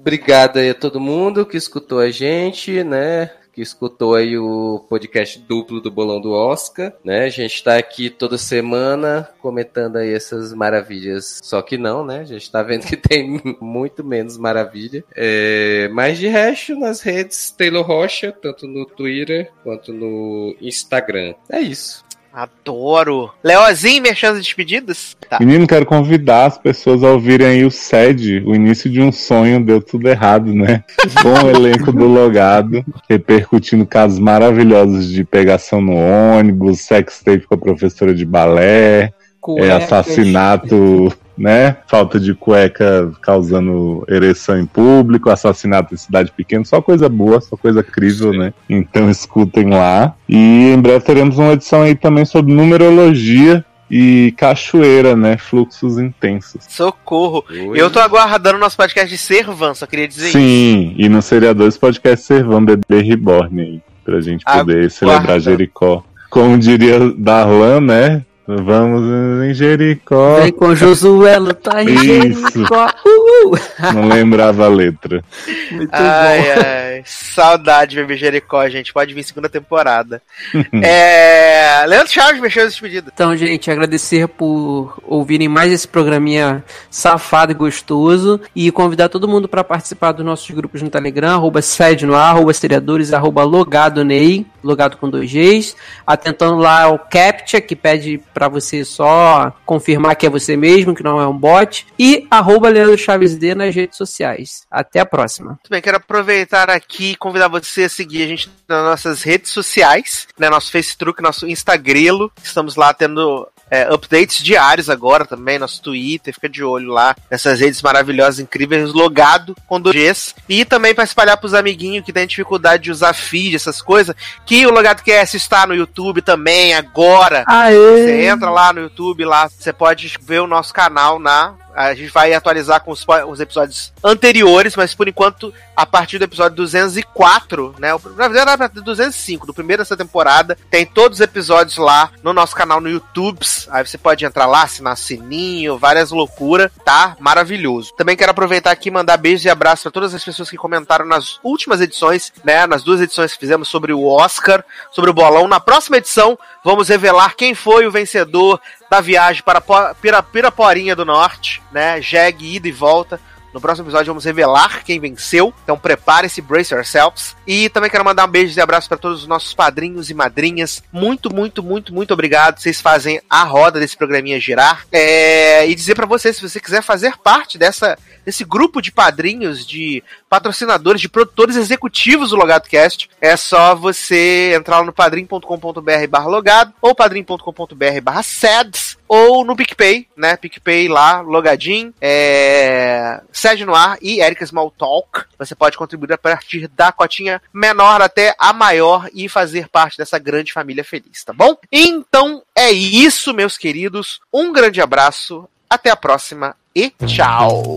Obrigado 0.05 0.59
aí 0.59 0.69
a 0.69 0.75
todo 0.75 1.01
mundo 1.01 1.47
que 1.47 1.57
escutou 1.57 1.99
a 1.99 2.11
gente, 2.11 2.85
né? 2.85 3.31
Que 3.55 3.63
escutou 3.63 4.15
aí 4.15 4.37
o 4.37 4.85
podcast 4.87 5.39
duplo 5.39 5.81
do 5.81 5.91
Bolão 5.91 6.21
do 6.21 6.31
Oscar, 6.31 6.93
né? 7.03 7.25
A 7.25 7.31
gente 7.31 7.65
tá 7.65 7.79
aqui 7.79 8.11
toda 8.11 8.37
semana 8.37 9.27
comentando 9.41 9.97
aí 9.97 10.13
essas 10.13 10.53
maravilhas. 10.53 11.41
Só 11.43 11.63
que 11.63 11.79
não, 11.79 12.05
né? 12.05 12.21
A 12.21 12.25
gente 12.25 12.53
tá 12.53 12.63
vendo 12.63 12.87
que 12.87 12.99
tem 13.01 13.41
muito 13.59 14.05
menos 14.05 14.37
maravilha. 14.37 15.03
É, 15.17 15.89
mas 15.91 16.19
de 16.19 16.27
resto, 16.27 16.79
nas 16.79 17.01
redes, 17.01 17.51
Taylor 17.53 17.87
Rocha, 17.87 18.31
tanto 18.31 18.67
no 18.67 18.85
Twitter 18.85 19.51
quanto 19.63 19.91
no 19.91 20.55
Instagram. 20.61 21.35
É 21.49 21.61
isso. 21.61 22.04
Adoro. 22.35 23.31
Leozinho, 23.45 24.03
merchan 24.03 24.33
e 24.33 24.39
despedidas? 24.39 25.17
Tá. 25.31 25.39
Menino, 25.39 25.69
quero 25.69 25.87
convidar 25.87 26.47
as 26.47 26.59
pessoas 26.59 27.05
a 27.05 27.11
ouvirem 27.11 27.47
aí 27.47 27.65
o 27.65 27.71
SED, 27.71 28.43
o 28.45 28.57
início 28.57 28.91
de 28.91 29.01
um 29.01 29.13
sonho, 29.13 29.65
deu 29.65 29.81
tudo 29.81 30.09
errado, 30.09 30.53
né? 30.53 30.83
Com 31.23 31.47
o 31.47 31.51
elenco 31.51 31.93
do 31.93 32.07
Logado, 32.07 32.85
repercutindo 33.09 33.87
casos 33.87 34.19
maravilhosos 34.19 35.09
de 35.09 35.23
pegação 35.23 35.81
no 35.81 35.95
ônibus, 35.95 36.81
sex 36.81 37.21
tape 37.25 37.47
com 37.47 37.55
a 37.55 37.59
professora 37.59 38.13
de 38.13 38.25
balé, 38.25 39.13
é, 39.59 39.71
assassinato, 39.71 41.13
né? 41.37 41.77
Falta 41.87 42.19
de 42.19 42.35
cueca 42.35 43.11
causando 43.21 44.05
ereção 44.09 44.59
em 44.59 44.67
público, 44.67 45.31
assassinato 45.31 45.95
em 45.95 45.97
cidade 45.97 46.33
pequena, 46.33 46.65
só 46.65 46.81
coisa 46.81 47.09
boa, 47.09 47.41
só 47.41 47.57
coisa 47.57 47.83
crível, 47.83 48.33
Sim. 48.33 48.39
né? 48.39 48.55
Então 48.69 49.09
escutem 49.11 49.71
lá. 49.71 50.15
E 50.29 50.73
em 50.73 50.81
breve 50.81 51.05
teremos 51.05 51.39
uma 51.39 51.53
edição 51.53 51.83
aí 51.83 51.95
também 51.95 52.25
sobre 52.25 52.53
numerologia 52.53 53.65
e 53.91 54.35
cachoeira, 54.37 55.15
né? 55.15 55.37
Fluxos 55.37 55.99
intensos. 55.99 56.65
Socorro. 56.69 57.45
Oi. 57.51 57.81
Eu 57.81 57.91
tô 57.91 58.01
aguardando 58.01 58.57
o 58.57 58.61
nosso 58.61 58.77
podcast 58.77 59.09
de 59.09 59.19
Servan, 59.19 59.75
só 59.75 59.87
queria 59.87 60.09
dizer 60.09 60.29
isso. 60.29 60.39
Sim, 60.39 60.95
e 60.97 61.09
no 61.09 61.21
Seriadores 61.21 61.77
Podcast 61.77 62.27
Servão 62.27 62.65
Bebê 62.65 63.03
Reborn 63.03 63.61
aí, 63.61 63.83
pra 64.05 64.21
gente 64.21 64.45
poder 64.45 64.91
celebrar 64.91 65.39
Jericó. 65.41 66.03
Como 66.31 66.59
diria 66.59 66.99
Darlan, 67.17 67.81
né? 67.81 68.25
Vamos 68.47 69.03
em 69.43 69.55
Jericó. 69.55 70.41
Vem 70.41 70.53
com 70.53 70.75
Josué 70.75 71.39
lutar 71.39 71.83
em 71.83 71.95
Isso. 71.95 72.05
Jericó. 72.05 72.91
Uhul. 73.05 73.59
Não 73.95 74.09
lembrava 74.09 74.67
a 74.67 74.69
letra. 74.69 75.25
Muito 75.71 75.89
Ai, 75.91 76.43
bom. 76.43 76.63
ai, 76.63 77.03
saudade, 77.07 77.97
bebê 77.97 78.17
Jericó, 78.17 78.69
gente. 78.69 78.93
Pode 78.93 79.15
vir 79.15 79.23
segunda 79.23 79.49
temporada. 79.49 80.21
é... 80.83 81.87
Leandro 81.87 82.13
Chaves, 82.13 82.41
mexeu 82.41 82.67
despedidas. 82.67 83.11
Então, 83.15 83.35
gente, 83.35 83.71
agradecer 83.71 84.29
por 84.29 84.99
ouvirem 85.05 85.49
mais 85.49 85.73
esse 85.73 85.89
programinha 85.89 86.63
safado 86.91 87.53
e 87.53 87.55
gostoso 87.55 88.41
e 88.55 88.71
convidar 88.71 89.09
todo 89.09 89.27
mundo 89.27 89.49
para 89.49 89.65
participar 89.65 90.13
dos 90.13 90.25
nossos 90.25 90.51
grupos 90.51 90.83
no 90.83 90.91
Telegram, 90.91 91.35
arroba 91.35 91.63
sede 91.63 92.05
no 92.05 92.15
ar, 92.15 92.31
arroba 92.31 92.53
seriadores, 92.53 93.13
arroba 93.13 93.43
logado 93.43 94.05
Ney, 94.05 94.47
logado 94.65 94.97
com 94.97 95.09
dois 95.09 95.31
Gs, 95.31 95.77
atentando 96.07 96.57
lá 96.57 96.83
ao 96.85 96.99
CAPTCHA, 96.99 97.61
que 97.61 97.77
pede 97.77 98.19
para 98.33 98.49
você 98.49 98.85
só 98.85 99.53
confirmar 99.65 100.17
que 100.17 100.27
é 100.27 100.31
você 100.31 100.57
mesmo, 100.57 100.95
que 100.95 101.03
não 101.03 101.21
é 101.21 101.27
um 101.27 101.37
bot, 101.37 101.87
e 101.99 102.27
arroba 102.31 102.69
Leandro 102.69 102.99
Chaves 102.99 103.37
D 103.37 103.55
nas 103.55 103.75
redes 103.75 103.97
sociais. 103.97 104.67
Até 104.71 105.01
a 105.01 105.07
próxima. 105.07 105.51
Muito 105.51 105.71
bem, 105.71 105.83
quero 105.83 105.99
aproveitar 105.99 106.71
aqui 106.71 107.13
e 107.13 107.17
convidar 107.17 107.49
você 107.49 107.85
a 107.85 107.89
seguir 107.89 108.25
a 108.25 108.27
gente 108.27 108.51
nas 108.69 108.85
nossas 108.85 109.23
redes 109.23 109.53
sociais, 109.53 110.27
né? 110.39 110.49
Nosso 110.49 110.71
Facebook, 110.71 111.23
nosso 111.23 111.47
Instagrelo. 111.47 112.33
Estamos 112.43 112.77
lá 112.77 112.93
tendo 112.93 113.49
é, 113.75 113.93
updates 113.93 114.43
diários 114.43 114.89
agora 114.89 115.25
também, 115.25 115.59
nosso 115.59 115.83
Twitter, 115.83 116.33
fica 116.33 116.49
de 116.49 116.63
olho 116.63 116.91
lá 116.91 117.17
nessas 117.29 117.59
redes 117.59 117.83
maravilhosas, 117.83 118.39
incríveis, 118.39 118.93
logado 118.93 119.57
com 119.67 119.81
dois 119.81 119.97
Gs. 119.97 120.35
E 120.49 120.65
também 120.65 120.95
para 120.95 121.03
espalhar 121.03 121.37
pros 121.37 121.55
amiguinhos 121.55 122.05
que 122.05 122.13
tem 122.13 122.27
dificuldade 122.27 122.85
de 122.85 122.91
usar 122.93 123.13
feed, 123.13 123.57
essas 123.57 123.83
coisas, 123.83 124.15
que 124.47 124.65
o 124.65 124.71
Logado 124.71 125.03
Cast 125.03 125.37
está 125.37 125.67
no 125.67 125.75
YouTube 125.75 126.23
também 126.23 126.75
agora. 126.75 127.45
Aê! 127.49 127.75
Você 127.75 128.27
entra 128.27 128.49
lá 128.51 128.73
no 128.73 128.83
YouTube, 128.83 129.25
lá 129.25 129.49
você 129.49 129.73
pode 129.73 130.15
ver 130.23 130.41
o 130.41 130.47
nosso 130.47 130.73
canal 130.73 131.19
na. 131.19 131.55
A 131.75 131.95
gente 131.95 132.11
vai 132.11 132.33
atualizar 132.33 132.81
com 132.83 132.91
os, 132.91 133.05
os 133.29 133.41
episódios 133.41 133.93
anteriores, 134.03 134.77
mas 134.77 134.95
por 134.95 135.09
enquanto, 135.09 135.53
a 135.77 135.85
partir 135.85 136.19
do 136.19 136.25
episódio 136.25 136.57
204, 136.57 137.75
né? 137.79 137.89
Na 138.17 138.29
verdade, 138.29 138.63
era 138.63 138.69
205, 138.69 139.47
do 139.47 139.55
primeiro 139.55 139.83
dessa 139.83 139.97
temporada, 139.97 140.57
tem 140.71 140.87
todos 140.87 141.19
os 141.19 141.25
episódios 141.25 141.77
lá 141.77 142.11
no 142.23 142.33
nosso 142.33 142.55
canal 142.55 142.81
no 142.81 142.89
YouTube. 142.89 143.39
Aí 143.71 143.85
você 143.85 143.99
pode 143.99 144.25
entrar 144.25 144.47
lá, 144.47 144.63
assinar 144.63 144.97
sininho, 144.97 145.79
várias 145.79 146.11
loucuras, 146.11 146.71
tá? 146.85 147.17
Maravilhoso. 147.19 147.93
Também 147.97 148.17
quero 148.17 148.31
aproveitar 148.31 148.71
aqui 148.71 148.89
e 148.89 148.93
mandar 148.93 149.17
beijos 149.17 149.45
e 149.45 149.51
abraços 149.51 149.83
para 149.83 149.93
todas 149.93 150.15
as 150.15 150.25
pessoas 150.25 150.49
que 150.49 150.57
comentaram 150.57 151.05
nas 151.05 151.39
últimas 151.43 151.81
edições, 151.81 152.33
né? 152.45 152.67
Nas 152.67 152.83
duas 152.83 153.01
edições 153.01 153.33
que 153.33 153.41
fizemos 153.41 153.69
sobre 153.69 153.93
o 153.93 154.07
Oscar, 154.07 154.65
sobre 154.93 155.11
o 155.11 155.15
bolão. 155.15 155.49
Na 155.49 155.61
próxima 155.61 155.97
edição, 155.97 156.39
vamos 156.65 156.89
revelar 156.89 157.35
quem 157.37 157.55
foi 157.55 157.87
o 157.87 157.91
vencedor 157.91 158.61
da 158.91 159.01
viagem 159.01 159.43
para 159.43 159.61
Po- 159.61 159.95
Pira, 160.01 160.23
Piraporinha 160.23 160.95
do 160.95 161.05
Norte, 161.05 161.63
né? 161.73 162.01
Jeg, 162.01 162.37
ida 162.41 162.69
e 162.69 162.73
volta. 162.73 163.21
No 163.55 163.61
próximo 163.61 163.87
episódio 163.87 164.13
vamos 164.13 164.25
revelar 164.25 164.83
quem 164.85 164.99
venceu. 164.99 165.55
Então 165.63 165.79
prepare-se, 165.79 166.43
brace 166.43 166.75
yourselves. 166.75 167.37
E 167.47 167.69
também 167.69 167.89
quero 167.89 168.05
mandar 168.05 168.27
um 168.27 168.31
beijo 168.31 168.59
e 168.59 168.61
abraço 168.61 168.89
para 168.89 168.99
todos 168.99 169.23
os 169.23 169.29
nossos 169.29 169.55
padrinhos 169.55 170.11
e 170.11 170.15
madrinhas. 170.15 170.83
Muito, 170.93 171.33
muito, 171.33 171.63
muito, 171.63 171.95
muito 171.95 172.13
obrigado. 172.13 172.59
Vocês 172.59 172.81
fazem 172.81 173.21
a 173.31 173.45
roda 173.45 173.79
desse 173.79 173.97
programinha 173.97 174.41
girar. 174.41 174.85
É, 174.91 175.69
E 175.69 175.75
dizer 175.75 175.95
para 175.95 176.05
você, 176.05 176.33
se 176.33 176.43
você 176.43 176.59
quiser 176.59 176.83
fazer 176.83 177.17
parte 177.19 177.57
dessa 177.57 177.97
desse 178.25 178.43
grupo 178.43 178.81
de 178.81 178.91
padrinhos, 178.91 179.67
de 179.67 180.03
patrocinadores, 180.29 181.01
de 181.01 181.09
produtores 181.09 181.57
executivos 181.57 182.31
do 182.31 182.37
Logado 182.37 182.69
Cast, 182.69 183.11
é 183.21 183.37
só 183.37 183.75
você 183.75 184.55
entrar 184.57 184.79
lá 184.79 184.85
no 184.85 184.93
padrim.com.br 184.93 186.25
logado 186.25 186.73
ou 186.81 186.95
padrim.com.br 186.95 188.01
barra 188.03 188.23
sads 188.23 188.97
ou 189.15 189.45
no 189.45 189.55
PicPay, 189.55 190.09
né? 190.17 190.37
PicPay 190.37 190.89
lá, 190.89 191.21
logadinho, 191.21 191.95
é... 192.01 193.21
Sede 193.33 193.65
no 193.65 193.73
ar 193.73 193.97
e 194.03 194.21
Erika 194.21 194.45
Small 194.45 194.73
Talk. 194.73 195.23
Você 195.39 195.55
pode 195.55 195.77
contribuir 195.77 196.13
a 196.13 196.19
partir 196.19 196.67
da 196.67 196.91
cotinha 196.91 197.41
menor 197.53 198.03
até 198.03 198.35
a 198.37 198.53
maior 198.53 199.09
e 199.15 199.29
fazer 199.29 199.69
parte 199.69 199.97
dessa 199.97 200.19
grande 200.19 200.53
família 200.53 200.83
feliz, 200.83 201.23
tá 201.23 201.33
bom? 201.33 201.57
Então 201.71 202.43
é 202.57 202.73
isso, 202.73 203.33
meus 203.33 203.57
queridos. 203.57 204.21
Um 204.33 204.53
grande 204.53 204.81
abraço, 204.81 205.49
até 205.71 205.91
a 205.91 205.97
próxima 205.97 206.57
e 206.75 206.93
tchau! 207.07 207.77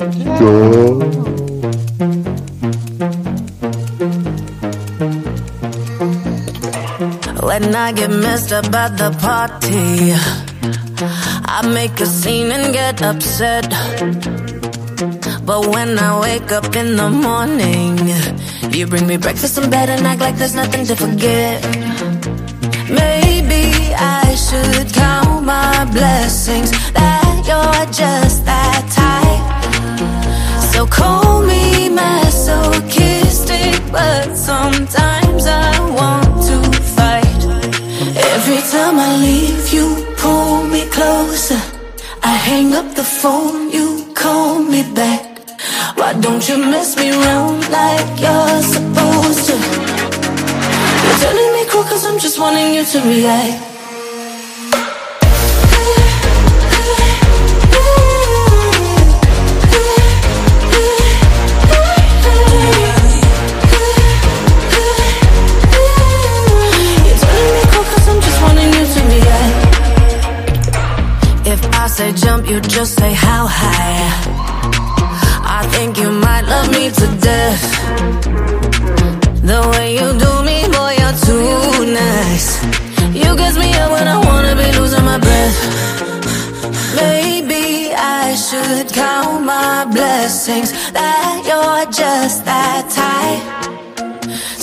When 7.43 7.75
I 7.75 7.93
get 7.93 8.09
messed 8.09 8.51
up 8.51 8.73
at 8.73 8.97
the 8.97 9.11
party, 9.21 10.46
I 10.99 11.61
make 11.73 11.99
a 11.99 12.05
scene 12.05 12.51
and 12.51 12.73
get 12.73 13.01
upset. 13.03 13.69
But 15.45 15.67
when 15.67 15.99
I 15.99 16.19
wake 16.19 16.51
up 16.51 16.75
in 16.75 16.95
the 16.95 17.09
morning, 17.09 17.97
you 18.73 18.87
bring 18.87 19.05
me 19.05 19.17
breakfast 19.17 19.57
in 19.59 19.69
bed 19.69 19.89
and 19.89 20.05
act 20.07 20.21
like 20.21 20.37
there's 20.37 20.55
nothing 20.55 20.85
to 20.87 20.95
forget. 20.95 21.63
Maybe 22.89 23.93
I 23.93 24.35
should 24.35 24.91
count 24.93 25.45
my 25.45 25.85
blessings 25.91 26.71
that 26.93 27.43
you're 27.45 27.85
just 27.93 28.45
that 28.45 28.83
type. 28.89 29.43
So 30.73 30.87
call 30.87 31.43
me 31.45 31.89
masochistic, 31.89 33.81
but 33.91 34.35
sometimes 34.35 35.45
I 35.45 35.79
want 35.99 36.41
to 36.47 36.57
fight. 36.95 37.45
Every 38.33 38.61
time 38.71 38.97
I 38.99 39.17
leave, 39.17 39.73
you 39.73 40.06
pull 40.27 40.63
me 40.73 40.83
closer. 40.97 41.61
I 42.31 42.33
hang 42.49 42.69
up 42.79 42.87
the 42.99 43.07
phone, 43.19 43.71
you 43.77 43.87
call 44.21 44.59
me 44.73 44.81
back. 44.99 45.23
Why 45.99 46.11
don't 46.25 46.43
you 46.49 46.57
mess 46.73 46.89
me 47.01 47.07
around 47.17 47.59
like 47.79 48.09
you're 48.23 48.61
supposed 48.75 49.43
to? 49.49 49.55
You're 51.03 51.19
telling 51.25 51.51
me 51.55 51.61
cool 51.71 51.85
cause 51.91 52.03
I'm 52.09 52.19
just 52.25 52.37
wanting 52.43 52.69
you 52.77 52.83
to 52.93 52.99
react. 53.13 53.76
Say 71.97 72.13
jump, 72.13 72.47
you 72.47 72.61
just 72.61 72.93
say 72.99 73.11
how 73.11 73.47
high. 73.49 74.07
I 75.59 75.65
think 75.73 75.97
you 75.97 76.11
might 76.11 76.43
love 76.43 76.69
me 76.69 76.91
to 76.91 77.07
death. 77.29 77.63
The 79.41 79.59
way 79.71 79.87
you 79.99 80.07
do 80.23 80.31
me, 80.49 80.57
boy, 80.75 80.93
you're 81.01 81.17
too 81.27 81.85
nice. 82.05 82.47
You 83.21 83.29
gets 83.35 83.57
me 83.57 83.69
up 83.81 83.89
when 83.95 84.07
I 84.07 84.17
wanna 84.27 84.53
be 84.61 84.67
losing 84.77 85.05
my 85.11 85.17
breath. 85.17 85.59
Maybe 87.01 87.65
I 87.95 88.35
should 88.45 88.87
count 88.93 89.43
my 89.43 89.85
blessings 89.85 90.69
that 90.97 91.35
you're 91.49 91.85
just 91.91 92.45
that 92.45 92.83
type. 93.01 93.43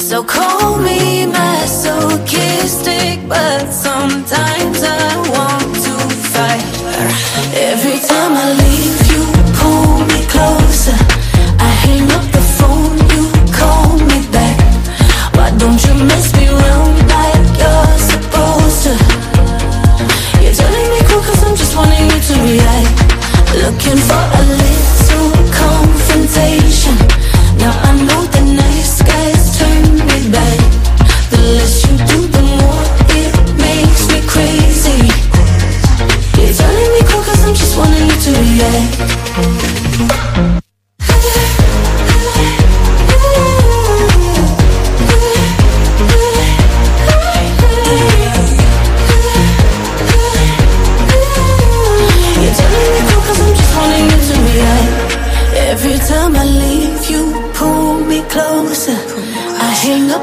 So 0.08 0.22
call 0.22 0.78
me 0.78 1.26
masochistic, 1.26 3.26
but 3.26 3.72
sometimes 3.72 4.84
I 4.84 5.16
want 5.34 5.74
to 5.86 5.94
fight. 6.34 6.73
Every 6.96 7.98
time 7.98 8.32
I 8.38 8.54
leave, 8.54 8.98
you 9.10 9.22
pull 9.58 10.06
me 10.06 10.20
closer. 10.30 10.94
I 11.58 11.70
hang 11.82 12.06
up 12.12 12.22
the 12.30 12.44
phone, 12.54 12.98
you 13.10 13.24
call 13.50 13.98
me 13.98 14.22
back. 14.30 14.56
Why 15.34 15.50
don't 15.58 15.82
you 15.86 15.94
mess 16.06 16.32
me 16.36 16.46
around 16.46 16.94
like 17.10 17.58
you're 17.58 17.98
supposed 17.98 18.82
to? 18.86 18.94
You're 20.40 20.54
telling 20.54 20.88
me 20.90 21.00
I'm 21.46 21.56
just 21.56 21.76
wanting 21.76 22.06
you 22.10 22.20
to 22.28 22.34
react. 22.46 22.94
Looking 23.62 23.98
for 23.98 24.22
a 24.38 24.63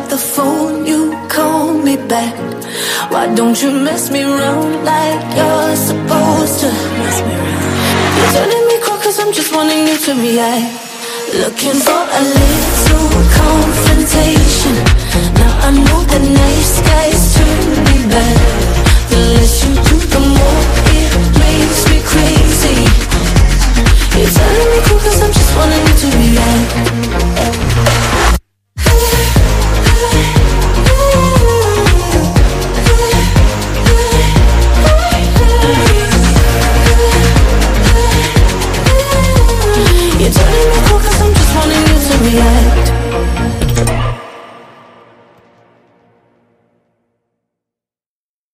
up 0.01 0.09
the 0.09 0.17
phone, 0.17 0.85
you 0.85 1.11
call 1.27 1.73
me 1.73 1.95
back. 1.97 2.33
Why 3.11 3.33
don't 3.35 3.57
you 3.61 3.71
mess 3.71 4.11
me 4.11 4.21
around 4.23 4.85
like 4.85 5.21
you're 5.37 5.75
supposed 5.75 6.55
to? 6.61 6.69
Mess 7.01 7.17
me 7.27 7.33
around. 7.35 7.61
You're 8.17 8.31
turning 8.35 8.65
me 8.69 8.77
cold 8.85 9.01
cause 9.03 9.19
I'm 9.19 9.33
just 9.33 9.51
wanting 9.55 9.87
you 9.89 9.97
to 10.05 10.11
react. 10.25 10.69
Looking 11.43 11.77
for 11.87 12.01
a 12.19 12.21
little 12.39 13.09
confrontation. 13.41 14.75
Now 15.39 15.67
I 15.67 15.69
know 15.85 16.01
the 16.13 16.21
nice 16.43 16.73
guys 16.89 17.21
turn 17.35 17.67
me 17.87 17.97
back. 18.13 18.39
The 19.11 19.19
less 19.35 19.55
you 19.63 19.73
do, 19.87 19.95
the 20.13 20.21
more 20.37 20.63
it 20.97 21.11
makes 21.43 21.79
me 21.89 21.97
crazy. 22.11 22.77
You're 24.17 24.33
turning 24.37 24.69
me 24.73 24.79
cold 24.87 25.01
cause 25.05 25.19
I'm 25.25 25.33
just 25.39 25.51
wanting 25.57 25.83
you 25.87 25.95
to 26.01 26.07
react. 26.21 27.60